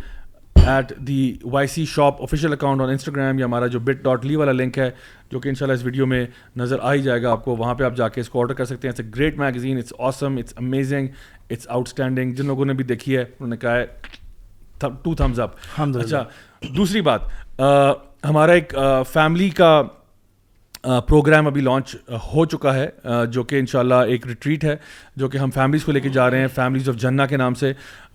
at 0.66 0.92
the 1.06 1.22
Y 1.52 1.66
C 1.74 1.84
shop 1.88 2.20
official 2.22 2.52
account 2.52 2.80
on 2.80 2.90
Instagram 2.90 3.38
یا 3.38 3.44
ہمارا 3.46 3.66
جو 3.74 3.78
بٹ 3.84 4.02
ڈاٹ 4.04 4.24
لی 4.24 4.36
والا 4.36 4.52
لنک 4.52 4.78
ہے 4.78 4.90
جو 5.32 5.40
کہ 5.40 5.48
ان 5.48 5.54
شاء 5.54 5.66
اللہ 5.66 5.76
اس 5.78 5.84
ویڈیو 5.84 6.06
میں 6.06 6.24
نظر 6.56 6.78
آ 6.82 6.92
ہی 6.92 7.02
جائے 7.02 7.22
گا 7.22 7.30
آپ 7.32 7.44
کو 7.44 7.54
وہاں 7.56 7.74
پہ 7.74 7.84
آپ 7.84 7.96
جا 7.96 8.08
کے 8.08 8.20
اس 8.20 8.28
کو 8.30 8.40
آرڈر 8.40 8.54
کر 8.54 8.64
سکتے 8.64 8.88
ہیں 8.88 8.92
it's 8.92 9.00
a 9.00 9.06
great 9.16 9.38
magazine 9.38 9.78
it's 9.78 9.92
awesome 10.06 10.36
it's 10.38 10.54
amazing 10.58 11.08
it's 11.50 11.68
outstanding 11.88 12.32
جن 12.34 12.46
لوگوں 12.46 12.64
نے 12.64 12.72
بھی 12.74 12.84
دیکھی 12.84 13.16
ہے 13.16 13.22
انہوں 13.22 13.48
نے 13.48 13.56
کہا 13.64 13.76
ہے 13.76 14.88
ٹو 15.02 15.14
تھمز 15.14 15.40
اپ 15.40 15.54
اچھا 15.78 16.24
دوسری 16.76 17.00
بات 17.08 17.62
ہمارا 18.28 18.52
ایک 18.52 18.74
فیملی 19.12 19.48
کا 19.62 19.80
پروگرام 20.82 21.46
ابھی 21.46 21.60
لانچ 21.60 21.94
ہو 22.34 22.44
چکا 22.44 22.74
ہے 22.74 22.88
جو 23.32 23.42
کہ 23.44 23.58
انشاءاللہ 23.58 23.94
ایک 24.08 24.26
ریٹریٹ 24.26 24.64
ہے 24.64 24.76
جو 25.18 25.28
کہ 25.28 25.38
ہم 25.38 25.50
فیملیز 25.54 25.84
کو 25.84 25.92
لے 25.92 26.00
کے 26.00 26.08
جا 26.08 26.28
رہے 26.30 26.40
ہیں 26.40 26.46
فیملیز 26.54 26.88
آف 26.88 26.94
جنہ 27.00 27.22
کے 27.28 27.36
نام 27.36 27.54
سے 27.54 27.72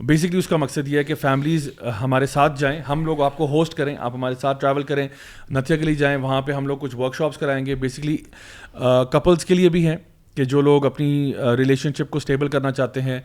بیسکلی 0.08 0.38
اس 0.38 0.48
کا 0.48 0.58
مقصد 0.58 0.88
یہ 0.88 0.98
ہے 0.98 1.04
کہ 1.04 1.16
فیملیز 1.22 1.70
ہمارے 2.02 2.26
ساتھ 2.26 2.60
جائیں 2.60 2.80
ہم 2.90 3.06
لوگ 3.06 3.22
آپ 3.24 3.38
کو 3.38 3.48
ہوسٹ 3.52 3.74
کریں 3.78 3.96
آپ 3.98 4.16
ہمارے 4.16 4.36
ساتھ 4.42 4.60
ٹریول 4.62 4.84
کریں 4.84 5.08
نتھیا 5.56 5.78
کے 5.78 5.86
لیے 5.86 5.96
جائیں 5.96 6.16
وہاں 6.18 6.42
پہ 6.42 6.52
ہم 6.52 6.68
لوگ 6.68 6.78
کچھ 6.82 6.96
ورکشاپس 6.96 7.38
کرائیں 7.38 7.66
گے 7.66 7.76
بیسکلی 7.86 8.18
کپلس 9.14 9.46
کے 9.46 9.56
لیے 9.56 9.70
بھی 9.78 9.88
ہیں 9.88 9.96
کہ 10.36 10.44
جو 10.52 10.62
لوگ 10.62 10.86
اپنی 10.86 11.08
ریلیشن 11.58 11.94
شپ 11.98 12.10
کو 12.12 12.18
اسٹیبل 12.18 12.48
کرنا 12.56 12.72
چاہتے 12.72 13.02
ہیں 13.02 13.20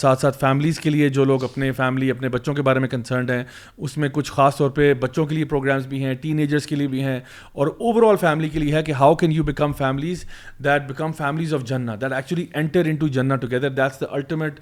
ساتھ 0.00 0.20
ساتھ 0.20 0.38
فیملیز 0.38 0.80
کے 0.80 0.90
لیے 0.90 1.08
جو 1.18 1.24
لوگ 1.24 1.44
اپنے 1.44 1.70
فیملی 1.76 2.10
اپنے 2.10 2.28
بچوں 2.34 2.54
کے 2.54 2.62
بارے 2.68 2.78
میں 2.78 2.88
کنسرنڈ 2.88 3.30
ہیں 3.30 3.42
اس 3.86 3.96
میں 3.98 4.08
کچھ 4.12 4.32
خاص 4.32 4.56
طور 4.56 4.70
پہ 4.78 4.92
بچوں 5.00 5.26
کے 5.26 5.34
لیے 5.34 5.44
پروگرامس 5.52 5.86
بھی 5.92 6.02
ہیں 6.04 6.14
ٹین 6.22 6.38
ایجرس 6.38 6.66
کے 6.66 6.76
لیے 6.76 6.86
بھی 6.94 7.02
ہیں 7.04 7.18
اور 7.52 7.66
اوور 7.78 8.08
آل 8.08 8.16
فیملی 8.20 8.48
کے 8.48 8.58
لیے 8.58 8.74
ہے 8.74 8.82
کہ 8.82 8.92
how 9.00 9.14
can 9.22 9.32
you 9.32 9.42
become 9.44 9.72
families 9.78 10.24
that 10.64 10.86
become 10.88 11.12
families 11.18 11.54
of 11.54 11.64
جنا 11.68 11.94
that 12.00 12.12
actually 12.16 12.46
enter 12.54 12.84
in 12.90 12.96
to 13.04 13.08
جنا 13.18 13.36
together 13.46 13.68
that's 13.82 14.00
the 14.00 14.06
ultimate 14.16 14.60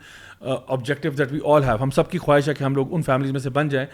objective 0.67 1.11
that 1.19 1.33
we 1.33 1.39
all 1.55 1.65
have 1.65 1.83
ہم 1.83 1.91
سب 2.01 2.11
کی 2.11 2.19
خواہش 2.19 2.49
ہے 2.49 2.55
کہ 2.55 2.65
ہم 2.65 2.75
لوگ 2.75 2.95
ان 2.95 3.03
فیملیز 3.07 3.31
میں 3.33 3.41
سے 3.41 3.51
بن 3.59 3.69
جائیں 3.69 3.87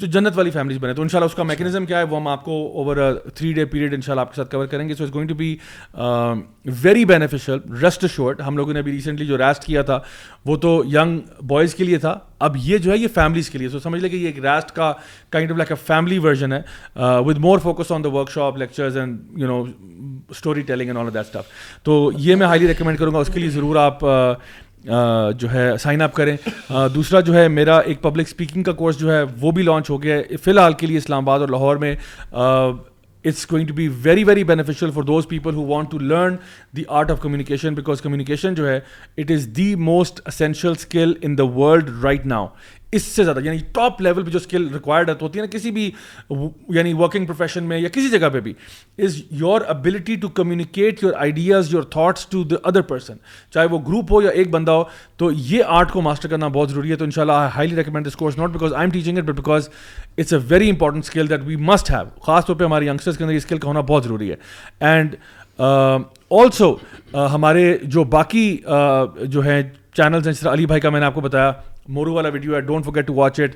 جو 0.00 0.06
جنت 0.06 0.36
والی 0.36 0.50
فیملیز 0.50 0.78
بنے 0.80 0.92
تو 0.94 1.02
ان 1.02 1.08
شاء 1.08 1.18
اللہ 1.18 1.26
اس 1.30 1.34
کا 1.36 1.42
میکینزم 1.42 1.86
کیا 1.86 1.98
ہے 1.98 2.02
وہ 2.10 2.16
ہم 2.16 2.28
آپ 2.28 2.44
کو 2.44 2.52
اوور 2.80 2.96
تھری 3.36 3.52
ڈے 3.52 3.64
پیریڈ 3.72 3.94
ان 3.94 4.00
شاء 4.02 4.12
اللہ 4.12 4.20
آپ 4.20 4.30
کے 4.32 4.36
ساتھ 4.36 4.50
کور 4.54 4.66
کریں 4.66 4.88
گے 4.88 4.94
so 4.94 5.04
is 5.04 5.12
going 5.14 5.28
to 5.28 5.34
be 5.34 5.54
very 6.82 7.04
beneficial 7.04 7.58
rest 7.82 8.04
assured 8.14 8.40
ہم 8.46 8.56
لوگوں 8.56 8.72
نے 8.74 8.78
ابھی 8.80 8.92
ریسنٹلی 8.92 9.26
جو 9.26 9.38
ریسٹ 9.38 9.64
کیا 9.64 9.82
تھا 9.90 9.98
وہ 10.46 10.56
تو 10.62 10.82
ینگ 10.92 11.18
بوائز 11.48 11.74
کے 11.74 11.84
لیے 11.84 11.98
تھا 12.04 12.14
اب 12.48 12.56
یہ 12.62 12.78
جو 12.78 12.92
ہے 12.92 12.96
یہ 12.98 13.08
فیملیز 13.14 13.50
کے 13.50 13.58
لیے 13.58 13.68
سو 13.68 13.78
سمجھ 13.80 14.00
لیں 14.00 14.10
کہ 14.10 14.16
یہ 14.16 14.26
ایک 14.26 14.38
ریسٹ 14.44 14.70
کا 14.76 14.92
kind 15.30 15.50
of 15.50 15.56
like 15.58 15.72
a 15.72 15.76
family 15.86 16.18
version 16.28 16.52
ہے 16.52 16.62
with 17.26 17.38
more 17.46 17.58
focus 17.62 17.92
on 17.92 18.04
the 18.04 18.08
workshop 18.34 18.56
lectures 18.58 18.96
and 18.98 19.20
you 19.40 19.48
know 19.48 19.62
storytelling 20.70 20.86
and 20.96 20.98
all 20.98 21.08
that 21.14 21.24
stuff 21.26 21.46
تو 21.84 22.10
یہ 22.18 22.36
میں 22.36 22.46
ہائیلی 22.46 22.68
ریکمینڈ 22.68 22.98
کروں 22.98 23.14
گا 23.14 23.18
اس 23.18 23.30
کے 23.34 23.40
لیے 23.40 23.50
ضرور 23.50 23.76
آپ 23.84 24.04
uh, 24.04 24.34
جو 24.84 25.52
ہے 25.52 25.68
سائن 25.80 26.02
اپ 26.02 26.14
کریں 26.14 26.36
دوسرا 26.94 27.20
جو 27.20 27.34
ہے 27.34 27.46
میرا 27.48 27.78
ایک 27.78 28.00
پبلک 28.02 28.26
اسپیکنگ 28.28 28.62
کا 28.62 28.72
کورس 28.72 28.98
جو 28.98 29.12
ہے 29.14 29.22
وہ 29.40 29.50
بھی 29.52 29.62
لانچ 29.62 29.90
ہو 29.90 30.02
گیا 30.02 30.16
ہے 30.16 30.36
فی 30.42 30.50
الحال 30.50 30.72
کے 30.80 30.86
لیے 30.86 30.98
اسلام 30.98 31.28
آباد 31.28 31.40
اور 31.40 31.48
لاہور 31.48 31.76
میں 31.76 31.94
it's 33.28 33.50
going 33.50 33.66
to 33.68 33.74
be 33.74 33.86
very 34.02 34.24
very 34.24 34.44
beneficial 34.44 34.90
for 34.94 35.02
those 35.10 35.26
people 35.28 35.54
who 35.54 35.62
want 35.66 35.90
to 35.90 35.98
learn 35.98 36.36
the 36.76 36.82
art 36.98 37.10
of 37.10 37.20
communication 37.20 37.74
because 37.74 38.00
communication 38.02 38.54
جو 38.54 38.68
ہے 38.68 38.78
it 39.18 39.30
is 39.34 39.48
the 39.56 39.74
most 39.90 40.20
essential 40.26 40.70
skill 40.70 41.12
in 41.22 41.38
the 41.38 41.44
world 41.56 41.90
right 42.04 42.26
now 42.26 42.46
اس 42.92 43.02
سے 43.16 43.24
زیادہ 43.24 43.40
یعنی 43.44 43.58
top 43.72 44.00
level 44.02 44.24
پہ 44.24 44.30
جو 44.30 44.38
skill 44.38 44.66
required 44.72 45.10
ہوتی 45.20 45.38
ہے 45.38 45.44
نا 45.44 45.50
کسی 45.56 45.70
بھی 45.70 45.90
یعنی 46.74 46.92
ورکنگ 46.98 47.26
پروفیشن 47.26 47.64
میں 47.68 47.78
یا 47.78 47.88
کسی 47.92 48.08
جگہ 48.18 48.28
پہ 48.32 48.40
بھی 48.40 48.52
is 49.04 49.20
your 49.40 49.60
ability 49.74 50.16
to 50.22 50.28
communicate 50.40 51.02
your 51.02 51.12
ideas 51.18 51.72
your 51.74 51.82
thoughts 51.90 52.26
to 52.30 52.42
the 52.50 52.56
other 52.68 52.82
person 52.92 53.16
چاہے 53.54 53.66
وہ 53.70 53.78
گروپ 53.86 54.12
ہو 54.12 54.22
یا 54.22 54.30
ایک 54.30 54.50
بندہ 54.50 54.70
ہو 54.72 54.82
تو 55.18 55.30
یہ 55.50 55.64
آرٹ 55.78 55.92
کو 55.92 56.00
ماسٹر 56.08 56.28
کرنا 56.28 56.48
بہت 56.58 56.70
ضروری 56.70 56.90
ہے 56.90 56.96
تو 56.96 57.04
ان 57.04 57.10
شاء 57.14 57.22
اللہ 57.22 57.48
highly 57.56 57.76
recommend 57.76 58.06
this 58.08 58.16
course 58.16 58.38
not 58.38 58.50
because 58.52 58.74
I 58.74 58.84
am 58.86 58.90
teaching 58.98 59.18
it 59.18 59.24
but 59.24 59.36
because 59.40 59.68
it's 60.18 60.32
a 60.32 60.38
very 60.48 60.70
important 60.70 61.04
skill 61.04 61.30
that 61.30 61.46
we 61.46 61.56
must 61.72 61.90
have 61.90 62.20
خاص 62.26 62.46
طور 62.46 62.56
پہ 62.56 62.64
ہمارے 62.64 62.86
یگسٹرس 62.86 63.18
کے 63.18 63.24
اندر 63.24 63.34
یہ 63.34 63.38
اسکل 63.44 63.58
کا 63.58 63.68
ہونا 63.68 63.80
بہت 63.88 64.04
ضروری 64.04 64.30
ہے 64.30 64.36
اینڈ 64.86 65.14
آلسو 66.34 66.68
uh, 66.72 66.76
uh, 67.22 67.28
ہمارے 67.32 67.76
جو 67.82 68.04
باقی 68.18 68.56
uh, 68.72 69.04
جو 69.26 69.40
ہیں 69.44 69.62
چینلز 69.96 70.26
ہیں 70.26 70.32
جس 70.34 70.40
طرح 70.40 70.52
علی 70.52 70.66
بھائی 70.66 70.80
کا 70.80 70.90
میں 70.90 71.00
نے 71.00 71.06
آپ 71.06 71.14
کو 71.14 71.20
بتایا 71.20 71.50
مورو 71.94 72.12
والا 72.14 72.28
ویڈیو 72.32 72.54
ہے 72.54 72.60
don't 72.70 72.84
forget 72.84 73.06
to 73.06 73.14
watch 73.14 73.40
it 73.40 73.54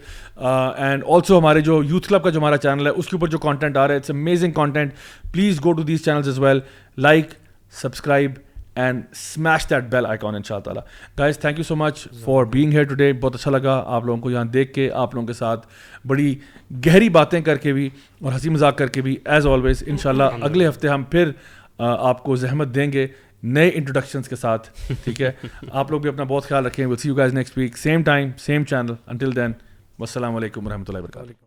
and 0.77 1.05
also 1.17 1.39
ہمارے 1.39 1.61
جو 1.71 1.81
یوتھ 1.89 2.09
کلب 2.09 2.23
کا 2.25 2.31
جو 2.31 2.39
ہمارا 2.41 2.57
چینل 2.65 2.87
ہے 2.87 2.93
اس 2.93 3.07
کے 3.09 3.17
اوپر 3.17 3.29
جو 3.35 3.39
کانٹینٹ 3.39 3.77
آ 3.77 3.87
رہا 3.87 3.95
ہے 3.95 3.99
it's 3.99 4.11
amazing 4.11 4.53
content 4.53 4.93
please 5.33 5.61
go 5.65 5.73
to 5.73 5.83
these 5.93 6.05
channels 6.05 6.29
as 6.29 6.39
well 6.45 6.61
like 7.07 7.33
subscribe 7.83 8.33
and 8.77 9.03
smash 9.13 9.69
that 9.71 9.83
bell 9.91 10.07
icon 10.07 10.35
ان 10.35 10.43
شاء 10.49 10.57
اللہ 10.67 10.81
guys 11.19 11.39
thank 11.39 11.59
you 11.59 11.65
so 11.65 11.77
much 11.77 12.07
for 12.25 12.45
being 12.57 12.73
here 12.73 12.85
today 13.03 13.13
بہت 13.21 13.35
اچھا 13.35 13.51
لگا 13.51 13.83
آپ 13.97 14.05
لوگوں 14.05 14.21
کو 14.23 14.31
یہاں 14.31 14.45
دیکھ 14.55 14.73
کے 14.75 14.91
آپ 15.03 15.15
لوگوں 15.15 15.27
کے 15.27 15.33
ساتھ 15.43 15.67
بڑی 16.15 16.35
گہری 16.87 17.09
باتیں 17.19 17.41
کر 17.51 17.57
کے 17.67 17.73
بھی 17.73 17.89
اور 18.23 18.33
ہنسی 18.33 18.49
مذاق 18.51 18.77
کر 18.79 18.87
کے 18.97 19.03
بھی 19.09 19.17
ایز 19.35 19.47
آلویز 19.47 19.83
ان 19.87 19.97
شاء 20.03 20.11
اللہ 20.11 20.39
اگلے 20.51 20.69
ہفتے 20.69 20.89
ہم 20.89 21.03
پھر 21.11 21.31
آپ 21.89 22.23
کو 22.25 22.37
زحمت 22.41 22.75
دیں 22.75 22.93
گے 22.93 23.07
نئے 23.53 23.69
انٹروڈکشنس 23.75 24.29
کے 24.29 24.37
ساتھ 24.37 24.69
ٹھیک 25.05 25.21
ہے 25.23 25.31
آپ 25.71 25.91
لوگ 25.91 26.01
بھی 26.01 26.11
اپنا 26.11 26.25
بہت 26.29 26.45
خیال 26.49 26.67
رکھیں 26.67 26.85
see 26.99 27.09
you 27.09 27.17
guys 27.17 27.35
next 27.35 27.59
week 27.59 27.79
same 27.79 28.03
time 28.05 28.31
same 28.47 28.65
channel 28.71 28.93
until 29.07 29.37
then 29.37 29.53
السلام 30.01 30.37
علیکم 30.37 30.67
و 30.67 30.71
رحمۃ 30.71 30.85
اللہ 30.89 30.99
وبرکاتہ 30.99 31.43